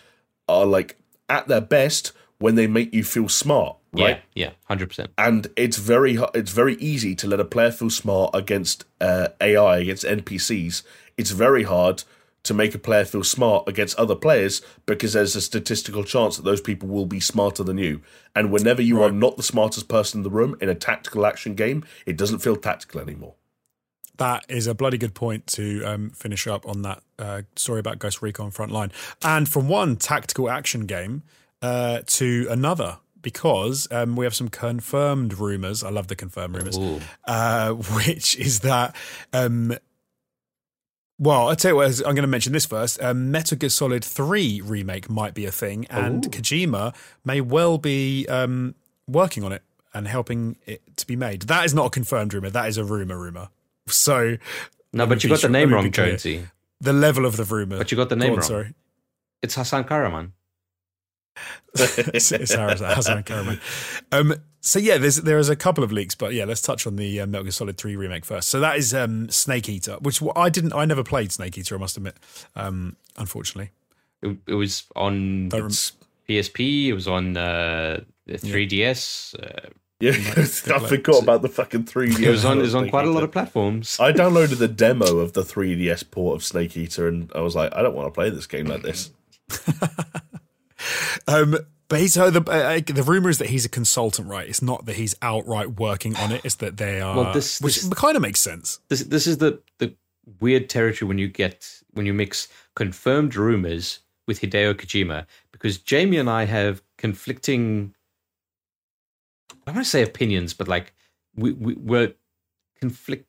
are 0.48 0.66
like 0.66 0.98
at 1.30 1.48
their 1.48 1.62
best 1.62 2.12
when 2.40 2.56
they 2.56 2.68
make 2.68 2.94
you 2.94 3.04
feel 3.04 3.30
smart, 3.30 3.78
right? 3.94 4.22
Yeah, 4.34 4.48
yeah, 4.48 4.52
hundred 4.66 4.90
percent. 4.90 5.12
And 5.18 5.48
it's 5.56 5.78
very 5.78 6.18
it's 6.34 6.52
very 6.52 6.76
easy 6.76 7.16
to 7.16 7.28
let 7.28 7.40
a 7.40 7.46
player 7.46 7.72
feel 7.72 7.90
smart 7.90 8.32
against 8.34 8.86
uh, 9.00 9.30
AI 9.40 9.78
against 9.78 10.04
NPCs. 10.04 10.84
It's 11.18 11.32
very 11.32 11.64
hard 11.64 12.04
to 12.50 12.54
make 12.56 12.74
a 12.74 12.80
player 12.80 13.06
feel 13.06 13.24
smart 13.24 13.68
against 13.68 13.98
other 13.98 14.16
players 14.16 14.62
because 14.88 15.14
there's 15.14 15.36
a 15.36 15.42
statistical 15.42 16.04
chance 16.04 16.36
that 16.36 16.44
those 16.44 16.62
people 16.62 16.90
will 16.90 17.06
be 17.06 17.20
smarter 17.20 17.64
than 17.64 17.78
you. 17.78 18.02
And 18.36 18.52
whenever 18.52 18.82
you 18.82 19.04
are 19.04 19.12
not 19.12 19.38
the 19.38 19.44
smartest 19.44 19.88
person 19.88 20.20
in 20.20 20.24
the 20.24 20.32
room 20.32 20.58
in 20.60 20.68
a 20.68 20.74
tactical 20.74 21.28
action 21.28 21.54
game, 21.54 21.86
it 22.08 22.18
doesn't 22.18 22.40
feel 22.40 22.56
tactical 22.56 23.00
anymore. 23.02 23.36
that 24.18 24.44
is 24.50 24.68
a 24.68 24.74
bloody 24.74 24.98
good 24.98 25.14
point 25.14 25.48
to 25.48 25.84
um, 25.86 26.10
finish 26.10 26.48
up 26.48 26.68
on 26.68 26.82
that 26.82 27.02
uh, 27.20 27.44
story 27.56 27.80
about 27.80 28.00
Ghost 28.00 28.22
Recon 28.22 28.52
Frontline. 28.52 28.92
And 29.24 29.48
from 29.48 29.70
one 29.70 29.96
tactical 29.96 30.50
action 30.50 30.88
game 30.88 31.24
uh, 31.62 32.00
to 32.06 32.48
another. 32.50 32.98
Because 33.22 33.86
um, 33.92 34.16
we 34.16 34.24
have 34.24 34.34
some 34.34 34.48
confirmed 34.48 35.38
rumors. 35.40 35.84
I 35.84 35.90
love 35.90 36.08
the 36.08 36.16
confirmed 36.16 36.56
rumors. 36.56 36.78
Uh, 37.26 37.74
which 37.74 38.38
is 38.38 38.62
that. 38.62 38.96
Um, 39.34 39.78
well, 41.20 41.50
I'll 41.50 41.56
tell 41.56 41.72
you 41.72 41.76
what, 41.76 41.98
I'm 42.00 42.16
going 42.16 42.24
to 42.24 42.28
mention 42.28 42.54
this 42.54 42.66
first. 42.66 43.02
Um, 43.02 43.30
Metal 43.30 43.58
Gear 43.58 43.70
Solid 43.70 44.04
3 44.06 44.62
remake 44.62 45.10
might 45.10 45.34
be 45.34 45.46
a 45.46 45.52
thing, 45.52 45.86
and 45.90 46.26
Ooh. 46.26 46.30
Kojima 46.30 46.96
may 47.26 47.42
well 47.42 47.78
be 47.78 48.26
um, 48.28 48.74
working 49.06 49.44
on 49.44 49.52
it 49.52 49.62
and 49.94 50.08
helping 50.08 50.56
it 50.66 50.82
to 50.98 51.06
be 51.06 51.18
made. 51.18 51.44
That 51.44 51.66
is 51.66 51.74
not 51.74 51.88
a 51.88 51.90
confirmed 51.90 52.34
rumor, 52.34 52.50
that 52.50 52.70
is 52.70 52.78
a 52.78 52.86
rumor 52.86 53.20
rumor. 53.20 53.50
So. 53.88 54.38
No, 54.94 55.06
but 55.06 55.24
you 55.24 55.30
got 55.30 55.42
the 55.42 55.50
name 55.50 55.74
wrong. 55.74 55.92
Jonesy. 55.92 56.48
The 56.80 56.94
level 56.94 57.26
of 57.26 57.36
the 57.36 57.44
rumor. 57.44 57.78
But 57.78 57.92
you 57.92 57.98
got 57.98 58.10
the 58.10 58.16
name 58.16 58.32
on, 58.32 58.38
wrong. 58.38 58.48
Sorry. 58.48 58.74
It's 59.42 59.56
Hasan 59.56 59.84
Kahraman. 59.84 60.32
it's, 61.76 62.32
it's 62.32 62.54
Harris- 62.54 62.82
Hasan 62.82 63.24
Kahraman. 63.24 63.60
Um, 64.12 64.36
so 64.62 64.78
yeah, 64.80 64.98
there's 64.98 65.18
there 65.18 65.38
is 65.38 65.48
a 65.50 65.56
couple 65.56 65.84
of 65.84 65.92
leaks, 65.92 66.16
but 66.16 66.34
yeah, 66.34 66.46
let's 66.46 66.62
touch 66.62 66.86
on 66.86 66.96
the 66.98 67.22
uh, 67.22 67.28
Metal 67.28 67.44
Gear 67.44 67.52
Solid 67.52 67.78
Three 67.78 67.96
remake 67.96 68.26
first. 68.26 68.50
So 68.50 68.60
that 68.60 68.76
is 68.78 68.94
um, 68.94 69.30
Snake 69.30 69.70
Eater, 69.70 69.94
which 70.02 70.22
I 70.36 70.50
didn't, 70.50 70.74
I 70.74 70.86
never 70.86 71.04
played 71.04 71.32
Snake 71.32 71.58
Eater. 71.58 71.76
I 71.76 71.78
must 71.78 71.96
admit, 71.96 72.16
um, 72.56 72.98
unfortunately. 73.18 73.72
It, 74.22 74.38
it 74.48 74.56
was 74.56 74.84
on 74.98 75.48
Don't 75.50 75.62
rem- 75.62 75.70
PSP. 76.28 76.88
It 76.88 76.94
was 76.94 77.08
on 77.08 77.38
uh, 77.38 78.02
the 78.26 78.34
3DS. 78.34 79.36
Uh, 79.42 79.70
Yeah, 80.02 80.12
I 80.76 80.80
forgot 80.88 81.24
about 81.24 81.42
the 81.42 81.48
fucking 81.50 81.86
3DS. 81.86 82.20
it 82.20 82.30
was 82.30 82.44
on. 82.44 82.58
It 82.60 82.62
was 82.64 82.76
on 82.76 82.84
Snake 82.84 82.92
quite 82.92 83.06
a 83.08 83.12
lot 83.12 83.24
of 83.24 83.32
platforms. 83.32 83.98
I 84.00 84.12
downloaded 84.12 84.58
the 84.58 84.68
demo 84.68 85.20
of 85.20 85.32
the 85.34 85.44
3DS 85.44 86.12
port 86.12 86.36
of 86.36 86.44
Snake 86.44 86.76
Eater, 86.76 87.08
and 87.08 87.32
I 87.34 87.40
was 87.40 87.56
like, 87.56 87.74
I 87.74 87.82
don't 87.82 87.96
want 87.96 88.08
to 88.08 88.12
play 88.12 88.30
this 88.30 88.46
game 88.48 88.66
like 88.66 88.82
this. 88.82 89.12
Um, 91.28 91.58
but 91.88 92.00
he's 92.00 92.16
uh, 92.18 92.30
the 92.30 92.42
uh, 92.44 92.80
the 92.86 93.04
rumor 93.04 93.30
is 93.30 93.38
that 93.40 93.50
he's 93.50 93.66
a 93.66 93.70
consultant, 93.70 94.28
right? 94.28 94.48
It's 94.48 94.62
not 94.62 94.86
that 94.86 94.96
he's 94.96 95.16
outright 95.22 95.80
working 95.80 96.16
on 96.18 96.32
it. 96.32 96.42
It's 96.44 96.56
that 96.56 96.78
they 96.78 97.02
are, 97.02 97.16
Well, 97.16 97.34
this- 97.34 97.60
which 97.62 97.82
this- 97.82 97.90
kind 97.94 98.16
of 98.16 98.22
makes 98.22 98.40
sense. 98.40 98.80
This 98.90 99.04
this 99.04 99.26
is 99.28 99.40
the 99.40 99.62
the 99.80 99.96
weird 100.40 100.70
territory 100.70 101.08
when 101.08 101.18
you 101.18 101.28
get 101.28 101.82
when 101.94 102.06
you 102.06 102.14
mix 102.14 102.48
confirmed 102.76 103.36
rumors 103.36 104.00
with 104.28 104.42
Hideo 104.42 104.76
Kojima 104.76 105.26
because 105.52 105.80
Jamie 105.80 106.18
and 106.18 106.30
I 106.30 106.46
have 106.46 106.82
conflicting. 106.98 107.96
I 109.66 109.72
want 109.72 109.84
to 109.86 109.90
say 109.90 110.04
opinions, 110.04 110.54
but 110.54 110.68
like 110.68 110.94
we, 111.36 111.54
we 111.54 111.74
we're 111.74 112.14
conflict. 112.80 113.26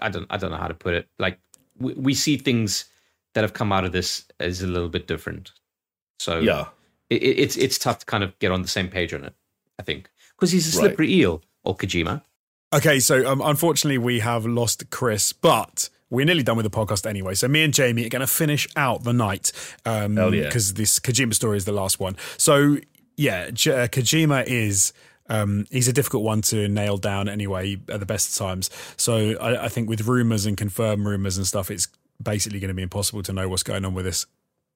I 0.00 0.08
don't 0.08 0.26
I 0.30 0.36
don't 0.36 0.50
know 0.50 0.56
how 0.56 0.68
to 0.68 0.74
put 0.74 0.94
it. 0.94 1.08
Like 1.18 1.38
we, 1.78 1.94
we 1.94 2.14
see 2.14 2.36
things 2.36 2.86
that 3.34 3.42
have 3.42 3.52
come 3.54 3.72
out 3.72 3.84
of 3.84 3.92
this 3.92 4.24
as 4.40 4.62
a 4.62 4.66
little 4.66 4.88
bit 4.88 5.06
different. 5.06 5.52
So 6.18 6.38
Yeah. 6.40 6.66
it, 7.10 7.22
it- 7.22 7.38
it's 7.38 7.56
it's 7.56 7.78
tough 7.78 8.00
to 8.00 8.06
kind 8.06 8.24
of 8.24 8.38
get 8.38 8.50
on 8.52 8.62
the 8.62 8.68
same 8.68 8.88
page 8.88 9.12
on 9.14 9.24
it. 9.24 9.34
I 9.78 9.82
think 9.82 10.10
because 10.36 10.52
he's 10.52 10.74
a 10.74 10.78
Right. 10.78 10.88
slippery 10.88 11.12
eel 11.14 11.42
or 11.64 11.76
Kojima. 11.76 12.22
Okay, 12.74 12.98
so 13.00 13.30
um, 13.30 13.40
unfortunately 13.40 13.98
we 13.98 14.20
have 14.20 14.44
lost 14.44 14.90
Chris, 14.90 15.32
but 15.32 15.88
we're 16.10 16.26
nearly 16.26 16.42
done 16.42 16.56
with 16.56 16.64
the 16.64 16.70
podcast 16.70 17.06
anyway. 17.06 17.34
So 17.34 17.48
me 17.48 17.62
and 17.64 17.72
Jamie 17.72 18.04
are 18.06 18.08
going 18.08 18.20
to 18.20 18.26
finish 18.26 18.66
out 18.76 19.04
the 19.04 19.12
night 19.12 19.52
um, 19.84 20.16
Hell 20.16 20.34
yeah. 20.34 20.44
because 20.44 20.74
this 20.74 20.98
Kojima 20.98 21.34
story 21.34 21.56
is 21.58 21.64
the 21.64 21.72
last 21.72 22.00
one. 22.00 22.16
So 22.38 22.78
yeah, 23.16 23.50
J- 23.50 23.84
uh, 23.84 23.88
Kojima 23.88 24.44
is. 24.46 24.92
Um, 25.28 25.66
he's 25.72 25.88
a 25.88 25.92
difficult 25.92 26.22
one 26.22 26.40
to 26.42 26.68
nail 26.68 26.98
down 26.98 27.28
anyway 27.28 27.78
at 27.88 27.98
the 27.98 28.06
best 28.06 28.30
of 28.30 28.36
times. 28.46 28.70
So 28.96 29.32
I, 29.40 29.64
I 29.64 29.68
think 29.68 29.88
with 29.88 30.02
rumors 30.06 30.46
and 30.46 30.56
confirmed 30.56 31.04
rumors 31.04 31.36
and 31.36 31.44
stuff, 31.44 31.68
it's 31.68 31.88
basically 32.22 32.60
going 32.60 32.68
to 32.68 32.74
be 32.74 32.82
impossible 32.82 33.24
to 33.24 33.32
know 33.32 33.48
what's 33.48 33.64
going 33.64 33.84
on 33.84 33.92
with 33.92 34.04
this. 34.04 34.26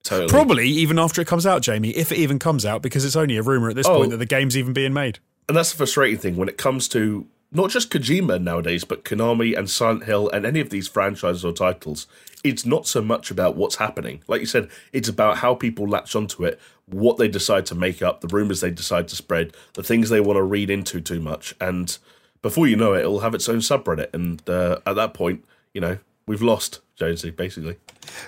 Totally. 0.03 0.29
Probably 0.31 0.69
even 0.69 0.99
after 0.99 1.21
it 1.21 1.27
comes 1.27 1.47
out, 1.47 1.63
Jamie, 1.63 1.91
if 1.91 2.11
it 2.11 2.19
even 2.19 2.39
comes 2.39 2.65
out, 2.65 2.83
because 2.83 3.05
it's 3.05 3.17
only 3.17 3.37
a 3.37 3.43
rumor 3.43 3.69
at 3.71 3.77
this 3.77 3.87
Oh. 3.87 3.97
point 3.99 4.11
that 4.11 4.17
the 4.17 4.27
game's 4.27 4.57
even 4.57 4.73
being 4.73 4.93
made. 4.93 5.19
and 5.49 5.57
that's 5.57 5.73
the 5.73 5.77
frustrating 5.79 6.17
thing 6.19 6.37
when 6.37 6.49
it 6.49 6.57
comes 6.57 6.87
to 6.89 7.27
not 7.51 7.71
just 7.71 7.91
Kojima 7.91 8.41
nowadays, 8.41 8.85
but 8.85 9.03
Konami 9.05 9.59
and 9.59 9.69
Silent 9.69 10.05
Hill 10.05 10.31
and 10.31 10.47
any 10.47 10.61
of 10.61 10.71
these 10.71 10.87
franchises 10.87 11.45
or 11.45 11.53
titles. 11.53 12.07
It's 12.45 12.65
not 12.65 12.87
so 12.87 13.03
much 13.03 13.33
about 13.33 13.57
what's 13.57 13.75
happening. 13.77 14.23
Like 14.29 14.41
you 14.41 14.47
said, 14.47 14.69
it's 14.93 15.09
about 15.09 15.39
how 15.39 15.57
people 15.57 15.89
latch 15.89 16.15
onto 16.15 16.45
it, 16.45 16.61
what 16.87 17.17
they 17.17 17.27
decide 17.27 17.67
to 17.67 17.75
make 17.75 18.01
up, 18.01 18.21
the 18.21 18.29
rumors 18.29 18.61
they 18.61 18.71
decide 18.71 19.09
to 19.09 19.17
spread, 19.17 19.53
the 19.75 19.83
things 19.83 20.09
they 20.09 20.21
want 20.21 20.37
to 20.37 20.43
read 20.45 20.71
into 20.71 21.01
too 21.01 21.19
much. 21.21 21.53
And 21.61 21.99
before 22.43 22.69
you 22.69 22.77
know 22.77 22.93
it, 22.95 23.01
it'll 23.01 23.21
have 23.21 23.35
its 23.35 23.49
own 23.49 23.59
subreddit. 23.59 24.15
And 24.15 24.49
uh, 24.49 24.79
at 24.87 24.95
that 24.95 25.13
point, 25.15 25.45
you 25.75 25.81
know, 25.81 25.99
we've 26.29 26.41
lost 26.43 26.79
Jonesy, 27.01 27.31
basically. 27.31 27.77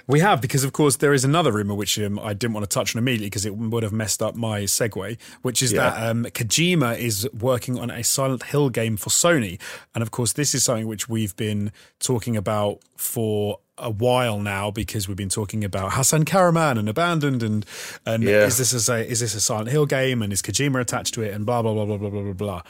We 0.06 0.20
have, 0.20 0.40
because 0.40 0.64
of 0.64 0.72
course 0.72 0.96
there 0.96 1.12
is 1.12 1.24
another 1.24 1.52
rumor 1.52 1.74
which 1.74 1.98
um, 1.98 2.18
I 2.18 2.32
didn't 2.32 2.54
want 2.54 2.68
to 2.68 2.74
touch 2.74 2.96
on 2.96 3.00
immediately 3.00 3.26
because 3.26 3.44
it 3.46 3.54
would 3.54 3.82
have 3.82 3.92
messed 3.92 4.22
up 4.22 4.34
my 4.34 4.62
segue, 4.62 5.18
which 5.42 5.62
is 5.62 5.72
Yeah. 5.72 5.90
that 5.90 6.10
um, 6.10 6.24
Kojima 6.24 6.98
is 6.98 7.28
working 7.38 7.78
on 7.78 7.90
a 7.90 8.02
Silent 8.02 8.44
Hill 8.44 8.70
game 8.70 8.96
for 8.96 9.10
Sony, 9.10 9.60
and 9.94 10.00
of 10.02 10.10
course 10.10 10.32
this 10.32 10.54
is 10.54 10.64
something 10.64 10.86
which 10.88 11.08
we've 11.08 11.36
been 11.36 11.70
talking 12.00 12.36
about 12.36 12.80
for 12.96 13.58
a 13.78 13.90
while 13.90 14.38
now 14.40 14.70
because 14.70 15.06
we've 15.08 15.16
been 15.16 15.28
talking 15.28 15.64
about 15.64 15.92
Hasan 15.94 16.24
Kahraman 16.24 16.78
and 16.78 16.88
Abandoned 16.88 17.42
and 17.42 17.66
and 18.06 18.22
Yeah. 18.22 18.46
is 18.46 18.56
this 18.58 18.88
a 18.88 19.06
is 19.06 19.20
this 19.20 19.34
a 19.34 19.40
Silent 19.40 19.68
Hill 19.70 19.86
game 19.86 20.22
and 20.22 20.32
is 20.32 20.40
Kojima 20.42 20.80
attached 20.80 21.14
to 21.14 21.22
it 21.22 21.34
and 21.34 21.44
blah 21.44 21.60
blah 21.62 21.74
blah 21.74 21.84
blah 21.84 21.98
blah 21.98 22.10
blah 22.10 22.22
blah 22.22 22.32
blah. 22.32 22.62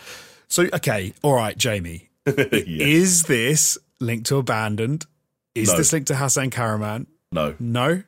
So 0.48 0.68
okay, 0.74 1.12
all 1.22 1.34
right, 1.34 1.56
Jamie, 1.56 2.08
yeah. 2.26 2.32
is 2.66 3.24
this 3.24 3.78
linked 4.00 4.26
to 4.26 4.36
Abandoned? 4.38 5.06
Is 5.54 5.68
No. 5.70 5.76
this 5.76 5.92
linked 5.92 6.08
to 6.08 6.16
Hasan 6.16 6.50
Kahraman? 6.50 7.06
No, 7.30 7.54
No. 7.58 8.02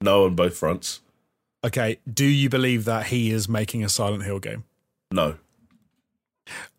no 0.00 0.24
on 0.24 0.34
both 0.34 0.56
fronts. 0.56 1.00
Okay. 1.64 1.98
Do 2.12 2.24
you 2.24 2.48
believe 2.48 2.84
that 2.86 3.06
he 3.06 3.30
is 3.30 3.48
making 3.48 3.84
a 3.84 3.88
Silent 3.88 4.24
Hill 4.24 4.38
game? 4.38 4.64
No. 5.12 5.36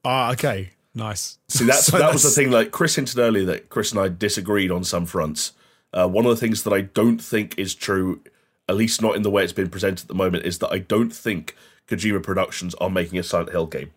Ah, 0.03 0.31
okay. 0.31 0.72
Nice. 0.93 1.38
See, 1.48 1.65
that's 1.65 1.85
So 1.88 1.98
that 1.98 2.11
was 2.14 2.23
the 2.23 2.30
thing. 2.30 2.52
Like 2.52 2.72
Chris 2.72 2.95
hinted 2.95 3.19
earlier 3.19 3.45
that 3.45 3.69
Chris 3.69 3.91
and 3.91 4.02
I 4.02 4.10
disagreed 4.10 4.72
on 4.72 4.84
some 4.84 5.06
fronts. 5.06 5.53
Uh, 5.93 6.07
one 6.07 6.26
of 6.26 6.31
the 6.31 6.38
things 6.38 6.64
that 6.64 6.73
I 6.73 6.81
don't 6.81 7.19
think 7.19 7.57
is 7.57 7.76
true, 7.76 8.22
at 8.68 8.76
least 8.76 9.02
not 9.02 9.15
in 9.15 9.22
the 9.23 9.30
way 9.30 9.43
it's 9.43 9.53
been 9.53 9.69
presented 9.69 10.03
at 10.03 10.07
the 10.07 10.14
moment, 10.15 10.45
is 10.45 10.60
that 10.60 10.72
I 10.72 10.80
don't 10.80 11.14
think 11.14 11.56
Kojima 11.88 12.23
Productions 12.23 12.73
are 12.76 12.89
making 12.89 13.19
a 13.19 13.23
Silent 13.23 13.52
Hill 13.52 13.68
game. 13.68 13.91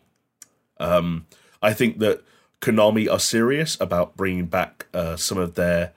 Um, 0.79 1.27
I 1.63 1.73
think 1.73 1.99
that 2.01 2.23
Konami 2.61 3.11
are 3.11 3.19
serious 3.21 3.77
about 3.81 4.17
bringing 4.17 4.47
back 4.47 4.87
uh, 4.93 5.17
some 5.17 5.39
of 5.39 5.55
their 5.55 5.93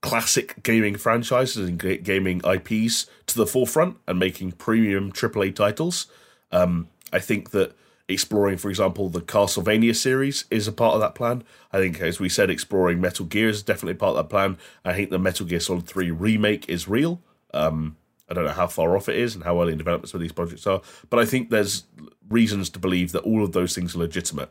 classic 0.00 0.62
gaming 0.62 0.96
franchises 0.96 1.68
and 1.68 1.78
ga- 1.78 1.98
gaming 1.98 2.40
IPs 2.44 3.06
to 3.26 3.36
the 3.36 3.46
forefront 3.46 3.96
and 4.06 4.18
making 4.18 4.52
premium 4.52 5.12
AAA 5.12 5.54
titles. 5.54 6.06
Um, 6.52 6.88
I 7.12 7.18
think 7.18 7.50
that 7.50 7.74
exploring, 8.08 8.56
for 8.56 8.70
example, 8.70 9.08
the 9.08 9.20
Castlevania 9.20 9.94
series 9.94 10.44
is 10.50 10.66
a 10.66 10.72
part 10.72 10.94
of 10.94 11.00
that 11.00 11.14
plan. 11.14 11.44
I 11.72 11.78
think, 11.78 12.00
as 12.00 12.18
we 12.18 12.28
said, 12.28 12.48
exploring 12.48 13.00
Metal 13.00 13.26
Gear 13.26 13.48
is 13.48 13.62
definitely 13.62 13.94
part 13.94 14.16
of 14.16 14.16
that 14.16 14.30
plan. 14.30 14.56
I 14.84 14.94
think 14.94 15.10
the 15.10 15.18
Metal 15.18 15.46
Gear 15.46 15.60
Solid 15.60 15.86
3 15.86 16.10
remake 16.10 16.68
is 16.68 16.88
real. 16.88 17.20
Um, 17.52 17.96
I 18.28 18.34
don't 18.34 18.44
know 18.44 18.52
how 18.52 18.66
far 18.66 18.96
off 18.96 19.08
it 19.08 19.16
is 19.16 19.34
and 19.34 19.44
how 19.44 19.60
early 19.60 19.72
in 19.72 19.78
development 19.78 20.10
some 20.10 20.18
of 20.18 20.22
these 20.22 20.32
projects 20.32 20.66
are, 20.66 20.82
but 21.08 21.18
I 21.18 21.24
think 21.24 21.50
there's 21.50 21.84
reasons 22.28 22.68
to 22.70 22.78
believe 22.78 23.12
that 23.12 23.22
all 23.22 23.42
of 23.42 23.52
those 23.52 23.74
things 23.74 23.94
are 23.94 23.98
legitimate. 23.98 24.50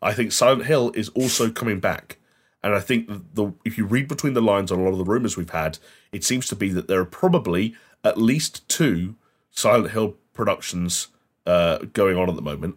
I 0.00 0.12
think 0.12 0.30
Silent 0.32 0.66
Hill 0.66 0.92
is 0.94 1.08
also 1.10 1.50
coming 1.50 1.80
back. 1.80 2.18
And 2.66 2.74
I 2.74 2.80
think 2.80 3.06
the 3.34 3.52
if 3.64 3.78
you 3.78 3.86
read 3.86 4.08
between 4.08 4.34
the 4.34 4.40
lines 4.40 4.72
on 4.72 4.80
a 4.80 4.82
lot 4.82 4.90
of 4.90 4.98
the 4.98 5.04
rumors 5.04 5.36
we've 5.36 5.50
had, 5.50 5.78
it 6.10 6.24
seems 6.24 6.48
to 6.48 6.56
be 6.56 6.70
that 6.70 6.88
there 6.88 6.98
are 6.98 7.04
probably 7.04 7.76
at 8.02 8.18
least 8.18 8.68
two 8.68 9.14
Silent 9.52 9.92
Hill 9.92 10.16
productions 10.32 11.06
uh, 11.46 11.78
going 11.92 12.16
on 12.16 12.28
at 12.28 12.34
the 12.34 12.42
moment. 12.42 12.74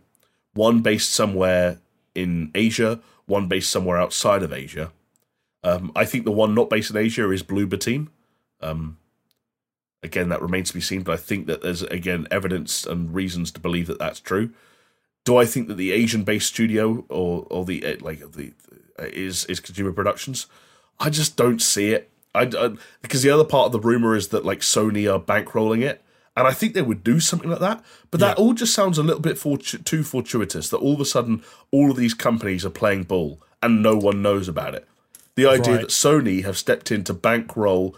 One 0.53 0.82
based 0.82 1.11
somewhere 1.11 1.80
in 2.14 2.52
Asia, 2.53 2.99
one 3.26 3.48
based 3.48 3.72
somewhere 3.72 3.98
outside 3.98 4.44
of 4.44 4.53
Asia. 4.53 4.91
Um, 5.64 5.91
I 5.95 6.06
think 6.06 6.24
the 6.24 6.32
one 6.32 6.53
not 6.53 6.70
based 6.70 6.91
in 6.91 6.98
Asia 6.98 7.28
is 7.32 7.41
Bloober 7.41 7.80
Team. 7.80 8.11
Um, 8.61 8.99
again, 10.03 10.30
that 10.30 10.44
remains 10.44 10.68
to 10.68 10.76
be 10.76 10.82
seen, 10.82 11.02
but 11.02 11.14
I 11.14 11.18
think 11.18 11.48
that 11.48 11.64
there's 11.64 11.82
again 11.82 12.28
evidence 12.30 12.86
and 12.86 13.11
reasons 13.11 13.49
to 13.53 13.60
believe 13.60 13.88
that 13.88 13.98
that's 13.98 14.20
true. 14.20 14.52
Do 15.26 15.38
I 15.38 15.45
think 15.45 15.68
that 15.68 15.78
the 15.78 15.91
Asian-based 15.94 16.48
studio 16.48 17.06
or 17.10 17.48
or 17.49 17.66
the 17.66 17.84
eh, 17.84 17.95
like 18.02 18.20
the 18.34 18.53
is 19.04 19.46
is 19.46 19.60
Kojima 19.60 19.94
Productions? 19.96 20.48
I 21.00 21.10
just 21.10 21.36
don't 21.38 21.62
see 21.62 21.92
it. 21.92 22.10
I, 22.36 22.42
I 22.58 22.76
because 23.02 23.24
the 23.24 23.30
other 23.32 23.44
part 23.46 23.68
of 23.68 23.72
the 23.72 23.80
rumor 23.80 24.16
is 24.16 24.30
that 24.30 24.46
like 24.46 24.60
Sony 24.60 25.12
are 25.12 25.20
bankrolling 25.20 25.82
it, 25.82 26.02
and 26.38 26.48
I 26.48 26.52
think 26.52 26.74
they 26.74 26.82
would 26.82 27.04
do 27.04 27.20
something 27.20 27.50
like 27.50 27.60
that. 27.60 27.84
But 28.12 28.20
that 28.20 28.38
Yeah. 28.38 28.44
all 28.44 28.54
just 28.54 28.74
sounds 28.74 28.98
a 28.98 29.04
little 29.04 29.22
bit 29.22 29.38
fortu- 29.38 29.84
too 29.84 30.04
fortuitous. 30.04 30.70
That 30.70 30.78
all 30.78 30.94
of 30.94 31.02
a 31.02 31.06
sudden 31.06 31.42
all 31.72 31.90
of 31.92 31.98
these 31.98 32.14
companies 32.14 32.66
are 32.66 32.70
playing 32.70 33.04
ball 33.04 33.42
and 33.64 33.82
no 33.84 33.96
one 33.98 34.22
knows 34.22 34.48
about 34.48 34.76
it. 34.76 34.88
The 35.36 35.46
idea 35.48 35.74
Right. 35.76 35.82
that 35.82 35.90
Sony 35.90 36.44
have 36.44 36.58
stepped 36.58 36.92
in 36.92 37.04
to 37.06 37.14
bankroll 37.14 37.96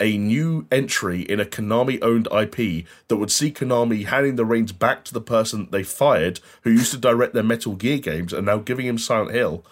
a 0.00 0.16
new 0.18 0.66
entry 0.72 1.20
in 1.22 1.38
a 1.38 1.44
Konami 1.44 1.98
owned 2.02 2.26
IP 2.32 2.84
that 3.08 3.16
would 3.16 3.30
see 3.30 3.50
Konami 3.52 4.04
handing 4.06 4.36
the 4.36 4.44
reins 4.44 4.72
back 4.72 5.04
to 5.04 5.12
the 5.14 5.20
person 5.20 5.68
they 5.70 5.82
fired 5.84 6.40
who 6.62 6.70
used 6.70 6.90
to 6.92 6.98
direct 6.98 7.34
their 7.34 7.42
Metal 7.42 7.74
Gear 7.74 7.98
games 7.98 8.32
and 8.32 8.46
now 8.46 8.58
giving 8.58 8.86
him 8.86 8.98
Silent 8.98 9.30
Hill. 9.32 9.64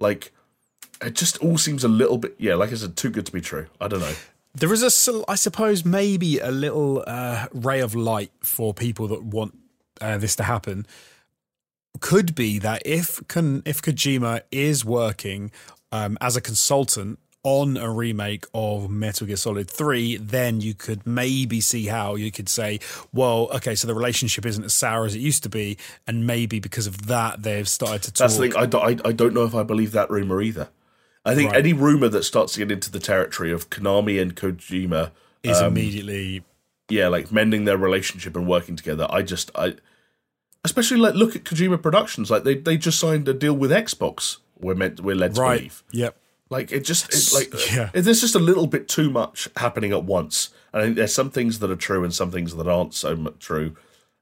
Like, 0.00 0.32
it 1.02 1.14
just 1.14 1.38
all 1.38 1.58
seems 1.58 1.84
a 1.84 1.88
little 1.88 2.18
bit, 2.18 2.34
yeah, 2.38 2.54
like 2.54 2.72
I 2.72 2.74
said, 2.74 2.96
too 2.96 3.10
good 3.10 3.26
to 3.26 3.32
be 3.32 3.40
true. 3.40 3.66
I 3.80 3.88
don't 3.88 4.00
know. 4.00 4.14
There 4.54 4.72
is 4.72 4.82
a, 4.82 5.22
I 5.28 5.34
suppose, 5.34 5.84
maybe 5.84 6.38
a 6.38 6.50
little 6.50 7.04
uh, 7.06 7.46
ray 7.52 7.80
of 7.80 7.94
light 7.94 8.32
for 8.40 8.72
people 8.72 9.08
that 9.08 9.22
want 9.22 9.56
uh, 10.00 10.16
this 10.16 10.34
to 10.36 10.44
happen. 10.44 10.86
Could 12.00 12.34
be 12.34 12.58
that 12.58 12.82
if 12.84 13.26
Kon- 13.28 13.62
if 13.64 13.82
Kojima 13.82 14.42
is 14.50 14.84
working 14.84 15.50
um, 15.92 16.18
as 16.20 16.36
a 16.36 16.40
consultant 16.40 17.18
on 17.46 17.76
a 17.76 17.88
remake 17.88 18.44
of 18.54 18.90
Metal 18.90 19.24
Gear 19.24 19.36
Solid 19.36 19.70
3, 19.70 20.16
then 20.16 20.60
you 20.60 20.74
could 20.74 21.06
maybe 21.06 21.60
see 21.60 21.86
how 21.86 22.16
you 22.16 22.32
could 22.32 22.48
say, 22.48 22.80
well, 23.12 23.48
okay, 23.54 23.76
so 23.76 23.86
the 23.86 23.94
relationship 23.94 24.44
isn't 24.44 24.64
as 24.64 24.74
sour 24.74 25.04
as 25.04 25.14
it 25.14 25.20
used 25.20 25.44
to 25.44 25.48
be, 25.48 25.78
and 26.08 26.26
maybe 26.26 26.58
because 26.58 26.88
of 26.88 27.06
that 27.06 27.44
they've 27.44 27.68
started 27.68 28.02
to 28.02 28.10
talk. 28.12 28.18
That's 28.18 28.36
the 28.36 28.48
thing. 28.48 28.56
I, 28.56 28.66
don't- 28.66 29.06
I, 29.06 29.08
I 29.08 29.12
don't 29.12 29.32
know 29.32 29.44
if 29.44 29.54
I 29.54 29.62
believe 29.62 29.92
that 29.92 30.10
rumor 30.10 30.42
either. 30.42 30.70
I 31.24 31.36
think 31.36 31.52
Right. 31.52 31.60
any 31.60 31.72
rumor 31.72 32.08
that 32.08 32.24
starts 32.24 32.54
to 32.54 32.58
get 32.58 32.72
into 32.72 32.90
the 32.90 32.98
territory 32.98 33.52
of 33.52 33.70
Konami 33.70 34.20
and 34.20 34.34
Kojima, 34.34 35.12
is 35.44 35.58
um, 35.60 35.68
immediately 35.68 36.42
yeah, 36.88 37.06
like 37.06 37.30
mending 37.30 37.64
their 37.64 37.76
relationship 37.76 38.34
and 38.34 38.48
working 38.48 38.74
together. 38.74 39.06
I 39.08 39.22
just, 39.22 39.52
I, 39.54 39.74
especially 40.64 40.96
like 40.98 41.14
look 41.14 41.36
at 41.36 41.44
Kojima 41.44 41.80
Productions. 41.80 42.28
Like 42.28 42.42
they, 42.42 42.54
they 42.56 42.76
just 42.76 42.98
signed 42.98 43.28
a 43.28 43.34
deal 43.34 43.54
with 43.54 43.70
Xbox. 43.70 44.38
We're 44.58 44.74
meant, 44.74 45.00
we're 45.00 45.14
led 45.14 45.36
to 45.36 45.40
right. 45.40 45.58
believe. 45.58 45.82
Yep. 45.92 46.16
Like 46.48 46.70
it 46.72 46.80
just, 46.84 47.06
it's 47.06 47.34
like 47.34 47.52
Yeah. 47.72 47.90
there's 47.92 48.20
just 48.20 48.34
a 48.34 48.38
little 48.40 48.66
bit 48.66 48.88
too 48.88 49.10
much 49.10 49.48
happening 49.56 49.92
at 49.92 50.04
once. 50.04 50.50
And 50.72 50.82
I 50.82 50.84
think 50.86 50.96
there's 50.96 51.14
some 51.14 51.30
things 51.30 51.58
that 51.58 51.70
are 51.70 51.76
true 51.76 52.04
and 52.04 52.14
some 52.14 52.30
things 52.30 52.54
that 52.54 52.68
aren't 52.68 52.94
so 52.94 53.16
much 53.16 53.38
true. 53.40 53.76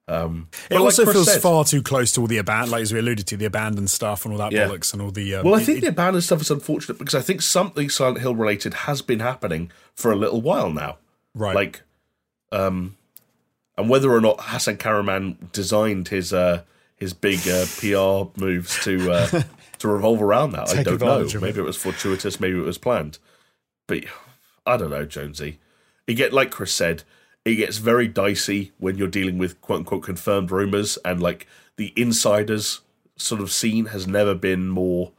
Um, 0.06 0.48
It 0.64 0.70
but 0.70 0.74
like 0.76 0.84
also 0.84 1.06
feels 1.06 1.32
said- 1.32 1.40
far 1.42 1.64
too 1.64 1.82
close 1.82 2.12
to 2.12 2.20
all 2.22 2.26
the 2.26 2.36
abandoned, 2.38 2.72
like 2.72 2.82
as 2.82 2.92
we 2.92 2.98
alluded 2.98 3.26
to, 3.28 3.36
the 3.36 3.46
abandoned 3.46 3.90
stuff 3.90 4.24
and 4.24 4.32
all 4.32 4.38
that 4.38 4.52
Yeah. 4.52 4.68
bollocks 4.68 4.92
and 4.92 5.01
all 5.02 5.10
the. 5.10 5.34
Um, 5.36 5.44
Well, 5.46 5.55
I 5.55 5.62
think 5.64 5.78
it- 5.78 5.80
the 5.82 5.88
abandoned 5.88 6.24
stuff 6.24 6.40
is 6.42 6.51
unfortunate 6.51 6.98
because 6.98 7.14
I 7.14 7.20
think 7.22 7.40
something 7.42 7.88
Silent 7.90 8.20
Hill 8.20 8.34
related 8.34 8.74
has 8.74 9.01
been 9.02 9.20
happening 9.20 9.70
for 9.94 10.12
a 10.12 10.16
little 10.16 10.40
while 10.42 10.70
now. 10.70 10.98
right, 11.34 11.55
Like, 11.55 11.82
um, 12.52 12.96
and 13.76 13.88
whether 13.90 14.12
or 14.12 14.20
not 14.20 14.40
Hasan 14.40 14.76
Kahraman 14.76 15.51
designed 15.52 16.09
his 16.09 16.32
uh, 16.32 16.62
his 16.96 17.12
big 17.12 17.40
uh, 17.48 17.64
PR 17.78 18.30
moves 18.40 18.78
to 18.84 19.10
uh, 19.10 19.42
to 19.85 19.89
revolve 19.93 20.23
around 20.23 20.52
that, 20.52 20.70
I 20.74 20.82
don't 20.82 21.01
know. 21.01 21.28
Maybe 21.40 21.61
it 21.61 21.65
was 21.65 21.77
fortuitous, 21.77 22.40
maybe 22.40 22.59
it 22.59 22.62
was 22.65 22.78
planned, 22.78 23.19
but 23.86 24.05
I 24.66 24.77
don't 24.78 24.90
know, 24.90 25.05
Jonesy. 25.05 25.59
It 26.06 26.15
get 26.15 26.32
like 26.32 26.51
Chris 26.51 26.73
said, 26.73 27.02
it 27.44 27.56
gets 27.56 27.77
very 27.77 28.09
dicey 28.09 28.73
when 28.78 28.97
you're 28.97 29.09
dealing 29.09 29.36
with 29.39 29.61
quote 29.61 29.81
unquote 29.81 30.02
confirmed 30.02 30.51
rumors 30.51 30.98
and 31.05 31.23
like 31.23 31.47
the 31.77 31.93
insiders 31.97 32.81
sort 33.16 33.40
of 33.43 33.52
scene 33.52 33.86
has 33.86 34.06
never 34.06 34.35
been 34.35 34.69
more 34.69 35.12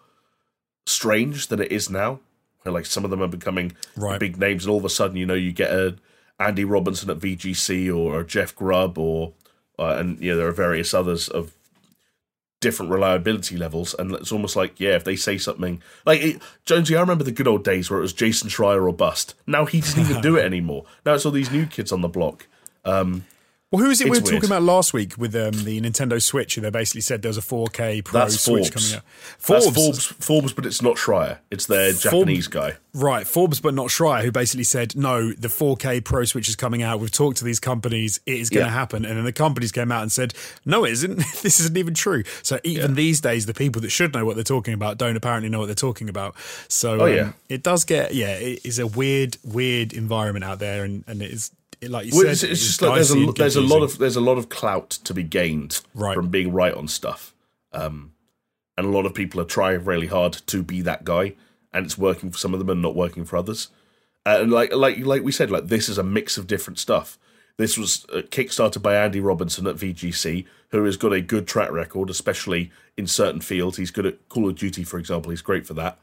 strange 0.85 1.47
than 1.47 1.59
it 1.61 1.71
is 1.71 1.89
now. 1.89 2.19
Where 2.63 2.73
like 2.73 2.85
some 2.87 3.03
of 3.05 3.11
them 3.11 3.21
are 3.21 3.27
becoming 3.27 3.73
Right. 3.95 4.19
big 4.19 4.37
names, 4.37 4.65
and 4.65 4.71
all 4.71 4.79
of 4.79 4.85
a 4.85 4.89
sudden, 4.89 5.17
you 5.17 5.25
know, 5.27 5.35
you 5.35 5.51
get 5.51 5.71
a 5.71 5.95
Andy 6.39 6.65
Robinson 6.65 7.09
at 7.11 7.19
VGC 7.19 7.95
or 7.95 8.19
a 8.19 8.25
Jeff 8.25 8.55
Grubb, 8.55 8.97
or 8.97 9.33
uh, 9.77 9.95
and 9.99 10.19
you 10.19 10.31
know 10.31 10.37
there 10.37 10.47
are 10.47 10.51
various 10.51 10.93
others 10.93 11.29
of 11.29 11.53
different 12.65 12.91
reliability 12.91 13.57
levels, 13.57 13.93
and 13.93 14.11
it's 14.13 14.31
almost 14.31 14.55
like 14.55 14.79
yeah, 14.79 14.95
if 14.95 15.03
they 15.03 15.15
say 15.15 15.37
something 15.37 15.83
like 16.03 16.19
it, 16.19 16.41
Jonesy, 16.65 16.97
I 16.97 16.99
remember 16.99 17.23
the 17.23 17.31
good 17.31 17.47
old 17.47 17.63
days 17.63 17.91
where 17.91 17.99
it 17.99 18.01
was 18.01 18.11
Jason 18.11 18.49
Schreier 18.49 18.89
or 18.89 18.91
bust. 18.91 19.35
Now 19.45 19.65
he 19.65 19.81
doesn't 19.81 20.01
even 20.01 20.19
do 20.19 20.35
it 20.35 20.45
anymore. 20.51 20.85
Now 21.05 21.13
it's 21.13 21.27
all 21.27 21.31
these 21.31 21.51
new 21.51 21.67
kids 21.67 21.91
on 21.91 22.01
the 22.01 22.07
block. 22.07 22.47
Um, 22.83 23.25
well, 23.75 23.83
who 23.83 23.89
was 23.89 24.01
it 24.01 24.05
we 24.05 24.09
were 24.11 24.13
weird. 24.15 24.25
talking 24.25 24.49
about 24.49 24.63
last 24.63 24.93
week 24.93 25.17
with 25.17 25.35
um, 25.35 25.51
the 25.63 25.79
Nintendo 25.81 26.21
Switch? 26.21 26.55
Who 26.55 26.61
they 26.61 26.69
basically 26.69 27.01
said 27.01 27.21
there 27.21 27.29
was 27.29 27.37
a 27.37 27.41
4K 27.41 28.03
Pro 28.03 28.19
That's 28.21 28.39
Switch 28.39 28.69
Forbes. 28.69 28.91
coming 28.91 28.97
out. 28.97 29.03
That's 29.47 29.75
Forbes, 29.75 30.05
Forbes, 30.05 30.53
but 30.53 30.65
it's 30.65 30.81
not 30.81 30.95
Schreier. 30.95 31.39
It's 31.51 31.65
their 31.65 31.93
Japanese 31.93 32.47
guy. 32.47 32.75
Right, 32.93 33.27
Forbes, 33.27 33.59
but 33.59 33.73
not 33.73 33.87
Schreier, 33.87 34.21
who 34.23 34.31
basically 34.31 34.63
said, 34.63 34.95
no, 34.95 35.33
the 35.33 35.49
4K 35.49 36.03
Pro 36.05 36.23
Switch 36.23 36.47
is 36.47 36.55
coming 36.55 36.81
out. 36.81 36.99
We've 37.01 37.11
talked 37.11 37.37
to 37.37 37.43
these 37.43 37.59
companies. 37.59 38.21
It 38.25 38.37
is 38.39 38.49
going 38.49 38.65
to 38.65 38.69
Yeah. 38.71 38.73
happen. 38.73 39.03
And 39.03 39.17
then 39.17 39.25
the 39.25 39.33
companies 39.33 39.71
came 39.73 39.91
out 39.91 40.01
and 40.01 40.11
said, 40.11 40.33
no, 40.65 40.85
it 40.85 40.91
isn't. 40.93 41.17
this 41.43 41.59
isn't 41.59 41.75
even 41.77 41.93
true. 41.93 42.23
So 42.41 42.59
even 42.63 42.95
these 42.95 43.19
days, 43.19 43.45
the 43.47 43.53
people 43.53 43.81
that 43.81 43.89
should 43.89 44.13
know 44.13 44.25
what 44.25 44.35
they're 44.35 44.43
talking 44.45 44.73
about 44.73 44.97
don't 44.97 45.17
apparently 45.17 45.49
know 45.49 45.59
what 45.59 45.65
they're 45.65 45.75
talking 45.75 46.07
about. 46.07 46.35
So 46.69 47.01
Oh, 47.01 47.05
um, 47.07 47.13
yeah. 47.13 47.31
it 47.49 47.63
does 47.63 47.83
get, 47.83 48.13
yeah, 48.15 48.35
it 48.35 48.61
is 48.65 48.79
a 48.79 48.87
weird, 48.87 49.37
weird 49.43 49.91
environment 49.91 50.45
out 50.45 50.59
there. 50.59 50.85
And, 50.85 51.03
and 51.07 51.21
it 51.21 51.31
is, 51.31 51.51
like 51.87 52.05
you 52.05 52.11
Well, 52.13 52.21
said, 52.23 52.31
it's, 52.31 52.43
it's 52.43 52.61
just 52.65 52.81
like 52.81 52.95
there's 52.95 53.11
a 53.11 53.25
there's 53.35 53.55
a 53.55 53.61
lot 53.61 53.81
of 53.83 53.97
there's 53.97 54.15
a 54.15 54.21
lot 54.21 54.37
of 54.37 54.49
clout 54.49 54.89
to 54.91 55.13
be 55.13 55.23
gained 55.23 55.81
Right. 55.93 56.15
from 56.15 56.29
being 56.29 56.51
right 56.53 56.73
on 56.73 56.87
stuff, 56.87 57.33
um, 57.73 58.11
and 58.77 58.85
a 58.87 58.89
lot 58.89 59.05
of 59.05 59.13
people 59.13 59.39
are 59.41 59.45
trying 59.45 59.83
really 59.85 60.07
hard 60.07 60.33
to 60.33 60.63
be 60.63 60.81
that 60.81 61.03
guy, 61.05 61.35
and 61.73 61.85
it's 61.85 61.97
working 61.97 62.31
for 62.31 62.37
some 62.37 62.53
of 62.53 62.59
them 62.59 62.69
and 62.69 62.81
not 62.81 62.95
working 62.95 63.25
for 63.25 63.37
others. 63.37 63.69
Uh, 64.25 64.39
and 64.41 64.51
like 64.51 64.73
like 64.73 64.97
like 64.99 65.23
we 65.23 65.31
said, 65.31 65.51
like 65.51 65.67
this 65.67 65.87
is 65.89 65.97
a 65.97 66.03
mix 66.03 66.37
of 66.37 66.47
different 66.47 66.79
stuff. 66.79 67.17
This 67.57 67.77
was 67.77 68.05
uh, 68.11 68.17
kickstarted 68.23 68.81
by 68.81 68.95
Andy 68.95 69.21
Robinson 69.21 69.65
at 69.67 69.75
VGC, 69.77 70.45
who 70.71 70.83
has 70.83 70.97
got 70.97 71.13
a 71.13 71.21
good 71.21 71.47
track 71.47 71.71
record, 71.71 72.09
especially 72.09 72.69
in 72.97 73.07
certain 73.07 73.39
fields. 73.39 73.77
He's 73.77 73.91
good 73.91 74.05
at 74.05 74.27
Call 74.27 74.49
of 74.49 74.55
Duty, 74.55 74.83
for 74.83 74.97
example. 74.99 75.29
He's 75.29 75.41
great 75.41 75.65
for 75.65 75.73
that. 75.75 75.97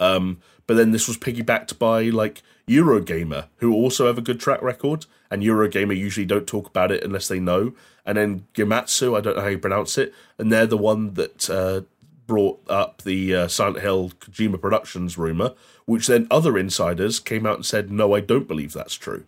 Um, 0.00 0.38
but 0.66 0.76
then 0.76 0.90
this 0.90 1.08
was 1.08 1.16
piggybacked 1.16 1.78
by 1.78 2.04
like 2.10 2.42
Eurogamer, 2.68 3.46
who 3.56 3.72
also 3.72 4.06
have 4.06 4.18
a 4.18 4.22
good 4.22 4.40
track 4.40 4.62
record, 4.62 5.06
and 5.30 5.42
Eurogamer 5.42 5.96
usually 5.96 6.26
don't 6.26 6.46
talk 6.46 6.68
about 6.68 6.90
it 6.90 7.02
unless 7.02 7.28
they 7.28 7.40
know. 7.40 7.72
And 8.04 8.16
then 8.16 8.46
Gematsu, 8.54 9.16
I 9.16 9.20
don't 9.20 9.36
know 9.36 9.42
how 9.42 9.48
you 9.48 9.58
pronounce 9.58 9.98
it, 9.98 10.14
and 10.38 10.52
they're 10.52 10.66
the 10.66 10.76
one 10.78 11.14
that 11.14 11.50
uh, 11.50 11.82
brought 12.26 12.60
up 12.68 13.02
the 13.02 13.34
uh, 13.34 13.48
Silent 13.48 13.80
Hill 13.80 14.10
Kojima 14.20 14.60
Productions 14.60 15.18
rumor, 15.18 15.54
which 15.86 16.06
then 16.06 16.26
other 16.30 16.56
insiders 16.56 17.18
came 17.20 17.46
out 17.46 17.56
and 17.56 17.66
said, 17.66 17.90
"No, 17.90 18.14
I 18.14 18.20
don't 18.20 18.48
believe 18.48 18.72
that's 18.72 18.94
true." 18.94 19.24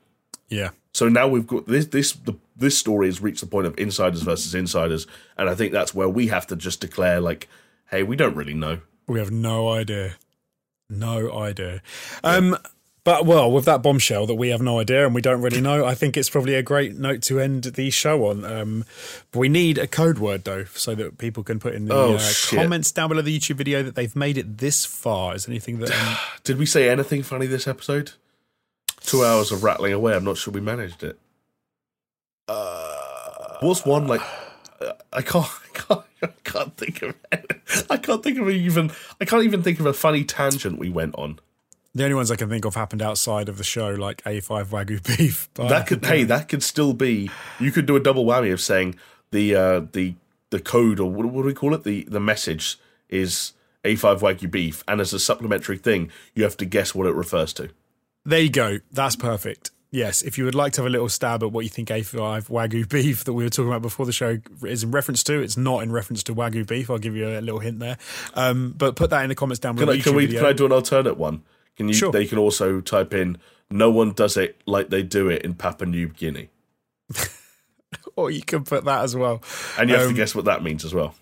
Yeah. 0.48 0.70
So 0.92 1.08
now 1.08 1.28
we've 1.28 1.46
got 1.46 1.66
this 1.66 1.86
this 1.86 2.12
the, 2.12 2.34
this 2.56 2.78
story 2.78 3.06
has 3.06 3.20
reached 3.20 3.40
the 3.40 3.46
point 3.46 3.66
of 3.66 3.78
insiders 3.78 4.22
versus 4.22 4.54
insiders, 4.54 5.06
and 5.36 5.48
I 5.48 5.54
think 5.54 5.72
that's 5.72 5.94
where 5.94 6.08
we 6.08 6.28
have 6.28 6.46
to 6.48 6.56
just 6.56 6.80
declare 6.80 7.20
like, 7.20 7.48
"Hey, 7.90 8.02
we 8.02 8.16
don't 8.16 8.36
really 8.36 8.54
know." 8.54 8.80
We 9.06 9.18
have 9.18 9.30
no 9.30 9.70
idea. 9.70 10.16
No 10.88 11.32
idea. 11.38 11.82
Um, 12.24 12.56
but 13.04 13.24
well, 13.26 13.50
with 13.50 13.64
that 13.64 13.82
bombshell 13.82 14.26
that 14.26 14.34
we 14.34 14.48
have 14.50 14.60
no 14.60 14.78
idea 14.80 15.06
and 15.06 15.14
we 15.14 15.20
don't 15.22 15.40
really 15.42 15.60
know, 15.60 15.84
I 15.84 15.94
think 15.94 16.16
it's 16.16 16.28
probably 16.30 16.54
a 16.54 16.62
great 16.62 16.96
note 16.96 17.22
to 17.22 17.40
end 17.40 17.64
the 17.64 17.90
show 17.90 18.26
on. 18.26 18.44
Um, 18.44 18.84
but 19.32 19.38
we 19.38 19.48
need 19.48 19.78
a 19.78 19.86
code 19.86 20.18
word 20.18 20.44
though, 20.44 20.64
so 20.74 20.94
that 20.94 21.18
people 21.18 21.42
can 21.42 21.58
put 21.58 21.74
in 21.74 21.86
the 21.86 21.94
Oh, 21.94 22.14
uh, 22.16 22.32
comments 22.50 22.92
down 22.92 23.08
below 23.08 23.22
the 23.22 23.36
YouTube 23.38 23.56
video 23.56 23.82
that 23.82 23.94
they've 23.94 24.14
made 24.14 24.36
it 24.38 24.58
this 24.58 24.84
far. 24.84 25.34
Is 25.34 25.48
anything 25.48 25.78
that? 25.78 25.90
Um, 25.90 26.16
Did 26.44 26.58
we 26.58 26.66
say 26.66 26.88
anything 26.90 27.22
funny 27.22 27.46
this 27.46 27.66
episode? 27.66 28.12
Two 29.00 29.24
hours 29.24 29.50
of 29.50 29.64
rattling 29.64 29.92
away. 29.94 30.14
I'm 30.14 30.24
not 30.24 30.36
sure 30.36 30.52
we 30.52 30.60
managed 30.60 31.02
it. 31.02 31.18
uh, 32.48 33.56
What's 33.60 33.84
one 33.84 34.06
like? 34.06 34.20
uh, 34.80 34.92
I 35.12 35.22
can't. 35.22 35.46
I 35.74 35.78
can't 35.78 36.04
I 36.22 36.28
can't 36.44 36.76
think 36.76 37.00
of 37.02 37.14
it. 37.32 37.52
I 37.88 37.96
can't 37.96 38.22
think 38.22 38.38
of 38.38 38.50
even. 38.50 38.90
I 39.20 39.24
can't 39.24 39.44
even 39.44 39.62
think 39.62 39.80
of 39.80 39.86
a 39.86 39.92
funny 39.94 40.22
tangent 40.24 40.78
we 40.78 40.90
went 40.90 41.14
on. 41.14 41.38
The 41.94 42.04
only 42.04 42.14
ones 42.14 42.30
I 42.30 42.36
can 42.36 42.48
think 42.48 42.64
of 42.64 42.74
happened 42.76 43.02
outside 43.02 43.48
of 43.48 43.58
the 43.58 43.64
show, 43.64 43.90
like 43.90 44.22
A5 44.22 44.66
Wagyu 44.66 45.02
beef. 45.16 45.48
But 45.54 45.68
That 45.68 45.86
could 45.86 46.04
hey, 46.04 46.24
that 46.24 46.48
could 46.48 46.62
still 46.62 46.92
be. 46.92 47.30
You 47.58 47.72
could 47.72 47.86
do 47.86 47.96
a 47.96 48.00
double 48.00 48.24
whammy 48.24 48.52
of 48.52 48.60
saying 48.60 48.94
the 49.32 49.54
uh, 49.56 49.80
the 49.92 50.14
the 50.50 50.60
code 50.60 51.00
or 51.00 51.10
what, 51.10 51.26
what 51.26 51.42
do 51.42 51.46
we 51.48 51.54
call 51.54 51.74
it? 51.74 51.84
The 51.84 52.04
the 52.04 52.20
message 52.20 52.78
is 53.08 53.52
A5 53.84 54.20
Wagyu 54.20 54.50
beef, 54.50 54.84
and 54.86 55.00
as 55.00 55.12
a 55.12 55.18
supplementary 55.18 55.78
thing, 55.78 56.10
you 56.34 56.44
have 56.44 56.56
to 56.58 56.64
guess 56.64 56.94
what 56.94 57.06
it 57.08 57.14
refers 57.14 57.52
to. 57.54 57.70
there 58.24 58.40
you 58.40 58.50
go. 58.50 58.78
That's 58.92 59.16
perfect. 59.16 59.72
Yes, 59.92 60.22
if 60.22 60.38
you 60.38 60.44
would 60.44 60.54
like 60.54 60.72
to 60.74 60.82
have 60.82 60.86
a 60.86 60.90
little 60.90 61.08
stab 61.08 61.42
at 61.42 61.50
what 61.50 61.64
you 61.64 61.68
think 61.68 61.88
A5 61.88 62.48
Wagyu 62.48 62.88
beef 62.88 63.24
that 63.24 63.32
we 63.32 63.42
were 63.42 63.50
talking 63.50 63.70
about 63.70 63.82
before 63.82 64.06
the 64.06 64.12
show 64.12 64.38
is 64.64 64.84
in 64.84 64.92
reference 64.92 65.24
to, 65.24 65.40
it's 65.40 65.56
not 65.56 65.82
in 65.82 65.90
reference 65.90 66.22
to 66.24 66.34
Wagyu 66.34 66.64
beef. 66.64 66.88
I'll 66.88 66.98
give 66.98 67.16
you 67.16 67.26
a 67.26 67.40
little 67.40 67.58
hint 67.58 67.80
there. 67.80 67.98
Um, 68.34 68.72
but 68.78 68.94
put 68.94 69.10
that 69.10 69.24
in 69.24 69.28
the 69.28 69.34
comments 69.34 69.58
down 69.58 69.74
below. 69.74 69.92
Can 69.94 70.00
I, 70.00 70.02
can 70.04 70.14
we? 70.14 70.28
Can 70.28 70.44
I 70.44 70.52
do 70.52 70.64
an 70.66 70.70
alternate 70.70 71.16
one? 71.16 71.42
Can 71.80 71.88
you? 71.88 71.94
Sure. 71.94 72.12
They 72.12 72.26
can 72.26 72.36
also 72.36 72.82
type 72.82 73.14
in. 73.14 73.38
No 73.70 73.90
one 73.90 74.12
does 74.12 74.36
it 74.36 74.60
like 74.66 74.90
they 74.90 75.02
do 75.02 75.30
it 75.30 75.40
in 75.40 75.54
Papua 75.54 75.88
New 75.88 76.08
Guinea, 76.08 76.50
or 78.16 78.30
you 78.30 78.42
can 78.42 78.64
put 78.64 78.84
that 78.84 79.02
as 79.02 79.16
well. 79.16 79.42
and 79.78 79.88
you 79.88 79.96
have 79.96 80.06
Um, 80.06 80.12
to 80.12 80.16
guess 80.16 80.34
what 80.34 80.44
that 80.44 80.62
means 80.62 80.84
as 80.84 80.92
well. 80.92 81.14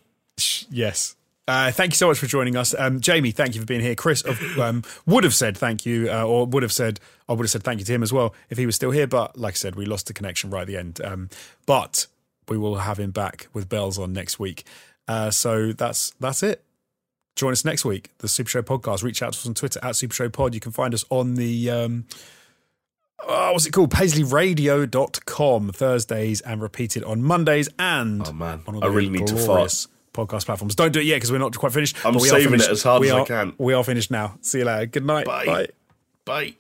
Yes. 0.71 1.15
Uh, 1.47 1.71
thank 1.71 1.93
you 1.93 1.97
so 1.97 2.09
much 2.09 2.19
for 2.19 2.27
joining 2.27 2.57
us, 2.57 2.75
um, 2.77 3.01
Jamie. 3.01 3.31
Thank 3.31 3.55
you 3.55 3.61
for 3.61 3.67
being 3.67 3.81
here. 3.81 3.95
Chris 3.95 4.23
um, 4.59 4.83
would 5.07 5.25
have 5.25 5.35
said 5.35 5.57
thank 5.57 5.87
you, 5.87 6.11
uh, 6.11 6.25
or 6.25 6.45
would 6.47 6.63
have 6.63 6.73
said 6.73 7.01
I 7.29 7.33
would 7.35 7.45
have 7.45 7.51
said 7.51 7.63
thank 7.63 7.79
you 7.79 7.87
to 7.87 7.93
him 7.93 8.03
as 8.03 8.13
well 8.13 8.35
if 8.51 8.59
he 8.59 8.67
was 8.67 8.75
still 8.75 8.91
here. 8.91 9.07
But 9.07 9.39
like 9.39 9.55
I 9.55 9.57
said, 9.57 9.77
we 9.77 9.87
lost 9.87 10.09
the 10.09 10.13
connection 10.13 10.51
right 10.51 10.63
at 10.63 10.67
the 10.67 10.77
end. 10.77 11.01
Um, 11.03 11.29
but 11.67 12.07
we 12.49 12.59
will 12.59 12.77
have 12.77 12.99
him 12.99 13.13
back 13.13 13.49
with 13.55 13.69
bells 13.69 13.99
on 13.99 14.13
next 14.13 14.39
week. 14.39 14.65
Uh, 15.07 15.31
so 15.31 15.73
that's 15.73 16.11
that's 16.21 16.43
it. 16.43 16.63
Join 17.39 17.53
us 17.53 17.65
next 17.65 17.85
week. 17.85 18.11
The 18.19 18.27
Super 18.27 18.51
Show 18.51 18.63
podcast. 18.63 19.05
Reach 19.05 19.23
out 19.23 19.33
to 19.33 19.39
us 19.39 19.47
on 19.47 19.55
Twitter 19.55 19.79
at 19.83 19.95
Super 19.95 20.13
Show 20.13 20.29
Pod. 20.29 20.55
You 20.55 20.61
can 20.61 20.73
find 20.73 20.93
us 20.93 21.05
on 21.09 21.37
the 21.37 21.71
um, 21.71 22.05
oh, 23.21 23.53
what's 23.53 23.65
it 23.65 23.71
called? 23.71 23.91
PaisleyRadio.com 23.93 25.71
Thursdays 25.71 26.41
and 26.41 26.61
repeated 26.61 27.05
on 27.05 27.23
Mondays 27.23 27.69
and 27.79 28.27
Oh, 28.27 28.33
man. 28.33 28.63
I 28.67 28.87
really 28.89 29.09
need 29.09 29.29
to 29.29 29.35
glorious 29.35 29.87
podcast 30.13 30.47
platforms. 30.47 30.75
Don't 30.75 30.93
do 30.93 30.99
it 30.99 31.05
yet 31.05 31.15
because 31.17 31.31
we're 31.31 31.39
not 31.39 31.57
quite 31.57 31.73
finished. 31.73 31.97
I'm 32.05 32.15
but 32.15 32.23
we 32.23 32.29
are 32.29 32.41
saving 32.41 32.55
it 32.55 32.69
as 32.69 32.83
hard 32.83 33.03
we 33.03 33.07
as 33.09 33.15
I 33.15 33.21
are- 33.21 33.27
can. 33.27 33.53
We 33.57 33.73
are 33.73 33.85
finished 33.85 34.11
now. 34.11 34.37
See 34.41 34.59
you 34.59 34.65
later. 34.65 34.87
Good 34.87 35.05
night. 35.07 35.27
Bye. 35.27 35.47
Bye. 35.47 35.69
Bye. 36.25 36.57